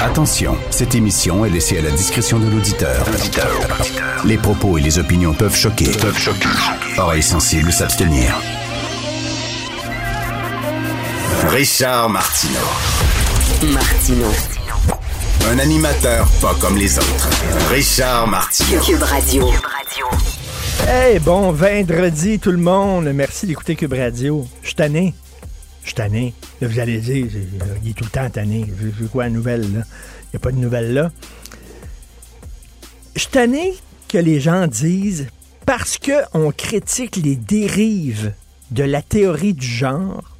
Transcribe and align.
Attention, 0.00 0.56
cette 0.70 0.94
émission 0.94 1.44
est 1.44 1.50
laissée 1.50 1.78
à 1.78 1.82
la 1.82 1.90
discrétion 1.90 2.38
de 2.38 2.48
l'auditeur. 2.48 3.04
Les 4.24 4.38
propos 4.38 4.78
et 4.78 4.80
les 4.80 4.98
opinions 4.98 5.34
peuvent 5.34 5.54
choquer. 5.56 5.90
Peuvent 6.00 6.18
choquer. 6.18 6.48
Oreilles 6.98 7.22
sensibles 7.22 7.72
s'abstenir. 7.72 8.34
Richard 11.48 12.08
Martineau. 12.08 12.58
Martino. 13.72 14.26
Un 15.50 15.58
animateur 15.58 16.26
pas 16.40 16.54
comme 16.60 16.76
les 16.76 16.98
autres. 16.98 17.30
Richard 17.70 18.26
Martineau. 18.26 18.80
Cube 18.80 19.02
Radio. 19.02 19.50
Hey, 20.88 21.18
bon 21.18 21.52
vendredi 21.52 22.38
tout 22.38 22.50
le 22.50 22.58
monde. 22.58 23.10
Merci 23.14 23.46
d'écouter 23.46 23.76
Cube 23.76 23.92
Radio. 23.92 24.46
Je 24.62 24.68
suis 24.68 24.76
tanné. 24.76 25.14
Je 25.84 25.90
suis 25.90 25.94
tanné. 25.94 26.34
Là, 26.60 26.68
vous 26.68 26.78
allez 26.80 26.98
dire, 26.98 27.26
il 27.82 27.90
est 27.90 27.94
tout 27.94 28.04
le 28.04 28.10
temps 28.10 28.28
tanné. 28.28 28.66
Je 28.80 28.88
veux 28.88 29.08
quoi 29.08 29.24
la 29.24 29.30
nouvelle, 29.30 29.62
là? 29.72 29.82
Il 30.24 30.30
n'y 30.32 30.36
a 30.36 30.40
pas 30.40 30.50
de 30.50 30.56
nouvelle 30.56 30.94
là. 30.94 31.12
Je 33.14 33.20
suis 33.20 33.30
tanné 33.30 33.74
que 34.08 34.18
les 34.18 34.40
gens 34.40 34.66
disent 34.66 35.28
parce 35.64 35.98
qu'on 35.98 36.50
critique 36.50 37.16
les 37.16 37.36
dérives 37.36 38.32
de 38.72 38.82
la 38.82 39.02
théorie 39.02 39.54
du 39.54 39.66
genre 39.66 40.36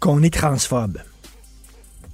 qu'on 0.00 0.22
est 0.22 0.34
transphobe. 0.34 0.98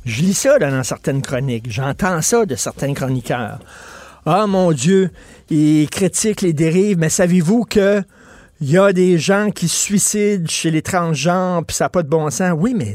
Je 0.05 0.23
lis 0.23 0.35
ça 0.35 0.59
dans 0.59 0.83
certaines 0.85 1.23
chroniques. 1.23 1.71
J'entends 1.71 2.23
ça 2.23 2.47
de 2.47 2.55
certains 2.55 2.95
chroniqueurs. 2.95 3.59
Ah 4.25 4.47
mon 4.47 4.71
Dieu, 4.71 5.11
ils 5.51 5.91
critiquent 5.91 6.43
les 6.43 6.53
dérives, 6.53 6.99
mais 6.99 7.09
savez-vous 7.09 7.65
que 7.65 8.05
il 8.63 8.71
y 8.71 8.79
a 8.79 8.93
des 8.93 9.19
gens 9.19 9.51
qui 9.51 9.67
se 9.67 9.77
suicident 9.77 10.47
chez 10.47 10.71
les 10.71 10.83
transgenres, 10.83 11.65
puis 11.67 11.75
ça 11.75 11.87
n'a 11.87 11.89
pas 11.89 12.05
de 12.05 12.09
bon 12.09 12.31
sens. 12.31 12.55
Oui, 12.57 12.75
mais 12.75 12.95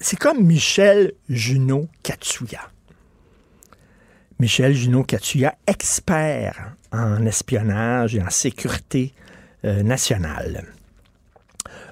c'est 0.00 0.18
comme 0.18 0.42
Michel 0.42 1.12
Junot 1.28 1.88
Katsuya. 2.02 2.60
Michel 4.38 4.74
Junot 4.74 5.04
Katsuya, 5.04 5.54
expert 5.66 6.72
en 6.90 7.26
espionnage 7.26 8.14
et 8.14 8.22
en 8.22 8.30
sécurité 8.30 9.12
euh, 9.66 9.82
nationale. 9.82 10.64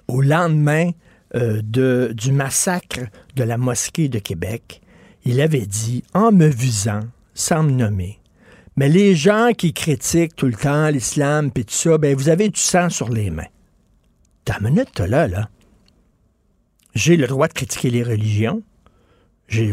Au 0.08 0.22
lendemain 0.22 0.92
euh, 1.34 1.60
du 1.60 2.32
massacre 2.32 3.00
de 3.36 3.44
la 3.44 3.58
mosquée 3.58 4.08
de 4.08 4.18
Québec, 4.18 4.80
il 5.26 5.42
avait 5.42 5.66
dit, 5.66 6.02
en 6.14 6.32
me 6.32 6.46
visant, 6.46 7.02
sans 7.34 7.62
me 7.62 7.72
nommer, 7.72 8.19
mais 8.80 8.88
les 8.88 9.14
gens 9.14 9.50
qui 9.54 9.74
critiquent 9.74 10.34
tout 10.34 10.46
le 10.46 10.54
temps 10.54 10.88
l'islam 10.88 11.50
et 11.54 11.64
tout 11.64 11.74
ça, 11.74 11.98
ben 11.98 12.16
vous 12.16 12.30
avez 12.30 12.48
du 12.48 12.58
sang 12.58 12.88
sur 12.88 13.10
les 13.10 13.28
mains. 13.28 13.50
T'as 14.46 14.58
une 14.58 14.70
minute, 14.70 14.98
là, 15.00 15.28
là. 15.28 15.50
J'ai 16.94 17.18
le 17.18 17.26
droit 17.26 17.46
de 17.46 17.52
critiquer 17.52 17.90
les 17.90 18.02
religions. 18.02 18.62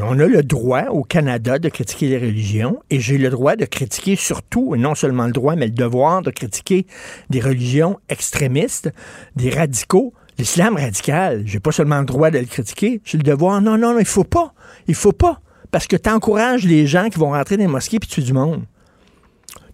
on 0.01 0.19
a 0.19 0.28
le 0.28 0.44
droit 0.44 0.88
au 0.90 1.03
Canada 1.03 1.57
de 1.57 1.69
critiquer 1.69 2.09
les 2.09 2.18
religions 2.18 2.81
et 2.90 3.00
j'ai 3.00 3.18
le 3.18 3.29
droit 3.29 3.56
de 3.56 3.63
critiquer 3.63 4.18
surtout, 4.18 4.75
et 4.75 4.78
non 4.78 4.94
seulement 4.94 5.28
le 5.28 5.31
droit, 5.31 5.56
mais 5.56 5.68
le 5.68 5.72
devoir 5.72 6.22
de 6.22 6.29
critiquer 6.29 6.85
des 7.29 7.39
religions 7.39 8.01
extrémistes, 8.09 8.91
des 9.38 9.51
radicaux, 9.51 10.13
l'islam 10.38 10.75
radical. 10.75 11.44
J'ai 11.45 11.62
pas 11.62 11.72
seulement 11.72 12.00
le 12.00 12.06
droit 12.06 12.29
de 12.29 12.39
le 12.39 12.45
critiquer, 12.45 13.00
j'ai 13.06 13.18
le 13.18 13.24
devoir. 13.24 13.62
Non, 13.62 13.78
non, 13.78 13.94
non, 13.94 14.00
il 14.00 14.06
faut 14.06 14.25
pas. 14.25 14.53
Il 14.85 14.95
faut 14.95 15.13
pas. 15.13 15.39
Parce 15.72 15.88
que 15.88 15.95
tu 15.95 16.09
encourages 16.09 16.66
les 16.66 16.88
gens 16.88 17.07
qui 17.07 17.18
vont 17.18 17.31
rentrer 17.31 17.56
dans 17.56 17.63
les 17.63 17.69
mosquées 17.69 18.00
puis 18.00 18.09
tuer 18.09 18.24
du 18.24 18.34
monde. 18.34 18.66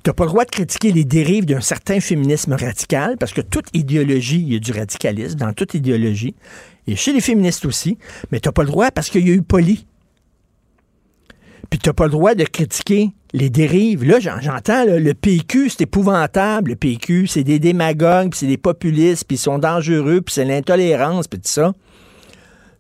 Tu 0.04 0.10
n'as 0.10 0.14
pas 0.14 0.26
le 0.26 0.32
droit 0.32 0.44
de 0.44 0.50
critiquer 0.50 0.92
les 0.92 1.06
dérives 1.06 1.46
d'un 1.46 1.62
certain 1.62 2.02
féminisme 2.02 2.54
radical, 2.54 3.16
parce 3.18 3.32
que 3.32 3.40
toute 3.40 3.68
idéologie, 3.74 4.42
il 4.42 4.54
y 4.54 4.56
a 4.58 4.60
du 4.60 4.74
radicalisme 4.74 5.38
dans 5.38 5.54
toute 5.54 5.76
idéologie, 5.76 6.36
et 6.88 6.98
chez 6.98 7.14
les 7.14 7.22
féministes 7.22 7.66
aussi, 7.66 7.98
mais 8.30 8.42
tu 8.42 8.50
n'as 8.50 8.52
pas 8.52 8.64
le 8.64 8.68
droit 8.68 8.92
parce 8.92 9.10
qu'il 9.10 9.26
y 9.26 9.32
a 9.32 9.34
eu 9.34 9.42
poli. 9.42 9.88
Puis 11.70 11.80
tu 11.80 11.88
n'as 11.88 11.94
pas 11.94 12.06
le 12.06 12.12
droit 12.12 12.36
de 12.36 12.44
critiquer 12.44 13.12
les 13.32 13.50
dérives. 13.50 14.04
Là, 14.04 14.20
j'entends, 14.20 14.84
le 14.86 15.14
PQ, 15.14 15.70
c'est 15.70 15.84
épouvantable, 15.84 16.72
le 16.72 16.76
PQ, 16.76 17.28
c'est 17.28 17.46
des 17.46 17.60
démagogues, 17.60 18.32
puis 18.32 18.40
c'est 18.40 18.48
des 18.48 18.58
populistes, 18.58 19.24
puis 19.26 19.38
ils 19.38 19.40
sont 19.40 19.58
dangereux, 19.58 20.20
puis 20.22 20.34
c'est 20.34 20.46
l'intolérance, 20.46 21.30
puis 21.30 21.40
tout 21.40 21.48
ça. 21.50 21.74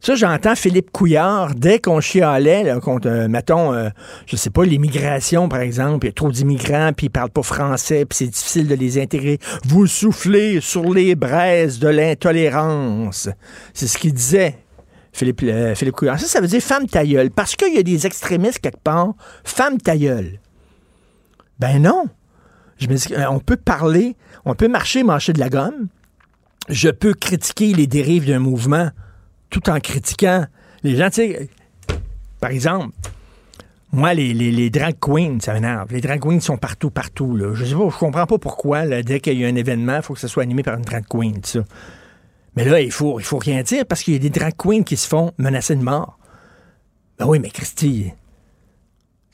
Ça, 0.06 0.16
j'entends 0.16 0.54
Philippe 0.58 0.92
Couillard, 0.92 1.56
dès 1.56 1.80
qu'on 1.80 2.02
chialait 2.02 2.78
contre, 2.82 3.08
euh, 3.08 3.30
mettons, 3.30 3.74
euh, 3.74 3.88
je 4.26 4.36
sais 4.36 4.50
pas, 4.50 4.66
l'immigration, 4.66 5.48
par 5.48 5.62
exemple, 5.62 6.06
il 6.06 6.10
y 6.10 6.12
a 6.12 6.14
trop 6.14 6.30
d'immigrants, 6.30 6.92
puis 6.92 7.06
ils 7.06 7.10
parlent 7.10 7.30
pas 7.30 7.42
français, 7.42 8.04
puis 8.04 8.18
c'est 8.18 8.28
difficile 8.28 8.68
de 8.68 8.76
les 8.76 9.02
intégrer. 9.02 9.40
Vous 9.64 9.88
soufflez 9.88 10.60
sur 10.60 10.94
les 10.94 11.16
braises 11.16 11.80
de 11.80 11.88
l'intolérance. 11.88 13.30
C'est 13.74 13.88
ce 13.88 13.98
qu'il 13.98 14.14
disait. 14.14 14.58
Philippe, 15.14 15.42
euh, 15.44 15.74
Couillard. 15.94 16.20
Ça, 16.20 16.28
ça 16.28 16.42
veut 16.42 16.48
dire 16.48 16.62
femme 16.62 16.86
tailleule. 16.86 17.32
Parce 17.32 17.56
qu'il 17.56 17.74
y 17.74 17.78
a 17.78 17.84
des 17.84 18.06
extrémistes 18.06 18.60
quelque 18.60 18.84
part, 18.84 19.14
femme 19.46 19.78
tailleule. 19.78 20.42
Ben 21.60 21.82
non. 21.82 22.08
Je 22.78 22.90
me 22.90 22.96
dis, 22.96 23.08
on 23.30 23.40
peut 23.40 23.56
parler, 23.56 24.18
on 24.44 24.54
peut 24.54 24.68
marcher, 24.68 25.04
marcher 25.04 25.32
de 25.32 25.40
la 25.40 25.48
gomme. 25.48 25.88
Je 26.68 26.90
peux 26.90 27.14
critiquer 27.14 27.72
les 27.74 27.88
dérives 27.88 28.28
d'un 28.28 28.40
mouvement 28.40 28.90
tout 29.54 29.70
en 29.70 29.80
critiquant 29.80 30.46
les 30.84 30.98
gens. 30.98 31.10
Tu 31.10 31.50
par 32.40 32.50
exemple, 32.50 32.94
moi, 33.94 34.14
les, 34.16 34.34
les, 34.34 34.70
drag 34.72 34.96
queens, 35.00 35.38
ça 35.40 35.54
m'énerve. 35.54 35.94
Les 35.94 36.02
drag 36.02 36.20
queens 36.20 36.40
sont 36.40 36.58
partout, 36.58 36.90
partout. 36.90 37.38
Là. 37.38 37.54
Je 37.54 37.64
sais 37.64 37.76
pas, 37.76 37.88
je 37.90 37.98
comprends 37.98 38.26
pas 38.26 38.40
pourquoi, 38.40 38.86
dès 39.04 39.20
qu'il 39.20 39.40
y 39.40 39.46
a 39.46 39.48
un 39.48 39.56
événement, 39.56 39.98
il 39.98 40.02
faut 40.02 40.16
que 40.16 40.20
ça 40.20 40.28
soit 40.28 40.44
animé 40.44 40.64
par 40.64 40.76
une 40.76 40.84
drag 40.84 41.06
queen, 41.08 41.40
ça. 41.44 41.60
Mais 42.56 42.66
là, 42.66 42.82
il 42.82 42.92
faut, 42.92 43.20
il 43.20 43.26
faut 43.26 43.38
rien 43.38 43.62
dire 43.62 43.86
parce 43.86 44.04
qu'il 44.04 44.14
y 44.14 44.18
a 44.18 44.20
des 44.20 44.32
drag 44.32 44.56
queens 44.58 44.84
qui 44.84 44.98
se 44.98 45.08
font 45.08 45.32
menacer 45.38 45.76
de 45.76 45.84
mort. 45.84 46.18
Ben 47.20 47.28
oui, 47.28 47.40
mais 47.40 47.50
Christy, 47.50 48.12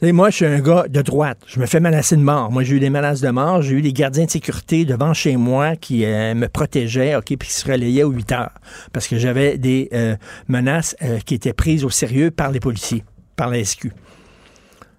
moi, 0.02 0.30
je 0.30 0.36
suis 0.38 0.46
un 0.46 0.60
gars 0.60 0.86
de 0.88 1.02
droite. 1.02 1.40
Je 1.46 1.60
me 1.60 1.66
fais 1.66 1.80
menacer 1.80 2.16
de 2.16 2.22
mort. 2.22 2.52
Moi, 2.52 2.64
j'ai 2.64 2.76
eu 2.76 2.80
des 2.80 2.90
menaces 2.90 3.20
de 3.20 3.30
mort. 3.30 3.62
J'ai 3.62 3.76
eu 3.76 3.82
des 3.82 3.92
gardiens 3.92 4.26
de 4.26 4.32
sécurité 4.32 4.86
devant 4.86 5.14
chez 5.14 5.36
moi 5.36 5.76
qui 5.76 6.06
euh, 6.06 6.34
me 6.36 6.48
protégeaient, 6.48 7.16
OK, 7.16 7.26
puis 7.26 7.50
qui 7.50 7.54
se 7.54 7.70
relayaient 7.70 8.04
aux 8.04 8.12
8 8.12 8.32
heures. 8.32 8.54
Parce 8.94 9.08
que 9.08 9.18
j'avais 9.18 9.58
des 9.58 9.90
euh, 9.94 10.16
menaces 10.48 10.96
euh, 11.02 11.20
qui 11.20 11.36
étaient 11.36 11.54
prises 11.54 11.84
au 11.84 11.90
sérieux 11.90 12.32
par 12.32 12.52
les 12.52 12.62
policiers, 12.62 13.04
par 13.36 13.50
la 13.50 13.64
SQ. 13.64 13.92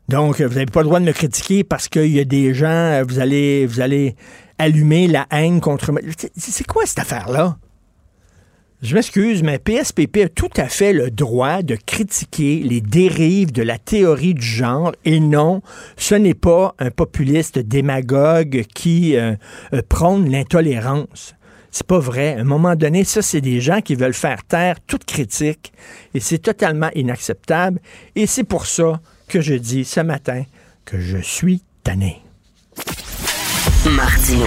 Donc, 0.08 0.40
vous 0.40 0.54
n'avez 0.54 0.66
pas 0.66 0.80
le 0.80 0.86
droit 0.86 1.00
de 1.00 1.06
me 1.06 1.12
critiquer 1.12 1.64
parce 1.64 1.88
qu'il 1.88 2.10
y 2.10 2.20
a 2.20 2.24
des 2.24 2.52
gens, 2.52 3.02
vous 3.08 3.20
allez, 3.20 3.64
vous 3.64 3.80
allez 3.80 4.16
allumer 4.58 5.06
la 5.06 5.26
haine 5.30 5.60
contre 5.60 5.92
moi. 5.92 6.00
C'est 6.36 6.66
quoi 6.66 6.84
cette 6.84 6.98
affaire-là? 6.98 7.56
Je 8.82 8.94
m'excuse, 8.94 9.42
mais 9.42 9.58
PSPP 9.58 10.24
a 10.24 10.28
tout 10.30 10.48
à 10.56 10.66
fait 10.66 10.94
le 10.94 11.10
droit 11.10 11.60
de 11.60 11.76
critiquer 11.76 12.62
les 12.64 12.80
dérives 12.80 13.52
de 13.52 13.62
la 13.62 13.76
théorie 13.76 14.32
du 14.32 14.46
genre 14.46 14.92
et 15.04 15.20
non, 15.20 15.60
ce 15.98 16.14
n'est 16.14 16.32
pas 16.32 16.74
un 16.78 16.90
populiste 16.90 17.58
démagogue 17.58 18.64
qui 18.74 19.16
euh, 19.16 19.34
euh, 19.74 19.82
prône 19.86 20.30
l'intolérance. 20.30 21.34
C'est 21.70 21.86
pas 21.86 21.98
vrai. 21.98 22.36
À 22.36 22.40
un 22.40 22.44
moment 22.44 22.74
donné, 22.74 23.04
ça, 23.04 23.20
c'est 23.20 23.42
des 23.42 23.60
gens 23.60 23.82
qui 23.82 23.96
veulent 23.96 24.14
faire 24.14 24.44
taire 24.44 24.76
toute 24.86 25.04
critique 25.04 25.74
et 26.14 26.20
c'est 26.20 26.38
totalement 26.38 26.90
inacceptable. 26.94 27.80
Et 28.16 28.26
c'est 28.26 28.44
pour 28.44 28.64
ça 28.64 28.98
que 29.28 29.42
je 29.42 29.54
dis 29.54 29.84
ce 29.84 30.00
matin 30.00 30.44
que 30.86 30.98
je 30.98 31.18
suis 31.18 31.62
tanné. 31.84 32.22
Martino. 33.90 34.46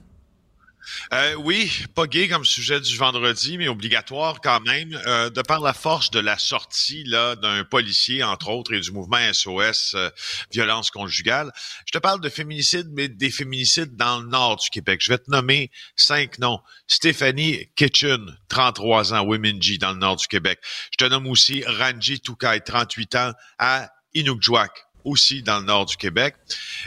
Euh, 1.13 1.35
oui, 1.35 1.69
pas 1.93 2.07
gay 2.07 2.29
comme 2.29 2.45
sujet 2.45 2.79
du 2.79 2.95
vendredi, 2.95 3.57
mais 3.57 3.67
obligatoire 3.67 4.39
quand 4.39 4.61
même, 4.61 4.97
euh, 5.07 5.29
de 5.29 5.41
par 5.41 5.59
la 5.59 5.73
force 5.73 6.09
de 6.09 6.21
la 6.21 6.37
sortie 6.37 7.03
là 7.03 7.35
d'un 7.35 7.65
policier, 7.65 8.23
entre 8.23 8.47
autres, 8.47 8.73
et 8.73 8.79
du 8.79 8.93
mouvement 8.93 9.17
SOS 9.33 9.95
euh, 9.95 10.09
violence 10.53 10.89
conjugale. 10.89 11.51
Je 11.85 11.91
te 11.91 11.97
parle 11.97 12.21
de 12.21 12.29
féminicide, 12.29 12.87
mais 12.93 13.09
des 13.09 13.29
féminicides 13.29 13.97
dans 13.97 14.21
le 14.21 14.27
nord 14.27 14.55
du 14.55 14.69
Québec. 14.69 15.01
Je 15.03 15.11
vais 15.11 15.17
te 15.17 15.29
nommer 15.29 15.69
cinq 15.97 16.39
noms. 16.39 16.61
Stéphanie 16.87 17.67
Kitchen, 17.75 18.37
33 18.47 19.13
ans, 19.13 19.25
Women-G, 19.25 19.79
dans 19.79 19.91
le 19.91 19.99
nord 19.99 20.15
du 20.15 20.27
Québec. 20.27 20.59
Je 20.93 21.05
te 21.05 21.09
nomme 21.09 21.27
aussi 21.27 21.61
Ranji 21.67 22.21
Toukai, 22.21 22.61
38 22.61 23.15
ans, 23.15 23.33
à 23.59 23.89
Inukjuak, 24.13 24.71
aussi 25.03 25.43
dans 25.43 25.59
le 25.59 25.65
nord 25.65 25.87
du 25.87 25.97
Québec. 25.97 26.35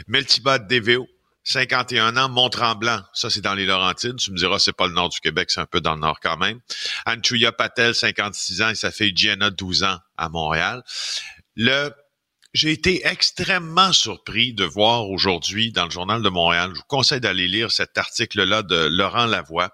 Meltiba 0.07 0.57
Deveo, 0.57 1.07
51 1.45 2.17
ans, 2.17 2.27
Mont-Tremblant, 2.27 3.01
ça 3.13 3.29
c'est 3.29 3.41
dans 3.41 3.53
les 3.53 3.65
Laurentides. 3.65 4.17
Tu 4.17 4.31
me 4.31 4.37
diras, 4.37 4.59
c'est 4.59 4.73
pas 4.73 4.87
le 4.87 4.93
nord 4.93 5.09
du 5.09 5.19
Québec, 5.19 5.51
c'est 5.51 5.61
un 5.61 5.67
peu 5.67 5.79
dans 5.79 5.93
le 5.93 6.01
nord 6.01 6.19
quand 6.19 6.37
même. 6.37 6.59
Anchuya 7.05 7.51
Patel, 7.51 7.93
56 7.93 8.61
ans, 8.63 8.69
et 8.69 8.75
sa 8.75 8.91
fille 8.91 9.13
Gianna, 9.15 9.51
12 9.51 9.83
ans, 9.83 9.99
à 10.17 10.29
Montréal. 10.29 10.83
Le, 11.55 11.91
j'ai 12.53 12.71
été 12.71 13.07
extrêmement 13.07 13.93
surpris 13.93 14.53
de 14.53 14.65
voir 14.65 15.07
aujourd'hui 15.09 15.71
dans 15.71 15.85
le 15.85 15.91
Journal 15.91 16.23
de 16.23 16.29
Montréal, 16.29 16.71
je 16.73 16.79
vous 16.79 16.87
conseille 16.87 17.21
d'aller 17.21 17.47
lire 17.47 17.71
cet 17.71 17.97
article-là 17.97 18.63
de 18.63 18.87
Laurent 18.87 19.27
Lavoie, 19.27 19.69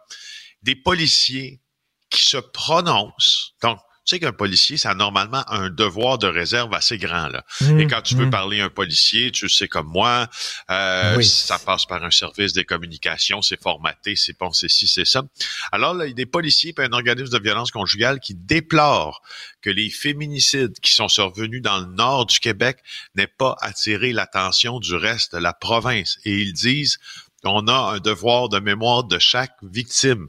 des 0.64 0.76
policiers 0.76 1.62
qui 2.10 2.22
se 2.22 2.38
prononcent, 2.38 3.54
donc 3.64 3.80
sais 4.12 4.20
qu'un 4.20 4.34
policier, 4.34 4.78
ça 4.78 4.92
a 4.92 4.96
normalement 4.96 5.44
un 5.48 5.70
devoir 5.70 6.18
de 6.18 6.28
réserve 6.28 6.74
assez 6.74 6.98
grand. 6.98 7.28
Là. 7.28 7.44
Mmh, 7.62 7.80
Et 7.80 7.88
quand 7.88 8.02
tu 8.02 8.16
veux 8.16 8.28
mmh. 8.28 8.32
parler 8.32 8.62
à 8.62 8.66
un 8.66 8.70
policier, 8.70 9.32
tu 9.32 9.50
sais 9.50 9.68
comme 9.68 9.88
moi, 9.88 10.28
euh, 10.70 11.16
Oui. 11.18 11.26
ça 11.26 11.60
passe 11.60 11.86
par 11.86 12.04
un 12.04 12.12
service 12.12 12.54
des 12.54 12.66
communications, 12.66 13.42
c'est 13.42 13.62
formaté, 13.62 14.16
c'est 14.16 14.38
bon, 14.38 14.52
c'est 14.52 14.70
ci, 14.70 14.88
c'est 14.88 15.06
ça. 15.06 15.24
Alors 15.72 15.94
là, 15.94 16.06
il 16.06 16.10
y 16.10 16.12
a 16.12 16.16
des 16.16 16.26
policiers 16.26 16.74
et 16.78 16.82
un 16.82 16.94
organisme 16.94 17.38
de 17.38 17.44
violence 17.44 17.72
conjugale 17.72 18.20
qui 18.20 18.36
déplorent 18.36 19.22
que 19.62 19.70
les 19.70 19.90
féminicides 19.90 20.80
qui 20.80 20.94
sont 20.94 21.08
survenus 21.08 21.62
dans 21.62 21.80
le 21.80 21.86
nord 21.86 22.26
du 22.26 22.40
Québec 22.40 22.80
n'aient 23.16 23.28
pas 23.28 23.56
attiré 23.62 24.14
l'attention 24.14 24.80
du 24.80 24.96
reste 24.96 25.34
de 25.34 25.40
la 25.40 25.54
province. 25.54 26.18
Et 26.26 26.38
ils 26.38 26.54
disent 26.54 26.98
on 27.44 27.68
a 27.68 27.96
un 27.96 28.00
devoir 28.00 28.50
de 28.50 28.60
mémoire 28.60 29.04
de 29.04 29.18
chaque 29.18 29.56
victime. 29.64 30.28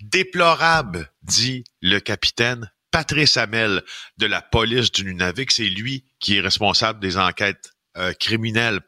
Déplorable, 0.00 1.10
dit 1.22 1.64
le 1.82 1.98
capitaine 1.98 2.70
Patrice 2.96 3.36
Hamel 3.36 3.82
de 4.16 4.24
la 4.24 4.40
police 4.40 4.90
du 4.90 5.04
Nunavik. 5.04 5.52
C'est 5.52 5.64
lui 5.64 6.06
qui 6.18 6.38
est 6.38 6.40
responsable 6.40 6.98
des 6.98 7.18
enquêtes 7.18 7.72
euh, 7.98 8.14
criminelles. 8.18 8.80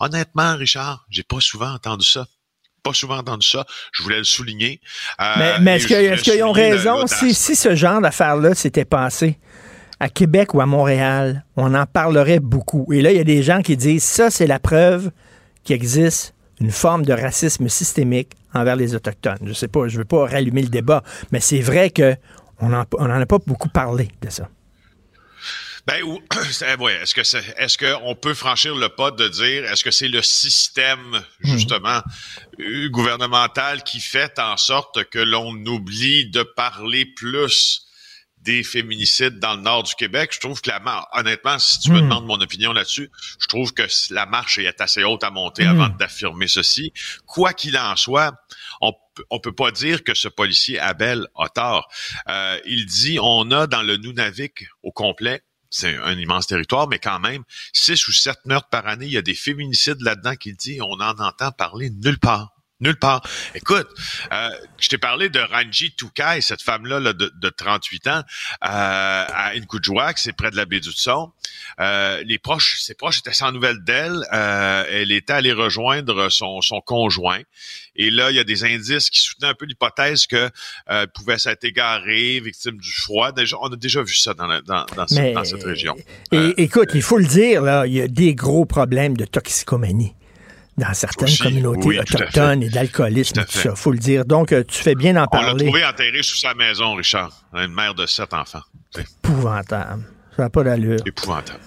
Honnêtement, 0.00 0.56
Richard, 0.56 1.04
j'ai 1.10 1.22
pas 1.22 1.40
souvent 1.40 1.70
entendu 1.70 2.06
ça. 2.06 2.24
Pas 2.82 2.94
souvent 2.94 3.18
entendu 3.18 3.46
ça. 3.46 3.66
Je 3.92 4.02
voulais 4.02 4.16
le 4.16 4.24
souligner. 4.24 4.80
Euh, 5.20 5.58
Mais, 5.60 5.76
est-ce 5.76 6.22
qu'ils 6.22 6.42
ont 6.42 6.52
raison? 6.52 7.06
Si, 7.06 7.34
si 7.34 7.54
ce 7.54 7.76
genre 7.76 8.00
d'affaires-là 8.00 8.54
s'était 8.54 8.86
passé 8.86 9.38
à 10.00 10.08
Québec 10.08 10.54
ou 10.54 10.62
à 10.62 10.66
Montréal, 10.66 11.44
on 11.56 11.74
en 11.74 11.84
parlerait 11.84 12.40
beaucoup. 12.40 12.90
Et 12.90 13.02
là, 13.02 13.10
il 13.10 13.18
y 13.18 13.20
a 13.20 13.24
des 13.24 13.42
gens 13.42 13.60
qui 13.60 13.76
disent 13.76 14.02
ça, 14.02 14.30
c'est 14.30 14.46
la 14.46 14.60
preuve 14.60 15.10
qu'il 15.62 15.76
existe 15.76 16.32
une 16.58 16.70
forme 16.70 17.04
de 17.04 17.12
racisme 17.12 17.68
systémique 17.68 18.30
envers 18.54 18.76
les 18.76 18.94
Autochtones. 18.94 19.40
Je 19.44 19.52
sais 19.52 19.68
pas, 19.68 19.88
je 19.88 19.98
veux 19.98 20.06
pas 20.06 20.26
rallumer 20.26 20.62
le 20.62 20.68
débat, 20.68 21.02
mais 21.32 21.40
c'est 21.40 21.60
vrai 21.60 21.90
que 21.90 22.16
on 22.62 22.68
n'en 23.08 23.20
a 23.20 23.26
pas 23.26 23.38
beaucoup 23.46 23.68
parlé 23.68 24.08
de 24.20 24.30
ça. 24.30 24.48
Ben, 25.86 26.00
c'est- 26.52 26.76
ouais, 26.78 26.94
est-ce 27.02 27.14
que 27.14 27.24
c'est, 27.24 27.42
est-ce 27.58 27.76
qu'on 27.76 28.14
peut 28.14 28.34
franchir 28.34 28.76
le 28.76 28.88
pas 28.88 29.10
de 29.10 29.28
dire, 29.28 29.64
est-ce 29.70 29.82
que 29.82 29.90
c'est 29.90 30.08
le 30.08 30.22
système, 30.22 31.20
justement, 31.40 32.00
euh, 32.60 32.88
gouvernemental 32.88 33.82
qui 33.82 33.98
fait 34.00 34.38
en 34.38 34.56
sorte 34.56 35.04
que 35.10 35.18
l'on 35.18 35.52
oublie 35.66 36.30
de 36.30 36.42
parler 36.44 37.04
plus 37.04 37.86
des 38.42 38.62
féminicides 38.62 39.38
dans 39.38 39.54
le 39.54 39.62
nord 39.62 39.82
du 39.84 39.94
Québec? 39.94 40.30
Je 40.34 40.40
trouve 40.40 40.60
que 40.60 40.70
la 40.70 40.80
mar- 40.80 41.08
honnêtement, 41.12 41.58
si 41.58 41.78
tu 41.80 41.90
me 41.90 41.98
Mm. 41.98 42.02
demandes 42.02 42.26
mon 42.26 42.40
opinion 42.40 42.72
là-dessus, 42.72 43.10
je 43.40 43.46
trouve 43.46 43.72
que 43.72 43.82
la 44.10 44.26
marche 44.26 44.58
est 44.58 44.80
assez 44.80 45.04
haute 45.04 45.24
à 45.24 45.30
monter 45.30 45.64
Mm. 45.64 45.68
avant 45.68 45.88
d'affirmer 45.88 46.48
ceci. 46.48 46.92
Quoi 47.26 47.52
qu'il 47.52 47.76
en 47.78 47.96
soit, 47.96 48.32
on 48.80 48.92
on 49.28 49.40
peut 49.40 49.54
pas 49.54 49.70
dire 49.72 50.04
que 50.04 50.14
ce 50.14 50.26
policier 50.26 50.78
Abel 50.78 51.26
a 51.36 51.48
tort. 51.50 51.86
Euh, 52.28 52.58
il 52.64 52.86
dit 52.86 53.18
on 53.20 53.50
a 53.50 53.66
dans 53.66 53.82
le 53.82 53.98
Nunavik 53.98 54.64
au 54.82 54.90
complet 54.90 55.42
c'est 55.74 55.96
un 55.96 56.18
immense 56.18 56.46
territoire, 56.46 56.86
mais 56.86 56.98
quand 56.98 57.18
même, 57.18 57.44
six 57.72 58.06
ou 58.06 58.12
sept 58.12 58.36
meurtres 58.44 58.68
par 58.68 58.86
année, 58.86 59.06
il 59.06 59.12
y 59.12 59.16
a 59.16 59.22
des 59.22 59.34
féminicides 59.34 60.02
là-dedans 60.02 60.34
qu'il 60.36 60.54
dit, 60.54 60.82
on 60.82 61.00
en 61.00 61.18
entend 61.18 61.50
parler 61.50 61.88
nulle 61.88 62.18
part. 62.18 62.51
Nulle 62.82 62.96
part. 62.96 63.22
Écoute, 63.54 63.88
euh, 64.32 64.50
je 64.78 64.88
t'ai 64.88 64.98
parlé 64.98 65.28
de 65.28 65.38
Ranji 65.38 65.92
Toukai, 65.92 66.40
cette 66.40 66.60
femme-là 66.62 66.98
là, 67.00 67.12
de, 67.12 67.32
de 67.40 67.48
38 67.48 68.08
ans, 68.08 68.10
euh, 68.20 68.24
à 68.62 69.52
Nkujouak, 69.56 70.18
c'est 70.18 70.32
près 70.32 70.50
de 70.50 70.56
la 70.56 70.64
baie 70.66 70.80
du 70.80 70.90
Son. 70.92 71.30
Euh, 71.80 72.22
les 72.26 72.38
proches, 72.38 72.80
ses 72.80 72.94
proches 72.94 73.18
étaient 73.20 73.32
sans 73.32 73.52
nouvelles 73.52 73.82
d'elle. 73.84 74.24
Euh, 74.32 74.84
elle 74.90 75.12
était 75.12 75.32
allée 75.32 75.52
rejoindre 75.52 76.28
son, 76.28 76.60
son 76.60 76.80
conjoint. 76.80 77.40
Et 77.94 78.10
là, 78.10 78.30
il 78.30 78.36
y 78.36 78.40
a 78.40 78.44
des 78.44 78.64
indices 78.64 79.10
qui 79.10 79.20
soutenaient 79.20 79.50
un 79.50 79.54
peu 79.54 79.64
l'hypothèse 79.66 80.26
que 80.26 80.50
euh, 80.90 81.06
pouvait 81.14 81.38
s'être 81.38 81.64
égarée, 81.64 82.40
victime 82.40 82.78
du 82.78 82.90
froid. 82.92 83.30
Déjà, 83.32 83.56
on 83.60 83.68
a 83.72 83.76
déjà 83.76 84.02
vu 84.02 84.14
ça 84.14 84.34
dans, 84.34 84.46
la- 84.46 84.60
dans, 84.62 84.84
dans, 84.96 85.06
cette- 85.06 85.18
Mais- 85.18 85.32
dans 85.34 85.44
cette 85.44 85.62
région. 85.62 85.94
Et 86.32 86.36
Euh, 86.36 86.54
écoute, 86.56 86.90
il 86.94 87.02
faut 87.02 87.18
le 87.18 87.26
dire, 87.26 87.62
là, 87.62 87.86
il 87.86 87.92
y 87.92 88.00
a 88.00 88.08
des 88.08 88.34
gros 88.34 88.64
problèmes 88.64 89.16
de 89.16 89.24
toxicomanie 89.24 90.14
dans 90.78 90.94
certaines 90.94 91.28
Aussi, 91.28 91.42
communautés 91.42 91.86
oui, 91.86 91.98
autochtones 91.98 92.62
et 92.62 92.68
d'alcoolisme, 92.68 93.44
Tout 93.44 93.50
ça. 93.58 93.74
faut 93.74 93.92
le 93.92 93.98
dire. 93.98 94.24
Donc, 94.24 94.52
euh, 94.52 94.64
tu 94.66 94.82
fais 94.82 94.94
bien 94.94 95.12
d'en 95.14 95.26
On 95.32 95.36
l'a 95.36 95.42
parler. 95.46 95.66
trouvé 95.66 95.84
enterré 95.84 96.22
sous 96.22 96.36
sa 96.36 96.54
maison, 96.54 96.94
Richard. 96.94 97.30
Une 97.54 97.72
mère 97.74 97.94
de 97.94 98.06
sept 98.06 98.32
enfants. 98.32 98.62
Épouvantable. 98.96 100.04
Ça 100.36 100.42
n'a 100.44 100.50
pas 100.50 100.64
d'allure. 100.64 101.00
épouvantable. 101.04 101.58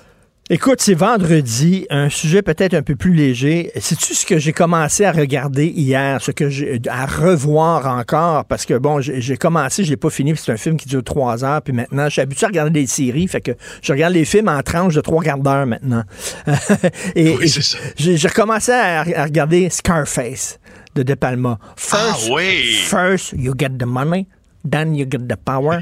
Écoute, 0.52 0.80
c'est 0.80 0.94
vendredi, 0.94 1.88
un 1.90 2.08
sujet 2.08 2.44
peut-être 2.44 2.76
un 2.76 2.84
peu 2.84 2.96
plus 2.96 3.16
léger. 3.16 3.72
Sais-tu 3.80 4.14
ce 4.14 4.28
que 4.28 4.38
j'ai 4.38 4.54
commencé 4.54 5.04
à 5.04 5.12
regarder 5.12 5.66
hier, 5.66 6.22
ce 6.22 6.30
que 6.30 6.50
j'ai 6.50 6.80
à 6.88 7.08
revoir 7.08 7.88
encore? 7.88 8.46
Parce 8.46 8.64
que 8.68 8.76
bon, 8.78 9.02
j'ai 9.02 9.38
commencé, 9.38 9.84
je 9.84 9.90
l'ai 9.90 9.98
pas 9.98 10.12
fini, 10.12 10.34
puis 10.34 10.44
c'est 10.46 10.52
un 10.52 10.58
film 10.58 10.78
qui 10.78 10.88
dure 10.88 11.04
trois 11.04 11.44
heures, 11.44 11.64
puis 11.64 11.74
maintenant, 11.74 12.06
je 12.06 12.10
suis 12.12 12.22
habitué 12.22 12.46
à 12.46 12.50
regarder 12.50 12.80
des 12.82 12.86
séries, 12.86 13.28
fait 13.28 13.42
que 13.42 13.54
je 13.82 13.92
regarde 13.92 14.14
les 14.14 14.24
films 14.24 14.48
en 14.50 14.62
tranches 14.62 14.94
de 14.94 15.02
trois 15.02 15.24
quarts 15.24 15.40
d'heure 15.40 15.66
maintenant. 15.66 16.04
et 17.16 17.36
Oui, 17.36 17.50
c'est 17.50 17.64
ça. 17.64 17.80
j'ai 17.98 18.16
j'ai 18.16 18.28
recommencé 18.28 18.72
à, 18.72 19.00
à 19.00 19.24
regarder 19.24 19.72
Scarface 19.72 20.60
de 20.94 21.02
De 21.02 21.16
Palma. 21.16 21.58
First, 21.76 22.04
Ah 22.30 22.34
oui! 22.34 22.84
First, 22.84 23.34
you 23.36 23.56
get 23.58 23.80
the 23.80 23.88
money, 23.88 24.28
then 24.70 24.94
you 24.94 25.08
get 25.10 25.28
the 25.28 25.38
power. 25.44 25.82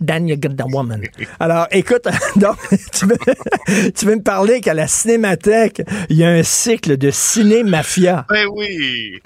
Then 0.00 0.28
you 0.28 0.36
get 0.40 0.50
the 0.56 0.64
woman. 0.66 1.02
Alors, 1.40 1.66
écoute, 1.70 2.04
donc, 2.36 2.56
tu 2.92 3.06
veux, 3.06 3.90
tu 3.92 4.06
veux 4.06 4.16
me 4.16 4.22
parler 4.22 4.60
qu'à 4.60 4.74
la 4.74 4.86
Cinémathèque, 4.86 5.82
il 6.08 6.16
y 6.16 6.24
a 6.24 6.30
un 6.30 6.42
cycle 6.42 6.96
de 6.96 7.10
ciné-mafia. 7.10 8.26
Ben 8.28 8.46
oui! 8.52 9.20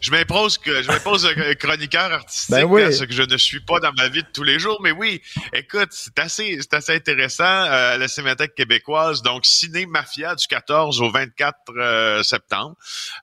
Je 0.00 0.10
m'impose 0.10 0.58
que 0.58 0.82
je 0.82 0.88
m'impose 0.88 1.28
chroniqueur 1.58 2.12
artistique, 2.12 2.50
Ben 2.50 2.64
oui. 2.64 2.92
ce 2.92 3.04
que 3.04 3.12
je 3.12 3.22
ne 3.22 3.36
suis 3.36 3.60
pas 3.60 3.80
dans 3.80 3.92
ma 3.96 4.08
vie 4.08 4.22
de 4.22 4.28
tous 4.32 4.42
les 4.42 4.58
jours, 4.58 4.78
mais 4.82 4.90
oui, 4.92 5.20
écoute, 5.52 5.88
c'est 5.90 6.18
assez, 6.18 6.58
c'est 6.60 6.74
assez 6.74 6.94
intéressant. 6.94 7.44
euh, 7.44 7.96
la 7.96 8.08
Cinémathèque 8.08 8.54
québécoise, 8.54 9.22
donc 9.22 9.44
Ciné 9.46 9.86
Mafia 9.86 10.34
du 10.34 10.46
14 10.46 11.00
au 11.02 11.10
24 11.10 11.56
euh, 11.76 12.22
septembre. 12.22 12.76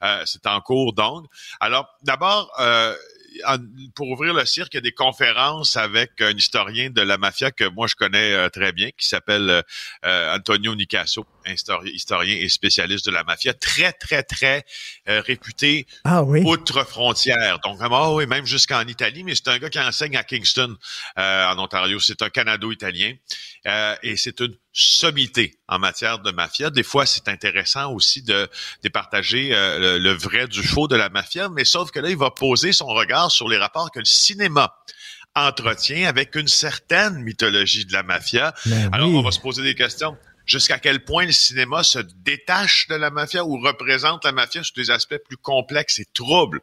Euh, 0.04 0.22
c'est 0.26 0.46
en 0.48 0.60
cours 0.62 0.94
donc. 0.94 1.26
Alors, 1.60 1.88
d'abord, 2.04 2.52
euh, 2.60 2.94
pour 3.96 4.10
ouvrir 4.10 4.34
le 4.34 4.46
cirque, 4.46 4.74
il 4.74 4.78
y 4.78 4.80
a 4.80 4.82
des 4.82 4.92
conférences 4.92 5.78
avec 5.78 6.22
un 6.22 6.32
historien 6.32 6.90
de 6.90 7.02
la 7.02 7.18
mafia 7.18 7.52
que 7.52 7.68
moi 7.70 7.88
je 7.88 7.96
connais 7.96 8.34
euh, 8.34 8.50
très 8.50 8.72
bien, 8.72 8.90
qui 8.98 9.08
s'appelle 9.08 9.50
euh, 9.50 9.62
euh, 10.06 10.36
Antonio 10.36 10.76
Nicasso, 10.76 11.26
historien 11.86 12.36
et 12.36 12.50
spécialiste 12.50 13.06
de 13.06 13.12
la 13.12 13.24
mafia, 13.24 13.54
très 13.54 13.94
très 13.94 14.24
très 14.24 14.66
euh, 15.08 15.22
réputé 15.22 15.88
Ah 16.04 16.24
oui? 16.24 16.42
outre 16.46 16.84
frontière. 16.88 17.60
Donc 17.64 17.78
vraiment, 17.78 18.04
ah 18.04 18.14
oui, 18.14 18.26
même 18.28 18.46
jusqu'en 18.46 18.86
Italie, 18.88 19.24
mais 19.24 19.36
c'est 19.36 19.48
un 19.48 19.58
gars 19.58 19.70
qui 19.70 19.80
enseigne 19.80 20.16
à 20.18 20.24
Kingston, 20.24 20.76
euh, 21.18 21.48
en 21.48 21.60
Ontario. 21.60 22.00
C'est 22.00 22.22
un 22.22 22.30
Canado-Italien 22.30 23.14
euh, 23.66 23.96
et 24.04 24.18
c'est 24.18 24.40
une 24.40 24.56
sommité 24.74 25.58
en 25.68 25.80
matière 25.80 26.20
de 26.20 26.32
mafia. 26.32 26.70
Des 26.70 26.84
fois, 26.84 27.06
c'est 27.06 27.28
intéressant 27.28 27.92
aussi 27.94 28.22
de 28.22 28.48
départager 28.84 29.50
le, 29.50 29.98
le 29.98 30.12
vrai 30.12 30.48
du 30.48 30.62
faux 30.64 30.88
de 30.88 30.96
la 30.96 31.10
mafia, 31.10 31.50
mais 31.50 31.66
sauf 31.66 31.92
que 31.92 32.00
là, 32.00 32.10
il 32.10 32.18
va 32.18 32.32
poser 32.32 32.72
son 32.74 32.86
regard 32.88 33.32
sur 33.32 33.50
les 33.50 33.58
rapports 33.58 33.92
que 33.92 34.00
le 34.00 34.06
cinéma 34.06 34.76
entretient 35.36 36.08
avec 36.08 36.36
une 36.36 36.48
certaine 36.48 37.20
mythologie 37.22 37.86
de 37.86 37.94
la 37.94 38.04
mafia. 38.04 38.54
Ben 38.66 38.90
Alors, 38.92 39.10
oui. 39.10 39.16
on 39.18 39.22
va 39.22 39.32
se 39.32 39.40
poser 39.40 39.62
des 39.64 39.76
questions. 39.76 40.18
Jusqu'à 40.48 40.80
quel 40.80 41.04
point 41.04 41.26
le 41.26 41.32
cinéma 41.32 41.84
se 41.84 42.00
détache 42.00 42.88
de 42.88 42.96
la 42.96 43.12
mafia 43.12 43.44
ou 43.46 43.60
représente 43.60 44.26
la 44.26 44.32
mafia 44.32 44.64
sous 44.64 44.74
des 44.74 44.90
aspects 44.90 45.18
plus 45.28 45.38
complexes 45.38 46.00
et 46.00 46.08
troubles. 46.14 46.62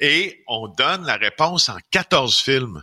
Et 0.00 0.42
on 0.48 0.68
donne 0.68 1.06
la 1.06 1.16
réponse 1.16 1.68
en 1.68 1.78
14 1.92 2.36
films. 2.40 2.82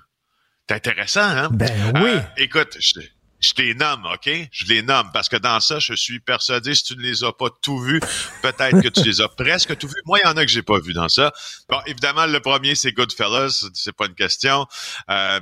C'est 0.68 0.76
intéressant, 0.76 1.22
hein? 1.22 1.50
Ben 1.52 1.92
oui. 1.96 2.10
Euh, 2.12 2.22
écoute, 2.38 2.78
je, 2.80 3.02
je 3.40 3.54
les 3.58 3.74
nomme, 3.74 4.06
OK? 4.06 4.30
Je 4.52 4.66
les 4.66 4.82
nomme 4.82 5.10
parce 5.14 5.30
que 5.30 5.38
dans 5.38 5.60
ça, 5.60 5.80
je 5.80 5.94
suis 5.94 6.20
persuadé, 6.20 6.76
si 6.76 6.84
tu 6.84 6.96
ne 6.96 7.02
les 7.02 7.24
as 7.24 7.34
pas 7.34 7.50
tout 7.62 7.80
vus, 7.80 8.00
peut-être 8.42 8.82
que 8.82 8.90
tu 8.90 9.04
les 9.04 9.22
as 9.22 9.28
presque 9.38 9.78
tout 9.78 9.88
vus. 9.88 10.02
Moi, 10.06 10.20
il 10.20 10.28
y 10.28 10.30
en 10.30 10.38
a 10.38 10.46
que 10.46 10.52
j'ai 10.52 10.62
pas 10.62 10.80
vu 10.80 10.94
dans 10.94 11.10
ça. 11.10 11.32
Bon, 11.70 11.80
évidemment, 11.86 12.26
le 12.26 12.40
premier, 12.40 12.76
c'est 12.76 12.92
Goodfellas, 12.92 13.66
c'est 13.74 13.96
pas 13.96 14.06
une 14.06 14.16
question. 14.16 14.68
Euh, 15.10 15.40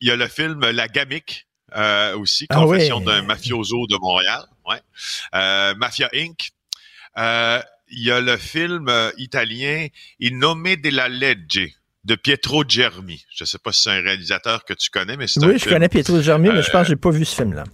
Il 0.00 0.08
y 0.08 0.10
a 0.10 0.16
le 0.16 0.28
film 0.28 0.60
La 0.60 0.88
Gamique. 0.88 1.46
Euh, 1.76 2.16
aussi, 2.18 2.46
Ah 2.50 2.56
Confession 2.56 3.00
d'un 3.00 3.22
mafioso 3.22 3.86
de 3.88 3.96
Montréal, 4.00 4.42
ouais. 4.68 4.80
Euh, 5.34 5.74
Mafia 5.76 6.08
Inc. 6.14 6.50
Euh, 7.18 7.60
Il 7.90 8.02
y 8.04 8.10
a 8.10 8.20
le 8.20 8.36
film 8.36 8.88
euh, 8.88 9.10
italien 9.18 9.86
Il 10.18 10.38
nome 10.38 10.76
della 10.76 11.08
legge 11.08 11.68
de 12.04 12.14
Pietro 12.16 12.64
Germi. 12.68 13.24
Je 13.34 13.44
sais 13.44 13.58
pas 13.58 13.72
si 13.72 13.82
c'est 13.82 13.90
un 13.90 14.00
réalisateur 14.02 14.64
que 14.64 14.74
tu 14.74 14.90
connais, 14.90 15.16
mais 15.16 15.26
c'est 15.26 15.42
un 15.42 15.46
Oui, 15.46 15.54
je 15.54 15.58
film 15.64 15.74
connais 15.74 15.88
Pietro 15.88 16.20
Germi, 16.20 16.48
mais 16.48 16.62
je 16.62 16.68
Euh, 16.68 16.72
pense 16.72 16.82
que 16.82 16.88
j'ai 16.88 16.96
pas 16.96 17.10
vu 17.10 17.24
ce 17.24 17.34
film-là. 17.36 17.64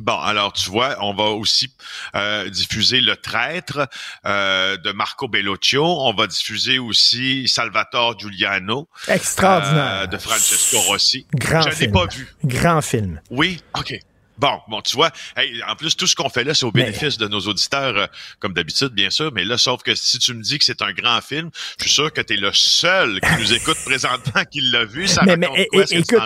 Bon, 0.00 0.18
alors 0.18 0.52
tu 0.54 0.70
vois, 0.70 0.96
on 1.02 1.14
va 1.14 1.24
aussi 1.24 1.72
euh, 2.14 2.48
diffuser 2.48 3.00
Le 3.02 3.16
Traître 3.16 3.86
euh, 4.26 4.76
de 4.78 4.92
Marco 4.92 5.28
Bellocchio. 5.28 5.84
On 5.84 6.14
va 6.14 6.26
diffuser 6.26 6.78
aussi 6.78 7.46
Salvatore 7.48 8.18
Giuliano 8.18 8.88
Extraordinaire. 9.08 10.00
euh, 10.02 10.06
de 10.06 10.16
Francesco 10.16 10.80
Rossi. 10.80 11.26
Grand 11.34 11.62
Je 11.62 11.68
n'ai 11.68 11.74
film. 11.74 11.92
pas 11.92 12.06
vu. 12.06 12.34
Grand 12.44 12.80
film. 12.80 13.20
Oui, 13.30 13.60
ok. 13.78 13.98
Bon, 14.40 14.58
bon, 14.68 14.80
tu 14.80 14.96
vois, 14.96 15.10
hey, 15.36 15.60
en 15.68 15.76
plus, 15.76 15.94
tout 15.96 16.06
ce 16.06 16.14
qu'on 16.14 16.28
fait 16.30 16.44
là, 16.44 16.54
c'est 16.54 16.64
au 16.64 16.70
Mais- 16.74 16.84
bénéfice 16.84 17.18
de 17.18 17.28
nos 17.28 17.40
auditeurs, 17.40 17.96
euh, 17.96 18.06
comme 18.38 18.54
d'habitude, 18.54 18.88
bien 18.88 19.10
sûr, 19.10 19.30
mais 19.34 19.44
là, 19.44 19.58
sauf 19.58 19.82
que 19.82 19.94
si 19.94 20.18
tu 20.18 20.32
me 20.34 20.42
dis 20.42 20.58
que 20.58 20.64
c'est 20.64 20.80
un 20.82 20.92
grand 20.92 21.20
film, 21.20 21.50
je 21.78 21.84
suis 21.84 21.92
sûr 21.92 22.12
que 22.12 22.20
tu 22.22 22.34
es 22.34 22.36
le 22.36 22.50
seul 22.52 23.20
qui 23.20 23.40
nous 23.40 23.52
écoute 23.52 23.76
présentement 23.84 24.42
qui 24.50 24.60
l'a 24.62 24.84
vu. 24.84 25.06
Ça 25.08 25.22
Mais- 25.26 25.36
quoi? 25.36 25.84
que 25.84 25.94
écoute? 25.94 26.18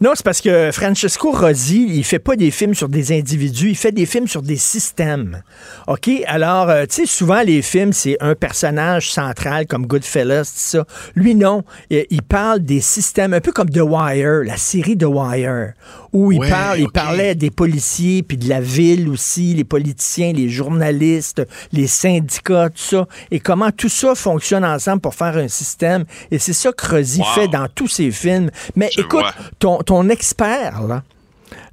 Non, 0.00 0.12
c'est 0.14 0.24
parce 0.24 0.40
que 0.40 0.70
Francesco 0.72 1.30
Rosi, 1.30 1.86
il 1.90 2.04
fait 2.04 2.18
pas 2.18 2.34
des 2.36 2.50
films 2.50 2.74
sur 2.74 2.88
des 2.88 3.12
individus, 3.16 3.70
il 3.70 3.76
fait 3.76 3.92
des 3.92 4.06
films 4.06 4.26
sur 4.26 4.42
des 4.42 4.56
systèmes. 4.56 5.42
OK? 5.86 6.08
Alors, 6.26 6.68
euh, 6.70 6.86
tu 6.86 6.94
sais, 6.96 7.06
souvent, 7.06 7.42
les 7.42 7.62
films, 7.62 7.92
c'est 7.92 8.16
un 8.20 8.34
personnage 8.34 9.12
central 9.12 9.66
comme 9.66 9.86
Goodfellas, 9.86 10.44
tout 10.44 10.50
ça. 10.56 10.84
Lui, 11.14 11.34
non. 11.34 11.64
Il, 11.90 12.04
il 12.10 12.22
parle 12.22 12.60
des 12.60 12.80
systèmes, 12.80 13.32
un 13.34 13.40
peu 13.40 13.52
comme 13.52 13.70
The 13.70 13.80
Wire, 13.82 14.42
la 14.44 14.56
série 14.56 14.96
The 14.98 15.04
Wire, 15.06 15.72
où 16.12 16.32
il, 16.32 16.40
Ouais, 16.40 16.48
parle, 16.50 16.80
il 16.80 16.88
parlait 16.90 17.34
des 17.34 17.50
policiers, 17.60 18.22
puis 18.22 18.38
de 18.38 18.48
la 18.48 18.62
ville 18.62 19.06
aussi, 19.10 19.52
les 19.52 19.64
politiciens, 19.64 20.32
les 20.32 20.48
journalistes, 20.48 21.46
les 21.72 21.86
syndicats, 21.86 22.70
tout 22.70 22.80
ça, 22.82 23.06
et 23.30 23.38
comment 23.38 23.70
tout 23.70 23.90
ça 23.90 24.14
fonctionne 24.14 24.64
ensemble 24.64 25.02
pour 25.02 25.14
faire 25.14 25.36
un 25.36 25.46
système. 25.48 26.06
Et 26.30 26.38
c'est 26.38 26.54
ça 26.54 26.72
que 26.72 26.86
Wow. 27.20 27.26
fait 27.34 27.48
dans 27.48 27.66
tous 27.74 27.88
ses 27.88 28.10
films. 28.12 28.50
Mais 28.76 28.88
Je 28.94 29.02
écoute, 29.02 29.26
ton, 29.58 29.76
ton 29.82 30.08
expert, 30.08 30.80
là, 30.88 31.02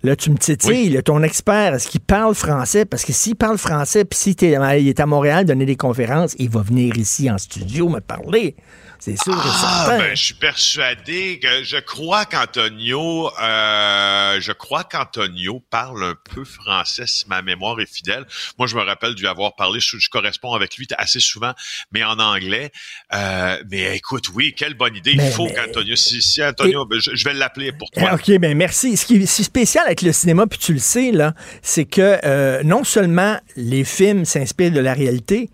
là, 0.03 0.15
tu 0.17 0.29
me 0.29 0.37
titilles, 0.37 0.89
là, 0.89 1.01
ton 1.01 1.23
expert, 1.23 1.75
est-ce 1.75 1.87
qu'il 1.87 2.01
parle 2.01 2.35
français? 2.35 2.83
Parce 2.83 3.05
que 3.05 3.13
s'il 3.13 3.37
parle 3.37 3.57
français, 3.57 4.03
puis 4.03 4.19
s'il 4.19 4.35
est, 4.43 4.81
il 4.81 4.89
est 4.89 4.99
à 4.99 5.05
Montréal 5.05 5.45
donner 5.45 5.65
des 5.65 5.77
conférences, 5.77 6.35
il 6.37 6.49
va 6.49 6.63
venir 6.63 6.97
ici 6.97 7.31
en 7.31 7.37
studio 7.37 7.87
me 7.87 8.01
parler. 8.01 8.57
C'est 8.99 9.15
sûr 9.21 9.33
et 9.33 9.39
Ah, 9.43 9.83
certain. 9.85 9.97
ben, 9.99 10.15
je 10.15 10.23
suis 10.23 10.33
persuadé 10.33 11.39
que 11.39 11.63
je 11.63 11.77
crois 11.77 12.25
qu'Antonio, 12.25 13.29
euh, 13.41 14.39
je 14.41 14.51
crois 14.51 14.83
qu'Antonio 14.83 15.63
parle 15.69 16.03
un 16.03 16.15
peu 16.33 16.43
français 16.43 17.05
si 17.07 17.25
ma 17.27 17.41
mémoire 17.41 17.79
est 17.79 17.91
fidèle. 17.91 18.25
Moi, 18.57 18.67
je 18.67 18.75
me 18.75 18.81
rappelle 18.81 19.13
lui 19.13 19.27
avoir 19.27 19.55
parlé, 19.55 19.79
je, 19.79 19.97
je 19.97 20.09
corresponds 20.09 20.53
avec 20.53 20.77
lui 20.77 20.87
assez 20.97 21.19
souvent, 21.19 21.53
mais 21.91 22.03
en 22.03 22.19
anglais. 22.19 22.71
Euh, 23.13 23.61
mais 23.69 23.95
écoute, 23.95 24.29
oui, 24.33 24.53
quelle 24.57 24.73
bonne 24.73 24.95
idée. 24.95 25.13
Mais- 25.15 25.27
Il 25.27 25.31
faut 25.33 25.45
mais- 25.45 25.53
qu'Antonio, 25.53 25.95
si, 25.95 26.21
si 26.21 26.43
Antonio, 26.43 26.85
ben, 26.85 26.99
je, 26.99 27.11
je 27.13 27.23
vais 27.23 27.33
l'appeler 27.33 27.71
pour 27.71 27.89
toi. 27.91 28.13
OK, 28.15 28.31
ben 28.39 28.57
merci. 28.57 28.97
Ce 28.97 29.05
qui 29.05 29.15
est 29.17 29.25
spécial 29.43 29.85
avec 29.85 30.01
le 30.01 30.11
cinéma, 30.11 30.47
puis 30.47 30.59
tu 30.59 30.73
le 30.73 30.79
sais, 30.79 31.11
là, 31.11 31.33
c'est 31.61 31.85
que 31.85 32.19
euh, 32.25 32.63
non 32.63 32.83
seulement 32.83 33.39
les 33.55 33.83
films 33.83 34.25
s'inspirent 34.25 34.71
de 34.71 34.79
la 34.79 34.93
réalité, 34.93 35.49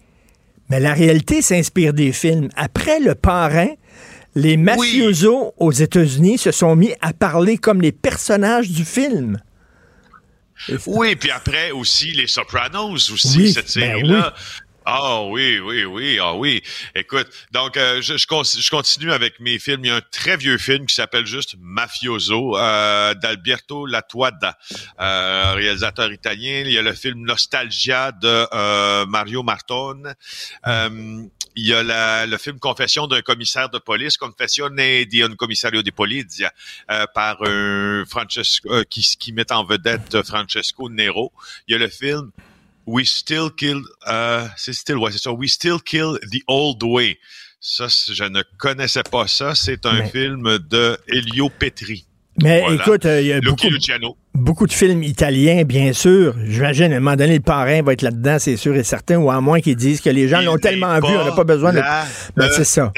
mais 0.70 0.80
la 0.80 0.94
réalité 0.94 1.42
s'inspire 1.42 1.94
des 1.94 2.12
films. 2.12 2.50
Après 2.56 3.00
le 3.00 3.16
parrain, 3.16 3.70
les 4.36 4.58
mafiosos 4.58 5.54
aux 5.58 5.72
États-Unis 5.72 6.38
se 6.38 6.52
sont 6.52 6.76
mis 6.76 6.94
à 7.02 7.14
parler 7.14 7.58
comme 7.58 7.82
les 7.82 7.92
personnages 7.92 8.70
du 8.70 8.86
film. 8.86 9.40
Oui, 10.88 11.16
puis 11.16 11.32
après 11.32 11.72
aussi 11.72 12.12
les 12.12 12.28
Sopranos 12.28 13.12
aussi, 13.12 13.38
Oui, 13.38 13.54
cette 13.54 13.66
ben 13.76 13.98
série-là. 13.98 14.34
Ah 14.86 15.24
oui, 15.24 15.60
oui, 15.60 15.86
oui, 15.86 16.20
ah 16.22 16.34
oui. 16.36 16.62
Écoute, 16.94 17.28
donc 17.52 17.78
euh, 17.78 18.02
je, 18.02 18.18
je, 18.18 18.28
con- 18.28 18.44
je 18.44 18.70
continue 18.70 19.14
avec 19.14 19.40
mes 19.40 19.58
films. 19.58 19.86
Il 19.86 19.88
y 19.88 19.92
a 19.92 19.96
un 19.96 20.02
très 20.12 20.36
vieux 20.36 20.58
film 20.58 20.86
qui 20.86 20.96
s'appelle 20.96 21.26
juste 21.26 21.56
Mafioso 21.60 22.58
euh, 22.58 23.14
d'Alberto 23.14 23.86
Latuada, 23.86 24.58
euh, 25.00 25.54
réalisateur 25.56 26.12
italien. 26.12 26.64
Il 26.66 26.72
y 26.74 26.78
a 26.78 26.82
le 26.82 26.94
film 26.94 27.22
Nostalgia 27.24 28.12
de 28.12 28.48
euh, 28.54 29.06
Mario 29.06 29.42
Martone. 29.42 30.16
Euh, 30.68 31.24
il 31.56 31.68
y 31.68 31.74
a 31.74 32.26
le 32.26 32.38
film 32.38 32.60
Confession 32.60 33.08
d'un 33.08 33.22
commissaire 33.22 33.70
de 33.70 33.78
police, 33.78 34.18
Confessione 34.18 35.06
di 35.06 35.22
un 35.22 35.36
commissario 35.36 35.82
di 35.82 35.92
polizia, 35.92 36.52
euh, 36.90 37.06
par 37.14 37.38
un 37.44 38.04
Francesco 38.06 38.84
qui, 38.90 39.02
qui 39.20 39.32
met 39.32 39.52
en 39.52 39.64
vedette 39.64 40.24
Francesco 40.24 40.90
Nero. 40.90 41.32
Il 41.68 41.74
y 41.74 41.76
a 41.76 41.78
le 41.78 41.90
film 41.90 42.32
We 42.86 43.08
Still 43.08 43.50
Kill, 43.58 43.82
euh, 44.10 44.46
c'est 44.58 44.74
still, 44.74 44.98
ouais, 44.98 45.12
c'est 45.12 45.22
ça, 45.22 45.32
We 45.32 45.52
Still 45.52 45.78
Kill 45.86 46.18
the 46.32 46.42
Old 46.48 46.84
Way. 46.84 47.18
Ça, 47.60 47.88
je 47.88 48.24
ne 48.26 48.42
connaissais 48.58 49.04
pas 49.10 49.26
ça. 49.28 49.56
C'est 49.56 49.86
un 49.86 50.00
Mais- 50.00 50.10
film 50.10 50.58
de 50.70 50.98
Elio 51.08 51.50
Petri. 51.50 52.06
Mais 52.42 52.62
Voilà. 52.62 52.76
écoute, 52.76 53.06
euh, 53.06 53.22
il 53.22 53.28
y 53.28 53.34
a 53.34 53.40
beaucoup, 54.34 54.66
de 54.68 54.74
films 54.74 55.04
italiens, 55.04 55.64
bien 55.64 55.94
sûr. 55.94 56.34
J'imagine, 56.46 56.92
à 56.92 56.98
un 56.98 57.00
moment 57.00 57.16
donné, 57.16 57.36
le 57.36 57.44
parrain 57.44 57.84
va 57.84 57.94
être 57.94 58.02
là-dedans, 58.02 58.38
c'est 58.40 58.58
sûr 58.58 58.76
et 58.76 58.84
certain, 58.84 59.18
ou 59.18 59.30
à 59.30 59.40
moins 59.40 59.62
qu'ils 59.62 59.76
disent 59.76 60.02
que 60.02 60.10
les 60.10 60.28
gens 60.28 60.42
l'ont 60.42 60.58
tellement 60.58 60.96
vu, 61.00 61.16
on 61.16 61.24
n'a 61.26 61.32
pas 61.32 61.44
besoin 61.44 61.72
de... 61.74 61.80
Ben, 62.36 62.50
c'est 62.52 62.64
ça. 62.64 62.92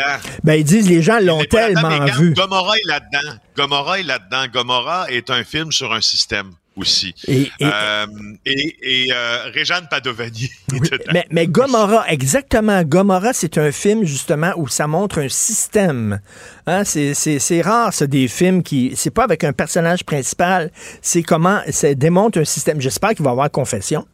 Ben, 0.44 0.54
ils 0.54 0.64
disent 0.64 0.88
les 0.90 1.02
gens 1.02 1.20
l'ont 1.20 1.44
tellement 1.44 2.06
vu. 2.06 2.34
Gomorrah 2.34 2.78
est 2.78 2.88
là-dedans. 2.88 3.38
Gomorrah 3.58 4.00
est 4.00 4.04
là-dedans. 4.04 4.46
Gomorrah 4.54 5.12
est 5.12 5.30
un 5.30 5.44
film 5.44 5.72
sur 5.74 5.92
un 5.94 6.02
système 6.02 6.52
aussi. 6.76 7.14
Et- 7.28 7.42
et- 7.42 7.50
Euh, 7.62 8.06
et 8.46 8.76
et 9.06 9.14
euh, 9.14 9.50
Réjeanne 9.54 9.88
Padovani 9.90 10.50
Oui, 10.72 10.80
mais, 11.14 11.26
mais 11.32 11.48
Gomorrah, 11.48 12.06
exactement. 12.10 12.82
Gomorrah, 12.84 13.34
c'est 13.34 13.58
un 13.58 13.72
film, 13.72 14.04
justement, 14.06 14.54
où 14.58 14.68
ça 14.68 14.88
montre 14.88 15.20
un 15.20 15.30
système. 15.30 16.20
Hein, 16.68 16.84
c'est, 16.84 17.62
rare, 17.62 17.94
ça, 17.94 18.08
des 18.08 18.28
films 18.28 18.64
qui... 18.64 18.94
C'est 18.96 19.12
pas 19.12 19.24
avec 19.24 19.44
un 19.44 19.54
personnage 19.54 20.04
principal. 20.04 20.72
C'est 21.02 21.24
comment... 21.24 21.62
Ça 21.70 21.94
démontre 21.94 22.40
un 22.40 22.46
système. 22.46 22.82
J'espère 22.82 23.12
qu'il 23.12 23.24
va 23.24 23.32
y 23.32 23.34
avoir 23.34 23.52
confession. 23.52 24.06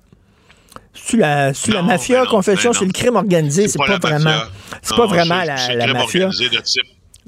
C'est 0.94 1.18
la, 1.18 1.54
c'est 1.54 1.72
la 1.72 1.82
Non, 1.82 1.88
mafia, 1.88 2.20
ben 2.20 2.24
non, 2.26 2.30
confession, 2.32 2.72
ben 2.72 2.74
c'est 2.80 2.86
non. 2.86 2.88
le 2.88 2.94
crime 2.94 3.16
organisé. 3.16 3.68
C'est, 3.68 3.78
pas, 3.78 3.88
la 3.88 3.98
vraiment... 3.98 4.42
C'est 4.82 4.92
Non, 4.92 4.98
pas 4.98 5.06
vraiment 5.08 5.44
la, 5.44 5.58
c'est 5.58 5.76
la 5.76 5.86
crime 5.86 5.94
mafia. 5.98 6.26
organisé 6.28 6.50
de 6.50 6.62
type, 6.62 6.84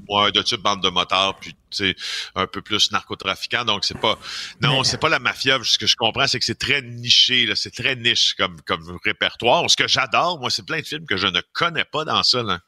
ouais, 0.08 0.32
de 0.32 0.42
type 0.42 0.62
bande 0.62 0.82
de 0.82 0.90
motards, 0.90 1.38
puis 1.40 1.52
tu 1.52 1.58
sais, 1.72 1.96
un 2.36 2.48
peu 2.48 2.62
plus 2.62 2.92
narcotrafiquant. 2.92 3.66
Donc 3.66 3.86
c'est 3.86 4.00
pas, 4.00 4.18
non, 4.62 4.84
c'est 4.84 5.00
pas 5.00 5.10
la 5.10 5.20
mafia. 5.20 5.60
Ce 5.64 5.78
que 5.78 5.88
je 5.88 5.96
comprends, 5.96 6.28
c'est 6.28 6.40
que 6.40 6.46
c'est 6.46 6.60
très 6.60 6.82
niché, 6.82 7.46
là, 7.46 7.56
c'est 7.56 7.72
très 7.72 7.96
niche 7.96 8.34
comme 8.36 8.62
comme 8.62 8.98
répertoire. 9.04 9.70
Ce 9.70 9.78
que 9.78 9.88
j'adore, 9.88 10.40
moi, 10.40 10.50
c'est 10.50 10.66
plein 10.66 10.80
de 10.80 10.86
films 10.86 11.06
que 11.06 11.18
je 11.18 11.28
ne 11.28 11.42
connais 11.54 11.86
pas 11.86 12.06
dans 12.06 12.24
ça. 12.24 12.44
Là. 12.44 12.60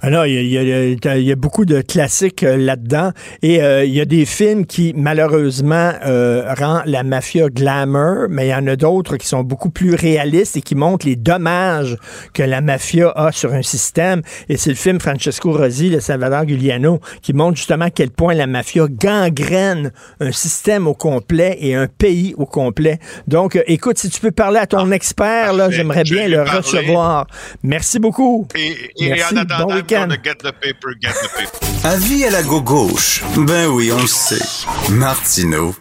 Alors, 0.00 0.24
il 0.26 0.34
y, 0.34 0.56
a, 0.56 0.62
il 0.62 0.68
y 0.68 1.08
a- 1.08 1.16
il 1.18 1.24
y 1.24 1.32
a 1.32 1.36
beaucoup 1.36 1.64
de 1.64 1.80
classiques 1.80 2.42
euh, 2.44 2.56
là-dedans. 2.56 3.10
Et 3.42 3.60
euh, 3.60 3.84
il 3.84 3.92
y 3.92 4.00
a 4.00 4.04
des 4.04 4.24
films 4.24 4.66
qui, 4.66 4.92
malheureusement, 4.96 5.92
euh, 6.06 6.44
rendent 6.56 6.82
la 6.86 7.02
mafia 7.02 7.48
glamour, 7.48 8.26
mais 8.30 8.46
il 8.46 8.50
y 8.50 8.54
en 8.54 8.66
a 8.68 8.76
d'autres 8.76 9.16
qui 9.16 9.26
sont 9.26 9.42
beaucoup 9.42 9.70
plus 9.70 9.94
réalistes 9.94 10.56
et 10.56 10.62
qui 10.62 10.74
montrent 10.76 11.06
les 11.06 11.16
dommages 11.16 11.96
que 12.34 12.42
la 12.44 12.60
mafia 12.60 13.10
a 13.16 13.32
sur 13.32 13.52
un 13.52 13.62
système. 13.62 14.22
Et 14.48 14.56
c'est 14.56 14.70
le 14.70 14.76
film 14.76 15.00
Francesco 15.00 15.52
Rosi, 15.52 15.90
le 15.90 16.00
Salvador 16.00 16.46
Giuliano, 16.46 17.00
qui 17.20 17.32
montre 17.32 17.56
justement 17.56 17.86
à 17.86 17.90
quel 17.90 18.10
point 18.10 18.34
la 18.34 18.46
mafia 18.46 18.86
gangrène 18.88 19.90
un 20.20 20.32
système 20.32 20.86
au 20.86 20.94
complet 20.94 21.56
et 21.60 21.74
un 21.74 21.88
pays 21.88 22.34
au 22.38 22.46
complet. 22.46 22.98
Donc, 23.26 23.60
écoute, 23.66 23.98
si 23.98 24.08
tu 24.08 24.20
peux 24.20 24.30
parler 24.32 24.60
à 24.60 24.66
ton 24.66 24.90
expert, 24.92 25.52
là, 25.52 25.68
j'aimerais 25.70 26.04
bien 26.04 26.28
le 26.28 26.44
parler. 26.44 26.58
recevoir. 26.58 27.26
Merci 27.64 27.98
beaucoup. 27.98 28.46
Et, 28.56 28.76
et 29.04 29.08
Merci, 29.08 29.34
bon 29.64 29.70
I'm 29.72 29.76
week-end. 29.76 30.08
get 30.22 30.38
the 30.38 30.52
paper, 30.52 30.94
get 31.00 31.14
the 31.14 31.28
paper. 31.36 31.86
Avis 31.86 32.24
à 32.24 32.30
la 32.30 32.42
gauche. 32.42 33.22
Ben 33.36 33.66
oui, 33.68 33.90
on 33.92 34.00
le 34.00 34.06
sait. 34.06 34.42
Martineau, 34.90 35.74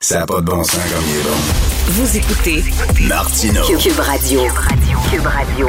ça 0.00 0.20
n'a 0.20 0.26
pas 0.26 0.40
de 0.40 0.46
bon 0.46 0.62
sens 0.64 0.80
comme 0.92 1.04
il 1.08 1.16
est 1.16 1.22
bon. 1.22 1.38
Vous 1.86 2.16
écoutez 2.16 2.64
Martineau. 3.08 3.64
Cube 3.78 3.98
Radio. 3.98 4.40
Cube 5.10 5.26
Radio. 5.26 5.68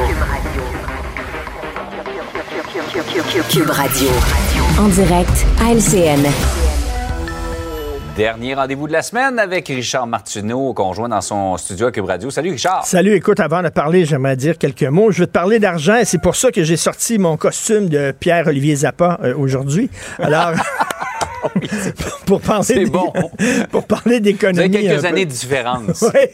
Cube 3.50 3.70
Radio. 3.70 4.08
En 4.78 4.88
direct 4.88 5.46
à 5.60 5.72
LCN. 5.72 6.65
Dernier 8.16 8.54
rendez-vous 8.54 8.88
de 8.88 8.92
la 8.92 9.02
semaine 9.02 9.38
avec 9.38 9.68
Richard 9.68 10.06
Martineau, 10.06 10.72
qu'on 10.72 10.88
rejoint 10.88 11.10
dans 11.10 11.20
son 11.20 11.58
studio 11.58 11.88
à 11.88 11.92
Cube 11.92 12.06
Radio. 12.06 12.30
Salut 12.30 12.50
Richard. 12.50 12.86
Salut, 12.86 13.14
écoute, 13.14 13.40
avant 13.40 13.62
de 13.62 13.68
parler, 13.68 14.06
j'aimerais 14.06 14.36
dire 14.36 14.56
quelques 14.56 14.84
mots. 14.84 15.10
Je 15.10 15.18
vais 15.18 15.26
te 15.26 15.32
parler 15.32 15.58
d'argent 15.58 15.96
et 15.96 16.06
c'est 16.06 16.16
pour 16.16 16.34
ça 16.34 16.50
que 16.50 16.64
j'ai 16.64 16.78
sorti 16.78 17.18
mon 17.18 17.36
costume 17.36 17.90
de 17.90 18.12
Pierre-Olivier 18.18 18.74
Zappa 18.74 19.18
euh, 19.22 19.34
aujourd'hui. 19.36 19.90
Alors, 20.18 20.52
pour 22.26 22.40
parler 22.40 22.74
des- 22.74 22.86
bon. 22.86 23.12
pour 23.70 23.84
parler 23.86 24.20
d'économie. 24.20 24.70
quelques 24.70 25.04
années 25.04 25.24
de 25.24 25.30
différence. 25.30 26.04
Ouais. 26.16 26.32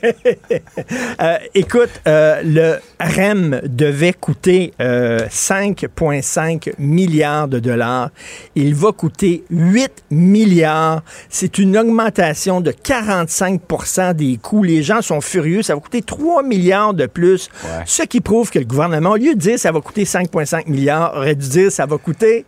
Euh, 1.21 1.37
écoute, 1.55 1.91
euh, 2.07 2.41
le 2.45 2.77
REM 3.01 3.61
devait 3.65 4.13
coûter 4.13 4.73
euh, 4.81 5.27
5,5 5.29 6.73
milliards 6.79 7.49
de 7.49 7.59
dollars. 7.59 8.11
Il 8.55 8.75
va 8.75 8.93
coûter 8.93 9.45
8 9.51 10.05
milliards. 10.11 11.03
C'est 11.29 11.59
une 11.59 11.77
augmentation 11.79 12.61
de 12.61 12.73
45% 12.73 14.15
des 14.15 14.37
coûts. 14.37 14.63
Les 14.63 14.83
gens 14.83 15.03
sont 15.03 15.21
furieux. 15.21 15.63
Ça 15.63 15.75
va 15.75 15.81
coûter 15.81 16.03
3 16.03 16.43
milliards 16.43 16.95
de 16.95 17.07
plus. 17.07 17.49
Ouais. 17.65 17.71
Ce 17.87 18.03
qui 18.03 18.21
prouve 18.21 18.51
que 18.51 18.59
le 18.59 18.65
gouvernement, 18.65 19.11
au 19.13 19.17
lieu 19.17 19.35
de 19.35 19.41
dire 19.41 19.59
ça 19.59 19.73
va 19.73 19.81
coûter 19.81 20.05
5,5 20.05 20.69
milliards, 20.69 21.15
aurait 21.17 21.35
dû 21.35 21.49
dire 21.49 21.73
ça 21.73 21.87
va 21.87 21.99
coûter 21.99 22.45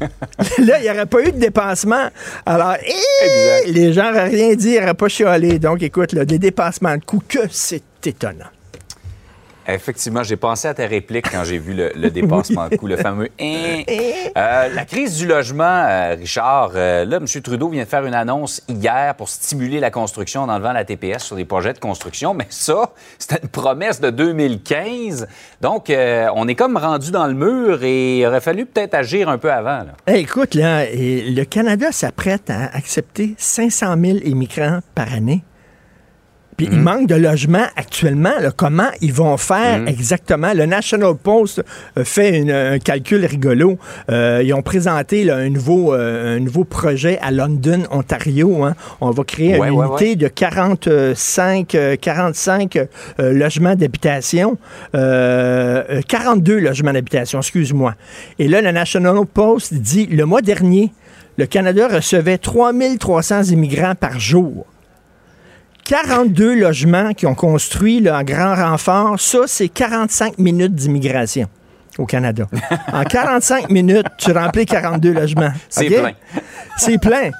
Là, 0.58 0.78
il 0.78 0.82
n'y 0.82 0.90
aurait 0.90 1.06
pas 1.06 1.22
eu 1.22 1.32
de 1.32 1.38
dépassement. 1.38 2.08
Alors, 2.46 2.76
eh, 2.82 3.70
les 3.70 3.92
gens 3.92 4.10
n'auraient 4.12 4.28
rien 4.28 4.54
dit, 4.54 4.70
ils 4.70 4.80
n'auraient 4.80 4.94
pas 4.94 5.08
chialé. 5.08 5.58
Donc, 5.58 5.82
écoute, 5.82 6.12
là, 6.12 6.24
des 6.24 6.38
dépassements 6.38 6.96
de 6.96 7.04
coûts, 7.04 7.22
que 7.26 7.40
c'est 7.50 7.82
étonnant. 8.06 8.46
Effectivement, 9.74 10.22
j'ai 10.22 10.36
pensé 10.36 10.68
à 10.68 10.74
ta 10.74 10.86
réplique 10.86 11.30
quand 11.30 11.44
j'ai 11.44 11.58
vu 11.58 11.74
le, 11.74 11.92
le 11.94 12.10
dépassement 12.10 12.68
de 12.68 12.76
le 12.86 12.96
fameux 12.96 13.28
Hein. 13.40 13.82
Euh, 14.36 14.68
La 14.74 14.84
crise 14.84 15.16
du 15.16 15.26
logement, 15.26 15.64
euh, 15.64 16.16
Richard, 16.18 16.72
euh, 16.74 17.04
là, 17.04 17.16
M. 17.18 17.26
Trudeau 17.42 17.68
vient 17.68 17.84
de 17.84 17.88
faire 17.88 18.04
une 18.04 18.14
annonce 18.14 18.62
hier 18.68 19.14
pour 19.16 19.28
stimuler 19.28 19.80
la 19.80 19.90
construction 19.90 20.42
en 20.42 20.48
enlevant 20.48 20.72
la 20.72 20.84
TPS 20.84 21.24
sur 21.24 21.36
des 21.36 21.44
projets 21.44 21.72
de 21.72 21.78
construction, 21.78 22.34
mais 22.34 22.46
ça, 22.50 22.92
c'était 23.18 23.40
une 23.42 23.48
promesse 23.48 24.00
de 24.00 24.10
2015. 24.10 25.28
Donc, 25.60 25.92
on 26.34 26.48
est 26.48 26.54
comme 26.54 26.76
rendu 26.76 27.10
dans 27.10 27.26
le 27.26 27.34
mur 27.34 27.82
et 27.82 28.18
il 28.18 28.26
aurait 28.26 28.40
fallu 28.40 28.66
peut-être 28.66 28.94
agir 28.94 29.28
un 29.28 29.38
peu 29.38 29.52
avant. 29.52 29.82
Hey, 30.06 30.22
écoute, 30.22 30.54
là, 30.54 30.84
le 30.92 31.44
Canada 31.44 31.92
s'apprête 31.92 32.50
à 32.50 32.64
accepter 32.76 33.34
500 33.38 33.94
000 34.00 34.18
immigrants 34.24 34.80
par 34.94 35.12
année. 35.12 35.42
Puis 36.60 36.68
il 36.70 36.78
manque 36.78 37.06
de 37.06 37.14
logements 37.14 37.64
actuellement. 37.74 38.38
là. 38.38 38.50
comment 38.54 38.88
ils 39.00 39.14
vont 39.14 39.38
faire 39.38 39.80
exactement? 39.88 40.52
Le 40.54 40.66
National 40.66 41.14
Post 41.14 41.62
euh, 41.96 42.04
fait 42.04 42.36
une- 42.38 42.50
un 42.50 42.78
calcul 42.78 43.24
rigolo. 43.24 43.78
Euh, 44.10 44.42
ils 44.44 44.52
ont 44.52 44.60
présenté 44.60 45.24
là, 45.24 45.36
un, 45.36 45.48
nouveau, 45.48 45.94
euh, 45.94 46.36
un 46.36 46.40
nouveau 46.40 46.64
projet 46.64 47.18
à 47.22 47.30
London, 47.30 47.84
Ontario. 47.90 48.62
hein. 48.64 48.74
On 49.00 49.10
va 49.10 49.24
créer 49.24 49.56
Ouais, 49.58 49.68
une 49.68 49.74
ouais, 49.76 49.86
unité 49.86 50.16
de 50.16 50.28
45, 50.28 51.74
euh, 51.74 51.96
45 51.96 52.76
euh, 52.76 53.32
logements 53.32 53.74
d'habitation. 53.74 54.58
Euh, 54.94 55.82
euh, 55.88 56.00
42 56.06 56.58
logements 56.58 56.92
d'habitation, 56.92 57.38
excuse-moi. 57.38 57.94
Et 58.38 58.48
là, 58.48 58.60
le 58.60 58.70
National 58.70 59.14
Post 59.32 59.72
dit, 59.72 60.04
le 60.06 60.26
mois 60.26 60.42
dernier, 60.42 60.92
le 61.38 61.46
Canada 61.46 61.88
recevait 61.88 62.36
3300 62.36 63.44
immigrants 63.44 63.94
par 63.94 64.20
jour. 64.20 64.66
42 65.90 66.54
logements 66.54 67.14
qui 67.14 67.26
ont 67.26 67.34
construit 67.34 67.98
là, 67.98 68.20
en 68.20 68.22
grand 68.22 68.54
renfort, 68.54 69.18
ça, 69.18 69.40
c'est 69.48 69.68
45 69.68 70.38
minutes 70.38 70.72
d'immigration 70.72 71.48
au 71.98 72.06
Canada. 72.06 72.46
En 72.92 73.02
45 73.02 73.70
minutes, 73.70 74.06
tu 74.16 74.30
remplis 74.30 74.66
42 74.66 75.12
logements. 75.12 75.50
C'est 75.68 75.88
plein. 75.88 76.12
C'est 76.76 76.98
plein. 76.98 77.30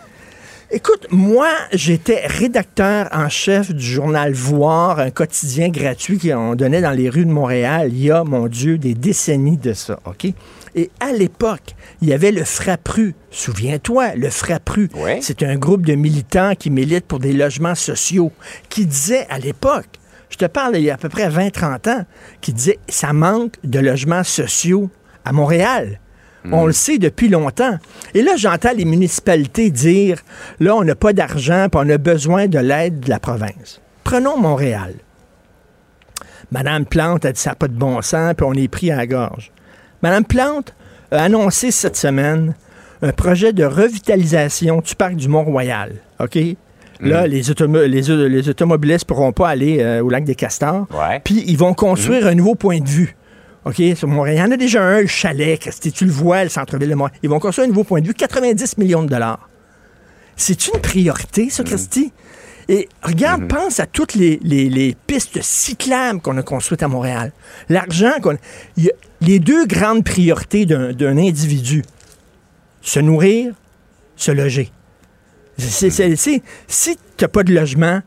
Écoute, 0.72 1.06
moi, 1.12 1.46
j'étais 1.72 2.26
rédacteur 2.26 3.08
en 3.12 3.28
chef 3.28 3.72
du 3.72 3.84
journal 3.84 4.32
Voir, 4.32 4.98
un 4.98 5.10
quotidien 5.10 5.68
gratuit 5.68 6.18
qu'on 6.18 6.56
donnait 6.56 6.80
dans 6.80 6.90
les 6.90 7.08
rues 7.08 7.26
de 7.26 7.30
Montréal 7.30 7.90
il 7.92 8.02
y 8.02 8.10
a, 8.10 8.24
mon 8.24 8.48
Dieu, 8.48 8.78
des 8.78 8.94
décennies 8.94 9.58
de 9.58 9.74
ça, 9.74 10.00
OK? 10.06 10.26
Et 10.74 10.90
à 11.00 11.12
l'époque, 11.12 11.74
il 12.00 12.08
y 12.08 12.12
avait 12.12 12.32
le 12.32 12.44
Frappru. 12.44 13.14
Souviens-toi, 13.30 14.14
le 14.14 14.30
Frappru. 14.30 14.88
C'est 15.20 15.42
un 15.42 15.56
groupe 15.56 15.84
de 15.84 15.94
militants 15.94 16.54
qui 16.54 16.70
militent 16.70 17.06
pour 17.06 17.18
des 17.18 17.32
logements 17.32 17.74
sociaux, 17.74 18.32
qui 18.68 18.86
disait 18.86 19.26
à 19.30 19.38
l'époque, 19.38 19.88
je 20.28 20.36
te 20.36 20.44
parle 20.44 20.76
il 20.76 20.82
y 20.82 20.90
a 20.90 20.94
à 20.94 20.96
peu 20.96 21.08
près 21.08 21.28
20-30 21.28 21.90
ans, 21.90 22.04
qui 22.40 22.52
disait, 22.52 22.78
ça 22.88 23.12
manque 23.12 23.54
de 23.64 23.80
logements 23.80 24.24
sociaux 24.24 24.90
à 25.24 25.32
Montréal. 25.32 26.00
On 26.52 26.64
le 26.64 26.72
sait 26.72 26.96
depuis 26.96 27.28
longtemps. 27.28 27.78
Et 28.14 28.22
là, 28.22 28.36
j'entends 28.36 28.72
les 28.74 28.86
municipalités 28.86 29.70
dire, 29.70 30.22
là, 30.58 30.74
on 30.74 30.84
n'a 30.84 30.94
pas 30.94 31.12
d'argent, 31.12 31.68
puis 31.70 31.80
on 31.84 31.90
a 31.90 31.98
besoin 31.98 32.46
de 32.46 32.58
l'aide 32.58 33.00
de 33.00 33.10
la 33.10 33.20
province. 33.20 33.82
Prenons 34.04 34.38
Montréal. 34.38 34.94
Madame 36.50 36.86
Plante 36.86 37.26
a 37.26 37.32
dit, 37.32 37.40
ça 37.40 37.50
n'a 37.50 37.56
pas 37.56 37.68
de 37.68 37.74
bon 37.74 38.00
sens, 38.00 38.34
puis 38.34 38.46
on 38.48 38.54
est 38.54 38.68
pris 38.68 38.90
à 38.90 38.96
la 38.96 39.06
gorge. 39.06 39.52
Madame 40.02 40.24
Plante 40.24 40.74
a 41.10 41.22
annoncé 41.24 41.70
cette 41.70 41.96
semaine 41.96 42.54
un 43.02 43.12
projet 43.12 43.52
de 43.52 43.64
revitalisation 43.64 44.80
du 44.80 44.94
parc 44.94 45.14
du 45.16 45.28
Mont-Royal. 45.28 45.94
OK? 46.20 46.38
Là, 47.00 47.26
les, 47.26 47.50
automo- 47.50 47.86
les, 47.86 48.28
les 48.28 48.48
automobilistes 48.50 49.04
ne 49.04 49.06
pourront 49.14 49.32
pas 49.32 49.48
aller 49.48 49.78
euh, 49.80 50.02
au 50.04 50.10
lac 50.10 50.24
des 50.24 50.34
Castors. 50.34 50.86
Ouais. 50.92 51.18
Puis 51.24 51.42
ils 51.46 51.56
vont 51.56 51.72
construire 51.72 52.26
un 52.26 52.34
nouveau 52.34 52.54
point 52.54 52.78
de 52.80 52.88
vue. 52.88 53.16
OK, 53.64 53.80
sur 53.94 54.06
Montréal. 54.08 54.36
Il 54.36 54.40
y 54.40 54.42
en 54.42 54.50
a 54.50 54.56
déjà 54.58 54.82
un, 54.82 55.00
le 55.00 55.06
chalet, 55.06 55.58
Christy, 55.58 55.92
tu 55.92 56.04
le 56.04 56.10
vois, 56.10 56.44
le 56.44 56.50
centre-ville 56.50 56.90
de 56.90 56.94
Montréal. 56.94 57.18
Ils 57.22 57.30
vont 57.30 57.38
construire 57.38 57.64
un 57.66 57.68
nouveau 57.68 57.84
point 57.84 58.00
de 58.02 58.06
vue, 58.06 58.14
90 58.14 58.76
millions 58.78 59.02
de 59.02 59.08
dollars. 59.08 59.48
C'est 60.36 60.68
une 60.68 60.80
priorité, 60.80 61.48
ça, 61.50 61.62
Christy? 61.64 62.12
Et 62.72 62.88
regarde, 63.02 63.48
pense 63.48 63.80
à 63.80 63.86
toutes 63.86 64.14
les, 64.14 64.38
les- 64.44 64.68
les 64.70 64.96
pistes 65.06 65.42
cyclables 65.42 66.20
qu'on 66.20 66.36
a 66.38 66.42
construites 66.42 66.84
à 66.84 66.88
Montréal. 66.88 67.32
L'argent 67.68 68.12
qu'on. 68.22 68.36
les 69.20 69.38
deux 69.40 69.66
grandes 69.66 70.04
priorités 70.04 70.66
d'un 70.66 71.16
individu 71.18 71.82
se 72.80 73.00
nourrir, 73.00 73.52
se 74.14 74.30
loger. 74.30 74.70
C'est- 75.58 75.90
si 76.68 76.96
tu 77.16 77.24
n'as 77.24 77.28
pas 77.28 77.42
de 77.42 77.52
logement, 77.52 78.00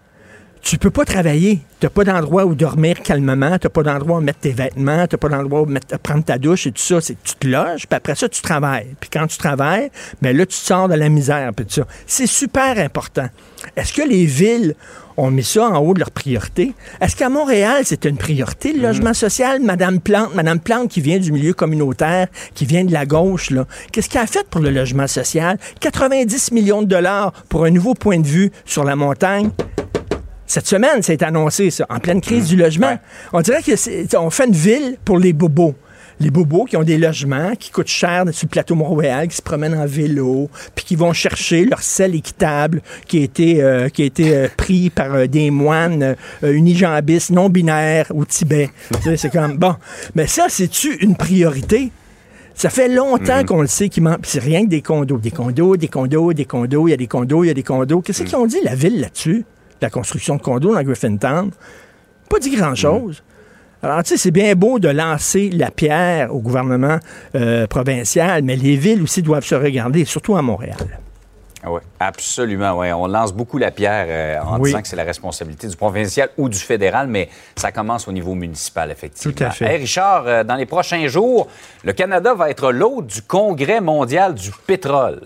tu 0.63 0.78
peux 0.78 0.89
pas 0.91 1.04
travailler. 1.06 1.60
Tu 1.80 1.86
n'as 1.86 1.89
pas 1.89 2.06
d'endroit 2.06 2.45
où 2.45 2.56
dormir 2.56 3.02
calmement, 3.02 3.58
tu 3.60 3.65
n'as 3.67 3.69
pas 3.69 3.84
d'endroit 3.84 4.17
où 4.17 4.21
mettre 4.21 4.39
tes 4.39 4.52
vêtements, 4.54 5.06
tu 5.08 5.15
n'as 5.15 5.17
pas 5.19 5.28
d'endroit 5.30 5.62
où 5.62 5.65
mettre- 5.65 5.99
prendre 5.99 6.23
ta 6.23 6.38
douche 6.38 6.65
et 6.67 6.71
tout 6.71 6.82
ça. 6.82 7.02
C'est 7.02 7.17
tu 7.21 7.36
te 7.36 7.47
loges, 7.47 7.86
puis 7.88 7.95
après 7.97 8.15
ça, 8.15 8.30
tu 8.30 8.41
travailles. 8.41 8.95
Puis 8.99 9.10
quand 9.12 9.28
tu 9.28 9.38
travailles, 9.38 9.91
ben 10.21 10.36
là, 10.36 10.45
tu 10.45 10.58
te 10.58 10.63
sors 10.65 10.88
de 10.88 10.95
la 10.95 11.10
misère, 11.10 11.52
puis 11.54 11.65
tout 11.65 11.73
ça. 11.73 11.88
C'est 12.08 12.28
super 12.28 12.80
important. 12.80 13.28
Est-ce 13.76 13.91
que 13.93 14.02
les 14.08 14.26
villes 14.26 14.76
ont 15.17 15.30
mis 15.30 15.43
ça 15.43 15.67
en 15.67 15.78
haut 15.80 15.93
de 15.93 15.99
leur 15.99 16.12
priorité? 16.12 16.73
Est-ce 17.02 17.15
qu'à 17.17 17.28
Montréal, 17.30 17.82
c'est 17.84 18.06
une 18.06 18.17
priorité, 18.17 18.71
le 18.71 18.82
logement 18.82 19.13
social? 19.13 19.62
Madame 19.62 19.99
Plante, 19.99 20.34
Madame 20.34 20.60
Plante 20.62 20.89
qui 20.89 21.02
vient 21.02 21.19
du 21.19 21.34
milieu 21.34 21.54
communautaire, 21.54 22.28
qui 22.56 22.65
vient 22.65 22.86
de 22.86 22.93
la 22.93 23.06
gauche, 23.06 23.49
là. 23.49 23.65
Qu'est-ce 23.91 24.10
qu'elle 24.10 24.21
a 24.23 24.28
fait 24.28 24.47
pour 24.49 24.62
le 24.62 24.69
logement 24.71 25.08
social? 25.08 25.58
90 25.82 26.52
millions 26.54 26.82
de 26.82 26.88
dollars 26.88 27.34
pour 27.49 27.65
un 27.65 27.69
nouveau 27.69 27.93
point 27.95 28.19
de 28.19 28.28
vue 28.28 28.49
sur 28.65 28.86
la 28.86 28.95
montagne. 28.95 29.49
Cette 30.54 30.68
semaine, 30.68 31.02
ça 31.02 31.13
a 31.13 31.16
été 31.16 31.26
annoncé, 31.26 31.72
ça, 31.72 31.88
en 31.89 31.98
pleine 31.98 32.22
crise 32.22 32.48
du 32.48 32.56
logement. 32.56 32.89
Ouais. 32.92 33.00
On 33.34 33.42
dirait 33.42 33.62
qu'on 34.12 34.30
fait 34.30 34.46
une 34.46 34.54
ville 34.54 34.98
pour 35.04 35.18
les 35.18 35.34
bobos. 35.34 35.74
les 36.20 36.30
bobos 36.30 36.66
qui 36.66 36.78
ont 36.78 36.84
des 36.84 37.00
logements 37.00 37.54
qui 37.58 37.72
coûtent 37.72 37.88
cher 37.88 38.24
sur 38.32 38.46
le 38.46 38.50
plateau 38.50 38.76
Montréal, 38.76 39.28
qui 39.30 39.36
se 39.38 39.42
promènent 39.42 39.74
en 39.74 39.88
vélo, 39.88 40.52
puis 40.76 40.86
qui 40.86 40.96
vont 40.96 41.12
chercher 41.12 41.66
leur 41.66 41.82
sel 41.82 42.13
équitable 42.13 42.84
qui 43.08 43.18
a 43.18 43.24
été, 43.24 43.63
euh, 43.63 43.89
qui 43.89 44.04
a 44.04 44.06
été 44.06 44.36
euh, 44.36 44.48
pris 44.56 44.92
par 44.92 45.16
euh, 45.16 45.26
des 45.26 45.50
moines 45.50 46.16
unijambistes 46.44 47.32
non 47.32 47.50
binaires 47.50 48.12
au 48.13 48.24
Tibet. 48.24 48.70
c'est 49.18 49.32
comme, 49.32 49.58
bon, 49.58 49.74
mais 50.13 50.28
ça, 50.28 50.46
c'est-tu 50.50 50.98
une 50.98 51.16
priorité? 51.16 51.92
Ça 52.54 52.70
fait 52.70 52.89
longtemps 52.89 53.39
Mhm. 53.39 53.46
qu'on 53.48 53.62
le 53.62 53.68
sait 53.68 53.89
qu'il 53.89 54.04
manque. 54.04 54.20
C'est 54.24 54.39
rien 54.39 54.63
que 54.66 54.70
des 54.70 54.84
condos. 54.84 55.18
Des 55.18 55.32
condos, 55.32 55.76
des 55.78 55.88
condos, 55.88 56.32
des 56.34 56.46
condos, 56.46 56.88
il 56.88 56.92
y 56.92 56.94
a 56.94 56.98
des 56.98 57.08
condos, 57.08 57.44
il 57.44 57.48
y 57.48 57.50
a 57.50 57.56
des 57.56 57.63
condos. 57.63 58.02
Qu'est-ce 58.02 58.22
qu'ils 58.22 58.36
ont 58.36 58.46
dit, 58.46 58.60
la 58.63 58.76
ville, 58.76 59.02
là-dessus? 59.02 59.44
La 59.84 59.89
construction 59.89 60.38
de 60.38 60.41
condos 60.41 60.74
dans 60.74 60.82
Griffintown? 60.82 61.52
Pas 62.30 62.39
dit 62.39 62.56
grand-chose. 62.56 63.22
Alors, 63.82 64.02
tu 64.02 64.12
sais, 64.12 64.17
c'est 64.17 64.32
bien 64.32 64.56
beau 64.56 64.80
de 64.80 64.88
lancer 64.88 65.50
la 65.50 65.72
pierre 65.72 66.34
au 66.34 66.39
gouvernement 66.39 67.00
euh, 67.36 67.67
provincial, 67.67 68.43
mais 68.43 68.56
les 68.56 68.78
villes 68.78 69.02
aussi 69.04 69.22
doivent 69.22 69.43
se 69.43 69.56
regarder, 69.56 70.06
surtout 70.06 70.38
à 70.38 70.41
Montréal. 70.41 70.78
Oui, 71.67 71.82
absolument. 72.00 72.78
Ouais. 72.78 72.93
On 72.93 73.08
lance 73.08 73.34
beaucoup 73.34 73.58
la 73.58 73.72
pierre 73.72 74.06
euh, 74.08 74.39
en 74.41 74.58
Oui. 74.60 74.69
disant 74.69 74.82
que 74.82 74.88
c'est 74.88 74.96
la 74.96 75.04
responsabilité 75.04 75.67
du 75.67 75.76
provincial 75.76 76.30
ou 76.38 76.48
du 76.48 76.58
fédéral, 76.60 77.08
mais 77.08 77.28
ça 77.58 77.74
commence 77.74 78.08
au 78.08 78.13
niveau 78.13 78.36
municipal, 78.36 78.89
effectivement. 78.89 79.34
Tout 79.36 79.43
à 79.43 79.50
fait. 79.50 79.65
Hey, 79.65 79.78
Richard, 79.82 80.24
euh, 80.28 80.43
dans 80.46 80.56
les 80.56 80.65
prochains 80.65 81.06
jours, 81.08 81.50
le 81.84 81.91
Canada 81.91 82.34
va 82.34 82.50
être 82.50 82.72
l'hôte 82.72 83.08
du 83.08 83.22
Congrès 83.22 83.82
mondial 83.82 84.34
du 84.34 84.52
pétrole. 84.65 85.24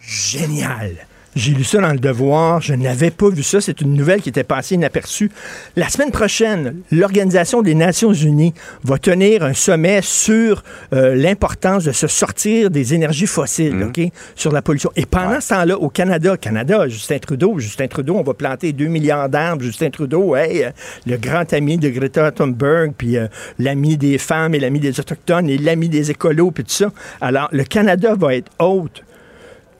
Génial! 0.00 0.96
J'ai 1.36 1.52
lu 1.52 1.62
ça 1.62 1.80
dans 1.80 1.92
le 1.92 2.00
Devoir, 2.00 2.60
je 2.60 2.74
n'avais 2.74 3.12
pas 3.12 3.28
vu 3.28 3.44
ça, 3.44 3.60
c'est 3.60 3.80
une 3.80 3.94
nouvelle 3.94 4.20
qui 4.20 4.30
était 4.30 4.42
passée 4.42 4.74
inaperçue. 4.74 5.30
La 5.76 5.88
semaine 5.88 6.10
prochaine, 6.10 6.78
l'Organisation 6.90 7.62
des 7.62 7.76
Nations 7.76 8.12
Unies 8.12 8.52
va 8.82 8.98
tenir 8.98 9.44
un 9.44 9.54
sommet 9.54 10.00
sur 10.02 10.64
euh, 10.92 11.14
l'importance 11.14 11.84
de 11.84 11.92
se 11.92 12.08
sortir 12.08 12.70
des 12.70 12.94
énergies 12.94 13.28
fossiles, 13.28 13.80
OK, 13.84 14.00
sur 14.34 14.50
la 14.50 14.60
pollution. 14.60 14.90
Et 14.96 15.06
pendant 15.06 15.40
ce 15.40 15.50
temps-là, 15.50 15.78
au 15.78 15.88
Canada, 15.88 16.36
Canada, 16.36 16.88
Justin 16.88 17.18
Trudeau, 17.18 17.60
Justin 17.60 17.86
Trudeau, 17.86 18.16
on 18.16 18.24
va 18.24 18.34
planter 18.34 18.72
2 18.72 18.86
milliards 18.86 19.28
d'arbres, 19.28 19.62
Justin 19.62 19.90
Trudeau, 19.90 20.34
hey, 20.34 20.64
euh, 20.64 20.70
le 21.06 21.16
grand 21.16 21.52
ami 21.52 21.78
de 21.78 21.90
Greta 21.90 22.32
Thunberg, 22.32 22.92
puis 22.98 23.16
euh, 23.16 23.28
l'ami 23.60 23.96
des 23.96 24.18
femmes 24.18 24.56
et 24.56 24.58
l'ami 24.58 24.80
des 24.80 24.98
Autochtones 24.98 25.48
et 25.48 25.58
l'ami 25.58 25.88
des 25.88 26.10
écolos, 26.10 26.50
puis 26.50 26.64
tout 26.64 26.72
ça. 26.72 26.90
Alors, 27.20 27.48
le 27.52 27.62
Canada 27.62 28.16
va 28.18 28.34
être 28.34 28.50
hôte 28.58 29.04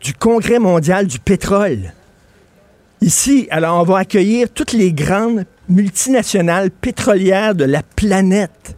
du 0.01 0.15
Congrès 0.15 0.59
mondial 0.59 1.07
du 1.07 1.19
pétrole. 1.19 1.93
Ici, 3.01 3.49
alors 3.51 3.81
on 3.81 3.85
va 3.85 3.99
accueillir 3.99 4.51
toutes 4.51 4.73
les 4.73 4.93
grandes 4.93 5.45
multinationales 5.69 6.71
pétrolières 6.71 7.55
de 7.55 7.65
la 7.65 7.83
planète. 7.83 8.77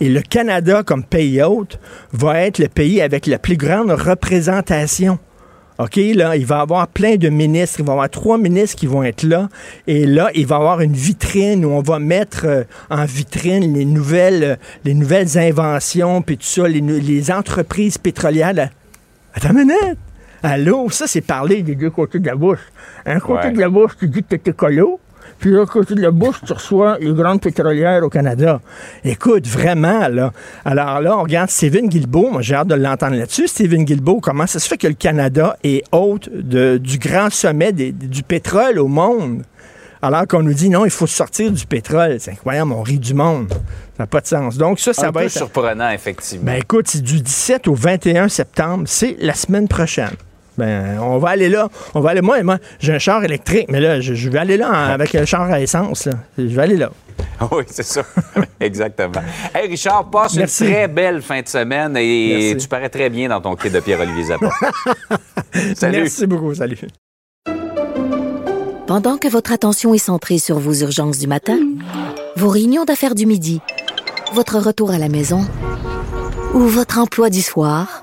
Et 0.00 0.08
le 0.08 0.22
Canada, 0.22 0.82
comme 0.82 1.04
pays 1.04 1.42
hôte, 1.42 1.78
va 2.12 2.40
être 2.40 2.58
le 2.58 2.68
pays 2.68 3.00
avec 3.00 3.26
la 3.26 3.38
plus 3.38 3.56
grande 3.56 3.90
représentation. 3.90 5.18
OK, 5.78 5.96
là, 5.96 6.36
il 6.36 6.44
va 6.44 6.58
y 6.58 6.60
avoir 6.60 6.88
plein 6.88 7.16
de 7.16 7.28
ministres. 7.28 7.80
Il 7.80 7.86
va 7.86 7.92
y 7.92 7.94
avoir 7.94 8.10
trois 8.10 8.38
ministres 8.38 8.76
qui 8.76 8.86
vont 8.86 9.02
être 9.02 9.22
là. 9.22 9.48
Et 9.86 10.06
là, 10.06 10.30
il 10.34 10.46
va 10.46 10.56
y 10.56 10.58
avoir 10.58 10.80
une 10.80 10.92
vitrine 10.92 11.64
où 11.64 11.70
on 11.70 11.80
va 11.80 11.98
mettre 11.98 12.44
euh, 12.44 12.64
en 12.90 13.04
vitrine 13.06 13.72
les 13.72 13.86
nouvelles, 13.86 14.44
euh, 14.44 14.56
les 14.84 14.92
nouvelles 14.92 15.38
inventions, 15.38 16.20
puis 16.20 16.36
tout 16.36 16.44
ça, 16.44 16.68
les, 16.68 16.80
les 16.80 17.30
entreprises 17.30 17.96
pétrolières. 17.96 18.70
Attends 19.32 19.50
une 19.50 19.58
minute. 19.58 19.98
Allô, 20.42 20.88
ça, 20.90 21.06
c'est 21.06 21.20
parler 21.20 21.62
des 21.62 21.74
deux 21.74 21.90
côtés 21.90 22.18
de 22.18 22.26
la 22.26 22.34
bouche. 22.34 22.60
Un 23.06 23.20
côté 23.20 23.48
Ouais. 23.48 23.52
de 23.52 23.60
la 23.60 23.68
bouche, 23.68 23.92
tu 23.98 24.08
dis 24.08 24.22
que 24.22 24.34
t'es 24.36 24.50
écolo, 24.50 24.98
puis 25.38 25.50
l'autre 25.50 25.72
côté 25.72 25.94
de 25.94 26.00
la 26.02 26.10
bouche, 26.10 26.40
tu 26.46 26.52
reçois 26.52 26.98
les 26.98 27.12
grandes 27.12 27.40
pétrolières 27.42 28.02
au 28.02 28.08
Canada. 28.08 28.60
Écoute, 29.04 29.46
vraiment, 29.46 30.08
là. 30.08 30.32
Alors 30.64 31.00
là, 31.00 31.16
on 31.18 31.22
regarde 31.22 31.50
Steven 31.50 31.88
Guilbeault. 31.88 32.30
Moi, 32.30 32.42
j'ai 32.42 32.54
hâte 32.54 32.68
de 32.68 32.74
l'entendre 32.74 33.16
là-dessus. 33.16 33.48
Steven 33.48 33.84
Guilbeault, 33.84 34.20
comment 34.20 34.46
ça 34.46 34.58
se 34.58 34.68
fait 34.68 34.78
que 34.78 34.86
le 34.86 34.94
Canada 34.94 35.56
est 35.62 35.82
hôte 35.92 36.28
de- 36.32 36.78
du 36.78 36.98
grand 36.98 37.30
sommet 37.30 37.72
des- 37.72 37.92
du 37.92 38.22
pétrole 38.22 38.78
au 38.78 38.88
monde? 38.88 39.42
Alors 40.02 40.26
qu'on 40.26 40.42
nous 40.42 40.54
dit 40.54 40.70
non, 40.70 40.86
il 40.86 40.90
faut 40.90 41.06
sortir 41.06 41.50
du 41.52 41.66
pétrole. 41.66 42.16
C'est 42.20 42.30
incroyable, 42.30 42.72
on 42.72 42.80
rit 42.82 42.98
du 42.98 43.12
monde. 43.12 43.48
Ça 43.50 44.04
n'a 44.04 44.06
pas 44.06 44.22
de 44.22 44.26
sens. 44.26 44.56
Donc, 44.56 44.80
ça, 44.80 44.94
ça 44.94 45.08
Un 45.08 45.10
va 45.10 45.20
peu 45.20 45.26
être. 45.26 45.32
surprenant, 45.32 45.90
effectivement. 45.90 46.46
Ben 46.46 46.54
écoute, 46.62 46.86
c'est 46.88 47.02
du 47.02 47.20
17 47.20 47.68
au 47.68 47.74
21 47.74 48.28
septembre. 48.30 48.84
C'est 48.86 49.16
la 49.20 49.34
semaine 49.34 49.68
prochaine. 49.68 50.08
Ben, 50.58 50.98
on 51.00 51.18
va 51.18 51.30
aller 51.30 51.48
là. 51.48 51.68
On 51.94 52.00
va 52.00 52.10
aller. 52.10 52.20
Moi, 52.20 52.42
moi 52.42 52.58
j'ai 52.78 52.92
un 52.92 52.98
char 52.98 53.22
électrique, 53.24 53.66
mais 53.70 53.80
là, 53.80 54.00
je, 54.00 54.14
je 54.14 54.28
vais 54.28 54.38
aller 54.38 54.56
là 54.56 54.68
en- 54.70 54.92
avec 54.92 55.14
un 55.14 55.24
char 55.24 55.42
à 55.50 55.60
essence. 55.60 56.06
là. 56.06 56.12
Je 56.36 56.42
vais 56.44 56.62
aller 56.62 56.76
là. 56.76 56.90
Oui, 57.52 57.64
c'est 57.70 57.82
ça. 57.84 58.02
Exactement. 58.60 59.22
Hey, 59.54 59.68
Richard, 59.68 60.10
passe 60.10 60.34
Merci. 60.36 60.64
une 60.64 60.70
très 60.72 60.88
belle 60.88 61.22
fin 61.22 61.40
de 61.40 61.48
semaine 61.48 61.96
et 61.96 62.36
Merci. 62.50 62.56
tu 62.64 62.68
parais 62.68 62.88
très 62.90 63.08
bien 63.10 63.28
dans 63.28 63.40
ton 63.40 63.56
kit 63.56 63.70
de 63.70 63.80
Pierre-Olivier 63.80 64.24
Zappa. 64.24 64.50
Salut. 65.74 65.98
Merci 66.02 66.26
beaucoup. 66.26 66.54
Salut. 66.54 66.78
Pendant 68.86 69.18
que 69.18 69.28
votre 69.28 69.52
attention 69.52 69.94
est 69.94 69.98
centrée 69.98 70.38
sur 70.38 70.58
vos 70.58 70.74
urgences 70.74 71.18
du 71.18 71.26
matin, 71.26 71.58
vos 72.36 72.48
réunions 72.48 72.84
d'affaires 72.84 73.14
du 73.14 73.24
midi, 73.26 73.60
votre 74.34 74.58
retour 74.58 74.90
à 74.90 74.98
la 74.98 75.08
maison 75.08 75.46
ou 76.54 76.60
votre 76.60 76.98
emploi 76.98 77.30
du 77.30 77.40
soir, 77.42 78.02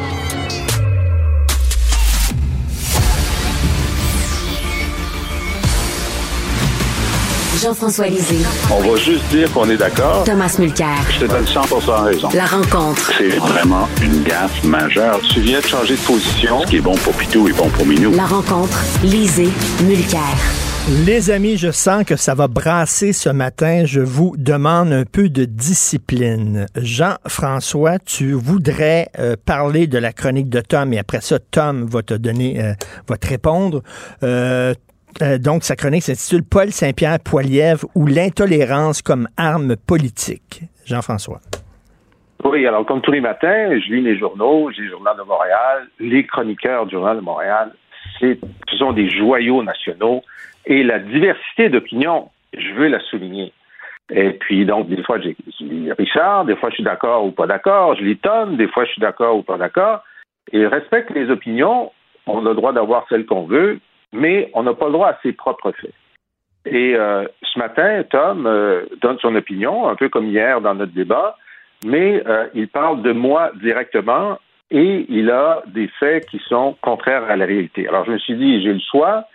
Jean-François 7.61 8.07
Lisée. 8.07 8.43
On 8.71 8.81
va 8.81 8.95
juste 8.97 9.23
dire 9.29 9.51
qu'on 9.51 9.69
est 9.69 9.77
d'accord. 9.77 10.23
Thomas 10.23 10.55
Mulcair. 10.57 10.97
Je 11.11 11.19
te 11.19 11.25
donne 11.25 11.45
100 11.45 11.61
raison. 12.03 12.29
La 12.33 12.45
rencontre. 12.45 13.11
C'est 13.19 13.37
vraiment 13.37 13.87
une 14.01 14.23
gaffe 14.23 14.63
majeure. 14.63 15.19
Tu 15.29 15.41
viens 15.41 15.59
de 15.59 15.65
changer 15.67 15.93
de 15.93 15.99
position. 15.99 16.61
Ce 16.61 16.67
qui 16.67 16.77
est 16.77 16.81
bon 16.81 16.95
pour 16.95 17.13
Pitou 17.13 17.47
est 17.47 17.53
bon 17.53 17.69
pour 17.69 17.85
Minou. 17.85 18.13
La 18.15 18.25
rencontre. 18.25 18.83
Lisée. 19.03 19.49
Mulcair. 19.83 20.19
Les 21.05 21.29
amis, 21.29 21.57
je 21.57 21.69
sens 21.69 22.03
que 22.03 22.15
ça 22.15 22.33
va 22.33 22.47
brasser 22.47 23.13
ce 23.13 23.29
matin. 23.29 23.83
Je 23.85 24.01
vous 24.01 24.33
demande 24.35 24.91
un 24.91 25.03
peu 25.05 25.29
de 25.29 25.45
discipline. 25.45 26.65
Jean-François, 26.75 27.99
tu 27.99 28.31
voudrais 28.31 29.09
euh, 29.19 29.35
parler 29.45 29.85
de 29.85 29.99
la 29.99 30.13
chronique 30.13 30.49
de 30.49 30.61
Tom 30.61 30.93
et 30.93 30.97
après 30.97 31.21
ça, 31.21 31.37
Tom 31.37 31.85
va 31.85 32.01
te 32.01 32.15
donner, 32.15 32.59
euh, 32.59 32.73
va 33.07 33.17
te 33.17 33.27
répondre. 33.27 33.83
Euh, 34.23 34.73
euh, 35.21 35.37
donc, 35.37 35.63
sa 35.63 35.75
chronique 35.75 36.03
s'intitule 36.03 36.43
Paul 36.43 36.71
Saint-Pierre 36.71 37.19
Poilièvre 37.19 37.85
ou 37.95 38.07
l'intolérance 38.07 39.01
comme 39.01 39.27
arme 39.37 39.75
politique. 39.75 40.61
Jean-François. 40.85 41.39
Oui, 42.43 42.65
alors 42.65 42.85
comme 42.85 43.01
tous 43.01 43.11
les 43.11 43.21
matins, 43.21 43.69
je 43.79 43.93
lis 43.93 44.01
les 44.01 44.17
journaux, 44.17 44.71
j'ai 44.71 44.81
le 44.83 44.89
Journal 44.89 45.15
de 45.15 45.23
Montréal, 45.23 45.87
les 45.99 46.25
chroniqueurs 46.25 46.87
du 46.87 46.95
Journal 46.95 47.17
de 47.17 47.21
Montréal, 47.21 47.71
ce 48.19 48.35
sont 48.77 48.93
des 48.93 49.09
joyaux 49.09 49.61
nationaux 49.61 50.23
et 50.65 50.83
la 50.83 50.97
diversité 50.97 51.69
d'opinions, 51.69 52.29
je 52.57 52.73
veux 52.73 52.87
la 52.87 52.99
souligner. 52.99 53.53
Et 54.09 54.31
puis, 54.31 54.65
donc, 54.65 54.89
des 54.89 55.03
fois, 55.03 55.19
j'ai- 55.19 55.37
Richard, 55.97 56.45
des 56.45 56.55
fois, 56.55 56.69
je 56.69 56.75
suis 56.75 56.83
d'accord 56.83 57.25
ou 57.25 57.31
pas 57.31 57.47
d'accord. 57.47 57.95
Je 57.95 58.03
lis 58.03 58.17
Tom, 58.17 58.57
des 58.57 58.67
fois, 58.67 58.85
je 58.85 58.91
suis 58.91 59.01
d'accord 59.01 59.37
ou 59.37 59.43
pas 59.43 59.57
d'accord. 59.57 60.03
Et 60.51 60.65
respecte 60.65 61.11
les 61.11 61.29
opinions 61.29 61.91
on 62.27 62.45
a 62.45 62.49
le 62.49 62.55
droit 62.55 62.73
d'avoir 62.73 63.05
celle 63.09 63.25
qu'on 63.25 63.45
veut, 63.45 63.79
mais 64.13 64.49
on 64.53 64.63
n'a 64.63 64.73
pas 64.73 64.87
le 64.87 64.93
droit 64.93 65.09
à 65.09 65.19
ses 65.23 65.33
propres 65.33 65.71
faits. 65.71 65.93
Et 66.65 66.95
euh, 66.95 67.25
ce 67.41 67.57
matin, 67.57 68.03
Tom 68.09 68.45
euh, 68.45 68.83
donne 69.01 69.17
son 69.19 69.35
opinion, 69.35 69.87
un 69.87 69.95
peu 69.95 70.09
comme 70.09 70.27
hier 70.27 70.61
dans 70.61 70.75
notre 70.75 70.93
débat, 70.93 71.37
mais 71.85 72.21
euh, 72.27 72.47
il 72.53 72.67
parle 72.67 73.01
de 73.01 73.11
moi 73.11 73.51
directement 73.61 74.37
et 74.69 75.05
il 75.09 75.31
a 75.31 75.63
des 75.67 75.87
faits 75.99 76.27
qui 76.27 76.39
sont 76.47 76.77
contraires 76.81 77.23
à 77.29 77.35
la 77.35 77.45
réalité. 77.45 77.87
Alors 77.87 78.05
je 78.05 78.11
me 78.11 78.19
suis 78.19 78.35
dit, 78.35 78.61
j'ai 78.61 78.73
le 78.73 78.79
choix, 78.79 79.25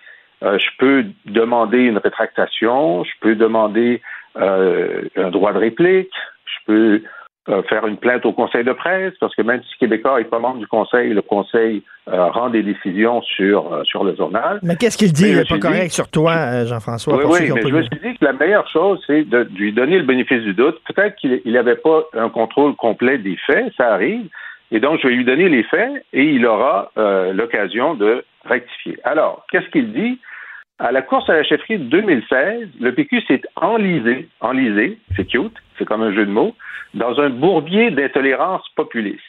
je 0.41 0.69
peux 0.79 1.05
demander 1.27 1.79
une 1.79 1.99
rétractation, 1.99 3.05
je 3.05 3.11
peux 3.21 3.35
demander 3.35 4.01
un 4.35 5.31
droit 5.31 5.53
de 5.53 5.59
réplique, 5.59 6.13
je 6.47 6.67
peux 6.67 7.03
euh, 7.49 7.63
faire 7.65 7.87
une 7.87 7.97
plainte 7.97 8.27
au 8.27 8.33
conseil 8.33 8.65
de 8.65 8.73
presse, 8.73 9.15
parce 9.21 9.33
que 9.37 9.43
même 9.43 9.63
si 9.63 9.79
Québécois 9.79 10.19
n'est 10.19 10.25
pas 10.25 10.41
membre 10.41 10.59
du 10.59 10.67
conseil, 10.67 11.11
le 11.11 11.23
conseil 11.23 11.83
euh, 12.09 12.27
rend 12.27 12.51
des 12.51 12.65
décisions 12.65 13.23
sur, 13.23 13.73
euh, 13.73 13.85
sur 13.85 14.03
le 14.03 14.17
journal. 14.17 14.59
Mais 14.65 14.75
qu'est-ce 14.75 14.99
qu'il 14.99 15.13
dit? 15.13 15.29
Il 15.29 15.37
n'est 15.37 15.45
pas 15.45 15.59
correct 15.59 15.91
sur 15.91 16.09
toi, 16.09 16.65
Jean-François. 16.65 17.17
Oui, 17.17 17.25
oui, 17.29 17.53
mais 17.55 17.63
je 17.63 17.69
me 17.69 17.83
suis 17.83 18.01
dit 18.03 18.19
que 18.19 18.25
la 18.25 18.33
meilleure 18.33 18.69
chose, 18.69 19.01
c'est 19.07 19.23
de, 19.23 19.49
lui 19.55 19.73
donner 19.73 19.99
le 19.99 20.05
bénéfice 20.05 20.43
du 20.43 20.55
doute. 20.55 20.77
Peut-être 20.93 21.15
qu'il 21.17 21.41
n'avait 21.53 21.77
pas 21.77 22.03
un 22.15 22.31
contrôle 22.31 22.75
complet 22.75 23.19
des 23.19 23.37
faits, 23.47 23.73
ça 23.77 23.93
arrive. 23.93 24.27
Et 24.73 24.81
donc, 24.81 24.99
je 25.01 25.07
vais 25.07 25.15
lui 25.15 25.25
donner 25.25 25.49
les 25.49 25.63
faits 25.63 26.05
et 26.13 26.25
il 26.25 26.45
aura 26.47 26.91
l'occasion 27.33 27.95
de 27.95 28.25
rectifier. 28.45 28.99
Alors, 29.05 29.47
qu'est-ce 29.53 29.71
qu'il 29.71 29.93
dit? 29.93 30.19
À 30.79 30.93
la 30.93 31.01
course 31.01 31.29
à 31.31 31.35
la 31.35 31.43
chefferie 31.43 31.79
de 31.79 31.85
2016, 31.85 32.69
le 32.81 32.93
PQ 32.93 33.23
s'est 33.23 33.43
enlisé, 33.57 34.29
enlisé, 34.41 34.99
c'est 35.17 35.25
cute, 35.25 35.57
c'est 35.79 35.87
comme 35.87 36.03
un 36.03 36.13
jeu 36.13 36.27
de 36.27 36.31
mots, 36.31 36.55
dans 36.93 37.19
un 37.19 37.31
bourbier 37.31 37.91
d'intolérance 37.91 38.69
populiste. 38.77 39.23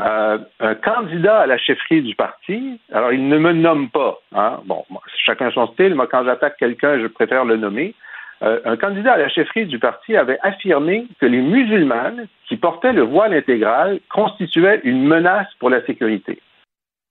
Euh, 0.00 0.38
un 0.60 0.74
candidat 0.74 1.40
à 1.40 1.46
la 1.46 1.58
chefferie 1.58 2.00
du 2.00 2.14
parti, 2.14 2.80
alors 2.90 3.12
il 3.12 3.28
ne 3.28 3.36
me 3.36 3.52
nomme 3.52 3.90
pas, 3.90 4.18
hein, 4.34 4.60
bon, 4.64 4.82
chacun 5.26 5.50
son 5.50 5.66
style, 5.68 5.94
moi 5.94 6.06
quand 6.06 6.24
j'attaque 6.24 6.56
quelqu'un, 6.56 6.98
je 6.98 7.06
préfère 7.06 7.44
le 7.44 7.58
nommer. 7.58 7.94
Euh, 8.42 8.58
un 8.64 8.78
candidat 8.78 9.12
à 9.12 9.18
la 9.18 9.28
chefferie 9.28 9.66
du 9.66 9.78
parti 9.78 10.16
avait 10.16 10.38
affirmé 10.40 11.06
que 11.20 11.26
les 11.26 11.42
musulmanes 11.42 12.26
qui 12.48 12.56
portaient 12.56 12.94
le 12.94 13.02
voile 13.02 13.34
intégral 13.34 14.00
constituaient 14.08 14.80
une 14.84 15.04
menace 15.04 15.48
pour 15.58 15.68
la 15.68 15.84
sécurité. 15.84 16.40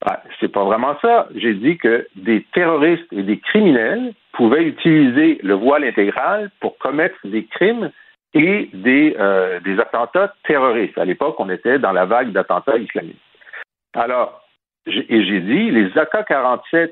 Ben, 0.06 0.18
c'est 0.40 0.52
pas 0.52 0.64
vraiment 0.64 0.98
ça. 1.02 1.28
J'ai 1.36 1.54
dit 1.54 1.78
que 1.78 2.08
des 2.16 2.44
terroristes 2.54 3.12
et 3.12 3.22
des 3.22 3.38
criminels 3.38 4.14
pouvaient 4.34 4.64
utiliser 4.64 5.40
le 5.44 5.54
voile 5.54 5.84
intégral 5.84 6.50
pour 6.60 6.78
commettre 6.80 7.18
des 7.24 7.46
crimes 7.46 7.92
et 8.34 8.70
des, 8.74 9.16
euh, 9.20 9.60
attentats 9.80 10.34
terroristes. 10.46 10.98
À 10.98 11.06
l'époque, 11.06 11.36
on 11.40 11.50
était 11.50 11.78
dans 11.78 11.92
la 11.92 12.06
vague 12.06 12.32
d'attentats 12.32 12.78
islamistes. 12.78 13.20
Alors, 13.94 14.42
et 14.88 15.24
j'ai 15.24 15.42
dit, 15.42 15.70
les 15.70 15.96
AK-47 15.96 16.92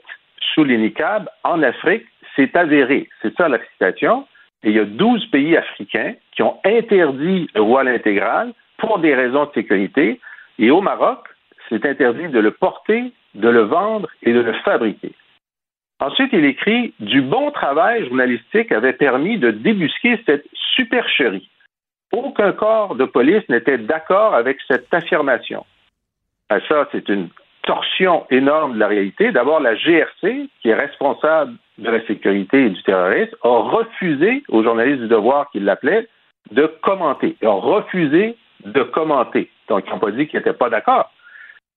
sous 0.53 0.63
les 0.63 0.77
niqabs 0.77 1.27
en 1.43 1.63
Afrique, 1.63 2.05
c'est 2.35 2.55
avéré. 2.55 3.09
C'est 3.21 3.35
ça 3.35 3.49
la 3.49 3.59
citation. 3.71 4.27
Et 4.63 4.69
il 4.69 4.75
y 4.75 4.79
a 4.79 4.85
12 4.85 5.25
pays 5.31 5.57
africains 5.57 6.13
qui 6.33 6.43
ont 6.43 6.59
interdit 6.65 7.49
le 7.55 7.61
voile 7.61 7.87
intégral 7.87 8.53
pour 8.77 8.99
des 8.99 9.15
raisons 9.15 9.45
de 9.45 9.51
sécurité. 9.53 10.19
Et 10.59 10.69
au 10.69 10.81
Maroc, 10.81 11.27
c'est 11.69 11.85
interdit 11.85 12.27
de 12.27 12.39
le 12.39 12.51
porter, 12.51 13.11
de 13.35 13.49
le 13.49 13.61
vendre 13.61 14.09
et 14.23 14.33
de 14.33 14.39
le 14.39 14.53
fabriquer. 14.65 15.13
Ensuite, 15.99 16.31
il 16.33 16.45
écrit 16.45 16.93
Du 16.99 17.21
bon 17.21 17.51
travail 17.51 18.07
journalistique 18.07 18.71
avait 18.71 18.93
permis 18.93 19.37
de 19.37 19.51
débusquer 19.51 20.19
cette 20.25 20.45
supercherie. 20.75 21.49
Aucun 22.11 22.53
corps 22.53 22.95
de 22.95 23.05
police 23.05 23.47
n'était 23.49 23.77
d'accord 23.77 24.33
avec 24.33 24.57
cette 24.67 24.91
affirmation. 24.93 25.65
Ben, 26.49 26.59
ça, 26.67 26.87
c'est 26.91 27.07
une 27.09 27.29
torsion 27.63 28.25
énorme 28.31 28.73
de 28.73 28.79
la 28.79 28.87
réalité. 28.87 29.31
D'abord, 29.31 29.59
la 29.59 29.75
GRC, 29.75 30.49
qui 30.61 30.69
est 30.69 30.73
responsable 30.73 31.53
de 31.77 31.91
la 31.91 32.05
sécurité 32.07 32.65
et 32.65 32.69
du 32.69 32.81
terrorisme, 32.83 33.35
a 33.43 33.49
refusé 33.49 34.43
aux 34.47 34.63
journalistes 34.63 35.01
du 35.01 35.07
devoir 35.07 35.51
qui 35.51 35.59
l'appelaient 35.59 36.07
de 36.51 36.65
commenter. 36.81 37.35
Ils 37.41 37.47
ont 37.47 37.59
refusé 37.59 38.37
de 38.65 38.83
commenter. 38.83 39.51
Donc, 39.67 39.83
ils 39.85 39.91
n'ont 39.91 39.99
pas 39.99 40.11
dit 40.11 40.27
qu'ils 40.27 40.39
n'étaient 40.39 40.53
pas 40.53 40.69
d'accord 40.69 41.11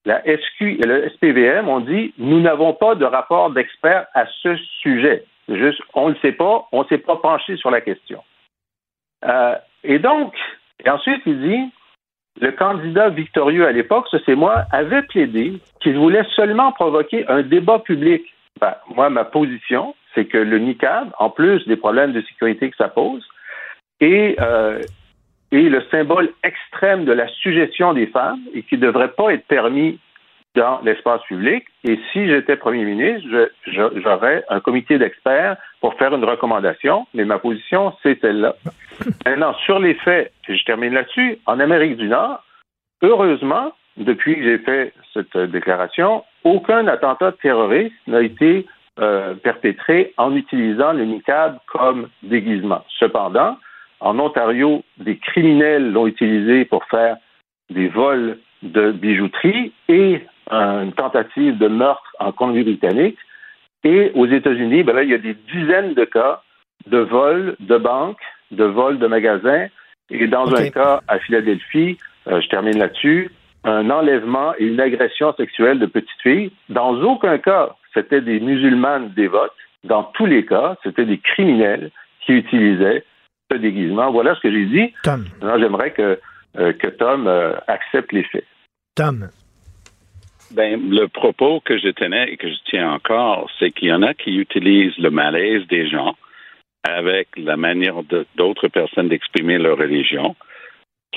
la 0.04 0.20
SQ 0.22 0.62
et 0.62 0.86
le 0.86 1.08
SPVM 1.10 1.68
ont 1.68 1.80
dit 1.80 2.12
nous 2.18 2.40
n'avons 2.40 2.74
pas 2.74 2.94
de 2.94 3.04
rapport 3.04 3.50
d'expert 3.50 4.06
à 4.14 4.26
ce 4.42 4.56
sujet. 4.80 5.24
Juste, 5.48 5.80
on 5.94 6.08
ne 6.08 6.14
le 6.14 6.20
sait 6.20 6.32
pas, 6.32 6.66
on 6.72 6.82
ne 6.82 6.88
s'est 6.88 6.98
pas 6.98 7.16
penché 7.16 7.56
sur 7.56 7.70
la 7.70 7.80
question. 7.80 8.22
Euh, 9.24 9.54
et 9.84 9.98
donc, 9.98 10.34
et 10.84 10.90
ensuite, 10.90 11.22
il 11.26 11.40
dit 11.40 11.70
le 12.40 12.52
candidat 12.52 13.10
victorieux 13.10 13.66
à 13.66 13.72
l'époque, 13.72 14.06
ce 14.10 14.18
c'est 14.24 14.34
moi, 14.34 14.64
avait 14.72 15.02
plaidé 15.02 15.60
qu'il 15.80 15.98
voulait 15.98 16.26
seulement 16.34 16.72
provoquer 16.72 17.26
un 17.28 17.42
débat 17.42 17.78
public. 17.80 18.22
Ben, 18.60 18.74
moi, 18.94 19.10
ma 19.10 19.24
position, 19.24 19.94
c'est 20.14 20.26
que 20.26 20.38
le 20.38 20.58
NICAD, 20.58 21.10
en 21.18 21.30
plus 21.30 21.66
des 21.66 21.76
problèmes 21.76 22.12
de 22.12 22.22
sécurité 22.22 22.70
que 22.70 22.76
ça 22.76 22.88
pose, 22.88 23.26
et 24.00 24.36
euh, 24.40 24.80
et 25.52 25.68
le 25.68 25.82
symbole 25.90 26.30
extrême 26.42 27.04
de 27.04 27.12
la 27.12 27.28
suggestion 27.28 27.92
des 27.92 28.06
femmes 28.06 28.40
et 28.54 28.62
qui 28.62 28.76
ne 28.76 28.80
devrait 28.80 29.12
pas 29.12 29.34
être 29.34 29.46
permis 29.46 29.98
dans 30.54 30.80
l'espace 30.82 31.22
public. 31.28 31.64
Et 31.84 31.98
si 32.12 32.26
j'étais 32.26 32.56
premier 32.56 32.84
ministre, 32.84 33.28
j'aurais 33.66 34.44
un 34.48 34.60
comité 34.60 34.98
d'experts 34.98 35.56
pour 35.80 35.94
faire 35.94 36.14
une 36.14 36.24
recommandation, 36.24 37.06
mais 37.14 37.24
ma 37.24 37.38
position, 37.38 37.94
c'est 38.02 38.20
celle-là. 38.20 38.54
Maintenant, 39.26 39.54
sur 39.64 39.78
les 39.78 39.94
faits, 39.94 40.32
et 40.48 40.56
je 40.56 40.64
termine 40.64 40.94
là-dessus, 40.94 41.38
en 41.46 41.60
Amérique 41.60 41.96
du 41.96 42.08
Nord, 42.08 42.44
heureusement, 43.02 43.72
depuis 43.96 44.36
que 44.36 44.42
j'ai 44.42 44.58
fait 44.58 44.92
cette 45.12 45.36
déclaration, 45.36 46.24
aucun 46.44 46.86
attentat 46.86 47.32
terroriste 47.32 47.94
n'a 48.06 48.22
été 48.22 48.66
euh, 49.00 49.34
perpétré 49.34 50.12
en 50.16 50.34
utilisant 50.34 50.92
le 50.92 51.04
niqab 51.04 51.58
comme 51.66 52.08
déguisement. 52.22 52.84
Cependant, 52.98 53.56
en 54.02 54.18
Ontario, 54.18 54.82
des 54.98 55.16
criminels 55.16 55.92
l'ont 55.92 56.08
utilisé 56.08 56.64
pour 56.64 56.84
faire 56.86 57.16
des 57.70 57.88
vols 57.88 58.38
de 58.62 58.90
bijouterie 58.90 59.72
et 59.88 60.20
une 60.50 60.92
tentative 60.92 61.56
de 61.56 61.68
meurtre 61.68 62.10
en 62.18 62.32
Colombie-Britannique. 62.32 63.16
Et 63.84 64.10
aux 64.14 64.26
États-Unis, 64.26 64.82
ben 64.82 65.00
il 65.02 65.10
y 65.10 65.14
a 65.14 65.18
des 65.18 65.36
dizaines 65.52 65.94
de 65.94 66.04
cas 66.04 66.42
de 66.86 66.98
vols 66.98 67.56
de 67.60 67.78
banques, 67.78 68.20
de 68.50 68.64
vols 68.64 68.98
de 68.98 69.06
magasins. 69.06 69.66
Et 70.10 70.26
dans 70.26 70.52
un 70.52 70.68
cas 70.68 71.00
à 71.06 71.18
Philadelphie, 71.20 71.96
euh, 72.26 72.40
je 72.40 72.48
termine 72.48 72.78
là-dessus, 72.78 73.30
un 73.64 73.88
enlèvement 73.88 74.52
et 74.58 74.66
une 74.66 74.80
agression 74.80 75.32
sexuelle 75.34 75.78
de 75.78 75.86
petites 75.86 76.22
filles. 76.22 76.50
Dans 76.68 77.00
aucun 77.02 77.38
cas, 77.38 77.76
c'était 77.94 78.20
des 78.20 78.40
musulmanes 78.40 79.10
dévotes. 79.14 79.54
Dans 79.84 80.02
tous 80.02 80.26
les 80.26 80.44
cas, 80.44 80.76
c'était 80.82 81.06
des 81.06 81.18
criminels 81.18 81.90
qui 82.20 82.32
utilisaient 82.32 83.04
déguisement. 83.58 84.10
Voilà 84.10 84.34
ce 84.34 84.40
que 84.40 84.50
j'ai 84.50 84.66
dit. 84.66 84.92
Tom. 85.02 85.24
J'aimerais 85.40 85.92
que, 85.92 86.18
euh, 86.58 86.72
que 86.72 86.88
Tom 86.88 87.26
euh, 87.26 87.54
accepte 87.66 88.12
les 88.12 88.24
faits. 88.24 88.46
Tom. 88.94 89.28
Ben, 90.50 90.90
le 90.90 91.06
propos 91.08 91.60
que 91.60 91.78
je 91.78 91.88
tenais 91.88 92.30
et 92.30 92.36
que 92.36 92.48
je 92.48 92.56
tiens 92.66 92.92
encore, 92.92 93.50
c'est 93.58 93.70
qu'il 93.70 93.88
y 93.88 93.92
en 93.92 94.02
a 94.02 94.12
qui 94.12 94.36
utilisent 94.36 94.98
le 94.98 95.10
malaise 95.10 95.66
des 95.68 95.88
gens 95.88 96.14
avec 96.82 97.28
la 97.36 97.56
manière 97.56 98.02
d'autres 98.36 98.68
personnes 98.68 99.08
d'exprimer 99.08 99.56
leur 99.56 99.78
religion 99.78 100.36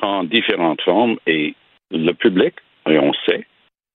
en 0.02 0.24
différentes 0.24 0.82
formes 0.82 1.18
et 1.26 1.56
le 1.92 2.14
public, 2.14 2.54
et 2.88 3.00
on 3.00 3.14
sait, 3.26 3.46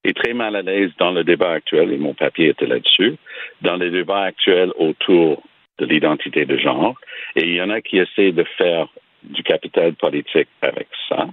est 0.04 0.16
très 0.16 0.32
mal 0.32 0.56
à 0.56 0.62
l'aise 0.62 0.90
dans 0.98 1.10
le 1.10 1.24
débat 1.24 1.52
actuel, 1.52 1.92
et 1.92 1.98
mon 1.98 2.14
papier 2.14 2.48
était 2.48 2.66
là-dessus, 2.66 3.16
dans 3.62 3.76
les 3.76 3.90
débats 3.90 4.22
actuels 4.22 4.72
autour 4.78 5.42
de 5.80 5.86
l'identité 5.86 6.44
de 6.44 6.56
genre. 6.56 6.94
Et 7.36 7.44
il 7.48 7.54
y 7.54 7.62
en 7.62 7.70
a 7.70 7.80
qui 7.80 7.98
essaient 7.98 8.32
de 8.32 8.44
faire 8.56 8.88
du 9.22 9.42
capital 9.42 9.94
politique 9.94 10.48
avec 10.62 10.88
ça. 11.08 11.28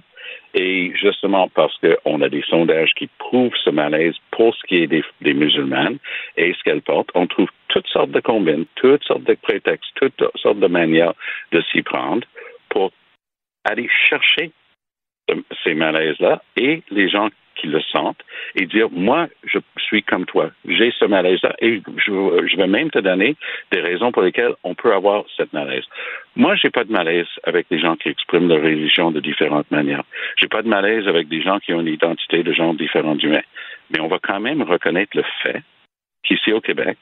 Et 0.54 0.92
justement 0.94 1.48
parce 1.48 1.76
qu'on 1.78 2.20
a 2.20 2.28
des 2.28 2.42
sondages 2.42 2.92
qui 2.94 3.08
prouvent 3.18 3.56
ce 3.64 3.70
malaise 3.70 4.14
pour 4.30 4.54
ce 4.54 4.62
qui 4.66 4.76
est 4.76 4.86
des, 4.86 5.04
des 5.20 5.34
musulmanes 5.34 5.98
et 6.36 6.52
ce 6.54 6.62
qu'elles 6.64 6.82
portent, 6.82 7.10
on 7.14 7.26
trouve 7.26 7.48
toutes 7.68 7.86
sortes 7.88 8.10
de 8.10 8.20
combines, 8.20 8.66
toutes 8.74 9.04
sortes 9.04 9.24
de 9.24 9.34
prétextes, 9.34 9.90
toutes 9.94 10.22
sortes 10.36 10.58
de 10.58 10.66
manières 10.66 11.12
de 11.52 11.62
s'y 11.70 11.82
prendre 11.82 12.26
pour 12.70 12.92
aller 13.64 13.88
chercher 14.08 14.52
ces 15.64 15.74
malaises-là 15.74 16.42
et 16.56 16.82
les 16.90 17.08
gens 17.08 17.28
qui 17.58 17.66
le 17.66 17.80
sentent 17.92 18.20
et 18.54 18.66
dire 18.66 18.88
moi 18.90 19.28
je 19.44 19.58
suis 19.78 20.02
comme 20.02 20.26
toi, 20.26 20.50
j'ai 20.66 20.92
ce 20.98 21.04
malaise-là 21.04 21.54
et 21.60 21.82
je, 21.96 22.56
vais 22.56 22.66
même 22.66 22.90
te 22.90 22.98
donner 22.98 23.36
des 23.72 23.80
raisons 23.80 24.12
pour 24.12 24.22
lesquelles 24.22 24.54
on 24.64 24.74
peut 24.74 24.92
avoir 24.92 25.24
cette 25.36 25.52
malaise. 25.52 25.84
Moi, 26.36 26.54
j'ai 26.56 26.70
pas 26.70 26.84
de 26.84 26.92
malaise 26.92 27.26
avec 27.44 27.66
des 27.70 27.78
gens 27.78 27.96
qui 27.96 28.08
expriment 28.08 28.48
leur 28.48 28.62
religion 28.62 29.10
de 29.10 29.20
différentes 29.20 29.70
manières. 29.70 30.04
J'ai 30.36 30.48
pas 30.48 30.62
de 30.62 30.68
malaise 30.68 31.06
avec 31.08 31.28
des 31.28 31.42
gens 31.42 31.58
qui 31.58 31.72
ont 31.72 31.80
une 31.80 31.88
identité 31.88 32.42
de 32.42 32.52
genre 32.52 32.74
différent 32.74 33.14
du 33.14 33.28
mien. 33.28 33.42
Mais 33.90 34.00
on 34.00 34.08
va 34.08 34.18
quand 34.22 34.40
même 34.40 34.62
reconnaître 34.62 35.16
le 35.16 35.24
fait 35.42 35.62
qu'ici 36.24 36.52
au 36.52 36.60
Québec, 36.60 36.98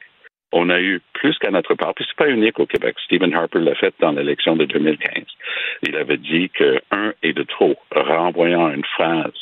on 0.52 0.70
a 0.70 0.80
eu 0.80 1.00
plus 1.12 1.36
qu'à 1.38 1.50
notre 1.50 1.74
part, 1.74 1.94
puis 1.94 2.06
c'est 2.08 2.16
pas 2.16 2.30
unique 2.30 2.58
au 2.60 2.66
Québec. 2.66 2.96
Stephen 3.04 3.34
Harper 3.34 3.58
l'a 3.58 3.74
fait 3.74 3.94
dans 4.00 4.12
l'élection 4.12 4.56
de 4.56 4.64
2015. 4.64 5.24
Il 5.82 5.96
avait 5.96 6.16
dit 6.16 6.50
que 6.50 6.80
un 6.92 7.12
est 7.22 7.32
de 7.32 7.42
trop, 7.42 7.76
renvoyant 7.94 8.70
une 8.72 8.84
phrase 8.84 9.34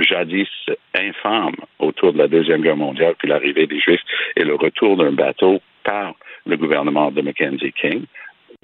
jadis 0.00 0.48
infâme 0.94 1.56
autour 1.78 2.12
de 2.12 2.18
la 2.18 2.28
Deuxième 2.28 2.62
Guerre 2.62 2.76
mondiale, 2.76 3.14
puis 3.18 3.28
l'arrivée 3.28 3.66
des 3.66 3.80
Juifs 3.80 4.02
et 4.36 4.44
le 4.44 4.54
retour 4.54 4.96
d'un 4.96 5.12
bateau 5.12 5.60
par 5.84 6.14
le 6.46 6.56
gouvernement 6.56 7.10
de 7.10 7.22
Mackenzie 7.22 7.72
King. 7.72 8.04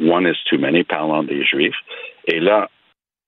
One 0.00 0.26
is 0.26 0.38
too 0.48 0.59
many, 0.59 0.85
parlant 0.85 1.24
des 1.24 1.44
Juifs. 1.44 1.78
Et 2.26 2.40
là, 2.40 2.68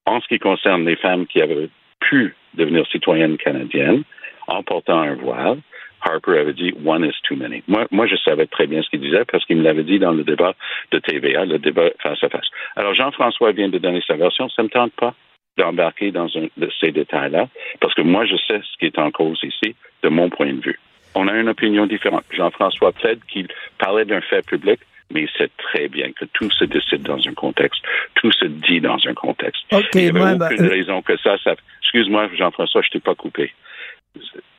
en 0.06 0.20
ce 0.20 0.28
qui 0.28 0.38
concerne 0.38 0.84
les 0.86 0.96
femmes 0.96 1.26
qui 1.26 1.40
avaient 1.40 1.68
pu 2.00 2.34
devenir 2.54 2.86
citoyennes 2.86 3.36
canadiennes 3.36 4.04
en 4.46 4.62
portant 4.62 5.00
un 5.00 5.14
voile, 5.14 5.58
Harper 6.02 6.38
avait 6.38 6.54
dit 6.54 6.72
One 6.84 7.04
is 7.04 7.14
too 7.22 7.36
many. 7.36 7.62
Moi, 7.68 7.86
moi, 7.90 8.06
je 8.06 8.16
savais 8.16 8.46
très 8.46 8.66
bien 8.66 8.82
ce 8.82 8.88
qu'il 8.88 9.00
disait 9.00 9.24
parce 9.30 9.44
qu'il 9.44 9.58
me 9.58 9.62
l'avait 9.62 9.84
dit 9.84 9.98
dans 9.98 10.12
le 10.12 10.24
débat 10.24 10.54
de 10.92 10.98
TVA, 10.98 11.44
le 11.44 11.58
débat 11.58 11.90
face 12.02 12.22
à 12.24 12.28
face. 12.28 12.48
Alors, 12.76 12.94
Jean-François 12.94 13.52
vient 13.52 13.68
de 13.68 13.78
donner 13.78 14.00
sa 14.06 14.14
version. 14.14 14.48
Ça 14.48 14.62
ne 14.62 14.68
me 14.68 14.70
tente 14.70 14.92
pas 14.92 15.14
d'embarquer 15.60 16.10
dans 16.10 16.28
un, 16.36 16.46
de 16.56 16.70
ces 16.80 16.90
détails-là 16.90 17.48
parce 17.80 17.94
que 17.94 18.02
moi, 18.02 18.24
je 18.24 18.36
sais 18.36 18.60
ce 18.60 18.78
qui 18.78 18.86
est 18.86 18.98
en 18.98 19.10
cause 19.10 19.40
ici 19.42 19.74
de 20.02 20.08
mon 20.08 20.30
point 20.30 20.52
de 20.52 20.60
vue. 20.60 20.78
On 21.14 21.28
a 21.28 21.34
une 21.34 21.48
opinion 21.48 21.86
différente. 21.86 22.24
Jean-François 22.30 22.92
plaide 22.92 23.20
qu'il 23.28 23.48
parlait 23.78 24.04
d'un 24.04 24.20
fait 24.20 24.44
public 24.46 24.80
mais 25.12 25.22
il 25.22 25.30
sait 25.36 25.50
très 25.58 25.88
bien 25.88 26.12
que 26.12 26.24
tout 26.26 26.50
se 26.50 26.64
décide 26.64 27.02
dans 27.02 27.18
un 27.26 27.34
contexte, 27.34 27.82
tout 28.14 28.30
se 28.32 28.44
dit 28.44 28.80
dans 28.80 28.98
un 29.06 29.14
contexte. 29.14 29.62
il 29.72 30.02
n'y 30.02 30.08
avait 30.08 30.44
aucune 30.44 30.66
euh, 30.66 30.70
raison 30.70 31.02
que 31.02 31.16
ça, 31.18 31.36
ça... 31.42 31.56
Excuse-moi, 31.82 32.28
Jean-François, 32.34 32.82
je 32.82 32.90
t'ai 32.90 33.00
pas 33.00 33.16
coupé. 33.16 33.52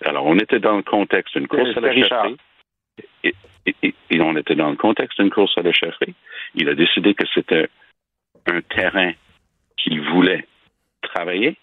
Alors, 0.03 0.25
on 0.25 0.37
était 0.37 0.59
dans 0.59 0.75
le 0.75 0.83
contexte 0.83 1.37
d'une 1.37 1.47
course 1.47 1.69
à 1.77 1.79
la 1.79 1.93
chefferie. 1.93 2.35
Et, 3.23 3.33
et, 4.09 4.21
on 4.21 4.35
était 4.35 4.55
dans 4.55 4.69
le 4.69 4.75
contexte 4.75 5.21
d'une 5.21 5.29
course 5.29 5.57
à 5.57 5.61
la 5.61 5.71
chefferie. 5.71 6.13
Il 6.55 6.67
a 6.67 6.75
décidé 6.75 7.13
que 7.13 7.23
c'était 7.33 7.69
un 8.47 8.61
terrain 8.61 9.13
qu'il 9.77 10.01
voulait 10.01 10.45
travailler. 11.13 11.55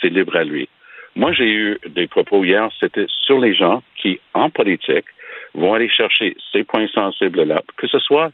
C'est 0.00 0.08
libre 0.08 0.36
à 0.36 0.44
lui. 0.44 0.68
Moi, 1.14 1.32
j'ai 1.32 1.50
eu 1.50 1.78
des 1.86 2.06
propos 2.06 2.44
hier, 2.44 2.68
c'était 2.78 3.06
sur 3.08 3.38
les 3.38 3.54
gens 3.54 3.82
qui, 3.96 4.20
en 4.34 4.50
politique, 4.50 5.06
vont 5.54 5.74
aller 5.74 5.88
chercher 5.88 6.36
ces 6.52 6.64
points 6.64 6.88
sensibles-là, 6.88 7.62
que 7.76 7.86
ce 7.86 7.98
soit 7.98 8.32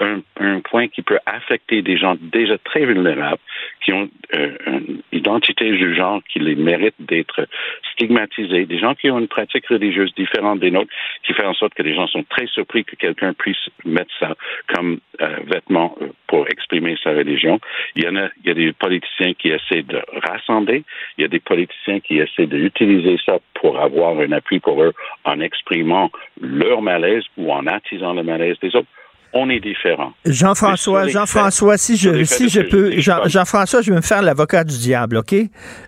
un, 0.00 0.22
un, 0.40 0.60
point 0.60 0.88
qui 0.88 1.02
peut 1.02 1.18
affecter 1.24 1.82
des 1.82 1.96
gens 1.96 2.16
déjà 2.20 2.58
très 2.58 2.84
vulnérables, 2.84 3.40
qui 3.84 3.92
ont 3.92 4.08
euh, 4.34 4.56
une 4.66 5.02
identité 5.12 5.70
du 5.70 5.94
genre 5.94 6.20
qui 6.32 6.40
les 6.40 6.56
mérite 6.56 6.96
d'être 6.98 7.46
stigmatisés, 7.92 8.66
des 8.66 8.78
gens 8.78 8.94
qui 8.94 9.10
ont 9.10 9.18
une 9.18 9.28
pratique 9.28 9.66
religieuse 9.68 10.12
différente 10.14 10.58
des 10.58 10.72
nôtres, 10.72 10.90
qui 11.24 11.32
fait 11.32 11.46
en 11.46 11.54
sorte 11.54 11.74
que 11.74 11.82
les 11.82 11.94
gens 11.94 12.08
sont 12.08 12.24
très 12.24 12.46
surpris 12.46 12.84
que 12.84 12.96
quelqu'un 12.96 13.34
puisse 13.34 13.68
mettre 13.84 14.10
ça 14.18 14.34
comme 14.74 14.98
euh, 15.20 15.36
vêtement 15.46 15.96
euh, 16.02 16.08
pour 16.26 16.48
exprimer 16.48 16.96
sa 17.02 17.10
religion. 17.10 17.60
Il 17.94 18.04
y 18.04 18.08
en 18.08 18.16
a, 18.16 18.28
il 18.42 18.48
y 18.48 18.50
a 18.50 18.54
des 18.54 18.72
politiciens 18.72 19.34
qui 19.34 19.50
essaient 19.50 19.82
de 19.82 20.02
rassembler, 20.28 20.82
il 21.18 21.22
y 21.22 21.24
a 21.24 21.28
des 21.28 21.40
politiciens 21.40 22.00
qui 22.00 22.18
essaient 22.18 22.46
d'utiliser 22.46 23.16
ça 23.24 23.38
pour 23.54 23.78
avoir 23.78 24.18
un 24.18 24.32
appui 24.32 24.58
pour 24.58 24.82
eux 24.82 24.92
en 25.24 25.40
exprimant 25.40 26.10
leur 26.40 26.82
malaise 26.82 27.22
ou 27.36 27.52
en 27.52 27.66
attisant 27.66 28.14
le 28.14 28.24
malaise 28.24 28.58
des 28.60 28.74
autres 28.74 28.88
on 29.34 29.50
est 29.50 29.58
différent. 29.58 30.12
Jean-François, 30.24 31.08
Jean-François, 31.08 31.76
si 31.76 31.96
je, 31.96 32.22
si 32.24 32.48
je 32.48 32.60
peux, 32.60 32.92
Jean-François, 32.98 33.82
je 33.82 33.90
vais 33.90 33.96
me 33.96 34.02
faire 34.02 34.22
l'avocat 34.22 34.62
du 34.62 34.78
diable, 34.78 35.16
OK? 35.16 35.34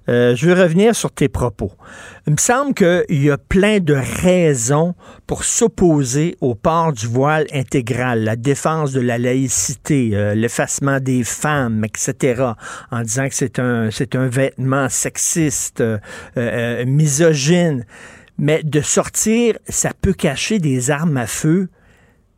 Euh, 0.09 0.35
je 0.35 0.47
veux 0.47 0.61
revenir 0.61 0.97
sur 0.97 1.13
tes 1.13 1.29
propos. 1.29 1.71
Il 2.27 2.33
me 2.33 2.39
semble 2.39 2.75
qu'il 2.75 3.23
y 3.23 3.31
a 3.31 3.39
plein 3.39 3.79
de 3.79 3.95
raisons 3.95 4.95
pour 5.29 5.45
s'opposer 5.45 6.37
au 6.41 6.57
port 6.57 6.93
du 6.93 7.07
voile 7.07 7.47
intégral, 7.53 8.25
la 8.25 8.35
défense 8.35 8.93
de 8.93 9.01
la 9.01 9.17
laïcité, 9.17 10.11
euh, 10.13 10.35
l'effacement 10.35 10.99
des 10.99 11.23
femmes, 11.23 11.85
etc., 11.85 12.43
en 12.91 13.03
disant 13.03 13.29
que 13.29 13.35
c'est 13.35 13.61
un, 13.61 13.93
c'est 13.93 14.17
un 14.17 14.27
vêtement 14.27 14.89
sexiste, 14.89 15.83
euh, 16.37 16.85
misogyne. 16.85 17.85
Mais 18.39 18.63
de 18.65 18.81
sortir, 18.81 19.55
ça 19.69 19.93
peut 20.03 20.13
cacher 20.13 20.59
des 20.59 20.91
armes 20.91 21.17
à 21.17 21.27
feu 21.27 21.69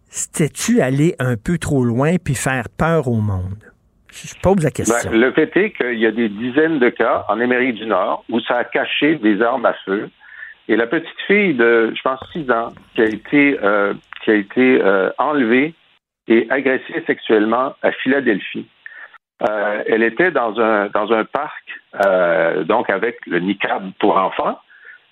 c'était-tu 0.09 0.81
aller 0.81 1.14
un 1.18 1.37
peu 1.37 1.59
trop 1.59 1.85
loin 1.85 2.16
puis 2.23 2.35
faire 2.35 2.64
peur 2.77 3.09
au 3.09 3.21
monde? 3.21 3.64
Je 4.11 4.35
pose 4.40 4.64
la 4.64 4.71
question. 4.71 5.11
Ben, 5.11 5.21
le 5.21 5.33
fait 5.33 5.55
est 5.57 5.71
qu'il 5.73 5.99
y 5.99 6.07
a 6.07 6.11
des 6.11 6.29
dizaines 6.29 6.79
de 6.79 6.88
cas 6.88 7.25
en 7.29 7.40
Amérique 7.40 7.75
du 7.75 7.87
Nord 7.87 8.25
où 8.31 8.40
ça 8.40 8.57
a 8.57 8.64
caché 8.64 9.16
des 9.16 9.40
armes 9.42 9.66
à 9.66 9.75
feu. 9.85 10.09
Et 10.68 10.77
la 10.77 10.87
petite 10.87 11.21
fille 11.27 11.55
de, 11.55 11.92
je 11.94 12.03
pense, 12.03 12.21
6 12.33 12.51
ans, 12.51 12.73
qui 12.94 13.03
a 13.03 13.05
été, 13.05 13.59
euh, 13.62 13.94
qui 14.23 14.31
a 14.31 14.35
été 14.35 14.81
euh, 14.83 15.11
enlevée 15.18 15.75
et 16.27 16.47
agressée 16.51 17.03
sexuellement 17.07 17.75
à 17.83 17.92
Philadelphie. 17.92 18.66
Euh, 19.49 19.83
elle 19.87 20.03
était 20.03 20.31
dans 20.31 20.59
un, 20.61 20.88
dans 20.88 21.12
un 21.12 21.25
parc, 21.25 21.64
donc 22.66 22.90
avec 22.90 23.18
le 23.27 23.38
niqab 23.38 23.92
pour 23.99 24.16
enfants, 24.18 24.59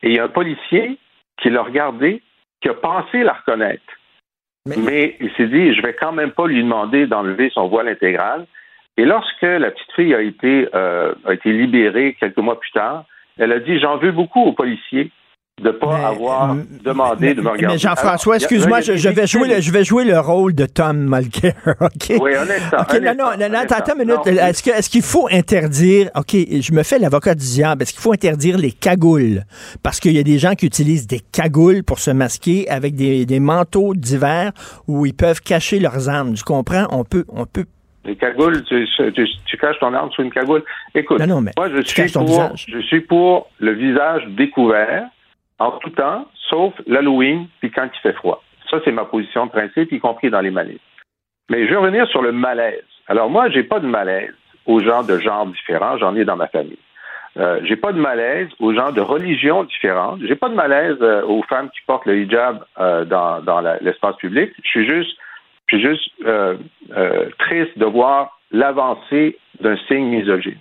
et 0.02 0.10
il 0.10 0.16
y 0.16 0.18
a 0.18 0.24
un 0.24 0.28
policier 0.28 0.98
qui 1.38 1.48
l'a 1.48 1.62
regardé, 1.62 2.22
qui 2.60 2.68
a 2.68 2.74
pensé 2.74 3.22
la 3.22 3.34
reconnaître. 3.34 3.82
Mais... 4.66 5.16
il 5.20 5.30
s'est 5.36 5.46
dit, 5.46 5.74
je 5.74 5.82
vais 5.82 5.94
quand 5.94 6.12
même 6.12 6.32
pas 6.32 6.46
lui 6.46 6.62
demander 6.62 7.06
d'enlever 7.06 7.50
son 7.50 7.68
voile 7.68 7.88
intégral. 7.88 8.46
Et 8.96 9.04
lorsque 9.04 9.42
la 9.42 9.70
petite 9.70 9.92
fille 9.92 10.14
a 10.14 10.20
été, 10.20 10.68
euh, 10.74 11.14
a 11.26 11.34
été 11.34 11.52
libérée 11.52 12.16
quelques 12.18 12.38
mois 12.38 12.58
plus 12.58 12.72
tard, 12.72 13.04
elle 13.38 13.52
a 13.52 13.60
dit, 13.60 13.78
j'en 13.78 13.98
veux 13.98 14.12
beaucoup 14.12 14.42
aux 14.42 14.52
policiers 14.52 15.10
de 15.62 15.70
pas 15.70 16.08
avoir 16.08 16.54
demandé 16.84 17.32
de 17.32 17.40
me 17.40 17.48
regarder. 17.48 17.76
Mais 17.76 17.78
Jean-François, 17.78 18.36
excuse-moi, 18.36 18.82
je, 18.82 19.08
vais 19.08 19.26
jouer 19.26 19.48
le, 19.48 19.60
je 19.62 19.72
vais 19.72 19.84
jouer 19.84 20.04
le 20.04 20.20
rôle 20.20 20.54
de 20.54 20.66
Tom 20.66 21.08
Mulcair, 21.08 21.54
OK? 21.80 22.12
Oui, 22.20 22.32
honnêtement. 22.36 22.80
OK, 22.80 23.00
non, 23.00 23.14
non, 23.16 23.48
non, 23.48 23.58
attends 23.60 23.94
une 23.94 24.06
minute. 24.06 24.26
Est-ce, 24.26 24.62
que, 24.62 24.68
est-ce 24.68 24.90
qu'il 24.90 25.00
faut 25.00 25.28
interdire, 25.32 26.10
OK, 26.14 26.34
je 26.34 26.72
me 26.74 26.82
fais 26.82 26.98
l'avocat 26.98 27.34
du 27.34 27.46
diable, 27.46 27.82
est-ce 27.82 27.94
qu'il 27.94 28.02
faut 28.02 28.12
interdire 28.12 28.58
les 28.58 28.70
cagoules? 28.70 29.44
Parce 29.82 29.98
qu'il 29.98 30.12
y 30.12 30.18
a 30.18 30.22
des 30.22 30.38
gens 30.38 30.52
qui 30.54 30.66
utilisent 30.66 31.06
des 31.06 31.20
cagoules 31.20 31.84
pour 31.84 32.00
se 32.00 32.10
masquer 32.10 32.68
avec 32.68 32.94
des, 32.94 33.24
des 33.24 33.40
manteaux 33.40 33.94
d'hiver 33.94 34.52
où 34.86 35.06
ils 35.06 35.14
peuvent 35.14 35.40
cacher 35.40 35.78
leurs 35.78 36.10
armes. 36.10 36.34
Tu 36.34 36.44
comprends? 36.44 36.86
On 36.90 37.04
peut, 37.04 37.24
on 37.30 37.46
peut 37.46 37.64
les 38.04 38.16
cagoules, 38.16 38.62
tu, 38.64 38.86
tu, 39.14 39.26
tu, 39.46 39.56
caches 39.56 39.80
ton 39.80 39.92
arme 39.92 40.10
sous 40.12 40.22
une 40.22 40.30
cagoule. 40.30 40.62
Écoute, 40.94 41.18
moi 41.18 41.68
je 41.74 41.80
suis, 41.82 42.12
pour, 42.12 42.52
je 42.54 42.78
suis 42.82 43.00
pour 43.00 43.50
le 43.58 43.72
visage 43.72 44.22
découvert 44.36 45.08
en 45.58 45.72
tout 45.72 45.90
temps, 45.90 46.26
sauf 46.48 46.74
l'Halloween, 46.86 47.48
puis 47.60 47.70
quand 47.70 47.88
il 47.92 48.00
fait 48.00 48.12
froid. 48.12 48.42
Ça, 48.70 48.78
c'est 48.84 48.92
ma 48.92 49.04
position 49.04 49.46
de 49.46 49.50
principe, 49.50 49.92
y 49.92 50.00
compris 50.00 50.30
dans 50.30 50.40
les 50.40 50.50
malaises. 50.50 50.78
Mais 51.50 51.64
je 51.64 51.70
vais 51.70 51.76
revenir 51.76 52.06
sur 52.08 52.22
le 52.22 52.32
malaise. 52.32 52.82
Alors 53.06 53.30
moi, 53.30 53.48
j'ai 53.50 53.62
pas 53.62 53.80
de 53.80 53.86
malaise 53.86 54.34
aux 54.66 54.80
gens 54.80 55.04
de 55.04 55.18
genres 55.18 55.46
différents, 55.46 55.96
j'en 55.98 56.16
ai 56.16 56.24
dans 56.24 56.36
ma 56.36 56.48
famille. 56.48 56.78
Euh, 57.36 57.60
j'ai 57.64 57.76
pas 57.76 57.92
de 57.92 58.00
malaise 58.00 58.48
aux 58.60 58.72
gens 58.72 58.92
de 58.92 59.00
religions 59.00 59.64
différentes. 59.64 60.20
J'ai 60.22 60.36
pas 60.36 60.48
de 60.48 60.54
malaise 60.54 60.96
euh, 61.02 61.22
aux 61.22 61.42
femmes 61.42 61.68
qui 61.70 61.80
portent 61.86 62.06
le 62.06 62.18
hijab 62.18 62.64
euh, 62.78 63.04
dans, 63.04 63.40
dans 63.42 63.60
l'espace 63.80 64.16
public. 64.16 64.52
Je 64.64 64.68
suis 64.68 64.88
juste, 64.88 65.16
je 65.66 65.76
suis 65.76 65.86
juste 65.86 66.10
euh, 66.24 66.56
triste 67.38 67.78
de 67.78 67.84
voir 67.84 68.38
l'avancée 68.50 69.38
d'un 69.60 69.76
signe 69.88 70.06
misogyne. 70.06 70.58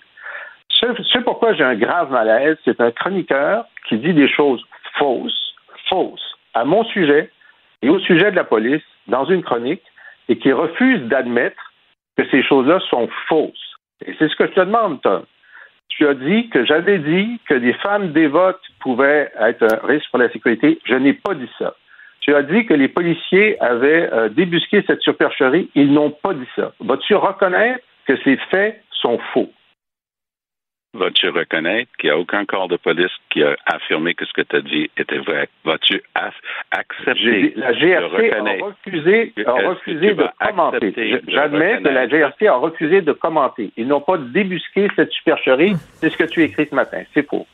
Ce 0.70 1.20
pourquoi 1.20 1.54
j'ai 1.54 1.64
un 1.64 1.76
grave 1.76 2.12
malaise, 2.12 2.58
c'est 2.66 2.82
un 2.82 2.92
chroniqueur 2.92 3.66
qui 3.88 3.98
dit 3.98 4.14
des 4.14 4.28
choses 4.28 4.64
fausse, 4.98 5.56
fausse, 5.90 6.36
à 6.54 6.66
mon 6.66 6.84
sujet 6.86 7.30
et 7.82 7.90
au 7.90 8.00
sujet 8.00 8.32
de 8.32 8.36
la 8.36 8.44
police 8.44 8.84
dans 9.08 9.26
une 9.26 9.44
chronique 9.44 9.84
et 10.30 10.38
qui 10.38 10.52
refuse 10.52 11.02
d'admettre 11.04 11.74
que 12.18 12.28
ces 12.30 12.44
choses-là 12.44 12.80
sont 12.90 13.10
fausses. 13.28 13.76
Et 14.06 14.16
c'est 14.18 14.28
ce 14.28 14.36
que 14.36 14.48
je 14.48 14.54
te 14.54 14.60
demande, 14.62 15.02
Tom. 15.02 15.24
Tu 15.90 16.08
as 16.08 16.14
dit 16.14 16.50
que 16.50 16.66
j'avais 16.66 16.98
dit 16.98 17.40
que 17.48 17.54
des 17.54 17.74
femmes 17.74 18.12
dévotes 18.12 18.62
pouvaient 18.80 19.32
être 19.40 19.64
un 19.64 19.88
risque 19.88 20.10
pour 20.10 20.20
la 20.20 20.30
sécurité. 20.30 20.80
Je 20.86 20.96
n'ai 20.96 21.14
pas 21.14 21.36
dit 21.36 21.50
ça. 21.58 21.76
Tu 22.22 22.34
as 22.34 22.42
dit 22.42 22.66
que 22.66 22.74
les 22.74 22.88
policiers 22.88 23.62
avaient 23.62 24.12
euh, 24.12 24.30
débusqué 24.30 24.84
cette 24.88 25.02
supercherie. 25.02 25.70
Ils 25.76 25.94
n'ont 25.94 26.10
pas 26.10 26.34
dit 26.34 26.48
ça. 26.56 26.74
Vas-tu 26.80 27.14
reconnaître 27.16 27.84
que 28.08 28.18
ces 28.24 28.38
faits 28.52 28.82
sont 28.90 29.20
faux? 29.32 29.52
Vas-tu 30.96 31.28
reconnaître 31.28 31.92
qu'il 32.00 32.10
n'y 32.10 32.16
a 32.16 32.18
aucun 32.18 32.46
corps 32.46 32.70
de 32.70 32.78
police 32.78 33.12
qui 33.30 33.44
a 33.44 33.58
affirmé 33.66 34.14
que 34.14 34.26
ce 34.26 34.32
que 34.32 34.42
tu 34.42 34.56
as 34.56 34.62
dit 34.62 34.90
était 34.96 35.18
vrai? 35.18 35.50
Vas-tu 35.66 36.02
accepter 36.72 37.54
La 37.58 37.74
GRC 37.74 38.32
a 38.32 38.66
refusé, 38.66 39.34
a 39.46 39.52
refusé 39.52 40.14
de 40.14 40.26
commenter. 40.40 41.22
J'admets 41.28 41.82
que 41.82 41.90
la 41.90 42.08
GRC 42.08 42.48
a 42.48 42.56
refusé 42.56 43.02
de 43.02 43.12
commenter. 43.12 43.72
Ils 43.76 43.88
n'ont 43.88 44.00
pas 44.00 44.18
débusqué 44.18 44.88
cette 44.96 45.12
supercherie. 45.12 45.74
C'est 45.96 46.10
ce 46.10 46.18
que 46.18 46.24
tu 46.24 46.42
écris 46.44 46.68
ce 46.70 46.76
matin. 46.76 47.04
C'est 47.14 47.28
faux. 47.28 47.46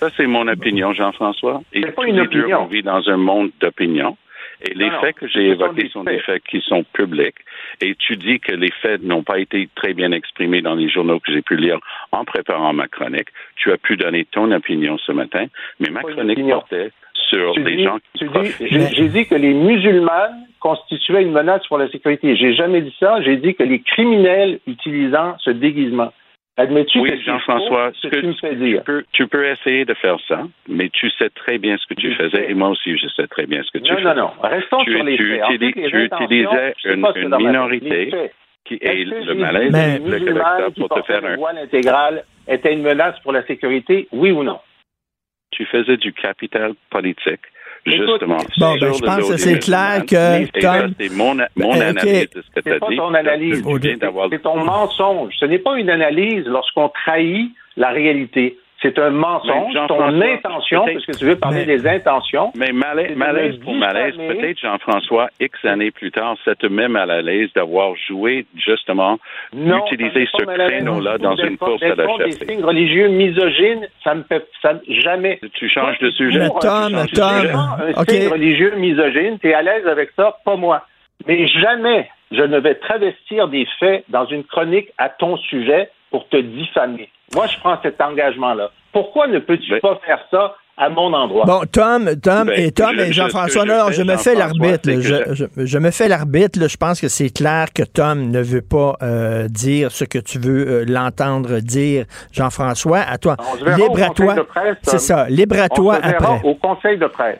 Ça, 0.00 0.08
c'est 0.16 0.26
mon 0.26 0.48
opinion, 0.48 0.92
Jean-François. 0.92 1.62
C'est 1.72 1.94
pas 1.94 2.06
une 2.06 2.20
opinion. 2.20 2.62
on 2.62 2.66
vit 2.66 2.82
dans 2.82 3.08
un 3.08 3.16
monde 3.16 3.50
d'opinion. 3.60 4.16
Et 4.62 4.74
les 4.74 4.90
faits 5.00 5.16
que 5.16 5.26
j'ai 5.26 5.48
évoqués 5.48 5.88
sont 5.88 6.04
des 6.04 6.18
faits 6.18 6.42
qui 6.44 6.60
sont 6.60 6.84
publics. 6.92 7.36
Et 7.80 7.94
tu 7.94 8.16
dis 8.16 8.40
que 8.40 8.54
les 8.54 8.70
faits 8.82 9.02
n'ont 9.02 9.22
pas 9.22 9.38
été 9.38 9.68
très 9.74 9.94
bien 9.94 10.12
exprimés 10.12 10.60
dans 10.60 10.74
les 10.74 10.88
journaux 10.88 11.18
que 11.20 11.32
j'ai 11.32 11.42
pu 11.42 11.56
lire 11.56 11.78
en 12.12 12.24
préparant 12.24 12.72
ma 12.72 12.88
chronique. 12.88 13.28
Tu 13.56 13.72
as 13.72 13.78
pu 13.78 13.96
donner 13.96 14.26
ton 14.26 14.50
opinion 14.52 14.98
ce 14.98 15.12
matin, 15.12 15.46
mais 15.78 15.90
ma 15.90 16.02
chronique 16.02 16.46
portait 16.48 16.90
sur 17.30 17.54
des 17.54 17.84
gens 17.84 17.98
qui 18.14 18.26
J'ai 18.68 19.08
dit 19.08 19.26
que 19.26 19.34
les 19.34 19.54
musulmanes 19.54 20.46
constituaient 20.58 21.22
une 21.22 21.32
menace 21.32 21.66
pour 21.66 21.78
la 21.78 21.88
sécurité. 21.88 22.36
J'ai 22.36 22.54
jamais 22.54 22.82
dit 22.82 22.94
ça. 23.00 23.22
J'ai 23.22 23.36
dit 23.36 23.54
que 23.54 23.62
les 23.62 23.80
criminels 23.80 24.60
utilisant 24.66 25.36
ce 25.38 25.50
déguisement. 25.50 26.12
Admets-tu 26.56 26.98
Oui, 26.98 27.22
Jean-François, 27.24 27.92
ce 27.94 28.08
que 28.08 28.16
que 28.16 28.20
tu 28.20 28.26
me 28.26 28.32
fais 28.34 28.54
dire? 28.56 28.78
tu 28.80 28.84
peux, 28.84 29.04
tu 29.12 29.26
peux 29.28 29.46
essayer 29.46 29.84
de 29.84 29.94
faire 29.94 30.18
ça, 30.28 30.42
mais 30.68 30.90
tu 30.90 31.08
sais 31.10 31.30
très 31.30 31.58
bien 31.58 31.76
ce 31.78 31.86
que 31.86 31.94
tu 31.94 32.10
Je 32.12 32.16
faisais, 32.16 32.36
sais. 32.44 32.50
et 32.50 32.54
moi 32.54 32.68
aussi, 32.68 32.98
je 32.98 33.08
sais 33.08 33.26
très 33.28 33.46
bien 33.46 33.62
ce 33.62 33.70
que 33.70 33.78
tu 33.78 33.90
Non, 33.90 33.96
faisais. 33.98 34.08
non, 34.08 34.14
non. 34.14 34.30
Restons 34.42 34.84
tu, 34.84 34.90
sur 34.92 35.02
les 35.04 35.16
tu 35.16 35.30
faits. 35.30 35.42
Ensuite, 35.44 35.62
utilises- 35.62 35.84
les 35.84 35.90
tu 35.90 36.04
utilisais 36.04 36.74
une, 36.84 37.06
une 37.16 37.36
minorité 37.36 38.10
qui 38.66 38.74
est 38.74 39.04
que 39.04 39.24
le 39.26 39.34
malaise 39.34 39.72
Mais- 39.72 39.98
le 40.00 40.18
Québec 40.18 40.42
pour 40.76 40.88
te 40.90 41.02
faire 41.02 41.24
un. 41.24 41.36
voile 41.36 41.58
intégral 41.58 42.24
était 42.46 42.72
une 42.74 42.82
menace 42.82 43.18
pour 43.20 43.32
la 43.32 43.42
sécurité, 43.46 44.06
oui 44.12 44.30
ou 44.32 44.42
non? 44.42 44.60
Tu 45.52 45.64
faisais 45.66 45.96
du 45.96 46.12
capital 46.12 46.72
politique, 46.90 47.40
justement. 47.86 48.36
Bon, 48.58 48.76
ben, 48.78 48.92
je 48.92 49.00
pense 49.04 49.28
que 49.30 49.36
c'est 49.36 49.58
clair 49.58 50.04
que 50.06 50.46
c'est 50.98 51.12
mon, 51.14 51.34
mon 51.56 51.72
Ben, 51.72 51.82
analyse 51.82 52.24
ok. 52.24 52.34
de 52.36 52.42
ce 52.42 52.50
que 52.54 52.60
tu 52.60 52.72
as 52.72 52.78
pas 52.78 52.88
dit. 52.88 52.96
ton 52.96 53.14
analyse. 53.14 53.62
C'est 53.82 54.42
ton 54.42 54.64
mensonge. 54.64 55.34
Ce 55.38 55.44
n'est 55.46 55.58
pas 55.58 55.76
une 55.78 55.90
analyse 55.90 56.44
lorsqu'on 56.46 56.88
trahit 56.88 57.52
la 57.76 57.90
réalité. 57.90 58.58
C'est 58.82 58.98
un 58.98 59.10
mensonge. 59.10 59.74
Ton 59.88 60.20
intention, 60.22 60.84
peut-être- 60.84 61.02
puisque 61.04 61.18
tu 61.18 61.26
veux 61.26 61.36
parler 61.36 61.66
Mais- 61.66 61.76
des 61.76 61.86
intentions, 61.86 62.50
Mais 62.56 62.72
malaise, 62.72 63.14
malaise 63.14 63.56
pour 63.58 63.74
malaise, 63.74 64.16
peut-être 64.16 64.58
Jean-François, 64.58 65.28
X 65.38 65.64
années 65.66 65.90
plus 65.90 66.10
tard, 66.10 66.36
ça 66.46 66.54
te 66.54 66.66
met 66.66 66.88
mal 66.88 67.10
à 67.10 67.20
l'aise 67.20 67.50
d'avoir 67.54 67.94
joué 68.08 68.46
justement, 68.56 69.18
non, 69.52 69.84
utiliser 69.86 70.26
ça 70.32 70.38
ce 70.38 70.44
créneau-là 70.44 71.18
dans 71.18 71.36
une 71.36 71.58
pas- 71.58 71.66
course 71.66 71.82
à 71.82 71.94
la 71.94 72.06
contre 72.06 72.24
des 72.24 72.30
signes 72.32 72.64
religieux 72.64 73.08
misogynes, 73.08 73.86
ça 74.02 74.14
me 74.14 74.22
fait 74.22 74.46
ça, 74.62 74.72
jamais. 74.88 75.38
Tu 75.54 75.68
changes 75.68 75.98
de 75.98 76.10
sujet. 76.12 76.46
Pour 76.46 76.60
Tom, 76.60 77.04
tu 77.06 77.14
Tom, 77.16 77.28
sujet. 77.40 77.52
un 77.52 78.00
OK. 78.00 78.10
signe 78.10 78.28
religieux 78.28 78.74
misogyne, 78.76 79.38
tu 79.40 79.48
es 79.50 79.54
à 79.54 79.60
l'aise 79.62 79.86
avec 79.86 80.10
ça, 80.16 80.38
pas 80.44 80.56
moi. 80.56 80.86
Mais 81.26 81.46
jamais 81.48 82.08
je 82.32 82.42
ne 82.42 82.58
vais 82.58 82.76
travestir 82.76 83.48
des 83.48 83.66
faits 83.78 84.04
dans 84.08 84.24
une 84.24 84.44
chronique 84.44 84.88
à 84.96 85.10
ton 85.10 85.36
sujet 85.36 85.90
pour 86.10 86.26
te 86.28 86.36
diffamer. 86.38 87.10
Moi, 87.34 87.46
je 87.46 87.58
prends 87.60 87.78
cet 87.82 88.00
engagement-là. 88.00 88.70
Pourquoi 88.92 89.28
ne 89.28 89.38
peux-tu 89.38 89.70
Ben- 89.70 89.80
pas 89.80 90.00
faire 90.04 90.18
ça 90.30 90.56
à 90.76 90.88
mon 90.88 91.12
endroit? 91.12 91.44
Bon, 91.44 91.60
Tom, 91.70 92.10
Tom 92.20 92.46
Ben, 92.48 92.58
et 92.58 92.72
Tom 92.72 92.90
je- 92.96 93.00
et 93.02 93.06
je- 93.06 93.12
Jean-François, 93.12 93.64
je 93.90 93.92
je 93.98 94.02
me 94.02 94.16
fais 94.16 94.34
l'arbitre. 94.34 94.90
Je, 94.90 95.34
je- 95.34 95.64
je 95.66 95.78
me 95.78 95.90
fais 95.92 96.08
l'arbitre. 96.08 96.58
là. 96.58 96.66
Je 96.66 96.76
pense 96.76 97.00
que 97.00 97.06
c'est 97.08 97.30
clair 97.30 97.66
que 97.72 97.82
Tom 97.84 98.30
ne 98.30 98.40
veut 98.42 98.62
pas 98.62 98.96
euh, 99.02 99.46
dire 99.48 99.92
ce 99.92 100.04
que 100.04 100.18
tu 100.18 100.38
veux 100.40 100.66
euh, 100.68 100.84
l'entendre 100.88 101.60
dire, 101.60 102.04
Jean-François. 102.32 102.98
À 103.00 103.16
toi. 103.18 103.36
On 103.38 103.58
se 103.58 103.64
verra 103.64 103.76
Libre 103.76 103.92
au 103.92 104.02
à 104.02 104.08
toi. 104.14 104.34
C'est 104.82 104.98
ça. 104.98 105.28
Libre 105.28 105.56
à 105.60 105.66
On 105.70 105.74
toi 105.74 105.96
se 105.96 106.00
verra 106.08 106.34
après. 106.34 106.48
au 106.48 106.54
conseil 106.56 106.98
de 106.98 107.06
presse. 107.06 107.38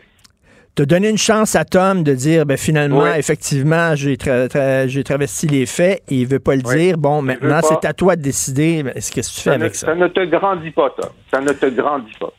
Te 0.73 0.83
donner 0.83 1.09
une 1.09 1.17
chance 1.17 1.55
à 1.57 1.65
Tom 1.65 2.01
de 2.03 2.13
dire, 2.13 2.45
ben, 2.45 2.57
finalement, 2.57 3.03
Oui. 3.03 3.09
effectivement, 3.17 3.93
j'ai 3.95 4.15
tra- 4.15 4.47
tra- 4.47 4.87
j'ai 4.87 5.03
travesti 5.03 5.45
les 5.47 5.65
faits 5.65 6.01
et 6.09 6.15
il 6.15 6.25
veut 6.27 6.39
pas 6.39 6.55
le 6.55 6.61
Oui. 6.65 6.75
dire. 6.77 6.97
Bon, 6.97 7.21
maintenant, 7.21 7.59
c'est 7.61 7.85
à 7.85 7.93
toi 7.93 8.15
de 8.15 8.21
décider. 8.21 8.81
Mais 8.83 8.93
Qu'est-ce 8.93 9.11
que 9.11 9.19
tu 9.35 9.41
fais 9.43 9.49
Ça 9.51 9.57
ne, 9.57 9.63
avec 9.63 9.75
ça? 9.75 9.87
ça 9.87 9.95
ne 9.95 10.07
te 10.07 10.21
grandit 10.25 10.71
pas, 10.71 10.89
Tom. 10.97 11.09
Ça 11.29 11.41
ne 11.41 11.51
te 11.51 11.65
grandit 11.65 12.13
pas. 12.17 12.31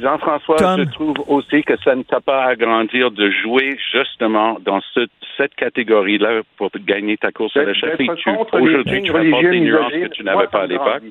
Jean-François, 0.00 0.56
Tom. 0.56 0.80
je 0.80 0.90
trouve 0.92 1.14
aussi 1.28 1.62
que 1.62 1.74
ça 1.84 1.94
ne 1.94 2.02
t'a 2.02 2.20
pas 2.20 2.46
à 2.46 2.56
grandir 2.56 3.10
de 3.12 3.30
jouer 3.42 3.76
justement 3.94 4.56
dans 4.64 4.80
ce- 4.94 5.06
cette 5.36 5.54
catégorie-là 5.54 6.40
pour 6.56 6.70
gagner 6.84 7.16
ta 7.18 7.30
course 7.30 7.56
à 7.56 7.60
la 7.62 7.72
les 7.72 7.78
Aujourd'hui, 7.78 8.16
tu 8.16 8.28
apportes 8.30 8.50
religieux 8.52 9.50
des 9.50 9.60
nuances 9.60 9.92
que 9.92 10.08
tu 10.08 10.24
n'avais 10.24 10.46
pas 10.48 10.62
à 10.62 10.66
l'époque. 10.66 11.02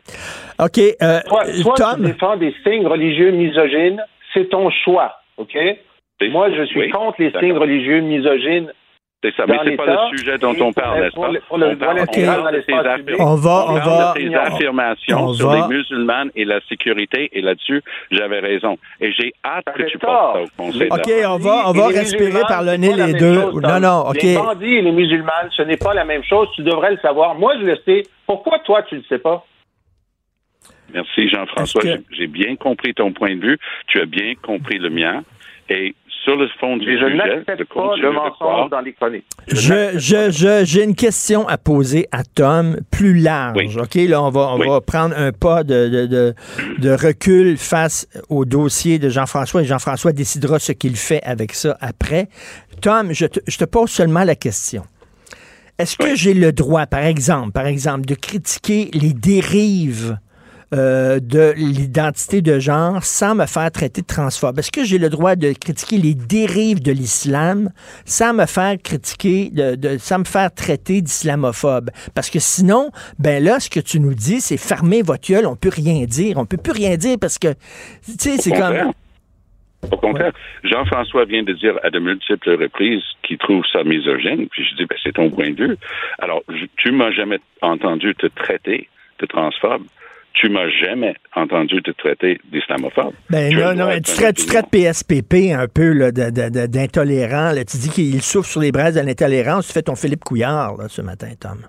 OK. 0.60 0.80
euh, 0.80 1.20
Toi, 1.28 1.44
toi 1.62 1.74
tu 1.78 1.82
Tom, 1.82 2.02
défends 2.06 2.36
des 2.38 2.54
signes 2.66 2.88
religieux 2.88 3.32
misogynes, 3.32 4.04
c'est 4.34 4.50
ton 4.50 4.70
choix, 4.84 5.14
OK? 5.38 5.56
Moi, 6.30 6.50
je 6.52 6.64
suis 6.66 6.80
Oui, 6.82 6.90
contre 6.90 7.16
les 7.20 7.26
d'accord. 7.32 7.42
signes 7.42 7.58
religieux 7.58 8.02
misogynes. 8.02 8.72
C'est 9.24 9.36
ça, 9.36 9.46
mais 9.48 9.60
c'est 9.64 9.76
pas 9.78 9.86
le 9.86 10.18
sujet 10.18 10.40
dont 10.40 10.56
on 10.60 10.74
parle, 10.74 10.98
le- 10.98 11.04
n'est-ce 11.04 11.14
pour 11.14 11.26
pas? 11.26 11.32
le- 11.32 11.42
pour 11.42 11.58
le 11.60 11.68
On 11.68 11.76
parle, 11.76 11.92
on 11.92 12.06
parle 12.26 12.54
de 12.56 12.60
affir- 12.60 13.16
On 13.20 13.36
va- 13.36 13.66
on 13.68 13.76
on 13.76 13.78
parle 13.78 13.86
va- 13.86 14.14
de 14.18 14.36
affirmations 14.36 15.24
on 15.26 15.34
sur 15.34 15.50
va- 15.52 15.56
les 15.68 15.76
musulmanes 15.76 16.32
et 16.36 16.44
la 16.44 16.60
sécurité, 16.68 17.30
et 17.32 17.42
là-dessus, 17.42 17.84
j'avais 18.10 18.40
raison. 18.40 18.80
Et 19.00 19.12
j'ai 19.12 19.32
hâte 19.46 19.66
que 19.76 19.84
tu 19.84 20.00
portes 20.00 20.38
ça 20.38 20.42
au 20.42 20.48
Conseil 20.64 20.88
OK, 20.90 21.12
on 21.28 21.38
va, 21.38 21.64
on 21.68 21.72
va 21.72 21.88
respirer 21.90 22.42
par 22.48 22.64
le 22.64 22.78
nez 22.78 22.94
les 22.96 23.14
deux. 23.14 23.36
chose, 23.42 23.62
non, 23.62 23.80
non, 23.80 24.06
OK. 24.10 24.24
Les 24.24 24.34
bandits 24.34 24.76
et 24.78 24.82
les 24.82 24.92
musulmans, 24.92 25.32
ce 25.56 25.62
n'est 25.62 25.78
pas 25.78 25.94
la 25.94 26.04
même 26.04 26.24
chose. 26.24 26.48
Tu 26.56 26.64
devrais 26.64 26.90
le 26.90 26.98
savoir. 26.98 27.36
Moi, 27.36 27.54
je 27.60 27.66
le 27.66 27.78
sais. 27.86 28.02
Pourquoi 28.26 28.58
toi, 28.66 28.82
tu 28.90 28.96
le 28.96 29.04
sais 29.08 29.20
pas? 29.20 29.46
Merci 30.94 31.30
Jean-François. 31.30 31.82
Que- 31.82 32.04
j'ai 32.12 32.28
bien 32.28 32.56
compris 32.56 32.94
ton 32.96 33.12
point 33.14 33.36
de 33.36 33.42
vue. 33.42 33.58
Tu 33.88 34.02
as 34.02 34.06
bien 34.06 34.34
compris 34.42 34.80
le 34.80 34.90
mien. 34.90 35.24
Et 35.70 35.94
sur 36.24 36.36
le 36.36 36.48
fond 36.60 36.78
du 36.78 36.86
je 36.86 37.04
sujet, 37.06 37.16
n'accepte 37.16 37.64
pas 37.74 37.96
le 37.98 38.12
mensonge 38.12 38.70
dans 38.70 38.82
les 38.82 38.94
chroniques. 38.94 39.26
Je, 39.48 39.98
je, 39.98 40.30
je, 40.32 40.64
j'ai 40.66 40.84
une 40.84 40.96
question 40.96 41.48
à 41.48 41.58
poser 41.58 42.08
à 42.12 42.24
Tom 42.24 42.78
plus 42.92 43.16
large. 43.16 43.58
Oui. 43.58 43.76
OK, 43.80 43.96
là, 44.10 44.22
on 44.22 44.30
va, 44.30 44.54
on 44.54 44.60
Oui. 44.60 44.68
va 44.68 44.82
prendre 44.82 45.16
un 45.18 45.32
pas 45.32 45.64
de, 45.64 45.90
de, 45.90 46.06
de, 46.06 46.34
de 46.78 46.90
recul 46.92 47.58
face 47.58 48.08
au 48.30 48.46
dossier 48.46 49.00
de 49.00 49.10
Jean-François 49.10 49.62
et 49.64 49.66
Jean-François 49.66 50.12
décidera 50.12 50.60
ce 50.60 50.74
qu'il 50.74 50.96
fait 50.96 51.22
avec 51.24 51.54
ça 51.54 51.76
après. 51.82 52.28
Tom, 52.82 53.14
je 53.14 53.26
te, 53.26 53.40
je 53.48 53.58
te 53.58 53.66
pose 53.66 53.90
seulement 53.90 54.24
la 54.24 54.36
question. 54.36 54.84
Est-ce 55.80 55.98
que 55.98 56.16
j'ai 56.16 56.36
le 56.36 56.52
droit, 56.52 56.86
par 56.86 57.04
exemple, 57.04 57.52
par 57.52 57.66
exemple, 57.66 58.06
de 58.06 58.14
critiquer 58.14 58.90
les 58.94 59.14
dérives 59.14 60.18
euh, 60.74 61.20
de 61.20 61.54
l'identité 61.58 62.42
de 62.42 62.60
genre 62.60 63.04
sans 63.04 63.36
me 63.36 63.46
faire 63.46 63.72
traiter 63.72 64.02
de 64.02 64.08
transphobe? 64.08 64.60
Est-ce 64.60 64.72
que 64.72 64.84
j'ai 64.84 64.98
le 64.98 65.10
droit 65.10 65.36
de 65.36 65.52
critiquer 65.54 65.98
les 65.98 66.14
dérives 66.14 66.82
de 66.82 66.92
l'islam 66.92 67.70
sans 68.06 68.34
me 68.34 68.46
faire 68.46 68.76
critiquer, 68.82 69.50
de, 69.52 69.76
de- 69.76 69.98
sans 69.98 70.20
me 70.20 70.24
faire 70.26 70.54
traiter 70.54 71.02
d'islamophobe? 71.02 71.90
Parce 72.16 72.30
que 72.30 72.40
sinon, 72.40 72.90
ben 73.20 73.44
là, 73.44 73.60
ce 73.60 73.70
que 73.70 73.80
tu 73.80 74.00
nous 74.00 74.14
dis, 74.14 74.42
c'est 74.42 74.58
fermer 74.58 75.02
votre 75.02 75.28
gueule, 75.28 75.46
on 75.46 75.56
peut 75.56 75.72
rien 75.74 76.06
dire. 76.06 76.38
On 76.38 76.46
peut 76.46 76.58
plus 76.58 76.74
rien 76.74 76.96
dire 76.98 77.18
parce 77.20 77.38
que, 77.38 77.54
tu 78.06 78.14
sais, 78.18 78.38
c'est 78.38 78.52
comme... 78.52 78.94
Au 79.92 79.98
contraire, 79.98 80.32
Jean-François 80.64 81.26
vient 81.26 81.42
de 81.42 81.54
dire 81.54 81.74
à 81.84 81.90
de 81.90 81.98
multiples 81.98 82.52
reprises 82.52 83.02
qu'il 83.24 83.40
trouve 83.40 83.64
ça 83.74 83.84
misogyne, 83.84 84.48
puis 84.52 84.64
je 84.64 84.76
dis, 84.76 84.86
ben, 84.86 84.96
c'est 85.04 85.14
ton 85.14 85.32
point 85.32 85.50
de 85.50 85.56
vue. 85.56 85.76
Alors, 86.20 86.44
je- 86.50 86.66
tu 86.78 86.92
m'as 86.92 87.12
jamais 87.12 87.40
entendu 87.64 88.14
te 88.14 88.28
traiter 88.28 88.88
de 89.20 89.26
transphobe. 89.26 89.82
Tu 90.34 90.50
m'as 90.50 90.70
jamais 90.70 91.14
entendu 91.36 91.82
te 91.82 91.92
traiter 91.92 92.40
d'islamophobe. 92.52 93.14
Ben 93.30 93.54
non, 93.54 93.74
non, 93.76 93.90
tu 93.96 94.14
traites, 94.14 94.38
tu 94.38 94.44
opinion. 94.44 94.62
traites 94.62 94.70
PSPP 94.72 95.54
un 95.54 95.68
peu 95.68 96.12
d'intolérant. 96.12 97.52
Tu 97.56 97.78
dis 97.78 97.90
qu'il 97.90 98.22
souffre 98.22 98.50
sur 98.50 98.62
les 98.62 98.72
braises 98.72 98.96
de 98.96 99.02
l'intolérance. 99.02 99.68
Tu 99.68 99.74
fais 99.74 99.82
ton 99.82 99.96
Philippe 99.96 100.24
Couillard 100.24 100.78
là, 100.78 100.88
ce 100.88 101.02
matin, 101.02 101.30
Tom. 101.40 101.68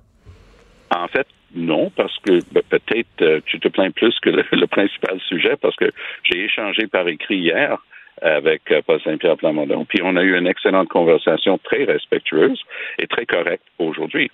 En 0.94 1.08
fait, 1.08 1.26
non, 1.54 1.90
parce 1.96 2.16
que 2.20 2.40
ben, 2.52 2.62
peut-être 2.68 3.22
euh, 3.22 3.40
tu 3.46 3.58
te 3.58 3.68
plains 3.68 3.90
plus 3.90 4.18
que 4.20 4.30
le, 4.30 4.44
le 4.52 4.66
principal 4.66 5.18
sujet, 5.28 5.56
parce 5.60 5.76
que 5.76 5.90
j'ai 6.24 6.44
échangé 6.44 6.86
par 6.86 7.08
écrit 7.08 7.38
hier 7.38 7.78
avec 8.20 8.70
euh, 8.70 8.82
Paul 8.86 9.00
Saint-Pierre 9.02 9.36
Plamondon, 9.36 9.84
puis 9.84 10.00
on 10.02 10.16
a 10.16 10.22
eu 10.22 10.36
une 10.36 10.46
excellente 10.46 10.88
conversation 10.88 11.58
très 11.58 11.84
respectueuse 11.84 12.60
et 12.98 13.06
très 13.06 13.26
correcte 13.26 13.64
aujourd'hui. 13.78 14.30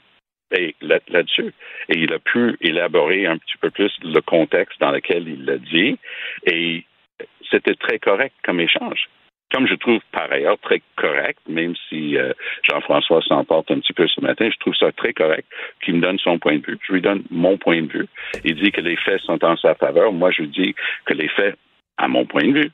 Et 0.57 0.75
là- 0.81 1.01
là-dessus, 1.09 1.53
et 1.91 1.99
il 1.99 2.13
a 2.13 2.19
pu 2.19 2.57
élaborer 2.63 3.27
un 3.27 3.37
petit 3.37 3.59
peu 3.61 3.71
plus 3.71 3.93
le 4.03 4.21
contexte 4.21 4.81
dans 4.81 4.91
lequel 4.93 5.29
il 5.29 5.45
l'a 5.45 5.59
dit, 5.59 5.99
et 6.47 6.85
c'était 7.51 7.75
très 7.75 7.99
correct 7.99 8.35
comme 8.45 8.61
échange. 8.61 9.09
Comme 9.53 9.67
je 9.67 9.75
trouve 9.75 10.01
par 10.13 10.31
ailleurs 10.31 10.59
très 10.59 10.83
correct, 10.97 11.39
même 11.49 11.75
si 11.89 12.19
euh, 12.19 12.33
Jean-François 12.71 13.23
s'emporte 13.23 13.71
un 13.71 13.81
petit 13.81 13.95
peu 13.95 14.07
ce 14.07 14.21
matin, 14.21 14.51
je 14.53 14.59
trouve 14.59 14.75
ça 14.75 14.93
très 14.93 15.15
correct 15.15 15.47
qu'il 15.83 15.95
me 15.95 16.01
donne 16.01 16.19
son 16.19 16.39
point 16.39 16.57
de 16.59 16.67
vue. 16.67 16.79
Je 16.87 16.93
lui 16.93 17.01
donne 17.01 17.23
mon 17.31 17.57
point 17.57 17.81
de 17.81 17.91
vue. 17.91 18.07
Il 18.45 18.57
dit 18.57 18.71
que 18.73 18.83
les 18.83 18.97
faits 18.97 19.23
sont 19.23 19.43
en 19.43 19.57
sa 19.57 19.75
faveur. 19.75 20.13
Moi, 20.13 20.33
je 20.33 20.43
dis 20.43 20.75
que 21.07 21.15
les 21.15 21.29
faits, 21.29 21.57
à 21.97 22.09
mon 22.09 22.27
point 22.27 22.45
de 22.45 22.61
vue, 22.61 22.71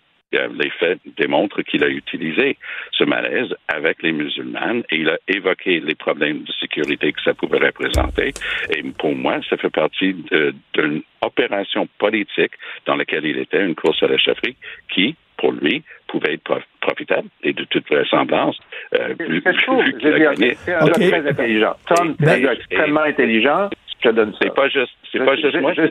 les 0.60 0.70
faits 0.70 0.98
démontrent 1.16 1.62
qu'il 1.62 1.82
a 1.84 1.88
utilisé 1.88 2.56
ce 2.92 3.04
malaise 3.04 3.54
avec 3.68 4.02
les 4.02 4.12
musulmanes 4.12 4.82
et 4.90 4.96
il 4.96 5.08
a 5.08 5.18
évoqué 5.28 5.80
les 5.80 5.94
problèmes 5.94 6.42
de 6.42 6.52
sécurité 6.52 7.12
que 7.12 7.20
ça 7.22 7.34
pouvait 7.34 7.58
représenter. 7.58 8.32
Et 8.76 8.82
pour 8.98 9.14
moi, 9.14 9.38
ça 9.48 9.56
fait 9.56 9.70
partie 9.70 10.14
d'une 10.74 11.02
opération 11.22 11.88
politique 11.98 12.52
dans 12.86 12.96
laquelle 12.96 13.24
il 13.24 13.38
était, 13.38 13.64
une 13.64 13.74
course 13.74 14.02
à 14.02 14.08
la 14.08 14.18
chefferie, 14.18 14.56
qui, 14.92 15.16
pour 15.36 15.52
lui, 15.52 15.82
pouvait 16.06 16.34
être 16.34 16.44
prof- 16.44 16.66
profitable 16.80 17.28
et 17.42 17.52
de 17.52 17.64
toute 17.64 17.88
vraisemblance, 17.88 18.58
euh, 18.94 19.14
C'est 19.18 20.18
gagné. 20.18 20.54
C'est 20.56 20.74
un 20.74 20.86
Ok. 20.86 20.98
gars 20.98 21.08
très 21.10 21.28
intelligent. 21.30 21.74
Tom, 21.88 22.14
c'est 22.20 22.26
Ben, 22.26 22.32
un 22.34 22.40
gars 22.40 22.52
extrêmement 22.54 23.00
intelligent. 23.00 23.70
Je 24.02 24.08
te 24.10 24.14
donne 24.14 24.32
ça. 24.32 24.38
C'est 24.42 24.54
pas 24.54 24.68
juste, 24.68 24.92
c'est 25.10 25.18
Je- 25.18 25.24
pas 25.24 25.36
juste 25.36 25.52
je, 25.54 25.58
moi. 25.58 25.72
Je 25.74 25.82
je 25.82 25.88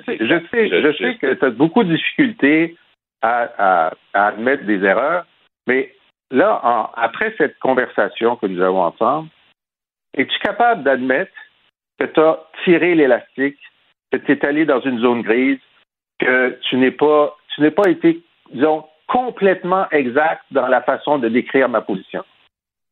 sais, 0.52 0.70
je 0.70 0.94
sais 0.98 1.16
que 1.20 1.34
tu 1.34 1.46
as 1.46 1.50
beaucoup 1.50 1.84
de 1.84 1.94
difficultés 1.96 2.76
à, 3.24 3.88
à- 3.88 3.93
admettre 4.13 4.65
des 4.65 4.84
erreurs, 4.84 5.26
mais 5.65 5.93
là, 6.30 6.59
en- 6.63 6.91
après 6.95 7.34
cette 7.38 7.57
conversation 7.59 8.36
que 8.36 8.45
nous 8.45 8.61
avons 8.61 8.84
ensemble, 8.84 9.30
es-tu 10.15 10.38
capable 10.39 10.84
d'admettre 10.84 11.32
que 11.99 12.05
tu 12.05 12.19
as 12.19 12.39
tiré 12.63 12.93
l'élastique, 12.95 13.57
que 14.11 14.17
tu 14.17 14.32
es 14.34 14.45
allé 14.45 14.65
dans 14.65 14.82
une 14.82 14.99
zone 14.99 15.21
grise, 15.24 15.59
que 16.19 16.59
tu 16.69 16.76
n'es 16.78 16.91
pas, 16.91 17.36
tu 17.55 17.61
n'es 17.61 17.71
pas 17.71 17.89
été, 17.89 18.21
disons, 18.51 18.86
complètement 19.07 19.89
exact 19.91 20.43
dans 20.51 20.67
la 20.67 20.82
façon 20.82 21.17
de 21.17 21.30
décrire 21.30 21.69
ma 21.69 21.82
position? 21.82 22.24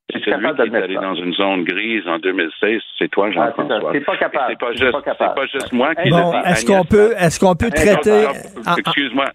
Suis 0.09 0.21
Celui 0.25 0.41
qui 0.55 0.61
est 0.75 0.75
allé 0.83 0.95
ça. 0.95 1.01
dans 1.01 1.15
une 1.15 1.33
zone 1.33 1.63
grise 1.63 2.05
en 2.07 2.19
2016, 2.19 2.81
c'est 2.99 3.07
toi, 3.09 3.27
Ah, 3.37 3.53
c'est. 3.55 3.61
Jean-François. 3.63 3.91
T'es 3.93 4.01
pas 4.01 4.17
capable. 4.17 4.45
C'est 4.49 4.59
pas 4.59 4.71
juste, 4.73 4.91
pas 4.91 5.01
capable. 5.01 5.31
c'est 5.35 5.41
pas 5.41 5.47
juste 5.47 5.71
moi 5.71 5.95
qui 5.95 6.09
Bon, 6.09 6.33
est-ce 6.43 6.65
qu'on 6.65 6.83
peut, 6.83 7.13
est-ce 7.17 7.39
qu'on 7.39 7.55
peut 7.55 7.69
traiter. 7.69 8.25
Ah, 8.27 8.33
ah, 8.65 8.75
Excuse-moi. 8.77 9.25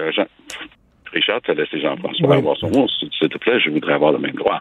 euh, 0.00 0.12
Jean- 0.12 0.26
Richard, 1.12 1.40
tu 1.42 1.50
as 1.52 1.54
laissé 1.54 1.80
Jean-François 1.80 2.28
Oui. 2.28 2.36
avoir 2.36 2.56
son 2.56 2.68
mot. 2.70 2.88
S'il 2.88 3.10
s'il 3.12 3.28
te 3.28 3.38
plaît, 3.38 3.60
je 3.60 3.70
voudrais 3.70 3.94
avoir 3.94 4.10
le 4.12 4.18
même 4.18 4.32
droit. 4.34 4.58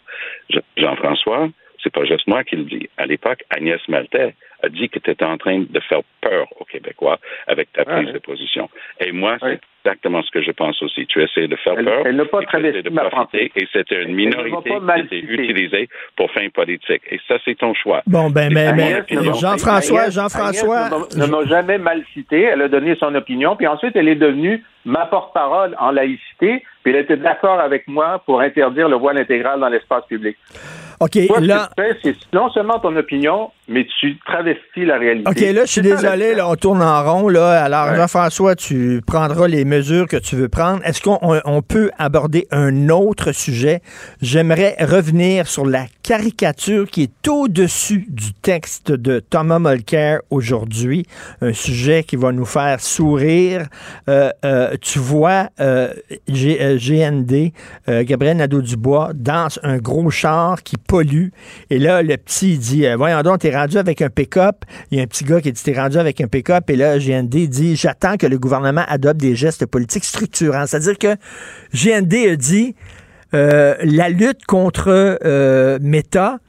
Je- 0.52 0.60
Jean-François, 0.78 1.50
c'est 1.86 1.94
pas 1.94 2.04
juste 2.04 2.26
moi 2.28 2.44
qui 2.44 2.56
le 2.56 2.64
dis. 2.64 2.90
À 2.98 3.06
l'époque, 3.06 3.44
Agnès 3.56 3.80
Maltais 3.88 4.34
a 4.64 4.70
dit 4.70 4.90
que 4.90 4.98
tu 5.00 5.12
étais 5.12 5.24
en 5.26 5.38
train 5.38 5.60
de 5.60 5.80
faire 5.82 6.00
peur 6.22 6.48
aux 6.60 6.66
Québécois 6.66 7.20
avec 7.48 7.72
ta 7.74 7.86
prise 7.86 8.08
Ouais. 8.08 8.14
de 8.14 8.18
position. 8.20 8.68
Et 9.00 9.12
moi, 9.12 9.38
c'est 9.40 9.60
exactement 9.86 10.24
ce 10.24 10.32
que 10.32 10.42
je 10.42 10.50
pense 10.52 10.82
aussi. 10.82 11.06
Tu 11.06 11.22
essaies 11.22 11.48
de 11.48 11.56
faire 11.58 11.76
Elle- 11.78 11.86
peur. 11.86 12.02
elle 12.08 12.16
n'a 12.16 12.26
pas 12.26 12.42
et 12.42 12.46
tu 12.46 12.58
essaies 12.58 12.60
travesti 12.60 12.82
de 12.84 12.90
ma 12.90 13.10
profiter. 13.10 13.52
Et 13.56 13.68
c'était 13.72 14.02
une 14.02 14.16
minorité 14.16 14.72
qui 14.72 15.02
était 15.02 15.34
utilisée 15.34 15.90
pour 16.16 16.32
fins 16.32 16.50
politiques. 16.50 17.04
Et 17.12 17.20
ça, 17.28 17.36
c'est 17.46 17.56
ton 17.56 17.74
choix. 17.76 18.02
Bon, 18.08 18.32
ben, 18.32 18.52
mais, 18.52 18.74
mais 18.74 19.04
Jean-François, 19.40 20.10
Jean-François. 20.10 20.90
Ne 21.16 21.26
m'a 21.28 21.46
jamais 21.46 21.78
mal 21.78 22.04
cité. 22.14 22.42
Elle 22.42 22.64
a 22.64 22.68
donné 22.68 22.96
son 22.96 23.14
opinion. 23.14 23.56
Puis 23.56 23.68
ensuite, 23.68 23.96
elle 23.96 24.08
est 24.08 24.16
devenue 24.16 24.64
ma 24.86 25.06
porte-parole 25.06 25.76
en 25.80 25.92
laïcité. 25.92 26.64
Puis 26.84 26.94
elle 26.94 27.02
était 27.02 27.18
d'accord 27.18 27.60
avec 27.60 27.88
moi 27.88 28.24
pour 28.26 28.42
interdire 28.42 28.90
le 28.90 28.96
voile 28.96 29.18
intégral 29.20 29.60
dans 29.60 29.70
l'espace 29.70 30.06
public. 30.08 30.38
OK, 31.00 31.28
Toi, 31.28 31.40
là. 31.42 31.70
c'est 32.02 32.16
non 32.34 32.50
seulement 32.52 32.80
ton 32.80 32.96
opinion, 32.96 33.52
mais 33.68 33.88
tu 34.00 34.18
travestis 34.26 34.86
la 34.86 34.98
réalité. 34.98 35.30
OK, 35.30 35.40
là, 35.56 35.66
je 35.66 35.72
suis 35.72 35.82
désolé, 35.82 36.36
là, 36.36 36.48
on 36.50 36.56
tourne 36.56 36.82
en 36.82 37.04
rond. 37.04 37.28
Là. 37.30 37.64
Alors, 37.64 37.88
Ouais. 37.90 37.96
Jean-François, 37.98 38.56
tu 38.56 39.02
prendras 39.06 39.48
les 39.48 39.66
mesures 39.66 40.08
que 40.08 40.18
tu 40.18 40.36
veux 40.36 40.50
prendre. 40.50 40.82
Est-ce 40.86 41.02
qu'on 41.02 41.18
on- 41.22 41.42
on 41.46 41.62
peut 41.62 41.90
aborder 41.98 42.48
un 42.52 42.90
autre 42.90 43.32
sujet? 43.32 43.82
J'aimerais 44.22 44.76
revenir 44.80 45.48
sur 45.48 45.66
la 45.66 45.86
caricature 46.04 46.88
qui 46.90 47.04
est 47.04 47.28
au-dessus 47.28 48.06
du 48.10 48.34
texte 48.34 48.92
de 48.92 49.20
Thomas 49.20 49.60
Mulcair 49.60 50.20
aujourd'hui, 50.30 51.06
un 51.42 51.54
sujet 51.54 52.04
qui 52.04 52.16
va 52.16 52.32
nous 52.32 52.46
faire 52.46 52.80
sourire. 52.80 53.68
Euh, 54.10 54.30
euh, 54.44 54.76
tu 54.82 55.00
vois 55.00 55.50
euh, 55.60 55.94
G- 56.28 56.78
GND, 56.78 57.52
Gabriel 57.88 58.38
Nadeau-Dubois, 58.38 59.12
dans 59.16 59.48
un 59.64 59.78
gros 59.78 60.10
char 60.10 60.62
qui 60.64 60.78
pollue. 60.78 61.30
Et 61.70 61.80
là, 61.80 62.02
le 62.02 62.18
petit 62.18 62.58
dit, 62.58 62.86
voyons 62.98 63.22
donc, 63.22 63.40
t'es 63.40 63.50
avec 63.56 64.02
un 64.02 64.10
pick-up. 64.10 64.66
Il 64.92 64.98
y 64.98 65.02
a 65.02 65.04
un 65.04 65.08
petit 65.08 65.24
gars 65.24 65.42
qui 65.42 65.52
dit, 65.52 65.62
t'es 65.62 65.74
rendu 65.74 65.98
avec 65.98 66.22
un 66.22 66.28
pick-up. 66.28 66.70
Et 66.70 66.76
là, 66.76 66.98
GND 66.98 67.48
dit, 67.48 67.76
j'attends 67.76 68.18
que 68.18 68.28
le 68.28 68.38
gouvernement 68.38 68.84
adopte 68.88 69.20
des 69.20 69.36
gestes 69.36 69.66
politiques 69.66 70.06
structurants. 70.06 70.66
C'est-à-dire 70.68 70.98
que 70.98 71.16
GND 71.74 72.32
a 72.32 72.36
dit, 72.36 72.76
euh, 73.34 73.76
la 73.82 74.10
lutte 74.10 74.46
contre 74.46 75.18
euh, 75.26 75.80
Meta, 75.82 76.40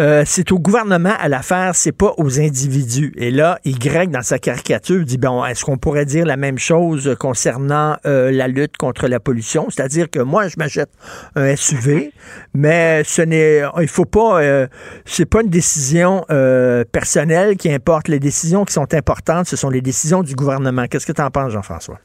euh, 0.00 0.22
c'est 0.24 0.50
au 0.52 0.58
gouvernement 0.58 1.12
à 1.20 1.28
la 1.28 1.42
faire, 1.42 1.74
c'est 1.74 1.92
pas 1.92 2.12
aux 2.16 2.40
individus. 2.40 3.12
Et 3.16 3.30
là, 3.30 3.58
Y, 3.64 4.10
dans 4.10 4.22
sa 4.22 4.38
caricature, 4.38 5.04
dit, 5.04 5.18
bon, 5.18 5.44
est-ce 5.44 5.64
qu'on 5.64 5.76
pourrait 5.76 6.06
dire 6.06 6.24
la 6.24 6.36
même 6.36 6.58
chose 6.58 7.14
concernant 7.20 7.96
euh, 8.06 8.30
la 8.32 8.48
lutte 8.48 8.76
contre 8.78 9.06
la 9.06 9.20
pollution? 9.20 9.68
C'est-à-dire 9.70 10.08
que 10.10 10.18
moi, 10.20 10.48
je 10.48 10.54
m'achète 10.56 10.90
un 11.36 11.54
SUV, 11.54 12.12
mais 12.54 13.02
ce 13.04 13.22
n'est, 13.22 13.62
il 13.80 13.88
faut 13.88 14.06
pas, 14.06 14.42
euh, 14.42 14.66
c'est 15.04 15.26
pas 15.26 15.42
une 15.42 15.50
décision 15.50 16.24
euh, 16.30 16.84
personnelle 16.90 17.56
qui 17.56 17.70
importe. 17.72 18.08
Les 18.08 18.18
décisions 18.20 18.64
qui 18.64 18.72
sont 18.72 18.94
importantes, 18.94 19.46
ce 19.46 19.56
sont 19.56 19.70
les 19.70 19.82
décisions 19.82 20.22
du 20.22 20.34
gouvernement. 20.34 20.86
Qu'est-ce 20.86 21.06
que 21.06 21.12
tu 21.12 21.20
en 21.22 21.30
penses, 21.30 21.52
Jean-François? 21.52 21.98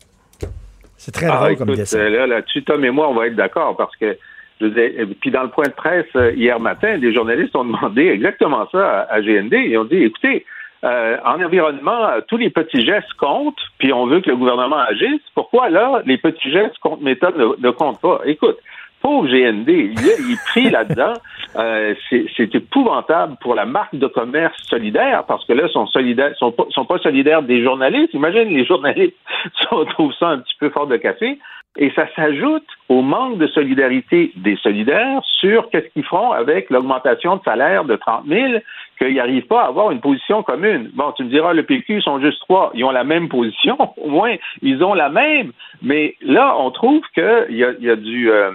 C'est 0.97 1.11
très 1.11 1.27
Ah, 1.27 1.37
drôle 1.37 1.57
comme 1.57 1.75
dessin. 1.75 1.99
euh, 1.99 2.09
là, 2.09 2.27
là-dessus, 2.27 2.63
Tom 2.63 2.83
et 2.83 2.89
moi, 2.91 3.07
on 3.09 3.15
va 3.15 3.27
être 3.27 3.35
d'accord 3.35 3.77
parce 3.77 3.95
que, 3.95 4.17
je 4.59 4.65
euh, 4.65 5.05
puis 5.21 5.31
dans 5.31 5.43
le 5.43 5.49
point 5.49 5.65
de 5.65 5.73
presse 5.73 6.05
euh, 6.15 6.31
hier 6.35 6.59
matin, 6.59 6.97
des 6.97 7.13
journalistes 7.13 7.55
ont 7.55 7.65
demandé 7.65 8.07
exactement 8.07 8.67
ça 8.71 9.01
à, 9.09 9.21
GND. 9.21 9.53
Ils 9.53 9.77
ont 9.77 9.85
dit, 9.85 10.03
écoutez, 10.03 10.45
euh, 10.83 11.17
en 11.25 11.43
environnement, 11.43 12.05
euh, 12.05 12.21
tous 12.27 12.37
les 12.37 12.49
petits 12.49 12.85
gestes 12.85 13.13
comptent, 13.19 13.59
puis 13.79 13.91
on 13.93 14.05
veut 14.05 14.21
que 14.21 14.29
le 14.29 14.37
gouvernement 14.37 14.77
agisse. 14.77 15.21
Pourquoi 15.33 15.69
là, 15.69 16.01
les 16.05 16.17
petits 16.17 16.51
gestes 16.51 16.77
contre 16.79 17.01
méthode 17.01 17.35
ne, 17.37 17.67
ne 17.67 17.71
comptent 17.71 18.01
pas? 18.01 18.21
Écoute, 18.25 18.57
pauvre 19.01 19.27
GND, 19.27 19.69
il 19.69 19.95
il 19.99 20.33
est 20.33 20.45
pris 20.45 20.69
là-dedans. 20.69 21.13
Euh, 21.55 21.95
c'est 22.09 22.53
épouvantable 22.53 23.35
pour 23.41 23.55
la 23.55 23.65
marque 23.65 23.95
de 23.95 24.05
commerce 24.05 24.55
solidaire, 24.69 25.23
parce 25.27 25.43
que 25.45 25.53
là, 25.53 25.63
ils 25.65 25.71
sont 25.71 25.87
sont 25.87 26.51
pas, 26.51 26.65
sont 26.69 26.85
pas 26.85 26.99
solidaires 26.99 27.41
des 27.41 27.63
journalistes. 27.63 28.13
Imagine, 28.13 28.49
les 28.49 28.65
journalistes 28.65 29.15
on 29.71 29.85
trouve 29.85 30.13
ça 30.19 30.27
un 30.27 30.39
petit 30.39 30.55
peu 30.59 30.69
fort 30.69 30.85
de 30.85 30.97
café. 30.97 31.39
Et 31.77 31.91
ça 31.91 32.07
s'ajoute 32.15 32.65
au 32.89 33.01
manque 33.01 33.37
de 33.37 33.47
solidarité 33.47 34.31
des 34.35 34.55
solidaires 34.57 35.21
sur 35.39 35.69
qu'est-ce 35.69 35.87
qu'ils 35.93 36.05
feront 36.05 36.31
avec 36.31 36.71
l'augmentation 36.71 37.35
de 37.35 37.43
salaire 37.43 37.85
de 37.85 37.95
30 37.95 38.25
000, 38.27 38.53
qu'ils 38.97 39.15
n'arrivent 39.15 39.45
pas 39.45 39.63
à 39.63 39.67
avoir 39.67 39.91
une 39.91 40.01
position 40.01 40.41
commune. 40.41 40.89
Bon, 40.95 41.11
tu 41.11 41.23
me 41.23 41.29
diras, 41.29 41.53
le 41.53 41.63
PQ, 41.63 41.97
ils 41.97 42.01
sont 42.01 42.19
juste 42.19 42.39
trois. 42.41 42.71
Ils 42.73 42.83
ont 42.83 42.91
la 42.91 43.03
même 43.03 43.29
position. 43.29 43.77
Au 43.97 44.09
moins, 44.09 44.35
ils 44.63 44.83
ont 44.83 44.95
la 44.95 45.09
même. 45.09 45.51
Mais 45.83 46.15
là, 46.21 46.55
on 46.57 46.71
trouve 46.71 47.01
qu'il 47.13 47.55
y 47.55 47.63
a, 47.63 47.95
du... 47.95 48.31
euh, 48.31 48.51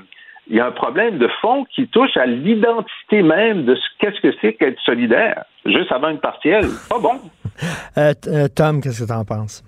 il 0.49 0.57
y 0.57 0.61
a 0.61 0.67
un 0.67 0.73
problème 0.73 1.19
de 1.19 1.29
fond 1.41 1.65
qui 1.75 1.87
touche 1.87 2.17
à 2.17 2.27
l'identité 2.27 3.23
même 3.23 3.65
de 3.65 3.77
ce 3.77 3.83
qu'est-ce 4.01 4.21
que 4.21 4.35
c'est 4.41 4.55
qu'être 4.55 4.81
solidaire, 4.81 5.45
juste 5.65 5.93
avant 5.93 6.09
une 6.09 6.19
partielle. 6.19 6.67
Pas 6.89 6.99
bon. 6.99 7.15
Euh, 7.99 8.15
euh, 8.29 8.49
Tom, 8.49 8.81
qu'est-ce 8.81 9.03
que 9.03 9.07
tu 9.07 9.13
en 9.13 9.27
penses? 9.27 9.63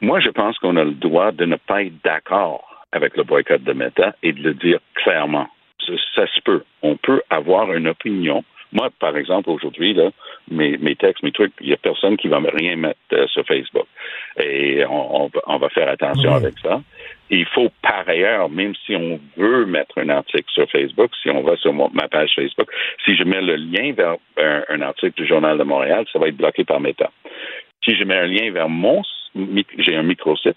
Moi, 0.00 0.20
je 0.20 0.30
pense 0.30 0.58
qu'on 0.58 0.76
a 0.76 0.84
le 0.84 0.92
droit 0.92 1.32
de 1.32 1.44
ne 1.44 1.56
pas 1.56 1.82
être 1.82 2.00
d'accord 2.04 2.84
avec 2.92 3.16
le 3.16 3.24
boycott 3.24 3.62
de 3.62 3.72
Meta 3.72 4.14
et 4.22 4.32
de 4.32 4.42
le 4.42 4.54
dire 4.54 4.78
clairement. 4.94 5.48
Ça, 5.86 5.92
ça 6.14 6.26
se 6.26 6.40
peut. 6.42 6.62
On 6.82 6.96
peut 6.96 7.22
avoir 7.30 7.72
une 7.72 7.88
opinion. 7.88 8.44
Moi, 8.70 8.90
par 9.00 9.16
exemple, 9.16 9.48
aujourd'hui, 9.48 9.94
là, 9.94 10.10
mes, 10.50 10.76
mes 10.76 10.94
textes, 10.94 11.22
mes 11.22 11.32
trucs, 11.32 11.54
il 11.60 11.68
n'y 11.68 11.72
a 11.72 11.78
personne 11.78 12.18
qui 12.18 12.28
va 12.28 12.38
me 12.38 12.50
rien 12.50 12.76
mettre 12.76 12.98
euh, 13.14 13.26
sur 13.28 13.44
Facebook. 13.46 13.86
Et 14.38 14.84
on, 14.84 15.22
on 15.24 15.26
va- 15.28 15.40
on 15.46 15.56
va 15.56 15.68
faire 15.70 15.88
attention 15.88 16.30
avec 16.36 16.58
ça. 16.62 16.82
Il 17.30 17.46
faut 17.46 17.70
par 17.82 18.06
ailleurs, 18.06 18.50
même 18.50 18.74
si 18.84 18.94
on 18.94 19.18
veut 19.38 19.64
mettre 19.64 19.96
un 19.98 20.10
article 20.10 20.44
sur 20.48 20.68
Facebook, 20.70 21.10
si 21.22 21.30
on 21.30 21.42
va 21.42 21.56
sur 21.56 21.72
mon- 21.72 21.90
ma 21.94 22.08
page 22.08 22.30
Facebook, 22.34 22.68
si 23.06 23.16
je 23.16 23.24
mets 23.24 23.40
le 23.40 23.56
lien 23.56 23.92
vers 23.94 24.16
un, 24.38 24.62
un 24.68 24.80
article 24.82 25.14
du 25.22 25.26
Journal 25.26 25.56
de 25.56 25.64
Montréal, 25.64 26.04
ça 26.12 26.18
va 26.18 26.28
être 26.28 26.36
bloqué 26.36 26.64
par 26.64 26.78
Meta. 26.78 27.10
Si 27.84 27.96
je 27.96 28.04
mets 28.04 28.18
un 28.18 28.26
lien 28.26 28.50
vers 28.52 28.68
mon, 28.68 29.02
j'ai 29.78 29.96
un 29.96 30.02
microsite, 30.02 30.56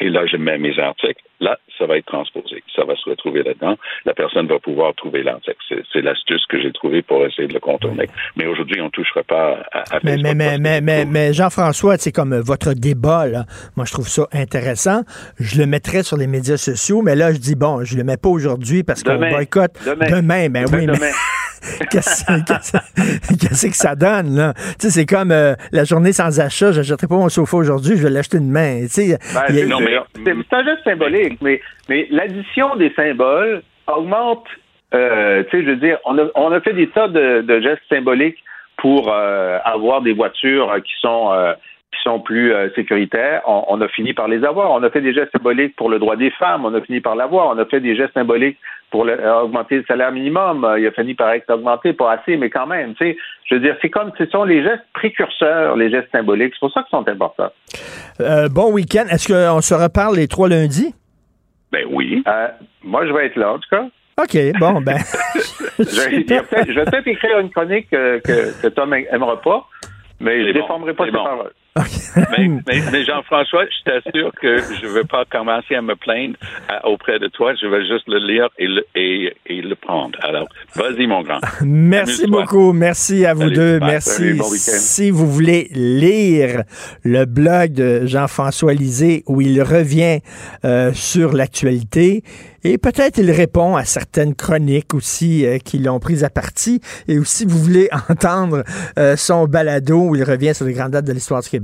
et 0.00 0.10
là, 0.10 0.26
je 0.26 0.36
mets 0.36 0.58
mes 0.58 0.76
articles. 0.78 1.22
Là, 1.40 1.56
ça 1.78 1.86
va 1.86 1.96
être 1.96 2.06
transposé. 2.06 2.64
Ça 2.74 2.84
va 2.84 2.96
se 2.96 3.08
retrouver 3.08 3.44
là-dedans. 3.44 3.76
La 4.04 4.12
personne 4.12 4.48
va 4.48 4.58
pouvoir 4.58 4.92
trouver 4.94 5.22
l'article. 5.22 5.56
C'est, 5.92 6.00
l'astuce 6.00 6.44
que 6.46 6.60
j'ai 6.60 6.72
trouvée 6.72 7.02
pour 7.02 7.24
essayer 7.24 7.46
de 7.46 7.54
le 7.54 7.60
contourner. 7.60 8.08
Mais 8.36 8.46
aujourd'hui, 8.46 8.80
on 8.80 8.86
ne 8.86 8.90
touchera 8.90 9.22
pas 9.22 9.62
à, 9.72 9.96
à 9.96 10.00
Mais, 10.02 10.16
mais, 10.16 10.34
mais, 10.34 10.58
mais, 10.58 10.80
mais, 10.80 11.04
mais 11.04 11.32
Jean-François, 11.32 11.96
c'est 11.98 12.12
comme 12.12 12.36
votre 12.40 12.74
débat, 12.74 13.26
là. 13.26 13.44
Moi, 13.76 13.86
je 13.86 13.92
trouve 13.92 14.08
ça 14.08 14.26
intéressant. 14.32 15.02
Je 15.38 15.60
le 15.60 15.66
mettrais 15.66 16.02
sur 16.02 16.16
les 16.16 16.26
médias 16.26 16.56
sociaux, 16.56 17.00
mais 17.02 17.14
là, 17.14 17.32
je 17.32 17.38
dis, 17.38 17.54
bon, 17.54 17.84
je 17.84 17.96
le 17.96 18.02
mets 18.02 18.16
pas 18.16 18.28
aujourd'hui 18.28 18.82
parce 18.82 19.04
qu'on 19.04 19.16
boycotte 19.16 19.72
Demain. 19.84 20.06
Ben 20.08 20.20
Demain, 20.20 20.64
oui, 20.72 20.86
mais 20.86 20.86
demain. 20.86 21.10
qu'est-ce 21.53 21.53
qu'est-ce- 21.90 23.66
que 23.68 23.76
ça 23.76 23.94
donne, 23.94 24.34
là? 24.36 24.52
Tu 24.78 24.88
sais, 24.88 24.90
c'est 24.90 25.06
comme 25.06 25.30
euh, 25.32 25.54
la 25.72 25.84
journée 25.84 26.12
sans 26.12 26.38
achat. 26.40 26.72
Je 26.72 26.78
n'achèterai 26.80 27.06
pas 27.06 27.16
mon 27.16 27.28
sofa 27.28 27.56
aujourd'hui, 27.56 27.96
je 27.96 28.02
vais 28.02 28.10
l'acheter 28.10 28.38
demain. 28.38 28.82
Tu 28.82 28.88
sais, 28.88 29.18
Ben, 29.34 29.40
c'est- 29.48 29.66
un 30.52 30.64
geste 30.64 30.84
symbolique, 30.84 31.38
mais, 31.40 31.60
mais 31.88 32.06
l'addition 32.10 32.76
des 32.76 32.92
symboles 32.94 33.62
augmente. 33.86 34.44
euh, 34.94 35.42
tu 35.50 35.58
sais, 35.58 35.64
je 35.64 35.70
veux 35.70 35.76
dire, 35.76 35.98
on 36.04 36.16
a, 36.18 36.26
on 36.36 36.52
a 36.52 36.60
fait 36.60 36.72
des 36.72 36.88
tas 36.88 37.08
de, 37.08 37.40
de 37.42 37.60
gestes 37.60 37.82
symboliques 37.88 38.38
pour 38.76 39.10
euh, 39.12 39.58
avoir 39.64 40.02
des 40.02 40.12
voitures 40.12 40.72
qui 40.84 40.92
sont 41.00 41.32
qui 41.94 42.02
sont 42.02 42.20
plus 42.20 42.52
euh, 42.52 42.68
sécuritaires. 42.74 43.42
On, 43.46 43.64
on 43.68 43.80
a 43.80 43.88
fini 43.88 44.12
par 44.12 44.28
les 44.28 44.44
avoir. 44.44 44.70
On 44.72 44.82
a 44.82 44.90
fait 44.90 45.00
des 45.00 45.14
gestes 45.14 45.32
symboliques 45.32 45.76
pour 45.76 45.88
le 45.88 45.98
droit 45.98 46.16
des 46.16 46.30
femmes. 46.32 46.64
On 46.64 46.74
a 46.74 46.80
fini 46.80 47.00
par 47.00 47.14
l'avoir. 47.16 47.48
On 47.54 47.58
a 47.58 47.64
fait 47.64 47.80
des 47.80 47.96
gestes 47.96 48.12
symboliques 48.14 48.58
pour 48.90 49.04
le- 49.04 49.18
euh, 49.20 49.42
augmenter 49.42 49.76
le 49.76 49.84
salaire 49.86 50.12
minimum. 50.12 50.64
Euh, 50.64 50.78
il 50.78 50.86
a 50.86 50.90
fini 50.92 51.14
par 51.14 51.30
être 51.32 51.48
augmenté, 51.52 51.92
pas 51.92 52.12
assez, 52.12 52.36
mais 52.36 52.50
quand 52.50 52.66
même. 52.66 52.94
Tu 52.94 53.04
sais, 53.12 53.16
je 53.46 53.54
veux 53.54 53.60
dire, 53.60 53.76
c'est 53.82 53.90
comme 53.90 54.10
ce 54.18 54.26
sont 54.26 54.44
les 54.44 54.62
gestes 54.62 54.84
précurseurs, 54.92 55.76
les 55.76 55.90
gestes 55.90 56.10
symboliques. 56.12 56.52
C'est 56.54 56.60
pour 56.60 56.72
ça 56.72 56.82
qu'ils 56.82 56.90
sont 56.98 57.08
importants. 57.08 57.50
Euh, 58.20 58.48
bon 58.48 58.72
week-end. 58.72 59.04
Est-ce 59.10 59.28
qu'on 59.28 59.60
se 59.60 59.74
reparle 59.74 60.16
les 60.16 60.28
trois 60.28 60.48
lundis? 60.48 60.94
Ben 61.72 61.84
oui. 61.90 62.22
Euh, 62.28 62.48
moi, 62.82 63.06
je 63.06 63.12
vais 63.12 63.26
être 63.26 63.36
là, 63.36 63.52
en 63.54 63.58
tout 63.58 63.68
cas. 63.70 63.84
OK, 64.16 64.36
bon, 64.60 64.80
ben. 64.80 64.96
je, 65.78 66.08
vais, 66.08 66.22
peut-être- 66.22 67.08
écrire 67.08 67.40
une 67.40 67.50
chronique 67.50 67.88
euh, 67.92 68.20
que, 68.20 68.62
que 68.62 68.68
Tom 68.68 68.94
aimera 68.94 69.40
pas, 69.40 69.66
mais 70.20 70.40
je 70.42 70.48
ne 70.48 70.52
bon, 70.52 70.60
déformerai 70.60 70.94
pas 70.94 71.04
ses 71.06 71.10
bon. 71.10 71.24
paroles. 71.24 71.50
Mais, 71.76 72.48
mais, 72.66 72.82
mais 72.92 73.04
Jean-François, 73.04 73.64
je 73.64 73.90
t'assure 73.90 74.30
que 74.40 74.58
je 74.58 74.86
ne 74.86 74.92
veux 74.92 75.04
pas 75.04 75.24
commencer 75.24 75.74
à 75.74 75.82
me 75.82 75.96
plaindre 75.96 76.36
auprès 76.84 77.18
de 77.18 77.26
toi. 77.26 77.52
Je 77.60 77.66
vais 77.66 77.84
juste 77.86 78.06
le 78.06 78.18
lire 78.18 78.48
et 78.58 78.68
le, 78.68 78.86
et, 78.94 79.36
et 79.46 79.60
le 79.60 79.74
prendre. 79.74 80.16
Alors, 80.22 80.46
vas-y, 80.76 81.06
mon 81.08 81.22
grand. 81.22 81.40
Merci 81.62 82.28
beaucoup. 82.28 82.72
Merci 82.72 83.26
à 83.26 83.34
vous 83.34 83.42
Salut. 83.42 83.54
deux. 83.56 83.78
Bye. 83.80 83.90
Merci. 83.90 84.34
Bon 84.34 84.44
si 84.44 85.10
vous 85.10 85.28
voulez 85.28 85.68
lire 85.72 86.62
le 87.02 87.24
blog 87.24 87.72
de 87.72 88.06
Jean-François 88.06 88.74
Lisée 88.74 89.24
où 89.26 89.40
il 89.40 89.60
revient 89.60 90.20
euh, 90.64 90.92
sur 90.92 91.32
l'actualité 91.32 92.22
et 92.64 92.78
peut-être 92.78 93.18
il 93.18 93.30
répond 93.30 93.76
à 93.76 93.84
certaines 93.84 94.34
chroniques 94.34 94.94
aussi 94.94 95.44
euh, 95.44 95.58
qui 95.58 95.78
l'ont 95.78 96.00
pris 96.00 96.24
à 96.24 96.30
partie. 96.30 96.80
Et 97.08 97.18
aussi, 97.18 97.44
vous 97.44 97.58
voulez 97.58 97.90
entendre 98.08 98.64
euh, 98.98 99.16
son 99.16 99.44
balado 99.46 100.08
où 100.08 100.16
il 100.16 100.24
revient 100.24 100.54
sur 100.54 100.64
les 100.64 100.72
grandes 100.72 100.92
dates 100.92 101.04
de 101.04 101.12
l'histoire 101.12 101.42
du 101.42 101.48
Québec, 101.50 101.63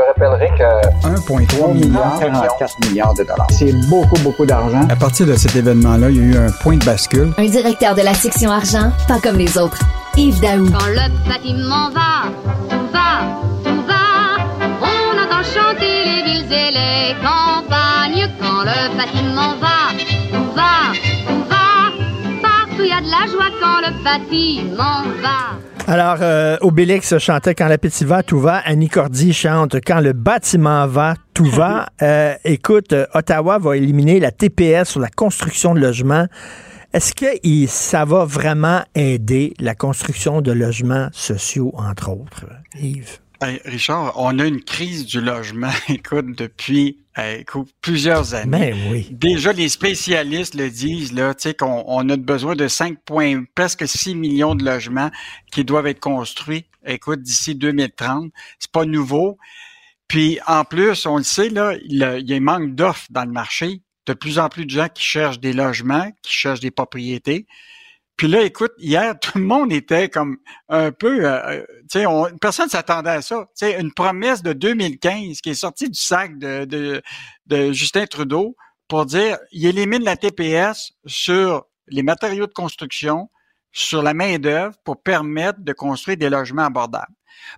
Je 0.00 0.02
te 0.02 0.24
rappellerai 0.24 0.48
que 0.56 1.06
1,3 1.08 1.74
milliard, 1.74 2.18
44 2.18 2.88
milliards 2.88 3.14
de 3.14 3.22
dollars. 3.24 3.46
C'est 3.50 3.72
beaucoup, 3.88 4.18
beaucoup 4.20 4.46
d'argent. 4.46 4.86
À 4.88 4.96
partir 4.96 5.26
de 5.26 5.34
cet 5.34 5.54
événement-là, 5.56 6.08
il 6.08 6.16
y 6.16 6.20
a 6.20 6.22
eu 6.22 6.36
un 6.46 6.50
point 6.62 6.76
de 6.76 6.84
bascule. 6.84 7.32
Un 7.36 7.44
directeur 7.44 7.94
de 7.94 8.02
la 8.02 8.14
section 8.14 8.50
argent, 8.50 8.92
pas 9.08 9.18
comme 9.18 9.36
les 9.36 9.58
autres. 9.58 9.78
Yves 10.16 10.40
Daou. 10.40 10.70
Quand 10.70 10.86
le 10.86 11.28
bâtiment 11.28 11.90
va, 11.90 12.30
tout 12.70 12.86
va, 12.92 13.26
tout 13.62 13.82
va. 13.86 14.42
On 14.80 15.18
entend 15.22 15.44
chanter 15.44 16.04
les 16.04 16.22
villes 16.22 16.50
et 16.50 16.70
les 16.70 17.14
campagnes. 17.20 18.30
Quand 18.40 18.62
le 18.62 18.96
bâtiment 18.96 19.56
va, 19.60 19.92
tout 20.32 20.54
va, 20.54 20.92
tout 21.28 21.44
va. 21.50 21.90
Partout 22.40 22.84
il 22.84 22.88
y 22.88 22.92
a 22.92 23.00
de 23.00 23.10
la 23.10 23.30
joie 23.30 23.50
quand 23.60 23.80
le 23.86 24.02
bâtiment 24.02 25.02
va. 25.22 25.69
Alors, 25.90 26.18
euh, 26.20 26.56
Obélix 26.60 27.18
chantait 27.18 27.56
Quand 27.56 27.66
l'appétit 27.66 28.04
va, 28.04 28.22
tout 28.22 28.38
va. 28.38 28.58
Annie 28.58 28.88
Cordy 28.88 29.32
chante 29.32 29.74
Quand 29.84 29.98
le 29.98 30.12
bâtiment 30.12 30.86
va, 30.86 31.14
tout 31.34 31.46
va. 31.46 31.88
Euh, 32.02 32.34
écoute, 32.44 32.92
euh, 32.92 33.06
Ottawa 33.12 33.58
va 33.58 33.76
éliminer 33.76 34.20
la 34.20 34.30
TPS 34.30 34.84
sur 34.90 35.00
la 35.00 35.08
construction 35.10 35.74
de 35.74 35.80
logements. 35.80 36.26
Est-ce 36.92 37.12
que 37.12 37.26
il- 37.42 37.68
ça 37.68 38.04
va 38.04 38.24
vraiment 38.24 38.82
aider 38.94 39.52
la 39.58 39.74
construction 39.74 40.40
de 40.40 40.52
logements 40.52 41.08
sociaux, 41.12 41.72
entre 41.76 42.10
autres, 42.10 42.46
Yves? 42.80 43.18
Hey, 43.42 43.60
Richard, 43.64 44.12
on 44.16 44.38
a 44.38 44.44
une 44.46 44.62
crise 44.62 45.04
du 45.06 45.20
logement, 45.20 45.70
écoute, 45.88 46.36
depuis 46.38 46.98
écoute, 47.16 47.70
plusieurs 47.80 48.34
années. 48.34 48.72
Ben 48.72 48.76
oui. 48.90 49.08
Déjà, 49.10 49.52
les 49.52 49.68
spécialistes 49.68 50.54
le 50.54 50.70
disent, 50.70 51.12
là, 51.12 51.34
tu 51.34 51.42
sais, 51.42 51.54
qu'on 51.54 51.84
on 51.86 52.08
a 52.08 52.16
besoin 52.16 52.54
de 52.54 52.68
5 52.68 52.98
points, 53.04 53.44
presque 53.54 53.86
6 53.86 54.14
millions 54.14 54.54
de 54.54 54.64
logements 54.64 55.10
qui 55.50 55.64
doivent 55.64 55.86
être 55.86 56.00
construits, 56.00 56.66
écoute, 56.86 57.22
d'ici 57.22 57.54
2030. 57.54 58.30
C'est 58.58 58.70
pas 58.70 58.84
nouveau. 58.84 59.38
Puis, 60.08 60.38
en 60.46 60.64
plus, 60.64 61.06
on 61.06 61.18
le 61.18 61.24
sait, 61.24 61.48
là, 61.48 61.74
il, 61.84 62.20
il 62.20 62.30
y 62.30 62.34
a 62.34 62.36
un 62.36 62.40
manque 62.40 62.74
d'offres 62.74 63.06
dans 63.10 63.24
le 63.24 63.32
marché. 63.32 63.82
De 64.06 64.14
plus 64.14 64.38
en 64.38 64.48
plus 64.48 64.64
de 64.64 64.70
gens 64.70 64.88
qui 64.88 65.04
cherchent 65.04 65.40
des 65.40 65.52
logements, 65.52 66.10
qui 66.22 66.32
cherchent 66.32 66.60
des 66.60 66.70
propriétés. 66.70 67.46
Puis 68.20 68.28
là, 68.28 68.42
écoute, 68.42 68.72
hier, 68.76 69.18
tout 69.22 69.38
le 69.38 69.44
monde 69.44 69.72
était 69.72 70.10
comme 70.10 70.36
un 70.68 70.92
peu, 70.92 71.24
euh, 71.24 71.60
euh, 71.60 71.64
tu 71.90 72.00
sais, 72.00 72.06
on- 72.06 72.36
personne 72.36 72.68
s'attendait 72.68 73.08
à 73.08 73.22
ça. 73.22 73.46
Tu 73.58 73.64
sais, 73.64 73.80
une 73.80 73.94
promesse 73.94 74.42
de 74.42 74.52
2015 74.52 75.40
qui 75.40 75.48
est 75.48 75.54
sortie 75.54 75.88
du 75.88 75.98
sac 75.98 76.38
de, 76.38 77.00
Justin 77.72 78.04
Trudeau 78.04 78.56
pour 78.88 79.06
dire, 79.06 79.38
il 79.52 79.66
élimine 79.66 80.04
la 80.04 80.18
TPS 80.18 80.92
sur 81.06 81.64
les 81.88 82.02
matériaux 82.02 82.46
de 82.46 82.52
construction, 82.52 83.30
sur 83.72 84.02
la 84.02 84.12
main 84.12 84.38
d'œuvre 84.38 84.76
pour 84.84 85.02
permettre 85.02 85.60
de 85.60 85.72
construire 85.72 86.18
des 86.18 86.28
logements 86.28 86.66
abordables. 86.66 87.14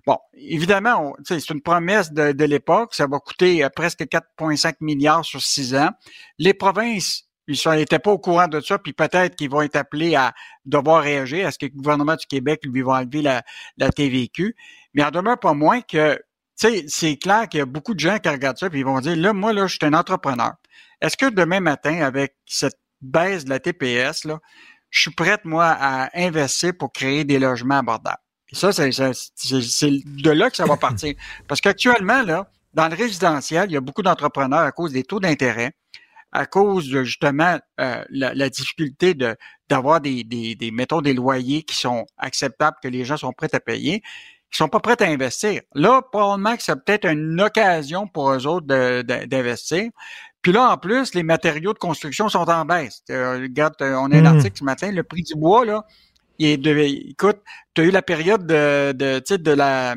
Bon, 0.07 0.17
évidemment, 0.33 1.13
c'est 1.25 1.49
une 1.49 1.61
promesse 1.61 2.13
de, 2.13 2.31
de 2.31 2.45
l'époque. 2.45 2.95
Ça 2.95 3.05
va 3.05 3.19
coûter 3.19 3.65
euh, 3.65 3.69
presque 3.69 4.03
4,5 4.03 4.75
milliards 4.79 5.25
sur 5.25 5.41
six 5.41 5.75
ans. 5.75 5.89
Les 6.39 6.53
provinces, 6.53 7.27
ils 7.47 7.69
n'étaient 7.71 7.99
pas 7.99 8.11
au 8.11 8.19
courant 8.19 8.47
de 8.47 8.59
ça, 8.61 8.77
puis 8.77 8.93
peut-être 8.93 9.35
qu'ils 9.35 9.49
vont 9.49 9.61
être 9.61 9.75
appelés 9.75 10.15
à 10.15 10.33
devoir 10.65 11.03
réagir. 11.03 11.47
Est-ce 11.47 11.59
que 11.59 11.65
le 11.65 11.71
gouvernement 11.71 12.15
du 12.15 12.25
Québec 12.25 12.61
lui 12.63 12.81
va 12.81 12.93
enlever 12.93 13.21
la, 13.21 13.43
la 13.77 13.89
TVQ? 13.89 14.55
Mais 14.93 15.03
en 15.03 15.11
demeure 15.11 15.39
pas 15.39 15.53
moins 15.53 15.81
que, 15.81 16.15
tu 16.15 16.67
sais, 16.67 16.85
c'est 16.87 17.17
clair 17.17 17.47
qu'il 17.49 17.59
y 17.59 17.61
a 17.61 17.65
beaucoup 17.65 17.93
de 17.93 17.99
gens 17.99 18.17
qui 18.19 18.29
regardent 18.29 18.57
ça, 18.57 18.69
puis 18.69 18.79
ils 18.79 18.85
vont 18.85 18.99
dire, 18.99 19.15
là, 19.15 19.33
moi, 19.33 19.53
là, 19.53 19.67
je 19.67 19.75
suis 19.75 19.85
un 19.85 19.93
entrepreneur. 19.93 20.53
Est-ce 21.01 21.17
que 21.17 21.29
demain 21.29 21.59
matin, 21.59 22.01
avec 22.01 22.35
cette 22.45 22.79
baisse 23.01 23.43
de 23.45 23.49
la 23.49 23.59
TPS, 23.59 24.23
là, 24.25 24.39
je 24.89 25.01
suis 25.01 25.11
prête, 25.11 25.43
moi, 25.43 25.65
à 25.67 26.09
investir 26.17 26.71
pour 26.77 26.93
créer 26.93 27.25
des 27.25 27.39
logements 27.39 27.79
abordables? 27.79 28.21
Et 28.51 28.55
ça, 28.55 28.71
c'est 28.71 28.89
de 28.89 30.29
là 30.29 30.49
que 30.49 30.55
ça 30.55 30.65
va 30.65 30.77
partir. 30.77 31.15
Parce 31.47 31.59
qu'actuellement, 31.59 32.21
là, 32.21 32.47
dans 32.73 32.87
le 32.87 32.95
résidentiel, 32.95 33.65
il 33.69 33.73
y 33.73 33.77
a 33.77 33.81
beaucoup 33.81 34.03
d'entrepreneurs 34.03 34.61
à 34.61 34.71
cause 34.71 34.93
des 34.93 35.03
taux 35.03 35.19
d'intérêt, 35.19 35.73
à 36.33 36.45
cause 36.45 36.89
de 36.89 37.03
justement 37.03 37.59
euh, 37.79 38.03
la, 38.09 38.33
la 38.33 38.49
difficulté 38.49 39.13
de 39.13 39.35
d'avoir 39.69 40.01
des, 40.01 40.23
des, 40.23 40.55
des, 40.55 40.71
mettons, 40.71 41.01
des 41.01 41.13
loyers 41.13 41.63
qui 41.63 41.75
sont 41.75 42.05
acceptables, 42.17 42.77
que 42.83 42.87
les 42.89 43.05
gens 43.05 43.17
sont 43.17 43.31
prêts 43.33 43.53
à 43.53 43.59
payer, 43.59 44.01
qui 44.51 44.57
sont 44.57 44.67
pas 44.67 44.79
prêts 44.81 45.01
à 45.01 45.05
investir. 45.07 45.61
Là, 45.73 46.01
probablement 46.11 46.55
que 46.57 46.63
c'est 46.63 46.75
peut-être 46.75 47.05
une 47.05 47.39
occasion 47.41 48.07
pour 48.07 48.31
eux 48.31 48.45
autres 48.45 48.67
d'investir. 48.67 49.89
Puis 50.41 50.51
là, 50.51 50.71
en 50.71 50.77
plus, 50.77 51.13
les 51.15 51.23
matériaux 51.23 51.73
de 51.73 51.79
construction 51.79 52.27
sont 52.29 52.49
en 52.49 52.65
baisse. 52.65 53.01
Euh, 53.09 53.39
regarde, 53.39 53.75
euh, 53.81 53.95
on 53.95 54.11
a 54.11 54.17
un 54.17 54.21
Mm. 54.23 54.25
article 54.25 54.57
ce 54.57 54.63
matin, 54.63 54.91
le 54.91 55.03
prix 55.03 55.23
du 55.23 55.35
bois, 55.35 55.65
là, 55.65 55.85
il 56.39 56.47
est 56.47 56.57
de, 56.57 56.71
écoute, 57.11 57.37
tu 57.73 57.81
as 57.81 57.85
eu 57.85 57.91
la 57.91 58.01
période 58.01 58.45
de, 58.45 58.91
de, 58.91 59.37
de 59.37 59.51
la 59.51 59.95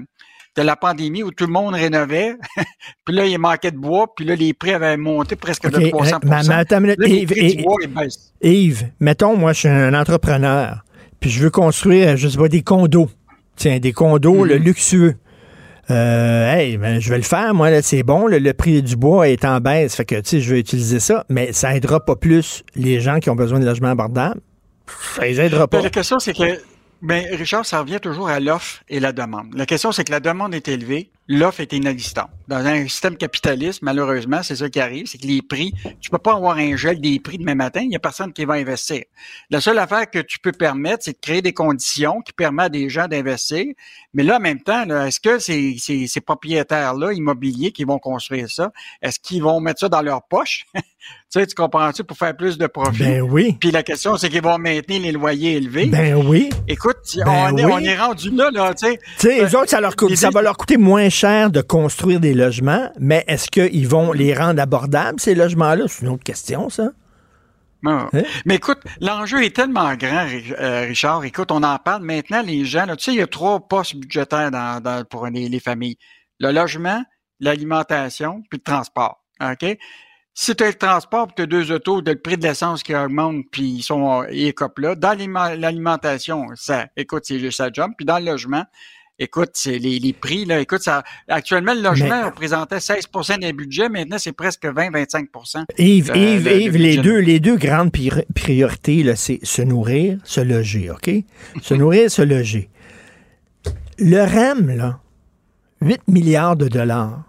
de 0.56 0.62
la 0.62 0.76
pandémie 0.76 1.22
où 1.22 1.30
tout 1.30 1.46
le 1.46 1.52
monde 1.52 1.74
rénovait, 1.74 2.34
puis 3.04 3.14
là, 3.14 3.26
il 3.26 3.38
manquait 3.38 3.70
de 3.70 3.76
bois, 3.76 4.06
puis 4.16 4.24
là, 4.24 4.34
les 4.34 4.54
prix 4.54 4.72
avaient 4.72 4.96
monté 4.96 5.36
presque 5.36 5.68
de 5.70 5.76
OK, 5.76 5.90
300 5.90 6.16
euh, 6.16 6.18
mais- 6.24 6.36
mais 6.48 6.54
attends 6.54 6.76
une 6.76 6.82
minute. 6.82 6.98
Là, 6.98 7.06
les 7.06 7.14
Yves, 7.16 7.28
prix 7.30 7.56
du 7.56 7.62
bois, 7.62 7.76
ils 7.82 7.94
baissent. 7.94 8.32
Yves, 8.42 8.88
mettons, 9.00 9.36
moi, 9.36 9.52
je 9.52 9.58
suis 9.60 9.68
un 9.68 9.94
entrepreneur, 9.94 10.82
puis 11.20 11.30
je 11.30 11.42
veux 11.42 11.50
construire, 11.50 12.16
je 12.16 12.28
sais 12.28 12.38
pas, 12.38 12.48
des 12.48 12.62
condos. 12.62 13.10
Tiens, 13.56 13.78
des 13.78 13.92
condos 13.92 14.44
le 14.44 14.56
luxueux. 14.56 15.16
Euh, 15.90 16.52
hey, 16.52 16.78
ben, 16.78 17.00
je 17.00 17.08
vais 17.10 17.16
le 17.16 17.22
faire, 17.22 17.54
moi, 17.54 17.70
là, 17.70 17.80
c'est 17.80 18.02
bon, 18.02 18.26
le, 18.26 18.38
le 18.38 18.52
prix 18.54 18.82
du 18.82 18.96
bois 18.96 19.28
est 19.28 19.44
en 19.44 19.60
baisse, 19.60 19.94
fait 19.94 20.04
que, 20.04 20.16
tu 20.16 20.22
sais, 20.24 20.40
je 20.40 20.52
vais 20.52 20.58
utiliser 20.60 20.98
ça, 20.98 21.24
mais 21.28 21.52
ça 21.52 21.76
aidera 21.76 22.04
pas 22.04 22.16
plus 22.16 22.64
les 22.74 22.98
gens 23.00 23.20
qui 23.20 23.30
ont 23.30 23.36
besoin 23.36 23.60
de 23.60 23.64
logements 23.64 23.90
abordables. 23.90 24.40
Ça 25.14 25.22
les 25.24 25.40
aidera 25.40 25.68
pas. 25.68 25.78
Ben, 25.78 25.84
la 25.84 25.90
question, 25.90 26.18
c'est 26.18 26.32
que, 26.32 26.58
ben, 27.02 27.26
Richard, 27.36 27.66
ça 27.66 27.80
revient 27.80 28.00
toujours 28.00 28.28
à 28.28 28.40
l'offre 28.40 28.82
et 28.88 29.00
la 29.00 29.12
demande. 29.12 29.54
La 29.54 29.66
question, 29.66 29.92
c'est 29.92 30.04
que 30.04 30.12
la 30.12 30.20
demande 30.20 30.54
est 30.54 30.66
élevée, 30.68 31.10
l'offre 31.28 31.60
est 31.60 31.72
inexistante. 31.72 32.30
Dans 32.48 32.64
un 32.64 32.84
système 32.84 33.16
capitaliste, 33.16 33.82
malheureusement, 33.82 34.42
c'est 34.42 34.56
ça 34.56 34.70
qui 34.70 34.80
arrive, 34.80 35.06
c'est 35.06 35.18
que 35.18 35.26
les 35.26 35.42
prix, 35.42 35.74
tu 36.00 36.08
peux 36.08 36.18
pas 36.18 36.34
avoir 36.34 36.56
un 36.56 36.74
gel 36.74 37.00
des 37.00 37.20
prix 37.20 37.36
demain 37.36 37.54
matin, 37.54 37.80
il 37.82 37.92
y 37.92 37.96
a 37.96 37.98
personne 37.98 38.32
qui 38.32 38.44
va 38.44 38.54
investir. 38.54 39.02
La 39.50 39.60
seule 39.60 39.78
affaire 39.78 40.10
que 40.10 40.20
tu 40.20 40.38
peux 40.38 40.52
permettre, 40.52 41.04
c'est 41.04 41.12
de 41.12 41.18
créer 41.20 41.42
des 41.42 41.52
conditions 41.52 42.22
qui 42.22 42.32
permettent 42.32 42.66
à 42.66 42.70
des 42.70 42.88
gens 42.88 43.08
d'investir. 43.08 43.66
Mais 44.14 44.22
là, 44.22 44.38
en 44.38 44.40
même 44.40 44.62
temps, 44.62 44.84
est-ce 45.04 45.20
que 45.20 45.38
ces, 45.38 45.76
ces, 45.78 46.06
ces 46.06 46.20
propriétaires-là, 46.22 47.12
immobiliers, 47.12 47.72
qui 47.72 47.84
vont 47.84 47.98
construire 47.98 48.50
ça, 48.50 48.72
est-ce 49.02 49.20
qu'ils 49.20 49.42
vont 49.42 49.60
mettre 49.60 49.80
ça 49.80 49.88
dans 49.88 50.02
leur 50.02 50.22
poche? 50.22 50.64
tu 51.36 51.40
sais, 51.42 51.46
tu 51.46 51.54
comprends-tu, 51.54 52.02
pour 52.04 52.16
faire 52.16 52.34
plus 52.36 52.56
de 52.56 52.66
profit? 52.66 53.02
Ben 53.02 53.20
oui. 53.20 53.56
Puis 53.60 53.70
la 53.70 53.82
question, 53.82 54.16
c'est 54.16 54.28
qu'ils 54.28 54.42
vont 54.42 54.56
maintenir 54.58 55.02
les 55.02 55.12
loyers 55.12 55.56
élevés. 55.56 55.86
Ben 55.86 56.14
oui. 56.14 56.48
Écoute, 56.66 56.96
Ben 57.24 57.50
on, 57.52 57.56
est, 57.56 57.64
oui. 57.64 57.72
on 57.74 57.78
est 57.80 57.96
rendu 57.98 58.30
là, 58.30 58.50
là, 58.50 58.72
tu 58.74 58.86
sais. 58.86 58.98
Tu 59.18 59.28
sais, 59.28 59.40
Euh, 59.40 59.46
eux 59.48 59.56
autres, 59.58 59.68
ça, 59.70 59.80
leur 59.80 59.94
coûte, 59.96 60.16
ça 60.16 60.30
va 60.30 60.40
leur 60.42 60.56
coûter 60.56 60.76
moins 60.78 61.08
cher 61.08 61.50
de 61.50 61.60
construire 61.60 62.20
des 62.20 62.32
logements, 62.34 62.90
mais 62.98 63.24
est-ce 63.28 63.50
qu'ils 63.50 63.86
vont 63.88 64.12
les 64.12 64.34
rendre 64.34 64.60
abordables, 64.62 65.20
ces 65.20 65.34
logements-là? 65.34 65.84
C'est 65.88 66.02
une 66.06 66.08
autre 66.12 66.24
question, 66.24 66.68
ça. 66.70 66.88
Ah. 67.86 68.08
Hein? 68.12 68.22
Mais 68.46 68.56
écoute, 68.56 68.78
l'enjeu 69.00 69.44
est 69.44 69.54
tellement 69.54 69.94
grand, 69.94 70.26
euh, 70.58 70.86
Richard. 70.88 71.24
Écoute, 71.24 71.52
on 71.52 71.62
en 71.62 71.78
parle 71.78 72.02
maintenant, 72.02 72.42
les 72.42 72.64
gens. 72.64 72.86
Là, 72.86 72.96
tu 72.96 73.04
sais, 73.04 73.12
il 73.12 73.18
y 73.18 73.22
a 73.22 73.26
trois 73.28 73.60
postes 73.60 73.94
budgétaires 73.94 74.50
dans, 74.50 74.80
dans- 74.82 75.04
pour 75.04 75.26
les, 75.26 75.48
les 75.48 75.60
familles. 75.60 75.96
Le 76.40 76.50
logement, 76.50 77.02
l'alimentation, 77.38 78.42
puis 78.50 78.58
le 78.58 78.62
transport. 78.64 79.22
OK? 79.40 79.76
Si 80.38 80.54
tu 80.54 80.62
as 80.64 80.68
le 80.68 80.74
transport, 80.74 81.28
puis 81.28 81.34
tu 81.36 81.42
as 81.42 81.46
deux 81.46 81.72
autos, 81.72 82.02
tu 82.02 82.10
as 82.10 82.12
le 82.12 82.20
prix 82.20 82.36
de 82.36 82.42
l'essence 82.42 82.82
qui 82.82 82.94
augmente, 82.94 83.46
puis 83.50 83.62
ils 83.78 83.82
sont 83.82 84.20
euh, 84.22 84.26
ils 84.30 84.48
écopent 84.48 84.78
là. 84.80 84.94
Dans 84.94 85.18
l'alimentation, 85.58 86.44
ça, 86.56 86.88
écoute, 86.94 87.22
c'est 87.26 87.38
juste 87.40 87.56
ça 87.56 87.70
jump. 87.72 87.94
Puis 87.96 88.04
dans 88.04 88.18
le 88.18 88.26
logement, 88.26 88.62
écoute, 89.18 89.52
c'est 89.54 89.78
les, 89.78 89.98
les 89.98 90.12
prix, 90.12 90.44
là, 90.44 90.60
écoute, 90.60 90.82
ça, 90.82 91.04
actuellement, 91.26 91.72
le 91.72 91.80
logement 91.80 92.20
Mais- 92.20 92.24
représentait 92.24 92.76
16% 92.80 93.38
des 93.40 93.54
budgets, 93.54 93.88
maintenant, 93.88 94.18
c'est 94.18 94.32
presque 94.32 94.66
20-25 94.66 95.28
Yves, 95.78 96.12
de- 96.12 96.18
Yves, 96.18 96.44
de- 96.44 96.48
de 96.50 96.54
Yves, 96.54 96.76
les 96.76 96.96
deux, 96.98 97.18
les 97.20 97.40
deux 97.40 97.56
grandes 97.56 97.90
pri- 97.90 98.26
priorités, 98.34 99.02
là, 99.04 99.16
c'est 99.16 99.40
se 99.42 99.62
nourrir, 99.62 100.18
se 100.24 100.42
loger, 100.42 100.90
OK? 100.90 101.10
Se 101.62 101.72
nourrir, 101.72 102.10
se 102.10 102.20
loger. 102.20 102.68
Le 103.98 104.20
REM, 104.22 104.76
là, 104.76 105.00
8 105.80 106.02
milliards 106.08 106.56
de 106.56 106.68
dollars. 106.68 107.22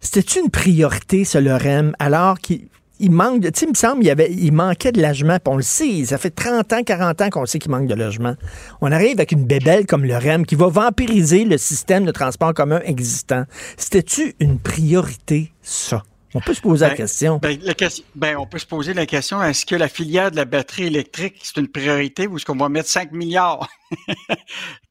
C'était 0.00 0.40
une 0.40 0.50
priorité, 0.50 1.24
ce 1.24 1.38
LOREM, 1.38 1.94
alors 1.98 2.38
qu'il 2.38 2.68
il 3.00 3.10
manque 3.10 3.40
de. 3.40 3.50
Tu 3.50 3.60
sais, 3.60 3.66
il 3.66 3.70
me 3.70 3.74
semble 3.74 4.04
y 4.04 4.10
avait, 4.10 4.30
il 4.32 4.52
manquait 4.52 4.92
de 4.92 5.00
logement. 5.00 5.38
On 5.46 5.56
le 5.56 5.62
sait, 5.62 6.04
ça 6.04 6.18
fait 6.18 6.30
30 6.30 6.72
ans, 6.72 6.82
40 6.82 7.20
ans 7.22 7.30
qu'on 7.30 7.46
sait 7.46 7.58
qu'il 7.58 7.70
manque 7.70 7.86
de 7.86 7.94
logement. 7.94 8.34
On 8.80 8.90
arrive 8.92 9.18
avec 9.18 9.32
une 9.32 9.44
bébelle 9.44 9.86
comme 9.86 10.04
le 10.04 10.16
REM 10.16 10.46
qui 10.46 10.54
va 10.54 10.68
vampiriser 10.68 11.44
le 11.44 11.58
système 11.58 12.04
de 12.04 12.10
transport 12.10 12.54
commun 12.54 12.80
existant. 12.84 13.44
C'était-tu 13.76 14.34
une 14.40 14.58
priorité, 14.58 15.52
ça? 15.62 16.02
On 16.34 16.40
peut 16.40 16.52
se 16.54 16.60
poser 16.60 16.84
la 16.84 16.90
Ben, 16.90 16.96
question. 16.96 17.38
Ben, 17.38 17.58
la 17.62 17.74
question- 17.74 18.04
ben, 18.14 18.36
on 18.36 18.46
peut 18.46 18.58
se 18.58 18.66
poser 18.66 18.92
la 18.92 19.06
question, 19.06 19.42
est-ce 19.42 19.64
que 19.64 19.74
la 19.74 19.88
filière 19.88 20.30
de 20.30 20.36
la 20.36 20.44
batterie 20.44 20.84
électrique, 20.84 21.36
c'est 21.42 21.56
une 21.56 21.68
priorité 21.68 22.26
ou 22.26 22.36
est-ce 22.36 22.44
qu'on 22.44 22.56
va 22.56 22.68
mettre 22.68 22.88
5 22.90 23.12
milliards? 23.12 23.66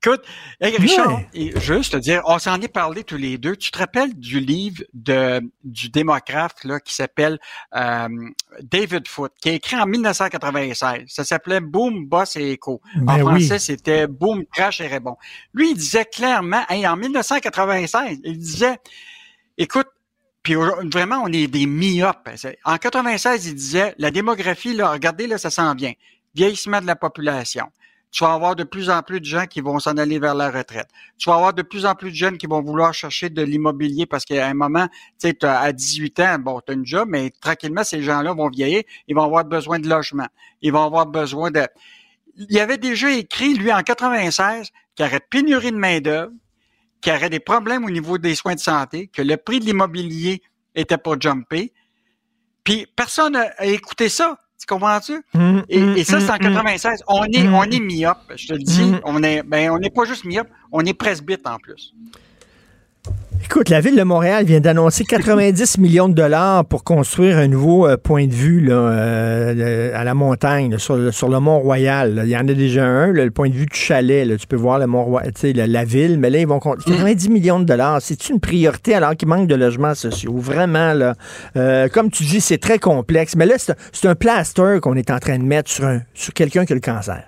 Écoute, 0.03 0.23
hey, 0.59 0.75
Richard, 0.77 1.21
juste 1.61 1.93
te 1.93 1.97
dire, 1.97 2.21
on 2.25 2.39
s'en 2.39 2.59
est 2.61 2.67
parlé 2.67 3.03
tous 3.03 3.17
les 3.17 3.37
deux. 3.37 3.55
Tu 3.55 3.69
te 3.71 3.77
rappelles 3.77 4.15
du 4.15 4.39
livre 4.39 4.83
de, 4.93 5.41
du 5.63 5.89
démocrate 5.89 6.63
là, 6.63 6.79
qui 6.79 6.93
s'appelle 6.95 7.37
euh, 7.75 8.07
David 8.63 9.07
Foote, 9.07 9.33
qui 9.39 9.49
a 9.49 9.53
écrit 9.53 9.75
en 9.75 9.85
1996. 9.85 11.05
Ça 11.07 11.23
s'appelait 11.23 11.59
Boom, 11.61 12.05
Boss 12.07 12.35
et 12.35 12.53
Echo. 12.53 12.81
en 12.95 13.01
Ben 13.01 13.15
oui. 13.23 13.45
français, 13.45 13.59
c'était 13.59 14.07
Boom, 14.07 14.45
Crash 14.51 14.81
et 14.81 14.87
Rebond. 14.87 15.17
Lui, 15.53 15.71
il 15.71 15.75
disait 15.77 16.05
clairement, 16.05 16.63
hey, 16.69 16.87
en 16.87 16.95
1996, 16.95 18.19
il 18.23 18.37
disait, 18.37 18.77
écoute, 19.57 19.87
puis 20.47 20.55
vraiment, 20.55 21.23
on 21.25 21.27
est 21.27 21.47
des 21.47 21.65
myopes. 21.65 22.29
En 22.63 22.77
96, 22.77 23.47
il 23.47 23.55
disait, 23.55 23.93
la 23.97 24.11
démographie, 24.11 24.73
là, 24.73 24.93
regardez, 24.93 25.27
là, 25.27 25.37
ça 25.37 25.49
s'en 25.49 25.75
vient. 25.75 25.91
Vieillissement 26.35 26.79
de 26.79 26.85
la 26.85 26.95
population. 26.95 27.65
Tu 28.11 28.23
vas 28.23 28.31
avoir 28.31 28.55
de 28.55 28.63
plus 28.63 28.89
en 28.89 29.01
plus 29.01 29.19
de 29.19 29.25
gens 29.25 29.45
qui 29.45 29.59
vont 29.59 29.77
s'en 29.79 29.97
aller 29.97 30.19
vers 30.19 30.35
la 30.35 30.49
retraite. 30.49 30.87
Tu 31.17 31.29
vas 31.29 31.35
avoir 31.35 31.53
de 31.53 31.63
plus 31.63 31.85
en 31.85 31.95
plus 31.95 32.11
de 32.11 32.15
jeunes 32.15 32.37
qui 32.37 32.47
vont 32.47 32.61
vouloir 32.61 32.93
chercher 32.93 33.29
de 33.29 33.41
l'immobilier 33.41 34.05
parce 34.05 34.23
qu'à 34.23 34.47
un 34.47 34.53
moment, 34.53 34.87
tu 35.19 35.27
sais, 35.27 35.45
à 35.45 35.73
18 35.73 36.19
ans, 36.21 36.39
bon, 36.39 36.61
tu 36.65 36.71
as 36.71 36.75
une 36.75 36.85
job, 36.85 37.09
mais 37.11 37.29
tranquillement, 37.41 37.83
ces 37.83 38.01
gens-là 38.01 38.31
vont 38.31 38.47
vieillir. 38.47 38.83
Ils 39.09 39.15
vont 39.17 39.23
avoir 39.23 39.43
besoin 39.43 39.79
de 39.79 39.89
logement. 39.89 40.27
Ils 40.61 40.71
vont 40.71 40.85
avoir 40.85 41.07
besoin 41.07 41.51
de... 41.51 41.67
Il 42.37 42.57
avait 42.57 42.77
déjà 42.77 43.11
écrit, 43.11 43.53
lui, 43.53 43.73
en 43.73 43.81
96, 43.81 44.69
qu'il 44.95 45.05
y 45.05 45.09
aurait 45.09 45.19
pénurie 45.29 45.73
de 45.73 45.77
main-d'œuvre, 45.77 46.31
qu'il 47.01 47.13
y 47.13 47.15
aurait 47.15 47.29
des 47.29 47.39
problèmes 47.39 47.85
au 47.85 47.89
niveau 47.89 48.17
des 48.17 48.35
soins 48.35 48.55
de 48.55 48.59
santé, 48.59 49.07
que 49.07 49.21
le 49.21 49.37
prix 49.37 49.59
de 49.59 49.65
l'immobilier 49.65 50.41
était 50.75 50.97
pas 50.97 51.13
jumpé. 51.19 51.73
Puis 52.63 52.85
personne 52.95 53.33
n'a 53.33 53.65
écouté 53.65 54.09
ça. 54.09 54.37
Tu 54.59 54.65
comprends-tu? 54.65 55.21
Hum, 55.35 55.63
Et, 55.69 55.81
hum, 55.81 55.95
et 55.95 56.03
ça, 56.03 56.19
c'est 56.19 56.31
en 56.31 56.35
hum, 56.35 56.47
hum. 56.47 56.53
96. 56.53 57.03
On 57.07 57.25
est, 57.25 57.47
on 57.47 57.63
est 57.63 57.79
myope, 57.79 58.17
je 58.35 58.47
te 58.47 58.53
le 58.53 58.59
dis. 58.59 58.95
On 59.03 59.21
est, 59.21 59.43
ben, 59.43 59.69
on 59.69 59.77
n'est 59.77 59.91
pas 59.91 60.05
juste 60.05 60.25
myope, 60.25 60.47
on 60.71 60.81
est 60.81 60.93
presbyte 60.95 61.45
en 61.47 61.57
plus. 61.57 61.93
Écoute, 63.49 63.69
la 63.69 63.79
ville 63.79 63.95
de 63.95 64.03
Montréal 64.03 64.43
vient 64.45 64.59
d'annoncer 64.59 65.03
90 65.09 65.77
millions 65.77 66.09
de 66.09 66.13
dollars 66.13 66.65
pour 66.65 66.83
construire 66.83 67.37
un 67.37 67.47
nouveau 67.47 67.87
euh, 67.87 67.95
point 67.95 68.27
de 68.27 68.33
vue 68.33 68.59
là, 68.59 68.73
euh, 68.73 69.91
à 69.95 70.03
la 70.03 70.13
montagne, 70.13 70.71
là, 70.71 70.79
sur, 70.79 70.97
le, 70.97 71.11
sur 71.11 71.29
le 71.29 71.39
Mont-Royal. 71.39 72.13
là. 72.13 72.23
Il 72.25 72.29
y 72.29 72.35
en 72.35 72.41
a 72.47 72.53
déjà 72.53 72.85
un, 72.85 73.07
le 73.07 73.31
point 73.31 73.47
de 73.49 73.53
vue 73.53 73.65
du 73.65 73.75
chalet. 73.77 74.37
Tu 74.37 74.47
peux 74.47 74.57
voir 74.57 74.79
le 74.79 74.85
sais, 75.35 75.53
la, 75.53 75.65
la 75.65 75.85
ville, 75.85 76.19
mais 76.19 76.29
là, 76.29 76.39
ils 76.39 76.47
vont 76.47 76.59
con- 76.59 76.75
90 76.85 77.29
millions 77.29 77.59
de 77.59 77.65
dollars. 77.65 77.99
C'est 78.01 78.27
une 78.29 78.39
priorité 78.41 78.95
alors 78.95 79.15
qu'il 79.15 79.27
manque 79.29 79.47
de 79.47 79.55
logements 79.55 79.95
sociaux? 79.95 80.35
Vraiment, 80.37 80.93
là. 80.93 81.13
Euh, 81.55 81.87
comme 81.87 82.09
tu 82.11 82.23
dis, 82.23 82.41
c'est 82.41 82.57
très 82.57 82.79
complexe. 82.79 83.35
Mais 83.37 83.45
là, 83.45 83.55
c'est 83.57 83.71
un- 83.71 83.75
c'est 83.93 84.07
un 84.09 84.15
plaster 84.15 84.79
qu'on 84.81 84.95
est 84.95 85.09
en 85.09 85.19
train 85.19 85.37
de 85.37 85.43
mettre 85.43 85.69
sur, 85.71 85.85
un, 85.85 86.01
sur 86.13 86.33
quelqu'un 86.33 86.65
qui 86.65 86.73
a 86.73 86.75
le 86.75 86.81
cancer. 86.81 87.23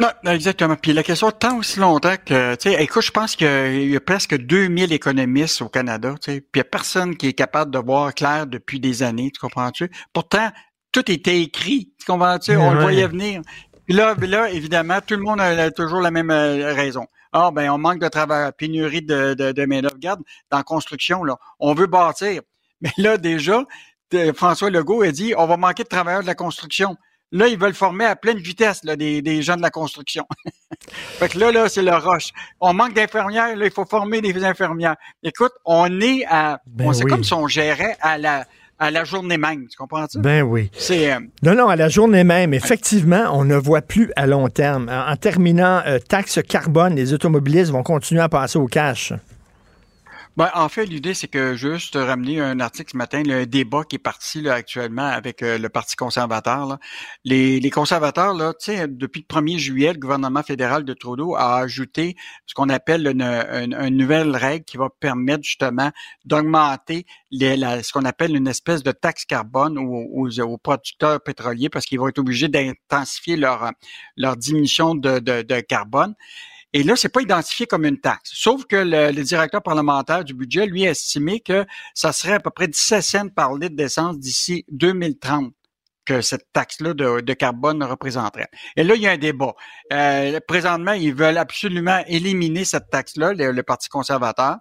Non, 0.00 0.08
exactement. 0.32 0.76
Puis 0.76 0.94
la 0.94 1.02
question, 1.02 1.30
tant 1.30 1.58
aussi 1.58 1.78
longtemps 1.78 2.14
que, 2.24 2.54
tu 2.54 2.70
sais, 2.70 2.82
écoute, 2.82 3.02
je 3.02 3.10
pense 3.10 3.36
qu'il 3.36 3.90
y 3.90 3.96
a 3.96 4.00
presque 4.00 4.34
2000 4.34 4.94
économistes 4.94 5.60
au 5.60 5.68
Canada, 5.68 6.14
tu 6.18 6.32
sais, 6.32 6.40
puis 6.40 6.58
il 6.58 6.58
n'y 6.60 6.62
a 6.62 6.70
personne 6.70 7.16
qui 7.18 7.28
est 7.28 7.32
capable 7.34 7.70
de 7.70 7.78
voir 7.78 8.14
clair 8.14 8.46
depuis 8.46 8.80
des 8.80 9.02
années, 9.02 9.30
tu 9.30 9.38
comprends-tu? 9.38 9.90
Pourtant, 10.14 10.48
tout 10.90 11.10
était 11.10 11.42
écrit, 11.42 11.92
tu 11.98 12.06
comprends-tu? 12.06 12.56
On 12.56 12.72
le 12.72 12.80
voyait 12.80 13.06
venir. 13.08 13.42
Puis 13.84 13.94
là, 13.94 14.14
là, 14.18 14.48
évidemment, 14.48 15.00
tout 15.06 15.16
le 15.16 15.22
monde 15.22 15.40
a 15.40 15.70
toujours 15.70 16.00
la 16.00 16.10
même 16.10 16.30
euh, 16.30 16.72
raison. 16.72 17.06
Ah, 17.32 17.50
ben, 17.52 17.70
on 17.70 17.76
manque 17.76 17.98
de 17.98 18.08
travail, 18.08 18.50
pénurie 18.56 19.02
de, 19.02 19.34
de, 19.34 19.52
de 19.52 19.64
main-d'œuvre. 19.66 19.94
Regarde, 19.94 20.22
dans 20.50 20.56
la 20.56 20.64
construction, 20.64 21.24
là, 21.24 21.36
on 21.58 21.74
veut 21.74 21.86
bâtir. 21.86 22.40
Mais 22.80 22.92
là, 22.96 23.18
déjà, 23.18 23.64
François 24.34 24.70
Legault 24.70 25.02
a 25.02 25.12
dit, 25.12 25.34
on 25.36 25.46
va 25.46 25.58
manquer 25.58 25.82
de 25.82 25.88
travailleurs 25.88 26.22
de 26.22 26.26
la 26.26 26.34
construction. 26.34 26.96
Là, 27.32 27.46
ils 27.46 27.58
veulent 27.58 27.74
former 27.74 28.04
à 28.06 28.16
pleine 28.16 28.38
vitesse 28.38 28.82
là, 28.84 28.96
des, 28.96 29.22
des 29.22 29.42
gens 29.42 29.56
de 29.56 29.62
la 29.62 29.70
construction. 29.70 30.26
fait 30.90 31.28
que 31.28 31.38
là, 31.38 31.52
là, 31.52 31.68
c'est 31.68 31.82
le 31.82 31.94
rush. 31.94 32.30
On 32.60 32.72
manque 32.74 32.94
d'infirmières, 32.94 33.54
là, 33.56 33.64
il 33.66 33.70
faut 33.70 33.84
former 33.84 34.20
des 34.20 34.44
infirmières. 34.44 34.96
Écoute, 35.22 35.52
on 35.64 36.00
est 36.00 36.24
à. 36.28 36.60
Ben 36.66 36.88
on 36.88 36.92
c'est 36.92 37.04
comme 37.04 37.22
si 37.24 37.32
on 37.32 37.46
gérait 37.46 37.96
à 38.00 38.18
la 38.18 38.44
à 38.80 38.90
la 38.90 39.04
journée 39.04 39.36
même. 39.36 39.68
Tu 39.68 39.76
comprends-tu? 39.76 40.18
Ben 40.18 40.42
oui. 40.42 40.70
C'est. 40.72 41.12
euh, 41.12 41.20
Non, 41.42 41.54
non, 41.54 41.68
à 41.68 41.76
la 41.76 41.88
journée 41.90 42.24
même, 42.24 42.54
effectivement, 42.54 43.26
on 43.32 43.44
ne 43.44 43.54
voit 43.56 43.82
plus 43.82 44.10
à 44.16 44.26
long 44.26 44.48
terme. 44.48 44.88
En, 44.88 45.12
en 45.12 45.16
terminant, 45.16 45.82
euh, 45.86 45.98
taxe 45.98 46.40
carbone, 46.48 46.96
les 46.96 47.12
automobilistes 47.12 47.70
vont 47.72 47.82
continuer 47.82 48.22
à 48.22 48.28
passer 48.30 48.58
au 48.58 48.66
cash. 48.66 49.12
Ben, 50.36 50.48
en 50.54 50.68
fait, 50.68 50.86
l'idée, 50.86 51.12
c'est 51.12 51.28
que 51.28 51.54
juste 51.54 51.96
ramener 51.96 52.40
un 52.40 52.60
article 52.60 52.92
ce 52.92 52.96
matin, 52.96 53.22
le 53.24 53.46
débat 53.46 53.82
qui 53.84 53.96
est 53.96 53.98
parti 53.98 54.40
là, 54.40 54.54
actuellement 54.54 55.04
avec 55.06 55.42
euh, 55.42 55.58
le 55.58 55.68
Parti 55.68 55.96
conservateur. 55.96 56.66
là. 56.66 56.78
Les, 57.24 57.58
les 57.60 57.70
conservateurs, 57.70 58.32
là, 58.34 58.54
depuis 58.88 59.20
le 59.20 59.26
1er 59.26 59.58
juillet, 59.58 59.92
le 59.92 59.98
gouvernement 59.98 60.42
fédéral 60.42 60.84
de 60.84 60.94
Trudeau 60.94 61.34
a 61.34 61.56
ajouté 61.58 62.16
ce 62.46 62.54
qu'on 62.54 62.68
appelle 62.68 63.06
une, 63.08 63.22
une- 63.22 63.88
nouvelle 63.96 64.34
règle 64.36 64.64
qui 64.64 64.76
va 64.76 64.88
permettre 65.00 65.42
justement 65.42 65.90
d'augmenter 66.24 67.06
ce 67.32 67.92
qu'on 67.92 68.04
appelle 68.04 68.34
une 68.36 68.46
espèce 68.48 68.82
de 68.82 68.92
taxe 68.92 69.24
carbone 69.24 69.78
aux, 69.78 70.06
aux- 70.14 70.40
aux 70.40 70.58
producteurs 70.58 71.20
pétroliers 71.22 71.68
parce 71.68 71.84
qu'ils 71.86 71.98
vont 71.98 72.08
être 72.08 72.18
obligés 72.20 72.48
d'intensifier 72.48 73.36
leur, 73.36 73.72
leur 74.16 74.36
diminution 74.36 74.94
de, 74.94 75.18
de- 75.18 75.42
de 75.42 75.60
carbone. 75.60 76.14
Et 76.72 76.82
là, 76.82 76.94
c'est 76.96 77.08
pas 77.08 77.20
identifié 77.22 77.66
comme 77.66 77.84
une 77.84 77.98
taxe. 77.98 78.30
Sauf 78.32 78.64
que 78.64 78.76
le, 78.76 79.10
le 79.10 79.22
directeur 79.24 79.62
parlementaire 79.62 80.24
du 80.24 80.34
budget, 80.34 80.66
lui, 80.66 80.86
a 80.86 80.90
estimé 80.90 81.40
que 81.40 81.66
ça 81.94 82.12
serait 82.12 82.34
à 82.34 82.40
peu 82.40 82.50
près 82.50 82.68
17 82.68 83.02
cents 83.02 83.28
par 83.28 83.54
litre 83.54 83.74
d'essence 83.76 84.18
d'ici 84.18 84.64
2030 84.70 85.52
que 86.04 86.20
cette 86.22 86.46
taxe-là 86.52 86.94
de, 86.94 87.20
de 87.20 87.32
carbone 87.34 87.82
représenterait. 87.84 88.48
Et 88.76 88.84
là, 88.84 88.94
il 88.94 89.02
y 89.02 89.06
a 89.06 89.12
un 89.12 89.18
débat. 89.18 89.54
Euh, 89.92 90.40
présentement, 90.46 90.92
ils 90.92 91.14
veulent 91.14 91.38
absolument 91.38 92.02
éliminer 92.06 92.64
cette 92.64 92.88
taxe-là, 92.90 93.32
le, 93.34 93.52
le 93.52 93.62
Parti 93.62 93.88
conservateur. 93.88 94.56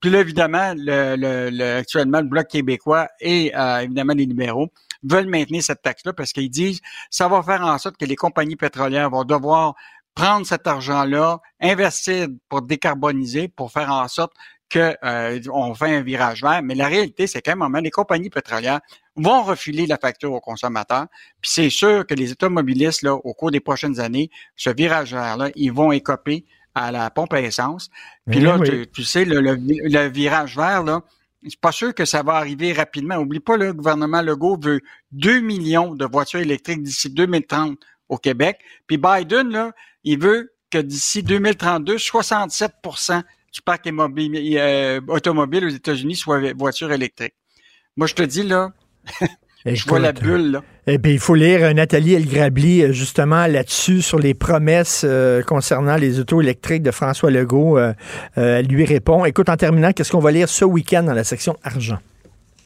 Puis 0.00 0.10
là, 0.10 0.20
évidemment, 0.20 0.74
le, 0.76 1.14
le- 1.16 1.50
le- 1.50 1.76
actuellement, 1.76 2.20
le 2.20 2.26
Bloc 2.26 2.48
québécois 2.48 3.08
et 3.20 3.52
euh, 3.56 3.78
évidemment 3.78 4.14
les 4.14 4.26
libéraux 4.26 4.68
veulent 5.04 5.28
maintenir 5.28 5.62
cette 5.62 5.82
taxe-là 5.82 6.12
parce 6.12 6.32
qu'ils 6.32 6.50
disent 6.50 6.80
ça 7.10 7.26
va 7.28 7.42
faire 7.42 7.62
en 7.62 7.78
sorte 7.78 7.96
que 7.96 8.04
les 8.04 8.16
compagnies 8.16 8.56
pétrolières 8.56 9.10
vont 9.10 9.24
devoir 9.24 9.74
prendre 10.14 10.46
cet 10.46 10.66
argent-là, 10.66 11.40
investir 11.60 12.28
pour 12.48 12.62
décarboniser, 12.62 13.48
pour 13.48 13.72
faire 13.72 13.90
en 13.90 14.08
sorte 14.08 14.32
que 14.68 14.94
euh, 15.04 15.38
on 15.52 15.74
fait 15.74 15.94
un 15.96 16.02
virage 16.02 16.42
vert. 16.42 16.60
Mais 16.62 16.74
la 16.74 16.86
réalité, 16.88 17.26
c'est 17.26 17.42
qu'à 17.42 17.52
un 17.52 17.56
moment, 17.56 17.78
les 17.78 17.90
compagnies 17.90 18.30
pétrolières 18.30 18.80
vont 19.16 19.42
refiler 19.42 19.86
la 19.86 19.98
facture 19.98 20.32
aux 20.32 20.40
consommateurs. 20.40 21.06
Puis 21.42 21.50
c'est 21.54 21.70
sûr 21.70 22.06
que 22.06 22.14
les 22.14 22.32
automobilistes, 22.32 23.02
là, 23.02 23.14
au 23.14 23.34
cours 23.34 23.50
des 23.50 23.60
prochaines 23.60 24.00
années, 24.00 24.30
ce 24.56 24.70
virage 24.70 25.12
vert-là, 25.12 25.50
ils 25.56 25.72
vont 25.72 25.92
écoper 25.92 26.46
à 26.74 26.90
la 26.90 27.10
pompe 27.10 27.34
à 27.34 27.42
essence. 27.42 27.90
Puis 28.30 28.38
Oui, 28.38 28.44
là, 28.44 28.56
oui. 28.58 28.68
tu, 28.70 28.86
tu 28.90 29.04
sais, 29.04 29.26
le, 29.26 29.40
le- 29.42 29.56
le 29.58 30.08
virage 30.08 30.56
vert, 30.56 30.82
là, 30.84 31.02
c'est 31.46 31.60
pas 31.60 31.72
sûr 31.72 31.94
que 31.94 32.06
ça 32.06 32.22
va 32.22 32.34
arriver 32.34 32.72
rapidement. 32.72 33.16
Oublie 33.16 33.40
pas, 33.40 33.58
le 33.58 33.74
gouvernement 33.74 34.22
Legault 34.22 34.58
veut 34.58 34.80
2 35.10 35.40
millions 35.40 35.94
de 35.94 36.06
voitures 36.06 36.40
électriques 36.40 36.82
d'ici 36.82 37.10
2030 37.10 37.76
au 38.08 38.16
Québec. 38.16 38.58
Puis 38.86 38.96
Biden, 38.96 39.50
là, 39.50 39.72
il 40.04 40.18
veut 40.18 40.52
que 40.70 40.78
d'ici 40.78 41.22
2032, 41.22 41.96
67% 41.96 43.22
du 43.52 43.60
parc 43.62 43.86
immobilier- 43.86 44.58
euh, 44.58 45.00
automobile 45.08 45.64
aux 45.66 45.68
États-Unis 45.70 46.16
soit 46.16 46.52
voiture 46.54 46.90
électrique. 46.92 47.34
Moi, 47.96 48.06
je 48.06 48.14
te 48.14 48.22
dis, 48.22 48.42
là, 48.42 48.72
je 49.66 49.84
vois 49.86 49.98
la 49.98 50.12
bulle, 50.12 50.52
là. 50.52 50.62
Eh 50.86 50.98
bien, 50.98 51.12
il 51.12 51.18
faut 51.18 51.34
lire 51.34 51.62
euh, 51.62 51.72
Nathalie 51.74 52.14
Elgrabli, 52.14 52.82
euh, 52.82 52.92
justement, 52.92 53.46
là-dessus, 53.46 54.00
sur 54.00 54.18
les 54.18 54.34
promesses 54.34 55.02
euh, 55.04 55.42
concernant 55.42 55.96
les 55.96 56.18
autos 56.18 56.40
électriques 56.40 56.82
de 56.82 56.90
François 56.90 57.30
Legault. 57.30 57.78
Euh, 57.78 57.92
elle 58.34 58.66
lui 58.66 58.84
répond. 58.84 59.24
Écoute, 59.26 59.48
en 59.50 59.56
terminant, 59.56 59.92
qu'est-ce 59.92 60.10
qu'on 60.10 60.20
va 60.20 60.32
lire 60.32 60.48
ce 60.48 60.64
week-end 60.64 61.02
dans 61.02 61.12
la 61.12 61.24
section 61.24 61.56
argent? 61.62 61.98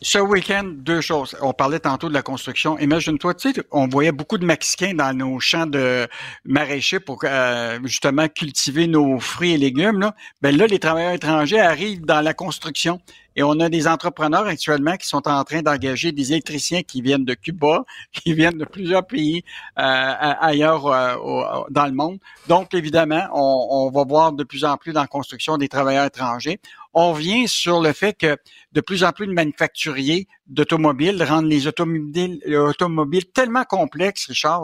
Ce 0.03 0.19
week-end, 0.19 0.65
deux 0.65 1.01
choses. 1.01 1.35
On 1.41 1.55
parlait 1.55 1.79
tantôt 1.79 2.09
de 2.09 2.15
la 2.15 2.21
construction. 2.21 2.79
Imagine-toi, 2.79 3.33
tu 3.33 3.53
sais, 3.53 3.63
on 3.71 3.89
voyait 3.89 4.13
beaucoup 4.13 4.37
de 4.37 4.45
Mexicains 4.45 4.93
dans 4.93 5.17
nos 5.17 5.41
champs 5.41 5.67
de 5.67 6.07
maraîchers 6.45 7.01
pour 7.01 7.21
euh, 7.25 7.79
justement 7.85 8.29
cultiver 8.29 8.89
nos 8.89 9.19
fruits 9.19 9.55
et 9.55 9.57
légumes. 9.59 10.01
Là. 10.01 10.15
Ben 10.43 10.55
là, 10.55 10.67
les 10.67 10.79
travailleurs 10.79 11.15
étrangers 11.15 11.61
arrivent 11.61 12.05
dans 12.05 12.21
la 12.21 12.35
construction. 12.35 13.01
Et 13.37 13.43
on 13.43 13.61
a 13.61 13.69
des 13.69 13.87
entrepreneurs 13.87 14.47
actuellement 14.47 14.97
qui 14.97 15.07
sont 15.07 15.29
en 15.29 15.45
train 15.45 15.61
d'engager 15.61 16.11
des 16.11 16.33
électriciens 16.33 16.83
qui 16.83 17.03
viennent 17.03 17.25
de 17.25 17.35
Cuba, 17.35 17.85
qui 18.13 18.35
viennent 18.35 18.59
de 18.59 18.65
plusieurs 18.65 19.07
pays 19.07 19.45
euh, 19.79 19.83
ailleurs 19.83 20.87
euh, 20.87 21.63
dans 21.71 21.87
le 21.87 21.93
monde. 21.93 22.19
Donc, 22.49 22.75
évidemment, 22.75 23.29
on, 23.33 23.69
on, 23.71 23.91
va 23.91 24.05
voir 24.05 24.33
de 24.33 24.45
plus 24.45 24.65
en 24.65 24.77
plus 24.77 24.93
dans 24.93 25.03
la 25.03 25.07
construction 25.07 25.59
des 25.59 25.69
travailleurs 25.69 26.07
étrangers 26.07 26.61
on 26.99 27.13
vient 27.13 27.47
sur 27.47 27.83
le 27.83 27.93
fait 27.93 28.15
que 28.15 28.39
de 28.73 28.81
plus 28.81 29.05
en 29.05 29.13
plus 29.13 29.27
de 29.27 29.33
manufacturiers 29.33 30.27
d'automobiles 30.47 31.23
rendent 31.23 31.45
les 31.45 31.67
automobiles, 31.67 32.41
automobiles 32.57 33.27
tellement 33.27 33.65
complexes, 33.65 34.27
Richard, 34.29 34.63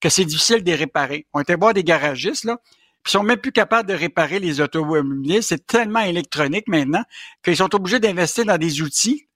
que 0.00 0.08
c'est 0.08 0.24
difficile 0.24 0.64
de 0.64 0.70
les 0.70 0.74
réparer. 0.74 1.26
On 1.34 1.40
était 1.40 1.54
voir 1.54 1.74
des 1.74 1.84
garagistes, 1.84 2.44
là, 2.44 2.56
puis 3.02 3.12
sont 3.12 3.22
même 3.22 3.36
plus 3.36 3.52
capables 3.52 3.86
de 3.86 3.94
réparer 3.94 4.38
les 4.38 4.62
automobiles. 4.62 5.42
C'est 5.42 5.66
tellement 5.66 6.00
électronique 6.00 6.66
maintenant 6.66 7.04
qu'ils 7.44 7.58
sont 7.58 7.72
obligés 7.74 8.00
d'investir 8.00 8.46
dans 8.46 8.56
des 8.56 8.80
outils 8.80 9.28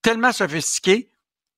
tellement 0.00 0.30
sophistiqués 0.30 1.08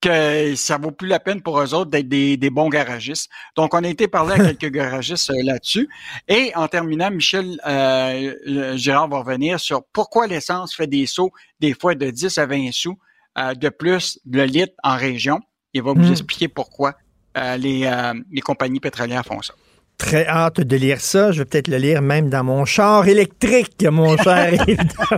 que 0.00 0.54
ça 0.54 0.78
vaut 0.78 0.90
plus 0.90 1.08
la 1.08 1.20
peine 1.20 1.42
pour 1.42 1.60
eux 1.60 1.74
autres 1.74 1.90
d'être 1.90 2.08
des, 2.08 2.50
bons 2.50 2.68
garagistes. 2.68 3.30
Donc, 3.56 3.74
on 3.74 3.84
a 3.84 3.88
été 3.88 4.08
parler 4.08 4.34
à 4.34 4.38
quelques 4.54 4.72
garagistes 4.72 5.30
euh, 5.30 5.42
là-dessus. 5.44 5.88
Et 6.28 6.52
en 6.54 6.68
terminant, 6.68 7.10
Michel 7.10 7.60
euh, 7.66 8.76
Gérard 8.76 9.08
va 9.08 9.18
revenir 9.18 9.60
sur 9.60 9.82
pourquoi 9.92 10.26
l'essence 10.26 10.74
fait 10.74 10.86
des 10.86 11.06
sauts 11.06 11.32
des 11.60 11.74
fois 11.74 11.94
de 11.94 12.10
10 12.10 12.38
à 12.38 12.46
20 12.46 12.72
sous 12.72 12.98
euh, 13.38 13.54
de 13.54 13.68
plus 13.68 14.18
le 14.30 14.44
litre 14.44 14.74
en 14.82 14.96
région. 14.96 15.40
Il 15.74 15.82
va 15.82 15.92
vous 15.92 16.08
hmm. 16.08 16.12
expliquer 16.12 16.48
pourquoi 16.48 16.94
les, 17.36 17.88
les 18.32 18.40
compagnies 18.40 18.80
pétrolières 18.80 19.24
font 19.24 19.40
ça. 19.40 19.54
Très 19.98 20.26
hâte 20.26 20.60
de 20.60 20.76
lire 20.76 21.00
ça. 21.00 21.30
Je 21.30 21.38
vais 21.38 21.44
peut-être 21.44 21.68
le 21.68 21.76
lire 21.76 22.02
même 22.02 22.28
dans 22.28 22.42
mon 22.42 22.64
char 22.64 23.06
électrique, 23.06 23.84
mon 23.84 24.16
cher. 24.16 24.64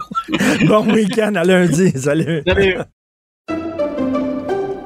bon 0.67 0.93
week-end 0.93 1.35
à 1.37 1.45
lundi. 1.45 1.93
Salut. 1.93 2.43
Salut. 2.47 2.77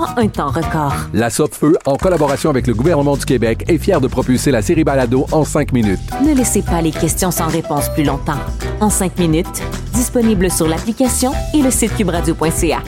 en 0.00 0.18
un 0.18 0.28
temps 0.28 0.50
record. 0.50 0.94
La 1.12 1.30
Feu, 1.30 1.76
en 1.84 1.96
collaboration 1.96 2.50
avec 2.50 2.66
le 2.66 2.74
gouvernement 2.74 3.16
du 3.16 3.24
Québec, 3.24 3.64
est 3.68 3.78
fière 3.78 4.00
de 4.00 4.08
propulser 4.08 4.50
la 4.50 4.62
série 4.62 4.84
Balado 4.84 5.26
en 5.32 5.44
cinq 5.44 5.72
minutes. 5.72 6.00
Ne 6.24 6.34
laissez 6.34 6.62
pas 6.62 6.80
les 6.80 6.90
questions 6.90 7.30
sans 7.30 7.48
réponse 7.48 7.88
plus 7.90 8.04
longtemps. 8.04 8.38
En 8.80 8.90
cinq 8.90 9.18
minutes, 9.18 9.62
disponible 9.92 10.50
sur 10.50 10.66
l'application 10.66 11.32
et 11.54 11.62
le 11.62 11.70
site 11.70 11.94
cubradio.ca. 11.96 12.78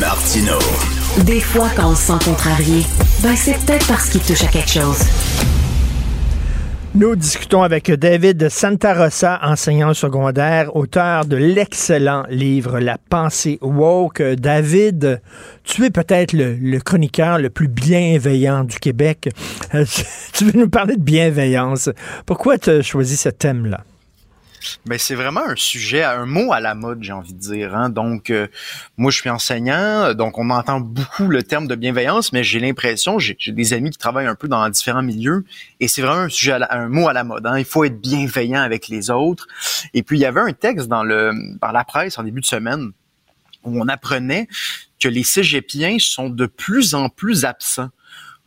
Martino. 0.00 0.58
Des 1.24 1.40
fois, 1.40 1.68
quand 1.76 1.90
on 1.90 1.94
se 1.94 2.06
sent 2.06 2.24
contrarié, 2.24 2.86
ben 3.22 3.34
c'est 3.36 3.58
peut-être 3.64 3.86
parce 3.86 4.08
qu'il 4.08 4.20
touche 4.20 4.44
à 4.44 4.46
quelque 4.46 4.70
chose. 4.70 4.98
Nous 6.98 7.14
discutons 7.14 7.62
avec 7.62 7.92
David 7.92 8.48
Santarossa, 8.48 9.38
enseignant 9.44 9.94
secondaire, 9.94 10.74
auteur 10.74 11.26
de 11.26 11.36
l'excellent 11.36 12.24
livre 12.28 12.80
La 12.80 12.98
pensée 12.98 13.60
woke. 13.62 14.20
David, 14.20 15.22
tu 15.62 15.84
es 15.84 15.90
peut-être 15.90 16.32
le, 16.32 16.78
chroniqueur 16.80 17.38
le 17.38 17.50
plus 17.50 17.68
bienveillant 17.68 18.64
du 18.64 18.80
Québec. 18.80 19.28
Euh, 19.76 19.84
tu 20.32 20.46
veux 20.46 20.58
nous 20.58 20.68
parler 20.68 20.96
de 20.96 21.00
bienveillance. 21.00 21.88
Pourquoi 22.26 22.58
tu 22.58 22.70
as 22.70 22.82
choisi 22.82 23.16
ce 23.16 23.28
thème-là? 23.28 23.84
Ben 24.86 24.98
c'est 24.98 25.14
vraiment 25.14 25.44
un 25.44 25.56
sujet, 25.56 26.02
un 26.02 26.26
mot 26.26 26.52
à 26.52 26.60
la 26.60 26.74
mode, 26.74 27.02
j'ai 27.02 27.12
envie 27.12 27.34
de 27.34 27.38
dire. 27.38 27.74
Hein. 27.74 27.90
Donc, 27.90 28.30
euh, 28.30 28.48
moi, 28.96 29.10
je 29.10 29.18
suis 29.18 29.30
enseignant, 29.30 30.14
donc 30.14 30.38
on 30.38 30.50
entend 30.50 30.80
beaucoup 30.80 31.28
le 31.28 31.42
terme 31.42 31.66
de 31.66 31.74
bienveillance, 31.74 32.32
mais 32.32 32.44
j'ai 32.44 32.60
l'impression, 32.60 33.18
j'ai 33.18 33.36
des 33.48 33.72
amis 33.72 33.90
qui 33.90 33.98
travaillent 33.98 34.26
un 34.26 34.34
peu 34.34 34.48
dans 34.48 34.68
différents 34.68 35.02
milieux, 35.02 35.44
et 35.80 35.88
c'est 35.88 36.02
vraiment 36.02 36.22
un 36.22 36.28
sujet, 36.28 36.58
un 36.70 36.88
mot 36.88 37.08
à 37.08 37.12
la 37.12 37.24
mode. 37.24 37.46
Hein. 37.46 37.58
Il 37.58 37.64
faut 37.64 37.84
être 37.84 38.00
bienveillant 38.00 38.60
avec 38.60 38.88
les 38.88 39.10
autres. 39.10 39.46
Et 39.94 40.02
puis, 40.02 40.18
il 40.18 40.22
y 40.22 40.26
avait 40.26 40.40
un 40.40 40.52
texte 40.52 40.88
dans 40.88 41.02
le, 41.02 41.32
dans 41.60 41.72
la 41.72 41.84
presse 41.84 42.18
en 42.18 42.22
début 42.22 42.40
de 42.40 42.46
semaine 42.46 42.92
où 43.64 43.80
on 43.80 43.88
apprenait 43.88 44.48
que 45.00 45.08
les 45.08 45.22
cégepiens 45.22 45.96
sont 45.98 46.28
de 46.28 46.46
plus 46.46 46.94
en 46.94 47.08
plus 47.08 47.44
absents 47.44 47.90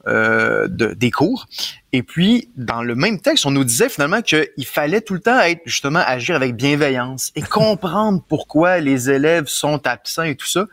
euh, 0.08 0.68
de, 0.68 0.94
des 0.94 1.12
cours. 1.12 1.48
Et 1.94 2.02
puis, 2.02 2.50
dans 2.56 2.82
le 2.82 2.96
même 2.96 3.20
texte, 3.20 3.46
on 3.46 3.52
nous 3.52 3.64
disait 3.64 3.90
finalement 3.90 4.22
qu'il 4.22 4.66
fallait 4.66 5.02
tout 5.02 5.14
le 5.14 5.20
temps 5.20 5.40
être 5.40 5.62
justement 5.66 6.02
agir 6.06 6.36
avec 6.36 6.56
bienveillance 6.56 7.32
et 7.36 7.42
comprendre 7.42 8.24
pourquoi 8.28 8.80
les 8.80 9.10
élèves 9.10 9.48
sont 9.48 9.86
absents 9.86 10.24
et 10.24 10.36
tout 10.36 10.48
ça. 10.48 10.66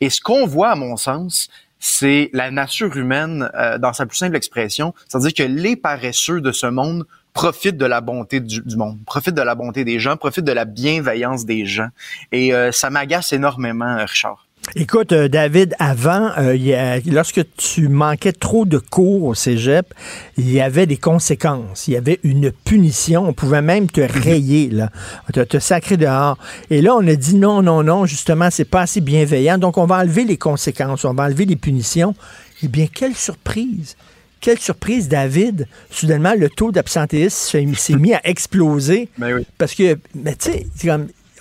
Et 0.00 0.10
ce 0.10 0.20
qu'on 0.20 0.46
voit, 0.46 0.70
à 0.70 0.74
mon 0.74 0.96
sens, 0.96 1.48
c'est 1.78 2.30
la 2.32 2.50
nature 2.50 2.96
humaine 2.96 3.50
euh, 3.54 3.78
dans 3.78 3.92
sa 3.92 4.06
plus 4.06 4.16
simple 4.16 4.36
expression, 4.36 4.94
c'est-à-dire 5.08 5.34
que 5.34 5.42
les 5.42 5.76
paresseux 5.76 6.40
de 6.40 6.52
ce 6.52 6.66
monde 6.66 7.06
profitent 7.34 7.76
de 7.76 7.86
la 7.86 8.00
bonté 8.00 8.40
du, 8.40 8.62
monde, 8.76 8.98
profitent 9.04 9.34
de 9.34 9.42
la 9.42 9.54
bonté 9.54 9.84
des 9.84 9.98
gens, 9.98 10.16
profitent 10.16 10.44
de 10.44 10.52
la 10.52 10.64
bienveillance 10.64 11.44
des 11.44 11.66
gens. 11.66 11.88
Et 12.30 12.54
euh, 12.54 12.72
ça 12.72 12.90
m'agace 12.90 13.32
énormément, 13.32 13.96
Richard. 13.96 14.46
Écoute, 14.74 15.12
euh, 15.12 15.28
David, 15.28 15.74
avant, 15.78 16.30
euh, 16.38 17.00
lorsque 17.06 17.42
tu 17.56 17.88
manquais 17.88 18.32
trop 18.32 18.64
de 18.64 18.78
cours 18.78 19.24
au 19.24 19.34
cégep, 19.34 19.92
il 20.38 20.50
y 20.50 20.60
avait 20.60 20.86
des 20.86 20.96
conséquences. 20.96 21.88
Il 21.88 21.94
y 21.94 21.96
avait 21.96 22.20
une 22.22 22.52
punition. 22.52 23.28
On 23.28 23.34
pouvait 23.34 23.60
même 23.60 23.90
te 23.90 24.00
mhm. 24.00 24.06
rayer, 24.06 24.70
là, 24.70 24.88
te, 25.32 25.40
te 25.40 25.58
sacrer 25.58 25.96
dehors. 25.96 26.38
Et 26.70 26.80
là, 26.80 26.94
on 26.94 27.06
a 27.06 27.14
dit 27.14 27.34
non, 27.34 27.60
non, 27.60 27.82
non, 27.82 28.06
justement, 28.06 28.48
c'est 28.50 28.64
pas 28.64 28.82
assez 28.82 29.00
bienveillant. 29.00 29.58
Donc, 29.58 29.76
on 29.76 29.84
va 29.84 29.98
enlever 29.98 30.24
les 30.24 30.38
conséquences, 30.38 31.04
on 31.04 31.12
va 31.12 31.24
enlever 31.24 31.44
les 31.44 31.56
punitions. 31.56 32.14
Eh 32.62 32.68
bien, 32.68 32.86
quelle 32.86 33.14
surprise! 33.14 33.96
Quelle 34.40 34.58
surprise, 34.58 35.08
David! 35.08 35.68
Soudainement, 35.90 36.34
le 36.36 36.48
taux 36.48 36.72
d'absentéisme 36.72 37.74
s'est 37.74 37.96
mis 37.96 38.14
à 38.14 38.20
exploser. 38.24 39.08
Ben 39.18 39.34
oui. 39.34 39.46
Parce 39.58 39.74
que, 39.74 39.98
mais 40.14 40.34
tu 40.34 40.50
sais, 40.50 40.66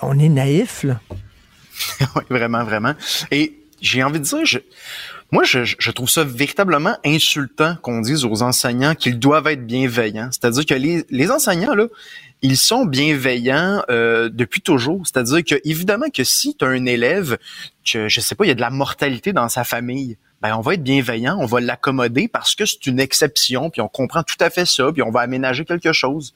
on 0.02 0.20
est 0.20 0.30
naïf, 0.30 0.84
là. 0.84 1.00
oui, 2.16 2.24
vraiment, 2.30 2.64
vraiment. 2.64 2.94
Et 3.32 3.58
j'ai 3.82 4.04
envie 4.04 4.20
de 4.20 4.26
dire, 4.26 4.46
je, 4.46 4.60
moi, 5.32 5.44
je, 5.44 5.64
je, 5.64 5.92
trouve 5.92 6.10
ça 6.10 6.24
véritablement 6.24 6.98
insultant 7.06 7.76
qu'on 7.82 8.02
dise 8.02 8.26
aux 8.26 8.42
enseignants 8.42 8.96
qu'ils 8.96 9.18
doivent 9.18 9.48
être 9.48 9.66
bienveillants. 9.66 10.30
C'est-à-dire 10.32 10.66
que 10.66 10.74
les, 10.74 11.06
les, 11.10 11.32
enseignants, 11.32 11.74
là, 11.74 11.88
ils 12.42 12.58
sont 12.58 12.86
bienveillants 12.86 13.82
euh, 13.90 14.30
depuis 14.30 14.62
toujours. 14.62 15.02
C'est-à-dire 15.06 15.44
que, 15.44 15.56
évidemment, 15.64 16.10
que 16.14 16.24
si 16.24 16.56
tu 16.56 16.66
as 16.66 16.68
un 16.68 16.86
élève, 16.86 17.38
que, 17.90 18.10
je 18.10 18.20
sais 18.20 18.36
pas, 18.36 18.46
il 18.46 18.50
y 18.50 18.52
a 18.52 18.56
de 18.56 18.62
la 18.62 18.72
mortalité 18.72 19.32
dans 19.32 19.48
sa 19.48 19.64
famille, 19.64 20.18
ben 20.42 20.56
on 20.58 20.62
va 20.62 20.74
être 20.74 20.84
bienveillant, 20.84 21.38
on 21.40 21.46
va 21.46 21.62
l'accommoder 21.62 22.28
parce 22.28 22.56
que 22.56 22.66
c'est 22.66 22.88
une 22.88 23.00
exception, 23.00 23.70
puis 23.70 23.80
on 23.80 23.88
comprend 23.88 24.24
tout 24.24 24.38
à 24.40 24.50
fait 24.50 24.66
ça, 24.66 24.92
puis 24.92 25.04
on 25.04 25.12
va 25.12 25.22
aménager 25.22 25.66
quelque 25.66 25.94
chose. 25.94 26.34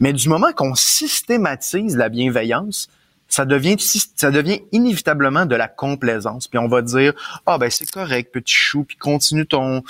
Mais 0.00 0.12
du 0.12 0.28
moment 0.28 0.52
qu'on 0.52 0.74
systématise 0.74 1.96
la 1.96 2.08
bienveillance, 2.08 2.88
ça 3.28 3.44
devient 3.44 3.76
ça 3.78 4.30
devient 4.30 4.60
inévitablement 4.72 5.46
de 5.46 5.56
la 5.56 5.68
complaisance. 5.68 6.48
Puis 6.48 6.58
on 6.58 6.68
va 6.68 6.82
dire 6.82 7.12
ah 7.46 7.58
ben 7.58 7.70
c'est 7.70 7.90
correct 7.90 8.32
petit 8.32 8.54
chou, 8.54 8.84
puis 8.84 8.96
continue 8.96 9.46
ton 9.46 9.82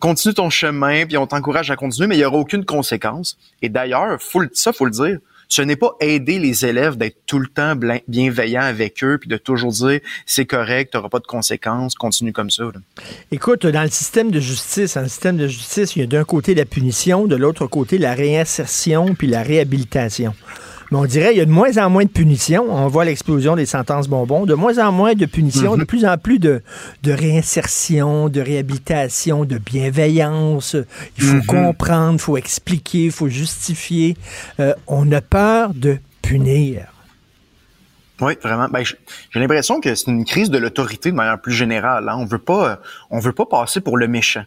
continue 0.00 0.34
ton 0.34 0.50
chemin, 0.50 1.06
puis 1.06 1.16
on 1.16 1.26
t'encourage 1.26 1.70
à 1.70 1.76
continuer, 1.76 2.08
mais 2.08 2.16
il 2.16 2.20
y 2.20 2.24
aura 2.24 2.38
aucune 2.38 2.64
conséquence. 2.64 3.38
Et 3.62 3.68
d'ailleurs, 3.68 4.20
faut 4.20 4.42
ça 4.52 4.72
faut 4.72 4.84
le 4.84 4.90
dire, 4.90 5.18
ce 5.52 5.60
n'est 5.60 5.76
pas 5.76 5.96
aider 6.00 6.38
les 6.38 6.64
élèves 6.64 6.96
d'être 6.96 7.18
tout 7.26 7.38
le 7.38 7.46
temps 7.46 7.74
bienveillant 8.08 8.62
avec 8.62 9.04
eux, 9.04 9.18
puis 9.18 9.28
de 9.28 9.36
toujours 9.36 9.72
dire 9.72 10.00
c'est 10.24 10.46
correct, 10.46 10.92
tu 10.92 10.96
n'auras 10.96 11.10
pas 11.10 11.18
de 11.18 11.26
conséquences, 11.26 11.94
continue 11.94 12.32
comme 12.32 12.48
ça. 12.48 12.64
Écoute, 13.30 13.66
dans 13.66 13.82
le 13.82 13.90
système 13.90 14.30
de 14.30 14.40
justice, 14.40 14.94
dans 14.94 15.02
le 15.02 15.08
système 15.08 15.36
de 15.36 15.46
justice, 15.46 15.94
il 15.94 16.00
y 16.00 16.02
a 16.04 16.06
d'un 16.06 16.24
côté 16.24 16.54
la 16.54 16.64
punition, 16.64 17.26
de 17.26 17.36
l'autre 17.36 17.66
côté 17.66 17.98
la 17.98 18.14
réinsertion 18.14 19.14
puis 19.14 19.26
la 19.26 19.42
réhabilitation. 19.42 20.34
Mais 20.92 20.98
on 20.98 21.06
dirait 21.06 21.28
qu'il 21.28 21.38
y 21.38 21.40
a 21.40 21.46
de 21.46 21.50
moins 21.50 21.78
en 21.78 21.88
moins 21.88 22.04
de 22.04 22.10
punitions. 22.10 22.66
On 22.68 22.86
voit 22.86 23.06
l'explosion 23.06 23.56
des 23.56 23.64
sentences 23.64 24.08
bonbons. 24.08 24.44
De 24.44 24.52
moins 24.52 24.76
en 24.76 24.92
moins 24.92 25.14
de 25.14 25.24
punitions, 25.24 25.72
de 25.72 25.80
mhm. 25.80 25.86
plus 25.86 26.04
en 26.04 26.18
plus 26.18 26.38
de, 26.38 26.60
réinsertion, 27.06 28.28
de 28.28 28.42
réhabilitation, 28.42 29.46
de 29.46 29.56
bienveillance. 29.56 30.76
Il 31.16 31.24
faut 31.24 31.36
mhm. 31.36 31.46
comprendre, 31.46 32.12
il 32.16 32.18
faut 32.18 32.36
expliquer, 32.36 33.06
il 33.06 33.10
faut 33.10 33.28
justifier. 33.28 34.18
Euh, 34.60 34.74
on 34.86 35.10
a 35.12 35.22
peur 35.22 35.72
de 35.72 35.96
punir. 36.20 36.84
Oui, 38.20 38.34
vraiment. 38.42 38.68
Ben, 38.68 38.84
j'ai 38.84 39.40
l'impression 39.40 39.80
que 39.80 39.94
c'est 39.94 40.10
une 40.10 40.26
crise 40.26 40.50
de 40.50 40.58
l'autorité 40.58 41.10
de 41.10 41.16
manière 41.16 41.40
plus 41.40 41.54
générale. 41.54 42.06
Hein. 42.06 42.16
On 42.18 42.26
veut 42.26 42.36
pas, 42.36 42.80
on 43.08 43.18
veut 43.18 43.32
pas 43.32 43.46
passer 43.46 43.80
pour 43.80 43.96
le 43.96 44.08
méchant. 44.08 44.44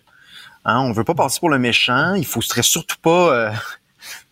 Hein. 0.63 0.79
On 0.81 0.91
veut 0.91 1.03
pas 1.03 1.15
passer 1.15 1.39
pour 1.39 1.49
le 1.49 1.57
méchant. 1.57 2.13
Il 2.13 2.25
faut 2.27 2.41
surtout 2.41 2.97
pas 3.01 3.33
euh, 3.33 3.51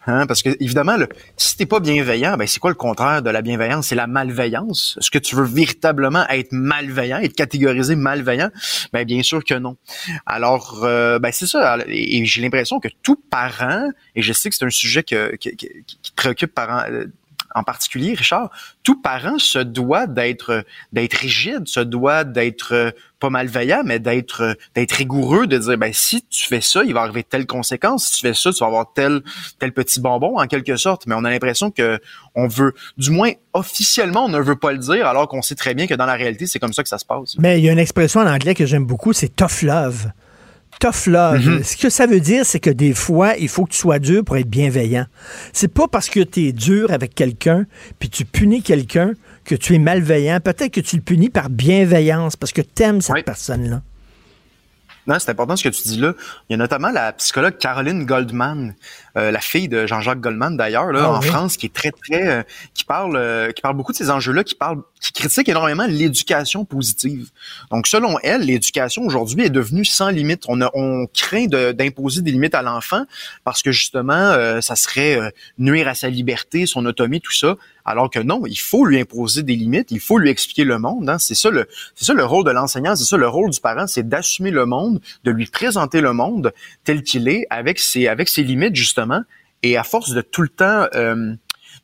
Hein, 0.06 0.26
parce 0.28 0.41
que 0.41 0.49
évidemment, 0.60 0.97
le, 0.97 1.08
si 1.38 1.56
t'es 1.56 1.66
pas 1.66 1.80
bienveillant, 1.80 2.36
ben 2.36 2.47
c'est 2.47 2.60
quoi 2.60 2.72
le 2.72 2.76
contraire 2.76 3.22
de 3.22 3.30
la 3.30 3.41
bienveillance? 3.41 3.88
C'est 3.88 3.95
la 3.95 4.08
malveillance. 4.08 4.97
Est-ce 4.99 5.12
que 5.12 5.20
tu 5.20 5.36
veux 5.36 5.45
véritablement 5.45 6.28
être 6.30 6.51
malveillant, 6.51 7.20
être 7.20 7.36
catégorisé 7.36 7.95
malveillant? 7.95 8.49
Ben 8.91 9.06
bien 9.06 9.24
sûr 9.24 9.43
que 9.43 9.54
non. 9.54 9.78
Alors, 10.26 10.84
euh, 10.84 11.20
ben 11.20 11.32
c'est 11.32 11.47
ça. 11.47 11.78
Et, 11.88 12.26
j'ai 12.26 12.41
l'impression 12.41 12.80
que 12.80 12.89
tout 13.01 13.22
parent, 13.30 13.89
et 14.16 14.22
je 14.22 14.34
sais 14.34 14.49
que 14.49 14.56
c'est 14.56 14.66
un 14.66 14.70
sujet 14.70 15.04
qui 15.04 15.16
préoccupe 16.16 16.54
parents, 16.54 16.84
euh, 16.89 17.06
en 17.56 17.64
particulier, 17.64 18.14
Richard, 18.14 18.49
tout 18.84 19.01
parent 19.01 19.38
se 19.38 19.60
doit 19.60 20.08
d'être 20.08 20.64
d'être 20.91 21.14
rigide, 21.14 21.68
se 21.68 21.80
doit 21.80 22.24
d'être 22.24 22.74
euh, 22.74 22.91
pas 23.20 23.30
malveillant, 23.30 23.84
mais 23.86 23.99
d'être 23.99 24.41
euh, 24.41 24.54
d'être 24.76 24.93
rigoureux, 24.93 25.47
de 25.47 25.58
dire 25.58 25.78
ben 25.78 25.91
si 25.93 26.24
tu 26.26 26.47
fais 26.47 26.62
ça, 26.62 26.84
il 26.84 26.93
va 26.93 27.01
arriver 27.01 27.24
telle 27.24 27.45
conséquence. 27.45 28.08
Si 28.08 28.16
tu 28.16 28.22
fais 28.28 28.34
ça, 28.34 28.51
tu 28.51 28.60
vas 28.60 28.68
avoir 28.68 28.93
tel 28.93 29.22
tel 29.60 29.72
petit 29.72 29.99
bonbon 29.99 30.39
en 30.39 30.47
quelque 30.47 30.76
sorte. 30.78 31.06
Mais 31.08 31.16
on 31.16 31.24
a 31.24 31.30
l'impression 31.30 31.72
que 31.72 31.99
on 32.36 32.47
veut, 32.47 32.74
du 32.97 33.12
moins 33.12 33.32
officiellement, 33.54 34.26
on 34.26 34.30
ne 34.30 34.39
veut 34.39 34.56
pas 34.56 34.72
le 34.72 34.80
dire, 34.80 35.08
alors 35.08 35.28
qu'on 35.28 35.41
sait 35.41 35.56
très 35.56 35.74
bien 35.74 35.88
que 35.88 35.93
dans 35.93 36.06
la 36.06 36.16
réalité, 36.16 36.47
c'est 36.47 36.60
comme 36.60 36.74
ça 36.74 36.84
que 36.84 36.89
ça 36.89 36.97
se 36.97 37.06
passe. 37.06 37.36
Mais 37.38 37.60
il 37.60 37.66
y 37.66 37.70
a 37.70 37.72
une 37.72 37.80
expression 37.80 38.22
en 38.22 38.28
anglais 38.28 38.56
que 38.56 38.66
j'aime 38.66 38.86
beaucoup, 38.86 39.14
c'est 39.14 39.30
tough 39.30 39.62
love 39.62 40.12
tough 40.80 41.07
love. 41.07 41.45
Mhm. 41.45 41.63
Ce 41.63 41.78
que 41.78 41.89
ça 41.89 42.05
veut 42.05 42.19
dire, 42.19 42.45
c'est 42.45 42.59
que 42.59 42.69
des 42.69 42.93
fois, 42.93 43.36
il 43.38 43.49
faut 43.49 43.65
que 43.65 43.71
tu 43.71 43.78
sois 43.78 43.99
dur 43.99 44.24
pour 44.24 44.38
être 44.38 44.49
bienveillant. 44.49 45.05
C'est 45.51 45.74
pas 45.74 45.88
parce 45.88 46.09
que 46.09 46.19
tu 46.19 46.47
es 46.47 46.51
dur 46.51 46.91
avec 46.91 47.15
quelqu'un, 47.15 47.65
puis 47.99 48.09
tu 48.09 48.26
punis 48.26 48.61
quelqu'un, 48.61 49.13
que 49.45 49.55
tu 49.55 49.76
es 49.76 49.80
malveillant. 49.80 50.39
Peut-être 50.39 50.71
que 50.71 50.82
tu 50.82 50.95
le 50.95 51.01
punis 51.01 51.30
par 51.30 51.49
bienveillance, 51.49 52.36
parce 52.36 52.51
que 52.51 52.61
tu 52.61 52.84
aimes 52.84 53.01
cette 53.01 53.26
personne-là. 53.26 53.82
Non, 55.06 55.18
c'est 55.20 55.30
important 55.30 55.56
ce 55.56 55.64
que 55.64 55.70
tu 55.70 55.84
dis 55.84 55.97
là. 55.97 56.14
Il 56.49 56.54
y 56.54 56.56
a 56.56 56.58
notamment 56.58 56.89
la 56.89 57.12
psychologue 57.14 57.58
Caroline 57.58 58.06
Goldman, 58.06 58.74
euh, 59.18 59.32
la 59.32 59.41
fille 59.41 59.68
de 59.68 59.86
Jean-Jacques 59.86 60.22
Goldman 60.22 60.56
d'ailleurs, 60.56 60.91
là, 60.91 61.04
ah 61.06 61.12
en 61.12 61.22
France, 61.22 61.58
qui 61.58 61.66
est 61.66 61.74
très 61.74 61.91
très, 61.91 62.28
euh, 62.28 62.43
qui 62.74 62.86
parle, 62.86 63.18
euh, 63.18 63.51
qui 63.51 63.62
parle 63.62 63.76
beaucoup 63.76 63.91
de 63.91 63.97
ces 63.97 64.10
enjeux-là, 64.10 64.43
qui 64.43 64.56
parle, 64.56 64.82
qui 65.01 65.12
critique 65.12 65.49
énormément 65.49 65.86
l'éducation 65.86 66.64
positive. 66.64 67.30
Donc 67.70 67.88
selon 67.88 68.18
elle, 68.24 68.41
l'éducation 68.41 69.04
aujourd'hui 69.04 69.43
est 69.43 69.49
devenue 69.49 69.84
sans 69.84 70.10
limite. 70.10 70.43
On, 70.47 70.62
a, 70.62 70.72
on 70.74 71.06
craint 71.14 71.47
d'imposer 71.47 72.22
des 72.22 72.32
limites 72.32 72.56
à 72.56 72.62
l'enfant 72.62 73.06
parce 73.43 73.62
que 73.62 73.72
justement, 73.72 74.62
ça 74.62 74.76
serait 74.76 75.34
nuire 75.58 75.88
à 75.89 75.95
sa 75.95 76.10
liberté, 76.10 76.66
son 76.66 76.86
autonomie, 76.86 77.20
tout 77.20 77.34
ça. 77.34 77.56
Alors 77.86 78.10
que 78.10 78.20
non, 78.20 78.46
il 78.46 78.60
faut 78.60 78.86
lui 78.86 79.00
imposer 79.00 79.44
des 79.44 79.56
limites, 79.56 79.92
il 79.92 80.00
faut 80.00 80.18
lui 80.18 80.30
expliquer 80.30 80.64
le 80.64 80.80
monde. 80.80 81.10
Hein. 81.10 81.18
C'est 81.20 81.36
ça 81.36 81.50
le, 81.50 81.68
c'est 81.96 82.06
ça 82.06 82.14
le 82.14 82.24
rôle 82.24 82.46
de 82.46 82.52
l'enseignant, 82.52 82.96
c'est 82.96 83.04
ça 83.04 83.18
le 83.18 83.28
rôle 83.28 83.50
du 83.50 83.60
parent, 83.60 83.88
c'est 83.88 84.08
d'assumer 84.08 84.52
le 84.52 84.66
monde, 84.66 85.02
de 85.24 85.32
lui 85.32 85.46
présenter 85.46 86.00
le 86.02 86.14
monde 86.14 86.54
tel 86.84 87.04
qu'il 87.04 87.28
est, 87.28 87.46
avec 87.50 87.80
ses, 87.80 88.08
avec 88.08 88.30
ses 88.30 88.44
limites 88.44 88.76
justement. 88.76 89.22
Et 89.64 89.78
à 89.78 89.84
force 89.84 90.12
de 90.12 90.22
tout 90.22 90.42
le 90.42 90.50
temps, 90.50 90.88
euh, 90.96 91.34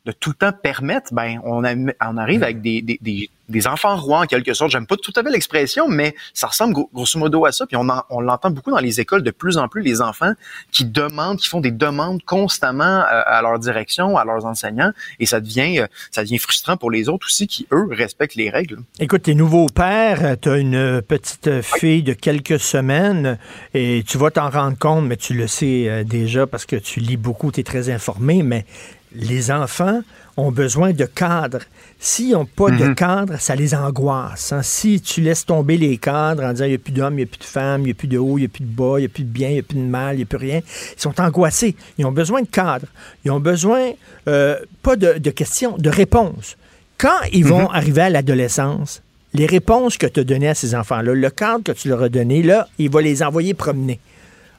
de 0.06 0.12
tout 0.12 0.30
le 0.30 0.36
temps 0.36 0.52
permettre, 0.52 1.12
ben 1.12 1.40
on, 1.44 1.62
on 1.64 2.16
arrive 2.16 2.42
avec 2.42 2.60
des, 2.60 2.82
des, 2.82 2.98
des 3.00 3.30
enfants 3.66 3.96
rois 3.96 4.20
en 4.20 4.26
quelque 4.26 4.54
sorte. 4.54 4.70
J'aime 4.70 4.86
pas 4.86 4.96
tout 4.96 5.12
à 5.16 5.22
fait 5.22 5.30
l'expression, 5.30 5.88
mais 5.88 6.14
ça 6.34 6.46
ressemble 6.46 6.74
grosso 6.92 7.18
modo 7.18 7.44
à 7.44 7.52
ça. 7.52 7.66
Puis 7.66 7.76
on, 7.76 7.86
on 8.10 8.20
l'entend 8.20 8.50
beaucoup 8.50 8.70
dans 8.70 8.78
les 8.78 9.00
écoles 9.00 9.22
de 9.22 9.30
plus 9.30 9.58
en 9.58 9.68
plus 9.68 9.82
les 9.82 10.00
enfants 10.00 10.32
qui 10.72 10.84
demandent, 10.84 11.38
qui 11.38 11.48
font 11.48 11.60
des 11.60 11.70
demandes 11.70 12.22
constamment 12.24 12.84
euh, 12.84 13.22
à, 13.26 13.42
leur 13.42 13.58
direction, 13.58 14.16
à 14.16 14.24
leurs 14.24 14.44
enseignants, 14.44 14.92
et 15.18 15.26
ça 15.26 15.40
devient, 15.40 15.80
euh, 15.80 15.86
ça 16.10 16.22
devient 16.22 16.38
frustrant 16.38 16.76
pour 16.76 16.90
les 16.90 17.08
autres 17.08 17.26
aussi 17.26 17.46
qui 17.46 17.66
eux 17.72 17.88
respectent 17.90 18.36
les 18.36 18.50
règles. 18.50 18.78
Écoute, 18.98 19.22
t'es 19.22 19.34
nouveau 19.34 19.66
père, 19.66 20.36
tu 20.40 20.48
as 20.48 20.58
une 20.58 21.02
petite 21.02 21.62
fille 21.62 22.02
de 22.02 22.12
quelques 22.12 22.60
semaines, 22.60 23.38
et 23.74 24.04
tu 24.06 24.18
vas 24.18 24.30
t'en 24.30 24.50
rendre 24.50 24.78
compte, 24.78 25.06
mais 25.06 25.16
tu 25.16 25.34
le 25.34 25.46
sais 25.46 25.88
euh, 25.88 26.04
déjà 26.04 26.46
parce 26.46 26.66
que 26.66 26.76
tu 26.76 27.00
lis 27.00 27.16
beaucoup, 27.16 27.50
tu 27.52 27.60
es 27.60 27.64
très 27.64 27.90
informé, 27.90 28.42
mais 28.42 28.64
les 29.12 29.50
enfants 29.50 30.02
ont 30.40 30.50
besoin 30.50 30.92
de 30.92 31.04
cadres. 31.04 31.60
S'ils 31.98 32.32
n'ont 32.32 32.46
pas 32.46 32.70
de 32.70 32.84
mhm. 32.84 32.94
cadre, 32.94 33.38
ça 33.38 33.54
les 33.54 33.74
angoisse. 33.74 34.52
Hein. 34.52 34.62
Si 34.62 35.00
tu 35.00 35.20
laisses 35.20 35.44
tomber 35.44 35.76
les 35.76 35.98
cadres 35.98 36.44
en 36.44 36.52
disant 36.52 36.64
il 36.64 36.70
n'y 36.70 36.74
a 36.74 36.78
plus 36.78 36.92
d'hommes, 36.92 37.14
il 37.14 37.18
n'y 37.18 37.22
a 37.24 37.26
plus 37.26 37.38
de 37.38 37.44
femmes, 37.44 37.82
il 37.82 37.84
n'y 37.84 37.90
a 37.90 37.94
plus 37.94 38.08
de 38.08 38.18
haut, 38.18 38.38
il 38.38 38.42
n'y 38.42 38.46
a 38.46 38.48
plus 38.48 38.64
de 38.64 38.70
bas, 38.70 38.94
il 38.96 39.00
n'y 39.00 39.06
a 39.06 39.08
plus 39.08 39.24
de 39.24 39.28
bien, 39.28 39.48
il 39.48 39.54
n'y 39.54 39.58
a 39.58 39.62
plus 39.62 39.78
de 39.78 39.82
mal, 39.82 40.14
il 40.14 40.18
n'y 40.18 40.22
a 40.22 40.26
plus 40.26 40.38
rien, 40.38 40.60
ils 40.96 41.00
sont 41.00 41.20
angoissés. 41.20 41.76
Ils 41.98 42.06
ont 42.06 42.12
besoin 42.12 42.42
de 42.42 42.48
cadres. 42.48 42.86
Ils 43.24 43.30
ont 43.30 43.40
besoin, 43.40 43.90
euh, 44.28 44.58
pas 44.82 44.96
de, 44.96 45.30
questions, 45.30 45.76
de 45.76 45.90
réponses. 45.90 46.56
Quand 46.96 47.20
ils 47.32 47.44
vont 47.44 47.62
mhm. 47.62 47.74
arriver 47.74 48.02
à 48.02 48.10
l'adolescence, 48.10 49.02
les 49.34 49.46
réponses 49.46 49.96
que 49.96 50.06
tu 50.06 50.20
as 50.20 50.24
données 50.24 50.48
à 50.48 50.54
ces 50.54 50.74
enfants-là, 50.74 51.14
le 51.14 51.30
cadre 51.30 51.64
que 51.64 51.72
tu 51.72 51.88
leur 51.88 52.02
as 52.02 52.08
donné, 52.08 52.42
là, 52.42 52.66
il 52.78 52.90
va 52.90 53.00
les 53.00 53.22
envoyer 53.22 53.54
promener. 53.54 54.00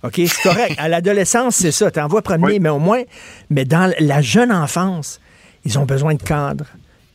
OK, 0.04 0.14
c'est 0.16 0.42
correct. 0.42 0.76
À 0.78 0.90
l'adolescence, 0.90 1.56
c'est 1.58 1.72
ça. 1.72 1.92
Tu 1.92 2.00
envoies 2.00 2.22
promener, 2.22 2.60
mais 2.60 2.70
au 2.70 2.80
moins, 2.80 3.04
mais 3.50 3.66
dans 3.66 3.92
la 4.00 4.22
jeune 4.22 4.52
enfance, 4.52 5.20
ils 5.66 5.80
ont 5.80 5.86
besoin 5.86 6.14
de 6.16 6.24
cadre. 6.24 6.66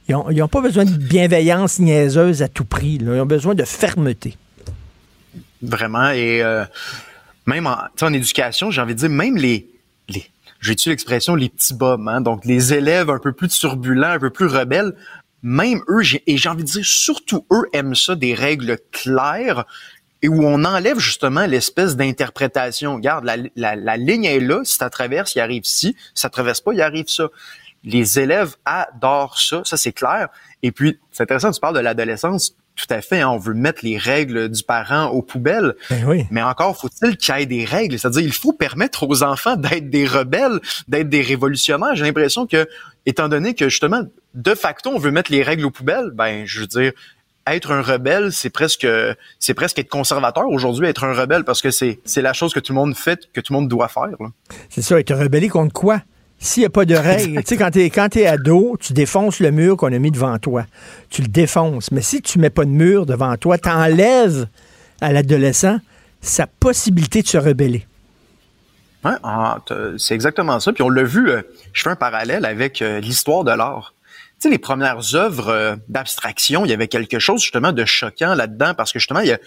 Ils 0.09 0.15
n'ont 0.15 0.49
pas 0.49 0.61
besoin 0.61 0.85
de 0.85 0.93
bienveillance 0.93 1.79
niaiseuse 1.79 2.43
à 2.43 2.49
tout 2.49 2.65
prix. 2.65 2.99
Ils 3.01 3.09
ont 3.09 3.27
besoin 3.27 3.55
de 3.55 3.65
fermeté. 3.65 4.37
Vraiment. 5.63 6.11
Et 6.11 6.43
euh, 6.43 6.65
même 7.47 7.67
en, 7.67 8.13
éducation, 8.13 8.71
j'ai 8.71 8.81
envie 8.81 8.95
de 8.95 9.01
dire, 9.01 9.11
même 9.11 9.37
les, 9.37 9.67
les 10.09 10.25
j'ai 10.61 10.73
utilisé 10.73 10.91
l'expression 10.91 11.35
les 11.35 11.49
petits 11.49 11.75
bombes, 11.75 12.09
hein, 12.09 12.21
donc 12.21 12.45
les 12.45 12.73
élèves 12.73 13.11
un 13.11 13.19
peu 13.19 13.33
plus 13.33 13.49
turbulents, 13.49 14.11
un 14.11 14.19
peu 14.19 14.31
plus 14.31 14.47
rebelles, 14.47 14.95
même 15.43 15.81
eux, 15.89 16.03
et 16.27 16.37
j'ai 16.37 16.49
envie 16.49 16.65
de 16.65 16.69
dire, 16.69 16.85
surtout 16.85 17.47
eux 17.53 17.65
aiment 17.73 17.95
ça, 17.95 18.15
des 18.15 18.35
règles 18.35 18.79
claires, 18.91 19.65
et 20.23 20.29
où 20.29 20.45
on 20.45 20.65
enlève 20.65 20.99
justement 20.99 21.47
l'espèce 21.47 21.95
d'interprétation. 21.95 22.97
Regarde, 22.97 23.25
la, 23.55 23.97
ligne 23.97 24.25
est 24.25 24.41
là, 24.41 24.65
si 24.65 24.77
ça 24.77 24.91
traverse, 24.91 25.35
il 25.35 25.41
arrive 25.41 25.65
ci, 25.65 25.95
si 26.15 26.21
ça 26.21 26.31
traverse 26.31 26.61
pas, 26.61 26.73
il 26.73 26.81
arrive 26.81 27.09
ça. 27.09 27.29
Les 27.87 28.19
élèves 28.19 28.57
adorent 28.67 29.39
ça, 29.39 29.63
ça 29.65 29.79
c'est 29.79 29.93
clair. 29.93 30.29
Et 30.63 30.73
puis, 30.73 30.99
c'est 31.11 31.23
intéressant, 31.23 31.51
tu 31.51 31.61
parles 31.61 31.77
de 31.77 31.81
l'adolescence, 31.81 32.55
tout 32.77 32.87
à 32.91 33.01
fait, 33.01 33.23
hein, 33.23 33.31
on 33.31 33.39
veut 33.39 33.55
mettre 33.55 33.85
les 33.85 33.97
règles 33.97 34.51
du 34.51 34.63
parent 34.63 35.09
aux 35.09 35.23
poubelles. 35.23 35.75
Ben 35.89 36.27
Mais 36.31 36.43
encore 36.43 36.77
faut-il 36.77 37.17
qu'il 37.17 37.35
y 37.35 37.43
ait 37.43 37.47
des 37.47 37.65
règles. 37.65 37.99
C'est-à-dire, 37.99 38.21
il 38.21 38.33
faut 38.33 38.53
permettre 38.53 39.09
aux 39.09 39.23
enfants 39.23 39.57
d'être 39.57 39.89
des 39.89 40.07
rebelles, 40.07 40.61
d'être 40.87 41.09
des 41.09 41.23
révolutionnaires. 41.23 41.97
J'ai 41.97 42.05
l'impression 42.05 42.47
que, 42.47 42.69
étant 43.07 43.29
donné 43.29 43.55
que 43.55 43.71
justement, 43.71 44.03
de 44.35 44.55
facto, 44.55 44.91
on 44.91 44.99
veut 44.99 45.11
mettre 45.11 45.33
les 45.33 45.43
règles 45.43 45.65
aux 45.65 45.71
poubelles, 45.71 46.11
ben, 46.13 46.45
je 46.45 46.61
veux 46.61 46.67
dire, 46.67 46.93
être 47.47 47.71
un 47.71 47.81
rebelle, 47.81 48.33
c'est 48.33 48.51
presque 48.51 48.87
c'est 49.39 49.55
presque 49.55 49.79
être 49.79 49.89
conservateur 49.89 50.49
aujourd'hui, 50.49 50.87
être 50.87 51.05
un 51.05 51.15
rebelle 51.15 51.45
parce 51.45 51.63
que 51.63 51.71
c'est 51.71 52.01
c'est 52.05 52.23
la 52.23 52.33
chose 52.33 52.53
que 52.53 52.61
tout 52.61 52.73
le 52.73 52.77
monde 52.77 52.97
fait, 52.97 53.33
que 53.33 53.41
tout 53.41 53.53
le 53.53 53.61
monde 53.61 53.69
doit 53.69 53.89
faire. 53.89 54.17
C'est 54.69 54.83
ça, 54.83 54.99
être 54.99 55.15
rebelle 55.15 55.49
contre 55.49 55.73
quoi? 55.73 56.03
S'il 56.39 56.63
n'y 56.63 56.67
a 56.67 56.71
pas 56.71 56.85
de 56.85 56.95
règles, 56.95 57.43
tu 57.43 57.47
sais, 57.47 57.57
quand 57.57 57.71
tu 57.71 57.81
es, 57.81 57.91
quand 57.91 58.15
es 58.17 58.27
ado, 58.27 58.77
tu 58.79 58.93
défonces 58.93 59.41
le 59.41 59.51
mur 59.51 59.77
qu'on 59.77 59.93
a 59.93 59.99
mis 59.99 60.11
devant 60.11 60.39
toi. 60.39 60.67
Tu 61.09 61.23
le 61.23 61.29
défonces. 61.29 61.91
Mais 61.91 62.03
si 62.03 62.21
tu 62.21 62.39
mets 62.39 62.51
pas 62.51 62.65
de 62.65 62.71
mur 62.71 63.07
devant 63.07 63.37
toi, 63.37 63.59
tu 63.59 63.69
enlèves 63.69 64.47
à 65.01 65.13
l'adolescent 65.13 65.79
sa 66.21 66.47
possibilité 66.47 67.23
de 67.23 67.29
se 67.29 67.39
rebeller. 67.39 67.87
Ah, 69.05 69.59
c'est 69.99 70.15
exactement 70.15 70.59
ça. 70.59 70.73
Puis 70.73 70.83
on 70.83 70.89
l'a 70.89 71.05
vu, 71.05 71.31
euh, 71.31 71.43
je 71.73 71.83
fais 71.83 71.91
un 71.91 71.97
parallèle 71.97 72.45
avec 72.45 72.83
euh, 72.83 72.99
l'histoire 72.99 73.45
de 73.45 73.53
l'art 73.53 73.95
tu 74.37 74.43
sais, 74.43 74.51
les 74.51 74.59
premières 74.59 75.15
œuvres 75.15 75.49
euh, 75.49 75.77
d'abstraction, 75.89 76.67
il 76.67 76.71
y 76.71 76.75
avait 76.75 76.89
quelque 76.89 77.19
chose 77.19 77.41
justement 77.41 77.73
de 77.73 77.87
choquant 77.87 78.35
là-dedans 78.35 78.75
parce 78.75 78.93
que 78.93 78.99
justement, 78.99 79.21
il 79.21 79.29
y 79.29 79.33
a 79.33 79.39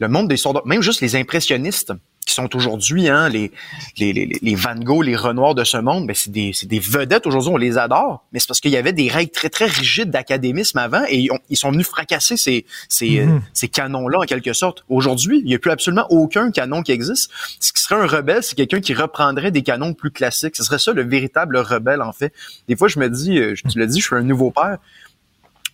le 0.00 0.08
monde 0.08 0.26
des 0.26 0.36
soldats, 0.36 0.62
même 0.64 0.82
juste 0.82 1.00
les 1.00 1.14
impressionnistes, 1.14 1.92
qui 2.26 2.34
sont 2.34 2.54
aujourd'hui 2.54 3.08
hein, 3.08 3.28
les, 3.28 3.50
les, 3.98 4.12
les, 4.12 4.38
les 4.42 4.54
Van 4.54 4.74
Gogh, 4.74 5.04
les 5.04 5.16
Renoirs 5.16 5.54
de 5.54 5.64
ce 5.64 5.78
monde, 5.78 6.06
ben 6.06 6.14
c'est 6.14 6.30
des, 6.30 6.52
des 6.64 6.78
vedettes 6.78 7.26
aujourd'hui, 7.26 7.52
on 7.54 7.56
les 7.56 7.78
adore, 7.78 8.24
mais 8.32 8.38
c'est 8.40 8.48
parce 8.48 8.60
qu'il 8.60 8.72
y 8.72 8.76
avait 8.76 8.92
des 8.92 9.08
règles 9.08 9.30
très 9.30 9.48
très 9.48 9.66
rigides 9.66 10.10
d'académisme 10.10 10.78
avant 10.78 11.02
et 11.08 11.28
ils 11.48 11.56
sont 11.56 11.70
venus 11.70 11.86
fracasser 11.86 12.36
ces, 12.36 12.66
ces, 12.88 13.20
Mhm. 13.20 13.40
ces 13.54 13.68
canons-là 13.68 14.18
en 14.18 14.22
quelque 14.24 14.52
sorte. 14.52 14.84
Aujourd'hui, 14.88 15.38
il 15.38 15.46
n'y 15.46 15.54
a 15.54 15.58
plus 15.58 15.70
absolument 15.70 16.06
aucun 16.10 16.50
canon 16.50 16.82
qui 16.82 16.92
existe. 16.92 17.30
Ce 17.60 17.72
qui 17.72 17.80
serait 17.80 17.94
un 17.94 18.06
rebelle, 18.06 18.42
c'est 18.42 18.56
quelqu'un 18.56 18.80
qui 18.80 18.94
reprendrait 18.94 19.50
des 19.50 19.62
canons 19.62 19.94
plus 19.94 20.10
classiques. 20.10 20.56
Ce 20.56 20.64
serait 20.64 20.78
ça 20.78 20.92
le 20.92 21.02
véritable 21.02 21.56
rebelle 21.56 22.02
en 22.02 22.12
fait. 22.12 22.32
Des 22.68 22.76
fois, 22.76 22.88
je 22.88 22.98
me 22.98 23.08
dis, 23.08 23.38
euh, 23.38 23.54
tu 23.70 23.78
l'as 23.78 23.86
dit, 23.86 24.00
je 24.00 24.06
suis 24.06 24.16
un 24.16 24.22
nouveau 24.22 24.50
père 24.50 24.78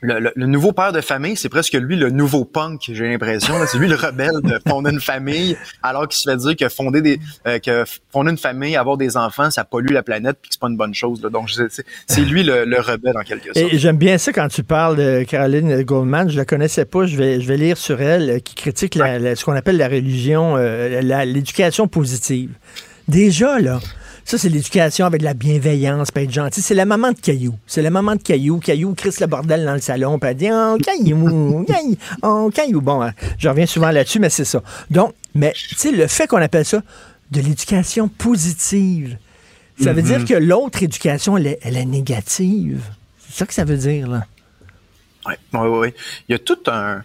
le, 0.02 0.18
le- 0.18 0.32
le 0.34 0.46
nouveau 0.46 0.72
père 0.72 0.92
de 0.92 1.00
famille, 1.00 1.36
c'est 1.36 1.48
presque 1.48 1.72
lui 1.74 1.96
le 1.96 2.10
nouveau 2.10 2.44
punk, 2.44 2.90
j'ai 2.92 3.08
l'impression. 3.08 3.54
C'est 3.66 3.78
lui 3.78 3.88
le 3.88 3.94
rebelle 3.94 4.40
de 4.42 4.58
fonder 4.68 4.90
une 4.90 5.00
famille, 5.00 5.56
alors 5.82 6.06
qu'il 6.08 6.18
se 6.20 6.28
fait 6.30 6.36
dire 6.36 6.56
que 6.56 6.68
fonder 6.68 7.00
des, 7.00 7.20
euh, 7.46 7.58
que 7.60 7.84
fonder 8.12 8.32
une 8.32 8.38
famille, 8.38 8.76
avoir 8.76 8.96
des 8.96 9.16
enfants, 9.16 9.50
ça 9.50 9.64
pollue 9.64 9.92
la 9.92 10.02
planète, 10.02 10.36
puis 10.42 10.48
que 10.50 10.54
c'est 10.54 10.60
pas 10.60 10.68
une 10.68 10.76
bonne 10.76 10.92
chose. 10.94 11.22
là. 11.22 11.30
Donc 11.30 11.48
c'est- 11.50 12.20
lui 12.20 12.42
le, 12.42 12.64
le 12.64 12.80
rebelle 12.80 13.16
en 13.16 13.22
quelque 13.22 13.46
sorte. 13.54 13.58
Et 13.72 13.78
j'aime 13.78 13.96
bien 13.96 14.18
ça 14.18 14.32
quand 14.32 14.48
tu 14.48 14.62
parles 14.62 14.96
de 14.96 15.22
Caroline 15.24 15.82
Goldman. 15.82 16.28
Je 16.30 16.36
la 16.36 16.44
connaissais 16.44 16.84
pas. 16.84 17.06
Je 17.06 17.16
vais, 17.16 17.40
je 17.40 17.46
vais 17.46 17.56
lire 17.56 17.76
sur 17.76 18.00
elle 18.02 18.30
euh, 18.30 18.38
qui 18.40 18.54
critique 18.54 18.94
la- 18.96 19.18
la- 19.18 19.36
ce 19.36 19.44
qu'on 19.44 19.52
appelle 19.54 19.76
la 19.76 19.88
religion, 19.88 20.56
euh, 20.56 21.00
l'éducation 21.24 21.86
positive. 21.88 22.50
Déjà, 23.08 23.58
là, 23.58 23.80
ça, 24.24 24.38
c'est 24.38 24.48
l'éducation 24.48 25.04
avec 25.06 25.20
la 25.22 25.34
bienveillance, 25.34 26.10
puis 26.10 26.24
être 26.24 26.32
gentil. 26.32 26.62
C'est 26.62 26.74
la 26.74 26.84
maman 26.84 27.12
de 27.12 27.18
Caillou. 27.18 27.54
C'est 27.66 27.82
la 27.82 27.90
maman 27.90 28.14
de 28.16 28.22
Caillou. 28.22 28.58
Caillou 28.58 28.94
crisse 28.94 29.20
le 29.20 29.26
bordel 29.26 29.64
dans 29.64 29.74
le 29.74 29.80
salon, 29.80 30.18
puis 30.18 30.30
elle 30.30 30.36
dit 30.36 30.48
Oh, 30.50 30.76
Caillou, 30.82 31.64
Caillou, 31.68 31.96
oh, 32.22 32.50
Caillou. 32.54 32.80
Bon, 32.80 33.02
hein, 33.02 33.12
je 33.38 33.48
reviens 33.48 33.66
souvent 33.66 33.90
là-dessus, 33.90 34.20
mais 34.20 34.30
c'est 34.30 34.44
ça. 34.44 34.62
Donc, 34.90 35.12
mais, 35.34 35.52
tu 35.68 35.74
sais, 35.76 35.90
le 35.92 36.06
fait 36.06 36.26
qu'on 36.26 36.40
appelle 36.40 36.64
ça 36.64 36.82
de 37.30 37.40
l'éducation 37.40 38.08
positive, 38.08 39.16
ça 39.82 39.92
veut 39.92 40.02
Mhm. 40.02 40.08
dire 40.08 40.24
que 40.24 40.34
l'autre 40.34 40.82
éducation, 40.82 41.36
elle 41.36 41.46
est, 41.48 41.58
elle 41.62 41.76
est 41.76 41.84
négative. 41.84 42.80
C'est 43.28 43.38
ça 43.38 43.46
que 43.46 43.54
ça 43.54 43.64
veut 43.64 43.76
dire, 43.78 44.08
là. 44.08 44.26
Oui, 45.26 45.34
oui, 45.52 45.68
oui. 45.68 45.94
Il 46.28 46.32
y 46.32 46.34
a 46.34 46.38
tout 46.38 46.58
un. 46.66 47.02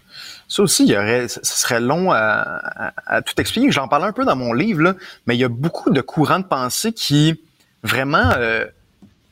Ça 0.47 0.63
aussi, 0.63 0.83
il 0.85 0.89
y 0.91 0.97
aurait, 0.97 1.27
ce 1.27 1.39
serait 1.43 1.81
long 1.81 2.11
à, 2.11 2.93
à- 3.05 3.21
tout 3.21 3.33
expliquer. 3.39 3.69
J'en 3.71 3.87
parlais 3.87 4.05
un 4.05 4.13
peu 4.13 4.23
dans 4.25 4.35
mon 4.35 4.53
livre, 4.53 4.81
là, 4.81 4.95
mais 5.25 5.35
il 5.35 5.39
y 5.39 5.43
a 5.43 5.49
beaucoup 5.49 5.89
de 5.89 6.01
courants 6.01 6.39
de 6.39 6.45
pensée 6.45 6.93
qui 6.93 7.39
vraiment, 7.83 8.31
euh, 8.37 8.65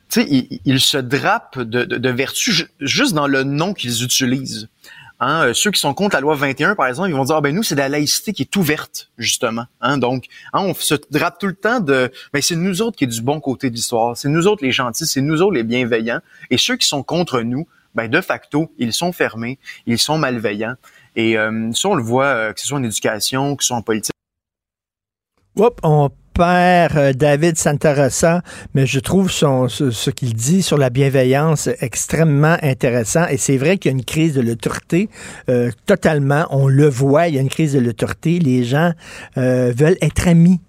tu 0.09 0.21
sais, 0.21 0.47
ils, 0.65 0.79
se 0.81 0.97
drapent 0.97 1.59
de, 1.59 1.85
de, 1.85 1.97
de 1.97 2.09
vertu 2.09 2.51
ju- 2.51 2.67
juste 2.81 3.13
dans 3.13 3.27
le 3.27 3.43
nom 3.43 3.73
qu'ils 3.73 4.03
utilisent. 4.03 4.67
Hein, 5.21 5.45
euh, 5.45 5.53
ceux 5.53 5.71
qui 5.71 5.79
sont 5.79 5.93
contre 5.93 6.15
la 6.17 6.19
loi 6.19 6.35
21, 6.35 6.75
par 6.75 6.87
exemple, 6.87 7.07
ils 7.09 7.15
vont 7.15 7.23
dire 7.23 7.37
ah 7.37 7.41
ben 7.41 7.55
nous 7.55 7.63
c'est 7.63 7.75
de 7.75 7.79
la 7.79 7.87
laïcité 7.87 8.33
qui 8.33 8.41
est 8.41 8.55
ouverte 8.57 9.09
justement. 9.17 9.65
Hein, 9.79 9.97
donc 9.97 10.25
hein, 10.51 10.59
on 10.59 10.73
se 10.73 10.95
drape 11.09 11.39
tout 11.39 11.47
le 11.47 11.55
temps 11.55 11.79
de 11.79 12.11
ben 12.33 12.41
c'est 12.41 12.57
nous 12.57 12.81
autres 12.81 12.97
qui 12.97 13.05
est 13.05 13.07
du 13.07 13.21
bon 13.21 13.39
côté 13.39 13.69
de 13.69 13.75
l'histoire, 13.75 14.17
c'est 14.17 14.27
nous 14.27 14.45
autres 14.45 14.61
les 14.65 14.73
gentils, 14.73 15.07
c'est 15.07 15.21
nous 15.21 15.41
autres 15.41 15.53
les 15.53 15.63
bienveillants. 15.63 16.19
Et 16.49 16.57
ceux 16.57 16.75
qui 16.75 16.85
sont 16.85 17.01
contre 17.01 17.39
nous, 17.43 17.65
ben 17.95 18.09
de 18.09 18.21
facto 18.21 18.71
ils 18.77 18.93
sont 18.93 19.11
fermés, 19.11 19.57
ils 19.85 19.97
sont 19.97 20.17
malveillants. 20.17 20.75
Et 21.15 21.37
euh, 21.37 21.71
ça 21.73 21.89
on 21.89 21.95
le 21.95 22.03
voit 22.03 22.25
euh, 22.25 22.53
que 22.53 22.59
ce 22.59 22.67
soit 22.67 22.77
en 22.77 22.83
éducation, 22.83 23.55
que 23.55 23.63
ce 23.63 23.69
soit 23.69 23.77
en 23.77 23.81
politique. 23.81 24.11
Oups, 25.55 25.77
on 25.83 26.09
perd 26.33 26.97
euh, 26.97 27.13
David 27.13 27.57
Santarossa, 27.57 28.41
mais 28.73 28.85
je 28.85 28.99
trouve 28.99 29.31
ce, 29.31 30.09
qu'il 30.09 30.33
dit 30.33 30.61
sur 30.61 30.77
la 30.77 30.89
bienveillance 30.89 31.69
extrêmement 31.79 32.57
intéressant. 32.61 33.25
Et 33.27 33.37
c'est 33.37 33.55
vrai 33.55 33.77
qu'il 33.77 33.91
y 33.91 33.95
a 33.95 33.97
une 33.97 34.03
crise 34.03 34.33
de 34.33 34.41
l'autorité, 34.41 35.09
euh, 35.47 35.71
totalement. 35.85 36.45
On 36.49 36.67
le 36.67 36.89
voit, 36.89 37.29
il 37.29 37.35
y 37.35 37.37
a 37.37 37.41
une 37.41 37.49
crise 37.49 37.73
de 37.73 37.79
l'autorité. 37.79 38.39
Les 38.39 38.65
gens 38.65 38.91
veulent 39.37 39.97
être 40.01 40.27
amis. 40.27 40.59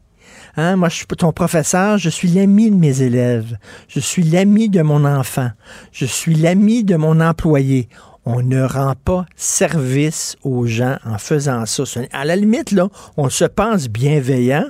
Hein, 0.57 0.77
moi, 0.77 0.89
je 0.89 0.97
suis 0.97 1.07
ton 1.07 1.33
professeur, 1.33 1.99
je 1.99 2.09
suis 2.09 2.29
l'ami 2.29 2.71
de 2.71 2.77
mes 2.77 3.03
élèves. 3.03 3.59
Je 3.89 4.01
suis 4.01 4.23
l'ami 4.23 4.69
de 4.69 4.83
mon 4.83 5.05
enfant. 5.05 5.51
Je 5.93 6.07
suis 6.07 6.35
l'ami 6.35 6.83
de 6.83 6.97
mon 6.97 7.21
employé. 7.21 7.89
On 8.25 8.43
ne 8.43 8.63
rend 8.63 8.95
pas 9.05 9.27
service 9.37 10.37
aux 10.43 10.67
gens 10.67 10.97
en 11.05 11.19
faisant 11.19 11.65
ça. 11.67 11.85
À 12.13 12.25
la 12.25 12.37
limite, 12.37 12.73
là, 12.73 12.89
on 13.17 13.29
se 13.29 13.45
pense 13.45 13.89
bienveillant 13.89 14.65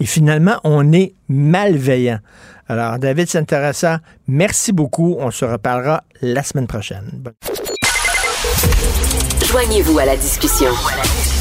et 0.00 0.06
finalement, 0.06 0.56
on 0.64 0.92
est 0.92 1.14
malveillant. 1.28 2.18
Alors, 2.68 2.98
David 2.98 3.28
Santarassa, 3.28 4.00
merci 4.26 4.72
beaucoup. 4.72 5.16
On 5.20 5.30
se 5.30 5.44
reparlera 5.44 6.02
la 6.22 6.42
semaine 6.42 6.66
prochaine. 6.66 7.22
Joignez-vous 9.46 9.98
à 9.98 10.06
la 10.06 10.16
discussion. 10.16 10.70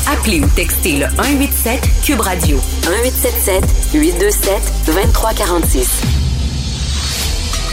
Appelez 0.08 0.42
ou 0.42 0.48
textez 0.56 0.98
le 0.98 1.08
187 1.08 1.82
Cube 2.04 2.20
Radio 2.22 2.58
1877 2.88 3.64
827 3.94 4.74
2346. 4.88 6.02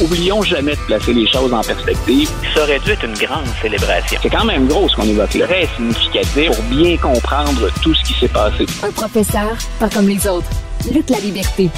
Oublions 0.00 0.42
jamais 0.42 0.72
de 0.76 0.80
placer 0.82 1.12
les 1.12 1.26
choses 1.30 1.52
en 1.52 1.60
perspective. 1.60 2.30
Ça 2.54 2.62
aurait 2.62 2.78
dû 2.80 2.90
être 2.92 3.04
une 3.04 3.14
grande 3.14 3.46
célébration. 3.60 4.18
C'est 4.22 4.30
quand 4.30 4.44
même 4.44 4.68
gros 4.68 4.88
ce 4.88 4.96
qu'on 4.96 5.04
évoque 5.04 5.34
là. 5.34 5.46
Très 5.46 5.68
significatif 5.76 6.50
pour 6.52 6.64
bien 6.64 6.96
comprendre 6.98 7.68
tout 7.82 7.94
ce 7.94 8.04
qui 8.04 8.14
s'est 8.20 8.28
passé. 8.28 8.66
Un 8.82 8.92
professeur, 8.92 9.56
pas 9.80 9.88
comme 9.88 10.08
les 10.08 10.26
autres. 10.26 10.48
Lutte 10.92 11.10
la 11.10 11.18
liberté. 11.18 11.70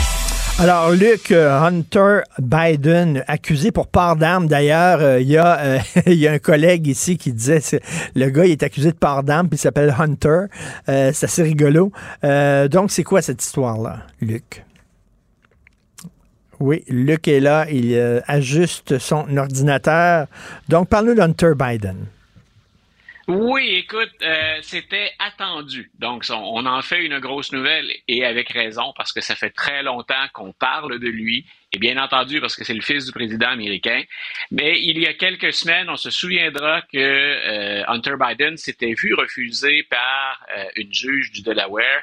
Alors, 0.61 0.91
Luc 0.91 1.33
euh, 1.33 1.59
Hunter 1.59 2.21
Biden, 2.39 3.25
accusé 3.27 3.73
pour 3.73 3.87
port 3.87 4.17
d'armes. 4.17 4.47
D'ailleurs, 4.47 5.01
euh, 5.01 5.19
il 5.19 5.29
y, 5.29 5.39
a, 5.39 5.59
euh, 5.59 5.79
il 6.07 6.17
y 6.17 6.29
a 6.29 6.33
un 6.33 6.39
collègue 6.39 6.87
ici 6.87 7.17
qui 7.17 7.33
disait, 7.33 7.63
le 8.15 8.29
gars, 8.29 8.45
est 8.45 8.63
accusé 8.63 8.93
de 8.93 8.97
port 8.97 9.23
d'armes, 9.23 9.49
puis 9.49 9.57
il 9.57 9.61
s'appelle 9.61 9.95
Hunter. 9.99 10.49
C'est 10.87 11.25
assez 11.25 11.43
rigolo. 11.43 11.93
Donc, 12.23 12.91
c'est 12.91 13.05
quoi 13.05 13.23
cette 13.23 13.43
histoire-là, 13.43 14.01
Luc? 14.21 14.67
Oui, 16.61 16.85
Luc 16.89 17.27
est 17.27 17.41
là, 17.41 17.65
il 17.71 18.23
ajuste 18.27 18.99
son 18.99 19.35
ordinateur. 19.39 20.27
Donc, 20.69 20.91
parle-nous 20.91 21.15
d'Hunter 21.15 21.53
Biden. 21.59 21.97
Oui, 23.33 23.77
écoute, 23.77 24.11
euh, 24.23 24.59
c'était 24.61 25.13
attendu. 25.21 25.93
Donc, 26.01 26.25
on, 26.31 26.67
en 26.67 26.83
fait 26.83 27.05
une 27.05 27.21
grosse 27.21 27.53
nouvelle 27.53 27.89
et 28.09 28.25
avec 28.25 28.49
raison 28.49 28.93
parce 28.97 29.13
que 29.13 29.21
ça 29.21 29.37
fait 29.37 29.51
très 29.51 29.85
longtemps 29.85 30.27
qu'on 30.33 30.53
parle 30.53 30.99
de 30.99 31.07
lui 31.07 31.47
et 31.71 31.79
bien 31.79 31.97
entendu 32.03 32.41
parce 32.41 32.57
que 32.57 32.65
c'est 32.65 32.75
le 32.75 32.81
fils 32.81 33.07
du 33.07 33.13
président 33.13 33.47
américain. 33.47 34.03
Mais 34.51 34.83
il 34.83 34.99
y 34.99 35.07
a 35.07 35.15
quelques 35.15 35.53
semaines, 35.53 35.89
on 35.89 35.97
se 35.97 36.11
souviendra 36.11 36.83
que 36.83 36.99
euh, 36.99 37.85
Hunter 37.87 38.15
Biden 38.19 38.57
s'était 38.57 38.95
vu 38.95 39.15
refuser 39.15 39.85
par 39.85 40.45
euh, 40.57 40.65
une 40.75 40.93
juge 40.93 41.31
du 41.31 41.43
Delaware 41.43 42.03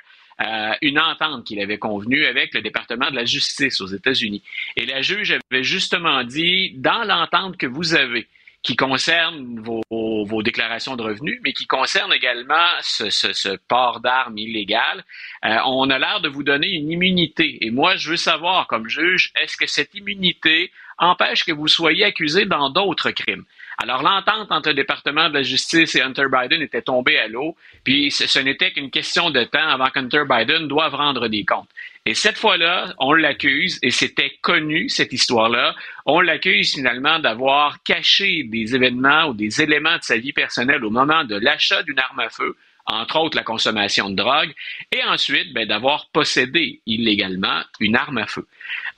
une 0.83 0.99
entente 0.99 1.47
qu'il 1.47 1.59
avait 1.59 1.79
convenue 1.79 2.27
avec 2.27 2.53
le 2.53 2.61
département 2.61 3.09
de 3.09 3.15
la 3.15 3.25
justice 3.25 3.81
aux 3.81 3.87
États-Unis. 3.87 4.43
Et 4.75 4.85
la 4.85 5.01
juge 5.01 5.31
avait 5.31 5.63
justement 5.63 6.23
dit, 6.23 6.73
dans 6.75 7.03
l'entente 7.05 7.57
que 7.57 7.65
vous 7.65 7.95
avez, 7.95 8.27
qui 8.63 8.75
concerne 8.75 9.59
vos, 9.59 10.41
déclarations 10.43 10.95
de 10.95 11.03
revenus, 11.03 11.39
mais 11.43 11.53
qui 11.53 11.67
concerne 11.67 12.13
également 12.13 12.67
ce 12.81 13.57
port 13.67 13.99
d'armes 13.99 14.37
illégal, 14.37 15.03
euh, 15.45 15.57
on 15.65 15.89
a 15.89 15.97
l'air 15.97 16.21
de 16.21 16.29
vous 16.29 16.43
donner 16.43 16.69
une 16.69 16.91
immunité. 16.91 17.65
Et 17.65 17.71
moi, 17.71 17.95
je 17.95 18.11
veux 18.11 18.17
savoir, 18.17 18.67
comme 18.67 18.87
juge, 18.87 19.31
est-ce 19.41 19.57
que 19.57 19.67
cette 19.67 19.93
immunité 19.95 20.71
empêche 20.97 21.45
que 21.45 21.51
vous 21.51 21.67
soyez 21.67 22.03
accusé 22.03 22.45
dans 22.45 22.69
d'autres 22.69 23.11
crimes? 23.11 23.45
Alors, 23.79 24.01
l'entente 24.01 24.51
entre 24.51 24.69
le 24.69 24.75
département 24.75 25.29
de 25.29 25.35
la 25.35 25.43
justice 25.43 25.95
et 25.95 26.01
Hunter 26.01 26.25
Biden 26.31 26.63
était 26.63 26.81
tombée 26.81 27.19
à 27.19 27.27
l'eau, 27.27 27.55
puis 27.83 28.09
ce, 28.09 28.25
ce 28.25 28.39
n'était 28.39 28.71
qu'une 28.71 28.89
question 28.89 29.29
de 29.29 29.43
temps 29.43 29.67
avant 29.67 29.89
qu'Hunter 29.91 30.23
Biden 30.27 30.67
doive 30.67 30.95
rendre 30.95 31.27
des 31.27 31.45
comptes. 31.45 31.69
Et 32.07 32.13
cette 32.13 32.37
fois-là, 32.37 32.93
on 32.99 33.11
l'accuse, 33.11 33.79
et 33.83 33.91
c'était 33.91 34.31
connu, 34.41 34.87
cette 34.87 35.11
histoire-là, 35.11 35.75
on 36.05 36.21
l'accuse 36.21 36.73
finalement 36.73 37.19
d'avoir 37.19 37.83
caché 37.83 38.43
des 38.45 38.75
événements 38.75 39.25
ou 39.25 39.33
des 39.33 39.61
éléments 39.61 39.97
de 39.97 40.03
sa 40.03 40.17
vie 40.17 40.31
personnelle 40.31 40.85
au 40.85 40.89
moment 40.89 41.25
de 41.25 41.35
l'achat 41.35 41.83
d'une 41.83 41.99
arme 41.99 42.21
à 42.21 42.29
feu, 42.29 42.55
entre 42.85 43.19
autres 43.19 43.35
la 43.35 43.43
consommation 43.43 44.09
de 44.09 44.15
drogue, 44.15 44.53
et 44.93 45.03
ensuite 45.03 45.51
ben, 45.51 45.67
d'avoir 45.67 46.07
possédé 46.13 46.79
illégalement 46.85 47.61
une 47.81 47.97
arme 47.97 48.19
à 48.19 48.25
feu. 48.25 48.47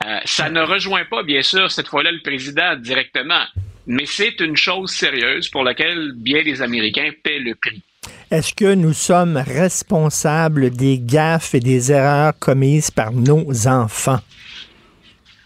Euh, 0.05 0.19
ça 0.25 0.51
ne 0.51 0.61
rejoint 0.61 1.05
pas, 1.05 1.23
bien 1.23 1.41
sûr, 1.41 1.71
cette 1.71 1.87
fois-là, 1.87 2.11
le 2.11 2.21
président 2.21 2.75
directement, 2.75 3.43
mais 3.87 4.05
c'est 4.05 4.39
une 4.39 4.55
chose 4.55 4.91
sérieuse 4.91 5.49
pour 5.49 5.63
laquelle 5.63 6.11
bien 6.13 6.43
des 6.43 6.61
Américains 6.61 7.09
paient 7.23 7.39
le 7.39 7.55
prix. 7.55 7.81
Est-ce 8.31 8.53
que 8.53 8.73
nous 8.75 8.93
sommes 8.93 9.37
responsables 9.37 10.69
des 10.69 10.99
gaffes 10.99 11.55
et 11.55 11.59
des 11.59 11.91
erreurs 11.91 12.37
commises 12.37 12.91
par 12.91 13.11
nos 13.11 13.67
enfants? 13.67 14.19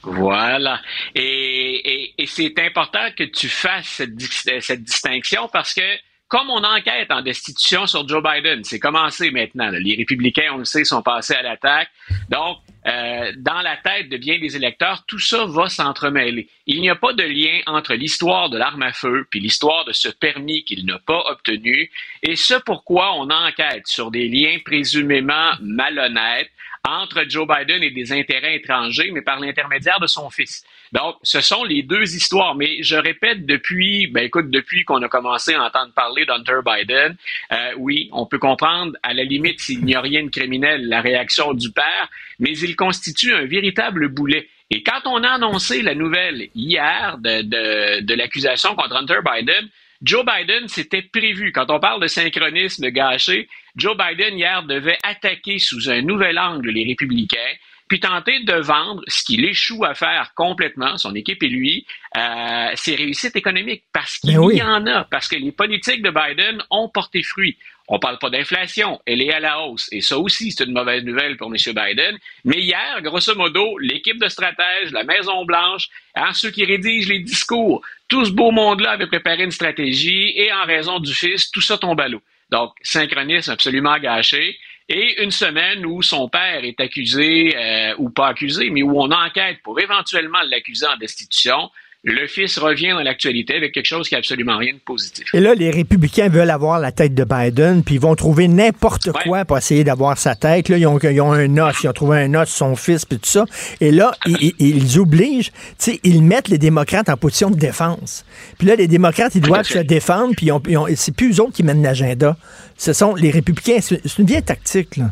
Voilà. 0.03 0.81
Et, 1.15 2.13
c'est 2.27 2.59
important 2.59 3.07
que 3.17 3.23
tu 3.23 3.47
fasses 3.47 3.87
cette, 3.87 4.15
dis- 4.15 4.29
cette 4.59 4.83
distinction 4.83 5.49
parce 5.51 5.73
que 5.73 5.81
comme 6.27 6.49
on 6.49 6.63
enquête 6.63 7.11
en 7.11 7.21
destitution 7.21 7.85
sur 7.85 8.07
Joe 8.07 8.23
Biden, 8.23 8.63
c'est 8.63 8.79
commencé 8.79 9.29
maintenant. 9.29 9.69
Les 9.69 9.95
républicains, 9.95 10.49
on 10.53 10.57
le 10.57 10.65
sait, 10.65 10.83
sont 10.83 11.03
passés 11.03 11.35
à 11.35 11.43
l'attaque. 11.43 11.89
Donc, 12.27 12.57
euh, 12.85 13.31
dans 13.37 13.61
la 13.61 13.77
tête 13.77 14.09
de 14.09 14.17
bien 14.17 14.39
des 14.39 14.55
électeurs, 14.55 15.05
tout 15.07 15.19
ça 15.19 15.45
va 15.45 15.69
s'entremêler. 15.69 16.49
Il 16.67 16.81
n'y 16.81 16.89
a 16.89 16.95
pas 16.95 17.13
de 17.13 17.23
lien 17.23 17.61
entre 17.65 17.93
l'histoire 17.93 18.49
de 18.49 18.57
l'arme 18.57 18.83
à 18.83 18.93
feu 18.93 19.25
puis 19.29 19.39
l'histoire 19.39 19.85
de 19.85 19.93
ce 19.93 20.09
permis 20.09 20.63
qu'il 20.63 20.85
n'a 20.85 20.99
pas 20.99 21.23
obtenu 21.29 21.91
et 22.21 22.35
ce 22.35 22.55
pourquoi 22.55 23.13
on 23.15 23.29
enquête 23.29 23.87
sur 23.87 24.11
des 24.11 24.27
liens 24.27 24.57
présumément 24.63 25.51
malhonnêtes 25.61 26.51
entre 26.85 27.23
Joe 27.29 27.47
Biden 27.47 27.81
et 27.81 27.91
des 27.91 28.11
intérêts 28.11 28.57
étrangers, 28.57 29.09
mais 29.11 29.21
par 29.21 29.39
l'intermédiaire 29.39 29.99
de 30.01 30.07
son 30.07 30.29
fils. 30.29 30.65
Donc, 30.91 31.15
ce 31.23 31.39
sont 31.39 31.63
les 31.63 31.81
deux 31.81 32.15
histoires. 32.15 32.55
Mais 32.55 32.83
je 32.83 32.95
répète 32.95 33.45
depuis, 33.45 34.07
ben 34.07 34.25
écoute, 34.25 34.49
depuis 34.49 34.83
qu'on 34.83 35.01
a 35.01 35.07
commencé 35.07 35.53
à 35.53 35.63
entendre 35.63 35.93
parler 35.93 36.25
d'Hunter 36.25 36.59
Biden, 36.63 37.15
euh, 37.51 37.71
oui, 37.77 38.09
on 38.11 38.25
peut 38.25 38.37
comprendre 38.37 38.93
à 39.01 39.13
la 39.13 39.23
limite 39.23 39.61
s'il 39.61 39.83
n'y 39.85 39.95
a 39.95 40.01
rien 40.01 40.23
de 40.23 40.29
criminel 40.29 40.87
la 40.87 41.01
réaction 41.01 41.53
du 41.53 41.71
père, 41.71 42.09
mais 42.43 42.57
il 42.57 42.75
constitue 42.75 43.33
un 43.33 43.45
véritable 43.45 44.09
boulet. 44.09 44.49
Et 44.69 44.83
quand 44.83 44.99
on 45.05 45.23
a 45.23 45.29
annoncé 45.29 45.81
la 45.81 45.95
nouvelle 45.95 46.49
hier 46.55 47.17
de, 47.19 47.41
de, 47.41 48.01
de 48.01 48.13
l'accusation 48.13 48.75
contre 48.75 48.97
Hunter 48.97 49.19
Biden, 49.25 49.69
Joe 50.01 50.25
Biden, 50.25 50.67
c'était 50.67 51.01
prévu. 51.01 51.53
Quand 51.53 51.71
on 51.71 51.79
parle 51.79 52.01
de 52.01 52.07
synchronisme 52.07 52.89
gâché, 52.89 53.47
Joe 53.77 53.95
Biden 53.97 54.37
hier 54.37 54.63
devait 54.63 54.97
attaquer 55.03 55.57
sous 55.57 55.89
un 55.89 56.01
nouvel 56.01 56.37
angle 56.37 56.69
les 56.71 56.83
républicains 56.83 57.53
puis 57.87 57.99
tenter 57.99 58.39
de 58.39 58.53
vendre 58.53 59.03
ce 59.07 59.23
qu'il 59.23 59.45
échoue 59.45 59.83
à 59.85 59.93
faire 59.93 60.31
complètement, 60.35 60.97
son 60.97 61.13
équipe 61.15 61.43
et 61.43 61.47
lui, 61.47 61.85
euh, 62.17 62.71
ses 62.75 62.95
réussites 62.95 63.35
économiques, 63.35 63.83
parce 63.93 64.17
qu'il 64.17 64.33
Ben 64.33 64.39
oui. 64.39 64.55
y 64.57 64.63
en 64.63 64.87
a, 64.87 65.03
parce 65.03 65.27
que 65.27 65.35
les 65.35 65.51
politiques 65.51 66.01
de 66.01 66.09
Biden 66.09 66.63
ont 66.71 66.89
porté 66.89 67.21
fruit. 67.21 67.57
On 67.89 67.99
parle 67.99 68.17
pas 68.17 68.29
d'inflation, 68.29 69.01
elle 69.05 69.21
est 69.21 69.33
à 69.33 69.41
la 69.41 69.59
hausse, 69.61 69.89
et 69.91 70.01
ça 70.01 70.17
aussi, 70.17 70.51
c'est 70.51 70.63
une 70.63 70.71
mauvaise 70.71 71.03
nouvelle 71.03 71.35
pour 71.35 71.47
M. 71.47 71.55
Biden. 71.55 72.17
Mais 72.45 72.59
hier, 72.59 73.01
grosso 73.01 73.35
modo, 73.35 73.77
l'équipe 73.77 74.19
de 74.21 74.29
stratèges, 74.29 74.91
la 74.91 75.03
Maison-Blanche, 75.03 75.89
hein, 76.15 76.33
ceux 76.33 76.51
qui 76.51 76.63
rédigent 76.63 77.09
les 77.09 77.19
discours, 77.19 77.81
tout 78.07 78.23
ce 78.23 78.31
beau 78.31 78.51
monde-là 78.51 78.91
avait 78.91 79.07
préparé 79.07 79.43
une 79.43 79.51
stratégie, 79.51 80.33
et 80.35 80.51
en 80.53 80.63
raison 80.63 80.99
du 80.99 81.13
fils, 81.13 81.51
tout 81.51 81.61
ça 81.61 81.77
tombe 81.77 81.99
à 81.99 82.07
l'eau. 82.07 82.21
Donc, 82.49 82.73
synchronisme 82.81 83.51
absolument 83.51 83.97
gâché. 83.97 84.57
Et 84.87 85.23
une 85.23 85.31
semaine 85.31 85.85
où 85.85 86.01
son 86.01 86.29
père 86.29 86.63
est 86.63 86.79
accusé, 86.79 87.55
euh, 87.55 87.95
ou 87.97 88.09
pas 88.09 88.27
accusé, 88.27 88.69
mais 88.69 88.83
où 88.83 89.01
on 89.01 89.11
enquête 89.11 89.59
pour 89.63 89.79
éventuellement 89.79 90.41
l'accuser 90.43 90.85
en 90.85 90.97
destitution, 90.97 91.71
le 92.05 92.27
fils 92.27 92.57
revient 92.57 92.89
dans 92.89 93.01
l'actualité 93.01 93.55
avec 93.55 93.71
quelque 93.73 93.85
chose 93.85 94.09
qui 94.09 94.15
n'a 94.15 94.19
absolument 94.19 94.57
rien 94.57 94.73
de 94.73 94.79
positif. 94.79 95.25
Et 95.33 95.39
là, 95.39 95.55
les 95.55 95.71
républicains 95.71 96.27
veulent 96.27 96.49
avoir 96.49 96.77
la 96.79 96.91
tête 96.91 97.15
de 97.15 97.23
Biden, 97.23 97.81
puis 97.81 97.95
ils 97.95 98.01
vont 98.01 98.13
trouver 98.15 98.49
n'importe 98.49 99.09
quoi 99.23 99.45
pour 99.45 99.57
essayer 99.57 99.85
d'avoir 99.85 100.17
sa 100.17 100.35
tête. 100.35 100.67
Là, 100.67 100.77
ils 100.77 100.85
ont, 100.85 100.99
ils 100.99 101.21
ont 101.21 101.31
un 101.31 101.57
os, 101.57 101.75
ils 101.81 101.87
ont 101.87 101.93
trouvé 101.93 102.19
un 102.23 102.33
os, 102.33 102.49
son 102.49 102.75
fils, 102.75 103.05
puis 103.05 103.19
tout 103.19 103.29
ça. 103.29 103.45
Et 103.79 103.91
là, 103.91 104.13
ils, 104.25 104.53
ils- 104.59 104.99
obligent, 104.99 105.51
tu 105.51 105.55
sais, 105.93 105.99
ils 106.03 106.21
mettent 106.21 106.49
les 106.49 106.57
démocrates 106.57 107.07
en 107.07 107.15
position 107.15 107.49
de 107.49 107.55
défense. 107.57 108.25
Puis 108.57 108.67
là, 108.67 108.75
les 108.75 108.87
démocrates, 108.87 109.35
ils 109.35 109.41
doivent 109.41 109.63
se 109.65 109.79
défendre, 109.79 110.33
puis 110.35 110.49
c'est 110.97 111.15
plus 111.15 111.37
eux 111.37 111.41
autres 111.41 111.53
qui 111.53 111.63
mènent 111.63 111.81
l'agenda. 111.83 112.35
Ce 112.77 112.91
sont 112.91 113.15
les 113.15 113.31
républicains. 113.31 113.79
C'est 113.81 114.17
une 114.19 114.25
vieille 114.25 114.43
tactique, 114.43 114.97
là. 114.97 115.11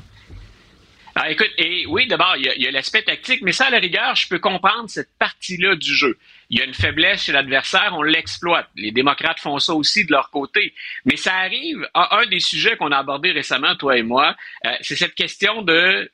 Ah, 1.14 1.30
écoute, 1.30 1.50
et 1.58 1.86
oui, 1.90 2.08
d'abord, 2.08 2.36
il 2.38 2.46
y 2.46 2.50
a- 2.50 2.56
il 2.56 2.62
y 2.64 2.68
a, 2.68 2.72
l'aspect 2.72 3.02
tactique, 3.02 3.42
mais 3.44 3.52
ça, 3.52 3.66
à 3.66 3.70
la 3.70 3.80
rigueur, 3.80 4.16
je 4.16 4.28
peux 4.30 4.40
comprendre 4.40 4.86
cette 4.90 5.10
partie-là 5.20 5.76
du 5.76 5.94
jeu. 5.94 6.18
Il 6.52 6.60
y 6.60 6.62
a 6.62 6.66
une 6.66 6.74
faiblesse 6.74 7.24
chez 7.24 7.32
l'adversaire, 7.32 7.94
on 7.96 8.04
l'exploite. 8.04 8.68
Les 8.76 8.92
démocrates 8.92 9.40
font 9.40 9.58
ça 9.58 9.74
aussi 9.74 10.06
de 10.06 10.12
leur 10.12 10.30
côté. 10.30 10.74
Mais 11.06 11.16
ça 11.16 11.34
arrive 11.38 11.88
à 11.94 12.20
un 12.20 12.26
des 12.26 12.42
sujets 12.42 12.76
qu'on 12.76 12.92
a 12.92 12.98
abordé 12.98 13.32
récemment, 13.32 13.76
toi 13.78 13.98
et 13.98 14.04
moi, 14.04 14.36
euh, 14.66 14.72
c'est 14.82 14.98
cette 14.98 15.16
question 15.16 15.62
de 15.62 16.12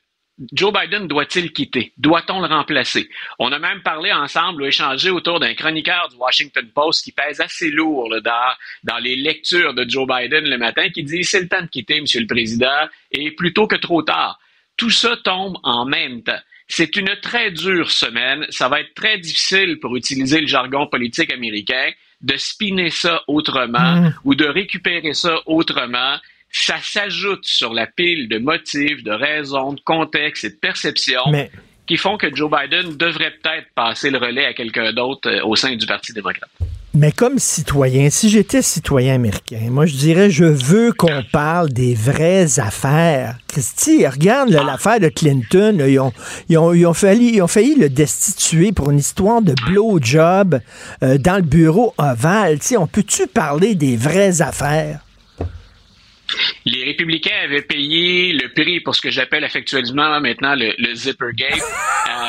Joe 0.52 0.72
Biden 0.72 1.08
doit-il 1.08 1.52
quitter? 1.52 1.92
Doit-on 1.96 2.40
le 2.40 2.46
remplacer? 2.46 3.08
On 3.40 3.50
a 3.50 3.58
même 3.58 3.82
parlé 3.82 4.12
ensemble 4.12 4.62
ou 4.62 4.66
échangé 4.66 5.10
autour 5.10 5.40
d'un 5.40 5.54
chroniqueur 5.54 6.08
du 6.08 6.16
Washington 6.16 6.70
Post 6.72 7.02
qui 7.02 7.10
pèse 7.10 7.40
assez 7.40 7.72
lourd 7.72 8.08
dans, 8.22 8.54
dans 8.84 8.98
les 8.98 9.16
lectures 9.16 9.74
de 9.74 9.84
Joe 9.88 10.06
Biden 10.06 10.48
le 10.48 10.56
matin, 10.56 10.88
qui 10.90 11.02
dit 11.02 11.24
c'est 11.24 11.40
le 11.40 11.48
temps 11.48 11.62
de 11.62 11.66
quitter, 11.66 12.00
Monsieur 12.00 12.20
le 12.20 12.28
Président, 12.28 12.88
et 13.10 13.32
plutôt 13.32 13.66
que 13.66 13.74
trop 13.74 14.02
tard. 14.02 14.38
Tout 14.76 14.90
ça 14.90 15.16
tombe 15.16 15.58
en 15.64 15.84
même 15.84 16.22
temps. 16.22 16.38
C'est 16.68 16.96
une 16.96 17.16
très 17.22 17.50
dure 17.50 17.90
semaine. 17.90 18.46
Ça 18.50 18.68
va 18.68 18.80
être 18.80 18.94
très 18.94 19.18
difficile, 19.18 19.78
pour 19.80 19.96
utiliser 19.96 20.40
le 20.40 20.46
jargon 20.46 20.86
politique 20.86 21.32
américain, 21.32 21.90
de 22.20 22.36
spinner 22.36 22.90
ça 22.90 23.22
autrement 23.26 23.96
Mm. 24.02 24.14
ou 24.24 24.34
de 24.34 24.44
récupérer 24.44 25.14
ça 25.14 25.40
autrement. 25.46 26.16
Ça 26.50 26.76
s'ajoute 26.82 27.44
sur 27.44 27.72
la 27.72 27.86
pile 27.86 28.28
de 28.28 28.38
motifs, 28.38 29.02
de 29.02 29.12
raisons, 29.12 29.72
de 29.74 29.80
contextes 29.80 30.44
et 30.44 30.50
de 30.50 30.56
perceptions 30.56 31.30
Mais- 31.30 31.50
qui 31.86 31.96
font 31.96 32.16
que 32.18 32.34
Joe 32.34 32.50
Biden 32.50 32.96
devrait 32.96 33.30
peut-être 33.42 33.68
passer 33.74 34.10
le 34.10 34.18
relais 34.18 34.44
à 34.46 34.52
quelqu'un 34.52 34.92
d'autre 34.92 35.28
euh, 35.30 35.42
au 35.44 35.56
sein 35.56 35.74
du 35.74 35.86
Parti 35.86 36.12
démocrate. 36.12 36.50
Mais 36.94 37.12
comme 37.12 37.38
citoyen, 37.38 38.08
si 38.10 38.30
j'étais 38.30 38.62
citoyen 38.62 39.14
américain, 39.16 39.60
moi 39.70 39.84
je 39.86 39.94
dirais 39.94 40.30
je 40.30 40.44
veux 40.44 40.92
qu'on 40.92 41.22
parle 41.30 41.68
des 41.68 41.94
vraies 41.94 42.58
affaires. 42.58 43.36
Christy, 43.46 44.06
regarde 44.06 44.48
là, 44.48 44.64
l'affaire 44.64 44.98
de 44.98 45.08
Clinton, 45.08 45.76
là, 45.78 45.86
ils, 45.88 46.00
ont, 46.00 46.12
ils, 46.48 46.56
ont, 46.58 46.72
ils, 46.72 46.86
ont 46.86 46.94
failli, 46.94 47.34
ils 47.36 47.42
ont 47.42 47.46
failli 47.46 47.74
le 47.76 47.88
destituer 47.90 48.72
pour 48.72 48.90
une 48.90 48.98
histoire 48.98 49.42
de 49.42 49.54
blowjob 49.66 50.60
euh, 51.02 51.18
dans 51.18 51.36
le 51.36 51.42
bureau 51.42 51.94
ovale. 51.98 52.58
Tu 52.58 52.68
sais, 52.68 52.76
on 52.78 52.86
peut-tu 52.86 53.26
parler 53.26 53.74
des 53.74 53.96
vraies 53.96 54.40
affaires? 54.40 55.00
Les 56.64 56.84
républicains 56.84 57.30
avaient 57.44 57.62
payé 57.62 58.32
le 58.32 58.52
prix 58.52 58.80
pour 58.80 58.94
ce 58.94 59.00
que 59.00 59.10
j'appelle 59.10 59.44
affectueusement 59.44 60.20
maintenant 60.20 60.54
le, 60.54 60.72
le 60.78 60.94
Zippergate. 60.94 61.60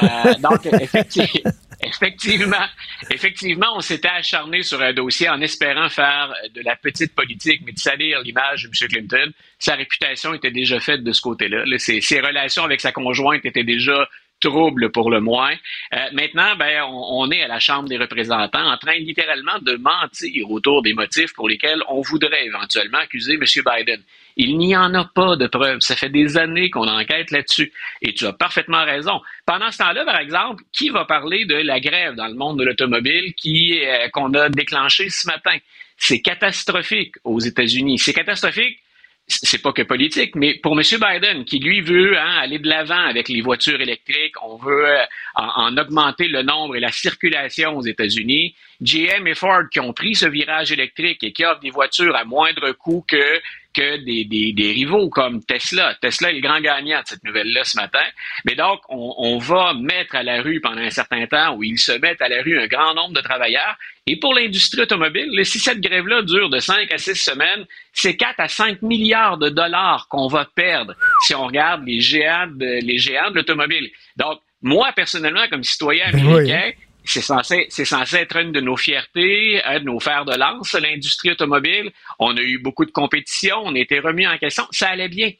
Euh, 0.02 0.34
donc, 0.36 0.64
effecti- 0.66 1.44
effectivement, 1.84 2.66
effectivement, 3.12 3.68
on 3.76 3.82
s'était 3.82 4.10
acharné 4.10 4.64
sur 4.64 4.82
un 4.82 4.94
dossier 4.94 5.30
en 5.30 5.42
espérant 5.42 5.90
faire 5.90 6.34
de 6.54 6.62
la 6.62 6.76
petite 6.76 7.16
politique, 7.16 7.62
mais 7.66 7.72
de 7.72 7.80
salir 7.80 8.22
l'image 8.22 8.64
de 8.64 8.68
M. 8.68 8.90
Clinton. 8.90 9.32
Sa 9.58 9.76
réputation 9.76 10.34
était 10.34 10.52
déjà 10.52 10.80
faite 10.80 11.04
de 11.04 11.12
ce 11.12 11.22
côté-là. 11.22 11.64
Là, 11.66 11.80
ses, 11.80 12.20
relations 12.20 12.64
avec 12.64 12.82
sa 12.82 12.92
conjointe 12.92 13.46
étaient 13.46 13.64
déjà 13.64 14.08
troubles 14.40 14.90
pour 14.92 15.10
le 15.10 15.20
moins. 15.20 15.54
Euh, 15.94 15.98
maintenant, 16.14 16.56
ben, 16.56 16.84
on, 16.84 17.24
on 17.24 17.32
est 17.32 17.44
à 17.44 17.48
la 17.48 17.60
Chambre 17.60 17.90
des 17.90 17.98
représentants 17.98 18.72
en 18.72 18.78
train 18.78 18.96
littéralement 18.96 19.60
de 19.62 19.76
mentir 19.76 20.50
autour 20.50 20.82
des 20.82 20.94
motifs 20.94 21.34
pour 21.34 21.50
lesquels 21.50 21.82
on 21.90 22.02
voudrait 22.02 22.46
éventuellement 22.46 23.00
accuser 23.00 23.34
M. 23.34 23.44
Biden. 23.44 24.02
Il 24.38 24.58
n'y 24.58 24.76
en 24.76 24.94
a 24.94 25.06
pas 25.06 25.36
de 25.36 25.48
preuves. 25.48 25.80
Ça 25.82 25.96
fait 25.96 26.10
des 26.10 26.38
années 26.38 26.70
qu'on 26.70 26.88
enquête 26.88 27.32
là-dessus. 27.32 27.72
Et 28.02 28.14
tu 28.14 28.26
as 28.26 28.34
parfaitement 28.34 28.86
raison. 28.86 29.22
Pendant 29.46 29.72
ce 29.72 29.80
temps-là, 29.80 30.06
par 30.06 30.20
exemple, 30.20 30.64
qui 30.72 30.90
va 30.90 31.06
parler 31.06 31.46
de 31.46 31.56
la 31.56 31.80
grève 31.80 32.16
dans 32.16 32.28
le 32.28 32.36
monde 32.36 32.60
de 32.60 32.64
l'automobile 32.64 33.34
qui 33.36 33.80
euh, 33.86 34.08
qu'on 34.10 34.34
a 34.34 34.50
déclenchée 34.50 35.10
ce 35.10 35.28
matin? 35.28 35.58
C'est 35.98 36.22
catastrophique 36.22 37.16
aux 37.24 37.40
États-Unis. 37.40 38.00
C'est 38.00 38.14
catastrophique 38.14 38.80
c'est 39.30 39.62
pas 39.62 39.72
que 39.72 39.84
politique, 39.84 40.36
mais 40.36 40.56
pour 40.56 40.74
M. 40.74 40.84
Biden, 40.84 41.46
qui 41.46 41.60
lui 41.60 41.82
veut 41.82 42.18
hein, 42.18 42.38
aller 42.40 42.58
de 42.58 42.68
l'avant 42.68 43.06
avec 43.06 43.30
les 43.30 43.42
voitures 43.42 43.80
électriques, 43.80 44.34
on 44.42 44.58
veut 44.58 44.88
euh, 44.88 45.04
en, 45.36 45.68
en 45.68 45.78
augmenter 45.78 46.28
le 46.28 46.42
nombre 46.42 46.76
et 46.76 46.80
la 46.80 46.92
circulation 46.92 47.78
aux 47.78 47.84
États-Unis. 47.84 48.56
GM 48.82 49.28
et 49.28 49.36
Ford 49.36 49.64
qui 49.72 49.80
ont 49.80 49.94
pris 49.94 50.16
ce 50.16 50.26
virage 50.26 50.72
électrique 50.72 51.24
et 51.24 51.32
qui 51.32 51.46
offrent 51.46 51.60
des 51.60 51.70
voitures 51.70 52.16
à 52.16 52.26
moindre 52.26 52.72
coût 52.72 53.06
que 53.08 53.40
que 53.80 53.98
des, 54.04 54.26
des, 54.26 54.52
des 54.52 54.72
rivaux 54.72 55.10
comme 55.10 55.42
Tesla. 55.44 55.96
Tesla 56.02 56.32
est 56.32 56.34
le 56.34 56.42
grand 56.42 56.60
gagnant 56.60 57.00
de 57.00 57.08
cette 57.08 57.24
nouvelle-là 57.24 57.64
ce 57.64 57.78
matin. 57.78 58.04
Mais 58.46 58.56
donc, 58.56 58.82
on, 58.90 59.16
on 59.18 59.38
va 59.38 59.74
mettre 59.74 60.16
à 60.16 60.24
la 60.24 60.42
rue 60.42 60.60
pendant 60.60 60.82
un 60.82 60.90
certain 60.90 61.26
temps, 61.28 61.56
où 61.56 61.64
ils 61.64 61.80
se 61.80 61.94
mettent 61.94 62.22
à 62.22 62.28
la 62.28 62.42
rue 62.42 62.60
un 62.60 62.68
grand 62.68 62.94
nombre 62.94 63.14
de 63.14 63.22
travailleurs. 63.22 63.78
Et 64.06 64.18
pour 64.18 64.34
l'industrie 64.34 64.82
automobile, 64.82 65.30
si 65.46 65.60
cette 65.60 65.80
grève-là 65.80 66.24
dure 66.24 66.50
de 66.50 66.60
5 66.60 66.92
à 66.92 66.98
6 66.98 67.16
semaines, 67.16 67.66
c'est 67.94 68.18
4 68.18 68.40
à 68.40 68.48
5 68.48 68.82
milliards 68.82 69.38
de 69.38 69.50
dollars 69.50 70.08
qu'on 70.10 70.28
va 70.28 70.46
perdre 70.46 70.94
si 71.26 71.34
on 71.36 71.46
regarde 71.46 71.86
les 71.86 72.02
géants 72.02 72.48
de, 72.48 72.86
les 72.86 72.98
géants 72.98 73.30
de 73.30 73.36
l'automobile. 73.36 73.90
Donc, 74.18 74.40
moi, 74.62 74.92
personnellement, 74.94 75.48
comme 75.50 75.64
citoyen 75.64 76.12
Ben 76.12 76.20
américain, 76.20 76.72
c'est 77.10 77.22
censé, 77.22 77.66
c'est 77.70 77.86
censé 77.86 78.18
être 78.18 78.38
une 78.38 78.52
de 78.52 78.62
nos 78.62 78.78
fiertés, 78.78 79.62
un 79.64 79.80
de 79.80 79.86
nos 79.86 80.00
fers 80.00 80.26
de 80.26 80.36
lance, 80.36 80.74
l'industrie 80.74 81.32
automobile. 81.32 81.92
On 82.20 82.36
a 82.38 82.42
eu 82.42 82.60
beaucoup 82.60 82.86
de 82.86 82.92
compétition, 82.92 83.58
on 83.64 83.76
a 83.76 83.80
été 83.80 84.00
remis 84.00 84.28
en 84.28 84.38
question, 84.38 84.66
ça 84.72 84.90
allait 84.90 85.10
bien. 85.10 85.32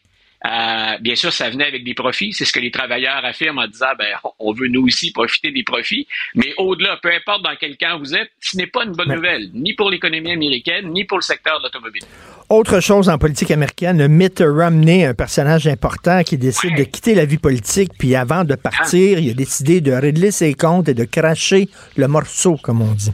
Euh, 0.46 0.98
bien 1.02 1.16
sûr, 1.16 1.34
ça 1.34 1.50
venait 1.50 1.66
avec 1.66 1.84
des 1.84 1.94
profits. 1.94 2.32
C'est 2.32 2.46
ce 2.46 2.54
que 2.54 2.60
les 2.60 2.72
travailleurs 2.72 3.24
affirment 3.26 3.60
en 3.60 3.68
disant, 3.68 3.94
ben, 3.98 4.08
on 4.40 4.54
veut 4.54 4.68
nous 4.68 4.86
aussi 4.86 5.12
profiter 5.12 5.52
des 5.52 5.64
profits. 5.64 6.08
Mais 6.36 6.54
au-delà, 6.58 6.98
peu 7.02 7.12
importe 7.12 7.44
dans 7.44 7.56
quel 7.60 7.76
camp 7.78 8.00
vous 8.00 8.16
êtes, 8.16 8.30
ce 8.40 8.56
n'est 8.56 8.68
pas 8.68 8.86
une 8.86 8.94
bonne 8.94 9.14
nouvelle, 9.14 9.50
ni 9.54 9.74
pour 9.74 9.90
l'économie 9.90 10.32
américaine, 10.32 10.90
ni 10.92 11.04
pour 11.04 11.18
le 11.18 11.24
secteur 11.24 11.60
de 11.60 11.64
l'automobile. 11.64 12.04
Autre 12.50 12.80
chose 12.80 13.10
en 13.10 13.18
politique 13.18 13.52
américaine, 13.52 14.08
Mitt 14.08 14.40
Romney, 14.40 15.06
un 15.06 15.14
personnage 15.14 15.68
important 15.68 16.24
qui 16.24 16.38
décide 16.38 16.76
de 16.76 16.84
quitter 16.84 17.16
la 17.16 17.26
vie 17.26 17.38
politique, 17.38 17.92
puis 17.98 18.16
avant 18.16 18.44
de 18.44 18.56
partir, 18.56 19.20
il 19.20 19.30
a 19.30 19.34
décidé 19.34 19.82
de 19.82 19.92
régler 19.92 20.32
ses 20.32 20.54
comptes 20.54 20.90
et 20.90 20.94
de 20.94 21.04
cracher 21.04 21.68
le 21.96 22.08
morceau, 22.08 22.58
comme 22.58 22.82
on 22.82 22.94
dit. 22.94 23.12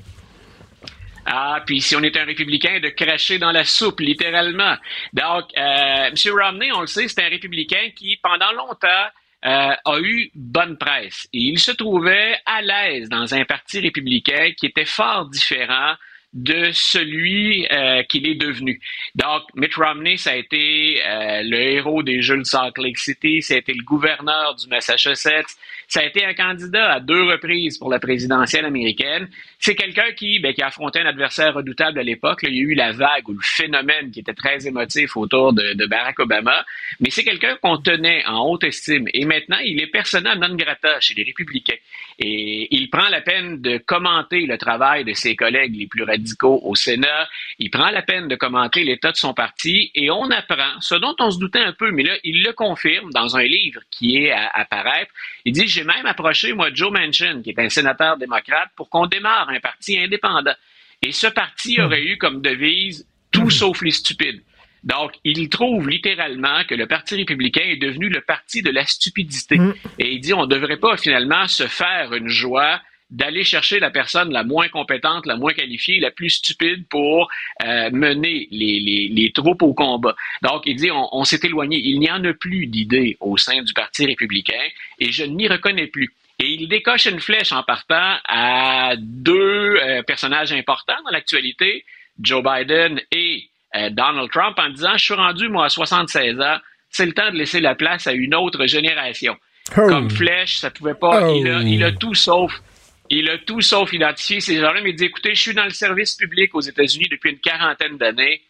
Ah, 1.25 1.61
puis 1.65 1.81
si 1.81 1.95
on 1.95 2.03
est 2.03 2.15
un 2.17 2.25
républicain, 2.25 2.79
de 2.79 2.89
cracher 2.89 3.39
dans 3.39 3.51
la 3.51 3.63
soupe, 3.63 3.99
littéralement. 3.99 4.75
Donc, 5.11 5.45
euh, 5.57 6.09
M. 6.09 6.15
Romney, 6.31 6.71
on 6.71 6.81
le 6.81 6.87
sait, 6.87 7.07
c'est 7.07 7.23
un 7.23 7.29
républicain 7.29 7.89
qui, 7.95 8.17
pendant 8.21 8.51
longtemps, 8.51 9.07
euh, 9.45 9.75
a 9.85 9.99
eu 9.99 10.31
bonne 10.35 10.77
presse. 10.77 11.27
Et 11.33 11.39
il 11.39 11.59
se 11.59 11.71
trouvait 11.71 12.37
à 12.45 12.61
l'aise 12.61 13.09
dans 13.09 13.33
un 13.33 13.43
parti 13.45 13.79
républicain 13.79 14.51
qui 14.57 14.67
était 14.67 14.85
fort 14.85 15.27
différent 15.29 15.95
de 16.35 16.69
celui 16.73 17.65
euh, 17.71 18.03
qu'il 18.03 18.27
est 18.27 18.35
devenu. 18.35 18.81
Donc, 19.15 19.43
Mitt 19.55 19.73
Romney, 19.75 20.17
ça 20.17 20.31
a 20.31 20.35
été 20.35 21.01
euh, 21.01 21.41
le 21.43 21.57
héros 21.57 22.03
des 22.03 22.21
Jeux 22.21 22.37
de 22.37 22.43
Salt 22.43 22.73
Lake 22.77 22.97
City, 22.97 23.41
ça 23.41 23.53
a 23.53 23.57
été 23.57 23.73
le 23.73 23.83
gouverneur 23.83 24.53
du 24.55 24.67
Massachusetts, 24.67 25.55
ça 25.87 26.01
a 26.01 26.03
été 26.03 26.25
un 26.25 26.33
candidat 26.33 26.91
à 26.91 26.99
deux 26.99 27.23
reprises 27.23 27.77
pour 27.77 27.89
la 27.89 27.99
présidentielle 27.99 28.65
américaine. 28.65 29.29
C'est 29.59 29.75
quelqu'un 29.75 30.11
qui, 30.11 30.39
ben, 30.39 30.53
qui 30.53 30.61
a 30.61 30.67
affronté 30.67 30.99
un 30.99 31.05
adversaire 31.05 31.53
redoutable 31.53 31.99
à 31.99 32.03
l'époque. 32.03 32.39
Il 32.43 32.53
y 32.53 32.59
a 32.59 32.63
eu 32.63 32.73
la 32.73 32.91
vague 32.91 33.29
ou 33.29 33.33
le 33.33 33.39
phénomène 33.41 34.11
qui 34.11 34.19
était 34.19 34.33
très 34.33 34.67
émotif 34.67 35.15
autour 35.15 35.53
de, 35.53 35.73
de 35.73 35.85
Barack 35.85 36.19
Obama, 36.19 36.65
mais 36.99 37.11
c'est 37.11 37.23
quelqu'un 37.23 37.55
qu'on 37.61 37.77
tenait 37.77 38.25
en 38.25 38.45
haute 38.45 38.65
estime. 38.65 39.07
Et 39.13 39.23
maintenant, 39.23 39.59
il 39.63 39.79
est 39.79 39.87
persona 39.87 40.35
non 40.35 40.53
grata 40.55 40.99
chez 40.99 41.13
les 41.13 41.23
républicains. 41.23 41.77
Et 42.19 42.67
il 42.75 42.89
prend 42.89 43.07
la 43.07 43.21
peine 43.21 43.61
de 43.61 43.77
commenter 43.77 44.45
le 44.45 44.57
travail 44.57 45.05
de 45.05 45.13
ses 45.13 45.35
collègues 45.37 45.77
les 45.77 45.87
plus 45.87 46.03
radicaux 46.03 46.24
au 46.41 46.75
Sénat. 46.75 47.27
Il 47.59 47.69
prend 47.69 47.89
la 47.89 48.01
peine 48.01 48.27
de 48.27 48.35
commenter 48.35 48.83
l'état 48.83 49.11
de 49.11 49.17
son 49.17 49.33
parti 49.33 49.91
et 49.95 50.09
on 50.11 50.29
apprend, 50.31 50.79
ce 50.81 50.95
dont 50.95 51.15
on 51.19 51.31
se 51.31 51.39
doutait 51.39 51.59
un 51.59 51.73
peu, 51.73 51.91
mais 51.91 52.03
là, 52.03 52.13
il 52.23 52.43
le 52.43 52.53
confirme 52.53 53.11
dans 53.11 53.35
un 53.37 53.43
livre 53.43 53.81
qui 53.91 54.17
est 54.17 54.31
à, 54.31 54.49
apparaître. 54.53 55.11
Il 55.45 55.53
dit, 55.53 55.67
j'ai 55.67 55.83
même 55.83 56.05
approché, 56.05 56.53
moi, 56.53 56.69
Joe 56.73 56.91
Manchin, 56.91 57.41
qui 57.41 57.51
est 57.51 57.59
un 57.59 57.69
sénateur 57.69 58.17
démocrate, 58.17 58.69
pour 58.75 58.89
qu'on 58.89 59.07
démarre 59.07 59.49
un 59.49 59.59
parti 59.59 59.97
indépendant. 59.97 60.55
Et 61.01 61.11
ce 61.11 61.27
parti 61.27 61.79
hmm. 61.79 61.83
aurait 61.85 62.03
eu 62.03 62.17
comme 62.17 62.41
devise 62.41 63.07
tout 63.31 63.49
sauf 63.49 63.81
les 63.81 63.91
stupides. 63.91 64.41
Donc, 64.83 65.13
il 65.23 65.49
trouve 65.49 65.89
littéralement 65.89 66.63
que 66.63 66.75
le 66.75 66.85
Parti 66.85 67.15
républicain 67.15 67.63
est 67.63 67.77
devenu 67.77 68.07
le 68.07 68.21
parti 68.21 68.61
de 68.61 68.69
la 68.69 68.85
stupidité. 68.85 69.57
Hmm. 69.57 69.73
Et 69.97 70.13
il 70.13 70.19
dit, 70.21 70.33
on 70.33 70.43
ne 70.43 70.47
devrait 70.47 70.77
pas 70.77 70.95
finalement 70.95 71.47
se 71.47 71.67
faire 71.67 72.13
une 72.13 72.29
joie 72.29 72.79
d'aller 73.15 73.45
chercher 73.45 73.79
la 73.79 73.91
personne 73.91 74.31
la 74.31 74.43
moins 74.43 74.67
compétente, 74.67 75.25
la 75.25 75.37
moins 75.37 75.53
qualifiée, 75.53 75.99
la 75.99 76.11
plus 76.11 76.31
stupide 76.31 76.85
pour 76.89 77.29
euh, 77.63 77.89
mener 77.91 78.47
les, 78.51 79.09
les, 79.09 79.31
troupes 79.31 79.61
au 79.61 79.73
combat. 79.73 80.15
Donc, 80.41 80.63
il 80.65 80.75
dit, 80.75 80.91
on, 80.91 81.23
s'est 81.23 81.39
éloigné. 81.43 81.77
Il 81.77 81.99
n'y 81.99 82.11
en 82.11 82.23
a 82.25 82.33
plus 82.33 82.67
d'idées 82.67 83.15
au 83.21 83.37
sein 83.37 83.61
du 83.61 83.73
Parti 83.73 84.05
républicain 84.05 84.65
et 84.99 85.13
je 85.13 85.23
n'y 85.23 85.47
reconnais 85.47 85.87
plus. 85.87 86.13
Et 86.39 86.49
il 86.49 86.67
décoche 86.67 87.05
une 87.05 87.21
flèche 87.21 87.53
en 87.53 87.63
partant 87.63 88.17
à 88.27 88.95
deux 88.97 89.77
euh, 89.81 90.03
personnages 90.03 90.51
importants 90.51 91.01
dans 91.05 91.11
l'actualité, 91.11 91.85
Joe 92.19 92.43
Biden 92.43 92.99
et 93.13 93.47
euh, 93.77 93.89
Donald 93.91 94.29
Trump, 94.29 94.59
en 94.59 94.69
disant, 94.69 94.97
je 94.97 95.05
suis 95.05 95.13
rendu, 95.13 95.47
moi, 95.47 95.65
à 95.65 95.69
76 95.69 96.41
ans, 96.41 96.57
c'est 96.89 97.05
le 97.05 97.13
temps 97.13 97.31
de 97.31 97.37
laisser 97.37 97.61
la 97.61 97.75
place 97.75 98.07
à 98.07 98.11
une 98.11 98.35
autre 98.35 98.65
génération. 98.65 99.37
Oh. 99.77 99.87
Comme 99.87 100.09
flèche, 100.09 100.57
ça 100.57 100.69
pouvait 100.69 100.93
pas, 100.93 101.31
il, 101.31 101.47
a, 101.47 101.61
il 101.61 101.83
a 101.83 101.93
tout 101.93 102.13
sauf 102.13 102.61
il 103.09 103.29
a 103.29 103.37
tout 103.37 103.61
sauf 103.61 103.93
identifié 103.93 104.39
ces 104.39 104.57
gens-là, 104.59 104.81
mais 104.81 104.91
il 104.91 104.95
dit 104.95 105.05
écoutez, 105.05 105.35
je 105.35 105.41
suis 105.41 105.53
dans 105.53 105.65
le 105.65 105.71
service 105.71 106.15
public 106.15 106.53
aux 106.55 106.61
États-Unis 106.61 107.07
depuis 107.09 107.31
une 107.31 107.39
quarantaine 107.39 107.97
d'années. 107.97 108.41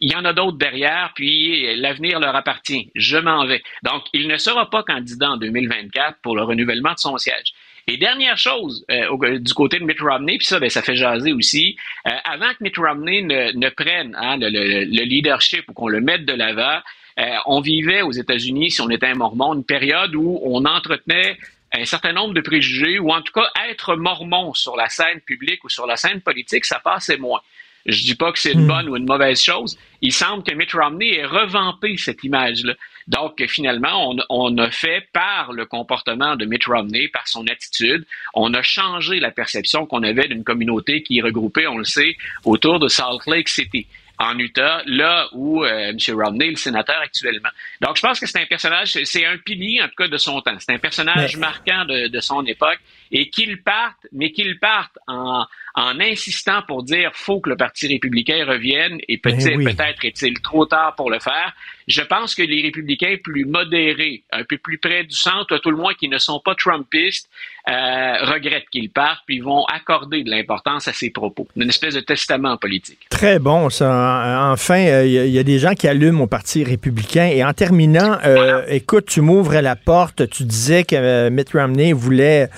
Il 0.00 0.10
y 0.12 0.16
en 0.16 0.24
a 0.24 0.32
d'autres 0.32 0.58
derrière, 0.58 1.12
puis 1.14 1.76
l'avenir 1.76 2.18
leur 2.18 2.34
appartient. 2.34 2.90
Je 2.96 3.18
m'en 3.18 3.46
vais. 3.46 3.62
Donc, 3.84 4.02
il 4.12 4.26
ne 4.26 4.36
sera 4.36 4.68
pas 4.68 4.82
candidat 4.82 5.30
en 5.30 5.36
2024 5.36 6.18
pour 6.22 6.34
le 6.34 6.42
renouvellement 6.42 6.92
de 6.92 6.98
son 6.98 7.16
siège. 7.18 7.52
Et 7.88 7.96
dernière 7.96 8.38
chose, 8.38 8.84
euh, 8.90 9.38
du 9.38 9.54
côté 9.54 9.78
de 9.78 9.84
Mitt 9.84 10.00
Romney, 10.00 10.38
puis 10.38 10.46
ça, 10.46 10.60
ben, 10.60 10.70
ça 10.70 10.82
fait 10.82 10.94
jaser 10.94 11.32
aussi, 11.32 11.76
euh, 12.06 12.10
avant 12.24 12.50
que 12.50 12.62
Mitt 12.62 12.76
Romney 12.76 13.22
ne, 13.22 13.68
prenne 13.70 14.16
hein, 14.16 14.36
le, 14.38 14.84
leadership 14.84 15.68
ou 15.68 15.72
qu'on 15.72 15.88
le 15.88 16.00
mette 16.00 16.24
de 16.24 16.32
l'avant, 16.32 16.78
euh, 17.18 17.24
on 17.46 17.60
vivait 17.60 18.02
aux 18.02 18.12
États-Unis, 18.12 18.70
si 18.70 18.80
on 18.80 18.88
était 18.88 19.06
un 19.06 19.14
mormon, 19.14 19.54
une 19.54 19.64
période 19.64 20.14
où 20.14 20.40
on 20.44 20.64
entretenait 20.64 21.36
un 21.72 21.84
certain 21.84 22.12
nombre 22.12 22.34
de 22.34 22.40
préjugés, 22.40 22.98
ou 22.98 23.10
en 23.12 23.22
tout 23.22 23.32
cas 23.32 23.50
être 23.68 23.96
mormon 23.96 24.54
sur 24.54 24.76
la 24.76 24.88
scène 24.88 25.20
publique 25.20 25.64
ou 25.64 25.68
sur 25.68 25.86
la 25.86 25.96
scène 25.96 26.20
politique, 26.20 26.64
ça 26.64 26.80
passait 26.80 27.16
moins. 27.16 27.40
Je 27.86 28.02
dis 28.02 28.14
pas 28.14 28.30
que 28.30 28.38
c'est 28.38 28.52
une 28.52 28.64
hmm. 28.64 28.68
bonne 28.68 28.88
ou 28.88 28.96
une 28.96 29.06
mauvaise 29.06 29.42
chose. 29.42 29.76
Il 30.02 30.12
semble 30.12 30.44
que 30.44 30.54
Mitt 30.54 30.72
Romney 30.72 31.16
ait 31.16 31.26
revampé 31.26 31.96
cette 31.96 32.22
image-là. 32.22 32.74
Donc, 33.08 33.44
finalement, 33.48 34.10
on, 34.10 34.16
on, 34.28 34.58
a 34.58 34.70
fait 34.70 35.08
par 35.12 35.52
le 35.52 35.66
comportement 35.66 36.36
de 36.36 36.44
Mitt 36.44 36.64
Romney, 36.66 37.08
par 37.08 37.26
son 37.26 37.44
attitude, 37.48 38.06
on 38.34 38.54
a 38.54 38.62
changé 38.62 39.18
la 39.18 39.32
perception 39.32 39.86
qu'on 39.86 40.04
avait 40.04 40.28
d'une 40.28 40.44
communauté 40.44 41.02
qui 41.02 41.18
est 41.18 41.22
regroupée, 41.22 41.66
on 41.66 41.78
le 41.78 41.84
sait, 41.84 42.16
autour 42.44 42.78
de 42.78 42.86
Salt 42.86 43.26
Lake 43.26 43.48
City 43.48 43.88
en 44.22 44.38
Utah, 44.38 44.82
là 44.86 45.28
où 45.32 45.64
euh, 45.64 45.90
M. 45.90 45.96
Romney 46.14 46.46
est 46.46 46.50
le 46.50 46.56
sénateur 46.56 46.98
actuellement. 47.02 47.48
Donc, 47.80 47.96
je 47.96 48.02
pense 48.02 48.20
que 48.20 48.26
c'est 48.26 48.40
un 48.40 48.46
personnage, 48.46 48.96
c'est 49.04 49.26
un 49.26 49.36
pilier, 49.36 49.82
en 49.82 49.88
tout 49.88 49.96
cas, 49.96 50.08
de 50.08 50.16
son 50.16 50.40
temps. 50.40 50.56
C'est 50.58 50.72
un 50.72 50.78
personnage 50.78 51.36
marquant 51.36 51.84
de, 51.84 52.06
de, 52.08 52.20
son 52.20 52.44
époque 52.44 52.78
et 53.10 53.28
qu'il 53.30 53.62
parte, 53.62 54.06
mais 54.12 54.30
qu'il 54.30 54.58
parte 54.60 54.96
en, 55.08 55.44
en 55.74 56.00
insistant 56.00 56.62
pour 56.66 56.82
dire 56.84 57.10
faut 57.14 57.40
que 57.40 57.50
le 57.50 57.56
Parti 57.56 57.88
républicain 57.88 58.44
revienne 58.46 58.98
et 59.08 59.20
ben 59.22 59.36
peut-être 59.36 60.04
est-il 60.04 60.40
trop 60.40 60.66
tard 60.66 60.94
pour 60.94 61.10
le 61.10 61.18
faire. 61.18 61.52
Je 61.92 62.00
pense 62.00 62.34
que 62.34 62.42
les 62.42 62.62
républicains 62.62 63.16
plus 63.22 63.44
modérés, 63.44 64.22
un 64.32 64.44
peu 64.44 64.56
plus 64.56 64.78
près 64.78 65.04
du 65.04 65.14
centre, 65.14 65.58
tout 65.58 65.70
le 65.70 65.76
moins 65.76 65.92
qui 65.94 66.08
ne 66.08 66.18
sont 66.18 66.40
pas 66.42 66.54
trumpistes, 66.54 67.28
euh, 67.68 68.14
regrettent 68.22 68.68
qu'ils 68.72 68.90
partent 68.90 69.22
puis 69.26 69.38
vont 69.40 69.64
accorder 69.66 70.24
de 70.24 70.30
l'importance 70.30 70.88
à 70.88 70.92
ses 70.92 71.10
propos. 71.10 71.46
Une 71.56 71.68
espèce 71.68 71.94
de 71.94 72.00
testament 72.00 72.56
politique. 72.56 72.98
Très 73.10 73.38
bon, 73.38 73.70
ça. 73.70 74.50
Enfin, 74.52 74.86
euh, 74.86 75.06
il 75.06 75.30
y, 75.30 75.38
a 75.38 75.42
des 75.42 75.58
gens 75.58 75.74
qui 75.74 75.86
allument 75.86 76.22
au 76.22 76.26
Parti 76.26 76.64
républicain. 76.64 77.26
Et 77.26 77.44
en 77.44 77.52
terminant, 77.52 78.18
euh, 78.24 78.64
écoute, 78.68 79.06
tu 79.06 79.20
m'ouvres 79.20 79.60
la 79.60 79.76
porte. 79.76 80.28
Tu 80.30 80.44
disais 80.44 80.84
que 80.84 81.28
Mitt 81.28 81.52
Romney 81.52 81.92
voulait 81.92 82.48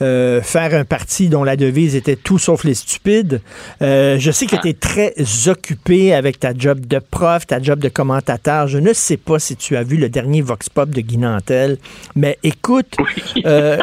faire 0.00 0.74
un 0.74 0.84
parti 0.84 1.28
dont 1.28 1.44
la 1.44 1.56
devise 1.56 1.94
était 1.94 2.16
tout 2.16 2.38
sauf 2.38 2.64
les 2.64 2.74
stupides. 2.74 3.40
Euh, 3.82 4.18
je 4.18 4.30
sais 4.30 4.46
que 4.46 4.56
ah. 4.56 4.60
tu 4.62 4.68
es 4.68 4.74
très 4.74 5.14
occupé 5.46 6.14
avec 6.14 6.40
ta 6.40 6.52
job 6.56 6.86
de 6.86 6.98
prof, 6.98 7.46
ta 7.46 7.62
job 7.62 7.78
de 7.78 7.88
commentateur. 7.88 8.66
Je 8.66 8.78
ne 8.80 8.92
sais 8.92 9.16
pas 9.16 9.38
si 9.38 9.56
tu 9.56 9.76
as 9.76 9.82
vu 9.82 9.96
le 9.96 10.08
dernier 10.08 10.42
Vox 10.42 10.68
Pop 10.68 10.90
de 10.90 11.00
Guy 11.00 11.18
Nantel, 11.18 11.78
mais 12.14 12.38
écoute, 12.42 12.96
euh, 13.44 13.78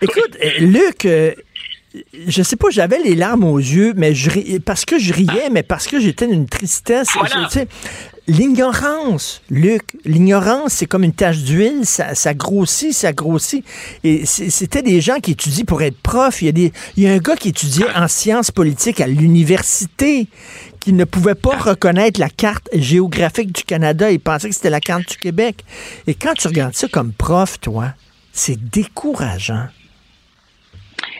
écoute, 0.00 0.36
euh, 0.42 0.50
Luc, 0.60 1.06
je 2.26 2.42
sais 2.42 2.56
pas, 2.56 2.68
j'avais 2.70 2.98
les 2.98 3.14
larmes 3.14 3.44
aux 3.44 3.58
yeux, 3.58 3.92
mais 3.96 4.14
je 4.14 4.58
parce 4.58 4.84
que 4.84 4.98
je 4.98 5.12
riais, 5.12 5.50
mais 5.50 5.62
parce 5.62 5.86
que 5.86 6.00
j'étais 6.00 6.26
d'une 6.26 6.46
tristesse. 6.46 7.08
L'ignorance, 8.28 9.42
Luc, 9.50 9.82
l'ignorance, 10.04 10.74
c'est 10.74 10.86
comme 10.86 11.02
une 11.02 11.12
tache 11.12 11.38
d'huile, 11.38 11.80
ça, 11.84 12.34
grossit, 12.34 12.92
ça 12.92 13.12
grossit. 13.12 13.64
Et 14.04 14.24
c'était 14.26 14.82
des 14.82 15.00
gens 15.00 15.18
qui 15.18 15.32
étudient 15.32 15.64
pour 15.64 15.82
être 15.82 15.98
prof. 15.98 16.40
Il 16.40 16.44
y, 16.44 16.48
a 16.48 16.52
des, 16.52 16.72
il 16.96 17.02
y 17.02 17.08
a 17.08 17.12
un 17.12 17.18
gars 17.18 17.34
qui 17.34 17.48
étudiait 17.48 17.90
en 17.96 18.06
sciences 18.06 18.52
politiques 18.52 19.00
à 19.00 19.08
l'université 19.08 20.28
qui 20.82 20.92
ne 20.92 21.04
pouvait 21.04 21.36
pas 21.36 21.56
reconnaître 21.56 22.18
la 22.18 22.28
carte 22.28 22.68
géographique 22.72 23.52
du 23.52 23.62
Canada. 23.62 24.10
Il 24.10 24.18
pensait 24.18 24.48
que 24.48 24.54
c'était 24.54 24.68
la 24.68 24.80
carte 24.80 25.08
du 25.08 25.16
Québec. 25.16 25.58
Et 26.08 26.14
quand 26.14 26.34
tu 26.34 26.48
regardes 26.48 26.74
ça 26.74 26.88
comme 26.88 27.12
prof, 27.12 27.60
toi, 27.60 27.94
c'est 28.32 28.58
décourageant. 28.58 29.68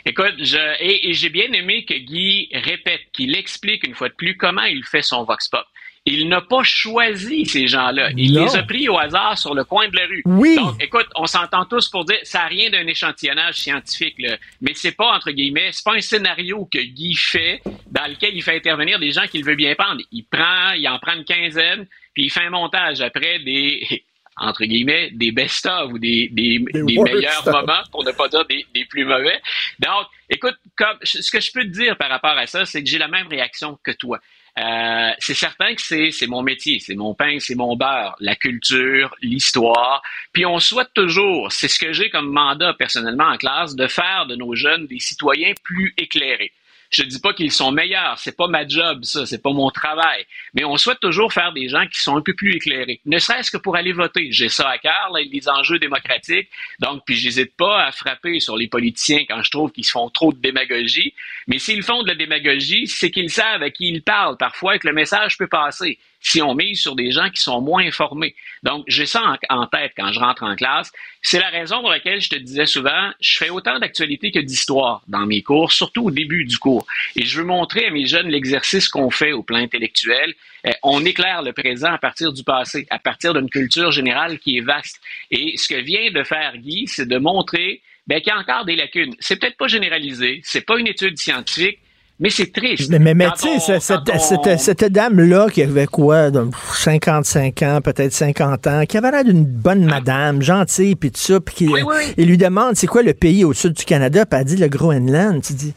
Écoute, 0.05 0.35
je, 0.39 0.59
et, 0.81 1.15
j'ai 1.15 1.29
bien 1.29 1.53
aimé 1.53 1.85
que 1.85 1.95
Guy 1.95 2.49
répète, 2.53 3.03
qu'il 3.13 3.37
explique 3.37 3.87
une 3.87 3.95
fois 3.95 4.09
de 4.09 4.15
plus 4.15 4.37
comment 4.37 4.65
il 4.65 4.83
fait 4.85 5.03
son 5.03 5.23
vox 5.23 5.47
pop. 5.47 5.65
Il 6.05 6.29
n'a 6.29 6.41
pas 6.41 6.65
choisi 6.65 7.47
ces 7.47 7.69
gens-là. 7.69 8.11
Il 8.17 8.35
les 8.35 8.57
a 8.57 8.65
pris 8.65 8.89
au 8.89 8.99
hasard 8.99 9.39
sur 9.39 9.55
le 9.55 9.63
coin 9.63 9.89
de 9.89 9.97
la 9.97 10.07
rue. 10.07 10.23
Oui. 10.25 10.57
Donc, 10.57 10.83
écoute, 10.83 11.07
on 11.15 11.27
s'entend 11.27 11.65
tous 11.65 11.89
pour 11.89 12.05
dire, 12.05 12.19
ça 12.25 12.41
n'a 12.41 12.47
rien 12.47 12.71
d'un 12.71 12.87
échantillonnage 12.89 13.55
scientifique, 13.55 14.17
là. 14.19 14.37
mais 14.61 14.73
c'est 14.75 14.97
pas 14.97 15.13
entre 15.13 15.31
guillemets, 15.31 15.71
c'est 15.71 15.85
pas 15.85 15.95
un 15.95 16.01
scénario 16.01 16.69
que 16.73 16.81
Guy 16.81 17.15
fait 17.15 17.63
dans 17.87 18.11
lequel 18.11 18.35
il 18.35 18.43
fait 18.43 18.57
intervenir 18.57 18.99
des 18.99 19.13
gens 19.13 19.27
qu'il 19.29 19.45
veut 19.45 19.55
bien 19.55 19.77
prendre. 19.77 20.03
Il 20.11 20.25
prend, 20.25 20.73
il 20.73 20.89
en 20.89 20.99
prend 20.99 21.13
une 21.13 21.25
quinzaine, 21.25 21.87
puis 22.15 22.25
il 22.25 22.31
fait 22.31 22.43
un 22.43 22.51
montage 22.51 23.01
après 23.01 23.39
des 23.39 24.05
entre 24.37 24.65
guillemets, 24.65 25.11
des 25.13 25.31
best-of 25.31 25.93
ou 25.93 25.99
des, 25.99 26.29
des, 26.33 26.59
meilleurs 26.59 27.45
moments, 27.47 27.83
pour 27.91 28.03
ne 28.03 28.13
pas 28.13 28.29
dire 28.29 28.45
des, 28.47 28.65
des, 28.75 28.85
plus 28.87 29.05
mauvais. 29.05 29.41
Donc, 29.79 30.07
écoute, 30.31 30.57
comme, 30.75 30.97
ce 31.03 31.31
que 31.31 31.39
je 31.41 31.53
peux 31.53 31.65
te 31.65 31.69
dire 31.69 31.97
par 31.97 32.09
rapport 32.09 32.37
à 32.37 32.47
ça, 32.47 32.65
c'est 32.65 32.83
que 32.83 32.89
j'ai 32.89 32.99
la 32.99 33.09
même 33.09 33.29
réaction 33.29 33.79
que 33.83 33.91
toi. 33.93 34.19
Euh, 34.59 35.11
c'est 35.19 35.35
certain 35.35 35.75
que 35.75 35.81
c'est, 35.81 36.11
c'est 36.11 36.27
mon 36.27 36.43
métier, 36.43 36.79
c'est 36.79 36.95
mon 36.95 37.15
pain, 37.15 37.39
c'est 37.39 37.55
mon 37.55 37.75
beurre, 37.75 38.15
la 38.21 38.37
culture, 38.37 39.15
l'histoire. 39.23 40.03
Puis 40.33 40.45
on 40.45 40.59
souhaite 40.59 40.93
toujours, 40.95 41.51
c'est 41.51 41.69
ce 41.69 41.79
que 41.79 41.93
j'ai 41.93 42.11
comme 42.11 42.31
mandat 42.31 42.75
personnellement 42.75 43.29
en 43.29 43.39
classe, 43.39 43.75
de 43.75 43.87
faire 43.87 44.27
de 44.27 44.37
nos 44.37 44.55
jeunes 44.55 44.87
des 44.87 44.99
citoyens 44.99 45.53
plus 45.65 45.95
éclairés. 45.97 46.53
Je 46.93 47.05
dis 47.05 47.21
pas 47.21 47.33
qu'ils 47.33 47.53
sont 47.53 47.73
meilleurs, 47.73 48.19
c'est 48.19 48.37
pas 48.37 48.49
ma 48.49 48.69
job, 48.69 49.05
ça, 49.05 49.25
c'est 49.25 49.43
pas 49.43 49.53
mon 49.53 49.71
travail. 49.71 50.27
Mais 50.55 50.65
on 50.65 50.77
souhaite 50.77 51.01
toujours 51.01 51.33
faire 51.33 51.53
des 51.53 51.69
gens 51.69 51.87
qui 51.87 52.01
sont 52.01 52.17
un 52.17 52.21
peu 52.21 52.35
plus 52.35 52.57
éclairés, 52.57 53.01
ne 53.07 53.19
serait-ce 53.19 53.51
que 53.51 53.57
pour 53.57 53.77
aller 53.77 53.93
voter. 53.93 54.31
J'ai 54.31 54.51
ça 54.51 54.69
à 54.69 54.79
cœur, 54.79 55.11
les 55.15 55.49
enjeux 55.49 55.79
démocratiques. 55.79 56.49
Donc, 56.81 57.03
puis 57.07 57.17
j'hésite 57.17 57.57
pas 57.57 57.87
à 57.87 57.93
frapper 57.93 58.41
sur 58.41 58.57
les 58.57 58.69
politiciens 58.69 59.25
quand 59.29 59.43
je 59.43 59.51
trouve 59.51 59.73
qu'ils 59.73 59.87
font 59.87 60.11
trop 60.11 60.33
de 60.33 60.39
démagogie. 60.39 61.15
Mais 61.47 61.59
s'ils 61.59 61.83
font 61.83 62.03
de 62.03 62.09
la 62.09 62.15
démagogie, 62.15 62.87
c'est 62.87 63.11
qu'ils 63.11 63.31
savent 63.31 63.63
à 63.63 63.71
qui 63.71 63.89
ils 63.89 64.03
parlent 64.03 64.37
parfois 64.37 64.77
et 64.77 64.79
que 64.79 64.87
le 64.87 64.95
message 64.95 65.39
peut 65.39 65.49
passer. 65.49 65.99
Si 66.23 66.41
on 66.41 66.55
mise 66.55 66.81
sur 66.81 66.95
des 66.95 67.11
gens 67.11 67.29
qui 67.31 67.43
sont 67.43 67.61
moins 67.61 67.85
informés. 67.85 68.35
Donc, 68.63 68.85
j'ai 68.87 69.07
ça 69.07 69.37
en, 69.51 69.67
tête 69.67 69.93
quand 69.97 70.13
je 70.13 70.21
rentre 70.21 70.45
en 70.45 70.55
classe. 70.55 70.93
C'est 71.21 71.41
la 71.41 71.49
raison 71.49 71.81
pour 71.81 71.91
laquelle 71.91 72.21
je 72.21 72.31
te 72.31 72.37
disais 72.37 72.67
souvent, 72.67 73.11
je 73.21 73.37
fais 73.37 73.51
autant 73.51 73.79
d'actualité 73.79 74.31
que 74.31 74.39
d'histoire 74.39 75.03
dans 75.09 75.27
mes 75.27 75.43
cours, 75.43 75.73
surtout 75.73 76.05
au 76.05 76.11
début 76.11 76.45
du 76.45 76.59
cours. 76.59 76.87
Et 77.17 77.25
je 77.25 77.39
veux 77.39 77.45
montrer 77.45 77.87
à 77.87 77.91
mes 77.91 78.07
jeunes 78.07 78.29
l'exercice 78.29 78.89
qu'on 78.89 79.11
fait 79.11 79.33
au 79.33 79.43
plan 79.43 79.59
intellectuel. 79.59 80.35
Euh, 80.67 80.73
on 80.83 81.05
éclaire 81.05 81.43
le 81.43 81.53
présent 81.53 81.93
à 81.93 81.99
partir 81.99 82.33
du 82.33 82.45
passé, 82.45 82.87
à 82.91 82.99
partir 82.99 83.35
d'une 83.35 83.51
culture 83.51 83.91
générale 83.91 84.39
qui 84.39 84.59
est 84.59 84.61
vaste. 84.61 85.01
Et 85.31 85.57
ce 85.57 85.69
que 85.69 85.81
vient 85.81 86.11
de 86.11 86.23
faire 86.23 86.57
Guy, 86.57 86.87
c'est 86.87 87.09
de 87.09 87.19
montrer 87.19 87.83
ben, 88.07 88.21
qu'il 88.21 88.33
y 88.33 88.37
a 88.37 88.39
encore 88.39 88.65
des 88.65 88.77
lacunes. 88.77 89.15
C'est 89.21 89.37
peut-être 89.37 89.57
pas 89.57 89.69
généralisé, 89.69 90.41
c'est 90.45 90.67
pas 90.67 90.79
une 90.79 90.87
étude 90.89 91.19
scientifique, 91.19 91.79
mais 92.21 92.31
c'est 92.31 92.53
triste. 92.53 92.91
Mais, 92.91 92.99
mais, 92.99 93.15
mais 93.15 93.29
tu 93.41 93.59
sais, 93.59 93.81
cette, 93.81 94.11
cette, 94.21 94.61
cette 94.61 94.85
dame-là 94.85 95.49
qui 95.51 95.63
avait 95.63 95.87
quoi, 95.87 96.31
55 96.75 97.63
ans, 97.63 97.81
peut-être 97.83 98.13
50 98.13 98.67
ans, 98.67 98.87
qui 98.87 98.97
avait 98.97 99.11
l'air 99.11 99.25
d'une 99.25 99.45
bonne 99.45 99.85
madame, 99.85 100.41
gentille, 100.43 100.95
puis 100.95 101.11
tout 101.11 101.21
ça, 101.21 101.41
puis 101.41 101.55
qui 101.55 101.69
oui, 101.69 101.83
oui. 101.83 102.15
il 102.17 102.29
lui 102.29 102.39
demande 102.39 102.77
c'est 102.77 102.87
quoi 102.87 103.03
le 103.03 103.15
pays 103.15 103.45
au 103.45 103.53
sud 103.53 103.73
du 103.73 103.85
Canada, 103.85 104.25
puis 104.27 104.39
elle 104.39 104.47
dit 104.47 104.57
le 104.57 104.69
Groenland. 104.69 105.43
Tu 105.43 105.55
dis, 105.55 105.75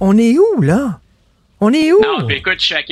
on 0.00 0.18
est 0.18 0.36
où, 0.38 0.60
là? 0.60 1.00
On 1.60 1.72
est 1.72 1.92
où? 1.92 2.00
Non, 2.02 2.26
puis 2.26 2.36
écoute, 2.36 2.56
je 2.58 2.66
suis 2.66 2.74
à, 2.74 2.82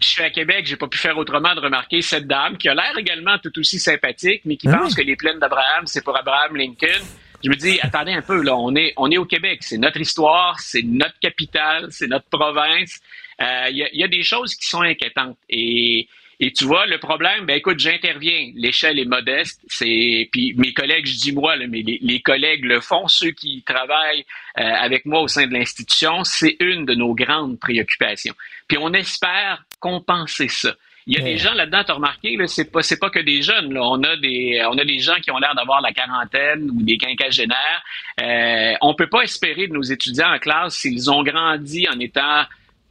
je 0.00 0.06
suis 0.06 0.22
à 0.22 0.30
Québec, 0.30 0.64
j'ai 0.64 0.76
pas 0.76 0.88
pu 0.88 0.98
faire 0.98 1.16
autrement 1.16 1.54
de 1.54 1.60
remarquer 1.60 2.02
cette 2.02 2.26
dame 2.26 2.56
qui 2.56 2.68
a 2.68 2.74
l'air 2.74 2.96
également 2.98 3.38
tout 3.42 3.56
aussi 3.58 3.78
sympathique, 3.78 4.42
mais 4.44 4.56
qui 4.56 4.68
Ah 4.68 4.78
pense 4.78 4.94
que 4.94 5.02
les 5.02 5.16
plaines 5.16 5.38
d'Abraham, 5.38 5.86
c'est 5.86 6.02
pour 6.02 6.16
Abraham 6.16 6.56
Lincoln. 6.56 7.04
Je 7.44 7.50
me 7.50 7.54
dis, 7.54 7.78
attendez 7.82 8.12
un 8.12 8.22
peu, 8.22 8.42
là, 8.42 8.56
on 8.56 8.74
est, 8.74 8.92
on 8.96 9.10
est 9.10 9.18
au 9.18 9.24
Québec, 9.24 9.60
c'est 9.62 9.78
notre 9.78 10.00
histoire, 10.00 10.58
c'est 10.58 10.82
notre 10.82 11.18
capitale, 11.20 11.86
c'est 11.90 12.08
notre 12.08 12.28
province. 12.28 13.00
Il 13.38 13.44
euh, 13.44 13.70
y, 13.70 13.82
a, 13.84 13.94
y, 13.94 14.02
a, 14.02 14.08
des 14.08 14.24
choses 14.24 14.56
qui 14.56 14.66
sont 14.66 14.80
inquiétantes. 14.80 15.38
Et, 15.48 16.08
et 16.40 16.52
tu 16.52 16.64
vois, 16.64 16.86
le 16.86 16.98
problème, 16.98 17.46
ben 17.46 17.56
écoute, 17.56 17.78
j'interviens. 17.78 18.50
L'échelle 18.54 18.98
est 18.98 19.04
modeste. 19.04 19.60
C'est 19.68 20.28
puis 20.32 20.54
mes 20.56 20.72
collègues, 20.72 21.06
je 21.06 21.16
dis 21.16 21.32
moi, 21.32 21.54
là, 21.56 21.66
mais 21.68 21.82
les, 21.82 21.98
les, 22.00 22.20
collègues 22.20 22.64
le 22.64 22.80
font, 22.80 23.06
ceux 23.06 23.30
qui 23.30 23.62
travaillent 23.62 24.24
euh, 24.58 24.62
avec 24.62 25.04
moi 25.04 25.20
au 25.20 25.28
sein 25.28 25.46
de 25.46 25.52
l'institution, 25.52 26.24
c'est 26.24 26.56
une 26.58 26.84
de 26.84 26.94
nos 26.94 27.14
grandes 27.14 27.60
préoccupations. 27.60 28.34
Puis 28.66 28.78
on 28.78 28.92
espère 28.92 29.64
compenser 29.80 30.48
ça. 30.48 30.74
Il 31.08 31.14
y 31.14 31.16
a 31.16 31.24
des 31.24 31.38
gens 31.38 31.54
là-dedans, 31.54 31.82
tu 31.84 31.90
as 31.90 31.94
remarqué, 31.94 32.36
là, 32.36 32.46
c'est 32.46 32.70
pas, 32.70 32.82
c'est 32.82 32.98
pas 32.98 33.08
que 33.08 33.18
des 33.18 33.40
jeunes. 33.40 33.72
Là. 33.72 33.80
On 33.82 34.02
a 34.02 34.16
des, 34.18 34.62
on 34.70 34.76
a 34.76 34.84
des 34.84 34.98
gens 34.98 35.14
qui 35.22 35.30
ont 35.30 35.38
l'air 35.38 35.54
d'avoir 35.54 35.80
la 35.80 35.90
quarantaine 35.92 36.70
ou 36.70 36.82
des 36.82 36.98
quinquagénaires. 36.98 37.82
Euh, 38.20 38.74
on 38.82 38.92
peut 38.92 39.08
pas 39.08 39.22
espérer 39.22 39.68
de 39.68 39.72
nos 39.72 39.82
étudiants 39.82 40.30
en 40.34 40.38
classe 40.38 40.76
s'ils 40.76 41.10
ont 41.10 41.22
grandi 41.22 41.88
en 41.88 41.98
étant 41.98 42.44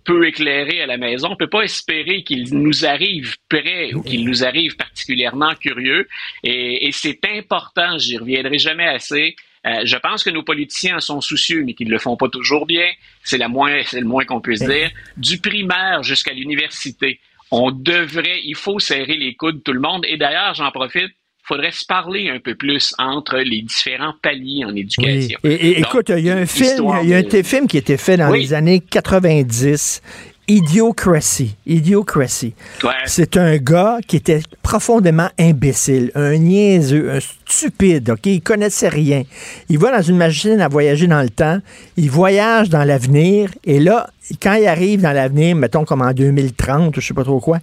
peu 0.04 0.26
éclairés 0.26 0.82
à 0.82 0.88
la 0.88 0.98
maison. 0.98 1.30
On 1.32 1.36
peut 1.36 1.50
pas 1.50 1.62
espérer 1.62 2.24
qu'ils 2.24 2.58
nous 2.58 2.88
arrivent 2.88 3.36
prêts 3.50 3.94
ou 3.94 4.02
qu'ils 4.02 4.26
nous 4.26 4.44
arrivent 4.44 4.78
particulièrement 4.78 5.54
curieux. 5.54 6.08
Et, 6.44 6.88
et 6.88 6.92
c'est 6.92 7.20
important, 7.38 8.00
j'y 8.00 8.18
reviendrai 8.18 8.58
jamais 8.58 8.88
assez. 8.88 9.36
Euh, 9.68 9.82
je 9.84 9.98
pense 9.98 10.24
que 10.24 10.30
nos 10.32 10.44
politiciens 10.44 11.00
sont 11.00 11.22
soucieux, 11.22 11.64
mais 11.64 11.74
qu'ils 11.74 11.90
le 11.90 12.00
font 12.00 12.16
pas 12.16 12.30
toujours 12.30 12.66
bien. 12.66 12.88
C'est 13.22 13.38
la 13.38 13.48
moins, 13.48 13.82
c'est 13.86 14.00
le 14.00 14.08
moins 14.08 14.26
qu'on 14.26 14.42
puisse 14.42 14.64
dire. 14.64 14.90
Du 15.18 15.40
primaire 15.40 16.02
jusqu'à 16.02 16.34
l'université 16.34 17.20
on 17.52 17.72
devrait, 17.72 18.42
il 18.44 18.56
faut 18.56 18.80
serrer 18.80 19.18
les 19.18 19.36
coudes 19.36 19.64
tout 19.64 19.74
le 19.74 19.80
monde. 19.80 20.06
Et 20.08 20.18
d'ailleurs, 20.18 20.54
j'en 20.54 20.72
profite, 20.72 21.10
il 21.10 21.48
faudrait 21.48 21.72
se 21.72 21.86
parler 21.86 22.30
un 22.30 22.40
peu 22.40 22.56
plus 22.56 22.94
entre 22.98 23.38
les 23.38 23.62
différents 23.62 24.14
paliers 24.22 24.66
en 24.66 24.76
éducation. 24.76 25.40
Oui. 25.44 25.52
Et, 25.52 25.72
et 25.72 25.82
Donc, 25.82 25.86
écoute, 25.86 26.12
il 26.18 26.26
y 26.26 26.30
a 26.30 26.36
un 26.36 26.46
film, 26.46 26.92
il 27.04 27.10
y 27.10 27.14
a 27.14 27.18
un 27.18 27.44
film 27.44 27.68
qui 27.68 27.78
a 27.78 27.80
été 27.80 27.98
fait 27.98 28.18
dans 28.18 28.30
oui. 28.30 28.42
les 28.42 28.54
années 28.54 28.82
90. 28.82 30.02
Idiocracy. 30.50 31.58
Idiocracy. 31.66 32.54
Ouais. 32.82 32.92
C'est 33.06 33.36
un 33.36 33.58
gars 33.58 33.98
qui 34.08 34.16
était 34.16 34.42
profondément 34.64 35.30
imbécile, 35.38 36.12
un 36.16 36.38
niaiseux, 36.38 37.12
un 37.12 37.20
stupide, 37.46 38.12
OK? 38.12 38.26
Il 38.28 38.42
connaissait 38.42 38.88
rien. 38.88 39.24
Il 39.68 39.78
va 39.78 39.92
dans 39.92 40.02
une 40.02 40.16
machine 40.16 40.62
à 40.62 40.70
voyager 40.70 41.08
dans 41.08 41.22
le 41.22 41.30
temps, 41.30 41.60
il 41.98 42.10
voyage 42.10 42.70
dans 42.70 42.86
l'avenir, 42.86 43.52
et 43.66 43.80
là, 43.80 44.10
quand 44.42 44.54
il 44.54 44.68
arrive 44.68 45.02
dans 45.02 45.12
l'avenir, 45.12 45.56
mettons 45.56 45.84
comme 45.84 46.02
en 46.02 46.14
2030, 46.14 46.96
je 46.96 47.02
sais 47.02 47.14
pas 47.14 47.26
trop 47.26 47.42
quoi, 47.42 47.60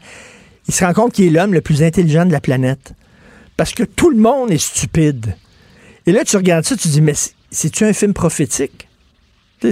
il 0.69 0.74
se 0.74 0.85
rend 0.85 0.93
compte 0.93 1.12
qu'il 1.12 1.27
est 1.27 1.31
l'homme 1.31 1.55
le 1.55 1.62
plus 1.62 1.82
intelligent 1.82 2.27
de 2.27 2.32
la 2.32 2.40
planète. 2.40 2.93
Parce 3.56 3.73
que 3.73 3.85
tout 3.85 4.11
le 4.11 4.19
monde 4.19 4.51
est 4.51 4.59
stupide. 4.59 5.36
Et 6.06 6.12
là, 6.12 6.24
tu 6.24 6.36
regardes 6.36 6.65
ça, 6.65 6.77
tu 6.77 6.89
dis, 6.89 7.01
mais 7.01 7.15
c'est-tu 7.51 7.85
un 7.85 7.93
film 7.94 8.12
prophétique? 8.12 8.89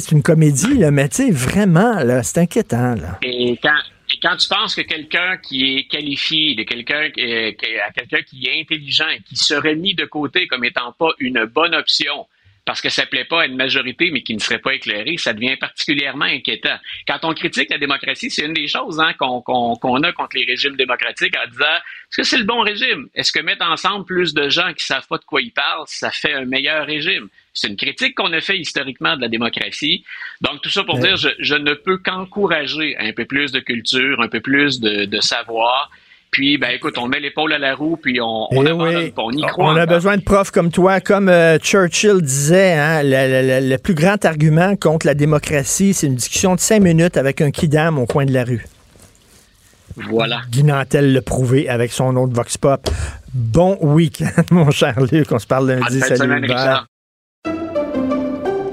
C'est 0.01 0.13
une 0.13 0.23
comédie, 0.23 0.79
là, 0.79 0.91
mais 0.91 1.09
vraiment, 1.31 1.99
c'est 2.23 2.39
inquiétant. 2.39 2.95
Et 3.23 3.59
quand, 3.63 4.37
tu 4.37 4.49
penses 4.49 4.75
que 4.75 4.83
quelqu'un 4.83 5.37
qui 5.37 5.77
est 5.77 5.85
qualifié, 5.85 6.57
euh, 6.59 6.65
quelqu'un 6.65 8.23
qui 8.23 8.47
est 8.47 8.61
intelligent 8.61 9.09
qui 9.27 9.37
serait 9.37 9.75
mis 9.75 9.95
de 9.95 10.05
côté 10.05 10.47
comme 10.47 10.65
étant 10.65 10.93
pas 10.93 11.11
une 11.19 11.45
bonne 11.45 11.75
option, 11.75 12.27
parce 12.65 12.81
que 12.81 12.89
ça 12.89 13.07
plaît 13.07 13.25
pas 13.25 13.43
à 13.43 13.47
une 13.47 13.57
majorité, 13.57 14.11
mais 14.13 14.23
qui 14.23 14.35
ne 14.35 14.39
serait 14.39 14.61
pas 14.61 14.75
éclairée, 14.75 15.17
ça 15.17 15.33
devient 15.33 15.57
particulièrement 15.57 16.27
inquiétant. 16.27 16.77
Quand 17.09 17.19
on 17.25 17.35
critique 17.35 17.71
la 17.71 17.79
démocratie, 17.79 18.31
c'est 18.31 18.47
une 18.47 18.53
des 18.53 18.69
choses 18.69 19.01
hein, 19.01 19.13
qu'on 19.19 20.03
a 20.03 20.13
contre 20.13 20.37
les 20.37 20.45
régimes 20.45 20.77
démocratiques 20.77 21.35
en 21.37 21.51
disant 21.51 21.65
est-ce 21.65 22.17
que 22.17 22.23
c'est 22.23 22.39
le 22.39 22.45
bon 22.45 22.61
régime? 22.61 23.09
Est-ce 23.15 23.33
que 23.33 23.41
mettre 23.41 23.67
ensemble 23.67 24.05
plus 24.05 24.33
de 24.33 24.49
gens 24.49 24.73
qui 24.75 24.85
savent 24.85 25.07
pas 25.09 25.19
de 25.19 25.25
quoi 25.25 25.43
ils 25.43 25.53
parlent, 25.53 25.85
ça 25.87 26.11
fait 26.11 26.33
un 26.33 26.45
meilleur 26.45 26.87
régime? 26.87 27.29
C'est 27.55 27.69
une 27.69 27.77
critique 27.77 28.15
qu'on 28.15 28.33
a 28.33 28.41
fait 28.41 28.59
historiquement 28.59 29.17
de 29.17 29.21
la 29.21 29.29
démocratie. 29.29 30.05
Donc, 30.41 30.63
tout 30.63 30.71
ça 30.71 30.85
pour 30.85 30.95
ouais. 30.97 31.03
dire, 31.03 31.17
je, 31.17 31.29
je, 31.39 31.55
ne 31.55 31.75
peux 31.75 31.99
qu'encourager 31.99 32.97
un 32.99 33.13
peu 33.13 33.27
plus 33.27 33.53
de 33.53 33.61
culture, 33.61 34.21
un 34.21 34.29
peu 34.29 34.41
plus 34.41 34.81
de, 34.81 35.05
de 35.05 35.21
savoir. 35.21 35.91
Puis, 36.31 36.57
ben 36.57 36.71
écoute, 36.71 36.97
on 36.97 37.09
met 37.09 37.21
l'épaule 37.21 37.53
à 37.53 37.59
la 37.59 37.75
roue, 37.75 37.99
puis 37.99 38.19
on, 38.23 38.47
on, 38.51 38.65
oui. 38.65 39.13
on 39.19 39.33
y 39.33 39.43
croit. 39.43 39.71
On 39.71 39.77
a 39.77 39.85
besoin 39.85 40.17
de 40.17 40.23
profs 40.23 40.51
comme 40.51 40.71
toi. 40.71 41.01
Comme 41.01 41.29
euh, 41.29 41.59
Churchill 41.59 42.23
disait, 42.23 42.73
hein, 42.73 43.03
le, 43.03 43.61
le, 43.61 43.69
le, 43.69 43.77
plus 43.77 43.93
grand 43.93 44.25
argument 44.25 44.75
contre 44.77 45.07
la 45.07 45.13
démocratie, 45.13 45.93
c'est 45.93 46.07
une 46.07 46.15
discussion 46.15 46.55
de 46.55 46.61
cinq 46.61 46.81
minutes 46.81 47.19
avec 47.19 47.43
un 47.43 47.51
kidam 47.51 47.99
au 47.99 48.07
coin 48.07 48.25
de 48.25 48.33
la 48.33 48.45
rue. 48.45 48.65
Voilà. 49.97 50.41
Guy 50.51 50.65
Nantel 50.65 51.13
l'a 51.13 51.21
prouvé 51.21 51.69
avec 51.69 51.93
son 51.93 52.17
autre 52.17 52.33
Vox 52.33 52.57
Pop. 52.57 52.89
Bon 53.35 53.77
week-end, 53.83 54.31
mon 54.51 54.71
cher 54.71 54.99
Luc. 55.13 55.31
On 55.33 55.39
se 55.39 55.47
parle 55.47 55.69
lundi. 55.69 56.01
Salut, 56.01 56.17
semaine, 56.17 56.43
Richard. 56.45 56.87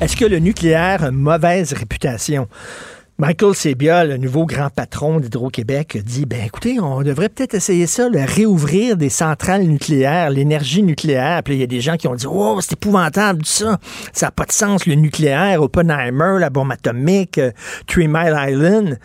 Est-ce 0.00 0.16
que 0.16 0.24
le 0.24 0.38
nucléaire 0.38 1.02
a 1.02 1.08
une 1.08 1.16
mauvaise 1.16 1.72
réputation? 1.72 2.46
Michael 3.18 3.56
Sebia, 3.56 4.04
le 4.04 4.16
nouveau 4.16 4.46
grand 4.46 4.70
patron 4.70 5.18
d'Hydro-Québec, 5.18 5.98
dit 6.04 6.24
ben 6.24 6.46
écoutez, 6.46 6.78
on 6.78 7.02
devrait 7.02 7.28
peut-être 7.28 7.54
essayer 7.54 7.88
ça, 7.88 8.08
le 8.08 8.20
réouvrir 8.20 8.96
des 8.96 9.08
centrales 9.08 9.64
nucléaires, 9.64 10.30
l'énergie 10.30 10.84
nucléaire. 10.84 11.42
Puis 11.42 11.54
il 11.54 11.60
y 11.60 11.64
a 11.64 11.66
des 11.66 11.80
gens 11.80 11.96
qui 11.96 12.06
ont 12.06 12.14
dit 12.14 12.26
oh 12.30 12.60
c'est 12.60 12.74
épouvantable 12.74 13.44
ça, 13.44 13.78
ça 14.12 14.26
n'a 14.26 14.30
pas 14.30 14.44
de 14.44 14.52
sens 14.52 14.86
le 14.86 14.94
nucléaire, 14.94 15.62
Oppenheimer, 15.62 16.36
la 16.38 16.50
bombe 16.50 16.70
atomique, 16.70 17.38
euh, 17.38 17.50
Three 17.88 18.06
Mile 18.06 18.36
Island. 18.38 19.00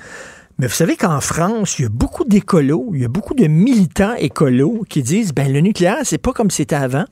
Mais 0.60 0.68
vous 0.68 0.76
savez 0.76 0.95
qu'en 0.95 1.22
France, 1.22 1.80
il 1.80 1.82
y 1.82 1.86
a 1.86 1.90
beaucoup 1.90 2.24
d'écolos, 2.24 2.91
il 2.94 3.02
y 3.02 3.06
a 3.06 3.07
beaucoup 3.07 3.34
de 3.34 3.48
militants 3.48 4.14
écolos 4.14 4.84
qui 4.88 5.02
disent 5.02 5.34
ben 5.34 5.52
le 5.52 5.61
nucléaire 5.61 6.02
c'est 6.03 6.20
pas 6.20 6.34
comme 6.34 6.52
c'était 6.52 6.76
avant. 6.76 7.06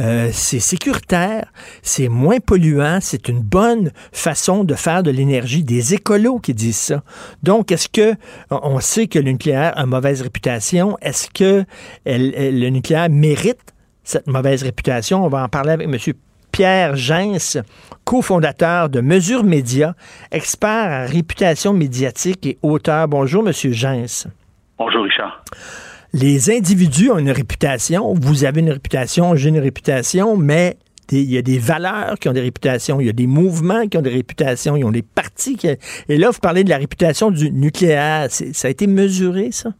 Euh, 0.00 0.30
c'est 0.32 0.60
sécuritaire, 0.60 1.46
c'est 1.82 2.08
moins 2.08 2.38
polluant, 2.40 2.98
c'est 3.00 3.28
une 3.28 3.40
bonne 3.40 3.90
façon 4.12 4.64
de 4.64 4.74
faire 4.74 5.02
de 5.02 5.10
l'énergie. 5.10 5.62
Des 5.62 5.94
écolos 5.94 6.38
qui 6.38 6.54
disent 6.54 6.76
ça. 6.76 7.02
Donc, 7.42 7.70
est-ce 7.70 7.88
que 7.88 8.14
on 8.50 8.80
sait 8.80 9.06
que 9.06 9.18
le 9.18 9.32
nucléaire 9.32 9.72
a 9.76 9.86
mauvaise 9.86 10.22
réputation 10.22 10.96
Est-ce 11.02 11.28
que 11.30 11.64
le 12.06 12.68
nucléaire 12.70 13.10
mérite 13.10 13.74
cette 14.02 14.26
mauvaise 14.26 14.62
réputation? 14.62 15.24
On 15.24 15.28
va 15.28 15.44
en 15.44 15.48
parler 15.48 15.72
avec 15.72 15.88
M. 15.88 16.14
Pierre 16.52 16.96
Gens, 16.96 17.62
cofondateur 18.04 18.90
de 18.90 19.00
Mesure 19.00 19.42
Média, 19.42 19.94
expert 20.30 21.08
en 21.08 21.10
réputation 21.10 21.72
médiatique 21.72 22.46
et 22.46 22.58
auteur. 22.62 23.08
Bonjour, 23.08 23.46
M. 23.46 23.52
Gens. 23.72 24.28
Bonjour, 24.78 25.04
Richard 25.04 25.42
les 26.12 26.50
individus 26.50 27.10
ont 27.10 27.18
une 27.18 27.30
réputation. 27.30 28.14
Vous 28.14 28.44
avez 28.44 28.60
une 28.60 28.70
réputation, 28.70 29.34
j'ai 29.34 29.48
une 29.48 29.58
réputation, 29.58 30.36
mais 30.36 30.76
il 31.10 31.30
y 31.30 31.38
a 31.38 31.42
des 31.42 31.58
valeurs 31.58 32.14
qui 32.18 32.28
ont 32.28 32.32
des 32.32 32.40
réputations, 32.40 33.00
il 33.00 33.06
y 33.06 33.10
a 33.10 33.14
des 33.14 33.26
mouvements 33.26 33.86
qui 33.86 33.98
ont 33.98 34.02
des 34.02 34.10
réputations, 34.10 34.76
ils 34.76 34.84
ont 34.84 34.90
des 34.90 35.02
partis 35.02 35.56
qui... 35.56 35.68
Et 36.08 36.16
là, 36.16 36.30
vous 36.30 36.40
parlez 36.40 36.64
de 36.64 36.70
la 36.70 36.78
réputation 36.78 37.30
du 37.30 37.50
nucléaire. 37.50 38.30
Ça 38.30 38.68
a 38.68 38.70
été 38.70 38.86
mesuré, 38.86 39.50
ça? 39.52 39.70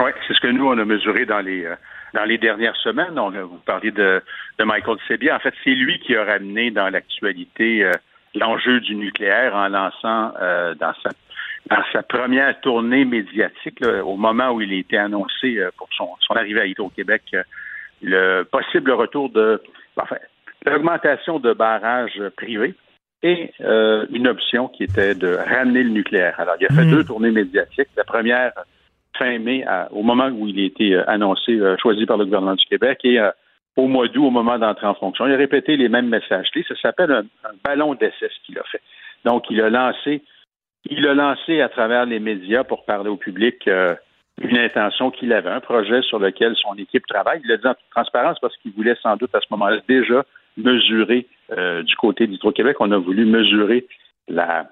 Oui, 0.00 0.10
c'est 0.26 0.34
ce 0.34 0.40
que 0.40 0.48
nous, 0.48 0.66
on 0.66 0.78
a 0.78 0.84
mesuré 0.84 1.24
dans 1.24 1.40
les, 1.40 1.64
euh, 1.64 1.74
dans 2.14 2.24
les 2.24 2.38
dernières 2.38 2.76
semaines. 2.76 3.18
On 3.18 3.30
vous 3.30 3.60
parlez 3.64 3.92
de, 3.92 4.22
de 4.58 4.64
Michael 4.64 4.98
Sebia. 5.06 5.36
En 5.36 5.38
fait, 5.38 5.54
c'est 5.62 5.70
lui 5.70 6.00
qui 6.00 6.16
a 6.16 6.24
ramené 6.24 6.70
dans 6.72 6.88
l'actualité 6.88 7.84
euh, 7.84 7.92
l'enjeu 8.34 8.80
du 8.80 8.96
nucléaire 8.96 9.54
en 9.54 9.68
lançant 9.68 10.32
euh, 10.40 10.74
dans 10.74 10.92
sa 11.02 11.10
dans 11.70 11.82
sa 11.92 12.02
première 12.02 12.60
tournée 12.60 13.04
médiatique, 13.04 13.80
au 14.04 14.16
moment 14.16 14.50
où 14.50 14.60
il 14.60 14.72
a 14.72 14.76
été 14.76 14.98
annoncé 14.98 15.58
euh, 15.58 15.70
pour 15.76 15.88
son, 15.96 16.08
arrivée 16.34 16.60
à 16.60 16.66
Hydro-Québec, 16.66 17.22
euh, 17.34 17.42
le 18.02 18.42
possible 18.42 18.90
retour 18.90 19.30
de, 19.30 19.62
enfin, 19.96 20.16
l'augmentation 20.66 21.38
de 21.38 21.52
barrages 21.54 22.20
privés 22.36 22.74
et 23.22 23.50
euh, 23.62 24.04
une 24.12 24.28
option 24.28 24.68
qui 24.68 24.84
était 24.84 25.14
de 25.14 25.36
ramener 25.36 25.82
le 25.82 25.90
nucléaire. 25.90 26.38
Alors, 26.38 26.56
il 26.60 26.66
a 26.66 26.74
fait 26.74 26.84
mmh. 26.84 26.90
deux 26.90 27.04
tournées 27.04 27.30
médiatiques. 27.30 27.88
La 27.96 28.04
première, 28.04 28.52
fin 29.18 29.38
mai, 29.38 29.64
au 29.92 30.02
moment 30.02 30.28
où 30.28 30.46
il 30.46 30.60
a 30.60 30.64
été 30.64 30.96
annoncé, 31.06 31.58
choisi 31.80 32.04
par 32.04 32.18
le 32.18 32.26
gouvernement 32.26 32.56
du 32.56 32.64
Québec, 32.66 32.98
et 33.04 33.18
au 33.76 33.86
mois 33.86 34.08
d'août, 34.08 34.26
au 34.26 34.30
moment 34.30 34.58
d'entrer 34.58 34.86
en 34.86 34.94
fonction. 34.94 35.26
Il 35.26 35.32
a 35.32 35.36
répété 35.36 35.76
les 35.76 35.88
mêmes 35.88 36.08
messages 36.08 36.50
clés. 36.50 36.64
Ça 36.68 36.74
s'appelle 36.82 37.12
un, 37.12 37.24
un 37.48 37.54
ballon 37.64 37.94
d'essai, 37.94 38.28
ce 38.28 38.44
qu'il 38.44 38.58
a 38.58 38.64
fait. 38.64 38.82
Donc, 39.24 39.44
il 39.50 39.60
a 39.62 39.70
lancé 39.70 40.20
il 40.86 41.06
a 41.06 41.14
lancé 41.14 41.60
à 41.60 41.68
travers 41.68 42.06
les 42.06 42.20
médias 42.20 42.64
pour 42.64 42.84
parler 42.84 43.08
au 43.08 43.16
public 43.16 43.66
euh, 43.68 43.94
une 44.40 44.58
intention 44.58 45.10
qu'il 45.10 45.32
avait, 45.32 45.50
un 45.50 45.60
projet 45.60 46.02
sur 46.02 46.18
lequel 46.18 46.54
son 46.56 46.74
équipe 46.74 47.06
travaille. 47.06 47.40
Il 47.44 47.48
l'a 47.48 47.56
dit 47.56 47.66
en 47.66 47.74
toute 47.74 47.90
transparence 47.90 48.38
parce 48.40 48.56
qu'il 48.58 48.72
voulait 48.72 48.96
sans 49.02 49.16
doute 49.16 49.34
à 49.34 49.40
ce 49.40 49.46
moment-là 49.50 49.80
déjà 49.88 50.24
mesurer 50.56 51.26
euh, 51.52 51.82
du 51.82 51.96
côté 51.96 52.26
d'Hydro-Québec, 52.26 52.76
on 52.80 52.92
a 52.92 52.98
voulu 52.98 53.24
mesurer 53.24 53.86
la 54.28 54.66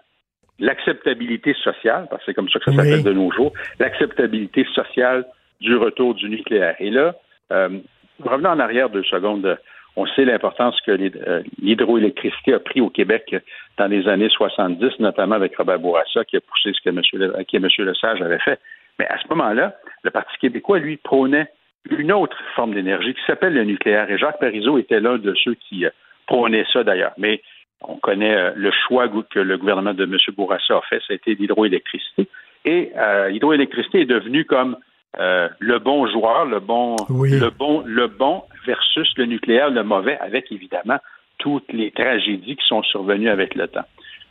l'acceptabilité 0.59 1.55
sociale, 1.55 2.07
parce 2.09 2.23
que 2.23 2.27
c'est 2.27 2.35
comme 2.35 2.49
ça 2.49 2.61
que 2.61 2.67
ça 2.67 2.77
s'appelle 2.77 3.03
de 3.03 3.13
nos 3.13 3.33
jours, 3.33 3.53
l'acceptabilité 3.81 4.65
sociale 4.75 5.27
du 5.61 5.75
retour 5.77 6.15
du 6.15 6.29
nucléaire. 6.29 6.77
Et 6.79 6.91
là, 6.91 7.17
euh, 7.51 7.81
revenons 8.23 8.51
en 8.51 8.61
arrière 8.61 8.89
deux 8.89 9.03
secondes. 9.03 9.59
On 9.95 10.07
sait 10.07 10.25
l'importance 10.25 10.81
que 10.81 10.93
euh, 10.93 11.43
l'hydroélectricité 11.61 12.55
a 12.55 12.59
pris 12.59 12.81
au 12.81 12.89
Québec 12.89 13.37
dans 13.77 13.87
les 13.87 14.09
années 14.09 14.31
70, 14.31 14.99
notamment 15.01 15.35
avec 15.35 15.57
Robert 15.57 15.79
Bourassa, 15.79 16.25
qui 16.25 16.37
a 16.37 16.41
poussé 16.41 16.73
ce 16.73 16.81
que 16.81 16.89
M. 16.89 17.03
Le, 17.13 17.43
qui 17.45 17.57
M. 17.57 17.69
Lesage 17.79 18.23
avait 18.23 18.39
fait. 18.39 18.59
Mais 18.99 19.07
à 19.07 19.19
ce 19.19 19.29
moment-là, 19.29 19.77
le 20.03 20.11
Parti 20.11 20.33
québécois, 20.41 20.79
lui, 20.79 20.97
prônait 20.97 21.49
une 21.91 22.13
autre 22.13 22.37
forme 22.55 22.75
d'énergie 22.75 23.13
qui 23.13 23.21
s'appelle 23.27 23.53
le 23.53 23.65
nucléaire. 23.65 24.11
Et 24.11 24.17
Jacques 24.17 24.39
Parizeau 24.39 24.79
était 24.79 25.01
l'un 25.01 25.19
de 25.19 25.35
ceux 25.35 25.55
qui 25.55 25.85
euh, 25.85 25.91
prônaient 26.27 26.65
ça, 26.73 26.85
d'ailleurs. 26.85 27.13
Mais 27.19 27.43
on 27.83 27.97
connaît 27.97 28.35
euh, 28.35 28.53
le 28.57 28.71
choix 28.89 29.09
que 29.09 29.41
le 29.41 29.59
gouvernement 29.59 29.93
de 29.93 30.05
M. 30.05 30.17
Bourassa 30.35 30.77
a 30.77 30.83
fait, 30.89 31.01
ça 31.01 31.13
a 31.13 31.15
été 31.15 31.35
l'hydroélectricité. 31.35 32.29
Et 32.65 32.93
l'hydroélectricité 33.29 34.03
est 34.03 34.07
devenue 34.07 34.45
comme 34.45 34.77
le 35.19 35.79
bon 35.79 36.07
joueur, 36.07 36.45
le 36.45 36.61
bon, 36.61 36.95
le 37.11 37.51
bon, 37.51 37.83
le 37.85 38.07
bon 38.07 38.45
versus 38.67 39.13
le 39.17 39.27
nucléaire, 39.27 39.71
le 39.71 39.83
mauvais, 39.83 40.19
avec 40.19 40.51
évidemment 40.53 40.99
toutes 41.39 41.73
les 41.73 41.91
tragédies 41.91 42.57
qui 42.57 42.67
sont 42.67 42.83
survenues 42.83 43.29
avec 43.29 43.55
le 43.55 43.69
temps. 43.69 43.85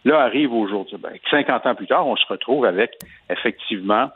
Là 0.06 0.22
arrive 0.22 0.54
aujourd'hui, 0.54 0.98
ben, 0.98 1.12
50 1.30 1.66
ans 1.66 1.76
plus 1.76 1.88
tard, 1.88 2.08
on 2.08 2.16
se 2.16 2.26
retrouve 2.28 2.66
avec 2.66 2.98
effectivement, 3.30 4.10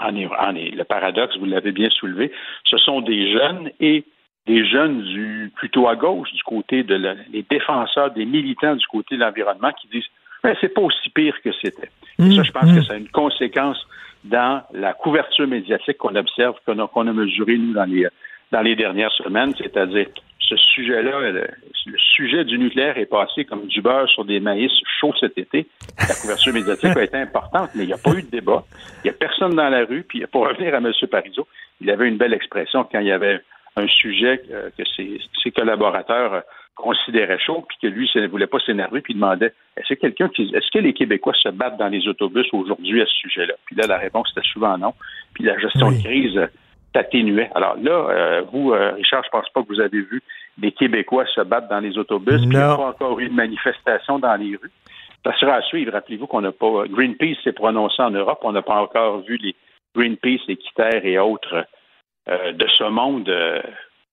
en, 0.00 0.10
le 0.10 0.82
paradoxe, 0.82 1.36
vous 1.38 1.46
l'avez 1.46 1.72
bien 1.72 1.88
soulevé, 1.90 2.32
ce 2.64 2.76
sont 2.76 3.00
des 3.00 3.32
jeunes 3.32 3.70
et 3.80 4.04
des 4.46 4.66
jeunes 4.66 5.02
du 5.02 5.50
plutôt 5.56 5.88
à 5.88 5.96
gauche, 5.96 6.30
du 6.32 6.42
côté 6.42 6.82
de 6.82 6.94
les 7.32 7.42
défenseurs, 7.48 8.10
des 8.10 8.26
militants 8.26 8.76
du 8.76 8.86
côté 8.86 9.16
de 9.16 9.20
l'environnement 9.20 9.72
qui 9.80 9.88
disent 9.88 10.06
ben, 10.42 10.54
c'est 10.60 10.72
pas 10.72 10.82
aussi 10.82 11.08
pire 11.10 11.40
que 11.42 11.50
c'était. 11.62 11.88
Et 12.18 12.30
ça, 12.30 12.42
je 12.42 12.52
pense 12.52 12.72
que 12.72 12.82
ça 12.82 12.92
a 12.92 12.96
une 12.96 13.08
conséquence 13.08 13.84
dans 14.24 14.62
la 14.72 14.92
couverture 14.92 15.46
médiatique 15.46 15.98
qu'on 15.98 16.14
observe, 16.14 16.56
qu'on 16.66 16.78
a, 16.78 17.10
a 17.10 17.12
mesuré, 17.12 17.56
nous, 17.56 17.72
dans 17.72 17.84
les, 17.84 18.06
dans 18.52 18.62
les 18.62 18.76
dernières 18.76 19.12
semaines, 19.12 19.54
c'est-à-dire 19.56 20.06
ce 20.40 20.56
sujet-là, 20.56 21.32
le, 21.32 21.48
sujet 21.98 22.44
du 22.44 22.58
nucléaire 22.58 22.96
est 22.98 23.06
passé 23.06 23.44
comme 23.44 23.66
du 23.66 23.80
beurre 23.80 24.08
sur 24.08 24.24
des 24.24 24.40
maïs 24.40 24.70
chauds 25.00 25.14
cet 25.18 25.36
été. 25.38 25.66
La 25.98 26.14
couverture 26.14 26.52
médiatique 26.52 26.96
a 26.96 27.02
été 27.02 27.16
importante, 27.16 27.70
mais 27.74 27.84
il 27.84 27.88
n'y 27.88 27.92
a 27.92 27.98
pas 27.98 28.12
eu 28.12 28.22
de 28.22 28.30
débat. 28.30 28.64
Il 29.04 29.08
n'y 29.08 29.10
a 29.10 29.14
personne 29.14 29.54
dans 29.54 29.68
la 29.68 29.84
rue. 29.84 30.04
Puis 30.04 30.24
pour 30.30 30.48
revenir 30.48 30.74
à 30.74 30.78
M. 30.78 30.92
Parizeau, 31.10 31.46
il 31.80 31.90
avait 31.90 32.08
une 32.08 32.16
belle 32.16 32.32
expression 32.32 32.84
quand 32.90 33.00
il 33.00 33.06
y 33.06 33.12
avait 33.12 33.40
un 33.76 33.88
sujet 33.88 34.40
euh, 34.50 34.70
que 34.76 34.84
ses, 34.96 35.20
ses 35.42 35.50
collaborateurs 35.50 36.42
considéraient 36.76 37.38
chaud, 37.38 37.64
puis 37.66 37.78
que 37.82 37.86
lui 37.86 38.08
ne 38.14 38.28
voulait 38.28 38.46
pas 38.46 38.58
s'énerver, 38.60 39.00
puis 39.00 39.14
il 39.14 39.16
demandait 39.16 39.52
est-ce 39.76 39.94
que 39.94 40.00
quelqu'un 40.00 40.28
qui 40.28 40.54
est-ce 40.54 40.70
que 40.70 40.78
les 40.78 40.92
Québécois 40.92 41.32
se 41.34 41.48
battent 41.48 41.78
dans 41.78 41.88
les 41.88 42.06
autobus 42.06 42.46
aujourd'hui 42.52 43.00
à 43.00 43.06
ce 43.06 43.14
sujet-là? 43.14 43.54
Puis 43.64 43.76
là, 43.76 43.86
la 43.86 43.96
réponse 43.96 44.30
était 44.36 44.46
souvent 44.46 44.76
non. 44.78 44.92
Puis 45.34 45.44
la 45.44 45.58
gestion 45.58 45.90
de 45.90 46.02
crise 46.02 46.38
atténuait. 46.96 47.50
Alors 47.54 47.76
là, 47.80 47.90
euh, 47.92 48.42
vous, 48.52 48.72
euh, 48.72 48.92
Richard, 48.92 49.22
je 49.24 49.30
pense 49.30 49.48
pas 49.50 49.62
que 49.62 49.68
vous 49.68 49.80
avez 49.80 50.00
vu 50.00 50.22
des 50.58 50.72
Québécois 50.72 51.26
se 51.26 51.40
battre 51.42 51.68
dans 51.68 51.80
les 51.80 51.98
autobus, 51.98 52.40
puis 52.40 52.44
il 52.44 52.48
n'y 52.50 52.56
a 52.56 52.76
pas 52.76 52.88
encore 52.88 53.20
eu 53.20 53.28
de 53.28 53.34
manifestation 53.34 54.18
dans 54.18 54.34
les 54.36 54.56
rues. 54.56 54.72
Ça 55.24 55.36
sera 55.38 55.54
à 55.54 55.62
suivre. 55.62 55.92
Rappelez-vous 55.92 56.26
qu'on 56.26 56.40
n'a 56.40 56.52
pas. 56.52 56.84
Greenpeace 56.88 57.36
s'est 57.42 57.52
prononcé 57.52 58.00
en 58.00 58.10
Europe. 58.10 58.38
On 58.42 58.52
n'a 58.52 58.62
pas 58.62 58.80
encore 58.80 59.20
vu 59.22 59.36
les 59.36 59.54
Greenpeace, 59.94 60.42
les 60.46 60.56
Quitaires 60.56 61.04
et 61.04 61.18
autres 61.18 61.66
euh, 62.28 62.52
de 62.52 62.66
ce 62.68 62.84
monde 62.84 63.30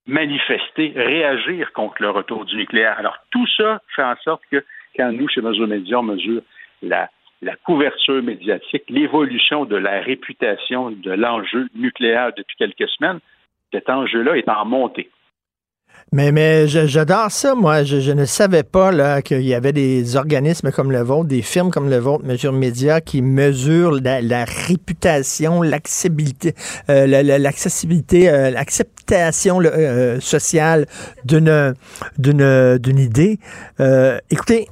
manifester, 0.06 0.94
réagir 0.96 1.72
contre 1.74 2.02
le 2.02 2.10
retour 2.10 2.46
du 2.46 2.58
nucléaire. 2.58 2.98
Alors, 2.98 3.18
tout 3.32 3.48
ça 3.56 3.80
fait 3.96 4.04
en 4.04 4.16
sorte 4.24 4.42
que 4.52 4.64
quand 4.98 5.12
nous, 5.12 5.28
chez 5.30 5.42
Mesure 5.42 5.68
Média, 5.68 6.00
on 6.00 6.04
mesure 6.04 6.42
la 6.82 7.10
la 7.44 7.56
couverture 7.58 8.24
médiatique, 8.24 8.84
l'évolution 8.90 9.66
de 9.66 9.76
la 9.76 10.02
réputation 10.02 10.92
de 10.92 11.12
l'enjeu 11.12 11.68
nucléaire 11.76 12.32
depuis 12.36 12.56
quelques 12.58 12.90
semaines, 12.90 13.20
cet 13.72 13.90
enjeu-là 13.90 14.38
est 14.38 14.50
en 14.50 14.66
montée. 14.66 15.10
Mais, 16.12 16.32
mais 16.32 16.68
j'adore 16.68 17.32
ça, 17.32 17.56
moi. 17.56 17.84
Je, 17.84 18.12
ne 18.12 18.26
savais 18.26 18.62
pas 18.62 19.22
qu'il 19.24 19.42
y 19.42 19.56
avait 19.56 19.72
des 19.74 20.16
organismes 20.16 20.72
comme 20.72 20.92
le 20.92 21.02
vôtre, 21.02 21.26
des 21.28 21.42
firmes 21.42 21.72
comme 21.72 21.90
le 21.90 21.98
vôtre, 21.98 22.24
Mesure 22.24 22.54
Média, 22.54 23.02
qui 23.02 23.24
mesurent 23.24 24.00
la, 24.04 24.46
réputation, 24.46 25.64
l'accessibilité, 25.64 26.54
euh, 26.90 27.08
euh, 27.08 28.52
l'acceptation 28.52 29.60
euh, 29.64 30.20
sociale 30.20 30.86
d'une 31.26 31.74
idée. 33.00 33.40
écoutez, 34.30 34.68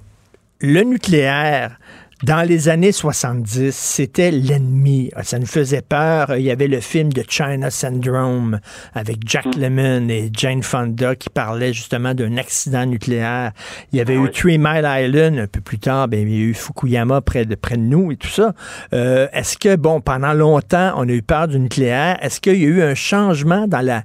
le 0.60 0.82
nucléaire, 0.84 1.80
dans 2.24 2.48
les 2.48 2.70
années 2.70 2.92
70, 2.92 3.76
c'était 3.76 4.30
l'ennemi. 4.30 5.10
Ça 5.24 5.40
nous 5.40 5.48
faisait 5.48 5.82
peur. 5.82 6.36
Il 6.36 6.44
y 6.44 6.52
avait 6.52 6.68
le 6.68 6.80
film 6.80 7.12
de 7.12 7.24
China 7.28 7.72
Syndrome 7.72 8.60
avec 8.94 9.18
Jack 9.26 9.48
mm. 9.48 9.60
Lemmon 9.60 10.10
et 10.10 10.30
Jane 10.32 10.62
Fonda 10.62 11.16
qui 11.16 11.30
parlait 11.30 11.74
justement 11.74 12.14
d'un 12.14 12.38
accident 12.38 12.86
nucléaire. 12.86 13.54
Il 13.92 13.98
y 13.98 14.02
avait 14.02 14.18
ah 14.18 14.26
eu 14.26 14.32
Three 14.32 14.60
Mile 14.60 14.86
Island 14.86 15.40
un 15.40 15.48
peu 15.48 15.62
plus 15.62 15.80
tard. 15.80 16.08
Ben, 16.10 16.28
il 16.28 16.32
y 16.32 16.38
a 16.38 16.46
eu 16.46 16.54
Fukuyama 16.54 17.22
près 17.22 17.46
de, 17.46 17.56
près 17.56 17.76
de 17.76 17.82
nous 17.82 18.12
et 18.12 18.18
tout 18.18 18.28
ça. 18.28 18.54
Euh, 18.94 19.28
est-ce 19.34 19.58
que, 19.58 19.76
bon, 19.76 20.00
pendant 20.00 20.34
longtemps, 20.34 20.94
on 20.98 21.10
a 21.10 21.12
eu 21.12 21.24
peur 21.24 21.48
du 21.48 21.60
nucléaire? 21.60 22.18
Est-ce 22.22 22.40
qu'il 22.40 22.62
y 22.62 22.66
a 22.66 22.70
eu 22.70 22.84
un 22.84 22.94
changement 22.94 23.68
dans 23.68 23.82
la, 23.82 24.04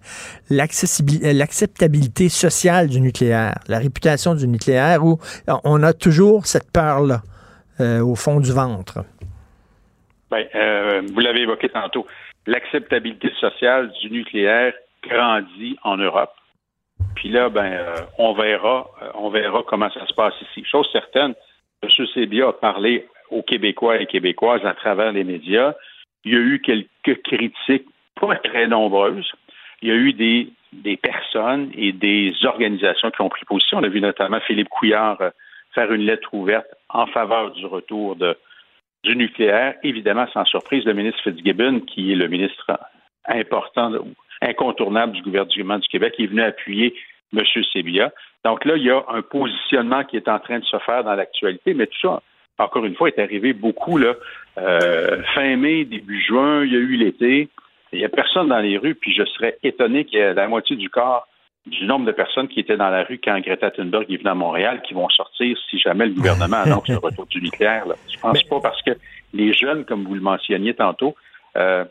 l'acceptabilité 0.48 2.30
sociale 2.30 2.88
du 2.88 3.02
nucléaire, 3.02 3.58
la 3.68 3.78
réputation 3.78 4.34
du 4.34 4.48
nucléaire, 4.48 5.04
où 5.04 5.18
on 5.64 5.82
a 5.82 5.92
toujours 5.92 6.46
cette 6.46 6.70
peur-là? 6.70 7.22
Euh, 7.80 8.00
au 8.00 8.14
fond 8.14 8.40
du 8.40 8.52
ventre? 8.52 9.04
Ben, 10.30 10.46
euh, 10.54 11.02
vous 11.12 11.20
l'avez 11.20 11.42
évoqué 11.42 11.68
tantôt. 11.68 12.06
L'acceptabilité 12.46 13.30
sociale 13.40 13.92
du 14.00 14.10
nucléaire 14.10 14.72
grandit 15.02 15.76
en 15.82 15.96
Europe. 15.96 16.32
Puis 17.14 17.28
là, 17.28 17.48
ben, 17.48 17.72
euh, 17.72 17.96
on 18.18 18.32
verra, 18.32 18.90
on 19.14 19.30
verra 19.30 19.62
comment 19.66 19.90
ça 19.90 20.06
se 20.06 20.14
passe 20.14 20.34
ici. 20.42 20.64
Chose 20.64 20.88
certaine, 20.92 21.34
M. 21.82 22.06
Sébia 22.14 22.48
a 22.48 22.52
parlé 22.52 23.06
aux 23.30 23.42
Québécois 23.42 24.00
et 24.00 24.06
Québécoises 24.06 24.64
à 24.64 24.74
travers 24.74 25.12
les 25.12 25.24
médias. 25.24 25.74
Il 26.24 26.32
y 26.32 26.36
a 26.36 26.40
eu 26.40 26.60
quelques 26.60 27.22
critiques, 27.22 27.86
pas 28.20 28.36
très 28.36 28.66
nombreuses. 28.66 29.30
Il 29.82 29.88
y 29.88 29.92
a 29.92 29.94
eu 29.94 30.12
des, 30.12 30.48
des 30.72 30.96
personnes 30.96 31.70
et 31.74 31.92
des 31.92 32.32
organisations 32.44 33.10
qui 33.10 33.20
ont 33.20 33.28
pris 33.28 33.44
position. 33.44 33.78
On 33.78 33.84
a 33.84 33.88
vu 33.88 34.00
notamment 34.00 34.40
Philippe 34.40 34.68
Couillard 34.68 35.18
faire 35.74 35.92
une 35.92 36.02
lettre 36.02 36.32
ouverte 36.32 36.66
en 36.88 37.06
faveur 37.06 37.52
du 37.52 37.66
retour 37.66 38.16
du 38.16 39.16
nucléaire. 39.16 39.74
Évidemment, 39.82 40.26
sans 40.32 40.44
surprise, 40.44 40.84
le 40.84 40.94
ministre 40.94 41.22
Fitzgibbon, 41.22 41.80
qui 41.80 42.12
est 42.12 42.16
le 42.16 42.28
ministre 42.28 42.78
important, 43.26 43.92
incontournable 44.42 45.12
du 45.12 45.22
gouvernement 45.22 45.78
du 45.78 45.88
Québec, 45.88 46.14
est 46.18 46.26
venu 46.26 46.42
appuyer 46.42 46.94
M. 47.32 47.42
Sébia. 47.72 48.12
Donc 48.44 48.64
là, 48.64 48.76
il 48.76 48.84
y 48.84 48.90
a 48.90 49.04
un 49.08 49.22
positionnement 49.22 50.04
qui 50.04 50.16
est 50.16 50.28
en 50.28 50.38
train 50.38 50.60
de 50.60 50.64
se 50.64 50.78
faire 50.78 51.04
dans 51.04 51.14
l'actualité, 51.14 51.74
mais 51.74 51.86
tout 51.86 51.98
ça, 52.00 52.22
encore 52.58 52.84
une 52.84 52.94
fois, 52.94 53.08
est 53.08 53.18
arrivé 53.18 53.52
beaucoup 53.52 53.98
là, 53.98 54.14
euh, 54.58 55.22
fin 55.34 55.56
mai, 55.56 55.84
début 55.84 56.20
juin, 56.20 56.64
il 56.64 56.72
y 56.72 56.76
a 56.76 56.78
eu 56.78 56.96
l'été. 56.96 57.48
Il 57.92 57.98
n'y 57.98 58.04
a 58.04 58.08
personne 58.08 58.48
dans 58.48 58.58
les 58.58 58.78
rues, 58.78 58.94
puis 58.94 59.14
je 59.14 59.24
serais 59.24 59.58
étonné 59.62 60.04
qu'il 60.04 60.18
y 60.18 60.22
ait 60.22 60.34
la 60.34 60.48
moitié 60.48 60.76
du 60.76 60.90
corps 60.90 61.26
du 61.66 61.84
nombre 61.86 62.06
de 62.06 62.12
personnes 62.12 62.48
qui 62.48 62.60
étaient 62.60 62.76
dans 62.76 62.90
la 62.90 63.02
rue 63.02 63.20
quand 63.22 63.38
Greta 63.40 63.70
Thunberg 63.70 64.06
est 64.12 64.16
venue 64.18 64.30
à 64.30 64.34
Montréal 64.34 64.82
qui 64.86 64.94
vont 64.94 65.08
sortir 65.08 65.56
si 65.68 65.78
jamais 65.78 66.06
le 66.06 66.14
gouvernement 66.14 66.56
annonce 66.64 66.88
le 66.88 66.98
retour 66.98 67.26
du 67.26 67.42
nucléaire. 67.42 67.86
Là. 67.86 67.94
Je 68.12 68.18
pense 68.18 68.42
pas 68.44 68.60
parce 68.60 68.80
que 68.82 68.92
les 69.32 69.52
jeunes, 69.52 69.84
comme 69.84 70.04
vous 70.04 70.14
le 70.14 70.20
mentionniez 70.20 70.74
tantôt, 70.74 71.16
euh, 71.56 71.84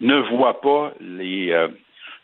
ne 0.00 0.16
voient 0.16 0.60
pas 0.60 0.92
les 1.00 1.52
euh, 1.52 1.68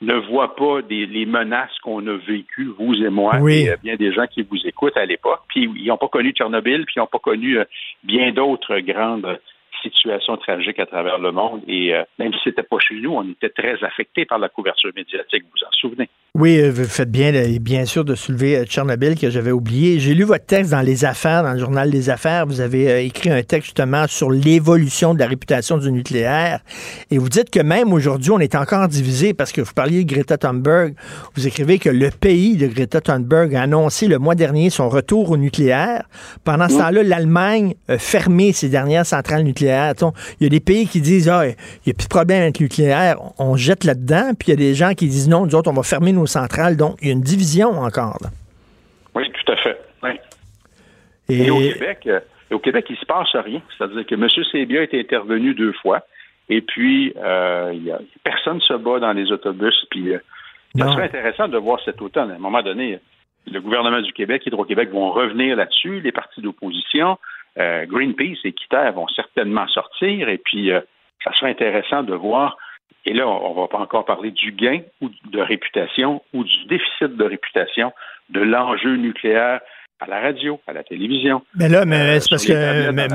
ne 0.01 0.15
voient 0.15 0.55
pas 0.55 0.83
des, 0.83 1.07
les 1.07 1.27
menaces 1.27 1.77
qu'on 1.83 2.07
a 2.07 2.17
vécues, 2.17 2.71
vous 2.79 2.95
et 2.95 3.09
moi, 3.09 3.37
Oui. 3.41 3.63
et 3.63 3.71
euh, 3.71 3.77
bien 3.83 3.97
des 3.97 4.13
gens 4.13 4.27
qui 4.27 4.43
vous 4.43 4.65
écoutent 4.65 4.97
à 4.97 5.05
l'époque. 5.05 5.41
Puis 5.49 5.69
ils 5.77 5.87
n'ont 5.87 5.97
pas 5.97 6.09
connu 6.09 6.31
Tchernobyl, 6.33 6.85
puis 6.85 6.95
ils 6.97 7.01
n'ont 7.01 7.07
pas 7.07 7.19
connu 7.19 7.59
euh, 7.59 7.65
bien 8.05 8.33
d'autres 8.33 8.79
grandes 8.79 9.39
situations 9.83 10.37
tragiques 10.37 10.79
à 10.79 10.87
travers 10.87 11.19
le 11.19 11.33
monde. 11.33 11.63
Et 11.67 11.95
euh, 11.95 12.03
même 12.19 12.33
si 12.35 12.41
c'était 12.45 12.63
pas 12.63 12.79
chez 12.79 12.95
nous, 12.97 13.13
on 13.15 13.29
était 13.29 13.51
très 13.51 13.83
affectés 13.85 14.25
par 14.25 14.39
la 14.39 14.49
couverture 14.49 14.91
médiatique, 14.95 15.45
vous 15.45 15.65
en 15.67 15.73
souvenez. 15.73 16.09
Oui, 16.41 16.61
euh, 16.61 16.71
vous 16.71 16.85
faites 16.85 17.11
bien, 17.11 17.33
bien 17.61 17.85
sûr, 17.85 18.05
de 18.05 18.15
soulever 18.15 18.59
euh, 18.59 18.65
Tchernobyl 18.65 19.19
que 19.19 19.29
j'avais 19.29 19.51
oublié. 19.51 19.99
J'ai 19.99 20.15
lu 20.15 20.23
votre 20.23 20.47
texte 20.47 20.71
dans 20.71 20.83
Les 20.83 21.05
Affaires, 21.05 21.43
dans 21.43 21.55
le 21.55 21.59
journal 21.59 21.91
Les 21.91 22.11
Affaires. 22.11 22.47
Vous 22.47 22.61
avez 22.61 22.89
euh, 22.89 23.03
écrit 23.03 23.33
un 23.33 23.43
texte 23.43 23.65
justement 23.65 24.07
sur 24.07 24.31
l'évolution 24.31 25.15
de 25.15 25.19
la 25.19 25.27
réputation 25.27 25.79
du 25.79 25.91
nucléaire. 25.91 26.61
Et 27.11 27.19
vous 27.19 27.29
dites 27.29 27.51
que 27.51 27.59
même 27.59 27.93
aujourd'hui, 27.93 28.31
on 28.31 28.39
est 28.39 28.55
encore 28.55 28.87
divisé 28.87 29.35
parce 29.35 29.51
que 29.51 29.61
vous 29.61 29.73
parliez 29.75 30.05
de 30.05 30.15
Greta 30.15 30.39
Thunberg. 30.39 30.95
Vous 31.35 31.49
écrivez 31.49 31.81
que 31.81 31.91
le 31.91 32.09
pays 32.11 32.57
de 32.57 32.69
Greta 32.69 33.01
Thunberg 33.01 33.57
a 33.57 33.63
annoncé 33.63 34.07
le 34.07 34.21
mois 34.21 34.37
dernier 34.37 34.71
son 34.71 34.89
retour 34.89 35.33
au 35.33 35.37
nucléaire. 35.37 36.05
Pendant 36.45 36.69
ce 36.69 36.79
temps-là, 36.79 37.03
l'Allemagne 37.03 37.75
a 37.89 37.99
fermé 37.99 38.53
ses 38.53 38.69
dernières 38.69 39.07
centrales 39.07 39.43
nucléaires. 39.43 39.95
Il 40.39 40.45
y 40.45 40.47
a 40.47 40.51
des 40.51 40.61
pays 40.61 40.87
qui 40.87 41.01
disent, 41.01 41.29
ah, 41.29 41.49
il 41.49 41.57
n'y 41.89 41.91
a 41.91 41.95
plus 41.95 42.05
de 42.05 42.11
problème 42.11 42.43
avec 42.43 42.61
le 42.61 42.67
nucléaire, 42.67 43.17
on 43.39 43.57
jette 43.57 43.83
là-dedans. 43.83 44.35
Puis 44.39 44.47
il 44.47 44.51
y 44.51 44.53
a 44.53 44.57
des 44.57 44.77
gens 44.77 44.95
qui 44.95 45.09
disent, 45.09 45.29
non, 45.29 45.45
nous 45.45 45.57
autres, 45.57 45.69
on 45.69 45.75
va 45.75 45.83
fermer 45.83 46.13
nos 46.13 46.28
centrales. 46.29 46.77
Donc, 46.77 46.97
il 47.01 47.09
y 47.09 47.11
a 47.11 47.15
une 47.15 47.21
division 47.23 47.71
encore. 47.81 48.19
là. 48.23 48.29
Oui, 49.15 49.25
tout 49.33 49.53
à 49.53 49.57
fait. 49.57 49.81
Oui. 50.03 50.11
Et, 51.29 51.47
Et 51.47 51.51
au 51.51 51.59
Québec, 51.59 51.99
euh, 52.07 52.21
au 52.51 52.59
Québec, 52.59 52.87
il 52.91 52.97
se 52.97 53.05
passe 53.05 53.35
rien. 53.35 53.61
C'est-à-dire 53.77 54.07
que 54.07 54.15
M. 54.15 54.29
Sébia 54.53 54.83
est 54.83 54.95
intervenu 54.95 55.55
deux 55.55 55.73
fois, 55.73 56.01
et 56.49 56.61
puis 56.63 57.13
euh, 57.17 57.73
il 57.75 57.85
y 57.85 57.91
a, 57.91 57.99
personne 58.25 58.57
ne 58.57 58.61
se 58.61 58.75
bat 58.75 59.01
dans 59.01 59.13
les 59.13 59.31
autobus. 59.33 59.75
Puis 59.91 60.15
euh, 60.15 60.19
ça 60.79 60.85
Non. 60.87 60.93
serait 60.93 61.05
intéressant 61.05 61.49
de 61.49 61.59
voir 61.59 61.81
cet 61.85 62.01
automne. 62.01 62.31
À 62.31 62.35
un 62.35 62.39
moment 62.39 62.63
donné, 62.63 62.99
le 63.51 63.61
gouvernement 63.61 64.01
du 64.01 64.13
Québec, 64.13 64.43
Hydro-Québec 64.47 64.91
vont 64.91 65.11
revenir 65.11 65.57
là-dessus. 65.57 66.01
Les 66.01 66.13
partis 66.13 66.41
d'opposition, 66.41 67.19
euh, 67.59 67.85
Greenpeace 67.87 68.39
et 68.45 68.53
Quitaire 68.53 68.93
vont 68.93 69.09
certainement 69.09 69.67
sortir. 69.69 70.29
Et 70.29 70.39
puis, 70.39 70.71
euh, 70.71 70.81
ça 71.25 71.33
serait 71.35 71.51
intéressant 71.51 72.03
de 72.03 72.15
voir. 72.15 72.57
Et 73.09 73.15
là, 73.15 73.27
on 73.27 73.55
ne 73.55 73.61
va 73.63 73.69
pas 73.69 73.79
encore 73.79 74.05
parler 74.05 74.31
du 74.33 74.53
gain 74.53 74.83
ou 75.01 75.09
de 75.31 75.41
réputation 75.41 76.21
ou 76.35 76.45
du 76.45 76.65
déficit 76.67 77.17
de 77.17 77.25
réputation 77.25 77.91
de 78.29 78.41
l'enjeu 78.41 78.97
nucléaire 78.97 79.63
à 80.01 80.07
la 80.09 80.21
radio, 80.21 80.61
à 80.69 80.73
la 80.73 80.85
télévision. 80.85 81.43
Mais 81.59 81.69
là, 81.69 81.85
mais 81.85 81.97
Euh, 82.17 82.21
c'est 82.21 82.31
parce 82.31 82.45
que 82.45 82.91
mais- 82.93 83.09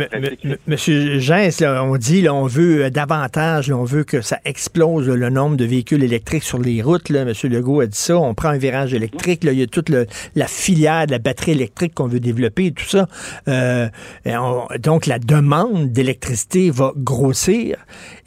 mais- 0.43 0.57
Monsieur 0.68 1.18
Gens, 1.19 1.47
là, 1.61 1.84
on 1.84 1.95
dit, 1.95 2.22
là, 2.22 2.34
on 2.34 2.45
veut 2.45 2.84
euh, 2.85 2.89
davantage, 2.89 3.69
là, 3.69 3.77
on 3.77 3.85
veut 3.85 4.03
que 4.03 4.19
ça 4.22 4.39
explose 4.43 5.07
le 5.07 5.30
nombre 5.30 5.55
de 5.55 5.64
véhicules 5.64 6.03
électriques 6.03 6.43
sur 6.43 6.60
les 6.60 6.81
routes. 6.81 7.10
Là. 7.10 7.23
Monsieur 7.23 7.47
Legault 7.47 7.80
a 7.80 7.85
dit 7.88 7.97
ça. 7.97 8.18
On 8.18 8.34
prend 8.34 8.49
un 8.49 8.57
virage 8.57 8.93
électrique. 8.93 9.45
Là, 9.45 9.53
il 9.53 9.60
y 9.60 9.64
a 9.64 9.68
toute 9.68 9.88
le- 9.88 10.07
la 10.35 10.47
filière 10.47 11.05
de 11.07 11.11
la 11.11 11.19
batterie 11.19 11.51
électrique 11.51 11.93
qu'on 11.93 12.07
veut 12.07 12.19
développer 12.19 12.65
et 12.65 12.72
tout 12.73 12.84
ça. 12.85 13.07
Euh, 13.47 13.88
et 14.26 14.35
on- 14.35 14.68
donc, 14.77 15.05
la 15.05 15.19
demande 15.19 15.91
d'électricité 15.93 16.69
va 16.69 16.91
grossir. 16.97 17.77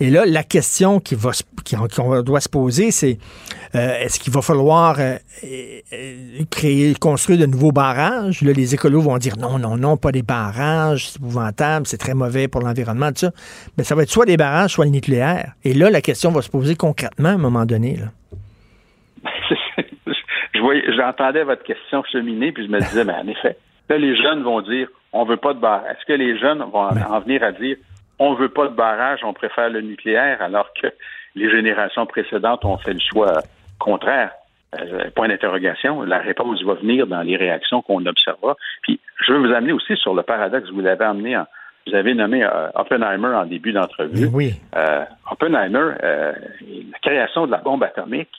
Et 0.01 0.09
là, 0.09 0.25
la 0.25 0.43
question 0.45 0.99
qui 1.01 1.15
va, 1.15 1.33
qu'on 1.95 2.23
doit 2.23 2.41
se 2.41 2.49
poser, 2.49 2.91
c'est 2.91 3.19
euh, 3.75 3.99
est-ce 4.01 4.19
qu'il 4.19 4.33
va 4.33 4.41
falloir 4.41 4.99
créer, 6.51 6.95
construire 6.95 7.39
de 7.41 7.47
nouveaux 7.47 7.73
barrages? 7.73 8.41
Là, 8.47 8.53
les 8.53 8.75
écolos 8.75 9.01
vont 9.01 9.19
dire 9.19 9.33
non, 9.37 9.59
non, 9.59 9.77
non, 9.77 9.97
pas 9.97 10.13
des 10.13 10.23
barrages, 10.23 11.09
c'est 11.09 11.19
épouvantable, 11.19 11.85
c'est 11.85 11.99
très 11.99 12.15
mauvais 12.15 12.47
pour 12.47 12.61
l'environnement, 12.61 13.09
tout 13.09 13.27
ça. 13.27 13.31
Mais 13.77 13.83
ça 13.83 13.97
va 13.97 14.05
être 14.05 14.09
soit 14.09 14.25
des 14.25 14.37
barrages, 14.37 14.71
soit 14.71 14.85
le 14.85 14.93
nucléaire. 14.93 15.55
Et 15.65 15.75
là, 15.75 15.91
la 15.91 16.01
question 16.01 16.31
va 16.31 16.43
se 16.43 16.51
poser 16.51 16.77
concrètement 16.77 17.31
à 17.31 17.33
un 17.33 17.39
moment 17.39 17.67
donné. 17.67 17.97
Là. 17.97 18.07
je 20.55 20.61
voyais, 20.61 20.85
j'entendais 20.97 21.43
votre 21.43 21.65
question 21.65 22.05
cheminer, 22.05 22.53
puis 22.53 22.65
je 22.65 22.71
me 22.71 22.79
disais, 22.79 23.05
mais 23.05 23.15
en 23.15 23.27
effet, 23.27 23.57
là, 23.89 23.99
les 23.99 24.15
jeunes 24.17 24.45
vont 24.45 24.61
dire, 24.61 24.87
on 25.13 25.25
veut 25.25 25.39
pas 25.39 25.53
de 25.53 25.59
barrage. 25.59 25.91
Est-ce 25.91 26.07
que 26.07 26.13
les 26.13 26.39
jeunes 26.39 26.61
vont 26.73 26.85
en, 26.85 26.97
en 26.97 27.19
venir 27.19 27.43
à 27.43 27.51
dire, 27.51 27.77
on 28.21 28.35
veut 28.35 28.51
pas 28.51 28.69
de 28.69 28.77
barrage, 28.77 29.25
on 29.25 29.33
préfère 29.33 29.71
le 29.71 29.81
nucléaire, 29.81 30.41
alors 30.41 30.69
que 30.81 30.87
les 31.35 31.51
générations 31.51 32.07
précédentes 32.07 32.65
ont 32.65 32.79
fait 32.79 32.95
le 32.95 33.01
choix 33.01 33.43
contraire? 33.81 34.31
Euh, 34.81 35.11
point 35.15 35.29
d'interrogation. 35.29 36.03
La 36.03 36.19
réponse 36.19 36.63
va 36.63 36.75
venir 36.75 37.07
dans 37.07 37.23
les 37.23 37.37
réactions 37.37 37.83
qu'on 37.83 38.05
observera. 38.07 38.57
Puis, 38.83 39.01
je 39.25 39.33
veux 39.33 39.39
vous 39.39 39.55
amener 39.55 39.73
aussi 39.73 39.97
sur 39.97 40.15
le 40.15 40.23
paradoxe. 40.23 40.69
Vous 40.71 40.81
l'avez 40.81 41.05
amené 41.05 41.37
en, 41.37 41.47
vous 41.87 41.95
avez 41.95 42.15
nommé 42.15 42.43
euh, 42.43 42.69
Oppenheimer 42.75 43.29
en 43.29 43.47
début 43.47 43.73
d'entrevue. 43.73 44.27
Oui. 44.33 44.55
Euh, 44.75 45.05
Oppenheimer, 45.31 45.93
la 46.03 46.99
création 47.01 47.47
de 47.47 47.53
la 47.53 47.59
bombe 47.59 47.85
atomique, 47.85 48.31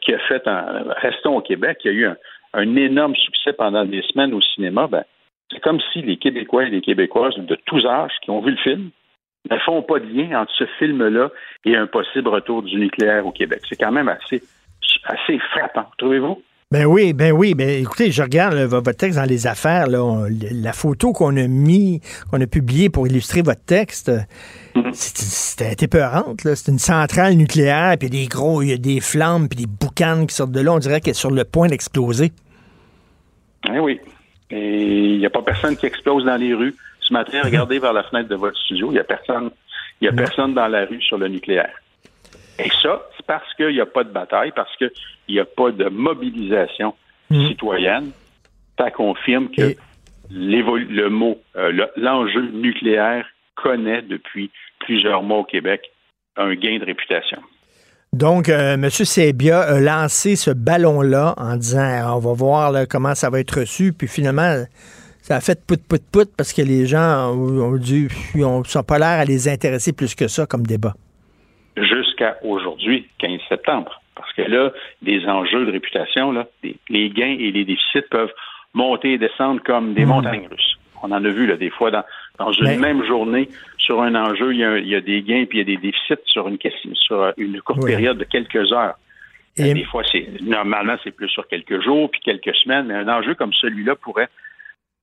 qui 0.00 0.14
a 0.14 0.18
fait 0.28 0.46
un 0.46 0.84
Restons 0.96 1.36
au 1.36 1.40
Québec, 1.42 1.78
qui 1.82 1.88
a 1.88 1.92
eu 1.92 2.06
un, 2.06 2.16
un 2.54 2.76
énorme 2.76 3.14
succès 3.14 3.52
pendant 3.52 3.84
des 3.84 4.02
semaines 4.02 4.32
au 4.34 4.40
cinéma, 4.40 4.86
ben, 4.86 5.04
c'est 5.50 5.60
comme 5.60 5.80
si 5.92 6.02
les 6.02 6.16
Québécois 6.16 6.64
et 6.64 6.70
les 6.70 6.80
Québécoises 6.80 7.36
de 7.36 7.54
tous 7.66 7.86
âges 7.86 8.12
qui 8.22 8.30
ont 8.30 8.40
vu 8.40 8.50
le 8.52 8.56
film 8.58 8.90
ne 9.50 9.58
font 9.58 9.82
pas 9.82 9.98
de 9.98 10.06
lien 10.06 10.40
entre 10.40 10.52
ce 10.58 10.64
film-là 10.78 11.30
et 11.64 11.76
un 11.76 11.86
possible 11.86 12.28
retour 12.28 12.62
du 12.62 12.76
nucléaire 12.76 13.26
au 13.26 13.32
Québec. 13.32 13.60
C'est 13.68 13.76
quand 13.76 13.92
même 13.92 14.08
assez, 14.08 14.42
assez 15.08 15.38
frappant, 15.52 15.86
trouvez-vous? 15.98 16.42
Ben 16.70 16.84
oui, 16.84 17.14
ben 17.14 17.32
oui. 17.32 17.54
Ben 17.54 17.66
écoutez, 17.70 18.10
je 18.12 18.22
regarde 18.22 18.52
là, 18.52 18.66
votre 18.66 18.92
texte 18.92 19.18
dans 19.18 19.24
les 19.24 19.46
affaires. 19.46 19.86
Là, 19.86 20.04
on- 20.04 20.26
la 20.52 20.72
photo 20.74 21.12
qu'on 21.14 21.34
a 21.38 21.46
mis, 21.46 22.02
qu'on 22.30 22.38
a 22.42 22.46
publiée 22.46 22.90
pour 22.90 23.06
illustrer 23.06 23.40
votre 23.40 23.64
texte, 23.64 24.12
c'était- 24.92 25.22
c'était 25.22 25.84
épeurante. 25.86 26.44
là. 26.44 26.54
C'est 26.54 26.70
une 26.70 26.78
centrale 26.78 27.34
nucléaire, 27.34 27.96
puis 27.98 28.08
il 28.08 28.14
y 28.14 28.18
a 28.18 28.22
des 28.24 28.28
gros, 28.28 28.60
il 28.60 28.68
y 28.68 28.72
a 28.74 28.76
des 28.76 29.00
flammes, 29.00 29.48
puis 29.48 29.60
des 29.64 29.66
boucanes 29.66 30.26
qui 30.26 30.34
sortent 30.34 30.52
de 30.52 30.60
là. 30.60 30.72
On 30.74 30.78
dirait 30.78 31.00
qu'elle 31.00 31.12
est 31.12 31.14
sur 31.14 31.30
le 31.30 31.44
point 31.44 31.68
d'exploser. 31.68 32.32
Eh 33.72 33.78
oui. 33.78 33.98
Et 34.50 34.84
il 35.14 35.18
n'y 35.18 35.26
a 35.26 35.30
pas 35.30 35.42
personne 35.42 35.74
qui 35.76 35.86
explose 35.86 36.24
dans 36.26 36.36
les 36.36 36.52
rues. 36.52 36.74
Ce 37.00 37.12
matin, 37.14 37.40
regardez 37.44 37.78
vers 37.78 37.94
la 37.94 38.02
fenêtre 38.02 38.28
de 38.28 38.34
votre 38.36 38.58
studio, 38.58 38.88
il 38.90 38.94
n'y 38.94 38.98
a 39.00 39.04
personne. 39.04 39.50
Il 40.02 40.04
y 40.04 40.08
a 40.08 40.12
personne 40.12 40.52
dans 40.54 40.68
la 40.68 40.84
rue 40.84 41.00
sur 41.00 41.16
le 41.18 41.28
nucléaire. 41.28 41.72
Et 42.58 42.68
ça, 42.82 43.00
parce 43.28 43.54
qu'il 43.54 43.68
n'y 43.74 43.80
a 43.80 43.86
pas 43.86 44.02
de 44.02 44.10
bataille, 44.10 44.50
parce 44.56 44.74
qu'il 44.76 44.90
n'y 45.28 45.38
a 45.38 45.44
pas 45.44 45.70
de 45.70 45.88
mobilisation 45.88 46.94
citoyenne. 47.48 48.10
Ça 48.78 48.90
confirme 48.90 49.48
que 49.50 49.74
le 50.30 51.08
mot, 51.08 51.38
euh, 51.56 51.70
le- 51.70 51.90
l'enjeu 51.96 52.50
nucléaire 52.52 53.24
connaît 53.54 54.02
depuis 54.02 54.50
plusieurs 54.80 55.22
mois 55.22 55.38
au 55.38 55.44
Québec 55.44 55.82
un 56.36 56.54
gain 56.54 56.78
de 56.78 56.84
réputation. 56.84 57.38
Donc, 58.12 58.48
euh, 58.48 58.74
M. 58.74 58.88
Sebia 58.90 59.60
a 59.60 59.80
lancé 59.80 60.34
ce 60.36 60.50
ballon-là 60.50 61.34
en 61.36 61.56
disant 61.56 61.80
Ah, 62.02 62.16
on 62.16 62.20
va 62.20 62.32
voir 62.32 62.72
là, 62.72 62.86
comment 62.86 63.14
ça 63.14 63.28
va 63.30 63.40
être 63.40 63.60
reçu. 63.60 63.92
Puis 63.92 64.08
finalement, 64.08 64.64
ça 65.20 65.36
a 65.36 65.40
fait 65.40 65.62
pout 65.66 65.80
pout 65.86 66.02
pout 66.10 66.30
parce 66.36 66.52
que 66.54 66.62
les 66.62 66.86
gens 66.86 67.34
ont, 67.34 67.72
ont 67.72 67.76
dit 67.76 68.08
ils 68.34 68.44
ont, 68.44 68.64
sont 68.64 68.82
pas 68.82 68.98
l'air 68.98 69.18
à 69.20 69.24
les 69.26 69.48
intéresser 69.48 69.92
plus 69.92 70.14
que 70.14 70.28
ça 70.28 70.46
comme 70.46 70.66
débat. 70.66 70.94
Jusqu'à 71.82 72.36
aujourd'hui, 72.42 73.06
15 73.18 73.40
septembre. 73.48 74.00
Parce 74.14 74.32
que 74.32 74.42
là, 74.42 74.72
des 75.02 75.24
enjeux 75.26 75.64
de 75.66 75.70
réputation, 75.72 76.32
là, 76.32 76.46
des- 76.62 76.76
les 76.88 77.10
gains 77.10 77.36
et 77.38 77.52
les 77.52 77.64
déficits 77.64 78.02
peuvent 78.10 78.32
monter 78.74 79.12
et 79.12 79.18
descendre 79.18 79.62
comme 79.62 79.94
des 79.94 80.04
montagnes 80.04 80.46
russes. 80.50 80.76
On 81.02 81.12
en 81.12 81.24
a 81.24 81.28
vu 81.28 81.46
là, 81.46 81.56
des 81.56 81.70
fois 81.70 81.90
dans, 81.92 82.02
dans 82.38 82.50
une 82.52 82.64
Mais- 82.66 82.76
même 82.76 83.04
journée 83.04 83.48
sur 83.78 84.02
un 84.02 84.14
enjeu, 84.16 84.52
il 84.52 84.58
y, 84.58 84.64
a, 84.64 84.78
il 84.78 84.88
y 84.88 84.96
a 84.96 85.00
des 85.00 85.22
gains 85.22 85.44
puis 85.48 85.58
il 85.58 85.68
y 85.68 85.72
a 85.72 85.76
des 85.76 85.80
déficits 85.80 86.14
sur 86.26 86.48
une 86.48 86.58
question, 86.58 86.90
sur 86.94 87.32
une 87.36 87.60
courte 87.62 87.78
Oui. 87.84 87.90
période 87.92 88.18
de 88.18 88.24
quelques 88.24 88.72
heures. 88.72 88.94
Et- 89.56 89.74
Des 89.74 89.84
fois, 89.84 90.02
c'est 90.10 90.26
normalement 90.42 90.96
c'est 91.04 91.12
plus 91.12 91.28
sur 91.28 91.46
quelques 91.48 91.80
jours 91.82 92.10
puis 92.10 92.20
quelques 92.20 92.54
semaines, 92.56 92.86
mais 92.86 92.94
un 92.94 93.08
enjeu 93.08 93.34
comme 93.34 93.52
celui-là 93.52 93.94
pourrait, 93.96 94.28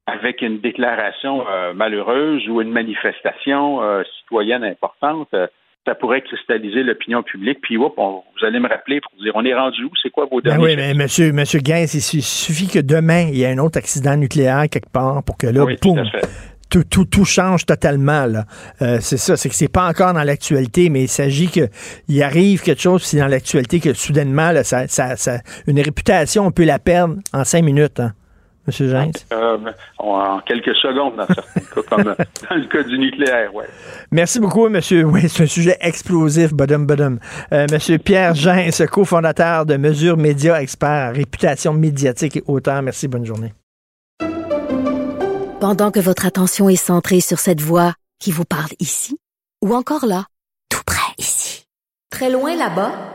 avec 0.06 0.42
une 0.42 0.60
déclaration 0.60 1.46
euh, 1.50 1.74
malheureuse 1.74 2.48
ou 2.50 2.62
une 2.62 2.72
manifestation 2.72 3.82
euh, 3.82 4.04
citoyenne 4.20 4.64
importante, 4.64 5.30
euh, 5.34 5.48
ça 5.86 5.96
pourrait 5.96 6.22
cristalliser 6.22 6.84
l'opinion 6.84 7.22
publique. 7.24 7.60
Puis, 7.62 7.78
hop, 7.78 7.94
on- 7.98 8.24
vous 8.40 8.46
allez 8.46 8.60
me 8.60 8.68
rappeler 8.68 9.00
pour 9.02 9.12
dire, 9.22 9.32
on 9.36 9.46
est 9.46 9.54
rendu 9.54 9.84
où? 9.84 9.92
C'est 10.02 10.10
quoi 10.10 10.26
vos 10.26 10.42
Ben 10.42 10.52
derniers 10.58 10.64
oui, 10.66 10.76
mais 10.76 10.94
monsieur, 10.94 11.32
monsieur 11.32 11.60
Gaines, 11.60 11.88
il 11.94 12.02
su- 12.02 12.22
suffit 12.22 12.68
que 12.68 12.80
demain, 12.80 13.28
il 13.30 13.38
y 13.38 13.44
ait 13.44 13.52
un 13.52 13.60
autre 13.60 13.78
accident 13.78 14.16
nucléaire 14.18 14.66
quelque 14.70 14.90
part 14.92 15.24
pour 15.24 15.38
que 15.38 15.48
là, 15.48 15.64
Oui, 15.64 15.76
tout 15.82 15.96
tout, 16.68 16.84
tout, 16.84 17.06
tout 17.06 17.24
change 17.26 17.66
totalement. 17.68 18.26
Euh, 18.82 18.98
c'est 19.00 19.18
ça, 19.18 19.38
c'est 19.38 19.50
que 19.50 19.56
c'est 19.56 19.72
pas 19.72 19.88
encore 19.88 20.14
dans 20.14 20.24
l'actualité, 20.24 20.90
mais 20.90 21.04
il 21.04 21.08
s'agit 21.08 21.48
qu'il 21.48 22.24
arrive 22.24 22.64
quelque 22.64 22.82
chose, 22.82 23.04
c'est 23.04 23.20
dans 23.20 23.28
l'actualité 23.28 23.80
que 23.80 23.94
soudainement, 23.94 24.52
là, 24.52 24.64
ça, 24.64 24.88
ça, 24.88 25.16
ça- 25.16 25.40
une 25.68 25.80
réputation, 25.80 26.48
on 26.48 26.52
peut 26.52 26.66
la 26.66 26.80
perdre 26.80 27.18
en 27.34 27.44
cinq 27.44 27.64
minutes, 27.64 28.00
hein, 28.00 28.14
monsieur 28.68 28.92
Gaines. 28.92 29.12
Euh, 29.34 29.58
en 29.98 30.40
quelques 30.42 30.76
secondes 30.76 31.16
dans 31.16 31.26
certains 31.28 31.62
cas, 31.62 31.82
comme 31.90 32.04
dans 32.50 32.56
le 32.56 32.68
cas 32.68 32.84
du 32.84 32.98
nucléaire, 32.98 33.54
ouais. 33.54 33.68
Merci 34.12 34.40
beaucoup, 34.40 34.68
monsieur. 34.70 35.04
Oui, 35.04 35.28
c'est 35.28 35.44
un 35.44 35.48
sujet 35.48 35.78
explosif, 35.82 36.54
badum, 36.54 36.86
badum. 36.86 37.20
Euh, 37.52 37.66
monsieur 37.72 37.98
Pierre 37.98 38.36
Gens, 38.36 38.70
cofondateur 38.92 39.66
de 39.66 39.78
Mesures 39.78 40.18
Média 40.18 40.62
Expert, 40.62 41.14
réputation 41.14 41.74
médiatique 41.74 42.38
et 42.38 42.44
auteur. 42.48 42.82
Merci, 42.82 43.08
bonne 43.08 43.26
journée. 43.26 43.54
Pendant 45.60 45.92
que 45.92 46.00
votre 46.00 46.26
attention 46.26 46.70
est 46.70 46.76
centrée 46.76 47.22
sur 47.22 47.40
cette 47.40 47.62
voix 47.62 47.94
qui 48.20 48.32
vous 48.32 48.46
parle 48.46 48.72
ici, 48.80 49.18
ou 49.64 49.74
encore 49.74 50.06
là, 50.06 50.26
tout 50.70 50.84
près 50.86 51.14
ici, 51.18 51.66
très 52.12 52.30
loin 52.30 52.56
là-bas, 52.56 53.15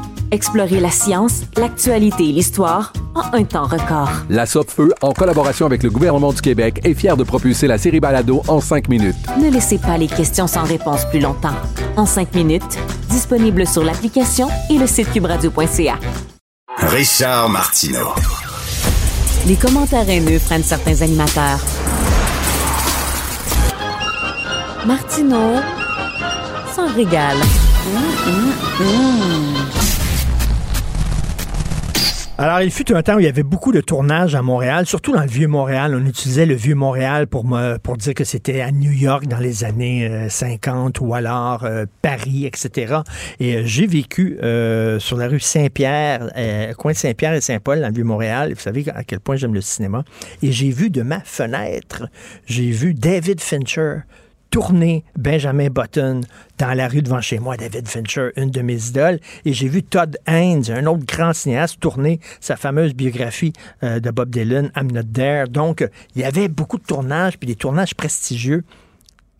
Explorez 0.31 0.79
la 0.79 0.91
science, 0.91 1.41
l'actualité 1.57 2.29
et 2.29 2.31
l'histoire 2.31 2.93
en 3.15 3.37
un 3.37 3.43
temps 3.43 3.65
record. 3.65 4.09
La 4.29 4.45
Feu, 4.45 4.93
en 5.01 5.11
collaboration 5.11 5.65
avec 5.65 5.83
le 5.83 5.89
gouvernement 5.89 6.31
du 6.31 6.39
Québec, 6.39 6.79
est 6.85 6.93
fière 6.93 7.17
de 7.17 7.25
propulser 7.25 7.67
la 7.67 7.77
série 7.77 7.99
Balado 7.99 8.41
en 8.47 8.61
cinq 8.61 8.87
minutes. 8.87 9.17
Ne 9.37 9.51
laissez 9.51 9.77
pas 9.77 9.97
les 9.97 10.07
questions 10.07 10.47
sans 10.47 10.63
réponse 10.63 11.03
plus 11.09 11.19
longtemps. 11.19 11.55
En 11.97 12.05
cinq 12.05 12.33
minutes, 12.33 12.79
disponible 13.09 13.67
sur 13.67 13.83
l'application 13.83 14.47
et 14.69 14.77
le 14.77 14.87
site 14.87 15.11
cubradio.ca. 15.11 15.99
Richard 16.77 17.49
Martineau. 17.49 18.13
Les 19.47 19.55
commentaires 19.55 20.09
haineux 20.09 20.39
prennent 20.39 20.63
certains 20.63 21.01
animateurs. 21.01 21.59
Martineau 24.85 25.59
s'en 26.73 26.87
régale. 26.95 27.37
Alors, 32.41 32.63
il 32.63 32.71
fut 32.71 32.91
un 32.91 33.03
temps 33.03 33.17
où 33.17 33.19
il 33.19 33.25
y 33.25 33.29
avait 33.29 33.43
beaucoup 33.43 33.71
de 33.71 33.81
tournages 33.81 34.33
à 34.33 34.41
Montréal, 34.41 34.87
surtout 34.87 35.11
dans 35.11 35.21
le 35.21 35.27
Vieux-Montréal. 35.27 35.93
On 35.93 36.03
utilisait 36.07 36.47
le 36.47 36.55
Vieux-Montréal 36.55 37.27
pour, 37.27 37.45
me, 37.45 37.77
pour 37.77 37.97
dire 37.97 38.15
que 38.15 38.23
c'était 38.23 38.61
à 38.61 38.71
New 38.71 38.89
York 38.89 39.27
dans 39.27 39.37
les 39.37 39.63
années 39.63 40.07
euh, 40.07 40.27
50 40.27 41.01
ou 41.01 41.13
alors 41.13 41.65
euh, 41.65 41.85
Paris, 42.01 42.47
etc. 42.47 43.01
Et 43.39 43.57
euh, 43.57 43.61
j'ai 43.63 43.85
vécu 43.85 44.39
euh, 44.41 44.97
sur 44.97 45.17
la 45.17 45.27
rue 45.27 45.39
Saint-Pierre, 45.39 46.31
euh, 46.35 46.73
coin 46.73 46.93
de 46.93 46.97
Saint-Pierre 46.97 47.35
et 47.35 47.41
Saint-Paul, 47.41 47.79
dans 47.79 47.89
le 47.89 47.93
Vieux-Montréal. 47.93 48.53
Vous 48.55 48.59
savez 48.59 48.85
à 48.91 49.03
quel 49.03 49.19
point 49.19 49.35
j'aime 49.35 49.53
le 49.53 49.61
cinéma. 49.61 50.03
Et 50.41 50.51
j'ai 50.51 50.71
vu 50.71 50.89
de 50.89 51.03
ma 51.03 51.19
fenêtre, 51.19 52.07
j'ai 52.47 52.71
vu 52.71 52.95
David 52.95 53.39
Fincher 53.39 53.97
tourner 54.51 55.03
Benjamin 55.17 55.69
Button 55.69 56.21
dans 56.59 56.73
la 56.73 56.87
rue 56.87 57.01
devant 57.01 57.21
chez 57.21 57.39
moi, 57.39 57.57
David 57.57 57.87
Fincher, 57.87 58.29
une 58.35 58.51
de 58.51 58.61
mes 58.61 58.89
idoles, 58.89 59.19
et 59.45 59.53
j'ai 59.53 59.67
vu 59.67 59.81
Todd 59.81 60.17
Haynes, 60.27 60.65
un 60.69 60.85
autre 60.85 61.05
grand 61.05 61.33
cinéaste, 61.33 61.79
tourner 61.79 62.19
sa 62.39 62.57
fameuse 62.57 62.93
biographie 62.93 63.53
euh, 63.81 63.99
de 63.99 64.11
Bob 64.11 64.29
Dylan, 64.29 64.69
I'm 64.75 64.91
Not 64.91 65.03
There. 65.13 65.47
Donc, 65.47 65.87
il 66.15 66.21
y 66.21 66.25
avait 66.25 66.49
beaucoup 66.49 66.77
de 66.77 66.83
tournages, 66.83 67.39
puis 67.39 67.47
des 67.47 67.55
tournages 67.55 67.95
prestigieux. 67.95 68.63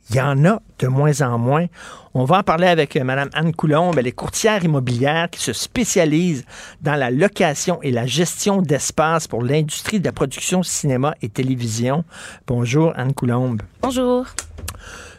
Il 0.10 0.16
y 0.16 0.22
en 0.22 0.44
a 0.46 0.62
de 0.80 0.88
moins 0.88 1.22
en 1.22 1.38
moins. 1.38 1.68
On 2.14 2.26
va 2.26 2.40
en 2.40 2.44
parler 2.44 2.68
avec 2.68 2.96
euh, 2.96 3.04
Mme 3.04 3.30
Anne 3.34 3.54
Coulombe. 3.54 3.98
Elle 3.98 4.08
est 4.08 4.12
courtière 4.12 4.64
immobilière 4.64 5.30
qui 5.30 5.40
se 5.40 5.54
spécialise 5.54 6.44
dans 6.82 6.96
la 6.96 7.12
location 7.12 7.82
et 7.82 7.92
la 7.92 8.06
gestion 8.06 8.62
d'espace 8.62 9.28
pour 9.28 9.44
l'industrie 9.44 10.00
de 10.00 10.06
la 10.06 10.12
production 10.12 10.64
cinéma 10.64 11.16
et 11.22 11.30
télévision. 11.30 12.04
Bonjour, 12.48 12.94
Anne 12.96 13.14
Coulombe. 13.14 13.62
Bonjour. 13.82 14.26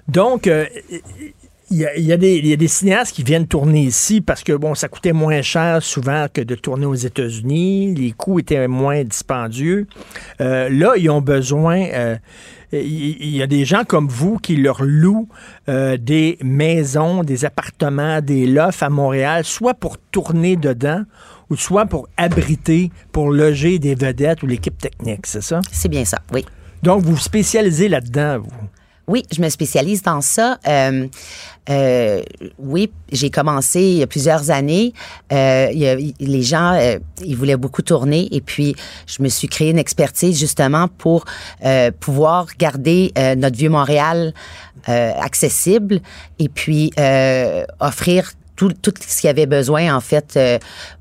Donc, 0.09 0.47
euh, 0.47 0.67
il 1.71 1.79
y, 1.79 1.87
a, 1.87 1.97
il 1.97 2.05
y 2.05 2.13
a 2.13 2.17
des, 2.19 2.37
il 2.37 2.47
y 2.47 2.53
a 2.53 2.57
des 2.57 2.69
cinéastes 2.69 3.15
qui 3.15 3.23
viennent 3.23 3.47
tourner 3.47 3.83
ici 3.83 4.21
parce 4.21 4.43
que, 4.43 4.53
bon, 4.53 4.75
ça 4.75 4.89
coûtait 4.89 5.15
moins 5.15 5.41
cher 5.41 5.83
souvent 5.83 6.27
que 6.33 6.43
de 6.43 6.55
tourner 6.55 6.87
aux 6.87 6.95
États-Unis. 6.95 7.95
Les 7.95 8.13
coûts 8.13 8.41
étaient 8.41 8.69
moins 8.69 9.03
dispendieux. 9.05 9.87
Euh, 10.41 10.69
là, 10.69 10.95
ils 10.97 11.09
ont 11.09 11.23
besoin... 11.23 11.81
euh, 11.81 12.17
il 12.75 13.37
y 13.37 13.43
a 13.43 13.47
des 13.47 13.67
gens 13.67 13.85
comme 13.85 14.09
vous 14.09 14.39
qui 14.39 14.57
leur 14.57 14.83
louent 14.83 15.29
euh, 15.69 15.99
des 15.99 16.39
maisons, 16.43 17.23
des 17.23 17.45
appartements, 17.45 18.23
des 18.23 18.47
lofts 18.47 18.83
à 18.83 18.89
Montréal, 18.89 19.45
soit 19.45 19.75
pour 19.75 19.99
tourner 19.99 20.57
dedans 20.57 21.03
ou 21.51 21.57
soit 21.57 21.85
pour 21.85 22.09
abriter, 22.17 22.91
pour 23.13 23.31
loger 23.31 23.79
des 23.79 23.95
vedettes 23.95 24.43
ou 24.43 24.47
l'équipe 24.47 24.79
technique, 24.79 25.27
c'est 25.27 25.43
ça? 25.43 25.61
C'est 25.71 25.91
bien 25.91 26.07
ça, 26.07 26.21
oui. 26.33 26.47
Donc, 26.83 27.03
vous 27.03 27.13
vous 27.13 27.19
spécialisez 27.19 27.89
là-dedans, 27.89 28.39
vous? 28.39 28.51
Oui, 29.09 29.25
je 29.35 29.41
me 29.43 29.49
spécialise 29.49 30.03
dans 30.03 30.21
ça. 30.21 30.59
Euh, 30.67 31.07
euh, 31.71 32.23
oui, 32.59 32.91
j'ai 33.11 33.31
commencé 33.31 33.81
il 33.81 33.97
y 33.99 34.03
a 34.03 34.07
plusieurs 34.07 34.51
années. 34.51 34.93
Euh, 35.33 35.69
il 35.73 35.79
y 35.79 35.89
a- 35.89 35.97
les 36.21 36.43
gens, 36.43 36.75
euh, 36.75 36.99
ils 37.25 37.37
voulaient 37.37 37.57
beaucoup 37.57 37.83
tourner 37.83 38.29
et 38.31 38.41
puis 38.41 38.75
je 39.07 39.23
me 39.23 39.29
suis 39.29 39.49
créé 39.49 39.71
une 39.71 39.79
expertise 39.79 40.39
justement 40.39 40.87
pour 40.89 41.25
euh, 41.65 41.91
pouvoir 41.99 42.47
garder 42.59 43.13
euh, 43.19 43.35
notre 43.35 43.57
vieux 43.57 43.71
Montréal 43.71 44.33
accessible 44.87 46.01
et 46.41 46.49
puis 46.49 46.91
offrir 47.79 48.33
tout, 48.71 48.93
tout 48.93 49.03
ce 49.07 49.21
qu'il 49.21 49.29
y 49.29 49.31
avait 49.31 49.47
besoin 49.47 49.95
en 49.95 50.01
fait 50.01 50.35
euh, 50.37 50.59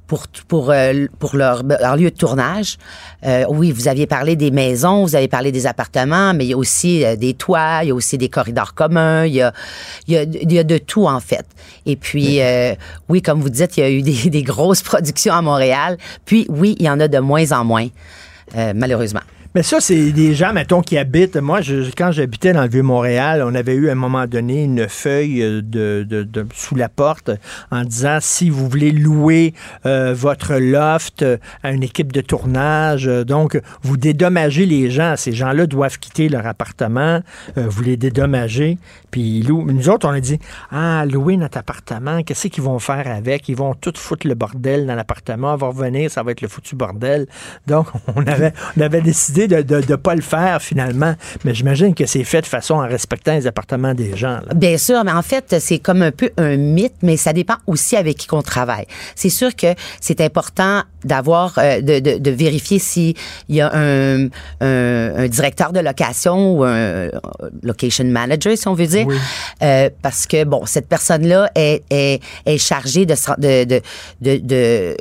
pour 0.08 0.28
pour 0.48 0.72
euh, 0.72 1.06
pour 1.20 1.36
leur, 1.36 1.64
leur 1.64 1.96
lieu 1.96 2.10
de 2.12 2.16
tournage. 2.16 2.78
Euh, 3.26 3.46
oui, 3.50 3.72
vous 3.72 3.88
aviez 3.88 4.08
parlé 4.08 4.36
des 4.36 4.52
maisons, 4.52 5.04
vous 5.04 5.16
avez 5.16 5.28
parlé 5.28 5.52
des 5.52 5.68
appartements, 5.68 6.34
mais 6.34 6.46
il 6.46 6.50
y 6.50 6.54
a 6.54 6.58
aussi 6.58 7.04
des 7.18 7.34
toits, 7.34 7.80
il 7.84 7.90
y 7.90 7.92
a 7.92 7.96
aussi 7.96 8.18
des 8.18 8.30
corridors 8.30 8.74
communs, 8.74 9.26
il 9.26 9.36
y 9.36 9.42
a 9.42 9.54
il 10.08 10.14
y 10.14 10.18
a, 10.18 10.24
il 10.24 10.52
y 10.52 10.60
a 10.60 10.64
de 10.64 10.78
tout 10.78 11.06
en 11.06 11.20
fait. 11.20 11.46
Et 11.86 11.96
puis 11.96 12.42
euh, 12.42 12.74
oui, 13.10 13.22
comme 13.22 13.42
vous 13.42 13.50
dites, 13.50 13.78
il 13.78 13.80
y 13.82 13.84
a 13.84 13.90
eu 13.90 14.02
des, 14.02 14.30
des 14.30 14.44
grosses 14.44 14.82
productions 14.92 15.34
à 15.34 15.42
Montréal. 15.42 15.98
Puis 16.26 16.46
oui, 16.50 16.76
il 16.80 16.86
y 16.86 16.90
en 16.90 17.00
a 17.00 17.08
de 17.08 17.20
moins 17.20 17.52
en 17.52 17.64
moins, 17.64 17.88
malheureusement. 18.76 19.22
Mais 19.54 19.64
ça, 19.64 19.82
c'est 19.82 20.14
des 20.14 20.34
gens, 20.34 20.54
mettons, 20.54 20.82
qui 20.82 20.98
habitent. 20.98 21.36
Moi, 21.36 21.60
je, 21.60 21.92
quand 21.98 22.12
j'habitais 22.14 22.54
dans 22.54 22.64
le 22.64 22.70
Vieux-Montréal, 22.70 23.44
on 23.46 23.54
avait 23.54 23.74
eu 23.76 23.90
à 23.90 23.92
un 23.92 23.96
moment 23.96 24.26
donné 24.26 24.64
une 24.64 24.88
feuille 24.88 25.42
euh, 25.44 25.62
de, 25.62 26.06
de- 26.10 26.24
de- 26.24 26.48
sous 26.54 26.76
la 26.76 26.88
porte 26.88 27.32
en 27.70 27.84
disant 27.84 28.20
si 28.22 28.50
vous 28.50 28.70
voulez 28.70 28.92
louer 28.92 29.54
euh, 29.86 30.14
votre 30.16 30.54
loft 30.56 31.22
euh, 31.24 31.36
à 31.64 31.72
une 31.72 31.84
équipe 31.84 32.14
de 32.14 32.22
tournage, 32.22 33.10
euh, 33.10 33.26
donc 33.26 33.60
vous 33.82 33.98
dédommagez 33.98 34.66
les 34.66 34.90
gens. 34.90 35.16
Ces 35.18 35.34
gens-là 35.34 35.68
doivent 35.68 36.00
quitter 36.00 36.30
leur 36.30 36.48
appartement, 36.48 37.20
euh, 37.58 37.68
vous 37.68 37.84
les 37.84 37.98
dédommagez, 37.98 38.78
puis 39.12 39.40
ils 39.40 39.48
louent. 39.50 39.70
Nous 39.70 39.90
autres, 39.90 40.08
on 40.08 40.12
a 40.14 40.22
dit 40.22 40.40
ah, 40.72 41.04
louer 41.06 41.36
notre 41.36 41.58
appartement, 41.58 42.24
qu'est-ce 42.24 42.48
qu'ils 42.48 42.64
vont 42.64 42.80
faire 42.80 43.06
avec? 43.06 43.50
Ils 43.50 43.58
vont 43.58 43.74
tout 43.74 43.92
foutre 43.98 44.28
le 44.30 44.34
bordel 44.36 44.86
dans 44.88 44.96
l'appartement, 44.96 45.54
on 45.56 45.58
va 45.58 45.68
revenir, 45.68 46.10
ça 46.10 46.24
va 46.24 46.32
être 46.32 46.42
le 46.42 46.48
foutu 46.48 46.78
bordel. 46.78 47.28
Donc, 47.68 47.88
on 48.16 48.26
avait, 48.28 48.54
on 48.78 48.82
avait 48.82 49.02
décidé 49.02 49.41
décidé 49.48 49.82
de 49.82 49.92
ne 49.92 49.96
pas 49.96 50.16
le 50.16 50.22
faire 50.22 50.62
finalement. 50.62 51.16
Mais 51.44 51.54
j'imagine 51.54 51.94
que 51.94 52.06
c'est 52.06 52.24
fait 52.24 52.42
de 52.42 52.46
façon 52.46 52.76
en 52.76 52.88
respectant 52.88 53.34
les 53.34 53.48
appartements 53.48 53.94
des 53.94 54.16
gens. 54.16 54.40
là. 54.46 54.54
Bien 54.56 54.78
sûr, 54.78 55.04
mais 55.04 55.12
en 55.12 55.22
fait, 55.22 55.56
c'est 55.60 55.80
comme 55.80 56.02
un 56.02 56.12
peu 56.12 56.32
un 56.38 56.58
mythe, 56.58 56.96
mais 57.02 57.18
ça 57.18 57.34
dépend 57.34 57.56
aussi 57.68 57.96
avec 57.96 58.18
qui 58.18 58.28
qu'on 58.28 58.42
travaille. 58.42 58.86
C'est 59.16 59.30
sûr 59.30 59.56
que 59.56 59.68
c'est 60.00 60.22
important 60.22 60.84
d'avoir, 61.04 61.58
euh, 61.58 61.82
de, 61.82 62.00
de, 62.00 62.18
de 62.20 62.32
vérifier 62.32 62.80
s'il 62.80 63.16
y 63.50 63.62
a 63.62 63.72
un, 63.74 64.26
un, 64.26 64.30
un 64.62 65.28
directeur 65.28 65.74
de 65.74 65.80
location 65.80 66.58
ou 66.58 66.64
un 66.64 66.70
euh, 66.70 67.12
location 67.64 68.06
manager, 68.06 68.58
si 68.58 68.68
on 68.68 68.74
veut 68.76 68.88
dire, 68.88 69.08
euh, 69.64 69.90
parce 70.02 70.28
que 70.28 70.44
bon, 70.44 70.66
cette 70.66 70.88
personne-là 70.88 71.50
est, 71.56 71.84
est, 71.90 72.22
est 72.46 72.58
chargée 72.58 73.06
de, 73.06 73.16
de, 73.40 73.82
de, 74.22 74.40
de, 74.40 74.96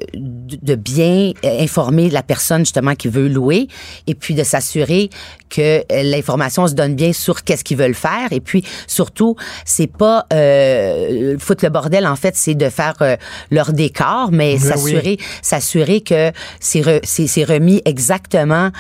de 0.62 0.74
bien 0.74 1.32
informer 1.44 2.08
la 2.08 2.22
personne 2.22 2.60
justement 2.60 2.94
qui 2.94 3.08
veut 3.08 3.28
louer 3.28 3.68
et 4.06 4.14
puis 4.14 4.29
de 4.34 4.44
s'assurer 4.44 5.10
que 5.50 5.80
euh, 5.80 6.02
l'information 6.04 6.66
se 6.66 6.74
donne 6.74 6.94
bien 6.94 7.12
sur 7.12 7.44
qu'est-ce 7.44 7.64
qu'ils 7.64 7.76
veulent 7.76 7.94
faire. 7.94 8.28
Et 8.30 8.40
puis 8.40 8.64
surtout 8.86 9.36
c'est 9.66 9.86
pas 9.86 10.26
euh, 10.32 11.36
foutre 11.38 11.64
le 11.64 11.70
bordel 11.70 12.06
en 12.06 12.16
fait 12.16 12.36
c'est 12.36 12.54
de 12.54 12.68
faire 12.70 12.94
euh, 13.02 13.16
leur 13.50 13.72
décor 13.72 14.30
mais 14.32 14.54
Oui, 14.54 14.58
s'assurer 14.60 15.18
s'assurer 15.42 16.00
que 16.00 16.32
c'est 16.60 16.80
re- 16.80 17.00
c'est 17.04 17.26
c'est 17.26 17.44
remis 17.44 17.82
exactement 17.84 18.70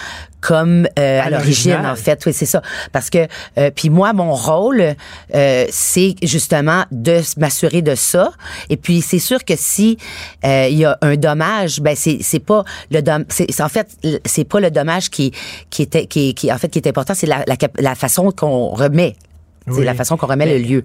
comme 0.40 0.86
euh, 0.98 1.20
à, 1.20 1.24
À 1.24 1.30
l'origine 1.30 1.84
en 1.84 1.96
fait. 1.96 2.24
Oui 2.24 2.32
c'est 2.32 2.46
ça. 2.46 2.62
Parce 2.92 3.10
que 3.10 3.26
euh, 3.58 3.70
puis 3.74 3.90
moi 3.90 4.14
mon 4.14 4.32
rôle 4.32 4.94
euh, 5.34 5.66
c'est 5.70 6.14
justement 6.22 6.84
de 6.90 7.20
m'assurer 7.36 7.82
de 7.82 7.94
ça. 7.94 8.32
Et 8.70 8.78
puis 8.78 9.02
c'est 9.02 9.18
sûr 9.18 9.44
que 9.44 9.52
si 9.56 9.98
euh, 10.46 10.66
il 10.70 10.78
y 10.78 10.86
a 10.86 10.96
un 11.02 11.16
dommage 11.16 11.80
ben 11.80 11.94
c'est 11.94 12.18
c'est 12.22 12.38
pas 12.40 12.64
le 12.90 13.02
dom 13.02 13.24
c'est 13.28 13.60
en 13.60 13.68
fait 13.68 13.88
c'est 14.24 14.44
pas 14.44 14.60
le 14.60 14.70
dommage 14.70 15.10
qui 15.10 15.30
qui 15.68 15.82
était 15.82 16.06
qui, 16.06 16.34
qui 16.34 16.50
en 16.50 16.56
fait 16.60 16.68
qui 16.68 16.78
est 16.78 16.86
important 16.88 17.14
c'est 17.14 17.26
la, 17.26 17.44
la, 17.46 17.56
cap- 17.56 17.76
la 17.80 17.94
façon 17.94 18.30
qu'on 18.30 18.68
remet 18.68 19.16
c'est 19.66 19.74
Oui. 19.80 19.84
la 19.84 19.94
façon 19.94 20.16
qu'on 20.16 20.26
remet 20.26 20.46
Mais- 20.46 20.58
le 20.58 20.64
lieu 20.64 20.84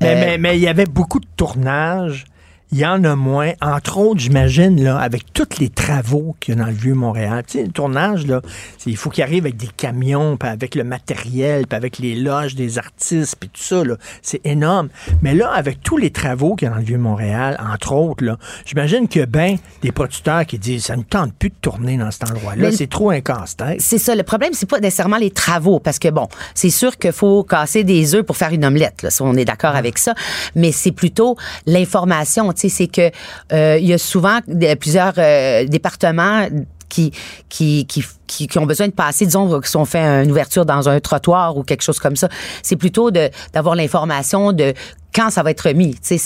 Mais 0.00 0.08
Euh, 0.08 0.14
mais- 0.20 0.38
mais 0.38 0.56
il 0.58 0.62
y 0.62 0.68
avait 0.68 0.84
beaucoup 0.86 1.20
de 1.20 1.26
tournages. 1.36 2.24
Il 2.72 2.78
y 2.78 2.86
en 2.86 3.02
a 3.04 3.16
moins. 3.16 3.50
Entre 3.60 3.98
autres, 3.98 4.20
j'imagine, 4.20 4.82
là, 4.82 4.98
avec 4.98 5.32
tous 5.32 5.58
les 5.58 5.68
travaux 5.70 6.36
qu'il 6.38 6.54
y 6.54 6.56
a 6.56 6.60
dans 6.60 6.68
le 6.70 6.76
Vieux-Montréal. 6.76 7.42
Tu 7.46 7.58
sais, 7.58 7.64
le 7.64 7.72
tournage, 7.72 8.26
là, 8.26 8.40
c'est- 8.78 8.90
il 8.90 8.96
faut 8.96 9.10
qu'il 9.10 9.24
arrive 9.24 9.44
avec 9.44 9.56
des 9.56 9.66
camions, 9.76 10.36
puis 10.36 10.48
avec 10.48 10.74
le 10.76 10.84
matériel, 10.84 11.66
puis 11.66 11.76
avec 11.76 11.98
les 11.98 12.14
loges 12.14 12.54
des 12.54 12.78
artistes, 12.78 13.36
puis 13.40 13.48
tout 13.48 13.62
ça, 13.62 13.82
là. 13.82 13.96
C'est 14.22 14.40
énorme. 14.44 14.88
Mais 15.22 15.34
là, 15.34 15.50
avec 15.50 15.82
tous 15.82 15.96
les 15.96 16.10
travaux 16.10 16.54
qu'il 16.54 16.66
y 16.66 16.70
a 16.70 16.74
dans 16.74 16.78
le 16.78 16.84
Vieux-Montréal, 16.84 17.58
entre 17.72 17.92
autres, 17.92 18.24
là, 18.24 18.38
j'imagine 18.64 19.08
qu'il 19.08 19.20
y 19.20 19.24
a 19.24 19.26
bien 19.26 19.56
des 19.82 19.90
producteurs 19.90 20.46
qui 20.46 20.58
disent, 20.58 20.84
ça 20.84 20.96
ne 20.96 21.02
tente 21.02 21.34
plus 21.34 21.48
de 21.50 21.54
tourner 21.60 21.96
dans 21.96 22.10
cet 22.12 22.30
endroit-là. 22.30 22.70
C'est 22.72 22.88
trop 22.88 23.10
un 23.10 23.20
casse-tête. 23.20 23.80
C'est 23.80 23.98
ça. 23.98 24.14
Le 24.14 24.22
problème, 24.22 24.52
c'est 24.52 24.68
pas 24.68 24.78
nécessairement 24.78 25.18
les 25.18 25.30
travaux, 25.32 25.80
parce 25.80 25.98
que 25.98 26.08
bon, 26.08 26.28
c'est 26.54 26.70
sûr 26.70 26.96
qu'il 26.98 27.12
faut 27.12 27.42
casser 27.42 27.82
des 27.82 28.14
œufs 28.14 28.22
pour 28.24 28.36
faire 28.36 28.52
une 28.52 28.64
omelette. 28.64 29.02
Là, 29.02 29.10
si 29.10 29.22
on 29.22 29.34
est 29.34 29.44
d'accord 29.44 29.74
avec 29.74 29.98
ça. 29.98 30.14
Mais 30.54 30.70
c'est 30.70 30.92
plutôt 30.92 31.36
l'information. 31.66 32.52
C'est 32.68 32.86
que 32.86 33.10
euh, 33.52 33.78
y 33.80 33.92
a 33.92 33.98
souvent 33.98 34.40
plusieurs 34.78 35.14
euh, 35.18 35.64
départements 35.66 36.46
qui, 36.88 37.12
qui, 37.48 37.86
qui, 37.86 38.04
qui, 38.26 38.58
ont 38.58 38.66
besoin 38.66 38.88
de 38.88 38.92
passer, 38.92 39.24
disons, 39.24 39.60
si 39.62 39.76
on 39.76 39.84
fait 39.84 40.02
une 40.24 40.30
ouverture 40.30 40.66
dans 40.66 40.88
un 40.88 41.00
trottoir 41.00 41.56
ou 41.56 41.62
quelque 41.62 41.82
chose 41.82 41.98
comme 42.00 42.16
ça, 42.16 42.28
c'est 42.62 42.76
plutôt 42.76 43.10
d'avoir 43.10 43.76
l'information 43.76 44.52
de 44.52 44.74
quand 45.14 45.30
ça 45.30 45.42
va 45.42 45.50
être 45.50 45.68
remis. 45.68 45.96
C'est 46.02 46.18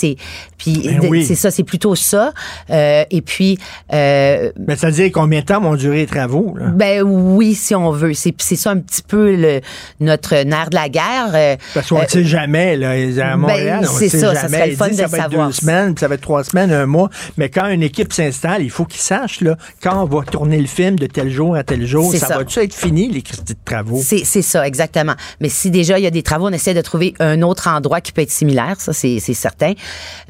puis 0.57 0.81
Ben 0.83 1.09
oui. 1.09 1.25
c'est 1.25 1.35
ça, 1.35 1.51
c'est 1.51 1.63
plutôt 1.63 1.95
ça. 1.95 2.33
Euh, 2.69 3.03
et 3.11 3.21
puis 3.21 3.57
euh, 3.93 4.51
Mais 4.67 4.75
ça 4.75 4.87
veut 4.87 4.93
dire 4.93 5.11
combien 5.13 5.41
de 5.41 5.45
temps 5.45 5.61
vont 5.61 5.75
durer 5.75 5.97
les 5.97 6.05
travaux, 6.05 6.55
là? 6.57 6.67
ben 6.67 7.01
oui, 7.03 7.55
si 7.55 7.75
on 7.75 7.91
veut. 7.91 8.13
C'est 8.13 8.55
ça 8.55 8.71
un 8.71 8.77
petit 8.79 9.01
peu 9.01 9.35
le, 9.35 9.61
notre 9.99 10.35
nerf 10.43 10.69
de 10.69 10.75
la 10.75 10.89
guerre. 10.89 11.31
Euh, 11.33 11.55
Parce 11.73 11.89
qu'on 11.89 12.01
ne 12.01 12.07
sait 12.07 12.23
jamais, 12.23 12.75
là. 12.75 12.91
À 12.91 13.37
Montréal, 13.37 13.81
ben, 13.81 13.89
on 13.89 13.97
sait 13.97 14.09
ça, 14.09 14.33
ça 14.33 14.41
jamais. 14.41 14.57
serait 14.57 14.67
le 14.67 14.73
Ils 14.73 14.77
fun 14.77 14.87
disent 14.87 14.97
de 14.97 15.01
ça 15.01 15.07
va 15.07 15.17
être 15.17 15.29
deux 15.29 15.51
semaines, 15.51 15.93
puis 15.95 15.99
ça 16.01 16.07
va 16.07 16.15
être 16.15 16.21
trois 16.21 16.43
semaines, 16.43 16.71
un 16.71 16.85
mois. 16.85 17.09
Mais 17.37 17.49
quand 17.49 17.67
une 17.67 17.83
équipe 17.83 18.13
s'installe, 18.13 18.61
il 18.61 18.69
faut 18.69 18.85
qu'ils 18.85 19.01
sachent, 19.01 19.41
là, 19.41 19.57
quand 19.81 20.03
on 20.03 20.05
va 20.05 20.23
tourner 20.23 20.59
le 20.59 20.67
film 20.67 20.97
de 20.97 21.07
tel 21.07 21.29
jour 21.29 21.55
à 21.55 21.63
tel 21.63 21.85
jour, 21.85 22.11
ça, 22.13 22.27
ça. 22.27 22.37
va-tu 22.37 22.59
être 22.59 22.73
fini, 22.73 23.09
les 23.09 23.21
Christy 23.21 23.53
de 23.53 23.59
travaux? 23.63 24.01
C'est 24.03 24.23
ça, 24.41 24.65
exactement. 24.67 25.13
Mais 25.41 25.49
si 25.49 25.71
déjà 25.71 25.97
il 25.97 26.03
y 26.03 26.07
a 26.07 26.11
des 26.11 26.23
travaux, 26.23 26.47
on 26.47 26.53
essaie 26.53 26.73
de 26.73 26.81
trouver 26.81 27.13
un 27.19 27.41
autre 27.41 27.67
endroit 27.67 28.01
qui 28.01 28.11
peut 28.11 28.21
être 28.21 28.31
similaire, 28.31 28.74
ça 28.79 28.93
c'est 28.93 29.19
certain. 29.19 29.73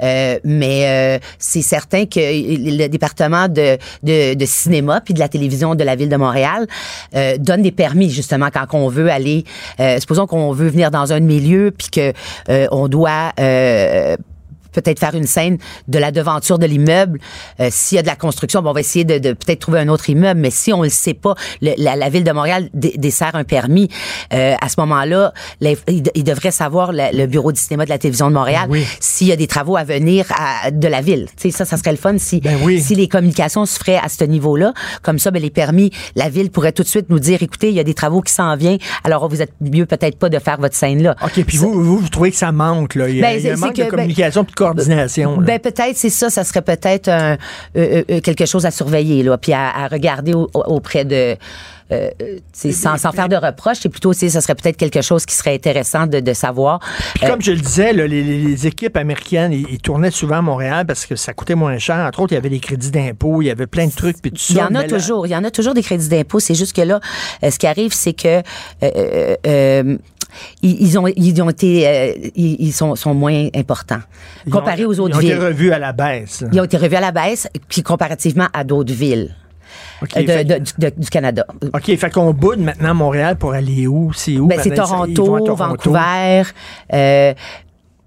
Euh, 0.01 0.39
mais 0.43 0.85
euh, 0.87 1.19
c'est 1.39 1.61
certain 1.61 2.05
que 2.05 2.19
le 2.19 2.87
département 2.87 3.47
de, 3.47 3.77
de, 4.03 4.33
de 4.33 4.45
cinéma 4.45 5.01
puis 5.01 5.13
de 5.13 5.19
la 5.19 5.29
télévision 5.29 5.75
de 5.75 5.83
la 5.83 5.95
ville 5.95 6.09
de 6.09 6.17
Montréal 6.17 6.67
euh, 7.15 7.37
donne 7.37 7.61
des 7.61 7.71
permis 7.71 8.09
justement 8.09 8.49
quand 8.51 8.65
on 8.73 8.89
veut 8.89 9.09
aller. 9.09 9.43
Euh, 9.79 9.99
supposons 9.99 10.27
qu'on 10.27 10.51
veut 10.51 10.69
venir 10.69 10.91
dans 10.91 11.13
un 11.13 11.19
lieux 11.39 11.71
puis 11.75 11.89
que 11.89 12.13
euh, 12.49 12.67
on 12.71 12.87
doit 12.87 13.31
euh, 13.39 14.15
peut-être 14.75 14.99
faire 14.99 15.15
une 15.15 15.25
scène 15.27 15.57
de 15.87 15.97
la 15.99 16.11
devanture 16.11 16.59
de 16.59 16.65
l'immeuble. 16.65 17.19
Euh, 17.59 17.69
S'il 17.71 17.95
y 17.95 17.99
a 17.99 18.01
de 18.01 18.07
la 18.07 18.15
construction, 18.15 18.61
bon, 18.61 18.69
on 18.69 18.73
va 18.73 18.81
essayer 18.81 19.05
de, 19.05 19.17
de 19.17 19.33
peut-être 19.33 19.59
trouver 19.59 19.79
un 19.79 19.87
autre 19.87 20.09
immeuble, 20.09 20.39
mais 20.39 20.51
si 20.51 20.71
on 20.73 20.79
ne 20.79 20.83
le 20.85 20.89
sait 20.89 21.13
pas, 21.13 21.35
le- 21.61 21.73
la, 21.77 21.95
la 21.95 22.09
Ville 22.09 22.23
de 22.23 22.31
Montréal 22.31 22.69
dessert 22.73 23.31
un 23.35 23.43
permis, 23.43 23.89
euh, 24.33 24.55
à 24.61 24.69
ce 24.69 24.75
moment-là, 24.81 25.33
il, 25.61 26.03
de- 26.03 26.11
il 26.15 26.23
devrait 26.23 26.51
savoir 26.51 26.91
la- 26.91 27.11
le 27.11 27.25
Bureau 27.27 27.51
du 27.51 27.59
cinéma 27.59 27.85
de 27.85 27.89
la 27.89 27.97
télévision 27.97 28.29
de 28.29 28.33
Montréal 28.35 28.69
s'il 28.99 29.27
y 29.27 29.31
a 29.31 29.35
des 29.35 29.47
travaux 29.47 29.77
à 29.77 29.83
venir 29.83 30.25
à- 30.37 30.71
de 30.71 30.87
la 30.87 31.01
Ville. 31.01 31.27
Tu 31.37 31.49
sais, 31.49 31.57
ça, 31.57 31.65
ça 31.65 31.77
serait 31.77 31.91
le 31.91 31.97
fun 31.97 32.17
si, 32.17 32.41
si 32.81 32.95
les 32.95 33.07
communications 33.07 33.65
se 33.65 33.77
feraient 33.79 33.97
à 33.97 34.09
ce 34.09 34.23
niveau-là. 34.25 34.73
Comme 35.01 35.19
ça, 35.19 35.31
ben, 35.31 35.41
les 35.41 35.49
permis, 35.49 35.91
la 36.15 36.29
Ville 36.29 36.51
pourrait 36.51 36.71
tout 36.73 36.83
de 36.83 36.87
suite 36.87 37.09
nous 37.09 37.19
dire, 37.19 37.41
écoutez, 37.41 37.69
il 37.69 37.75
y 37.75 37.79
a 37.79 37.83
des 37.83 37.93
travaux 37.93 38.21
qui 38.21 38.33
s'en 38.33 38.55
viennent, 38.57 38.79
alors 39.03 39.27
vous 39.29 39.41
êtes 39.41 39.53
mieux 39.61 39.85
peut-être 39.85 40.17
pas 40.17 40.29
de 40.29 40.39
faire 40.39 40.59
votre 40.59 40.75
scène 40.75 41.01
là. 41.01 41.15
OK, 41.23 41.43
puis 41.45 41.57
vous, 41.57 41.71
vous, 41.83 41.97
vous 41.99 42.09
trouvez 42.09 42.31
que 42.31 42.37
ça 42.37 42.51
manque, 42.51 42.95
là. 42.95 43.07
Il 43.09 43.17
y 43.17 43.19
a, 43.19 43.21
Ben, 43.27 43.39
il 43.39 43.45
y 43.45 43.49
a 43.49 43.53
un 43.53 43.57
manque 43.57 43.73
c'est 43.75 43.83
de 43.83 43.87
que, 43.89 43.95
ben, 43.95 44.01
communication 44.01 44.43
de 44.43 44.51
coordination. 44.73 45.39
là. 45.39 45.45
Ben 45.45 45.59
peut-être 45.59 45.95
c'est 45.97 46.09
ça, 46.09 46.29
ça 46.29 46.43
serait 46.43 46.61
peut-être 46.61 47.07
un, 47.09 47.33
euh, 47.77 48.03
euh, 48.09 48.21
quelque 48.21 48.45
chose 48.45 48.65
à 48.65 48.71
surveiller 48.71 49.23
là, 49.23 49.37
puis 49.37 49.53
à, 49.53 49.69
à 49.69 49.87
regarder 49.87 50.33
au- 50.33 50.49
au- 50.53 50.63
auprès 50.75 51.05
de 51.05 51.35
euh, 51.91 52.09
euh, 52.19 52.39
sans, 52.71 52.97
sans 52.97 53.11
faire 53.11 53.29
de 53.29 53.35
reproches, 53.35 53.77
c'est 53.81 53.89
plutôt, 53.89 54.11
tu 54.11 54.21
sais, 54.21 54.29
ça 54.29 54.41
serait 54.41 54.55
peut-être 54.55 54.75
quelque 54.77 55.03
chose 55.03 55.23
qui 55.23 55.35
serait 55.35 55.53
intéressant 55.53 56.07
de, 56.07 56.19
de 56.19 56.33
savoir. 56.33 56.79
Puis 57.13 57.23
Euh, 57.23 57.29
comme 57.29 57.43
je 57.43 57.51
le 57.51 57.59
disais, 57.59 57.93
là, 57.93 58.07
les, 58.07 58.65
équipes 58.65 58.97
américaines, 58.97 59.53
ils, 59.53 59.67
ils 59.69 59.77
tournaient 59.77 60.09
souvent 60.09 60.37
à 60.37 60.41
Montréal 60.41 60.87
parce 60.87 61.05
que 61.05 61.15
ça 61.15 61.33
coûtait 61.33 61.53
moins 61.53 61.77
cher. 61.77 61.97
Entre 61.97 62.21
autres, 62.21 62.31
il 62.33 62.37
y 62.37 62.39
avait 62.39 62.49
des 62.49 62.59
crédits 62.59 62.89
d'impôt, 62.89 63.43
il 63.43 63.45
y 63.45 63.51
avait 63.51 63.67
plein 63.67 63.85
de 63.85 63.91
trucs, 63.93 64.19
puis 64.19 64.31
tout 64.31 64.39
ça. 64.39 64.53
Il 64.53 64.57
y 64.57 64.61
en 64.63 64.73
a 64.73 64.81
là- 64.81 64.87
toujours, 64.87 65.27
il 65.27 65.29
y 65.29 65.35
en 65.35 65.43
a 65.43 65.51
toujours 65.51 65.75
des 65.75 65.83
crédits 65.83 66.09
d'impôt. 66.09 66.39
C'est 66.39 66.55
juste 66.55 66.75
que 66.75 66.81
là, 66.81 66.99
euh, 67.43 67.51
ce 67.51 67.59
qui 67.59 67.67
arrive, 67.67 67.93
c'est 67.93 68.13
que 68.13 68.37
euh, 68.39 68.41
euh, 68.81 69.35
euh, 69.45 69.97
ils, 70.61 70.81
ils 70.81 70.99
ont, 70.99 71.07
ils 71.07 71.41
ont 71.41 71.49
été, 71.49 71.87
euh, 71.87 72.13
ils, 72.35 72.55
ils 72.59 72.71
sont, 72.73 72.95
sont 72.95 73.13
moins 73.13 73.47
importants 73.55 74.01
comparés 74.51 74.85
aux 74.85 74.99
autres 74.99 75.15
Ils 75.15 75.17
ont 75.17 75.19
villes. 75.19 75.31
été 75.31 75.39
revus 75.45 75.71
à 75.71 75.79
la 75.79 75.93
baisse. 75.93 76.43
Ils 76.51 76.59
ont 76.59 76.63
été 76.65 76.77
revus 76.77 76.95
à 76.95 77.01
la 77.01 77.11
baisse, 77.11 77.47
puis 77.69 77.81
comparativement 77.83 78.47
à 78.53 78.63
d'autres 78.63 78.93
villes 78.93 79.35
euh, 80.15 80.21
de- 80.21 80.27
fait- 80.27 80.43
de- 80.45 80.57
du, 80.59 80.71
de- 80.77 80.93
du 81.01 81.09
Canada. 81.09 81.45
OK, 81.73 81.95
fait 81.95 82.13
qu'on 82.13 82.33
boude 82.33 82.59
maintenant 82.59 82.93
Montréal 82.93 83.37
pour 83.37 83.53
aller 83.53 83.87
où? 83.87 84.11
C'est 84.13 84.37
où? 84.37 84.47
Ben, 84.47 84.59
c'est 84.61 84.73
Toronto, 84.73 85.55
Vancouver, 85.55 86.43
euh, 86.93 87.33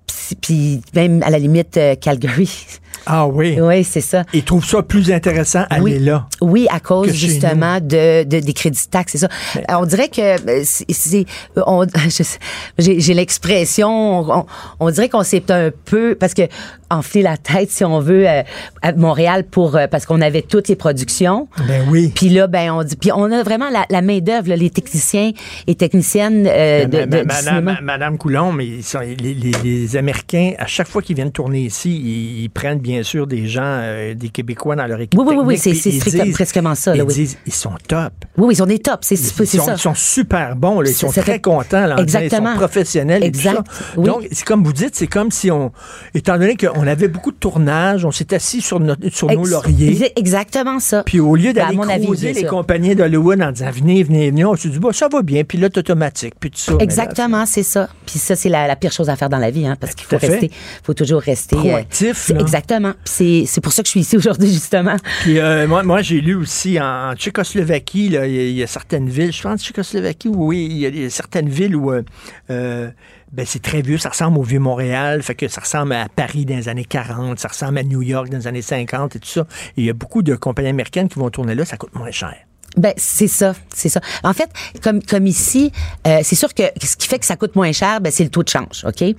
puis- 0.06 0.36
puis 0.40 0.80
même 0.94 1.22
à 1.22 1.30
la 1.30 1.38
limite 1.38 1.76
euh, 1.76 1.94
Calgary. 1.96 2.50
Ah 3.10 3.26
oui? 3.26 3.58
Oui, 3.60 3.84
c'est 3.84 4.00
ça. 4.02 4.24
Ils 4.34 4.44
trouvent 4.44 4.64
ça 4.66 4.82
plus 4.82 5.10
intéressant 5.10 5.64
aller 5.70 5.98
là. 5.98 6.26
Oui, 6.42 6.66
à 6.70 6.78
cause 6.78 7.12
justement 7.12 7.80
de, 7.80 8.24
de- 8.24 8.40
des 8.40 8.52
crédits 8.52 8.84
de 8.84 8.90
taxes, 8.90 9.12
c'est 9.12 9.18
ça. 9.18 9.28
On 9.70 9.86
dirait 9.86 10.08
que 10.08 10.20
euh, 10.20 10.62
c'est, 10.64 11.24
j'ai, 12.78 13.14
l'expression, 13.14 14.20
on, 14.30 14.46
on 14.80 14.90
dirait 14.90 15.08
qu'on 15.08 15.22
s'est 15.22 15.50
un 15.50 15.70
peu 15.84 16.14
parce 16.18 16.34
que 16.34 16.42
enfler 16.90 17.20
la 17.22 17.36
tête 17.36 17.70
si 17.70 17.84
on 17.84 18.00
veut 18.00 18.26
euh, 18.28 18.42
à 18.82 18.92
Montréal 18.92 19.44
pour 19.44 19.76
euh, 19.76 19.86
parce 19.88 20.06
qu'on 20.06 20.20
avait 20.22 20.40
toutes 20.42 20.68
les 20.68 20.76
productions. 20.76 21.48
Ben 21.66 21.82
oui. 21.90 22.10
Puis 22.14 22.30
là, 22.30 22.46
ben 22.46 22.70
on 22.72 22.82
dit, 22.82 22.96
puis 22.96 23.10
on 23.12 23.30
a 23.30 23.42
vraiment 23.42 23.68
la, 23.70 23.84
la 23.90 24.00
main 24.02 24.18
d'œuvre, 24.20 24.54
les 24.54 24.70
techniciens 24.70 25.32
et 25.66 25.74
techniciennes 25.74 26.46
euh, 26.50 26.84
de, 26.86 27.04
de- 27.04 27.24
Madame. 27.24 27.78
Madame 27.82 28.18
Coulomb, 28.18 28.52
mais 28.52 28.66
ils 28.66 28.82
sont- 28.84 29.00
les, 29.00 29.14
les- 29.34 29.52
les 29.62 29.96
Américains, 29.96 30.52
à 30.58 30.66
chaque 30.66 30.88
fois 30.88 31.02
qu'ils 31.02 31.16
viennent 31.16 31.32
tourner 31.32 31.60
ici, 31.62 31.94
ils, 31.94 32.42
ils 32.44 32.48
prennent 32.50 32.78
bien 32.78 32.97
sûr 33.02 33.26
des 33.26 33.46
gens, 33.46 33.62
euh, 33.64 34.14
des 34.14 34.28
Québécois 34.28 34.76
dans 34.76 34.86
leur 34.86 35.00
équipe. 35.00 35.18
Oui, 35.18 35.26
oui, 35.28 35.42
oui, 35.44 35.58
c'est- 35.58 35.74
strictement- 35.74 36.32
presquement 36.32 36.74
ça, 36.74 36.90
là, 36.92 36.96
Ils 36.98 37.02
oui. 37.06 37.14
disent, 37.14 37.38
ils 37.46 37.52
sont 37.52 37.72
top. 37.86 38.12
Oui, 38.36 38.46
oui, 38.48 38.54
ils 38.54 38.56
sont 38.58 38.66
des 38.66 38.78
tops, 38.78 38.98
c'est, 39.06 39.16
ça. 39.16 39.44
ils 39.74 39.78
sont 39.78 39.94
super 39.94 40.56
bons, 40.56 40.80
là. 40.80 40.90
ils 40.90 40.94
sont 40.94 41.10
très 41.10 41.40
contents. 41.40 41.86
Là, 41.86 42.02
disant, 42.02 42.18
Exactement. 42.20 42.50
Ils 42.50 42.52
sont 42.54 42.58
professionnels. 42.58 43.24
Exact, 43.24 43.60
oui. 43.96 44.06
Donc, 44.06 44.28
c'est 44.32 44.44
comme 44.44 44.64
vous 44.64 44.72
dites, 44.72 44.94
c'est 44.94 45.06
comme 45.06 45.30
si 45.30 45.50
on, 45.50 45.72
étant 46.14 46.38
donné 46.38 46.56
qu'on 46.56 46.86
avait 46.86 47.08
beaucoup 47.08 47.32
de 47.32 47.36
tournages, 47.36 48.04
on 48.04 48.10
s'est 48.12 48.32
assis 48.34 48.60
sur, 48.60 48.80
notre, 48.80 49.08
sur 49.10 49.28
nos 49.30 49.44
lauriers. 49.44 49.94
c'est 49.96 50.12
Exactement 50.16 50.78
ça. 50.80 51.02
Puis 51.04 51.20
au 51.20 51.36
lieu 51.36 51.52
Ben, 51.52 51.74
d'aller 51.76 52.06
bien 52.16 52.32
les 52.32 52.44
compagnies 52.44 52.94
d'Hollywood 52.94 53.40
en 53.42 53.52
disant 53.52 53.70
venez, 53.70 54.02
venez, 54.02 54.30
venez, 54.30 54.44
on 54.44 54.56
s'est 54.56 54.68
dit 54.68 54.78
bah, 54.78 54.90
ça 54.92 55.08
va 55.08 55.22
bien, 55.22 55.44
pilote 55.44 55.76
automatique, 55.78 56.34
puis 56.38 56.50
tout 56.50 56.58
ça. 56.58 56.72
Exactement, 56.80 57.44
c'est 57.46 57.62
ça. 57.62 57.88
Puis 58.06 58.18
ça, 58.18 58.36
c'est 58.36 58.48
la, 58.48 58.66
la 58.66 58.76
pire 58.76 58.92
chose 58.92 59.08
à 59.08 59.16
faire 59.16 59.28
dans 59.28 59.38
la 59.38 59.50
vie, 59.50 59.66
hein, 59.66 59.76
parce 59.80 59.94
qu'il 59.94 60.06
faut 60.06 60.16
rester, 60.18 60.50
faut 60.82 60.94
toujours 60.94 61.20
rester 61.20 61.56
euh, 61.56 61.60
Proactif. 61.60 62.30
Exactement. 62.38 62.87
Exactement. 62.88 63.04
C'est, 63.04 63.44
c'est 63.46 63.60
pour 63.60 63.72
ça 63.72 63.82
que 63.82 63.86
je 63.86 63.90
suis 63.92 64.00
ici 64.00 64.16
aujourd'hui, 64.18 64.52
justement. 64.52 64.96
Puis 65.22 65.38
euh, 65.38 65.66
moi, 65.66 65.82
moi 65.82 66.02
j'ai 66.02 66.20
lu 66.20 66.34
aussi 66.34 66.80
en 66.80 67.14
Tchécoslovaquie, 67.14 68.08
là, 68.10 68.26
il 68.26 68.34
y, 68.34 68.38
a- 68.38 68.44
il 68.48 68.54
y 68.56 68.62
a 68.62 68.66
certaines 68.66 69.08
villes, 69.08 69.32
je 69.32 69.42
pense 69.42 69.52
en 69.60 69.64
Tchécoslovaquie, 69.64 70.28
oui, 70.28 70.68
il 70.70 70.96
y 70.98 71.04
a 71.04 71.10
certaines 71.10 71.48
villes 71.48 71.76
où 71.76 71.92
euh, 71.92 72.02
euh, 72.50 72.90
ben, 73.32 73.44
c'est 73.46 73.62
très 73.62 73.82
vieux, 73.82 73.98
ça 73.98 74.08
ressemble 74.08 74.38
au 74.38 74.42
vieux 74.42 74.58
Montréal, 74.60 75.22
fait 75.22 75.34
que 75.34 75.48
ça 75.48 75.60
ressemble 75.60 75.92
à 75.92 76.08
Paris 76.14 76.44
dans 76.46 76.56
les 76.56 76.68
années 76.68 76.84
40, 76.84 77.38
ça 77.38 77.48
ressemble 77.48 77.78
à 77.78 77.82
New 77.82 78.02
York 78.02 78.28
dans 78.30 78.38
les 78.38 78.46
années 78.46 78.62
50 78.62 79.16
et 79.16 79.18
tout 79.20 79.28
ça. 79.28 79.46
Et 79.76 79.82
il 79.82 79.84
y 79.84 79.90
a 79.90 79.94
beaucoup 79.94 80.22
de 80.22 80.34
compagnies 80.34 80.68
américaines 80.70 81.08
qui 81.08 81.18
vont 81.18 81.30
tourner 81.30 81.54
là, 81.54 81.64
ça 81.64 81.76
coûte 81.76 81.94
moins 81.94 82.10
cher. 82.10 82.34
Ben 82.76 82.92
c'est 82.96 83.28
ça, 83.28 83.54
c'est 83.74 83.88
ça. 83.88 84.00
En 84.22 84.34
fait, 84.34 84.48
comme 84.82 85.02
comme 85.02 85.26
ici, 85.26 85.72
euh, 86.06 86.20
c'est 86.22 86.36
sûr 86.36 86.52
que 86.54 86.62
ce 86.82 86.96
qui 86.96 87.08
fait 87.08 87.18
que 87.18 87.24
ça 87.24 87.34
coûte 87.36 87.56
moins 87.56 87.72
cher, 87.72 88.00
ben 88.00 88.12
c'est 88.12 88.24
le 88.24 88.30
taux 88.30 88.42
de 88.42 88.48
change, 88.48 88.84
ok? 88.86 89.16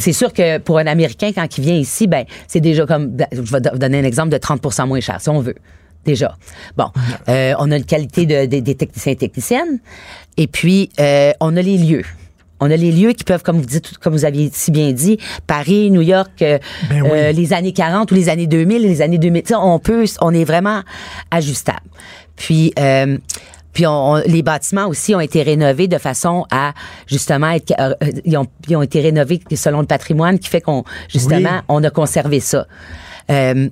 C'est 0.00 0.12
sûr 0.12 0.32
que 0.32 0.58
pour 0.58 0.78
un 0.78 0.86
Américain 0.86 1.30
quand 1.34 1.58
il 1.58 1.62
vient 1.64 1.74
ici, 1.76 2.06
ben 2.06 2.24
c'est 2.46 2.60
déjà 2.60 2.86
comme, 2.86 3.08
ben, 3.08 3.26
je 3.32 3.40
vais 3.40 3.60
do- 3.60 3.76
donner 3.76 3.98
un 4.00 4.04
exemple 4.04 4.30
de 4.30 4.38
30% 4.38 4.86
moins 4.86 5.00
cher 5.00 5.20
si 5.20 5.28
on 5.28 5.40
veut. 5.40 5.56
Déjà. 6.04 6.36
Bon, 6.76 6.86
euh, 7.28 7.54
on 7.58 7.70
a 7.70 7.76
une 7.76 7.84
qualité 7.84 8.24
de, 8.24 8.46
de- 8.46 8.60
des 8.60 8.74
techniciens 8.74 9.12
et 9.12 9.16
techniciennes, 9.16 9.78
et 10.38 10.46
puis 10.46 10.88
euh, 11.00 11.32
on 11.40 11.54
a 11.56 11.60
les 11.62 11.76
lieux. 11.76 12.04
On 12.60 12.70
a 12.70 12.76
les 12.76 12.90
lieux 12.90 13.12
qui 13.12 13.22
peuvent, 13.24 13.42
comme 13.42 13.58
vous 13.60 13.66
dites, 13.66 13.98
comme 13.98 14.14
vous 14.14 14.24
aviez 14.24 14.50
si 14.52 14.70
bien 14.72 14.90
dit, 14.92 15.18
Paris, 15.46 15.90
New 15.92 16.00
York, 16.02 16.42
euh, 16.42 16.58
Ben 16.88 17.04
euh, 17.04 17.30
les 17.32 17.52
années 17.52 17.72
40 17.72 18.10
ou 18.10 18.14
les 18.14 18.28
années 18.30 18.46
2000, 18.48 18.82
les 18.82 19.00
années 19.02 19.18
2000. 19.18 19.42
Tu 19.42 19.48
sais, 19.48 19.54
on 19.54 19.78
peut, 19.78 20.04
on 20.20 20.32
est 20.34 20.44
vraiment 20.44 20.80
ajustable. 21.30 21.78
Puis, 22.36 22.72
puis 23.72 23.86
on, 23.86 24.12
on- 24.12 24.22
les 24.26 24.42
bâtiments 24.42 24.86
aussi 24.86 25.14
ont 25.14 25.20
été 25.20 25.42
rénovés 25.42 25.88
de 25.88 25.98
façon 25.98 26.44
à 26.50 26.72
justement 27.06 27.50
être, 27.50 27.72
euh, 27.80 27.94
ils, 28.24 28.36
ont, 28.36 28.46
ils 28.68 28.76
ont 28.76 28.82
été 28.82 29.00
rénovés 29.00 29.40
selon 29.54 29.80
le 29.80 29.86
patrimoine 29.86 30.38
qui 30.38 30.48
fait 30.48 30.60
qu'on 30.60 30.84
justement 31.08 31.50
Oui. 31.58 31.64
on 31.68 31.84
a 31.84 31.90
conservé 31.90 32.40
ça. 32.40 32.66
Euh, 33.30 33.68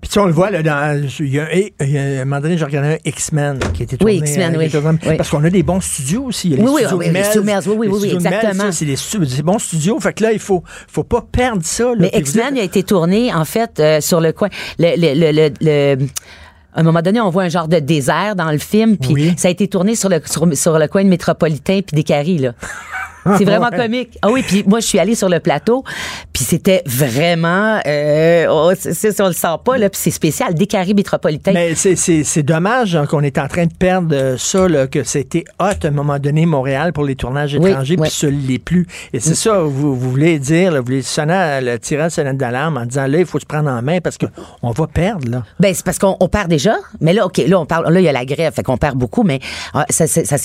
Puis 0.00 0.08
tu 0.10 0.14
sais, 0.14 0.20
on 0.20 0.26
le 0.26 0.32
voit, 0.34 0.50
là, 0.50 0.62
dans, 0.62 1.08
il 1.20 1.28
y 1.32 1.38
a, 1.40 1.44
un- 1.44 1.48
il 1.80 1.90
y 1.90 1.96
a 1.98 2.02
un 2.20 2.24
moment 2.26 2.40
donné, 2.42 2.58
j'ai 2.58 2.64
regardé 2.66 2.88
un 2.94 2.98
X-Men 3.06 3.58
qui 3.72 3.82
a 3.82 3.84
été 3.84 3.96
tourné. 3.96 4.14
Oui, 4.14 4.18
X-Men, 4.18 4.54
oui. 4.58 5.16
Parce 5.16 5.30
qu'on 5.30 5.42
a 5.44 5.48
des 5.48 5.62
bons 5.62 5.80
studios 5.80 6.24
aussi. 6.24 6.48
Il 6.48 6.50
y 6.50 6.54
a 6.54 6.56
les 6.58 6.62
Oui, 6.64 6.70
oui, 6.74 6.80
studios 6.82 6.98
oui, 6.98 7.10
Melz, 7.46 7.66
oui, 7.68 7.74
oui, 7.78 7.88
oui, 7.90 7.98
studios 8.00 8.16
exactement. 8.16 8.70
C'est 8.70 8.84
des, 8.84 8.96
des 9.36 9.42
bons 9.42 9.58
studios. 9.58 9.98
Fait 10.00 10.12
que 10.12 10.22
là, 10.24 10.32
il 10.32 10.38
faut, 10.40 10.62
faut 10.88 11.04
pas 11.04 11.22
perdre 11.22 11.62
ça. 11.64 11.84
là. 11.84 11.94
Mais 12.00 12.10
X-Men 12.12 12.58
a 12.58 12.62
été 12.62 12.82
tourné, 12.82 13.32
en 13.32 13.46
fait, 13.46 13.80
euh, 13.80 14.02
sur 14.02 14.20
le 14.20 14.32
coin. 14.32 14.48
Le, 14.78 14.94
le, 14.94 15.14
le, 15.14 15.32
le- 15.32 15.54
le- 15.96 16.06
à 16.74 16.80
un 16.80 16.82
moment 16.82 17.02
donné, 17.02 17.20
on 17.20 17.30
voit 17.30 17.44
un 17.44 17.48
genre 17.48 17.68
de 17.68 17.78
désert 17.78 18.34
dans 18.36 18.50
le 18.50 18.58
film, 18.58 18.96
puis 18.96 19.34
ça 19.36 19.48
a 19.48 19.50
été 19.50 19.68
tourné 19.68 19.94
sur 19.94 20.08
le, 20.08 20.20
sur, 20.24 20.56
sur 20.56 20.78
le 20.78 20.88
coin 20.88 21.04
de 21.04 21.08
Métropolitain 21.08 21.80
puis 21.86 21.94
des 21.94 22.02
Caries, 22.02 22.38
là. 22.38 22.52
C'est 23.38 23.44
vraiment 23.44 23.68
Ouais. 23.72 23.76
comique. 23.78 24.18
Ah 24.22 24.28
oui, 24.30 24.42
puis 24.46 24.62
moi, 24.66 24.80
je 24.80 24.86
suis 24.86 24.98
allée 24.98 25.14
sur 25.14 25.28
le 25.28 25.40
plateau, 25.40 25.84
puis 26.32 26.44
c'était 26.44 26.82
vraiment... 26.86 27.80
Euh, 27.86 28.46
oh, 28.50 28.70
on 29.20 29.26
le 29.28 29.32
sent 29.32 29.46
pas, 29.64 29.78
là, 29.78 29.88
puis 29.88 30.00
c'est 30.02 30.10
spécial. 30.10 30.54
Des 30.54 30.66
Caries 30.66 30.94
métropolitains. 30.94 31.52
Mais 31.52 31.74
c'est- 31.74 32.42
dommage 32.42 32.94
hein, 32.96 33.06
qu'on 33.06 33.22
est 33.22 33.38
en 33.38 33.48
train 33.48 33.64
de 33.66 33.72
perdre 33.72 34.14
euh, 34.14 34.36
ça, 34.38 34.68
là, 34.68 34.86
que 34.86 35.02
c'était 35.04 35.44
hot 35.58 35.64
à 35.82 35.86
un 35.86 35.90
moment 35.90 36.18
donné, 36.18 36.44
Montréal, 36.46 36.92
pour 36.92 37.04
les 37.04 37.16
tournages 37.16 37.54
étrangers, 37.54 37.96
oui. 37.98 38.02
puis 38.02 38.10
ce 38.10 38.26
l'est 38.26 38.58
plus. 38.58 38.86
Et 39.12 39.20
c'est 39.20 39.34
ça, 39.34 39.60
vous, 39.60 39.96
vous 39.96 40.10
voulez 40.10 40.38
dire, 40.38 40.70
là, 40.72 40.80
vous 40.80 40.86
voulez 40.86 41.02
sonner, 41.02 41.60
le 41.62 41.78
tirer 41.78 42.02
la 42.02 42.10
sonnette 42.10 42.36
d'alarme 42.36 42.76
en 42.76 42.84
disant, 42.84 43.06
là, 43.06 43.18
il 43.18 43.26
faut 43.26 43.38
se 43.40 43.46
prendre 43.46 43.70
en 43.70 43.80
main 43.82 44.00
parce 44.00 44.18
qu'on 44.18 44.70
va 44.72 44.86
perdre, 44.86 45.30
là. 45.30 45.44
Ben 45.58 45.72
c'est 45.74 45.84
parce 45.84 45.98
qu'on 45.98 46.16
on 46.20 46.28
perd 46.28 46.48
déjà, 46.48 46.74
mais 47.00 47.12
là 47.12 47.24
ok, 47.26 47.38
là 47.46 47.58
on 47.60 47.66
parle 47.66 47.90
là 47.92 48.00
il 48.00 48.04
y 48.04 48.08
a 48.08 48.12
la 48.12 48.24
grève, 48.24 48.52
fait 48.52 48.62
qu'on 48.62 48.76
perd 48.76 48.96
beaucoup 48.96 49.22
mais 49.22 49.40
ah, 49.72 49.86
ça 49.88 50.06
ça 50.06 50.24
ça 50.24 50.36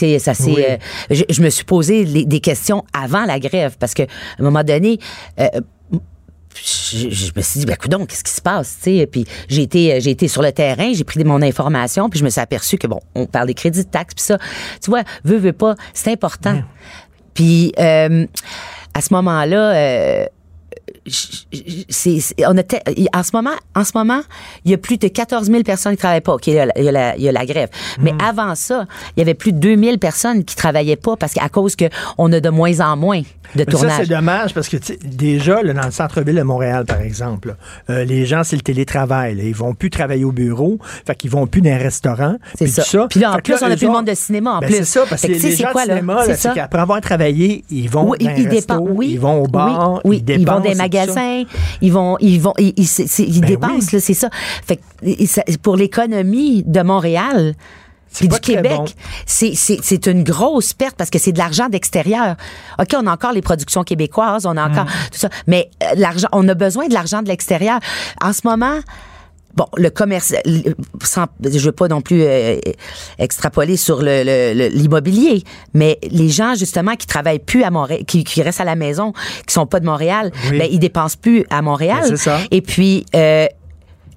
Oui. 0.45 0.63
euh, 0.67 0.77
je, 1.11 1.23
je 1.29 1.41
me 1.41 1.49
suis 1.49 1.65
posé 1.65 2.05
les- 2.05 2.25
des 2.25 2.39
questions 2.39 2.68
avant 2.93 3.25
la 3.25 3.39
grève 3.39 3.77
parce 3.79 3.93
que 3.93 4.03
à 4.03 4.05
un 4.39 4.43
moment 4.43 4.63
donné 4.63 4.99
euh, 5.39 5.47
je, 6.55 7.09
je 7.09 7.31
me 7.35 7.41
suis 7.41 7.59
dit, 7.59 7.65
ben, 7.65 7.75
coudonc, 7.75 8.05
qu'est-ce 8.05 8.23
qui 8.23 8.31
se 8.31 8.41
passe, 8.41 8.77
tu 8.77 8.97
sais? 8.97 9.07
Puis 9.07 9.25
j'ai 9.47 9.61
été, 9.61 10.01
j'ai 10.01 10.11
été 10.11 10.27
sur 10.27 10.41
le 10.41 10.51
terrain, 10.51 10.91
j'ai 10.93 11.03
pris 11.03 11.23
mon 11.23 11.41
information, 11.41 12.09
puis 12.09 12.19
je 12.19 12.25
me 12.25 12.29
suis 12.29 12.41
aperçu 12.41 12.77
que, 12.77 12.87
bon, 12.87 12.99
on 13.15 13.25
parle 13.25 13.47
des 13.47 13.53
crédits 13.53 13.83
de 13.83 13.89
taxes, 13.89 14.15
puis 14.15 14.25
ça, 14.25 14.37
tu 14.81 14.89
vois, 14.89 15.03
veut, 15.23 15.37
veut 15.37 15.53
pas, 15.53 15.75
c'est 15.93 16.11
important. 16.11 16.61
Puis 17.33 17.71
euh, 17.79 18.25
à 18.93 19.01
ce 19.01 19.13
moment-là, 19.13 19.73
euh, 19.73 20.25
c'est, 21.07 22.19
on 22.47 22.55
en 23.13 23.23
ce 23.23 23.29
moment, 23.33 23.55
en 23.75 23.83
ce 23.83 23.91
moment, 23.95 24.21
il 24.65 24.71
y 24.71 24.73
a 24.73 24.77
plus 24.77 24.97
de 24.97 25.07
14 25.07 25.47
000 25.47 25.63
personnes 25.63 25.93
qui 25.93 25.99
travaillent 25.99 26.21
pas. 26.21 26.33
OK, 26.35 26.47
il 26.47 26.53
y 26.53 26.59
a 26.59 26.65
la, 26.67 26.77
il 26.77 26.83
y 26.83 26.89
a 26.89 26.91
la, 26.91 27.15
il 27.17 27.23
y 27.23 27.29
a 27.29 27.31
la 27.31 27.45
grève. 27.45 27.69
Mais 27.99 28.13
avant 28.23 28.55
ça, 28.55 28.85
il 29.15 29.19
y 29.19 29.21
avait 29.21 29.33
plus 29.33 29.53
de 29.53 29.59
2 29.59 29.77
000 29.77 29.97
personnes 29.97 30.43
qui 30.43 30.55
travaillaient 30.55 30.95
pas 30.95 31.15
parce 31.15 31.33
qu'à 31.33 31.49
cause 31.49 31.75
que 31.75 31.85
on 32.17 32.31
a 32.31 32.39
de 32.39 32.49
moins 32.49 32.79
en 32.81 32.97
moins 32.97 33.21
de 33.55 33.65
Mais 33.67 33.75
ça, 33.75 33.89
c'est 33.97 34.07
dommage 34.09 34.53
parce 34.53 34.69
que 34.69 34.77
déjà, 35.03 35.63
là, 35.63 35.73
dans 35.73 35.85
le 35.85 35.91
centre-ville 35.91 36.35
de 36.35 36.43
Montréal, 36.43 36.85
par 36.85 37.01
exemple, 37.01 37.49
là, 37.49 37.55
euh, 37.89 38.03
les 38.03 38.25
gens, 38.27 38.43
c'est 38.43 38.55
le 38.55 38.61
télétravail. 38.61 39.35
Là, 39.35 39.43
ils 39.43 39.55
vont 39.55 39.73
plus 39.73 39.89
travailler 39.89 40.23
au 40.23 40.31
bureau, 40.31 40.77
fait 41.07 41.15
qu'ils 41.15 41.31
vont 41.31 41.47
plus 41.47 41.61
dans 41.61 41.71
un 41.71 41.77
restaurant. 41.77 42.35
C'est 42.55 42.67
ça. 42.67 43.07
Puis 43.09 43.19
là, 43.19 43.31
en 43.31 43.35
Fait 43.35 43.41
plus, 43.41 43.53
on 43.61 43.65
a 43.65 43.69
plus 43.69 43.75
de 43.77 43.85
autres- 43.87 43.93
monde 43.95 44.05
de 44.05 44.13
cinéma, 44.13 44.51
en 44.51 44.59
Ben, 44.59 44.67
plus. 44.67 44.75
C'est 44.77 44.85
ça, 44.85 45.03
parce 45.09 45.21
que 45.23 45.27
les 45.27 45.55
gens 45.55 45.71
quoi, 45.71 45.85
de 45.85 45.89
cinéma, 45.91 46.23
qu'après 46.53 46.79
avoir 46.79 47.01
travaillé, 47.01 47.63
ils 47.71 47.89
vont 47.89 48.09
Oui, 48.11 48.17
dans 48.19 48.29
ils, 48.31 48.43
ils 48.43 48.49
resto, 48.49 48.73
vont 49.19 49.43
au 49.43 49.47
bar, 49.47 50.01
oui, 50.03 50.23
ils 50.27 50.45
vont 50.45 50.59
des 50.59 50.75
ça. 50.75 50.83
Magasins, 50.89 51.43
ils 51.81 51.91
vont, 51.91 52.17
ils 52.19 52.41
vont, 52.41 52.53
ils, 52.57 52.73
Ben 53.41 53.47
dépensent, 53.47 53.89
là, 53.93 53.99
c'est 53.99 54.13
ça. 54.13 54.29
Fait 54.65 54.77
que, 54.77 55.57
pour 55.57 55.75
l'économie 55.75 56.63
de 56.63 56.81
Montréal. 56.81 57.55
Puis 58.11 58.27
du 58.27 58.39
Québec, 58.39 58.71
bon. 58.75 58.85
c'est 59.27 60.07
une 60.07 60.23
grosse 60.23 60.73
perte 60.73 60.95
parce 60.95 61.11
que 61.11 61.19
c'est 61.19 61.31
de 61.31 61.37
l'argent 61.37 61.69
d'extérieur. 61.69 62.37
OK, 62.79 62.95
on 62.97 63.05
a 63.05 63.13
encore 63.13 63.33
les 63.33 63.43
productions 63.43 63.83
québécoises, 63.83 64.47
on 64.47 64.57
a 64.57 64.67
encore 64.67 64.85
Mm. 64.85 65.09
tout 65.11 65.19
ça, 65.19 65.29
mais 65.45 65.69
euh, 65.83 65.93
l'argent 65.95 66.27
on 66.31 66.47
a 66.47 66.55
besoin 66.55 66.87
de 66.87 66.93
l'argent 66.95 67.21
de 67.21 67.27
l'extérieur. 67.27 67.79
En 68.19 68.33
ce 68.33 68.41
moment, 68.45 68.79
Bon, 69.55 69.65
le 69.77 69.89
commerce, 69.89 70.33
l- 70.45 70.75
sans, 71.03 71.25
je 71.43 71.57
veux 71.59 71.71
pas 71.71 71.87
non 71.87 72.01
plus 72.01 72.21
euh, 72.23 72.57
extrapoler 73.17 73.77
sur 73.77 74.01
le- 74.01 74.23
le- 74.23 74.53
le- 74.53 74.67
l'immobilier, 74.67 75.43
mais 75.73 75.97
les 76.09 76.29
gens 76.29 76.53
justement 76.55 76.95
qui 76.95 77.07
travaillent 77.07 77.39
plus 77.39 77.63
à 77.63 77.71
Montréal, 77.71 78.03
qui, 78.05 78.23
qui 78.23 78.41
restent 78.41 78.61
à 78.61 78.65
la 78.65 78.75
maison, 78.75 79.11
qui 79.47 79.53
sont 79.53 79.65
pas 79.65 79.79
de 79.79 79.85
Montréal, 79.85 80.31
Oui. 80.51 80.59
ben 80.59 80.67
ils 80.71 80.79
dépensent 80.79 81.17
plus 81.19 81.45
à 81.49 81.61
Montréal. 81.61 82.03
Ben, 82.07 82.15
ça. 82.17 82.39
Et 82.51 82.61
puis 82.61 83.05
euh, 83.15 83.47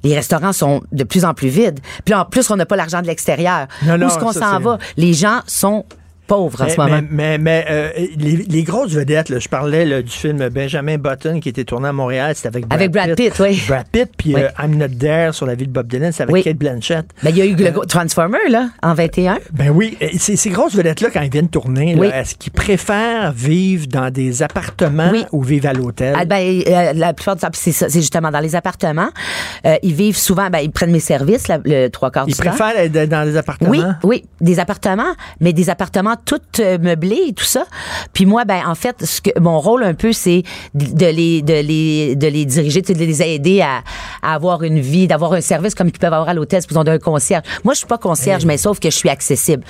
les 0.04 0.14
restaurants 0.14 0.52
sont 0.52 0.82
de 0.92 1.04
plus 1.04 1.24
en 1.24 1.32
plus 1.34 1.48
vides. 1.48 1.80
Puis 2.04 2.14
en 2.14 2.24
plus, 2.24 2.50
on 2.50 2.56
n'a 2.56 2.66
pas 2.66 2.76
l'argent 2.76 3.00
de 3.02 3.06
l'extérieur. 3.06 3.68
Où 3.84 3.88
est-ce 3.90 4.18
qu'on 4.18 4.32
s'en 4.32 4.59
va? 4.60 4.78
Les 4.96 5.14
gens 5.14 5.40
sont 5.46 5.84
pauvres 6.27 6.61
en 6.62 6.65
Mais, 6.65 6.70
ce 6.70 6.77
moment. 6.81 7.01
mais, 7.11 7.39
mais, 7.39 7.39
mais, 7.39 7.65
euh, 7.70 7.90
les, 8.16 8.36
les 8.36 8.62
grosses 8.62 8.93
vedettes, 8.93 9.28
là, 9.28 9.39
je 9.39 9.49
parlais 9.49 9.85
là, 9.85 10.03
du 10.03 10.11
film 10.11 10.49
Benjamin 10.49 10.97
Button 10.99 11.40
qui 11.40 11.49
était 11.49 11.65
tourné 11.65 11.89
à 11.89 11.93
Montréal, 11.93 12.35
c'était 12.35 12.49
avec 12.49 12.66
Brad 12.66 12.81
Avec 12.81 12.90
Brad 12.93 13.15
Pitt, 13.16 13.32
oui. 13.40 13.62
Brad 13.69 13.86
Pitt, 13.90 14.11
puis 14.16 14.35
Oui. 14.35 14.43
euh, 14.43 14.49
I'm 14.62 14.77
Not 14.77 14.89
There 14.99 15.32
sur 15.35 15.47
la 15.47 15.55
vie 15.55 15.66
de 15.66 15.73
Bob 15.73 15.86
Dylan, 15.89 16.12
c'est 16.12 16.23
avec 16.23 16.32
Oui. 16.35 16.43
Kate 16.43 16.57
Blanchett. 16.57 17.07
Ben, 17.23 17.31
il 17.31 17.36
y 17.39 17.43
a 17.43 17.44
eu 17.47 17.55
le 17.55 17.70
gros 17.70 17.85
Transformer, 17.85 18.39
là, 18.49 18.69
en 18.82 18.94
21. 18.94 19.39
Ben 19.53 19.70
oui, 19.70 19.97
ces, 20.19 20.36
ces 20.36 20.51
grosses 20.51 20.74
vedettes-là, 20.74 21.11
quand 21.12 21.20
ils 21.23 21.31
viennent 21.31 21.49
tourner, 21.49 21.94
Oui. 21.99 22.09
est-ce 22.12 22.35
qu'ils 22.36 22.53
préfèrent 22.53 23.32
vivre 23.32 23.86
dans 23.89 24.11
des 24.11 24.43
appartements 24.43 25.12
ou 25.32 25.43
vivre 25.43 25.69
à 25.69 25.73
l'hôtel? 25.73 26.15
Ah, 26.16 26.24
ben, 26.24 26.62
euh, 26.66 26.93
la 26.94 27.12
plupart 27.15 27.36
du 27.36 27.43
temps, 27.43 27.49
c'est 27.53 27.90
justement 27.93 28.31
dans 28.31 28.40
les 28.40 28.55
appartements. 28.57 29.09
Euh, 29.66 29.77
ils 29.82 29.94
vivent 29.94 30.16
souvent, 30.16 30.49
ben, 30.51 30.59
ils 30.61 30.70
prennent 30.70 30.90
mes 30.93 31.01
services, 31.01 31.49
la- 31.49 31.59
le 31.65 31.89
trois 31.89 32.11
quarts 32.11 32.24
ils 32.28 32.32
du 32.35 32.39
temps. 32.40 32.49
préfèrent 32.51 32.77
être 32.78 33.09
dans 33.09 33.24
des 33.24 33.36
appartements? 33.36 33.70
Oui, 33.70 33.81
oui, 34.05 34.24
des 34.40 34.59
appartements, 34.59 35.12
mais 35.40 35.53
des 35.53 35.69
appartements 35.70 36.11
tout 36.16 36.40
euh, 36.60 36.78
meublés 36.78 37.22
et 37.28 37.32
tout 37.32 37.44
ça. 37.44 37.64
Puis 38.12 38.26
moi, 38.26 38.44
ben 38.44 38.60
en 38.66 38.74
fait, 38.74 39.05
ce 39.05 39.20
que 39.20 39.30
mon 39.40 39.60
rôle 39.60 39.82
un 39.84 39.94
peu, 39.94 40.12
c'est 40.12 40.43
de 40.74 41.06
les 41.06 41.43
de 41.43 41.55
les 41.55 42.16
de 42.16 42.26
les 42.26 42.44
diriger, 42.44 42.82
de 42.82 42.93
les 42.94 43.22
aider 43.22 43.60
à, 43.60 43.82
à 44.22 44.34
avoir 44.34 44.62
une 44.62 44.80
vie, 44.80 45.06
d'avoir 45.06 45.32
un 45.34 45.40
service 45.40 45.74
comme 45.74 45.89
ils 45.89 45.93
peuvent 45.93 46.12
avoir 46.12 46.28
à 46.28 46.34
l'hôtel, 46.34 46.62
ils 46.70 46.78
ont 46.78 46.86
un 46.86 46.98
concierge. 46.98 47.43
Moi, 47.64 47.74
je 47.74 47.78
suis 47.78 47.86
pas 47.86 47.98
concierge, 47.98 48.44
mais 48.44 48.56
sauf 48.56 48.78
que 48.80 48.90
je 48.90 48.97
suis 48.97 49.09
accessible. 49.09 49.62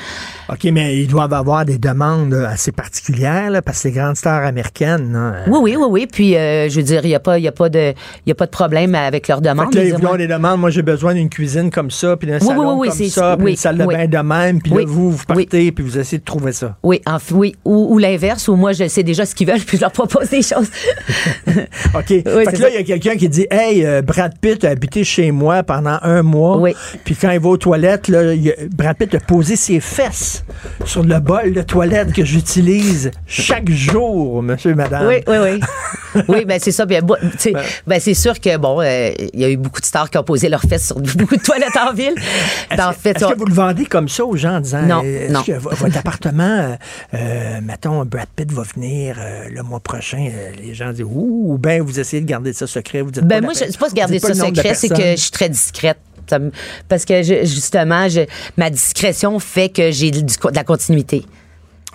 OK, 0.50 0.64
mais 0.72 0.98
ils 0.98 1.06
doivent 1.08 1.32
avoir 1.34 1.64
des 1.64 1.78
demandes 1.78 2.34
euh, 2.34 2.46
assez 2.46 2.72
particulières, 2.72 3.50
là, 3.50 3.62
parce 3.62 3.82
que 3.82 3.88
les 3.88 3.94
grandes 3.94 4.16
stars 4.16 4.44
américaines, 4.44 5.12
là, 5.12 5.18
euh, 5.18 5.44
Oui, 5.48 5.58
oui, 5.62 5.76
oui, 5.78 5.86
oui. 5.90 6.06
Puis 6.10 6.32
je 6.32 6.74
veux 6.76 6.82
dire, 6.82 7.00
il 7.04 7.10
y 7.10 7.14
a 7.14 7.20
pas 7.20 7.38
il 7.38 7.44
y 7.44 7.48
a 7.48 7.52
pas 7.52 7.68
de 7.68 7.92
il 8.26 8.28
y 8.28 8.32
a 8.32 8.34
pas 8.34 8.46
de 8.46 8.50
problème 8.50 8.94
avec 8.94 9.28
leurs 9.28 9.38
Fait 9.38 9.48
demandes. 9.48 9.72
que 9.72 9.78
là, 9.78 9.84
ils 9.84 9.94
ont 10.06 10.16
des 10.16 10.26
demandes. 10.26 10.60
Moi, 10.60 10.70
j'ai 10.70 10.82
besoin 10.82 11.14
d'une 11.14 11.28
cuisine 11.28 11.70
comme 11.70 11.90
ça, 11.90 12.16
puis 12.16 12.28
d'un 12.28 12.38
Oui, 12.38 12.46
salon 12.46 12.72
oui, 12.74 12.78
oui, 12.80 12.88
comme 12.88 12.96
c'est- 12.98 13.08
ça, 13.08 13.36
puis 13.38 13.50
une 13.52 13.56
salle 13.56 13.78
de 13.78 13.84
bain 13.86 14.06
de 14.06 14.18
même, 14.18 14.60
puis 14.60 14.72
là, 14.72 14.82
vous, 14.86 15.12
vous 15.12 15.24
partez, 15.26 15.72
puis 15.72 15.84
vous 15.84 15.98
essayez 15.98 16.18
de 16.18 16.24
trouver 16.38 16.52
ça? 16.52 16.76
Oui, 16.82 17.00
en- 17.06 17.18
oui, 17.32 17.54
ou, 17.64 17.94
ou 17.94 17.98
l'inverse, 17.98 18.48
où 18.48 18.56
moi 18.56 18.72
je 18.72 18.88
sais 18.88 19.02
déjà 19.02 19.26
ce 19.26 19.34
qu'ils 19.34 19.46
veulent, 19.46 19.60
puis 19.66 19.76
je 19.76 19.82
leur 19.82 19.92
propose 19.92 20.30
des 20.30 20.42
choses. 20.42 20.68
OK. 21.94 22.06
fait 22.06 22.22
que 22.22 22.62
là, 22.62 22.68
il 22.70 22.74
y 22.74 22.78
a 22.78 22.82
quelqu'un 22.84 23.16
qui 23.16 23.28
dit 23.28 23.46
Hey, 23.50 23.84
euh, 23.84 24.02
Brad 24.02 24.38
Pitt 24.40 24.64
a 24.64 24.70
habité 24.70 25.04
chez 25.04 25.30
moi 25.30 25.62
pendant 25.62 25.98
un 26.02 26.22
mois. 26.22 26.60
Puis 27.04 27.16
quand 27.16 27.30
il 27.30 27.40
va 27.40 27.48
aux 27.48 27.56
toilettes, 27.56 28.08
là, 28.08 28.32
il 28.34 28.54
Brad 28.74 28.96
Pitt 28.96 29.14
a 29.14 29.20
posé 29.20 29.56
ses 29.56 29.80
fesses 29.80 30.44
sur 30.84 31.02
le 31.02 31.18
bol 31.20 31.52
de 31.52 31.62
toilette 31.62 32.12
que 32.12 32.24
j'utilise 32.24 33.10
chaque 33.26 33.70
jour, 33.70 34.42
monsieur, 34.42 34.74
madame. 34.74 35.06
Oui, 35.06 35.16
oui, 35.26 35.36
oui. 35.42 35.60
oui, 36.28 36.44
ben 36.44 36.58
c'est 36.60 36.72
ça. 36.72 36.86
Bien, 36.86 37.00
sais, 37.38 37.52
ben, 37.86 38.00
c'est 38.00 38.14
sûr 38.14 38.38
que 38.40 38.56
bon, 38.56 38.80
euh, 38.80 39.10
il 39.32 39.40
y 39.40 39.44
a 39.44 39.50
eu 39.50 39.56
beaucoup 39.56 39.80
de 39.80 39.86
stars 39.86 40.10
qui 40.10 40.18
ont 40.18 40.24
posé 40.24 40.48
leurs 40.48 40.62
fesses 40.62 40.86
sur 40.88 41.00
beaucoup 41.00 41.36
de 41.36 41.42
toilettes 41.42 41.76
en 41.76 41.92
ville. 41.92 42.14
Ben, 42.76 42.92
Est-ce 43.04 43.26
que 43.26 43.38
vous 43.38 43.46
le 43.46 43.54
vendez 43.54 43.86
comme 43.86 44.08
ça 44.08 44.24
aux 44.24 44.36
gens 44.36 44.56
en 44.56 44.60
disant 44.60 44.82
Non, 44.82 45.02
euh, 45.04 45.28
non. 45.28 45.42
que 45.42 45.52
votre 45.52 45.86
appartement, 46.28 46.44
euh, 46.72 46.76
euh, 47.14 47.60
mettons, 47.62 48.04
Brad 48.04 48.28
Pitt 48.34 48.50
va 48.52 48.62
venir 48.62 49.16
euh, 49.18 49.48
le 49.50 49.62
mois 49.62 49.80
prochain, 49.80 50.28
euh, 50.32 50.50
les 50.60 50.74
gens 50.74 50.92
disent 50.92 51.04
ouh, 51.04 51.52
ou 51.52 51.58
bien 51.58 51.82
vous 51.82 51.98
essayez 52.00 52.22
de 52.22 52.26
garder 52.28 52.52
ça 52.52 52.66
secret. 52.66 53.02
Vous 53.02 53.10
dites 53.10 53.24
Ben 53.24 53.40
pas 53.40 53.44
moi, 53.46 53.52
je 53.54 53.58
c'est 53.70 53.78
pas 53.78 53.88
se 53.90 53.94
garder 53.94 54.18
ça 54.18 54.28
secret, 54.34 54.74
c'est 54.74 54.88
que 54.88 55.10
je 55.16 55.20
suis 55.22 55.30
très 55.30 55.48
discrète. 55.48 55.98
Parce 56.88 57.04
que 57.04 57.22
je- 57.22 57.44
justement, 57.44 58.08
je, 58.08 58.20
ma 58.56 58.70
discrétion 58.70 59.38
fait 59.38 59.68
que 59.68 59.90
j'ai 59.90 60.10
de 60.10 60.22
la 60.54 60.64
continuité. 60.64 61.24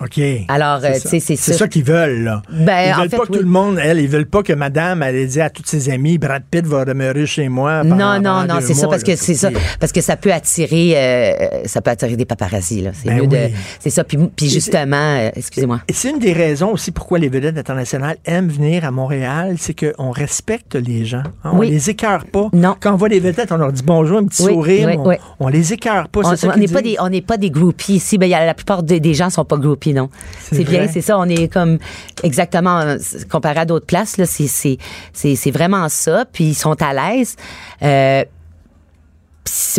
OK. 0.02 0.20
Alors, 0.48 0.78
euh, 0.84 0.90
C'est 0.94 1.00
tu 1.02 1.08
sais, 1.08 1.20
c'est 1.20 1.36
C'est 1.36 1.52
ça. 1.52 1.58
ça 1.58 1.68
qu'ils 1.68 1.82
veulent, 1.84 2.22
là. 2.22 2.42
Ben, 2.50 2.88
ils 2.88 2.94
en 2.94 3.00
veulent 3.00 3.10
fait, 3.10 3.16
pas 3.16 3.26
que 3.26 3.32
oui. 3.32 3.38
tout 3.38 3.44
le 3.44 3.50
monde, 3.50 3.78
elle, 3.82 3.98
ils 4.00 4.08
veulent 4.08 4.26
pas 4.26 4.42
que 4.42 4.52
madame, 4.52 5.02
elle 5.02 5.16
ait 5.16 5.26
dit 5.26 5.40
à 5.40 5.50
toutes 5.50 5.66
ses 5.66 5.90
amies, 5.90 6.18
Brad 6.18 6.42
Pitt 6.50 6.64
va 6.66 6.84
demeurer 6.84 7.26
chez 7.26 7.48
moi. 7.48 7.80
pendant- 7.82 7.96
Non, 7.96 8.20
non, 8.20 8.44
non, 8.46 8.60
c'est 8.60 8.74
ça 8.74 8.86
parce 8.88 9.02
que 9.02 9.16
c'est 9.16 9.34
ça 9.34 9.50
parce 9.80 9.90
que 9.92 10.00
ça 10.00 10.16
peut 10.16 10.32
attirer 10.32 10.92
euh, 10.96 11.32
ça 11.66 11.80
peut 11.80 11.90
attirer 11.90 12.16
des 12.16 12.24
paparazzis 12.24 12.82
là. 12.82 12.90
C'est 12.94 13.08
Ben 13.08 13.20
mieux 13.22 13.26
de 13.26 13.36
oui. 13.36 13.54
c'est 13.80 13.90
ça 13.90 14.04
puis, 14.04 14.18
puis 14.36 14.48
justement 14.48 14.96
euh, 14.96 15.30
excusez-moi. 15.34 15.80
C'est 15.92 16.10
une 16.10 16.18
des 16.18 16.32
raisons 16.32 16.72
aussi 16.72 16.90
pourquoi 16.92 17.18
les 17.18 17.28
vedettes 17.28 17.58
internationales 17.58 18.16
aiment 18.24 18.48
venir 18.48 18.84
à 18.84 18.90
Montréal, 18.90 19.56
c'est 19.58 19.74
qu'on 19.74 20.10
respecte 20.10 20.74
les 20.76 21.04
gens. 21.04 21.22
hein. 21.44 21.50
On 21.52 21.58
Oui. 21.58 21.70
les 21.70 21.90
écœure 21.90 22.24
pas. 22.26 22.48
Non. 22.52 22.76
Quand 22.80 22.92
on 22.94 22.96
voit 22.96 23.08
des 23.08 23.20
vedettes, 23.20 23.50
on 23.52 23.56
leur 23.56 23.72
dit 23.72 23.82
bonjour, 23.84 24.18
un 24.18 24.24
petit 24.26 24.42
Oui, 24.44 24.52
sourire. 24.52 24.88
oui, 24.88 24.94
on, 24.98 25.08
oui. 25.08 25.14
on 25.40 25.48
les 25.48 25.72
écœure 25.72 26.08
pas. 26.08 26.20
On 26.24 26.56
n'est 26.56 26.68
pas 26.68 26.82
des 26.82 26.96
on 27.00 27.08
n'est 27.08 27.20
pas 27.22 27.36
des 27.36 27.50
groupies 27.50 27.94
ici. 27.94 28.16
Ben, 28.18 28.26
il 28.26 28.30
y 28.30 28.34
a- 28.34 28.46
la 28.46 28.54
plupart 28.54 28.82
des, 28.82 29.00
des 29.00 29.14
gens 29.14 29.28
sont 29.30 29.44
pas 29.44 29.56
groupies 29.56 29.87
non. 29.92 30.10
C'est 30.40 30.64
bien, 30.64 30.86
c'est 30.88 31.00
ça. 31.02 31.18
On 31.18 31.28
est 31.28 31.52
comme 31.52 31.78
exactement 32.22 32.78
euh, 32.80 32.96
comparé 33.30 33.60
à 33.60 33.64
d'autres 33.64 33.86
places 33.86 34.16
là. 34.16 34.26
C'est 34.26 34.46
c'est 34.48 34.78
c'est 35.12 35.36
c'est 35.36 35.50
vraiment 35.50 35.88
ça. 35.88 36.24
Puis 36.32 36.44
ils 36.44 36.54
sont 36.54 36.80
à 36.82 36.92
l'aise. 36.94 37.36
Euh, 37.82 38.24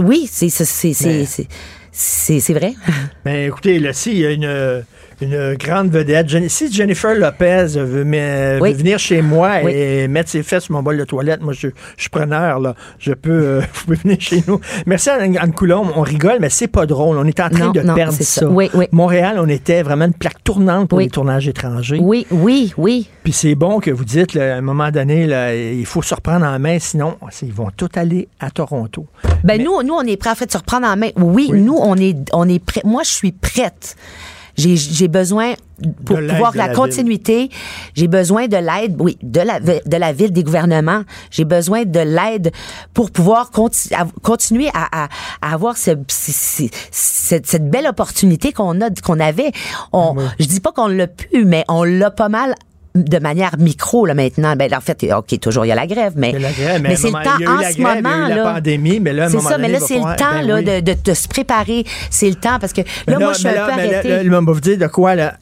oui, 0.04 0.28
c'est 0.32 0.50
c'est 0.50 0.66
c'est 0.66 0.94
c'est- 0.94 1.26
c'est 1.26 1.48
c'est 1.92 2.40
c'est 2.40 2.54
vrai. 2.54 2.74
Ben, 3.26 3.48
écoutez, 3.48 3.80
là, 3.80 3.94
s'il 3.94 4.18
y 4.18 4.26
a 4.26 4.32
une, 4.32 4.46
une 5.22 5.56
grande 5.56 5.90
vedette, 5.92 6.30
si 6.50 6.72
Jennifer 6.72 7.14
Lopez 7.16 7.66
veut, 7.76 8.04
me- 8.06 8.60
Oui. 8.62 8.72
veut 8.72 8.78
venir 8.78 9.00
chez 9.00 9.22
moi 9.22 9.58
Oui. 9.64 9.72
et 9.74 10.08
mettre 10.08 10.30
ses 10.30 10.44
fesses 10.44 10.64
sur 10.66 10.74
mon 10.74 10.82
bol 10.84 10.98
de 10.98 11.04
toilette, 11.04 11.42
moi, 11.42 11.54
je, 11.54 11.68
je 11.98 12.02
suis 12.02 12.10
preneur, 12.10 12.60
là. 12.60 12.76
Je 13.00 13.14
peux, 13.14 13.32
euh, 13.32 13.60
vous 13.74 13.84
pouvez 13.86 13.98
venir 13.98 14.18
chez 14.20 14.44
nous. 14.48 14.60
Merci, 14.86 15.10
Anne, 15.10 15.38
Anne 15.38 15.54
Coulombe. 15.54 15.90
On 15.96 16.02
rigole, 16.02 16.38
mais 16.40 16.50
c'est 16.50 16.68
pas 16.68 16.86
drôle. 16.86 17.18
On 17.18 17.26
est 17.26 17.40
en 17.40 17.50
train 17.50 17.66
Non, 17.68 17.72
de 17.72 17.82
non, 17.82 17.96
perdre 17.96 18.14
ça. 18.14 18.24
ça. 18.42 18.48
Oui, 18.48 18.70
oui. 18.74 18.86
Montréal, 18.92 19.38
on 19.40 19.48
était 19.50 19.84
vraiment 19.84 20.06
une 20.06 20.14
plaque 20.14 20.44
tournante 20.44 20.88
pour 20.90 21.00
les 21.00 21.10
tournages 21.10 21.48
étrangers. 21.48 22.00
Oui, 22.02 22.26
oui, 22.32 22.74
oui. 22.78 23.10
Puis 23.24 23.34
c'est 23.34 23.56
bon 23.56 23.80
que 23.80 23.92
vous 23.92 24.06
dites, 24.06 24.34
là, 24.34 24.56
à 24.56 24.58
un 24.58 24.62
moment 24.62 24.90
donné, 24.92 25.28
là, 25.28 25.54
il 25.56 25.86
faut 25.86 26.02
se 26.02 26.16
reprendre 26.16 26.46
en 26.46 26.58
main, 26.60 26.80
sinon, 26.80 27.16
ils 27.42 27.54
vont 27.54 27.70
tout 27.76 27.90
aller 27.96 28.28
à 28.40 28.52
Toronto. 28.52 29.06
Ben 29.44 29.62
nous, 29.62 29.84
nous, 29.84 29.94
on 29.94 30.02
est 30.04 30.18
prêts 30.18 30.30
à 30.32 30.36
fait 30.36 30.46
de 30.46 30.52
se 30.52 30.58
reprendre 30.58 30.88
en 30.88 30.96
main. 30.96 31.10
Oui, 31.18 31.50
nous, 31.54 31.78
on 31.80 31.96
est, 31.96 32.16
on 32.34 32.48
est 32.48 32.64
prêts. 32.64 32.82
Moi, 32.86 33.04
je 33.04 33.12
suis 33.12 33.32
prête. 33.32 33.96
J'ai, 34.60 34.76
j'ai 34.76 35.08
besoin 35.08 35.54
pour 36.06 36.18
pouvoir 36.34 36.52
la, 36.56 36.68
la 36.68 36.74
continuité. 36.76 37.50
J'ai 37.96 38.08
besoin 38.08 38.48
de 38.48 38.58
l'aide, 38.58 38.96
oui, 39.00 39.18
de 39.24 39.40
la 39.42 39.60
de 39.62 39.98
la 39.98 40.12
ville, 40.14 40.32
des 40.34 40.44
gouvernements. 40.44 41.04
J'ai 41.32 41.46
besoin 41.46 41.86
de 41.86 42.00
l'aide 42.00 42.52
pour 42.94 43.12
pouvoir 43.12 43.52
conti- 43.52 43.94
à- 43.94 44.08
continuer 44.22 44.68
à, 44.74 45.04
à, 45.06 45.08
à 45.42 45.54
avoir 45.54 45.78
ce- 45.78 45.92
ce- 46.10 46.32
ce- 46.32 46.70
cette, 46.92 47.48
cette 47.48 47.70
belle 47.70 47.88
opportunité 47.88 48.52
qu'on 48.52 48.82
a, 48.82 48.90
qu'on 49.04 49.20
avait. 49.20 49.52
On, 49.94 50.16
je 50.40 50.46
dis 50.46 50.60
pas 50.60 50.72
qu'on 50.74 50.88
l'a 50.88 51.08
pu, 51.08 51.46
mais 51.46 51.64
on 51.70 51.84
l'a 51.84 52.12
pas 52.12 52.30
mal 52.30 52.56
de 53.04 53.20
manière 53.20 53.56
micro 53.58 54.06
là 54.06 54.14
maintenant 54.14 54.56
ben 54.56 54.74
en 54.74 54.82
fait 54.82 55.08
ok 55.16 55.40
toujours 55.40 55.66
il 55.66 55.70
y 55.70 55.72
a 55.72 55.76
la 55.76 55.88
grève 55.88 56.14
mais 56.16 56.32
la 56.34 56.52
grève, 56.52 56.82
mais 56.82 56.94
un 56.94 56.96
c'est 56.96 57.08
le 57.08 57.12
moment- 57.14 57.24
temps 57.24 57.32
en 57.32 57.38
ce 57.38 57.44
grève, 57.44 57.76
il 57.78 57.82
y 57.82 57.86
a 57.86 57.96
moment 58.02 58.26
eu 58.26 58.30
la 58.30 58.36
là 58.36 58.54
pandémie, 58.54 59.00
mais 59.00 59.14
là, 59.14 59.30
c'est 59.30 59.38
moment 59.38 59.50
ça 59.50 59.58
mais 59.58 59.70
là 59.70 59.80
c'est 59.80 59.98
le 59.98 60.02
temps 60.18 60.32
ben 60.32 60.48
là 60.48 60.56
oui. 60.56 60.64
de, 60.66 60.80
de, 60.82 60.96
de 61.04 61.14
se 61.14 61.28
préparer 61.28 61.84
c'est 62.10 62.30
le 62.30 62.36
temps 62.36 62.60
parce 62.60 62.74
que 62.74 62.82
là, 62.82 62.86
Mais 63.08 63.18
moi 63.18 63.34
je 63.34 63.40
suis 63.40 63.48
mais 63.48 63.58
un 63.58 63.66
peu 63.66 63.72
mais 63.76 63.94
arrêtée 63.96 64.30
va 64.30 64.40
vous 64.42 64.60
dire 64.62 64.78
de 64.78 64.88
quoi, 64.88 65.16
là. 65.16 65.36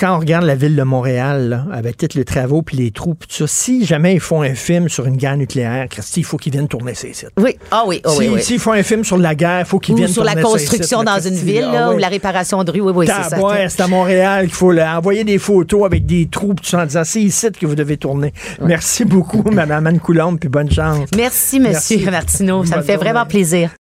Quand 0.00 0.16
on 0.16 0.18
regarde 0.20 0.46
la 0.46 0.54
ville 0.54 0.76
de 0.76 0.82
Montréal, 0.82 1.50
là, 1.50 1.66
avec 1.70 1.98
tous 1.98 2.14
les 2.16 2.24
travaux 2.24 2.62
puis 2.62 2.78
les 2.78 2.90
trous, 2.90 3.14
puis 3.14 3.28
tout 3.28 3.34
ça, 3.36 3.46
si 3.46 3.84
jamais 3.84 4.14
ils 4.14 4.20
font 4.20 4.40
un 4.40 4.54
film 4.54 4.88
sur 4.88 5.04
une 5.04 5.18
guerre 5.18 5.36
nucléaire, 5.36 5.86
Christy, 5.90 6.20
il 6.20 6.22
faut 6.22 6.38
qu'ils 6.38 6.52
viennent 6.52 6.68
tourner 6.68 6.94
ces 6.94 7.12
sites. 7.12 7.28
oui 7.38 7.58
ah 7.70 7.84
oui 7.86 8.00
ah 8.04 8.08
oui, 8.16 8.24
Si- 8.24 8.30
oui. 8.30 8.42
S'ils 8.42 8.58
font 8.60 8.72
un 8.72 8.82
film 8.82 9.04
sur 9.04 9.18
la 9.18 9.34
guerre, 9.34 9.60
il 9.60 9.66
faut 9.66 9.78
qu'ils 9.78 9.96
viennent 9.96 10.08
sur 10.08 10.24
la 10.24 10.32
tourner 10.36 10.58
ces 10.58 10.64
construction 10.68 11.00
sites, 11.00 11.06
dans 11.06 11.20
une 11.20 11.34
ville 11.34 11.60
là, 11.70 11.90
ouais. 11.90 11.96
ou 11.96 11.98
la 11.98 12.08
réparation 12.08 12.64
de 12.64 12.70
rue 12.70 12.80
oui 12.80 12.92
oui 12.96 13.06
c'est 13.08 13.12
ça 13.24 13.28
Tabarouette, 13.28 13.70
c'est 13.70 13.82
à 13.82 13.88
Montréal 13.88 14.46
qu'il 14.46 14.54
faut 14.54 14.72
là, 14.72 14.96
envoyer 14.96 15.22
des 15.22 15.36
photos 15.36 15.84
avec 15.84 16.06
des 16.06 16.28
trous, 16.30 16.54
puis 16.54 16.64
tout 16.64 16.70
ça, 16.70 16.80
en 16.82 16.86
disant 16.86 17.02
c'est 17.04 17.20
ici 17.20 17.48
que 17.52 17.66
vous 17.66 17.74
devez 17.74 17.98
tourner. 17.98 18.32
Merci 18.62 19.04
beaucoup, 19.04 19.42
Mme 19.52 19.86
Anne 19.86 20.00
Coulombe, 20.00 20.38
puis 20.40 20.48
bonne 20.48 20.70
chance. 20.70 21.10
merci 21.14 21.60
monsieur 21.60 21.98
Merci. 21.98 22.10
Martineau 22.10 22.64
ça 22.64 22.78
me 22.78 22.82
fait 22.82 22.96
vraiment 22.96 23.26
plaisir 23.26 23.74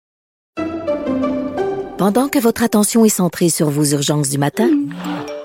Pendant 1.97 2.27
que 2.27 2.39
votre 2.39 2.61
attention 2.63 3.05
est 3.05 3.09
centrée 3.09 3.47
sur 3.47 3.69
vos 3.69 3.85
urgences 3.85 4.29
du 4.29 4.37
matin, 4.37 4.67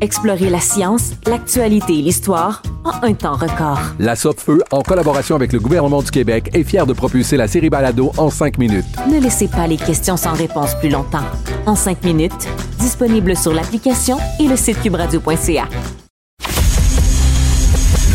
Explorez 0.00 0.50
la 0.50 0.60
science, 0.60 1.12
l'actualité 1.26 1.98
et 1.98 2.02
l'histoire 2.02 2.62
en 2.84 3.06
un 3.06 3.14
temps 3.14 3.36
record. 3.36 3.78
La 3.98 4.16
Feu, 4.16 4.62
en 4.70 4.82
collaboration 4.82 5.36
avec 5.36 5.52
le 5.52 5.60
gouvernement 5.60 6.02
du 6.02 6.10
Québec, 6.10 6.50
est 6.54 6.64
fière 6.64 6.86
de 6.86 6.92
propulser 6.92 7.36
la 7.36 7.48
série 7.48 7.70
Balado 7.70 8.12
en 8.16 8.30
cinq 8.30 8.58
minutes. 8.58 8.84
Ne 9.10 9.20
laissez 9.20 9.48
pas 9.48 9.66
les 9.66 9.76
questions 9.76 10.16
sans 10.16 10.32
réponse 10.32 10.74
plus 10.76 10.90
longtemps. 10.90 11.24
En 11.66 11.76
cinq 11.76 12.02
minutes, 12.04 12.48
disponible 12.78 13.36
sur 13.36 13.52
l'application 13.52 14.18
et 14.40 14.48
le 14.48 14.56
site 14.56 14.80
cubradio.ca. 14.82 15.68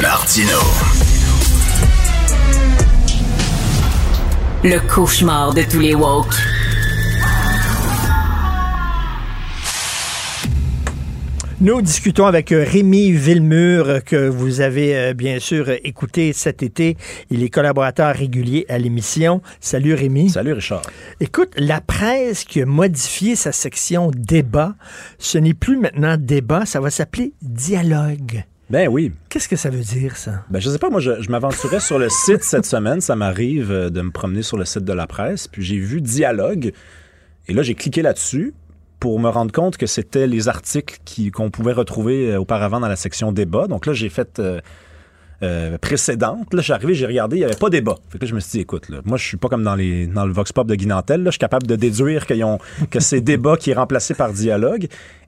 Martino. 0.02 0.60
Le 4.64 4.80
cauchemar 4.94 5.54
de 5.54 5.64
tous 5.64 5.80
les 5.80 5.96
woke. 5.96 6.36
Nous 11.62 11.82
discutons 11.82 12.26
avec 12.26 12.54
euh, 12.54 12.64
Rémi 12.66 13.12
Villemur, 13.12 14.02
que 14.06 14.30
vous 14.30 14.62
avez 14.62 14.96
euh, 14.96 15.14
bien 15.14 15.40
sûr 15.40 15.68
euh, 15.68 15.76
écouté 15.84 16.32
cet 16.32 16.64
été. 16.64 16.96
Il 17.30 17.44
est 17.44 17.50
collaborateur 17.50 18.16
régulier 18.16 18.66
à 18.70 18.78
l'émission. 18.78 19.42
Salut 19.60 19.94
Rémi. 19.94 20.30
Salut 20.30 20.54
Richard. 20.54 20.84
Écoute, 21.20 21.52
la 21.58 21.82
presse 21.82 22.46
qui 22.46 22.62
a 22.62 22.66
modifié 22.66 23.36
sa 23.36 23.52
section 23.52 24.10
débat, 24.16 24.76
ce 25.18 25.38
n'est 25.38 25.54
plus 25.54 25.76
maintenant 25.76 26.16
débat, 26.18 26.66
ça 26.66 26.80
va 26.80 26.90
s'appeler 26.90 27.34
dialogue. 27.42 28.46
Ben 28.70 28.88
oui. 28.88 29.12
Qu'est-ce 29.28 29.50
que 29.50 29.58
ça 29.58 29.70
veut 29.70 29.84
dire, 29.84 30.16
ça? 30.16 30.46
Ben 30.50 30.62
je 30.62 30.70
sais 30.70 30.80
pas, 30.80 30.90
moi 30.90 31.02
je, 31.02 31.22
je 31.22 31.30
m'aventurais 31.30 31.82
sur 31.82 32.00
le 32.00 32.08
site 32.08 32.42
cette 32.42 32.66
semaine, 32.66 33.02
ça 33.02 33.18
m'arrive 33.18 33.70
de 33.70 34.02
me 34.02 34.12
promener 34.12 34.44
sur 34.44 34.56
le 34.56 34.64
site 34.64 34.86
de 34.86 34.94
la 34.94 35.08
presse, 35.08 35.50
puis 35.50 35.62
j'ai 35.62 35.78
vu 35.78 36.00
dialogue, 36.00 36.72
et 37.50 37.54
là 37.54 37.64
j'ai 37.64 37.76
cliqué 37.76 38.02
là-dessus 38.02 38.54
pour 39.00 39.20
me 39.20 39.30
rendre 39.30 39.52
compte 39.52 39.78
que 39.78 39.86
c'était 39.86 40.28
les 40.28 40.48
articles 40.50 40.98
qui- 41.06 41.32
qu'on 41.32 41.50
pouvait 41.52 41.74
retrouver 41.74 42.32
euh, 42.34 42.40
auparavant 42.40 42.80
dans 42.80 42.88
la 42.90 42.96
section 42.96 43.32
débat. 43.32 43.68
Donc 43.68 43.86
là 43.86 43.94
j'ai 43.94 44.10
fait 44.10 44.40
euh, 44.40 44.60
euh, 45.42 45.78
précédente. 45.78 46.54
Là, 46.54 46.60
je 46.60 46.64
suis 46.64 46.74
arrivé, 46.74 46.94
j'ai 46.94 47.06
regardé, 47.06 47.38
il 47.38 47.40
n'y 47.40 47.46
avait 47.46 47.56
pas 47.56 47.70
débat. 47.70 47.96
Fait 48.10 48.18
que 48.18 48.26
là, 48.26 48.30
je 48.30 48.36
me 48.36 48.42
suis 48.42 48.52
dit, 48.52 48.60
écoute, 48.60 48.90
là, 48.90 48.98
moi, 49.06 49.18
je 49.18 49.26
suis 49.26 49.38
pas 49.38 49.48
comme 49.48 49.64
dans, 49.64 49.76
les, 49.76 50.06
dans 50.06 50.26
le 50.26 50.34
Vox 50.34 50.52
Pop 50.52 50.68
de 50.68 50.76
Guy 50.76 50.86
Nantel. 50.86 51.24
Là, 51.24 51.30
je 51.30 51.36
suis 51.36 51.40
capable 51.40 51.66
de 51.66 51.78
déduire 51.78 52.26
qu'ils 52.26 52.44
ont- 52.44 52.60
que 52.92 53.00
c'est 53.00 53.22
débat 53.34 53.56
qui 53.56 53.72
est 53.72 53.74
remplacé 53.74 54.14
par 54.14 54.34
dialogue. 54.34 54.88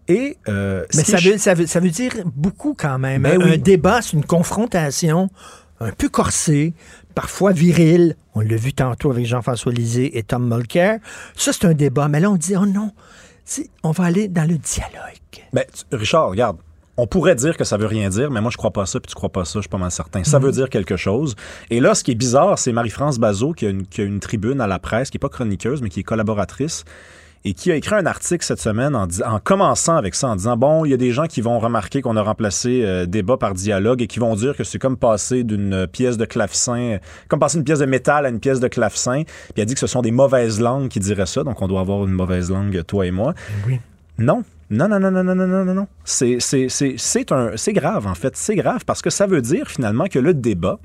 Et, 0.09 0.35
euh, 0.49 0.83
Mais 0.95 1.05
ça 1.05 1.15
veut, 1.15 1.37
ça, 1.37 1.53
veut, 1.53 1.65
ça 1.65 1.79
veut 1.79 1.91
dire 1.91 2.11
beaucoup 2.25 2.75
quand 2.77 2.99
même. 2.99 3.21
Ben 3.21 3.39
un, 3.41 3.45
oui. 3.45 3.53
un 3.53 3.57
débat, 3.57 4.01
c'est 4.01 4.17
une 4.17 4.25
confrontation 4.25 5.29
un 5.79 5.91
peu 5.91 6.09
corsée, 6.09 6.73
parfois 7.15 7.53
virile. 7.53 8.17
On 8.35 8.41
l'a 8.41 8.57
vu 8.57 8.73
tantôt 8.73 9.11
avec 9.11 9.25
Jean-François 9.25 9.71
Lisée 9.71 10.17
et 10.17 10.23
Tom 10.23 10.45
Mulcair. 10.53 10.99
Ça, 11.37 11.53
c'est 11.53 11.63
un 11.65 11.73
débat. 11.73 12.09
Mais 12.09 12.19
là, 12.19 12.29
on 12.29 12.35
dit, 12.35 12.55
oh 12.57 12.65
non, 12.65 12.91
On 13.83 13.91
va 13.91 14.05
aller 14.05 14.27
dans 14.27 14.47
le 14.47 14.57
dialogue. 14.57 15.47
Ben, 15.53 15.63
tu- 15.73 15.95
Richard, 15.95 16.29
regarde. 16.29 16.57
On 16.97 17.07
pourrait 17.07 17.35
dire 17.35 17.55
que 17.57 17.63
ça 17.63 17.77
veut 17.77 17.85
rien 17.87 18.09
dire, 18.09 18.29
mais 18.29 18.41
moi, 18.41 18.51
je 18.51 18.57
crois 18.57 18.71
pas 18.71 18.85
ça, 18.85 18.99
puis 18.99 19.07
tu 19.09 19.15
crois 19.15 19.29
pas 19.29 19.45
ça, 19.45 19.53
je 19.55 19.61
suis 19.61 19.69
pas 19.69 19.77
mal 19.77 19.89
certain. 19.91 20.23
Ça 20.23 20.39
Mhm. 20.39 20.45
veut 20.45 20.51
dire 20.51 20.69
quelque 20.69 20.97
chose. 20.97 21.35
Et 21.69 21.79
là, 21.79 21.95
ce 21.95 22.03
qui 22.03 22.11
est 22.11 22.15
bizarre, 22.15 22.59
c'est 22.59 22.73
Marie-France 22.73 23.17
Bazot 23.17 23.53
qui 23.53 23.65
a, 23.65 23.69
une, 23.69 23.87
qui 23.87 24.01
a 24.01 24.03
une 24.03 24.19
tribune 24.19 24.59
à 24.61 24.67
la 24.67 24.77
presse, 24.77 25.09
qui 25.09 25.17
est 25.17 25.19
pas 25.19 25.29
chroniqueuse, 25.29 25.81
mais 25.81 25.89
qui 25.89 26.01
est 26.01 26.03
collaboratrice, 26.03 26.83
et 27.43 27.53
qui 27.53 27.71
a 27.71 27.75
écrit 27.75 27.95
un 27.95 28.05
article 28.05 28.45
cette 28.45 28.59
semaine 28.59 28.95
en, 28.95 29.39
commençant 29.39 29.95
avec 29.95 30.13
ça, 30.13 30.27
en 30.27 30.35
disant, 30.35 30.57
bon, 30.57 30.85
il 30.85 30.91
y 30.91 30.93
a 30.93 30.97
des 30.97 31.11
gens 31.11 31.25
qui 31.25 31.41
vont 31.41 31.59
remarquer 31.59 32.01
qu'on 32.01 32.15
a 32.15 32.21
remplacé 32.21 32.83
euh, 32.83 33.05
débat 33.05 33.37
par 33.37 33.53
dialogue 33.53 34.01
et 34.01 34.07
qui 34.07 34.19
vont 34.19 34.35
dire 34.35 34.55
que 34.55 34.63
c'est 34.63 34.79
comme 34.79 34.97
passer 34.97 35.43
d'une 35.43 35.87
pièce 35.87 36.17
de 36.17 36.25
clavecin, 36.25 36.97
comme 37.27 37.39
passer 37.39 37.57
une 37.57 37.63
pièce 37.63 37.79
de 37.79 37.85
métal 37.85 38.25
à 38.25 38.29
une 38.29 38.39
pièce 38.39 38.59
de 38.59 38.67
clavecin. 38.67 39.23
Puis 39.23 39.61
elle 39.61 39.65
dit 39.65 39.73
que 39.73 39.79
ce 39.79 39.87
sont 39.87 40.01
des 40.01 40.11
mauvaises 40.11 40.61
langues 40.61 40.89
qui 40.89 40.99
diraient 40.99 41.25
ça, 41.25 41.43
donc 41.43 41.61
on 41.61 41.67
doit 41.67 41.81
avoir 41.81 42.05
une 42.05 42.13
mauvaise 42.13 42.51
langue, 42.51 42.83
toi 42.85 43.05
et 43.05 43.11
moi. 43.11 43.33
Oui. 43.67 43.79
Non. 44.17 44.43
Non, 44.69 44.87
non, 44.87 45.01
non, 45.01 45.11
non, 45.11 45.23
non, 45.23 45.35
non, 45.35 45.65
non, 45.65 45.73
non, 45.73 45.87
c'est 46.05 46.37
grave, 47.73 48.07
en 48.07 48.15
fait. 48.15 48.37
C'est 48.37 48.55
grave 48.55 48.85
parce 48.85 49.01
que 49.01 49.09
ça 49.09 49.27
veut 49.27 49.41
dire, 49.41 49.67
finalement, 49.67 50.05
que 50.05 50.17
le 50.17 50.33
débat 50.33 50.79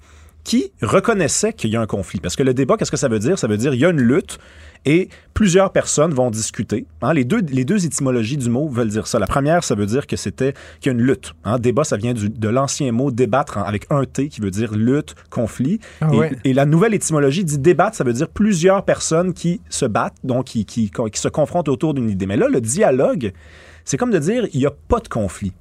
qui 0.46 0.70
reconnaissait 0.80 1.52
qu'il 1.52 1.70
y 1.70 1.76
a 1.76 1.80
un 1.80 1.86
conflit. 1.86 2.20
Parce 2.20 2.36
que 2.36 2.44
le 2.44 2.54
débat, 2.54 2.76
qu'est-ce 2.76 2.92
que 2.92 2.96
ça 2.96 3.08
veut 3.08 3.18
dire? 3.18 3.36
Ça 3.36 3.48
veut 3.48 3.56
dire 3.56 3.72
qu'il 3.72 3.80
y 3.80 3.84
a 3.84 3.90
une 3.90 4.00
lutte 4.00 4.38
et 4.84 5.08
plusieurs 5.34 5.72
personnes 5.72 6.14
vont 6.14 6.30
discuter. 6.30 6.86
Hein, 7.02 7.14
les, 7.14 7.24
deux, 7.24 7.40
les 7.40 7.64
deux 7.64 7.84
étymologies 7.84 8.36
du 8.36 8.48
mot 8.48 8.68
veulent 8.68 8.88
dire 8.90 9.08
ça. 9.08 9.18
La 9.18 9.26
première, 9.26 9.64
ça 9.64 9.74
veut 9.74 9.86
dire 9.86 10.06
que 10.06 10.14
c'était 10.14 10.54
qu'il 10.80 10.92
y 10.92 10.94
a 10.94 10.98
une 10.98 11.04
lutte. 11.04 11.34
Hein. 11.42 11.58
Débat, 11.58 11.82
ça 11.82 11.96
vient 11.96 12.14
du- 12.14 12.28
de 12.30 12.48
l'ancien 12.48 12.92
mot 12.92 13.10
débattre 13.10 13.58
en- 13.58 13.64
avec 13.64 13.86
un 13.90 14.04
T 14.04 14.28
qui 14.28 14.40
veut 14.40 14.52
dire 14.52 14.72
lutte, 14.76 15.16
conflit. 15.30 15.80
Ah 16.00 16.10
et, 16.44 16.52
la 16.52 16.64
nouvelle 16.64 16.94
étymologie 16.94 17.42
dit 17.44 17.58
débattre, 17.58 17.96
ça 17.96 18.04
veut 18.04 18.12
dire 18.12 18.28
plusieurs 18.28 18.84
personnes 18.84 19.34
qui 19.34 19.60
se 19.68 19.84
battent, 19.84 20.18
donc 20.22 20.44
qui, 20.44 20.64
qui, 20.64 20.92
qui 21.12 21.20
se 21.20 21.26
confrontent 21.28 21.68
autour 21.68 21.92
d'une 21.92 22.08
idée. 22.08 22.26
Mais 22.26 22.36
là, 22.36 22.46
le 22.48 22.60
dialogue, 22.60 23.32
c'est 23.84 23.96
comme 23.96 24.12
de 24.12 24.18
dire 24.20 24.46
il 24.52 24.60
n'y 24.60 24.66
a 24.66 24.74
pas 24.86 25.00
de 25.00 25.08
conflit. 25.08 25.52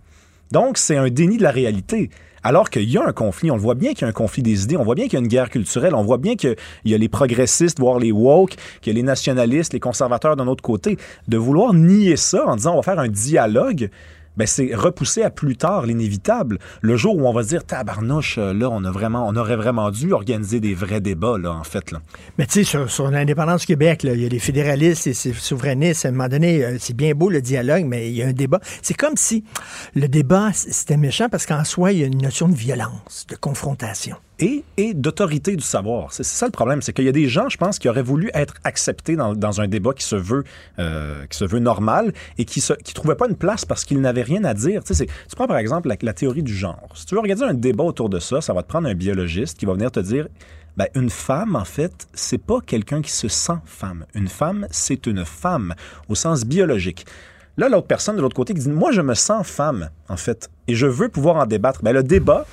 Donc, 0.51 0.77
c'est 0.77 0.95
un 0.95 1.09
déni 1.09 1.37
de 1.37 1.43
la 1.43 1.49
réalité. 1.49 2.11
Alors 2.47 2.69
qu'il 2.69 2.87
y 2.87 2.95
a 2.95 3.03
un 3.03 3.11
conflit, 3.11 3.49
on 3.49 3.55
le 3.55 3.61
voit 3.61 3.73
bien 3.73 3.93
qu'il 3.93 4.03
y 4.03 4.05
a 4.05 4.07
un 4.07 4.11
conflit 4.11 4.43
des 4.43 4.65
idées, 4.65 4.77
on 4.77 4.83
voit 4.83 4.93
bien 4.93 5.05
qu'il 5.05 5.13
y 5.13 5.15
a 5.15 5.19
une 5.19 5.27
guerre 5.27 5.49
culturelle, 5.49 5.95
on 5.95 6.03
voit 6.03 6.19
bien 6.19 6.35
qu'il 6.35 6.55
y 6.85 6.93
a 6.93 6.97
les 6.99 7.09
progressistes, 7.09 7.79
voire 7.79 7.97
les 7.97 8.11
woke, 8.11 8.53
qu'il 8.81 8.93
y 8.93 8.95
a 8.95 8.97
les 8.97 9.01
nationalistes, 9.01 9.73
les 9.73 9.79
conservateurs 9.79 10.35
d'un 10.35 10.45
autre 10.45 10.61
côté. 10.61 10.99
De 11.27 11.37
vouloir 11.37 11.73
nier 11.73 12.17
ça 12.17 12.45
en 12.45 12.55
disant 12.55 12.73
on 12.73 12.75
va 12.75 12.83
faire 12.83 12.99
un 12.99 13.07
dialogue, 13.07 13.89
ben 14.37 14.47
c'est 14.47 14.73
repousser 14.75 15.23
à 15.23 15.29
plus 15.29 15.57
tard 15.57 15.85
l'inévitable. 15.85 16.59
Le 16.81 16.97
jour 16.97 17.17
où 17.17 17.27
on 17.27 17.33
va 17.33 17.43
se 17.43 17.49
dire 17.49 17.63
tabarnouche, 17.63 18.37
euh, 18.37 18.53
là, 18.53 18.69
on 18.69 18.83
a 18.83 18.91
vraiment, 18.91 19.27
on 19.27 19.35
aurait 19.35 19.55
vraiment 19.55 19.91
dû 19.91 20.13
organiser 20.13 20.59
des 20.59 20.73
vrais 20.73 21.01
débats, 21.01 21.37
là, 21.37 21.51
en 21.51 21.63
fait. 21.63 21.91
Là. 21.91 22.01
Mais 22.37 22.45
tu 22.45 22.53
sais, 22.53 22.63
sur, 22.63 22.89
sur 22.89 23.09
l'indépendance 23.09 23.61
du 23.61 23.67
Québec, 23.67 24.03
là, 24.03 24.13
il 24.13 24.21
y 24.21 24.25
a 24.25 24.29
les 24.29 24.39
fédéralistes 24.39 25.07
et 25.07 25.11
les 25.11 25.33
souverainistes. 25.33 26.05
À 26.05 26.09
un 26.09 26.11
moment 26.11 26.27
donné, 26.27 26.63
euh, 26.63 26.77
c'est 26.79 26.95
bien 26.95 27.13
beau 27.13 27.29
le 27.29 27.41
dialogue, 27.41 27.85
mais 27.85 28.09
il 28.09 28.15
y 28.15 28.23
a 28.23 28.27
un 28.27 28.33
débat. 28.33 28.59
C'est 28.81 28.93
comme 28.93 29.17
si 29.17 29.43
le 29.93 30.07
débat, 30.07 30.51
c'était 30.53 30.97
méchant 30.97 31.29
parce 31.29 31.45
qu'en 31.45 31.63
soi, 31.63 31.91
il 31.91 31.99
y 31.99 32.03
a 32.03 32.07
une 32.07 32.21
notion 32.21 32.47
de 32.47 32.55
violence, 32.55 33.25
de 33.29 33.35
confrontation. 33.35 34.17
Et, 34.39 34.63
d'autorité 34.93 35.55
du 35.55 35.63
savoir. 35.63 36.11
C'est 36.11 36.23
ça 36.23 36.45
le 36.45 36.51
problème, 36.51 36.81
c'est 36.81 36.93
qu'il 36.93 37.05
y 37.05 37.09
a 37.09 37.13
des 37.13 37.27
gens, 37.27 37.49
je 37.49 37.57
pense, 37.57 37.79
qui 37.79 37.87
auraient 37.89 38.01
voulu 38.01 38.29
être 38.33 38.55
acceptés 38.63 39.15
dans, 39.15 39.61
un 39.61 39.67
débat 39.67 39.93
qui 39.93 40.03
se 40.03 40.15
veut, 40.15 40.43
euh, 40.79 41.25
qui 41.27 41.37
se 41.37 41.45
veut 41.45 41.59
normal 41.59 42.13
et 42.37 42.45
qui 42.45 42.63
ne 42.69 42.93
trouvaient 42.93 43.15
pas 43.15 43.27
une 43.27 43.35
place 43.35 43.65
parce 43.65 43.85
qu'ils 43.85 44.01
n'avaient 44.01 44.23
rien 44.23 44.43
à 44.43 44.53
dire. 44.53 44.83
Tu 44.83 45.05
prends 45.35 45.47
par 45.47 45.57
exemple 45.57 45.87
la, 45.87 45.95
la 46.01 46.13
théorie 46.13 46.43
du 46.43 46.53
genre. 46.53 46.89
Si 46.95 47.05
tu 47.05 47.15
veux 47.15 47.19
organiser 47.19 47.45
un 47.45 47.53
débat 47.53 47.83
autour 47.83 48.09
de 48.09 48.19
ça, 48.19 48.41
ça 48.41 48.53
va 48.53 48.63
te 48.63 48.67
prendre 48.67 48.87
un 48.87 48.95
biologiste 48.95 49.57
qui 49.57 49.65
va 49.65 49.73
venir 49.73 49.91
te 49.91 49.99
dire 49.99 50.27
ben, 50.77 50.87
une 50.93 51.09
femme, 51.09 51.55
en 51.55 51.63
fait, 51.63 52.07
c'est 52.13 52.37
pas 52.37 52.59
quelqu'un 52.59 53.01
qui 53.01 53.11
se 53.11 53.29
sent 53.29 53.59
femme. 53.65 54.05
Une 54.13 54.27
femme, 54.27 54.67
c'est 54.71 55.07
une 55.07 55.23
femme 55.23 55.73
au 56.09 56.15
sens 56.15 56.43
biologique. 56.43 57.05
Là, 57.57 57.69
l'autre 57.69 57.87
personne 57.87 58.17
de 58.17 58.21
l'autre 58.21 58.35
côté 58.35 58.53
qui 58.53 58.59
dit 58.59 58.69
Moi, 58.69 58.91
je 58.91 59.01
me 59.01 59.13
sens 59.13 59.47
femme, 59.47 59.89
en 60.09 60.17
fait, 60.17 60.49
et 60.67 60.75
je 60.75 60.85
veux 60.85 61.07
pouvoir 61.07 61.37
en 61.37 61.45
débattre. 61.45 61.81
Ben, 61.81 61.93
le 61.93 62.03
débat, 62.03 62.45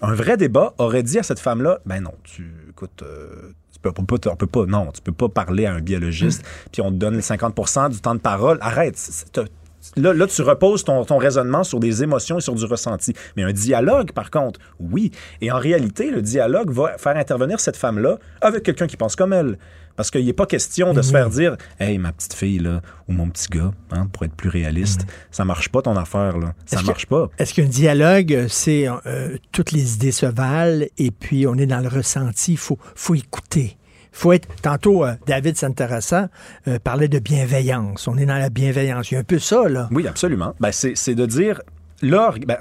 un 0.00 0.14
vrai 0.14 0.36
débat 0.36 0.74
aurait 0.78 1.02
dit 1.02 1.18
à 1.18 1.22
cette 1.22 1.40
femme-là, 1.40 1.80
ben 1.86 2.00
non, 2.00 2.14
tu, 2.24 2.52
écoute, 2.70 3.02
euh, 3.02 3.52
tu 3.72 3.78
peux, 3.80 3.90
on 3.96 4.04
peut 4.04 4.18
pas, 4.18 4.30
on 4.30 4.36
peut 4.36 4.46
pas, 4.46 4.66
non, 4.66 4.90
tu 4.92 5.00
peux 5.00 5.12
pas 5.12 5.28
parler 5.28 5.66
à 5.66 5.74
un 5.74 5.80
biologiste, 5.80 6.44
puis 6.72 6.82
on 6.82 6.90
te 6.90 6.96
donne 6.96 7.16
les 7.16 7.22
50% 7.22 7.90
du 7.90 8.00
temps 8.00 8.14
de 8.14 8.20
parole. 8.20 8.58
Arrête. 8.60 8.96
Là, 9.96 10.12
là, 10.12 10.26
tu 10.26 10.42
reposes 10.42 10.84
ton, 10.84 11.04
ton 11.04 11.18
raisonnement 11.18 11.64
sur 11.64 11.80
des 11.80 12.02
émotions 12.02 12.38
et 12.38 12.40
sur 12.40 12.54
du 12.54 12.64
ressenti. 12.64 13.14
Mais 13.36 13.44
un 13.44 13.52
dialogue, 13.52 14.12
par 14.12 14.30
contre, 14.30 14.60
oui. 14.80 15.12
Et 15.40 15.50
en 15.50 15.58
réalité, 15.58 16.10
le 16.10 16.20
dialogue 16.20 16.70
va 16.70 16.98
faire 16.98 17.16
intervenir 17.16 17.60
cette 17.60 17.76
femme-là 17.76 18.18
avec 18.40 18.64
quelqu'un 18.64 18.86
qui 18.86 18.96
pense 18.96 19.16
comme 19.16 19.32
elle. 19.32 19.58
Parce 19.98 20.12
qu'il 20.12 20.24
n'est 20.24 20.32
pas 20.32 20.46
question 20.46 20.94
de 20.94 21.02
se 21.02 21.10
faire 21.10 21.28
dire 21.28 21.56
Hey, 21.80 21.98
ma 21.98 22.12
petite 22.12 22.32
fille, 22.32 22.60
là, 22.60 22.80
ou 23.08 23.12
mon 23.12 23.28
petit 23.28 23.48
gars, 23.48 23.72
hein, 23.90 24.06
pour 24.12 24.24
être 24.24 24.32
plus 24.32 24.48
réaliste, 24.48 25.06
ça 25.32 25.44
marche 25.44 25.70
pas 25.70 25.82
ton 25.82 25.96
affaire, 25.96 26.38
là. 26.38 26.54
Ça 26.66 26.80
que- 26.80 26.86
marche 26.86 27.06
pas. 27.06 27.28
Est-ce 27.38 27.52
qu'un 27.52 27.64
dialogue, 27.66 28.32
euh, 28.32 28.46
c'est 28.48 28.86
euh, 28.88 29.36
toutes 29.50 29.72
les 29.72 29.94
idées 29.94 30.12
se 30.12 30.24
valent 30.26 30.86
et 30.98 31.10
puis 31.10 31.48
on 31.48 31.56
est 31.56 31.66
dans 31.66 31.80
le 31.80 31.88
ressenti, 31.88 32.52
il 32.52 32.58
faut, 32.58 32.78
faut 32.94 33.16
écouter. 33.16 33.76
faut 34.12 34.32
être. 34.32 34.46
Tantôt, 34.62 35.04
euh, 35.04 35.14
David 35.26 35.56
Santarassa 35.56 36.28
euh, 36.68 36.78
parlait 36.78 37.08
de 37.08 37.18
bienveillance. 37.18 38.06
On 38.06 38.16
est 38.18 38.26
dans 38.26 38.38
la 38.38 38.50
bienveillance. 38.50 39.10
Il 39.10 39.14
y 39.14 39.16
a 39.16 39.20
un 39.20 39.24
peu 39.24 39.40
ça, 39.40 39.68
là. 39.68 39.88
Oui, 39.90 40.06
absolument. 40.06 40.54
Ben, 40.60 40.70
c'est 40.70 40.92
c'est 40.94 41.16
de 41.16 41.26
dire, 41.26 41.60
là, 42.02 42.32
ben, 42.46 42.58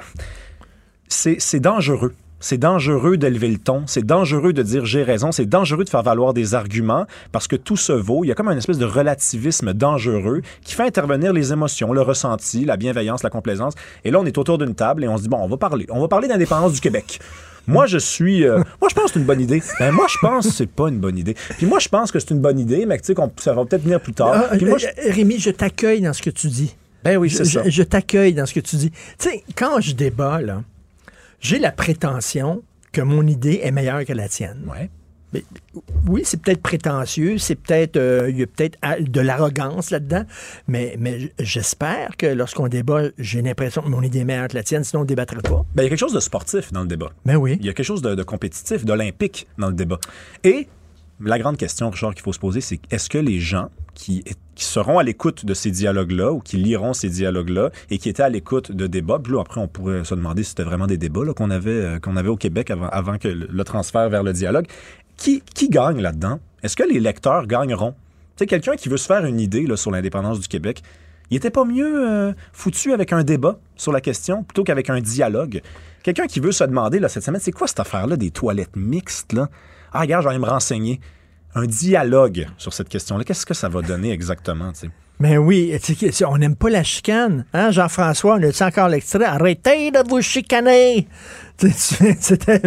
c'est 1.07 1.38
c'est 1.39 1.59
dangereux. 1.59 2.14
C'est 2.39 2.59
dangereux 2.59 3.18
d'élever 3.18 3.47
le 3.47 3.57
ton, 3.57 3.84
c'est 3.88 4.05
dangereux 4.05 4.53
de 4.53 4.61
dire 4.61 4.85
j'ai 4.85 5.01
raison, 5.01 5.31
c'est 5.31 5.47
dangereux 5.47 5.84
de 5.84 5.89
faire 5.89 6.03
valoir 6.03 6.34
des 6.35 6.53
arguments 6.53 7.05
parce 7.31 7.47
que 7.47 7.55
tout 7.55 7.77
se 7.77 7.91
vaut. 7.93 8.23
Il 8.23 8.27
y 8.27 8.31
a 8.31 8.35
comme 8.35 8.47
une 8.49 8.57
espèce 8.59 8.77
de 8.77 8.85
relativisme 8.85 9.73
dangereux 9.73 10.41
qui 10.64 10.76
fait 10.76 10.84
intervenir 10.84 11.34
les 11.34 11.51
émotions, 11.51 11.93
le 11.93 12.01
ressenti, 12.01 12.64
la 12.64 12.77
bienveillance, 12.77 13.23
la 13.23 13.31
complaisance. 13.31 13.73
Et 14.05 14.11
là, 14.11 14.19
on 14.19 14.26
est 14.26 14.38
autour 14.38 14.59
d'une 14.59 14.76
table 14.76 15.03
et 15.03 15.07
on 15.07 15.18
se 15.18 15.23
dit 15.23 15.30
bon, 15.30 15.38
on 15.41 15.47
va 15.47 15.57
parler. 15.57 15.88
On 15.89 15.99
va 15.99 16.07
parler 16.07 16.27
d'indépendance 16.27 16.73
du 16.73 16.80
Québec. 16.80 17.19
Moi, 17.65 17.85
je 17.88 17.97
suis. 17.97 18.45
euh, 18.45 18.57
moi, 18.80 18.88
je 18.89 18.93
pense 18.95 19.05
que 19.05 19.11
c'est 19.14 19.19
une 19.19 19.26
bonne 19.26 19.41
idée. 19.41 19.61
Ben, 19.80 19.91
moi, 19.91 20.05
je 20.07 20.18
pense 20.22 20.45
que 20.47 20.53
c'est 20.53 20.69
pas 20.69 20.88
une 20.89 20.99
bonne 20.99 21.18
idée. 21.18 21.35
Puis 21.57 21.65
moi, 21.65 21.80
je 21.80 21.89
pense 21.89 22.11
que 22.11 22.19
c'est 22.19 22.30
une 22.31 22.39
bonne 22.39 22.59
idée, 22.59 22.85
mais 22.85 22.97
tu 22.99 23.05
sais, 23.07 23.14
qu'on- 23.14 23.31
ça 23.38 23.53
va 23.53 23.65
peut-être 23.65 23.84
venir 23.84 23.99
plus 23.99 24.14
tard. 24.14 24.31
Ah, 24.51 24.55
Puis 24.55 24.65
moi, 24.68 24.77
je- 24.77 24.85
euh, 24.88 25.11
Rémi, 25.11 25.38
je 25.39 25.49
t'accueille 25.49 25.99
dans 26.01 26.14
ce 26.14 26.22
que 26.22 26.30
tu 26.30 26.47
dis. 26.47 26.76
Ben 27.03 27.18
oui, 27.18 27.30
c'est 27.30 27.43
ça. 27.45 27.64
Je, 27.65 27.69
je 27.72 27.84
t'accueille 27.84 28.34
dans 28.34 28.45
ce 28.45 28.53
que 28.53 28.59
tu 28.61 28.76
dis. 28.77 28.91
Tu 28.91 29.30
sais, 29.30 29.43
quand 29.55 29.81
je 29.81 29.93
débat, 29.93 30.39
là, 30.41 30.61
j'ai 31.39 31.59
la 31.59 31.72
prétention 31.72 32.64
que 32.91 33.01
mon 33.01 33.26
idée 33.27 33.61
est 33.64 33.72
meilleure 33.72 34.05
que 34.05 34.14
la 34.14 34.27
tienne. 34.27 34.64
Ouais. 34.68 34.89
Mais, 35.34 35.43
oui, 36.07 36.22
c'est 36.23 36.41
peut-être 36.41 36.61
prétentieux, 36.61 37.38
c'est 37.38 37.55
peut-être, 37.55 37.97
euh, 37.97 38.30
il 38.30 38.38
y 38.38 38.43
a 38.43 38.47
peut-être 38.47 38.77
de 39.01 39.19
l'arrogance 39.19 39.91
là-dedans, 39.91 40.23
mais, 40.69 40.95
mais 40.97 41.34
j'espère 41.38 42.15
que 42.15 42.27
lorsqu'on 42.27 42.69
débat, 42.69 43.03
j'ai 43.18 43.41
l'impression 43.41 43.81
que 43.81 43.89
mon 43.89 44.01
idée 44.01 44.19
est 44.19 44.23
meilleure 44.23 44.47
que 44.47 44.55
la 44.55 44.64
tienne, 44.64 44.85
sinon 44.85 45.01
on 45.01 45.03
ne 45.03 45.07
débattrait 45.07 45.41
pas. 45.41 45.65
Ben, 45.76 45.84
il 45.84 45.85
y 45.85 45.88
a 45.88 45.89
quelque 45.89 45.99
chose 45.99 46.14
de 46.14 46.22
sportif 46.22 46.72
dans 46.72 46.81
le 46.81 46.88
débat. 46.88 47.11
Ben 47.26 47.35
oui. 47.35 47.57
Il 47.59 47.65
y 47.65 47.69
a 47.69 47.73
quelque 47.73 47.85
chose 47.85 48.01
de, 48.01 48.15
de 48.15 48.23
compétitif, 48.23 48.85
d'olympique 48.85 49.47
dans 49.57 49.68
le 49.68 49.73
débat. 49.73 49.99
Et 50.45 50.69
la 51.19 51.39
grande 51.39 51.57
question, 51.57 51.89
Richard, 51.89 52.14
qu'il 52.14 52.23
faut 52.23 52.34
se 52.34 52.39
poser, 52.39 52.61
c'est 52.61 52.80
est-ce 52.89 53.09
que 53.09 53.18
les 53.18 53.39
gens 53.39 53.69
qui, 53.97 54.23
seront 54.55 54.99
à 54.99 55.03
l'écoute 55.03 55.45
de 55.45 55.53
ces 55.53 55.71
dialogues-là 55.71 56.31
ou 56.31 56.39
qui 56.39 56.57
liront 56.57 56.93
ces 56.93 57.09
dialogues-là 57.09 57.71
et 57.89 57.97
qui 57.97 58.09
étaient 58.09 58.23
à 58.23 58.29
l'écoute 58.29 58.71
de 58.71 58.87
débats, 58.87 59.19
puis 59.21 59.33
là, 59.33 59.41
après, 59.41 59.59
on 59.59 59.67
pourrait 59.67 60.03
se 60.03 60.15
demander 60.15 60.43
si 60.43 60.49
c'était 60.49 60.63
vraiment 60.63 60.87
des 60.87 60.97
débats 60.97 61.21
qu'on 61.35 61.49
avait, 61.49 61.71
euh, 61.71 61.99
qu'on 61.99 62.15
avait 62.15 62.29
au 62.29 62.37
Québec 62.37 62.71
avant, 62.71 62.87
avant 62.89 63.17
que 63.17 63.27
le, 63.27 63.63
transfert 63.63 64.09
vers 64.09 64.23
le 64.23 64.33
dialogue, 64.33 64.67
qui, 65.17 65.41
gagne 65.69 65.99
là-dedans? 65.99 66.39
Est-ce 66.63 66.75
que 66.75 66.83
les 66.83 66.99
lecteurs 66.99 67.47
gagneront? 67.47 67.91
Tu 67.91 68.43
sais, 68.43 68.45
quelqu'un 68.45 68.75
qui 68.75 68.87
veut 68.87 68.97
se 68.97 69.07
faire 69.07 69.25
une 69.25 69.39
idée 69.39 69.67
sur 69.75 69.91
l'indépendance 69.91 70.39
du 70.39 70.47
Québec, 70.47 70.83
il 71.31 71.37
était 71.37 71.49
pas 71.49 71.65
mieux 71.65 72.07
euh, 72.07 72.33
foutu 72.53 72.93
avec 72.93 73.11
un 73.13 73.23
débat 73.23 73.59
sur 73.75 73.91
la 73.91 73.99
question 73.99 74.43
plutôt 74.43 74.63
qu'avec 74.63 74.89
un 74.89 75.01
dialogue? 75.01 75.61
Quelqu'un 76.03 76.27
qui 76.27 76.39
veut 76.39 76.51
se 76.51 76.63
demander 76.63 76.99
là, 76.99 77.09
cette 77.09 77.23
semaine, 77.23 77.41
c'est 77.41 77.51
quoi 77.51 77.67
cette 77.67 77.79
affaire-là 77.79 78.15
des 78.15 78.31
toilettes 78.31 78.75
mixtes? 78.75 79.35
Ah, 79.91 80.01
regarde, 80.01 80.23
je 80.23 80.29
vais 80.29 80.35
aller 80.35 80.43
me 80.43 80.49
renseigner. 80.49 80.99
Un 81.57 81.65
dialogue 81.65 82.45
sur 82.59 82.71
cette 82.71 82.88
question-là, 82.88 83.23
qu'est-ce 83.23 83.43
que 83.43 83.55
ça 83.55 83.67
va 83.67 83.81
donner 83.81 84.11
exactement? 84.11 84.71
tu 84.73 84.81
sais? 84.81 84.89
Mais 85.19 85.39
oui, 85.39 85.75
on 86.27 86.38
n'aime 86.38 86.55
pas 86.55 86.69
la 86.69 86.84
chicane. 86.84 87.45
Hein, 87.51 87.71
Jean-François, 87.71 88.35
on 88.35 88.43
a-tu 88.43 88.61
encore 88.61 88.89
l'extrait? 88.89 89.25
Arrêtez 89.25 89.89
de 89.89 90.07
vous 90.07 90.21
chicaner! 90.21 91.07
Tu 91.59 91.71
sais, 91.71 92.15
C'était 92.19 92.61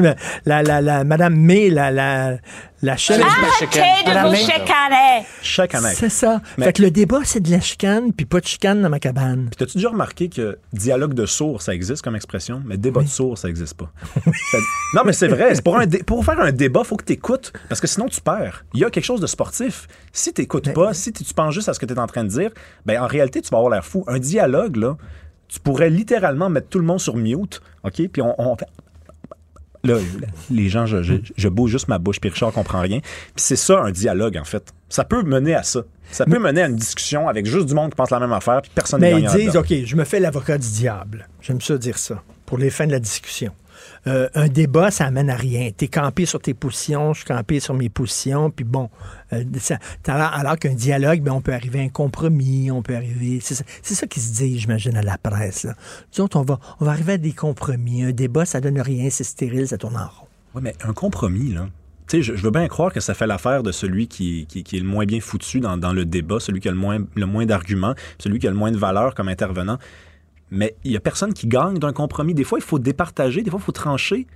la, 0.45 0.62
la, 0.62 0.81
la, 0.81 1.05
Madame 1.05 1.37
May, 1.37 1.71
la, 1.71 1.91
la, 1.93 2.39
la 2.83 2.97
chef. 2.97 3.21
Arrêtez 3.21 4.11
de 4.11 4.29
vous 4.29 4.35
chicaner! 4.35 5.27
Année. 5.75 5.95
C'est 5.95 6.09
ça. 6.09 6.41
Mais- 6.59 6.65
Fait 6.67 6.73
que 6.73 6.83
le 6.83 6.91
débat, 6.91 7.21
c'est 7.25 7.41
de 7.41 7.51
la 7.51 7.61
chicane, 7.61 8.12
puis 8.12 8.27
pas 8.27 8.41
de 8.41 8.47
chicane 8.47 8.83
dans 8.83 8.89
ma 8.89 8.99
cabane. 8.99 9.47
Puis 9.51 9.57
t'as-tu 9.59 9.79
déjà 9.79 9.91
remarqué 9.91 10.29
que 10.29 10.59
dialogue 10.73 11.15
de 11.15 11.25
sourds, 11.27 11.62
ça 11.62 11.73
existe 11.75 12.03
comme 12.03 12.17
expression, 12.17 12.62
mais 12.65 12.77
débat 12.79 13.03
de 13.03 13.09
sourds, 13.09 13.39
ça 13.39 13.49
existe 13.49 13.75
pas? 13.75 13.91
Non, 14.95 15.03
mais 15.05 15.12
c'est 15.12 15.29
vrai. 15.29 15.55
c'est 15.55 15.62
Pour, 15.62 15.77
un 15.79 15.87
dé- 15.87 16.03
pour 16.03 16.25
faire 16.25 16.41
un 16.41 16.51
débat, 16.51 16.83
faut 16.83 16.97
que 16.97 17.05
tu 17.05 17.12
écoutes, 17.12 17.53
parce 17.69 17.81
que 17.81 17.87
sinon 17.87 18.09
tu 18.09 18.21
perds. 18.21 18.65
Il 18.75 18.81
y 18.81 18.85
a 18.85 18.91
quelque 18.91 19.05
chose 19.05 19.21
de 19.21 19.27
sportif. 19.29 19.87
Si 20.12 20.33
tu 20.33 20.45
pas, 20.47 20.95
si 20.95 21.12
tu 21.12 21.33
penses 21.33 21.55
juste 21.55 21.69
à 21.69 21.75
ce 21.75 21.79
que 21.79 21.87
tu 21.87 21.95
es 21.95 21.99
en 21.99 22.07
train 22.09 22.25
de 22.25 22.29
dire, 22.29 22.51
ben 22.87 23.01
en 23.01 23.07
réalité, 23.07 23.41
tu 23.41 23.51
vas 23.51 23.59
avoir 23.59 23.71
l'air 23.73 23.85
fou. 23.85 24.05
Un 24.09 24.19
dialogue, 24.19 24.77
là, 24.77 24.97
tu 25.51 25.61
pourrais 25.61 25.91
littéralement 25.91 26.49
mettre 26.49 26.69
tout 26.69 26.79
le 26.79 26.85
monde 26.85 27.01
sur 27.01 27.17
mute, 27.17 27.61
OK? 27.83 28.09
Puis 28.09 28.23
on, 28.23 28.35
on 28.41 28.57
fait 28.57 28.67
Là, 29.83 29.97
les 30.51 30.69
gens, 30.69 30.85
je, 30.85 31.03
je, 31.03 31.15
je 31.35 31.49
bouge 31.49 31.71
juste 31.71 31.89
ma 31.89 31.99
bouche, 31.99 32.21
puis 32.21 32.29
Richard 32.29 32.53
comprend 32.53 32.81
rien. 32.81 33.01
Puis 33.01 33.37
c'est 33.37 33.57
ça, 33.57 33.81
un 33.81 33.91
dialogue, 33.91 34.37
en 34.37 34.45
fait. 34.45 34.75
Ça 34.91 35.05
peut 35.05 35.23
mener 35.23 35.55
à 35.55 35.63
ça. 35.63 35.85
Ça 36.11 36.27
peut 36.27 36.39
mener 36.39 36.63
à 36.63 36.67
une 36.67 36.77
discussion 36.77 37.29
avec 37.29 37.47
juste 37.47 37.67
du 37.67 37.75
monde 37.75 37.91
qui 37.91 37.97
pense 37.97 38.11
la 38.11 38.21
même 38.21 38.33
affaire, 38.33 38.61
puis 38.61 38.71
personne 38.75 39.01
Mais 39.01 39.19
ils 39.19 39.27
disent. 39.27 39.57
OK, 39.57 39.73
je 39.85 39.97
me 39.97 40.05
fais 40.05 40.21
l'avocat 40.21 40.59
du 40.59 40.69
diable. 40.69 41.29
J'aime 41.41 41.61
ça 41.63 41.79
dire 41.79 41.97
ça, 41.97 42.23
pour 42.45 42.59
les 42.59 42.69
fins 42.69 42.87
de 42.87 42.93
la 42.93 42.99
discussion. 42.99 43.53
Euh, 44.07 44.29
un 44.35 44.49
débat, 44.49 44.91
ça 44.91 45.07
amène 45.07 45.29
à 45.29 45.37
rien. 45.37 45.71
Tu 45.77 45.85
es 45.85 45.89
campé 45.89 46.25
sur 46.25 46.41
tes 46.41 46.55
positions, 46.55 47.13
je 47.13 47.21
suis 47.21 47.29
campé 47.29 47.61
sur 47.61 47.75
mes 47.75 47.89
positions, 47.89 48.51
puis 48.51 48.65
bon, 48.65 48.89
euh, 49.33 49.45
alors, 50.07 50.59
qu'un 50.59 50.75
dialogue, 50.75 51.21
ben, 51.21 51.33
on 51.33 51.41
peut 51.41 51.53
arriver 51.53 51.81
à 51.81 51.83
un 51.83 51.89
compromis, 51.89 52.71
on 52.71 52.83
peut 52.83 52.97
arriver... 52.97 53.41
C'est 53.41 53.95
ça, 53.95 54.07
qui 54.07 54.21
se 54.21 54.33
dit, 54.35 54.59
j'imagine, 54.59 54.97
à 54.97 55.03
la 55.03 55.19
presse. 55.19 55.65
Là. 55.65 55.75
Nous 56.17 56.25
autres, 56.25 56.39
on 56.39 56.43
va, 56.43 56.59
on 56.81 56.85
va 56.85 56.93
arriver 56.93 57.15
à 57.15 57.19
des 57.19 57.33
compromis. 57.33 58.05
Un 58.05 58.13
débat, 58.13 58.45
ça 58.45 58.61
donne 58.61 58.81
rien, 58.81 59.11
c'est 59.11 59.25
stérile, 59.25 59.69
ça 59.69 59.77
tourne 59.77 59.97
en 59.97 60.07
rond. 60.07 60.27
Oui, 60.55 60.63
mais 60.65 60.75
un 60.83 60.93
compromis, 60.93 61.53
là. 61.53 61.69
Tu 62.09 62.25
sais, 62.25 62.35
je, 62.37 62.43
veux 62.43 62.51
bien 62.51 62.67
croire 62.67 62.93
que 62.93 62.99
ça 62.99 63.15
fait 63.15 63.29
l'affaire 63.29 63.63
de 63.63 63.71
celui 63.71 64.09
qui 64.09 64.49
est 64.53 64.73
le 64.73 64.85
moins 64.85 65.05
bien 65.05 65.21
foutu 65.21 65.61
dans, 65.61 65.77
dans 65.77 65.93
le 65.93 66.05
débat, 66.05 66.41
celui 66.41 66.59
qui 66.59 66.67
a 66.67 66.73
le 66.73 66.77
moins, 66.77 66.99
le 67.15 67.27
moins 67.27 67.47
d'arguments, 67.47 67.95
celui 68.19 68.41
qui 68.41 68.49
a 68.49 68.51
le 68.51 68.57
moins 68.57 68.73
de 68.73 68.77
valeur 68.77 69.15
comme 69.15 69.29
intervenant. 69.29 69.79
Mais 70.51 70.77
il 70.85 70.93
y 70.93 70.97
a 70.97 71.01
personne 71.01 71.33
qui 71.33 71.47
gagne 71.47 71.79
d'un 71.79 71.93
compromis. 71.93 72.35
Des 72.35 72.45
fois, 72.45 72.59
il 72.59 72.65
faut 72.65 72.79
départager, 72.79 73.43
des 73.43 73.51
fois, 73.51 73.61
il 73.61 73.65
faut 73.65 73.73
trancher. 73.73 74.27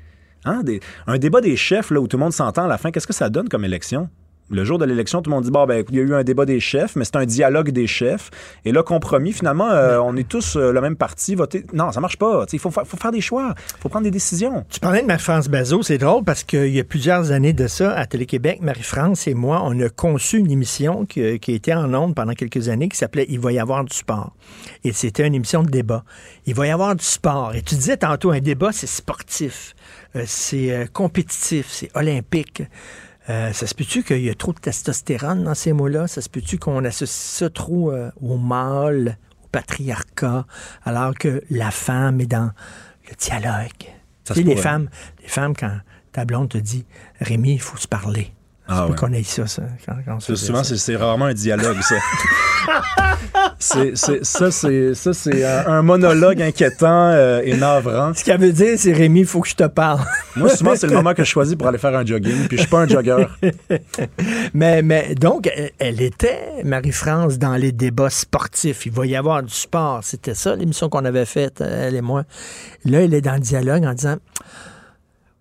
Hein? 0.45 0.63
Un 1.07 1.19
débat 1.19 1.41
des 1.41 1.57
chefs, 1.57 1.91
là, 1.91 2.01
où 2.01 2.07
tout 2.07 2.17
le 2.17 2.23
monde 2.23 2.33
s'entend 2.33 2.65
à 2.65 2.69
la 2.69 2.79
fin, 2.79 2.91
qu'est-ce 2.91 3.07
que 3.07 3.13
ça 3.13 3.31
donne 3.31 3.49
comme 3.49 3.65
élection? 3.65 4.09
Le 4.51 4.63
jour 4.63 4.79
de 4.79 4.85
l'élection, 4.85 5.23
tout 5.23 5.31
le 5.31 5.37
monde 5.37 5.45
dit 5.45 5.51
bon, 5.51 5.65
ben, 5.67 5.83
il 5.89 5.97
y 5.97 5.99
a 5.99 6.03
eu 6.03 6.15
un 6.15 6.23
débat 6.23 6.45
des 6.45 6.61
chefs, 6.61 6.97
mais 6.97 7.05
c'est 7.07 7.17
un 7.17 7.25
dialogue 7.25 7.71
des 7.71 7.87
chefs. 7.87 8.31
Et 8.67 8.73
là, 8.73 8.83
compromis, 8.83 9.33
finalement, 9.33 9.71
euh, 9.71 9.99
on 9.99 10.15
est 10.17 10.29
tous 10.29 10.57
euh, 10.57 10.71
le 10.71 10.81
même 10.83 10.97
parti, 10.97 11.35
voter. 11.35 11.65
Non, 11.73 11.91
ça 11.93 12.01
marche 12.01 12.19
pas. 12.19 12.45
Il 12.53 12.59
faut, 12.59 12.71
fa- 12.71 12.85
faut 12.85 12.99
faire 12.99 13.11
des 13.11 13.23
choix, 13.23 13.55
il 13.57 13.81
faut 13.81 13.89
prendre 13.89 14.05
des 14.05 14.11
décisions. 14.11 14.65
Tu 14.69 14.81
parlais 14.81 15.01
de 15.01 15.07
Marie-France 15.07 15.49
Bazot, 15.49 15.83
c'est 15.83 15.97
drôle 15.97 16.25
parce 16.25 16.45
qu'il 16.45 16.69
y 16.75 16.79
a 16.79 16.85
plusieurs 16.85 17.33
années 17.33 17.55
de 17.55 17.67
ça, 17.67 17.95
à 17.95 18.05
Télé-Québec, 18.05 18.59
Marie-France 18.61 19.27
et 19.29 19.35
moi, 19.35 19.63
on 19.65 19.81
a 19.81 19.89
conçu 19.89 20.37
une 20.39 20.51
émission 20.51 21.07
qui, 21.07 21.39
qui 21.41 21.53
était 21.55 21.73
en 21.75 21.93
ondes 21.95 22.15
pendant 22.15 22.35
quelques 22.35 22.69
années 22.69 22.89
qui 22.91 22.99
s'appelait 22.99 23.25
Il 23.31 23.41
va 23.41 23.51
y 23.51 23.59
avoir 23.59 23.83
du 23.83 23.97
sport. 23.97 24.35
Et 24.85 24.93
c'était 24.93 25.27
une 25.27 25.35
émission 25.35 25.63
de 25.63 25.71
débat. 25.71 26.05
Il 26.47 26.55
va 26.55 26.67
y 26.67 26.71
avoir 26.71 26.95
du 26.95 27.05
sport. 27.05 27.55
Et 27.55 27.63
tu 27.63 27.77
disais 27.77 27.97
tantôt, 27.97 28.31
un 28.31 28.41
débat, 28.41 28.73
c'est 28.73 28.87
sportif, 28.87 29.75
Euh, 30.17 30.23
c'est 30.27 30.71
euh, 30.71 30.85
compétitif, 30.93 31.67
c'est 31.71 31.91
olympique. 31.97 32.63
Euh, 33.31 33.53
ça 33.53 33.67
se 33.67 33.75
peut-tu 33.75 34.03
qu'il 34.03 34.23
y 34.23 34.31
a 34.31 34.35
trop 34.35 34.53
de 34.53 34.59
testostérone 34.59 35.45
dans 35.45 35.55
ces 35.55 35.73
mots-là? 35.73 36.07
Ça 36.07 36.21
se 36.21 36.29
peut-tu 36.29 36.59
qu'on 36.59 36.85
associe 36.85 37.09
ça 37.09 37.51
trop 37.51 37.91
euh, 37.91 38.11
au 38.21 38.37
mâle, 38.37 39.19
au 39.43 39.49
patriarcat, 39.49 40.47
alors 40.85 41.15
que 41.15 41.43
la 41.51 41.71
femme 41.71 42.21
est 42.21 42.27
dans 42.27 42.51
le 43.09 43.15
dialogue? 43.17 43.89
Ça 44.25 44.35
Tu 44.35 44.43
sais, 44.43 44.43
les 44.43 44.57
femmes, 44.57 44.89
les 45.23 45.29
femmes, 45.29 45.55
quand 45.57 45.79
ta 46.13 46.25
blonde 46.25 46.51
te 46.51 46.59
dit 46.59 46.85
Rémi, 47.21 47.55
il 47.55 47.61
faut 47.61 47.79
se 47.79 47.89
parler. 47.89 48.33
Ah 48.67 48.87
ouais. 48.87 48.97
qu'on 48.97 49.13
ait 49.13 49.23
ça, 49.23 49.47
ça. 49.47 49.63
Quand, 49.85 49.95
quand 50.07 50.21
faisait 50.21 50.47
Souvent, 50.47 50.65
ça. 50.65 50.77
c'est 50.77 50.97
rarement 50.97 51.27
un 51.27 51.35
dialogue, 51.35 51.81
ça. 51.83 51.97
Ça, 53.59 54.51
c'est 54.51 54.95
ça, 54.95 55.13
c'est 55.15 55.45
un, 55.45 55.67
un 55.67 55.83
monologue 55.83 56.43
inquiétant 56.43 57.09
euh, 57.13 57.41
et 57.43 57.57
navrant. 57.57 58.13
Ce 58.15 58.23
qu'elle 58.23 58.41
veut 58.41 58.53
dire, 58.53 58.75
c'est 58.77 58.93
Rémi, 58.93 59.21
il 59.21 59.27
faut 59.27 59.41
que 59.41 59.49
je 59.49 59.55
te 59.55 59.67
parle. 59.67 60.01
Moi, 60.37 60.55
souvent, 60.55 60.75
c'est 60.77 60.87
le 60.87 60.95
moment 60.95 61.15
que 61.15 61.25
je 61.25 61.31
choisis 61.31 61.55
pour 61.57 61.69
aller 61.69 61.79
faire 61.79 61.97
un 61.97 62.05
jogging, 62.05 62.47
puis 62.47 62.59
je 62.59 62.63
suis 62.63 62.71
pas 62.71 62.81
un 62.81 62.89
jogger. 62.89 63.27
mais, 64.55 64.83
mais 64.83 65.15
donc, 65.15 65.51
elle, 65.55 65.71
elle 65.79 66.03
était, 66.03 66.63
Marie-France, 66.65 67.39
dans 67.39 67.57
les 67.57 67.73
débats 67.73 68.11
sportifs. 68.11 68.87
Il 68.87 68.93
va 68.93 69.07
y 69.07 69.17
avoir 69.17 69.43
du 69.43 69.55
sport. 69.55 70.01
C'était 70.03 70.35
ça, 70.35 70.57
l'émission 70.57 70.89
qu'on 70.89 71.05
avait 71.05 71.27
faite, 71.27 71.61
elle 71.63 71.97
et 71.97 72.03
moi. 72.03 72.25
Là, 72.85 73.01
elle 73.03 73.15
est 73.15 73.23
dans 73.23 73.35
le 73.35 73.41
dialogue 73.41 73.85
en 73.85 73.95
disant 73.95 74.17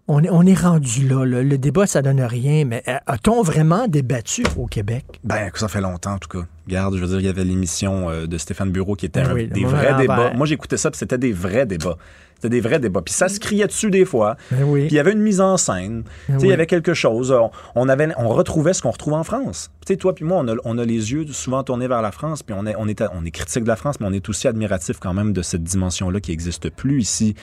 on 0.07 0.23
est, 0.23 0.30
on 0.30 0.45
est 0.45 0.59
rendu 0.59 1.07
là, 1.07 1.25
là. 1.25 1.41
Le 1.43 1.57
débat, 1.57 1.88
ça 1.88 2.01
donne 2.01 2.21
rien, 2.21 2.65
mais 2.65 2.84
euh, 2.88 2.97
a-t-on 3.07 3.41
vraiment 3.41 3.88
débattu 3.88 4.43
au 4.57 4.65
Québec? 4.67 5.05
Ben, 5.23 5.49
ça 5.55 5.67
fait 5.67 5.81
longtemps, 5.81 6.13
en 6.13 6.17
tout 6.19 6.27
cas. 6.30 6.45
Regarde, 6.67 6.95
je 6.95 7.01
veux 7.01 7.07
dire, 7.07 7.19
il 7.19 7.25
y 7.25 7.30
avait 7.30 7.43
l'émission 7.45 8.09
euh, 8.09 8.25
de 8.27 8.38
Stéphane 8.38 8.71
Bureau 8.71 8.95
qui 8.95 9.05
était 9.05 9.21
Ben 9.23 9.31
un- 9.31 9.47
des 9.47 9.65
vrais 9.65 9.95
débats. 9.95 10.34
Moi, 10.35 10.45
j'écoutais 10.45 10.77
ça, 10.77 10.91
puis 10.91 10.97
c'était 10.97 11.17
des 11.17 11.31
vrais 11.31 11.65
débats. 11.65 11.97
C'était 12.35 12.49
des 12.49 12.59
vrais 12.61 12.80
débats. 12.80 13.01
Puis 13.01 13.13
ça 13.13 13.30
se 13.30 13.39
criait 13.39 13.67
dessus 13.67 13.89
des 13.89 14.03
fois. 14.03 14.35
Ben 14.51 14.63
oui. 14.65 14.81
Puis 14.88 14.89
il 14.91 14.95
y 14.95 14.99
avait 14.99 15.13
une 15.13 15.21
mise 15.21 15.39
en 15.39 15.55
scène. 15.55 16.03
Sais, 16.27 16.34
Il 16.41 16.47
y 16.47 16.51
avait 16.53 16.65
quelque 16.67 16.93
chose. 16.93 17.31
On, 17.31 17.51
on 17.75 17.88
avait, 17.88 18.09
on 18.17 18.27
retrouvait 18.27 18.73
ce 18.73 18.81
qu'on 18.81 18.91
retrouve 18.91 19.13
en 19.13 19.23
France. 19.23 19.71
Tu 19.85 19.93
sais, 19.93 19.97
toi 19.97 20.13
puis 20.13 20.25
moi, 20.25 20.39
on 20.43 20.47
a, 20.49 20.55
on 20.65 20.77
a 20.77 20.84
les 20.84 21.13
yeux 21.13 21.25
souvent 21.27 21.63
tournés 21.63 21.88
vers 21.88 22.01
la 22.01 22.11
France, 22.11 22.43
puis 22.43 22.53
on 22.57 22.65
est, 22.65 22.75
on, 22.77 22.89
est, 22.89 23.01
on 23.13 23.23
est 23.23 23.31
critique 23.31 23.63
de 23.63 23.69
la 23.69 23.77
France, 23.77 24.01
mais 24.01 24.07
on 24.07 24.11
est 24.11 24.27
aussi 24.27 24.49
admiratif 24.49 24.97
quand 24.99 25.13
même 25.13 25.31
de 25.31 25.41
cette 25.41 25.63
dimension-là 25.63 26.19
qui 26.19 26.31
n'existe 26.31 26.69
plus 26.69 26.99
ici, 27.01 27.34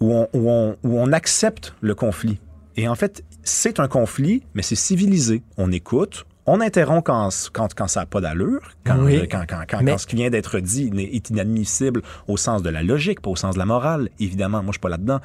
où 0.00 0.12
on, 0.12 0.28
où, 0.32 0.50
on, 0.50 0.76
où 0.82 0.98
on 0.98 1.12
accepte 1.12 1.74
le 1.80 1.94
conflit. 1.94 2.38
Et 2.76 2.88
en 2.88 2.94
fait, 2.94 3.24
c'est 3.42 3.78
un 3.80 3.88
conflit, 3.88 4.42
mais 4.54 4.62
c'est 4.62 4.74
civilisé. 4.74 5.42
On 5.56 5.70
écoute, 5.70 6.26
on 6.46 6.60
interrompt 6.60 7.06
quand, 7.06 7.28
quand, 7.52 7.72
quand 7.74 7.86
ça 7.88 8.00
n'a 8.00 8.06
pas 8.06 8.20
d'allure, 8.20 8.60
quand, 8.84 8.98
Oui. 8.98 9.16
euh, 9.16 9.26
quand, 9.30 9.44
quand, 9.48 9.62
quand- 9.68 9.82
Mais- 9.82 9.92
quand 9.92 9.98
ce 9.98 10.06
qui 10.06 10.16
vient 10.16 10.28
d'être 10.30 10.58
dit 10.60 10.90
est 10.98 11.30
inadmissible 11.30 12.02
au 12.28 12.36
sens 12.36 12.62
de 12.62 12.70
la 12.70 12.82
logique, 12.82 13.20
pas 13.20 13.30
au 13.30 13.36
sens 13.36 13.54
de 13.54 13.58
la 13.58 13.66
morale. 13.66 14.08
Évidemment, 14.18 14.58
moi, 14.62 14.68
je 14.68 14.72
suis 14.72 14.80
pas 14.80 14.88
là-dedans. 14.88 15.20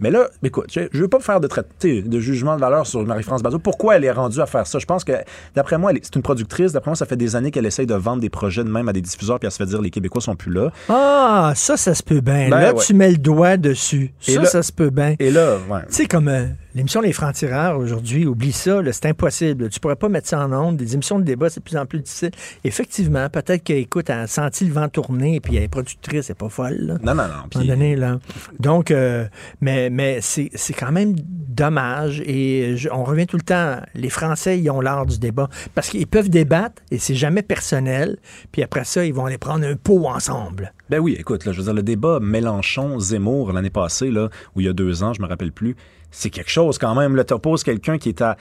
Mais 0.00 0.10
là, 0.10 0.28
écoute, 0.42 0.66
je 0.70 0.80
ne 0.80 0.88
veux 1.02 1.08
pas 1.08 1.20
faire 1.20 1.40
de 1.40 1.48
de 1.82 2.20
jugement 2.20 2.56
de 2.56 2.60
valeur 2.60 2.86
sur 2.86 3.04
Marie-France 3.04 3.42
Bazot. 3.42 3.58
Pourquoi 3.58 3.96
elle 3.96 4.04
est 4.04 4.10
rendue 4.10 4.40
à 4.40 4.46
faire 4.46 4.66
ça? 4.66 4.78
Je 4.78 4.84
pense 4.86 5.04
que, 5.04 5.12
d'après 5.54 5.78
moi, 5.78 5.90
elle 5.90 5.98
est- 5.98 6.04
c'est 6.04 6.16
une 6.16 6.22
productrice. 6.22 6.72
D'après 6.72 6.90
moi, 6.90 6.96
ça 6.96 7.06
fait 7.06 7.16
des 7.16 7.34
années 7.36 7.50
qu'elle 7.50 7.66
essaye 7.66 7.86
de 7.86 7.94
vendre 7.94 8.20
des 8.20 8.28
projets 8.30 8.64
de 8.64 8.68
même 8.70 8.88
à 8.88 8.92
des 8.92 9.00
diffuseurs, 9.00 9.38
puis 9.38 9.46
elle 9.46 9.52
se 9.52 9.56
fait 9.58 9.66
dire 9.66 9.80
les 9.80 9.90
Québécois 9.90 10.20
sont 10.20 10.36
plus 10.36 10.52
là. 10.52 10.70
Ah, 10.88 11.52
ça, 11.54 11.76
ça 11.76 11.94
se 11.94 12.02
peut 12.02 12.20
bien. 12.20 12.48
Ben 12.50 12.60
là, 12.60 12.74
ouais. 12.74 12.82
tu 12.84 12.94
mets 12.94 13.10
le 13.10 13.16
doigt 13.16 13.56
dessus. 13.56 14.12
Et 14.28 14.34
ça, 14.34 14.42
là- 14.42 14.46
ça 14.48 14.62
se 14.62 14.72
peut 14.72 14.90
bien. 14.90 15.14
Et 15.18 15.30
là, 15.30 15.56
ouais. 15.70 15.80
Tu 15.88 15.94
sais, 15.94 16.06
comme 16.06 16.28
euh, 16.28 16.46
l'émission 16.76 17.00
Les 17.00 17.12
Francs-Tireurs 17.12 17.78
aujourd'hui, 17.78 18.26
oublie 18.26 18.52
ça, 18.52 18.80
c'est 18.92 19.06
impossible. 19.06 19.70
Tu 19.70 19.80
pourrais 19.80 19.96
pas 19.96 20.08
mettre 20.10 20.28
ça 20.28 20.44
en 20.44 20.52
ondes. 20.52 20.76
Des 20.76 20.92
émissions 20.94 21.18
de 21.18 21.24
débat, 21.24 21.48
c'est 21.48 21.60
de 21.60 21.64
plus 21.64 21.76
en 21.78 21.86
plus 21.86 22.00
difficile. 22.00 22.30
Effectivement, 22.64 23.28
peut-être 23.30 23.64
qu'elle 23.64 23.78
écoute, 23.78 24.10
elle 24.10 24.18
a 24.20 24.26
senti 24.26 24.66
le 24.66 24.72
vent 24.74 24.88
tourner, 24.88 25.40
puis 25.40 25.56
elle 25.56 25.62
est 25.64 25.68
productrice, 25.68 26.28
elle 26.28 26.32
est 26.34 26.38
pas 26.38 26.50
folle. 26.50 26.76
Là. 26.78 26.94
Non, 27.02 27.14
non, 27.14 27.14
non. 27.14 27.22
À 27.22 27.24
un 27.24 27.48
moment 27.54 27.64
donné, 27.66 27.96
là. 27.96 28.18
Donc, 28.60 28.90
euh, 28.90 29.26
mais, 29.62 29.88
mais 29.88 30.18
c'est 30.20 30.50
c'est 30.54 30.74
quand 30.74 30.92
même 30.92 31.16
dommage. 31.18 32.20
Et 32.26 32.76
je- 32.76 32.90
on 32.92 33.04
revient 33.04 33.26
tout 33.26 33.38
le 33.38 33.42
temps. 33.42 33.78
Les 33.94 34.10
Français, 34.10 34.58
ils 34.60 34.68
ont 34.70 34.82
l'art 34.82 35.06
du 35.06 35.18
débat. 35.18 35.48
Parce 35.74 35.88
qu'ils 35.88 36.06
peuvent 36.06 36.28
débattre 36.28 36.82
et 36.90 36.98
c'est 36.98 37.14
jamais 37.14 37.42
personnel. 37.42 38.18
Puis 38.52 38.62
après 38.62 38.84
ça, 38.84 39.04
ils 39.06 39.14
vont 39.14 39.24
aller 39.24 39.38
prendre 39.38 39.66
un 39.66 39.76
pot 39.76 40.06
ensemble. 40.06 40.74
Ben 40.90 40.98
oui, 41.00 41.16
écoute, 41.18 41.46
là, 41.46 41.52
je 41.52 41.58
veux 41.58 41.64
dire, 41.64 41.74
le 41.74 41.82
débat 41.82 42.20
Mélenchon-Zemmour 42.20 43.52
l'année 43.52 43.70
passée, 43.70 44.10
là, 44.10 44.28
ou 44.54 44.60
il 44.60 44.66
y 44.66 44.68
a 44.68 44.72
deux 44.72 45.02
ans, 45.02 45.12
je 45.14 45.22
me 45.22 45.26
rappelle 45.26 45.50
plus, 45.52 45.74
c'est 46.10 46.30
quelque 46.30 46.50
chose 46.50 46.78
quand 46.78 46.94
même. 46.94 47.16
Là, 47.16 47.24
t'opposes 47.24 47.62
quelqu'un 47.62 47.98
qui 47.98 48.08
est 48.08 48.22
à, 48.22 48.36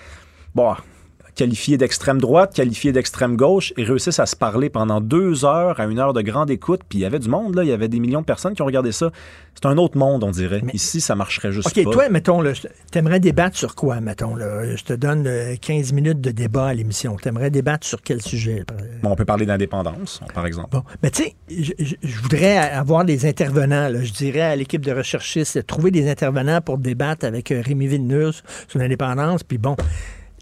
bon, 0.54 0.76
qualifié 1.36 1.78
d'extrême 1.78 2.20
droite, 2.20 2.54
qualifié 2.54 2.92
d'extrême 2.92 3.36
gauche, 3.36 3.74
et 3.78 3.84
réussissent 3.84 4.20
à 4.20 4.26
se 4.26 4.36
parler 4.36 4.70
pendant 4.70 5.02
deux 5.02 5.46
heures 5.46 5.80
à 5.80 5.86
une 5.86 6.00
heure 6.00 6.14
de 6.14 6.22
grande 6.22 6.50
écoute. 6.50 6.82
Puis 6.88 7.00
il 7.00 7.02
y 7.02 7.06
avait 7.06 7.20
du 7.20 7.30
monde, 7.30 7.56
là, 7.56 7.64
il 7.64 7.70
y 7.70 7.74
avait 7.74 7.88
des 7.88 8.00
millions 8.00 8.22
de 8.22 8.26
personnes 8.26 8.54
qui 8.54 8.62
ont 8.62 8.66
regardé 8.66 8.92
ça. 8.92 9.12
C'est 9.54 9.66
un 9.68 9.78
autre 9.78 9.98
monde, 9.98 10.24
on 10.24 10.32
dirait. 10.32 10.62
Ici, 10.74 11.00
ça 11.00 11.16
marcherait 11.16 11.52
juste 11.52 11.68
OK, 11.68 11.84
pas. 11.86 11.92
toi, 11.92 12.10
mettons, 12.10 12.44
t'aimerais 12.92 13.20
débattre 13.20 13.58
sur 13.58 13.76
quoi, 13.76 14.02
mettons? 14.02 14.36
Là? 14.36 14.76
Je 14.76 14.84
te 14.84 14.94
donne 14.94 15.26
euh, 15.28 15.56
15 15.60 15.94
minutes 15.94 16.20
de 16.20 16.32
débat 16.32 16.68
à 16.68 16.74
l'émission. 16.74 17.16
T'aimerais 17.16 17.52
débattre 17.52 17.88
sur 17.88 18.02
quel 18.02 18.22
sujet? 18.22 18.66
Bon, 19.02 19.12
on 19.12 19.16
peut 19.16 19.26
parler 19.26 19.46
d'indépendance, 19.46 20.22
par 20.34 20.46
exemple. 20.46 20.70
Bon, 20.72 20.84
mais 21.02 21.10
tu 21.10 21.24
sais, 21.24 21.36
je, 21.50 22.22
voudrais 22.22 22.58
avoir 22.58 23.06
des 23.06 23.26
intervenants. 23.26 23.88
là. 23.88 24.04
Je 24.04 24.12
dirais 24.12 24.42
à 24.42 24.56
l'équipe 24.56 24.84
de 24.84 24.92
recherchistes, 24.92 25.66
trouver 25.66 25.92
des 25.92 26.10
intervenants 26.10 26.62
pour 26.62 26.78
débattre 26.78 27.26
avec 27.26 27.52
euh, 27.52 27.62
Rémi 27.64 27.88
Villeneuve 27.88 28.42
sur 28.68 28.80
l'indépendance. 28.80 29.44
Puis 29.44 29.58
bon, 29.58 29.76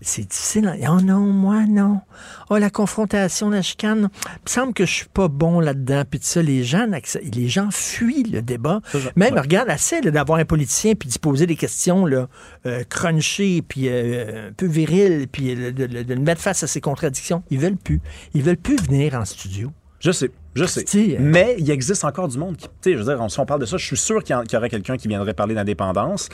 c'est 0.04 0.28
difficile. 0.28 0.74
Oh 0.90 1.02
non, 1.02 1.20
moi, 1.22 1.66
non. 1.68 2.02
Oh, 2.50 2.58
la 2.58 2.70
confrontation, 2.70 3.50
la 3.50 3.62
chicane. 3.62 4.10
Il 4.26 4.32
me 4.46 4.50
semble 4.50 4.74
que 4.74 4.86
je 4.86 4.92
suis 4.94 5.08
pas 5.14 5.28
bon 5.28 5.60
là-dedans. 5.60 6.04
Puis 6.10 6.20
ça, 6.22 6.42
les 6.42 6.64
gens, 6.64 6.86
les 7.34 7.48
gens 7.48 7.70
fuient 7.72 8.24
le 8.24 8.42
débat. 8.42 8.82
Même, 9.16 9.38
regarde, 9.38 9.70
assez 9.70 10.02
d'avoir 10.02 10.40
un 10.40 10.46
politicien 10.46 10.94
puis 10.96 11.10
d'y 11.10 11.20
poser 11.20 11.46
des 11.48 11.56
questions 11.56 12.06
là, 12.06 12.28
euh, 12.66 12.84
crunchées, 12.90 13.62
puis 13.68 13.88
euh, 13.90 14.50
un 14.50 14.54
peu 14.54 14.66
viriles, 14.68 15.28
puis 15.32 15.56
euh, 15.56 15.72
de, 15.72 15.86
de- 15.88 16.04
de 16.04 16.14
le 16.14 16.20
mettre 16.22 16.42
face 16.42 16.64
à 16.64 16.68
ses 16.68 16.82
contradictions. 16.82 17.44
Ils 17.50 17.60
veulent 17.60 17.78
plus. 17.78 18.02
Ils 18.34 18.44
veulent 18.44 18.58
plus 18.58 18.78
venir 18.78 19.16
en 19.16 19.26
studio. 19.26 19.72
Je 20.00 20.12
sais, 20.12 20.32
je 20.54 20.66
sais. 20.66 20.84
Christy, 20.84 21.16
euh, 21.16 21.20
Mais 21.22 21.56
il 21.60 21.72
existe 21.72 22.04
encore 22.04 22.28
du 22.28 22.38
monde 22.38 22.58
qui. 22.58 22.68
Tu 22.68 22.74
sais, 22.82 22.94
je 22.94 22.98
veux 22.98 23.06
dire, 23.06 23.26
si 23.32 23.40
on 23.40 23.46
parle 23.46 23.62
de 23.62 23.66
ça, 23.66 23.78
je 23.78 23.86
suis 23.86 23.96
sûr 23.98 24.22
qu'il 24.24 24.36
y, 24.36 24.38
en- 24.38 24.44
qu'il 24.44 24.54
y 24.54 24.58
aurait 24.58 24.70
quelqu'un 24.70 24.98
qui 24.98 25.08
viendrait 25.08 25.34
parler 25.34 25.56
d'indépendance 25.56 26.28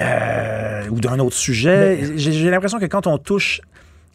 euh, 0.00 0.88
ou 0.90 1.00
d'un 1.00 1.18
autre 1.18 1.36
sujet. 1.36 2.16
J'ai 2.16 2.32
j'ai 2.32 2.50
l'impression 2.50 2.78
que 2.78 2.86
quand 2.86 3.06
on 3.06 3.18
touche 3.18 3.60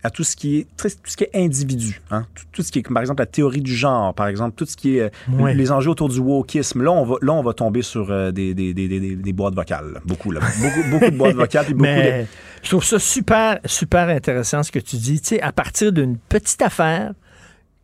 à 0.03 0.11
tout 0.11 0.23
ce 0.23 0.35
qui 0.35 0.57
est 0.57 0.67
tout 0.77 0.87
ce 0.87 1.17
qui 1.17 1.23
est 1.23 1.31
individu, 1.33 2.01
hein, 2.11 2.25
tout, 2.35 2.43
tout 2.51 2.61
ce 2.61 2.71
qui 2.71 2.79
est 2.79 2.83
par 2.83 3.01
exemple 3.01 3.21
la 3.21 3.25
théorie 3.25 3.61
du 3.61 3.75
genre, 3.75 4.13
par 4.13 4.27
exemple 4.27 4.55
tout 4.55 4.65
ce 4.65 4.77
qui 4.77 4.97
est 4.97 5.11
euh, 5.31 5.53
les 5.53 5.71
enjeux 5.71 5.89
autour 5.89 6.09
du 6.09 6.19
wokisme, 6.19 6.83
là 6.83 6.91
on 6.91 7.05
va 7.05 7.15
là 7.21 7.33
on 7.33 7.41
va 7.41 7.53
tomber 7.53 7.81
sur 7.81 8.11
euh, 8.11 8.31
des, 8.31 8.53
des, 8.53 8.73
des, 8.73 8.87
des, 9.15 9.33
boîtes 9.33 9.55
vocales, 9.55 10.01
beaucoup 10.05 10.31
là, 10.31 10.41
beaucoup 10.61 10.89
beaucoup 10.91 11.11
de 11.11 11.17
boîtes 11.17 11.35
vocales 11.35 11.65
puis 11.65 11.73
beaucoup 11.73 11.85
Mais 11.85 12.21
de 12.21 12.27
je 12.65 12.71
trouve 12.71 12.83
ça 12.83 12.97
super, 12.97 13.59
super 13.65 14.09
intéressant 14.09 14.63
ce 14.63 14.71
que 14.71 14.79
tu 14.79 14.95
dis. 14.95 15.21
Tu 15.21 15.27
sais, 15.27 15.41
à 15.41 15.51
partir 15.51 15.91
d'une 15.91 16.17
petite 16.17 16.63
affaire 16.63 17.13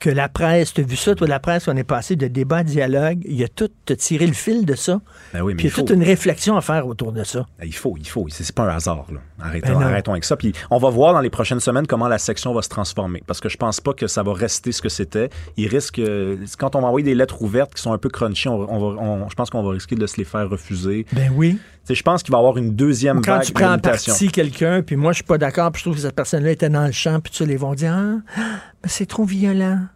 que 0.01 0.09
la 0.09 0.27
presse, 0.27 0.73
tu 0.73 0.81
as 0.81 0.83
vu 0.83 0.97
ça, 0.97 1.15
toi, 1.15 1.27
la 1.27 1.39
presse, 1.39 1.67
on 1.69 1.77
est 1.77 1.83
passé 1.85 2.15
de 2.17 2.27
débat 2.27 2.57
à 2.57 2.63
dialogue. 2.63 3.19
Il 3.23 3.35
y 3.35 3.43
a 3.43 3.47
tout, 3.47 3.69
tiré 3.97 4.27
le 4.27 4.33
fil 4.33 4.65
de 4.65 4.75
ça. 4.75 4.99
Ben 5.33 5.41
oui, 5.41 5.53
mais 5.53 5.57
Puis 5.57 5.67
il 5.67 5.69
y 5.69 5.73
a 5.73 5.75
toute 5.77 5.89
une 5.91 6.03
réflexion 6.03 6.57
à 6.57 6.61
faire 6.61 6.87
autour 6.87 7.11
de 7.13 7.23
ça. 7.23 7.45
Ben, 7.59 7.65
Il 7.65 7.73
faut, 7.75 7.95
il 7.97 8.07
faut. 8.07 8.25
C'est 8.29 8.53
pas 8.53 8.63
un 8.63 8.75
hasard. 8.75 9.05
Là. 9.11 9.19
Arrêtons, 9.39 9.77
Ben 9.79 9.83
arrêtons 9.87 10.11
avec 10.11 10.25
ça. 10.25 10.35
Puis 10.35 10.53
on 10.69 10.77
va 10.79 10.89
voir 10.89 11.13
dans 11.13 11.21
les 11.21 11.29
prochaines 11.29 11.59
semaines 11.59 11.87
comment 11.87 12.07
la 12.07 12.17
section 12.17 12.53
va 12.53 12.61
se 12.61 12.69
transformer. 12.69 13.23
Parce 13.27 13.39
que 13.39 13.47
je 13.47 13.57
pense 13.57 13.79
pas 13.79 13.93
que 13.93 14.07
ça 14.07 14.23
va 14.23 14.33
rester 14.33 14.71
ce 14.71 14.81
que 14.81 14.89
c'était. 14.89 15.29
Il 15.55 15.67
risque, 15.67 15.99
euh, 15.99 16.35
quand 16.57 16.75
on 16.75 16.81
va 16.81 16.87
envoyer 16.87 17.05
des 17.05 17.15
lettres 17.15 17.41
ouvertes 17.41 17.73
qui 17.75 17.81
sont 17.81 17.93
un 17.93 17.97
peu 17.97 18.09
crunchy, 18.09 18.47
on, 18.49 18.57
va- 18.57 18.65
on 18.73 18.79
va- 18.79 19.01
on- 19.01 19.29
je 19.29 19.35
pense 19.35 19.49
qu'on 19.49 19.63
va 19.63 19.71
risquer 19.71 19.95
de 19.95 20.07
se 20.07 20.17
les 20.17 20.25
faire 20.25 20.49
refuser. 20.49 21.05
Ben 21.13 21.31
oui. 21.35 21.53
Tu 21.83 21.87
sais, 21.87 21.95
je 21.95 22.03
pense 22.03 22.21
qu'il 22.21 22.31
va 22.31 22.37
y 22.37 22.41
avoir 22.41 22.57
une 22.57 22.75
deuxième 22.75 23.17
Ou 23.17 23.21
quand 23.21 23.37
vague 23.37 23.43
tu 23.45 23.53
prends 23.53 23.73
en 23.73 23.79
partie 23.79 24.27
quelqu'un, 24.29 24.83
puis 24.83 24.95
moi, 24.95 25.13
je 25.13 25.17
suis 25.17 25.23
pas 25.23 25.37
d'accord, 25.39 25.71
puis 25.71 25.79
je 25.79 25.85
trouve 25.85 25.95
que 25.95 26.01
cette 26.01 26.15
personne-là 26.15 26.51
était 26.51 26.69
dans 26.69 26.85
le 26.85 26.91
champ, 26.91 27.19
puis 27.19 27.31
tu 27.31 27.43
les 27.45 27.57
vont 27.57 27.73
dire, 27.73 27.95
ah, 27.95 28.80
c'est 28.85 29.05
trop 29.05 29.25
violent. 29.25 29.87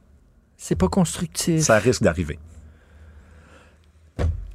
C'est 0.58 0.76
pas 0.76 0.88
constructif. 0.88 1.62
Ça 1.62 1.78
risque 1.78 2.04
d'arriver. 2.04 2.40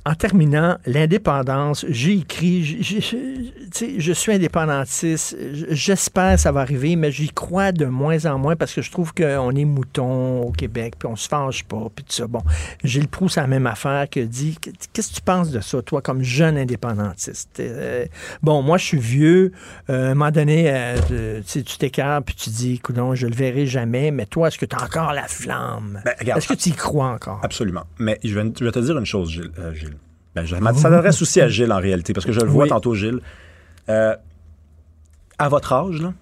En 0.07 0.15
terminant, 0.15 0.79
l'indépendance, 0.87 1.85
j'ai 1.91 2.15
écrit, 2.15 2.65
j- 2.65 2.83
j- 2.83 4.01
je 4.01 4.13
suis 4.15 4.33
indépendantiste, 4.33 5.37
j'espère 5.69 6.37
que 6.37 6.41
ça 6.41 6.53
va 6.53 6.61
arriver, 6.63 6.97
mais 6.97 7.13
j'y 7.13 7.29
crois 7.29 7.71
de 7.71 7.85
moins 7.85 8.25
en 8.25 8.39
moins 8.39 8.57
parce 8.57 8.73
que 8.73 8.81
je 8.81 8.91
trouve 8.91 9.13
qu'on 9.13 9.51
est 9.55 9.65
mouton 9.67 10.41
au 10.41 10.53
Québec, 10.53 10.95
puis 10.99 11.07
on 11.07 11.17
se 11.17 11.29
fâche 11.29 11.65
pas, 11.65 11.87
puis 11.95 12.03
tout 12.07 12.15
ça. 12.15 12.27
Bon, 12.27 12.41
Gilles 12.83 13.09
Proust, 13.09 13.37
la 13.37 13.47
même 13.47 13.67
affaire 13.67 14.09
que 14.09 14.21
dit, 14.21 14.57
qu'est-ce 14.93 15.11
que 15.11 15.15
tu 15.17 15.21
penses 15.21 15.51
de 15.51 15.61
ça, 15.61 15.83
toi, 15.83 16.01
comme 16.01 16.23
jeune 16.23 16.57
indépendantiste? 16.57 17.61
Euh, 17.61 18.07
bon, 18.43 18.63
moi, 18.63 18.79
je 18.79 18.85
suis 18.87 18.99
vieux, 18.99 19.53
euh, 19.91 20.09
à 20.09 20.11
un 20.13 20.15
moment 20.15 20.31
donné, 20.31 20.65
euh, 20.73 21.43
tu 21.47 21.63
t'écartes, 21.63 22.25
puis 22.25 22.35
tu 22.37 22.49
dis, 22.49 22.73
écoute, 22.77 22.97
je 23.15 23.27
le 23.27 23.35
verrai 23.35 23.67
jamais, 23.67 24.11
mais 24.13 24.25
toi, 24.25 24.49
est-ce 24.49 24.57
que 24.59 24.65
tu 24.67 24.75
as 24.77 24.83
encore 24.83 25.13
la 25.13 25.29
flamme? 25.29 26.01
Ben, 26.07 26.15
est-ce 26.37 26.49
que 26.49 26.55
tu 26.55 26.71
y 26.71 26.73
crois 26.73 27.09
encore? 27.09 27.41
Absolument. 27.43 27.85
Mais 27.99 28.19
je 28.25 28.35
vais, 28.39 28.51
je 28.59 28.65
vais 28.65 28.73
te 28.73 28.79
dire 28.79 28.97
une 28.97 29.05
chose, 29.05 29.31
Gilles. 29.31 29.51
Gilles. 29.75 29.91
Ben, 30.35 30.47
ça 30.47 30.59
s'adresse 30.75 31.21
aussi 31.23 31.41
à 31.41 31.49
Gilles 31.49 31.73
en 31.73 31.79
réalité, 31.81 32.13
parce 32.13 32.25
que 32.27 32.33
je 32.33 32.41
le 32.41 32.49
vois 32.49 32.65
Oui. 32.65 32.69
tantôt, 32.69 32.95
Gilles. 32.95 33.21
Euh, 33.89 34.15
à 35.39 35.49
votre 35.49 35.73
âge, 35.73 36.01
là, 36.01 36.13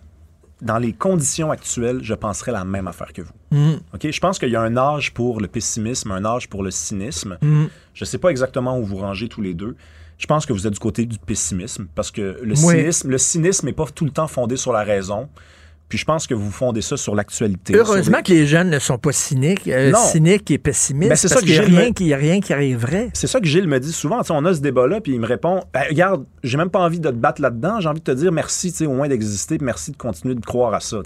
dans 0.62 0.78
les 0.78 0.93
conditions 0.93 1.51
actuelles, 1.51 2.01
je 2.02 2.14
penserais 2.14 2.52
la 2.52 2.64
même 2.64 2.89
affaire 2.89 3.12
que 3.12 3.22
vous. 3.22 3.32
Mm. 3.51 3.76
Je 4.02 4.20
pense 4.20 4.39
qu'il 4.39 4.48
y 4.48 4.56
a 4.56 4.62
un 4.62 4.76
âge 4.76 5.12
pour 5.12 5.40
le 5.40 5.47
pessimisme, 5.48 6.10
un 6.10 6.24
âge 6.24 6.48
pour 6.48 6.62
le 6.62 6.70
cynisme. 6.70 7.36
Mm. 7.43 7.64
Je 7.94 8.05
ne 8.05 8.06
sais 8.06 8.18
pas 8.18 8.30
exactement 8.30 8.78
où 8.78 8.85
vous 8.85 8.97
rangez 8.97 9.28
tous 9.28 9.43
les 9.43 9.55
deux. 9.55 9.76
Je 10.18 10.26
pense 10.26 10.47
que 10.47 10.52
vous 10.52 10.66
êtes 10.66 10.72
du 10.72 10.78
côté 10.80 11.06
du 11.06 11.18
pessimisme 11.18 11.86
parce 11.94 12.10
que 12.10 12.39
le 12.43 12.55
Oui. 12.64 12.78
cynisme, 12.78 13.09
le 13.10 13.18
cynisme 13.18 13.66
n'est 13.66 13.72
pas 13.72 13.86
tout 13.86 14.05
le 14.05 14.10
temps 14.10 14.26
fondé 14.26 14.56
sur 14.56 14.72
la 14.72 14.82
raison. 14.82 15.28
Puis 15.89 15.98
je 15.98 16.05
pense 16.05 16.27
que 16.27 16.35
vous 16.35 16.51
fondez 16.51 16.82
ça 16.82 16.97
sur 16.97 17.15
l'actualité. 17.15 17.74
Heureusement 17.74 18.23
que 18.23 18.32
les 18.32 18.47
jeunes 18.47 18.69
ne 18.69 18.78
sont 18.78 18.98
pas 18.98 19.12
cyniques, 19.12 19.66
euh, 19.69 19.93
cyniques 19.94 20.51
et 20.51 20.59
pessimistes. 20.59 21.09
Ben, 21.09 21.16
c'est 21.16 21.28
ça 21.28 21.40
que 21.40 21.47
qu'il 21.47 22.06
n'y 22.06 22.12
a, 22.12 22.16
a 22.16 22.19
rien 22.19 22.40
qui 22.40 22.52
arriverait. 22.52 23.09
C'est 23.15 23.27
ça 23.27 23.40
que 23.40 23.47
Gilles 23.47 23.69
me 23.69 23.81
dit 23.81 23.93
souvent. 23.93 24.20
On 24.31 24.44
a 24.44 24.55
ce 24.55 24.60
débat-là, 24.60 25.01
puis 25.01 25.12
il 25.15 25.20
me 25.20 25.27
répond 25.27 25.62
Ben, 25.73 25.85
Regarde, 25.89 26.27
j'ai 26.43 26.59
même 26.59 26.70
pas 26.70 26.81
envie 26.81 27.01
de 27.01 27.09
te 27.09 27.15
battre 27.15 27.40
là-dedans. 27.40 27.81
J'ai 27.81 27.89
envie 27.89 28.01
de 28.01 28.05
te 28.05 28.10
dire 28.10 28.32
merci, 28.32 28.74
au 28.86 28.93
moins 28.93 29.09
d'exister, 29.09 29.59
merci 29.60 29.93
de 29.93 29.97
continuer 29.97 30.35
de 30.35 30.44
croire 30.44 30.74
à 30.74 30.81
ça. 30.81 30.98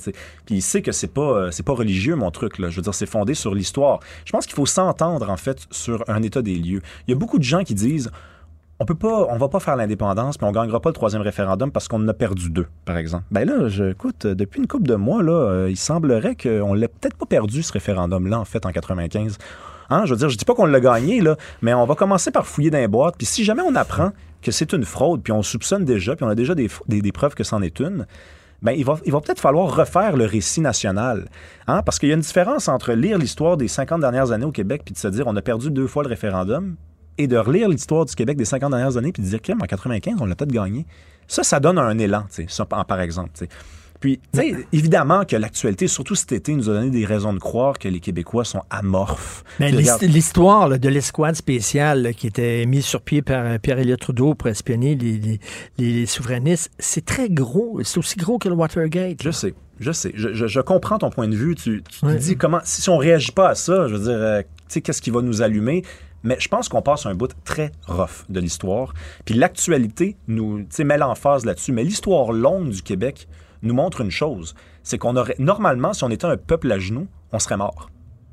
Puis 0.47 0.57
il 0.57 0.63
sait 0.63 0.83
que 0.83 0.93
c'est 0.93 1.13
pas, 1.13 1.21
euh, 1.23 1.51
c'est 1.53 1.65
pas 1.65 1.75
religieux, 1.75 2.17
mon 2.17 2.31
truc. 2.31 2.59
Là. 2.59 2.69
Je 2.69 2.77
veux 2.77 2.83
dire, 2.83 2.95
c'est 2.95 3.07
fondé 3.07 3.35
sur 3.35 3.55
l'histoire. 3.55 4.01
Je 4.25 4.33
pense 4.33 4.47
qu'il 4.47 4.57
faut 4.57 4.67
s'entendre, 4.67 5.31
en 5.31 5.37
fait, 5.37 5.59
sur 5.71 6.05
un 6.09 6.23
état 6.23 6.43
des 6.43 6.57
lieux. 6.57 6.83
Il 7.07 7.13
y 7.13 7.15
a 7.15 7.17
beaucoup 7.17 7.39
de 7.39 7.45
gens 7.45 7.63
qui 7.63 7.75
disent 7.75 8.11
on 8.83 8.85
peut 8.85 8.97
pas, 8.97 9.29
on 9.31 9.37
va 9.37 9.49
pas 9.49 9.61
faire 9.61 9.77
l'indépendance, 9.77 10.41
mais 10.41 10.49
on 10.49 10.51
gagnera 10.51 10.81
pas 10.81 10.89
le 10.89 10.95
troisième 10.95 11.23
référendum 11.23 11.71
parce 11.71 11.87
qu'on 11.87 12.03
en 12.03 12.09
a 12.09 12.15
perdu 12.15 12.51
deux, 12.51 12.67
par 12.85 12.97
exemple. 12.97 13.23
Ben 13.31 13.49
là, 13.49 13.69
je, 13.69 13.85
écoute, 13.93 14.27
depuis 14.27 14.59
une 14.61 14.67
couple 14.67 14.89
de 14.89 14.97
mois, 14.97 15.23
là, 15.23 15.33
euh, 15.33 15.71
il 15.71 15.77
semblerait 15.77 16.35
qu'on 16.35 16.75
l'ait 16.75 16.89
peut-être 16.89 17.17
pas 17.17 17.27
perdu, 17.27 17.63
ce 17.63 17.73
référendum-là, 17.73 18.41
en 18.41 18.45
fait, 18.45 18.67
en 18.67 18.73
95. 18.73 19.39
Hein, 19.91 20.03
je 20.05 20.11
veux 20.11 20.19
dire, 20.19 20.31
je 20.31 20.37
dis 20.37 20.45
pas 20.45 20.55
qu'on 20.55 20.67
l'a 20.67 20.81
gagné, 20.81 21.23
mais 21.61 21.75
on 21.75 21.87
va 21.87 21.95
commencer 21.95 22.33
par 22.33 22.45
fouiller 22.45 22.71
dans 22.71 22.79
les 22.79 22.89
boîtes. 22.89 23.15
Puis 23.17 23.27
si 23.27 23.45
jamais 23.45 23.63
on 23.63 23.77
apprend 23.77 24.11
que 24.43 24.51
c'est 24.51 24.73
une 24.73 24.85
fraude, 24.85 25.23
puis 25.23 25.33
on 25.33 25.43
soupçonne 25.43 25.85
déjà, 25.85 26.17
puis 26.17 26.25
on 26.25 26.29
a 26.29 26.35
déjà 26.35 26.57
des, 26.57 26.69
preuves 27.13 27.35
que 27.35 27.45
c'en 27.45 27.63
est 27.63 27.79
une, 27.79 28.07
ben, 28.63 28.73
il 28.73 28.85
va, 28.85 28.99
il 29.05 29.13
va 29.13 29.21
peut-être 29.21 29.41
falloir 29.41 29.77
refaire 29.77 30.17
le 30.17 30.25
récit 30.25 30.61
national. 30.61 31.29
Hein? 31.69 31.83
Parce 31.83 32.01
qu'il 32.01 32.09
y 32.09 32.13
a 32.13 32.17
une 32.17 32.21
différence 32.23 32.67
entre 32.67 32.95
lire 32.95 33.17
l'histoire 33.17 33.57
des 33.57 33.69
50 33.69 34.01
dernières 34.01 34.33
années 34.33 34.45
au 34.45 34.53
Québec 34.53 34.83
puis 34.85 34.93
de 34.93 34.99
se 34.99 35.09
dire 35.09 35.27
on 35.29 35.37
a 35.37 35.43
perdu 35.43 35.71
deux 35.71 35.87
fois 35.87 36.03
le 36.03 36.09
référendum 36.09 36.77
et 37.19 37.27
de 37.27 37.37
relire 37.37 37.69
l'histoire 37.69 38.05
du 38.05 38.15
Québec 38.15 38.37
des 38.37 38.45
50 38.45 38.71
dernières 38.71 38.97
années 38.97 39.13
puis 39.13 39.23
de 39.23 39.29
dire 39.29 39.41
qu'en 39.43 39.57
95, 39.57 40.15
on 40.21 40.25
l'a 40.27 40.35
peut-être 40.35 40.53
gagné. 40.53 40.87
Ça, 41.29 41.43
ça 41.43 41.61
donne 41.61 41.79
un 41.79 41.97
élan, 41.99 42.23
tu 42.29 42.43
sais, 42.43 42.47
ça, 42.49 42.65
par 42.67 43.01
exemple. 43.01 43.31
Puis, 44.01 44.19
tu 44.33 44.41
sais, 44.41 44.67
évidemment 44.73 45.25
que 45.25 45.37
l'actualité, 45.37 45.87
surtout 45.87 46.17
cet 46.17 46.33
été, 46.33 46.53
nous 46.57 46.69
a 46.69 46.73
donné 46.75 46.91
des 46.91 47.05
raisons 47.05 47.33
de 47.33 47.39
croire 47.39 47.79
que 47.79 47.87
les 47.89 48.01
Québécois 48.01 48.45
sont 48.45 48.63
amorphes. 48.69 49.45
Mais 49.61 49.71
regarde- 49.71 50.03
l'histoire 50.03 50.77
de 50.77 50.89
l'escouade 50.89 51.37
spéciale 51.37 52.03
là, 52.03 52.13
qui 52.13 52.27
était 52.27 52.67
mise 52.67 52.85
sur 52.85 53.01
pied 53.01 53.23
par 53.23 53.47
euh, 53.47 53.59
Pierre-Éliott 53.59 54.01
Trudeau 54.01 54.35
pour 54.35 54.49
espionner 54.49 54.97
les, 54.97 55.19
les- 55.19 55.41
les 55.79 56.07
souverainistes, 56.07 56.73
c'est 56.81 57.05
très 57.05 57.29
gros. 57.31 57.79
C'est 57.85 57.99
aussi 57.99 58.17
gros 58.17 58.39
que 58.39 58.49
le 58.49 58.57
Watergate. 58.57 59.23
Je 59.23 59.31
sais, 59.31 59.55
je 59.79 59.93
sais. 59.93 60.11
Je, 60.17 60.35
je- 60.35 60.49
je 60.49 60.61
comprends 60.61 60.99
ton 60.99 61.11
point 61.11 61.29
de 61.29 61.37
vue. 61.37 61.55
Tu, 61.55 61.85
tu 61.89 62.01
te 62.01 62.07
Ouais. 62.07 62.17
dis 62.17 62.37
comment, 62.37 62.59
si 62.65 62.91
on 62.91 62.97
réagit 62.97 63.31
pas 63.31 63.51
à 63.51 63.55
ça, 63.55 63.87
je 63.87 63.95
veux 63.95 64.03
dire, 64.03 64.11
euh, 64.19 64.41
tu 64.43 64.47
sais, 64.67 64.81
qu'est-ce 64.81 65.01
qui 65.01 65.11
va 65.11 65.23
nous 65.23 65.43
allumer? 65.43 65.85
Mais 66.25 66.37
je 66.39 66.49
pense 66.49 66.69
qu'on 66.69 66.83
passe 66.83 67.07
un 67.07 67.15
bout 67.15 67.33
très 67.45 67.73
rough 67.87 68.25
de 68.29 68.41
l'histoire. 68.41 68.95
Puis 69.25 69.35
l'actualité 69.35 70.17
nous 70.29 70.67
met 70.85 70.99
l'emphase 70.99 71.45
là-dessus. 71.45 71.73
Mais 71.73 71.85
l'histoire 71.85 72.33
longue 72.33 72.71
du 72.71 72.83
Québec 72.83 73.29
nous 73.63 73.75
montre 73.75 74.01
une 74.01 74.11
chose. 74.11 74.55
C'est 74.83 74.99
qu'on 74.99 75.17
aurait, 75.17 75.37
normalement, 75.39 75.93
si 75.93 76.05
on 76.05 76.11
était 76.11 76.27
un 76.27 76.37
peuple 76.37 76.71
à 76.73 76.79
genoux, 76.79 77.07
on 77.33 77.39
serait 77.39 77.57
mort. 77.57 77.91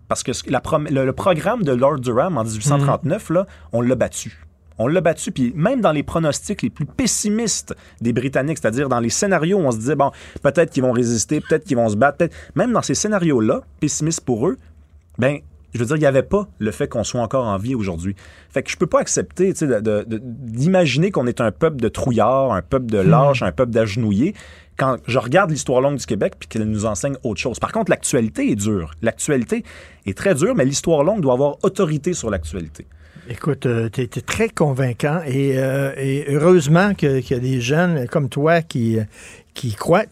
Parce 0.08 0.24
que 0.24 0.32
la 0.48 0.60
prom- 0.60 0.88
le, 0.90 1.06
le 1.06 1.14
programme 1.14 1.64
de 1.64 1.72
Lord 1.72 2.00
Durham 2.00 2.38
en 2.38 2.44
1839, 2.44 3.30
là, 3.30 3.46
on 3.74 3.82
l'a 3.82 3.96
battu. 3.96 4.44
On 4.82 4.88
l'a 4.88 5.02
battu, 5.02 5.32
puis 5.32 5.52
même 5.56 5.82
dans 5.82 5.92
les 5.92 6.04
pronostics 6.04 6.62
les 6.62 6.70
plus 6.70 6.86
pessimistes 6.86 7.76
des 8.02 8.14
Britanniques, 8.14 8.60
c'est-à-dire 8.60 8.88
dans 8.88 9.02
les 9.02 9.10
scénarios 9.10 9.58
où 9.58 9.62
on 9.62 9.72
se 9.72 9.78
disait, 9.78 9.96
bon, 9.96 10.12
peut-être 10.42 10.72
qu'ils 10.72 10.84
vont 10.84 10.94
résister, 10.94 11.42
peut-être 11.42 11.66
qu'ils 11.66 11.76
vont 11.76 11.90
se 11.90 11.96
battre, 11.98 12.18
peut-être... 12.18 12.36
Même 12.56 12.72
dans 12.72 12.82
ces 12.82 12.96
scénarios-là, 12.96 13.62
pessimistes 13.82 14.22
pour 14.22 14.48
eux, 14.48 14.58
ben, 15.18 15.40
je 15.74 15.80
veux 15.80 15.86
dire, 15.86 15.96
il 15.96 16.02
n'y 16.02 16.06
avait 16.06 16.24
pas 16.24 16.48
le 16.58 16.72
fait 16.72 16.88
qu'on 16.88 17.04
soit 17.04 17.22
encore 17.22 17.46
en 17.46 17.58
vie 17.58 17.76
aujourd'hui. 17.76 18.16
Fait 18.50 18.64
que 18.64 18.72
je 18.72 18.78
peux 18.78 18.88
pas 18.88 19.00
accepter, 19.00 19.54
d'imaginer 19.54 21.12
qu'on 21.12 21.28
est 21.28 21.42
un 21.42 21.52
peuple 21.52 21.78
de 21.78 21.90
trouillards, 21.90 22.54
un 22.54 22.62
peuple 22.62 22.88
de 22.88 22.98
lâches, 22.98 23.44
un 23.44 23.52
peuple 23.52 23.72
d'agenouillés, 23.72 24.34
quand 24.78 24.98
je 25.08 25.20
regarde 25.20 25.52
l'histoire 25.52 25.82
longue 25.82 25.98
du 25.98 26.06
Québec 26.06 26.36
puis 26.40 26.48
qu'elle 26.48 26.64
nous 26.64 26.86
enseigne 26.86 27.16
autre 27.24 27.40
chose. 27.40 27.60
Par 27.60 27.72
contre, 27.72 27.92
l'actualité 27.92 28.50
est 28.52 28.56
dure. 28.56 28.92
L'actualité 29.02 29.64
est 30.06 30.18
très 30.18 30.34
dure, 30.36 30.56
mais 30.56 30.66
l'histoire 30.66 31.04
longue 31.04 31.22
doit 31.22 31.34
avoir 31.34 31.58
autorité 31.64 32.14
sur 32.14 32.30
l'actualité. 32.30 32.88
Écoute, 33.30 33.68
tu 33.92 34.02
es, 34.02 34.08
très 34.08 34.50
convaincant 34.50 35.22
et, 35.28 35.60
euh, 35.60 35.94
et 35.98 36.26
heureusement 36.30 36.96
qu'il 36.96 37.30
y 37.30 37.34
a 37.34 37.40
des 37.40 37.62
jeunes 37.62 38.08
comme 38.08 38.28
toi 38.28 38.64
qui, 38.64 38.98
euh, 38.98 39.04
qui 39.54 39.74
croient. 39.76 40.06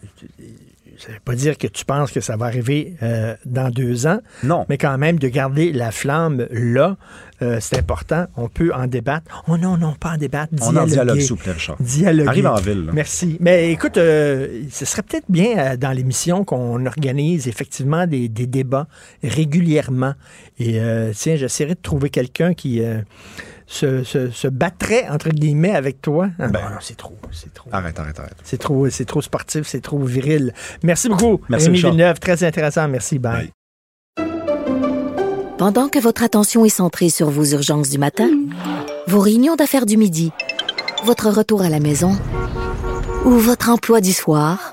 Ça 0.98 1.08
ne 1.08 1.14
veut 1.14 1.20
pas 1.24 1.34
dire 1.36 1.56
que 1.56 1.68
tu 1.68 1.84
penses 1.84 2.10
que 2.10 2.20
ça 2.20 2.36
va 2.36 2.46
arriver 2.46 2.96
euh, 3.02 3.36
dans 3.44 3.70
deux 3.70 4.06
ans. 4.06 4.18
Non. 4.42 4.66
Mais 4.68 4.78
quand 4.78 4.98
même, 4.98 5.18
de 5.18 5.28
garder 5.28 5.72
la 5.72 5.92
flamme 5.92 6.46
là, 6.50 6.96
euh, 7.40 7.58
c'est 7.60 7.78
important. 7.78 8.26
On 8.36 8.48
peut 8.48 8.72
en 8.74 8.88
débattre. 8.88 9.44
Oh 9.46 9.56
non, 9.56 9.76
non, 9.76 9.94
pas 9.94 10.14
en 10.14 10.16
débattre. 10.16 10.52
On 10.60 10.66
en 10.66 10.70
dialoguer. 10.70 10.90
dialogue, 10.90 11.20
s'il 11.20 11.30
vous 11.30 11.36
plaît, 11.36 11.52
Richard. 11.52 11.76
Dialoguer. 11.78 12.28
Arrive 12.28 12.46
en 12.46 12.54
ville, 12.56 12.86
là. 12.86 12.92
Merci. 12.92 13.36
Mais 13.40 13.70
écoute, 13.70 13.96
euh, 13.96 14.64
ce 14.70 14.84
serait 14.84 15.02
peut-être 15.02 15.30
bien 15.30 15.76
dans 15.76 15.92
l'émission 15.92 16.44
qu'on 16.44 16.84
organise 16.84 17.46
effectivement 17.46 18.06
des, 18.06 18.28
des 18.28 18.46
débats 18.46 18.88
régulièrement. 19.22 20.14
Et 20.58 20.80
tiens, 21.14 21.36
j'essaierai 21.36 21.76
de 21.76 21.80
trouver 21.80 22.10
quelqu'un 22.10 22.52
qui 22.54 22.82
se, 23.70 24.02
se- 24.02 24.30
se 24.30 24.48
battrait, 24.48 25.06
entre 25.10 25.28
guillemets, 25.28 25.74
avec 25.74 26.00
toi? 26.00 26.30
Ah, 26.38 26.48
Ben, 26.48 26.60
non, 26.62 26.70
non, 26.70 26.76
c'est 26.80 26.96
trop, 26.96 27.16
c'est 27.30 27.52
trop. 27.52 27.68
Arrête, 27.70 27.98
arrête, 28.00 28.18
arrête. 28.18 28.36
C'est 28.42 28.56
trop, 28.58 28.88
c'est 28.88 29.04
trop 29.04 29.20
sportif, 29.20 29.66
c'est 29.68 29.82
trop 29.82 29.98
viril. 30.02 30.54
Merci 30.82 31.08
beaucoup, 31.10 31.40
Merci, 31.50 31.66
Rémi. 31.66 31.78
Villeneuve. 31.82 32.18
Très 32.18 32.42
intéressant. 32.44 32.88
Merci. 32.88 33.18
Bye. 33.18 33.50
Pendant 35.58 35.88
que 35.88 35.98
votre 35.98 36.22
attention 36.22 36.64
est 36.64 36.68
centrée 36.70 37.10
sur 37.10 37.30
vos 37.30 37.44
urgences 37.44 37.90
du 37.90 37.98
matin, 37.98 38.30
vos 39.06 39.20
réunions 39.20 39.56
d'affaires 39.56 39.86
du 39.86 39.96
midi, 39.96 40.32
votre 41.04 41.28
retour 41.30 41.62
à 41.62 41.68
la 41.68 41.80
maison 41.80 42.16
ou 43.24 43.30
votre 43.32 43.68
emploi 43.68 44.00
du 44.00 44.12
soir, 44.12 44.72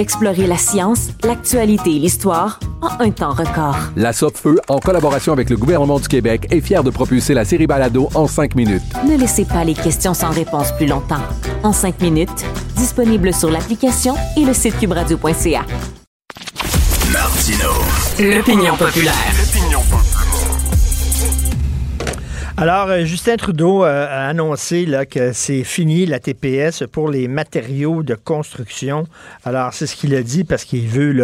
Explorez 0.00 0.46
la 0.46 0.56
science, 0.56 1.08
l'actualité 1.24 1.94
et 1.94 1.98
l'histoire 1.98 2.58
en 2.80 3.04
un 3.04 3.10
temps 3.10 3.34
record. 3.34 3.76
La 3.96 4.14
Feu, 4.14 4.58
en 4.68 4.78
collaboration 4.78 5.34
avec 5.34 5.50
le 5.50 5.58
gouvernement 5.58 6.00
du 6.00 6.08
Québec, 6.08 6.46
est 6.50 6.62
fière 6.62 6.82
de 6.82 6.88
propulser 6.88 7.34
la 7.34 7.44
série 7.44 7.66
Balado 7.66 8.08
en 8.14 8.26
cinq 8.26 8.54
minutes. 8.54 8.80
Ne 9.06 9.18
laissez 9.18 9.44
pas 9.44 9.62
les 9.62 9.74
questions 9.74 10.14
sans 10.14 10.30
réponse 10.30 10.72
plus 10.72 10.86
longtemps. 10.86 11.20
En 11.62 11.74
cinq 11.74 12.00
minutes, 12.00 12.46
disponible 12.76 13.34
sur 13.34 13.50
l'application 13.50 14.14
et 14.38 14.44
le 14.46 14.54
site 14.54 14.78
cubradio.ca. 14.78 15.66
Martino. 17.12 17.70
L'opinion 18.18 18.76
populaire. 18.78 19.39
Alors, 22.60 22.88
euh, 22.90 23.06
Justin 23.06 23.36
Trudeau 23.36 23.84
euh, 23.86 24.06
a 24.06 24.28
annoncé 24.28 24.86
que 25.10 25.32
c'est 25.32 25.64
fini 25.64 26.04
la 26.04 26.18
TPS 26.18 26.84
pour 26.92 27.08
les 27.08 27.26
matériaux 27.26 28.02
de 28.02 28.14
construction. 28.14 29.06
Alors, 29.46 29.72
c'est 29.72 29.86
ce 29.86 29.96
qu'il 29.96 30.14
a 30.14 30.22
dit 30.22 30.44
parce 30.44 30.64
qu'il 30.64 30.86
veut 30.86 31.16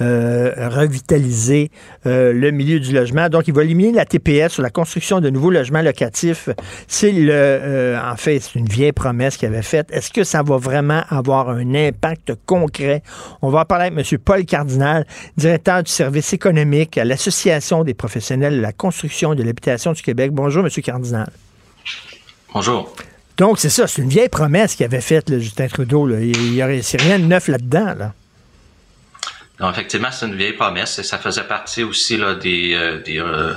euh, 0.00 0.52
revitaliser 0.70 1.72
le 2.04 2.50
milieu 2.52 2.78
du 2.78 2.92
logement. 2.92 3.28
Donc, 3.28 3.48
il 3.48 3.54
va 3.54 3.64
éliminer 3.64 3.90
la 3.90 4.04
TPS 4.04 4.52
sur 4.52 4.62
la 4.62 4.70
construction 4.70 5.20
de 5.20 5.28
nouveaux 5.28 5.50
logements 5.50 5.82
locatifs. 5.82 6.50
C'est 6.86 7.10
en 7.10 8.16
fait, 8.16 8.38
c'est 8.38 8.54
une 8.54 8.68
vieille 8.68 8.92
promesse 8.92 9.36
qu'il 9.36 9.48
avait 9.48 9.62
faite. 9.62 9.88
Est-ce 9.90 10.12
que 10.12 10.22
ça 10.22 10.44
va 10.44 10.56
vraiment 10.56 11.02
avoir 11.08 11.50
un 11.50 11.74
impact 11.74 12.34
concret? 12.46 13.02
On 13.42 13.50
va 13.50 13.64
parler 13.64 13.86
avec 13.86 14.12
M. 14.12 14.18
Paul 14.20 14.44
Cardinal, 14.44 15.04
directeur 15.36 15.82
du 15.82 15.90
service 15.90 16.32
économique 16.32 16.96
à 16.96 17.04
l'Association 17.04 17.82
des 17.82 17.94
professionnels 17.94 18.56
de 18.58 18.60
la 18.60 18.72
construction 18.72 19.34
de 19.34 19.42
l'habitation 19.42 19.90
du 19.90 20.02
Québec. 20.02 20.30
Bonjour, 20.32 20.64
M. 20.64 20.70
Cardinal. 20.82 21.30
Bonjour. 22.52 22.94
Donc, 23.36 23.58
c'est 23.58 23.68
ça, 23.68 23.86
c'est 23.86 24.02
une 24.02 24.08
vieille 24.08 24.30
promesse 24.30 24.74
qu'il 24.74 24.86
avait 24.86 25.00
faite, 25.00 25.38
Justin 25.38 25.68
Trudeau. 25.68 26.06
Là. 26.06 26.20
Il 26.20 26.52
n'y 26.52 26.62
a 26.62 26.66
rien 26.66 27.18
de 27.18 27.24
neuf 27.24 27.48
là-dedans. 27.48 27.94
Là. 27.98 28.14
Non, 29.60 29.70
effectivement, 29.70 30.10
c'est 30.10 30.26
une 30.26 30.36
vieille 30.36 30.54
promesse 30.54 30.98
et 30.98 31.02
ça 31.02 31.18
faisait 31.18 31.44
partie 31.44 31.82
aussi 31.82 32.16
là, 32.16 32.34
des, 32.34 32.74
euh, 32.74 33.00
euh, 33.08 33.54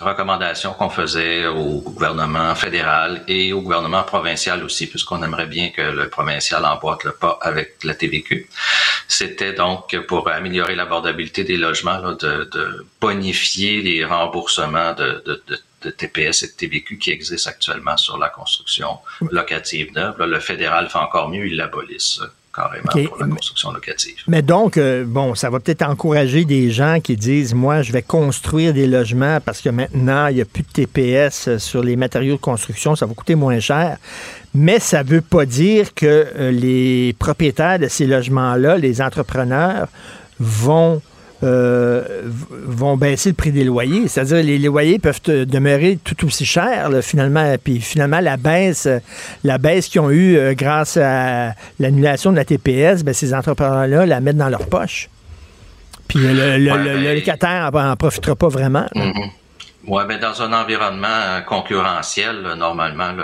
recommandations 0.00 0.72
qu'on 0.72 0.90
faisait 0.90 1.46
au 1.46 1.80
gouvernement 1.80 2.54
fédéral 2.54 3.22
et 3.28 3.52
au 3.52 3.60
gouvernement 3.60 4.02
provincial 4.02 4.62
aussi, 4.64 4.86
puisqu'on 4.86 5.22
aimerait 5.22 5.46
bien 5.46 5.70
que 5.70 5.82
le 5.82 6.08
provincial 6.08 6.64
emboîte 6.64 7.04
le 7.04 7.12
pas 7.12 7.38
avec 7.42 7.84
la 7.84 7.94
TVQ. 7.94 8.48
C'était 9.08 9.52
donc 9.52 9.96
pour 10.06 10.28
améliorer 10.28 10.74
l'abordabilité 10.74 11.44
des 11.44 11.56
logements, 11.56 12.00
de, 12.00 12.86
bonifier 13.00 13.82
les 13.82 14.04
remboursements 14.04 14.94
de, 14.94 15.22
de, 15.26 15.42
de 15.48 15.58
TPS 15.88 16.42
et 16.42 16.46
de 16.48 16.52
TVQ 16.52 16.98
qui 16.98 17.10
existent 17.10 17.48
actuellement 17.48 17.96
sur 17.96 18.18
la 18.18 18.28
construction 18.28 18.98
locative 19.30 19.92
neuve. 19.94 20.16
le 20.18 20.40
fédéral 20.40 20.88
fait 20.90 20.98
encore 20.98 21.30
mieux, 21.30 21.46
il 21.46 21.56
l'abolisse 21.56 22.20
carrément 22.54 23.08
pour 23.08 23.18
la 23.18 23.26
construction 23.28 23.72
locative. 23.72 24.16
Mais 24.26 24.42
donc, 24.42 24.76
euh, 24.76 25.04
bon, 25.06 25.34
ça 25.34 25.50
va 25.50 25.60
peut-être 25.60 25.82
encourager 25.82 26.44
des 26.44 26.70
gens 26.70 27.00
qui 27.00 27.16
disent, 27.16 27.54
moi, 27.54 27.82
je 27.82 27.92
vais 27.92 28.02
construire 28.02 28.74
des 28.74 28.86
logements 28.86 29.40
parce 29.40 29.60
que 29.60 29.68
maintenant, 29.68 30.26
il 30.26 30.36
n'y 30.36 30.40
a 30.40 30.44
plus 30.44 30.62
de 30.62 30.68
TPS 30.68 31.58
sur 31.58 31.82
les 31.82 31.96
matériaux 31.96 32.36
de 32.36 32.40
construction, 32.40 32.96
ça 32.96 33.06
va 33.06 33.14
coûter 33.14 33.34
moins 33.34 33.60
cher. 33.60 33.98
Mais 34.52 34.80
ça 34.80 35.04
ne 35.04 35.08
veut 35.08 35.20
pas 35.20 35.46
dire 35.46 35.94
que 35.94 36.06
euh, 36.06 36.50
les 36.50 37.14
propriétaires 37.18 37.78
de 37.78 37.88
ces 37.88 38.06
logements-là, 38.06 38.78
les 38.78 39.00
entrepreneurs, 39.00 39.86
vont 40.40 41.00
euh, 41.42 42.22
vont 42.50 42.96
baisser 42.96 43.30
le 43.30 43.34
prix 43.34 43.50
des 43.50 43.64
loyers. 43.64 44.08
C'est-à-dire 44.08 44.42
les 44.42 44.58
loyers 44.58 44.98
peuvent 44.98 45.20
demeurer 45.24 45.98
tout 46.02 46.26
aussi 46.26 46.44
chers 46.44 46.90
finalement. 47.02 47.54
Puis 47.62 47.80
finalement, 47.80 48.20
la 48.20 48.36
baisse, 48.36 48.88
la 49.44 49.58
baisse 49.58 49.88
qu'ils 49.88 50.00
ont 50.00 50.10
eue 50.10 50.36
euh, 50.36 50.54
grâce 50.54 50.96
à 50.96 51.54
l'annulation 51.78 52.30
de 52.30 52.36
la 52.36 52.44
TPS, 52.44 53.02
ben, 53.04 53.14
ces 53.14 53.32
entrepreneurs-là 53.32 54.06
la 54.06 54.20
mettent 54.20 54.36
dans 54.36 54.48
leur 54.48 54.66
poche. 54.66 55.08
Puis 56.08 56.18
le, 56.18 56.58
le, 56.58 57.14
locataire 57.14 57.70
n'en 57.72 57.96
profitera 57.96 58.36
pas 58.36 58.48
vraiment. 58.48 58.86
Mm-hmm. 58.94 59.30
Oui, 59.86 60.02
mais 60.06 60.18
dans 60.18 60.42
un 60.42 60.52
environnement 60.52 61.40
concurrentiel, 61.46 62.42
normalement, 62.58 63.14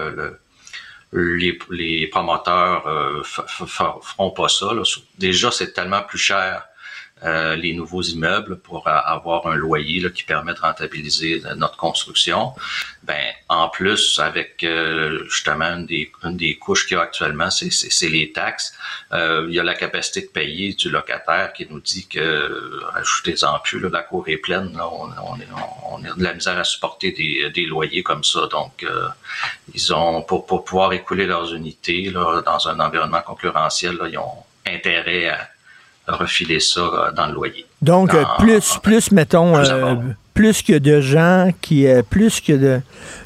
les, 1.12 1.59
les, 1.70 2.06
promoteurs 2.06 2.86
euh, 2.86 3.22
feront 3.24 4.30
pas 4.30 4.48
ça. 4.48 4.68
Déjà, 5.18 5.51
c'est 5.51 5.72
tellement 5.72 6.02
plus 6.02 6.18
cher 6.18 6.62
euh, 7.27 7.57
les 7.57 7.73
nouveaux 7.73 8.03
immeubles 8.03 8.59
pour 8.61 8.86
avoir 8.86 9.47
un 9.48 9.57
loyer 9.57 10.01
là, 10.01 10.11
qui 10.11 10.23
permet 10.23 10.55
de 10.55 10.61
rentabiliser 10.61 11.43
notre 11.57 11.77
construction. 11.77 12.53
Ben, 13.03 13.32
en 13.48 13.69
plus, 13.69 14.20
avec 14.20 14.62
euh, 14.62 15.24
justement 15.28 15.66
une 15.66 15.86
des, 15.86 16.12
une 16.23 16.36
des 16.36 16.57
couches 16.57 16.86
qu'il 16.86 16.97
y 16.97 17.01
a 17.01 17.03
actuellement, 17.03 17.51
c'est 17.51 18.09
les 18.09 18.31
taxes. 18.32 18.74
Euh, 19.12 19.47
il 19.48 19.55
y 19.55 19.59
a 19.59 19.65
la 19.65 19.74
capacité 19.74 20.20
de 20.20 20.28
payer 20.28 20.74
du 20.74 20.89
locataire 20.89 21.53
qui 21.53 21.66
nous 21.69 21.81
dit 21.81 22.07
que, 22.07 22.81
ajoutez-en 22.94 23.59
plus, 23.59 23.81
là, 23.81 23.89
la 23.90 24.03
cour 24.03 24.28
est 24.28 24.36
pleine, 24.36 24.77
là, 24.77 24.89
on, 24.89 25.09
on, 25.09 25.36
est, 25.40 25.48
on, 25.90 26.05
a 26.05 26.15
de 26.15 26.23
la 26.23 26.32
misère 26.32 26.59
à 26.59 26.65
supporter 26.65 27.12
des, 27.12 27.51
des 27.51 27.66
loyers 27.66 28.03
comme 28.03 28.24
ça. 28.24 28.47
Donc, 28.51 28.86
ils 29.74 29.94
ont, 29.94 30.23
pour, 30.23 30.47
pour 30.47 30.65
pouvoir 30.65 30.93
écouler 30.93 31.27
leurs 31.27 31.53
unités 31.55 32.11
là, 32.11 32.43
dans 32.43 32.69
un 32.69 32.78
environnement 32.78 33.23
concurrentiel, 33.23 33.97
là, 33.97 34.09
ils 34.09 34.19
ont 34.19 34.44
intérêt 34.66 35.28
à 35.28 35.48
refiler 36.09 36.61
ça 36.61 36.81
euh, 36.81 37.12
dans 37.12 37.27
le 37.27 37.35
loyer. 37.35 37.66
Donc, 37.83 38.15
euh, 38.15 38.24
plus, 38.39 38.78
plus, 38.83 39.12
mettons, 39.12 39.55
plus, 39.55 39.69
euh, 39.70 39.95
plus, 40.35 40.62
que 40.62 40.78
de 40.78 41.01
gens 41.01 41.51
qui, 41.61 41.87
plus 42.09 42.41
que 42.41 42.53
de, 42.53 42.81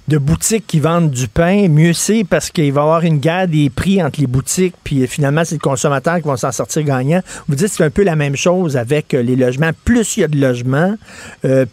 de, 0.08 0.18
boutiques 0.18 0.66
qui 0.66 0.80
vendent 0.80 1.10
du 1.10 1.28
pain, 1.28 1.68
mieux 1.68 1.92
c'est 1.92 2.24
parce 2.24 2.50
qu'il 2.50 2.72
va 2.72 2.80
y 2.80 2.84
avoir 2.84 3.02
une 3.02 3.18
guerre 3.18 3.48
des 3.48 3.70
prix 3.70 4.02
entre 4.02 4.20
les 4.20 4.26
boutiques, 4.26 4.74
puis 4.82 5.06
finalement, 5.06 5.44
c'est 5.44 5.54
le 5.54 5.60
consommateur 5.60 6.16
qui 6.16 6.26
va 6.26 6.36
s'en 6.36 6.52
sortir 6.52 6.82
gagnant. 6.82 7.22
Vous 7.48 7.54
dites 7.54 7.68
que 7.68 7.74
c'est 7.76 7.84
un 7.84 7.90
peu 7.90 8.02
la 8.02 8.16
même 8.16 8.36
chose 8.36 8.76
avec 8.76 9.12
les 9.12 9.36
logements. 9.36 9.70
Plus 9.84 10.16
il 10.16 10.20
y 10.20 10.24
a 10.24 10.28
de 10.28 10.38
logements, 10.38 10.96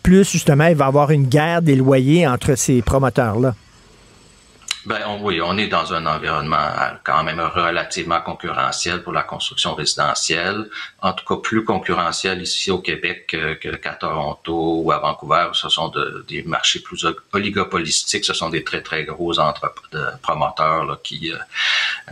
plus 0.04 0.30
justement, 0.30 0.68
il 0.68 0.76
va 0.76 0.86
y 0.86 0.88
avoir 0.88 1.12
une 1.12 1.26
guerre 1.26 1.62
des 1.62 1.76
loyers 1.76 2.28
entre 2.28 2.56
ces 2.56 2.82
promoteurs-là. 2.82 3.56
Ben 4.88 5.20
oui, 5.22 5.42
on 5.42 5.58
est 5.58 5.68
dans 5.68 5.94
un 5.94 6.06
environnement 6.06 6.56
euh, 6.56 6.92
quand 7.04 7.22
même 7.22 7.42
relativement 7.42 8.22
concurrentiel 8.22 9.04
pour 9.04 9.12
la 9.12 9.24
construction 9.24 9.76
résidentielle. 9.76 10.70
En 11.02 11.12
tout 11.12 11.26
cas, 11.26 11.42
plus 11.44 11.66
concurrentiel 11.66 12.42
ici 12.42 12.72
au 12.72 12.80
Québec 12.80 13.36
qu'à 13.82 13.94
Toronto 13.96 14.82
ou 14.84 14.92
à 14.94 15.00
Vancouver. 15.00 15.50
Ce 15.52 15.68
sont 15.68 15.92
des 16.30 16.44
marchés 16.44 16.80
plus 16.80 17.06
oligopolistiques. 17.34 18.24
Ce 18.24 18.34
sont 18.34 18.50
des 18.50 18.64
très 18.64 18.82
très 18.82 19.04
gros 19.04 19.38
entre, 19.40 19.76
promoteurs 20.22 21.02
qui 21.04 21.34
euh, 21.34 21.38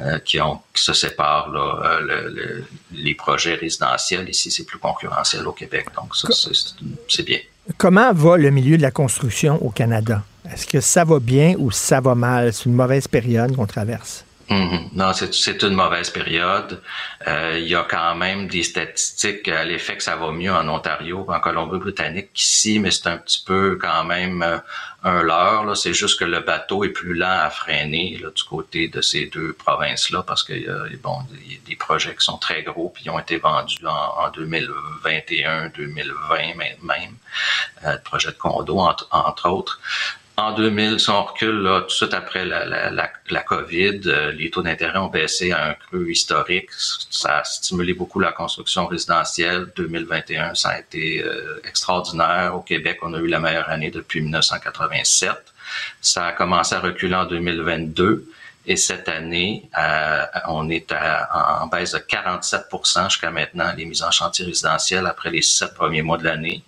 euh, 0.02 0.20
qui 0.20 0.42
ont 0.42 0.60
se 0.74 0.92
séparent 0.92 1.50
là, 1.52 2.02
les 2.92 3.16
projets 3.16 3.56
résidentiels. 3.56 4.28
Ici, 4.28 4.52
c'est 4.52 4.66
plus 4.66 4.80
concurrentiel 4.80 5.48
au 5.48 5.54
Québec. 5.54 5.88
Donc 5.96 6.14
ça, 6.14 6.28
c'est 7.08 7.24
bien. 7.24 7.40
Comment 7.78 8.12
va 8.12 8.36
le 8.36 8.50
milieu 8.50 8.76
de 8.76 8.82
la 8.82 8.92
construction 8.92 9.66
au 9.66 9.70
Canada? 9.70 10.24
Est-ce 10.52 10.68
que 10.68 10.80
ça 10.80 11.04
va 11.04 11.20
bien 11.20 11.56
ou 11.58 11.72
ça 11.72 12.02
va 12.02 12.16
mal? 12.16 12.54
C'est 12.54 12.66
une 12.66 12.76
mauvaise 12.76 13.08
période 13.08 13.56
qu'on 13.56 13.66
traverse. 13.66 14.26
Mm-hmm. 14.50 14.90
Non, 14.94 15.12
c'est 15.14 15.64
une 15.64 15.74
mauvaise 15.74 16.12
période. 16.12 16.80
Euh, 17.28 17.58
il 17.58 17.68
y 17.68 17.74
a 17.74 17.84
quand 17.90 18.14
même 18.16 18.48
des 18.48 18.62
statistiques 18.62 19.48
à 19.48 19.64
l'effet 19.64 19.98
que 19.98 20.04
ça 20.04 20.16
va 20.16 20.32
mieux 20.32 20.54
en 20.54 20.68
Ontario, 20.70 21.26
en 21.28 21.40
Colombie-Britannique 21.40 22.30
qu'ici, 22.34 22.78
mais 22.78 22.92
c'est 22.92 23.08
un 23.08 23.18
petit 23.18 23.44
peu 23.44 23.80
quand 23.82 24.04
même 24.04 24.44
euh, 24.44 24.60
un 25.04 25.24
leurre. 25.24 25.76
C'est 25.76 25.96
juste 25.96 26.20
que 26.20 26.26
le 26.26 26.42
bateau 26.42 26.84
est 26.84 26.90
plus 26.90 27.16
lent 27.16 27.40
à 27.40 27.50
freiner 27.50 28.22
du 28.36 28.44
côté 28.44 28.88
de 28.88 29.02
ces 29.02 29.26
deux 29.26 29.54
provinces-là 29.54 30.22
parce 30.22 30.44
que 30.44 30.54
bon, 30.98 31.18
il 31.44 31.54
y 31.54 31.56
a 31.56 31.60
des 31.68 31.76
projets 31.76 32.16
qui 32.16 32.24
sont 32.24 32.38
très 32.38 32.62
gros 32.62 32.90
puis 32.90 33.04
ils 33.06 33.10
ont 33.10 33.20
été 33.20 33.38
vendus 33.38 33.78
en, 33.88 34.30
2021, 34.30 35.70
2020 35.70 36.38
même, 36.84 37.16
euh, 37.84 37.98
projets 38.04 38.30
de 38.30 38.38
condos 38.38 38.80
entre, 38.80 39.08
entre 39.12 39.50
autres. 39.50 39.80
En 40.38 40.52
2000, 40.52 41.00
si 41.00 41.10
on 41.10 41.24
recule 41.24 41.62
là, 41.62 41.80
tout 41.82 41.88
de 41.88 41.92
suite 41.92 42.14
après 42.14 42.44
la, 42.44 42.66
la, 42.66 42.92
la, 42.92 43.10
la 43.30 43.44
COVID, 43.44 44.02
euh, 44.08 44.32
les 44.34 44.50
taux 44.50 44.62
d'intérêt 44.62 44.98
ont 44.98 45.08
baissé 45.08 45.54
à 45.54 45.70
un 45.70 45.74
creux 45.76 46.10
historique. 46.10 46.70
Ça 47.10 47.38
a 47.38 47.44
stimulé 47.46 47.94
beaucoup 47.94 48.20
la 48.20 48.34
construction 48.34 48.86
résidentielle. 48.86 49.72
2021, 49.78 50.54
ça 50.54 50.70
a 50.70 50.80
été 50.80 51.24
euh, 51.24 51.62
extraordinaire. 51.66 52.54
Au 52.54 52.60
Québec, 52.60 53.00
on 53.02 53.14
a 53.14 53.20
eu 53.20 53.28
la 53.28 53.40
meilleure 53.40 53.70
année 53.70 53.92
depuis 53.92 54.20
1987. 54.20 55.32
Ça 56.02 56.26
a 56.26 56.32
commencé 56.34 56.76
à 56.76 56.82
reculer 56.82 57.16
en 57.16 57.26
2022. 57.26 58.28
Et 58.68 58.76
cette 58.76 59.08
année, 59.08 59.70
euh, 59.78 60.26
on 60.50 60.70
est 60.70 60.92
à, 60.92 61.62
en 61.64 61.68
baisse 61.68 61.92
de 61.92 62.00
47% 62.00 63.10
jusqu'à 63.10 63.32
maintenant, 63.32 63.72
les 63.78 63.86
mises 63.86 64.04
en 64.04 64.12
chantier 64.12 64.44
résidentielles 64.44 65.06
après 65.06 65.30
les 65.30 65.44
sept 65.44 65.76
premiers 65.76 66.02
mois 66.02 66.18
de 66.18 66.26
l'année. 66.26 66.64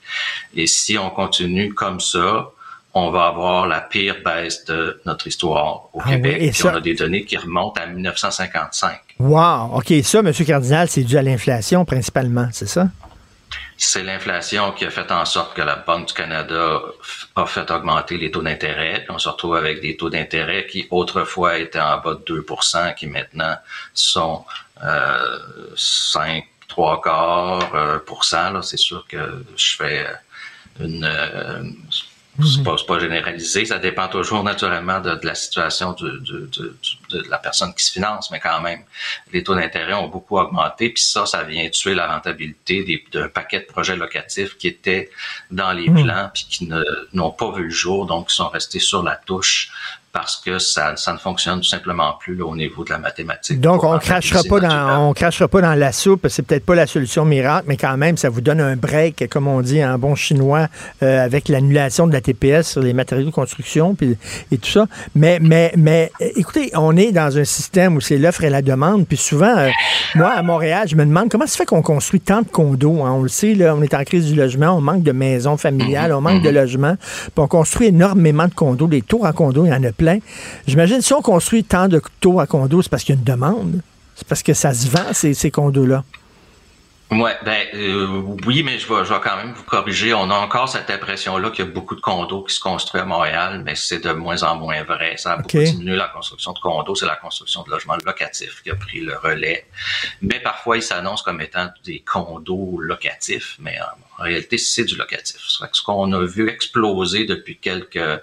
Et 0.56 0.68
si 0.68 0.98
on 0.98 1.10
continue 1.10 1.74
comme 1.74 2.00
ça, 2.00 2.52
on 2.98 3.12
va 3.12 3.26
avoir 3.28 3.68
la 3.68 3.82
pire 3.82 4.18
baisse 4.24 4.66
de 4.66 5.00
notre 5.06 5.28
histoire 5.28 5.90
au 5.94 6.02
Ah 6.04 6.10
Québec. 6.10 6.38
oui, 6.40 6.46
et 6.48 6.52
Puis 6.52 6.60
ça- 6.60 6.72
on 6.74 6.76
a 6.78 6.82
des 6.82 6.94
données 6.96 7.26
qui 7.26 7.38
remontent 7.38 7.80
à 7.82 7.86
1955. 7.86 9.00
Wow. 9.20 9.76
OK, 9.78 9.94
ça, 10.04 10.20
M. 10.20 10.32
Cardinal, 10.34 10.88
c'est 10.90 11.04
dû 11.04 11.18
à 11.18 11.22
l'inflation 11.22 11.86
principalement, 11.86 12.48
c'est 12.52 12.68
ça? 12.68 12.88
C'est 13.80 14.04
l'inflation 14.04 14.72
qui 14.72 14.86
a 14.86 14.90
fait 14.90 15.12
en 15.12 15.24
sorte 15.26 15.56
que 15.56 15.62
la 15.62 15.76
Banque 15.76 16.08
du 16.08 16.14
Canada 16.14 16.82
a 17.36 17.46
fait 17.46 17.70
augmenter 17.70 18.18
les 18.18 18.32
taux 18.32 18.42
d'intérêt. 18.42 19.06
On 19.10 19.20
se 19.20 19.30
retrouve 19.30 19.56
avec 19.56 19.82
des 19.82 19.96
taux 19.96 20.10
d'intérêt 20.10 20.66
qui 20.66 20.88
autrefois 20.90 21.58
étaient 21.60 21.80
en 21.80 22.00
bas 22.00 22.16
de 22.16 22.24
2% 22.42 22.96
qui 22.96 23.06
maintenant 23.06 23.56
sont 23.94 24.44
euh, 24.84 25.38
5, 25.76 26.44
3 26.68 27.02
quarts 27.02 27.70
euh, 27.76 28.00
pour 28.00 28.24
cent. 28.26 28.50
là. 28.52 28.62
C'est 28.64 28.78
sûr 28.78 29.06
que 29.08 29.46
je 29.56 29.76
fais 29.76 30.08
euh, 30.08 30.84
une... 30.86 31.04
euh, 31.06 31.62
c'est 32.46 32.64
pas, 32.64 32.76
pas 32.88 33.00
généralisé, 33.00 33.66
ça 33.66 33.80
dépend 33.80 34.08
toujours 34.08 34.44
naturellement 34.44 35.00
de, 35.00 35.16
de 35.16 35.26
la 35.26 35.36
situation 35.36 35.94
de, 35.94 36.10
de, 36.20 36.50
de, 36.58 36.76
de 37.10 37.30
la 37.30 37.38
personne 37.38 37.74
qui 37.74 37.84
se 37.84 37.92
finance, 37.92 38.30
mais 38.32 38.40
quand 38.40 38.62
même, 38.62 38.82
les 39.34 39.44
taux 39.44 39.56
d'intérêt 39.56 39.94
ont 39.94 40.08
beaucoup 40.08 40.38
augmenté, 40.38 40.90
puis 40.90 41.02
ça, 41.02 41.26
ça 41.26 41.44
vient 41.44 41.68
tuer 41.70 41.96
la 41.96 42.08
rentabilité 42.14 43.04
d'un 43.12 43.30
paquet 43.30 43.62
de 43.62 43.66
projets 43.66 43.96
locatifs 43.96 44.58
qui 44.58 44.68
étaient 44.68 45.10
dans 45.50 45.72
les 45.72 45.90
Mm. 45.90 46.04
plans, 46.04 46.30
puis 46.34 46.46
qui 46.50 46.70
n'ont 47.14 47.32
pas 47.32 47.52
vu 47.52 47.64
le 47.64 47.70
jour, 47.70 48.06
donc 48.06 48.30
qui 48.30 48.36
sont 48.36 48.50
restés 48.50 48.80
sur 48.80 49.04
la 49.04 49.16
touche 49.16 49.72
parce 50.18 50.38
que 50.38 50.58
ça, 50.58 50.96
ça 50.96 51.14
ne 51.14 51.20
fonctionne 51.20 51.60
tout 51.60 51.68
simplement 51.68 52.14
plus 52.20 52.36
là, 52.36 52.44
au 52.44 52.56
niveau 52.56 52.84
de 52.84 52.90
la 52.90 52.98
mathématique. 52.98 53.62
Donc, 53.62 53.84
on 53.84 54.00
crachera 54.00 54.42
pas 54.50 54.60
dans, 54.60 55.10
on 55.10 55.14
crachera 55.14 55.48
pas 55.48 55.62
dans 55.62 55.76
la 55.76 55.92
soupe. 55.92 56.26
C'est 56.28 56.42
peut-être 56.42 56.66
pas 56.66 56.74
la 56.74 56.88
solution 56.88 57.24
miracle, 57.24 57.66
mais 57.68 57.78
quand 57.78 57.96
même, 57.98 58.18
ça 58.18 58.30
vous 58.30 58.42
donne 58.42 58.60
un 58.60 58.76
break, 58.76 59.30
comme 59.30 59.48
on 59.48 59.62
dit 59.62 59.86
en 59.86 60.00
bon 60.00 60.16
chinois, 60.16 60.70
euh, 61.04 61.24
avec 61.24 61.50
l'annulation 61.50 62.08
de 62.08 62.14
la 62.14 62.22
TPS 62.22 62.64
sur 62.72 62.82
les 62.82 62.94
matériaux 62.94 63.28
de 63.28 63.32
construction 63.32 63.94
puis, 63.94 64.18
et 64.52 64.58
tout 64.58 64.72
ça. 64.72 64.88
Mais, 65.14 65.38
mais, 65.40 65.72
mais, 65.78 66.12
euh, 66.20 66.30
écoutez, 66.36 66.72
on 66.74 66.98
est 66.98 67.12
dans 67.12 67.38
un 67.38 67.44
système 67.44 67.96
où 67.96 68.02
c'est 68.02 68.18
l'offre 68.18 68.44
et 68.44 68.50
la 68.50 68.64
demande. 68.64 69.06
Puis 69.06 69.18
souvent, 69.18 69.56
euh, 69.56 69.70
moi, 70.16 70.32
à 70.32 70.42
Montréal, 70.42 70.88
je 70.90 70.96
me 70.96 71.06
demande 71.06 71.30
comment 71.30 71.46
ça 71.46 71.58
fait 71.58 71.68
qu'on 71.68 71.84
construit 71.84 72.22
tant 72.22 72.42
de 72.42 72.48
condos. 72.48 73.04
hein? 73.06 73.12
On 73.12 73.22
le 73.22 73.30
sait, 73.30 73.54
là, 73.54 73.76
on 73.76 73.84
est 73.84 73.94
en 73.94 74.04
crise 74.04 74.26
du 74.26 74.34
logement, 74.34 74.72
on 74.72 74.82
manque 74.82 75.04
de 75.04 75.12
maisons 75.12 75.58
familiales, 75.58 76.12
on 76.12 76.22
manque 76.22 76.42
de 76.42 76.50
logements. 76.50 76.96
Puis 76.96 77.32
on 77.36 77.48
construit 77.48 77.90
énormément 77.90 78.48
de 78.48 78.56
condos. 78.56 78.88
Les 78.88 79.04
tours 79.04 79.28
à 79.28 79.34
condos, 79.34 79.66
il 79.66 79.70
y 79.70 79.76
en 79.76 79.84
a 79.84 79.92
plein. 79.92 80.07
J'imagine, 80.68 81.02
si 81.02 81.14
on 81.14 81.22
construit 81.22 81.64
tant 81.64 81.88
de 81.88 82.02
tours 82.20 82.42
à 82.42 82.48
condos, 82.48 82.84
c'est 82.84 82.90
parce 82.90 83.04
qu'il 83.04 83.16
y 83.16 83.18
a 83.18 83.20
une 83.20 83.26
demande. 83.26 83.82
C'est 84.16 84.28
parce 84.28 84.44
que 84.44 84.54
ça 84.54 84.74
se 84.74 84.88
vend, 84.90 85.14
ces, 85.14 85.34
ces 85.34 85.52
condos-là. 85.52 86.04
Ouais, 87.10 87.38
ben 87.46 87.66
euh, 87.74 88.22
oui, 88.46 88.64
mais 88.64 88.78
je 88.80 88.88
vais, 88.94 89.06
je 89.06 89.14
vais 89.14 89.20
quand 89.24 89.38
même 89.38 89.54
vous 89.54 89.64
corriger. 89.64 90.14
On 90.14 90.30
a 90.30 90.36
encore 90.36 90.68
cette 90.68 90.90
impression-là 90.90 91.52
qu'il 91.52 91.64
y 91.64 91.68
a 91.68 91.72
beaucoup 91.72 91.96
de 91.96 92.02
condos 92.02 92.44
qui 92.44 92.54
se 92.54 92.60
construisent 92.60 93.04
à 93.04 93.06
Montréal, 93.06 93.62
mais 93.64 93.76
c'est 93.76 94.00
de 94.00 94.12
moins 94.12 94.44
en 94.44 94.58
moins 94.58 94.84
vrai. 94.84 95.16
Ça 95.16 95.34
a 95.34 95.38
beaucoup 95.38 95.58
diminué 95.58 95.96
la 95.96 96.10
construction 96.10 96.52
de 96.52 96.60
condos, 96.60 96.96
c'est 96.96 97.06
la 97.06 97.16
construction 97.16 97.64
de 97.64 97.70
logements 97.70 97.96
locatifs 98.04 98.62
qui 98.62 98.72
a 98.72 98.76
pris 98.76 99.00
le 99.00 99.16
relais. 99.18 99.66
Mais 100.22 100.42
parfois, 100.42 100.76
ils 100.76 100.84
s'annoncent 100.84 101.24
comme 101.24 101.40
étant 101.40 101.70
des 101.86 102.02
condos 102.02 102.78
locatifs, 102.80 103.56
mais 103.60 103.78
en, 104.20 104.24
réalité, 104.24 104.58
c'est 104.58 104.84
du 104.86 104.96
locatif. 104.96 105.38
Ce 105.72 105.82
qu'on 105.84 106.12
a 106.14 106.26
vu 106.26 106.50
exploser 106.50 107.26
depuis 107.26 107.58
quelques... 107.58 107.98
euh, 107.98 108.18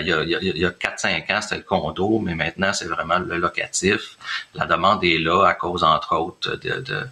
il 0.00 0.06
y 0.08 0.12
a, 0.12 0.22
il 0.22 0.28
y 0.30 0.34
a, 0.34 0.40
il 0.40 0.58
y 0.58 0.64
a 0.64 0.70
4-5 0.70 1.32
ans, 1.36 1.40
c'était 1.40 1.56
le 1.56 1.62
condo, 1.62 2.18
mais 2.18 2.34
maintenant, 2.34 2.72
c'est 2.72 2.86
vraiment 2.86 3.18
le 3.18 3.36
locatif. 3.38 4.16
La 4.54 4.66
demande 4.66 5.04
est 5.04 5.18
là 5.18 5.44
à 5.46 5.54
cause, 5.54 5.84
entre 5.84 6.14
autres, 6.16 6.56
de, 6.56 6.80
de 6.80 7.06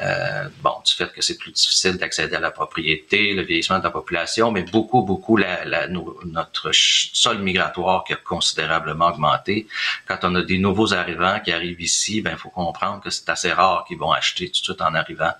euh, 0.00 0.48
bon, 0.62 0.74
du 0.86 0.94
fait 0.94 1.12
que 1.12 1.22
c'est 1.22 1.36
plus 1.38 1.52
difficile 1.52 1.96
d'accéder 1.96 2.36
à 2.36 2.40
la 2.40 2.50
propriété, 2.50 3.34
le 3.34 3.42
vieillissement 3.42 3.78
de 3.78 3.84
la 3.84 3.90
population, 3.90 4.50
mais 4.52 4.62
beaucoup, 4.62 5.02
beaucoup 5.02 5.36
la, 5.36 5.64
la- 5.64 5.88
no- 5.88 6.18
notre 6.24 6.70
sol 6.72 7.38
migratoire 7.38 8.04
qui 8.04 8.12
a 8.12 8.16
considérablement 8.16 9.08
augmenté. 9.08 9.66
Quand 10.06 10.18
on 10.22 10.34
a 10.34 10.42
des 10.42 10.58
nouveaux 10.58 10.94
arrivants 10.94 11.40
qui 11.44 11.52
arrivent 11.52 11.80
ici, 11.80 12.20
ben 12.20 12.32
il 12.32 12.38
faut 12.38 12.50
comprendre 12.50 13.02
que 13.02 13.10
c'est 13.10 13.28
assez 13.28 13.52
rare 13.52 13.84
qu'ils 13.86 13.98
vont 13.98 14.12
acheter 14.12 14.46
tout 14.46 14.60
de 14.60 14.64
suite 14.64 14.82
en 14.82 14.94
arrivant. 14.94 15.32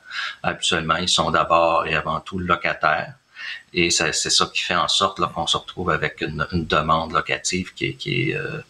Habituellement, 0.42 0.96
ils 0.96 1.08
sont 1.08 1.30
d'abord 1.30 1.86
et 1.86 1.94
avant 1.94 2.17
tout 2.20 2.38
locataires. 2.38 3.14
Et 3.72 3.90
c'est 3.90 4.12
ça 4.12 4.46
qui 4.52 4.62
fait 4.62 4.74
en 4.74 4.88
sorte 4.88 5.20
qu'on 5.32 5.46
se 5.46 5.56
retrouve 5.56 5.90
avec 5.90 6.20
une, 6.20 6.46
une 6.52 6.66
demande 6.66 7.12
locative 7.12 7.72
qui 7.74 7.86
est, 7.86 7.92
qui, 7.94 8.30
est, 8.30 8.34
euh, 8.34 8.60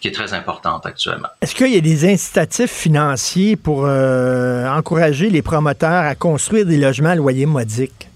qui 0.00 0.08
est 0.08 0.12
très 0.12 0.34
importante 0.34 0.86
actuellement. 0.86 1.28
Est-ce 1.40 1.54
qu'il 1.54 1.72
y 1.72 1.76
a 1.76 1.80
des 1.80 2.10
incitatifs 2.10 2.70
financiers 2.70 3.56
pour 3.56 3.86
euh, 3.86 4.66
encourager 4.68 5.30
les 5.30 5.42
promoteurs 5.42 6.04
à 6.04 6.14
construire 6.14 6.66
des 6.66 6.76
logements 6.76 7.10
à 7.10 7.14
loyer 7.14 7.46
modique? 7.46 8.08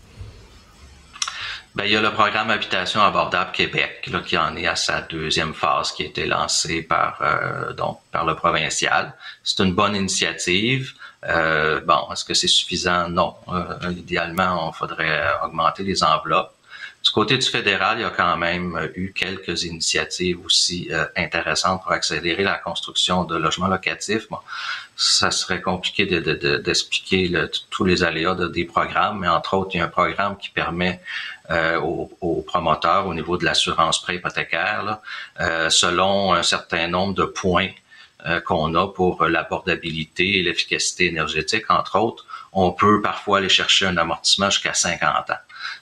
Ben, 1.74 1.84
il 1.84 1.92
y 1.92 1.96
a 1.96 2.00
le 2.00 2.12
programme 2.12 2.48
Habitation 2.48 3.02
abordable 3.02 3.50
Québec, 3.52 4.08
là, 4.10 4.20
qui 4.20 4.38
en 4.38 4.56
est 4.56 4.66
à 4.66 4.76
sa 4.76 5.02
deuxième 5.02 5.52
phase, 5.52 5.92
qui 5.92 6.04
a 6.04 6.06
été 6.06 6.26
lancée 6.26 6.80
par, 6.80 7.18
euh, 7.20 7.74
donc, 7.74 8.00
par 8.12 8.24
le 8.24 8.34
provincial. 8.34 9.12
C'est 9.44 9.62
une 9.62 9.74
bonne 9.74 9.94
initiative. 9.94 10.94
Euh, 11.24 11.80
bon, 11.80 12.08
est-ce 12.12 12.24
que 12.24 12.34
c'est 12.34 12.48
suffisant? 12.48 13.08
Non. 13.08 13.34
Euh, 13.48 13.92
idéalement, 13.92 14.68
on 14.68 14.72
faudrait 14.72 15.22
augmenter 15.42 15.82
les 15.82 16.04
enveloppes. 16.04 16.52
Du 17.02 17.10
côté 17.12 17.38
du 17.38 17.46
fédéral, 17.46 17.98
il 17.98 18.02
y 18.02 18.04
a 18.04 18.10
quand 18.10 18.36
même 18.36 18.90
eu 18.96 19.12
quelques 19.12 19.62
initiatives 19.62 20.44
aussi 20.44 20.88
euh, 20.90 21.06
intéressantes 21.16 21.82
pour 21.82 21.92
accélérer 21.92 22.42
la 22.42 22.58
construction 22.58 23.22
de 23.22 23.36
logements 23.36 23.68
locatifs. 23.68 24.28
Bon, 24.28 24.38
ça 24.96 25.30
serait 25.30 25.60
compliqué 25.60 26.06
de- 26.06 26.18
de- 26.18 26.34
de- 26.34 26.56
d'expliquer 26.56 27.30
tous 27.70 27.84
les 27.84 28.02
aléas 28.02 28.34
de, 28.34 28.48
des 28.48 28.64
programmes, 28.64 29.20
mais 29.20 29.28
entre 29.28 29.54
autres, 29.54 29.70
il 29.74 29.78
y 29.78 29.80
a 29.80 29.84
un 29.84 29.88
programme 29.88 30.36
qui 30.36 30.48
permet 30.50 31.00
euh, 31.50 31.78
aux, 31.80 32.10
aux 32.20 32.42
promoteurs 32.42 33.06
au 33.06 33.14
niveau 33.14 33.36
de 33.36 33.44
l'assurance 33.44 34.02
prêt 34.02 34.16
hypothécaire, 34.16 34.82
là, 34.82 35.00
euh, 35.40 35.70
selon 35.70 36.34
un 36.34 36.42
certain 36.42 36.88
nombre 36.88 37.14
de 37.14 37.24
points 37.24 37.70
qu'on 38.40 38.74
a 38.74 38.88
pour 38.88 39.22
euh, 39.22 39.28
l'abordabilité 39.28 40.38
et 40.38 40.42
l'efficacité 40.42 41.06
énergétique, 41.06 41.64
entre 41.68 41.98
autres, 41.98 42.26
on 42.52 42.72
peut 42.72 43.02
parfois 43.02 43.38
aller 43.38 43.48
chercher 43.48 43.86
un 43.86 43.96
amortissement 43.96 44.50
jusqu'à 44.50 44.74
50 44.74 45.30
ans. 45.30 45.34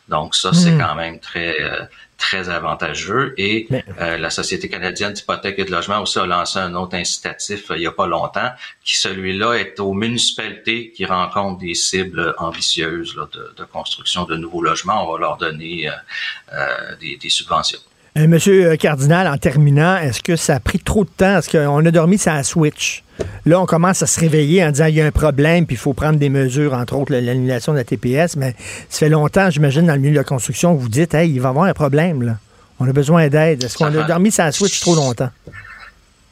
Donc 0.09 0.35
ça, 0.35 0.53
c'est 0.53 0.73
Hmm. 0.73 0.81
quand 0.81 0.95
même 0.95 1.21
très 1.21 1.61
euh, 1.62 1.85
très 2.19 2.49
avantageux. 2.49 3.35
Et 3.37 3.69
euh, 4.01 4.16
la 4.19 4.31
Société 4.31 4.69
canadienne 4.69 5.12
d'hypothèque 5.12 5.59
et 5.59 5.65
de 5.65 5.71
logement 5.71 6.01
aussi 6.01 6.19
a 6.19 6.27
lancé 6.27 6.59
un 6.59 6.75
autre 6.75 6.97
incitatif 6.97 7.71
euh, 7.71 7.77
il 7.77 7.83
y 7.83 7.87
a 7.87 7.93
pas 7.93 8.07
longtemps, 8.07 8.51
qui 8.85 8.97
celui-là 8.97 9.55
est 9.55 9.81
aux 9.81 9.93
municipalités 9.93 10.91
qui 10.93 11.05
rencontrent 11.07 11.59
des 11.59 11.75
cibles 11.75 12.35
ambitieuses 12.39 13.16
là, 13.16 13.29
de, 13.33 13.55
de 13.57 13.65
construction 13.65 14.25
de 14.25 14.37
nouveaux 14.37 14.62
logements. 14.62 15.07
On 15.07 15.12
va 15.12 15.19
leur 15.19 15.37
donner 15.37 15.89
euh, 15.89 15.93
euh, 16.53 16.97
des, 17.01 17.16
des 17.16 17.31
subventions. 17.31 17.81
Euh, 18.16 18.28
Monsieur 18.28 18.77
Cardinal, 18.77 19.27
en 19.27 19.36
terminant, 19.39 19.97
est-ce 19.97 20.23
que 20.23 20.36
ça 20.36 20.55
a 20.57 20.61
pris 20.61 20.78
trop 20.78 21.05
de 21.05 21.11
temps? 21.11 21.39
Est-ce 21.39 21.51
qu'on 21.51 21.85
a 21.85 21.91
dormi 21.91 22.16
ça 22.16 22.41
switch? 22.45 23.03
Là, 23.45 23.61
on 23.61 23.66
commence 23.66 24.03
à 24.03 24.07
se 24.07 24.20
réveiller 24.20 24.65
en 24.65 24.70
disant 24.70 24.86
il 24.86 24.95
y 24.95 25.01
a 25.01 25.07
un 25.07 25.11
problème, 25.11 25.66
puis 25.66 25.74
il 25.74 25.78
faut 25.78 25.95
prendre 25.95 26.19
des 26.19 26.28
mesures, 26.28 26.74
entre 26.74 26.95
autres 26.95 27.12
l'annulation 27.12 27.73
de 27.73 27.78
la 27.78 27.85
TPS, 27.85 28.36
mais 28.36 28.55
ça 28.89 29.01
fait 29.01 29.09
longtemps, 29.09 29.51
j'imagine, 29.51 29.86
dans 29.86 29.95
le 29.95 29.99
milieu 30.01 30.12
de 30.12 30.19
la 30.19 30.24
construction, 30.24 30.74
vous 30.74 30.89
dites, 30.89 31.12
hey, 31.15 31.28
il 31.31 31.41
va 31.41 31.49
y 31.49 31.51
avoir 31.51 31.65
un 31.65 31.74
problème, 31.74 32.23
là. 32.23 32.36
On 32.81 32.89
a 32.89 32.93
besoin 32.93 33.28
d'aide. 33.28 33.62
Est-ce 33.65 33.77
qu'on 33.78 33.97
a 33.97 34.03
dormi 34.05 34.31
ça 34.32 34.51
switch 34.53 34.81
trop 34.81 34.95
longtemps? 34.97 35.31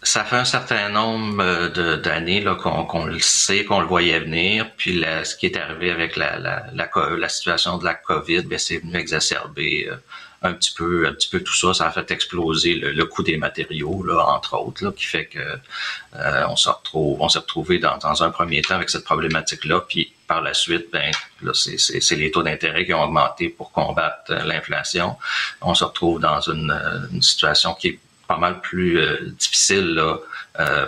Ça 0.04 0.24
fait 0.24 0.34
un 0.36 0.44
certain 0.44 0.88
nombre 0.88 1.40
euh, 1.40 1.96
d'années 2.00 2.44
qu'on 2.60 3.06
le 3.06 3.20
sait, 3.20 3.64
qu'on 3.64 3.80
le 3.80 3.86
voyait 3.86 4.18
venir. 4.18 4.66
Puis 4.76 5.04
ce 5.22 5.36
qui 5.36 5.46
est 5.46 5.56
arrivé 5.56 5.92
avec 5.92 6.16
la, 6.16 6.40
la, 6.40 6.66
la, 6.74 6.86
co- 6.88 7.14
la 7.16 7.28
situation 7.28 7.78
de 7.78 7.84
la 7.84 7.94
COVID, 7.94 8.42
ben, 8.42 8.58
c'est 8.58 8.78
venu 8.78 8.96
exacerber 8.96 9.86
euh, 9.88 9.94
un 10.42 10.54
petit 10.54 10.72
peu, 10.74 11.06
un 11.06 11.12
petit 11.12 11.28
peu 11.28 11.40
tout 11.40 11.54
ça. 11.54 11.72
Ça 11.74 11.86
a 11.86 11.90
fait 11.90 12.10
exploser 12.10 12.74
le, 12.74 13.04
coût 13.04 13.22
des 13.22 13.36
matériaux, 13.36 14.02
là, 14.04 14.24
entre 14.26 14.58
autres, 14.58 14.90
qui 14.90 15.04
fait 15.04 15.26
que 15.26 15.38
euh, 15.38 16.46
on 16.48 16.56
se 16.56 16.68
retrouve, 16.68 17.20
on 17.20 17.28
s'est 17.28 17.38
retrouvé 17.38 17.78
dans, 17.78 18.22
un 18.22 18.30
premier 18.30 18.62
temps 18.62 18.74
avec 18.74 18.90
cette 18.90 19.04
problématique-là. 19.04 19.84
Puis 19.88 20.12
par 20.26 20.42
la 20.42 20.54
suite, 20.54 20.88
ben 20.92 21.12
c'est- 21.54 22.16
les 22.16 22.30
taux 22.30 22.42
d'intérêt 22.42 22.84
qui 22.84 22.94
ont 22.94 23.02
augmenté 23.02 23.48
pour 23.48 23.72
combattre 23.72 24.30
euh, 24.30 24.44
l'inflation. 24.44 25.16
On 25.60 25.74
se 25.74 25.84
retrouve 25.84 26.20
dans 26.20 26.40
une, 26.40 26.70
euh, 26.70 27.06
une 27.12 27.22
situation 27.22 27.74
qui 27.74 27.88
est 27.88 28.00
pas 28.28 28.36
mal 28.38 28.60
plus 28.60 28.98
euh, 28.98 29.18
difficile 29.38 29.94
là, 29.94 30.18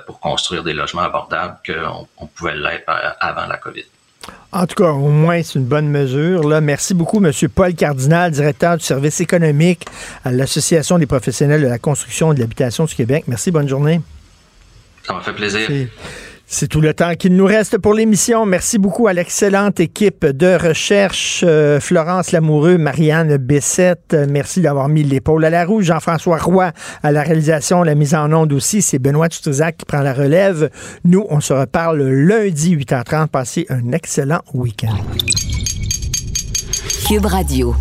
pour 0.06 0.20
construire 0.20 0.62
des 0.62 0.74
logements 0.74 1.02
abordables 1.02 1.58
qu'on 1.66 2.06
on 2.18 2.26
pouvait 2.26 2.54
l'être 2.54 2.84
avant 3.20 3.46
la 3.46 3.56
COVID. 3.56 3.86
En 4.52 4.66
tout 4.66 4.76
cas, 4.76 4.90
au 4.90 5.08
moins, 5.08 5.42
c'est 5.42 5.58
une 5.58 5.64
bonne 5.64 5.88
mesure. 5.88 6.48
Là. 6.48 6.60
Merci 6.60 6.94
beaucoup, 6.94 7.24
M. 7.24 7.32
Paul 7.52 7.74
Cardinal, 7.74 8.30
directeur 8.30 8.76
du 8.76 8.84
service 8.84 9.20
économique 9.20 9.84
à 10.24 10.30
l'Association 10.30 10.98
des 10.98 11.06
professionnels 11.06 11.60
de 11.60 11.66
la 11.66 11.78
construction 11.78 12.32
et 12.32 12.36
de 12.36 12.40
l'habitation 12.40 12.84
du 12.84 12.94
Québec. 12.94 13.24
Merci, 13.26 13.50
bonne 13.50 13.68
journée. 13.68 14.00
Ça 15.06 15.12
m'a 15.12 15.20
fait 15.20 15.32
plaisir. 15.32 15.68
C'est 16.56 16.68
tout 16.68 16.80
le 16.80 16.94
temps 16.94 17.16
qu'il 17.16 17.34
nous 17.34 17.46
reste 17.46 17.78
pour 17.78 17.94
l'émission. 17.94 18.46
Merci 18.46 18.78
beaucoup 18.78 19.08
à 19.08 19.12
l'excellente 19.12 19.80
équipe 19.80 20.24
de 20.24 20.56
recherche, 20.68 21.42
euh, 21.44 21.80
Florence 21.80 22.30
Lamoureux, 22.30 22.78
Marianne 22.78 23.38
Bessette. 23.38 24.14
Euh, 24.14 24.26
Merci 24.30 24.60
d'avoir 24.60 24.88
mis 24.88 25.02
l'épaule 25.02 25.44
à 25.44 25.50
la 25.50 25.64
roue. 25.64 25.82
Jean-François 25.82 26.38
Roy 26.38 26.70
à 27.02 27.10
la 27.10 27.24
réalisation, 27.24 27.82
la 27.82 27.96
mise 27.96 28.14
en 28.14 28.32
onde 28.32 28.52
aussi. 28.52 28.82
C'est 28.82 29.00
Benoît 29.00 29.28
Tutrisac 29.28 29.78
qui 29.78 29.84
prend 29.84 29.98
la 29.98 30.14
relève. 30.14 30.70
Nous, 31.04 31.26
on 31.28 31.40
se 31.40 31.52
reparle 31.52 32.00
lundi 32.04 32.76
8h30. 32.76 33.26
Passez 33.26 33.66
un 33.68 33.90
excellent 33.90 34.42
week-end. 34.54 34.94
Cube 37.08 37.26
Radio. 37.26 37.74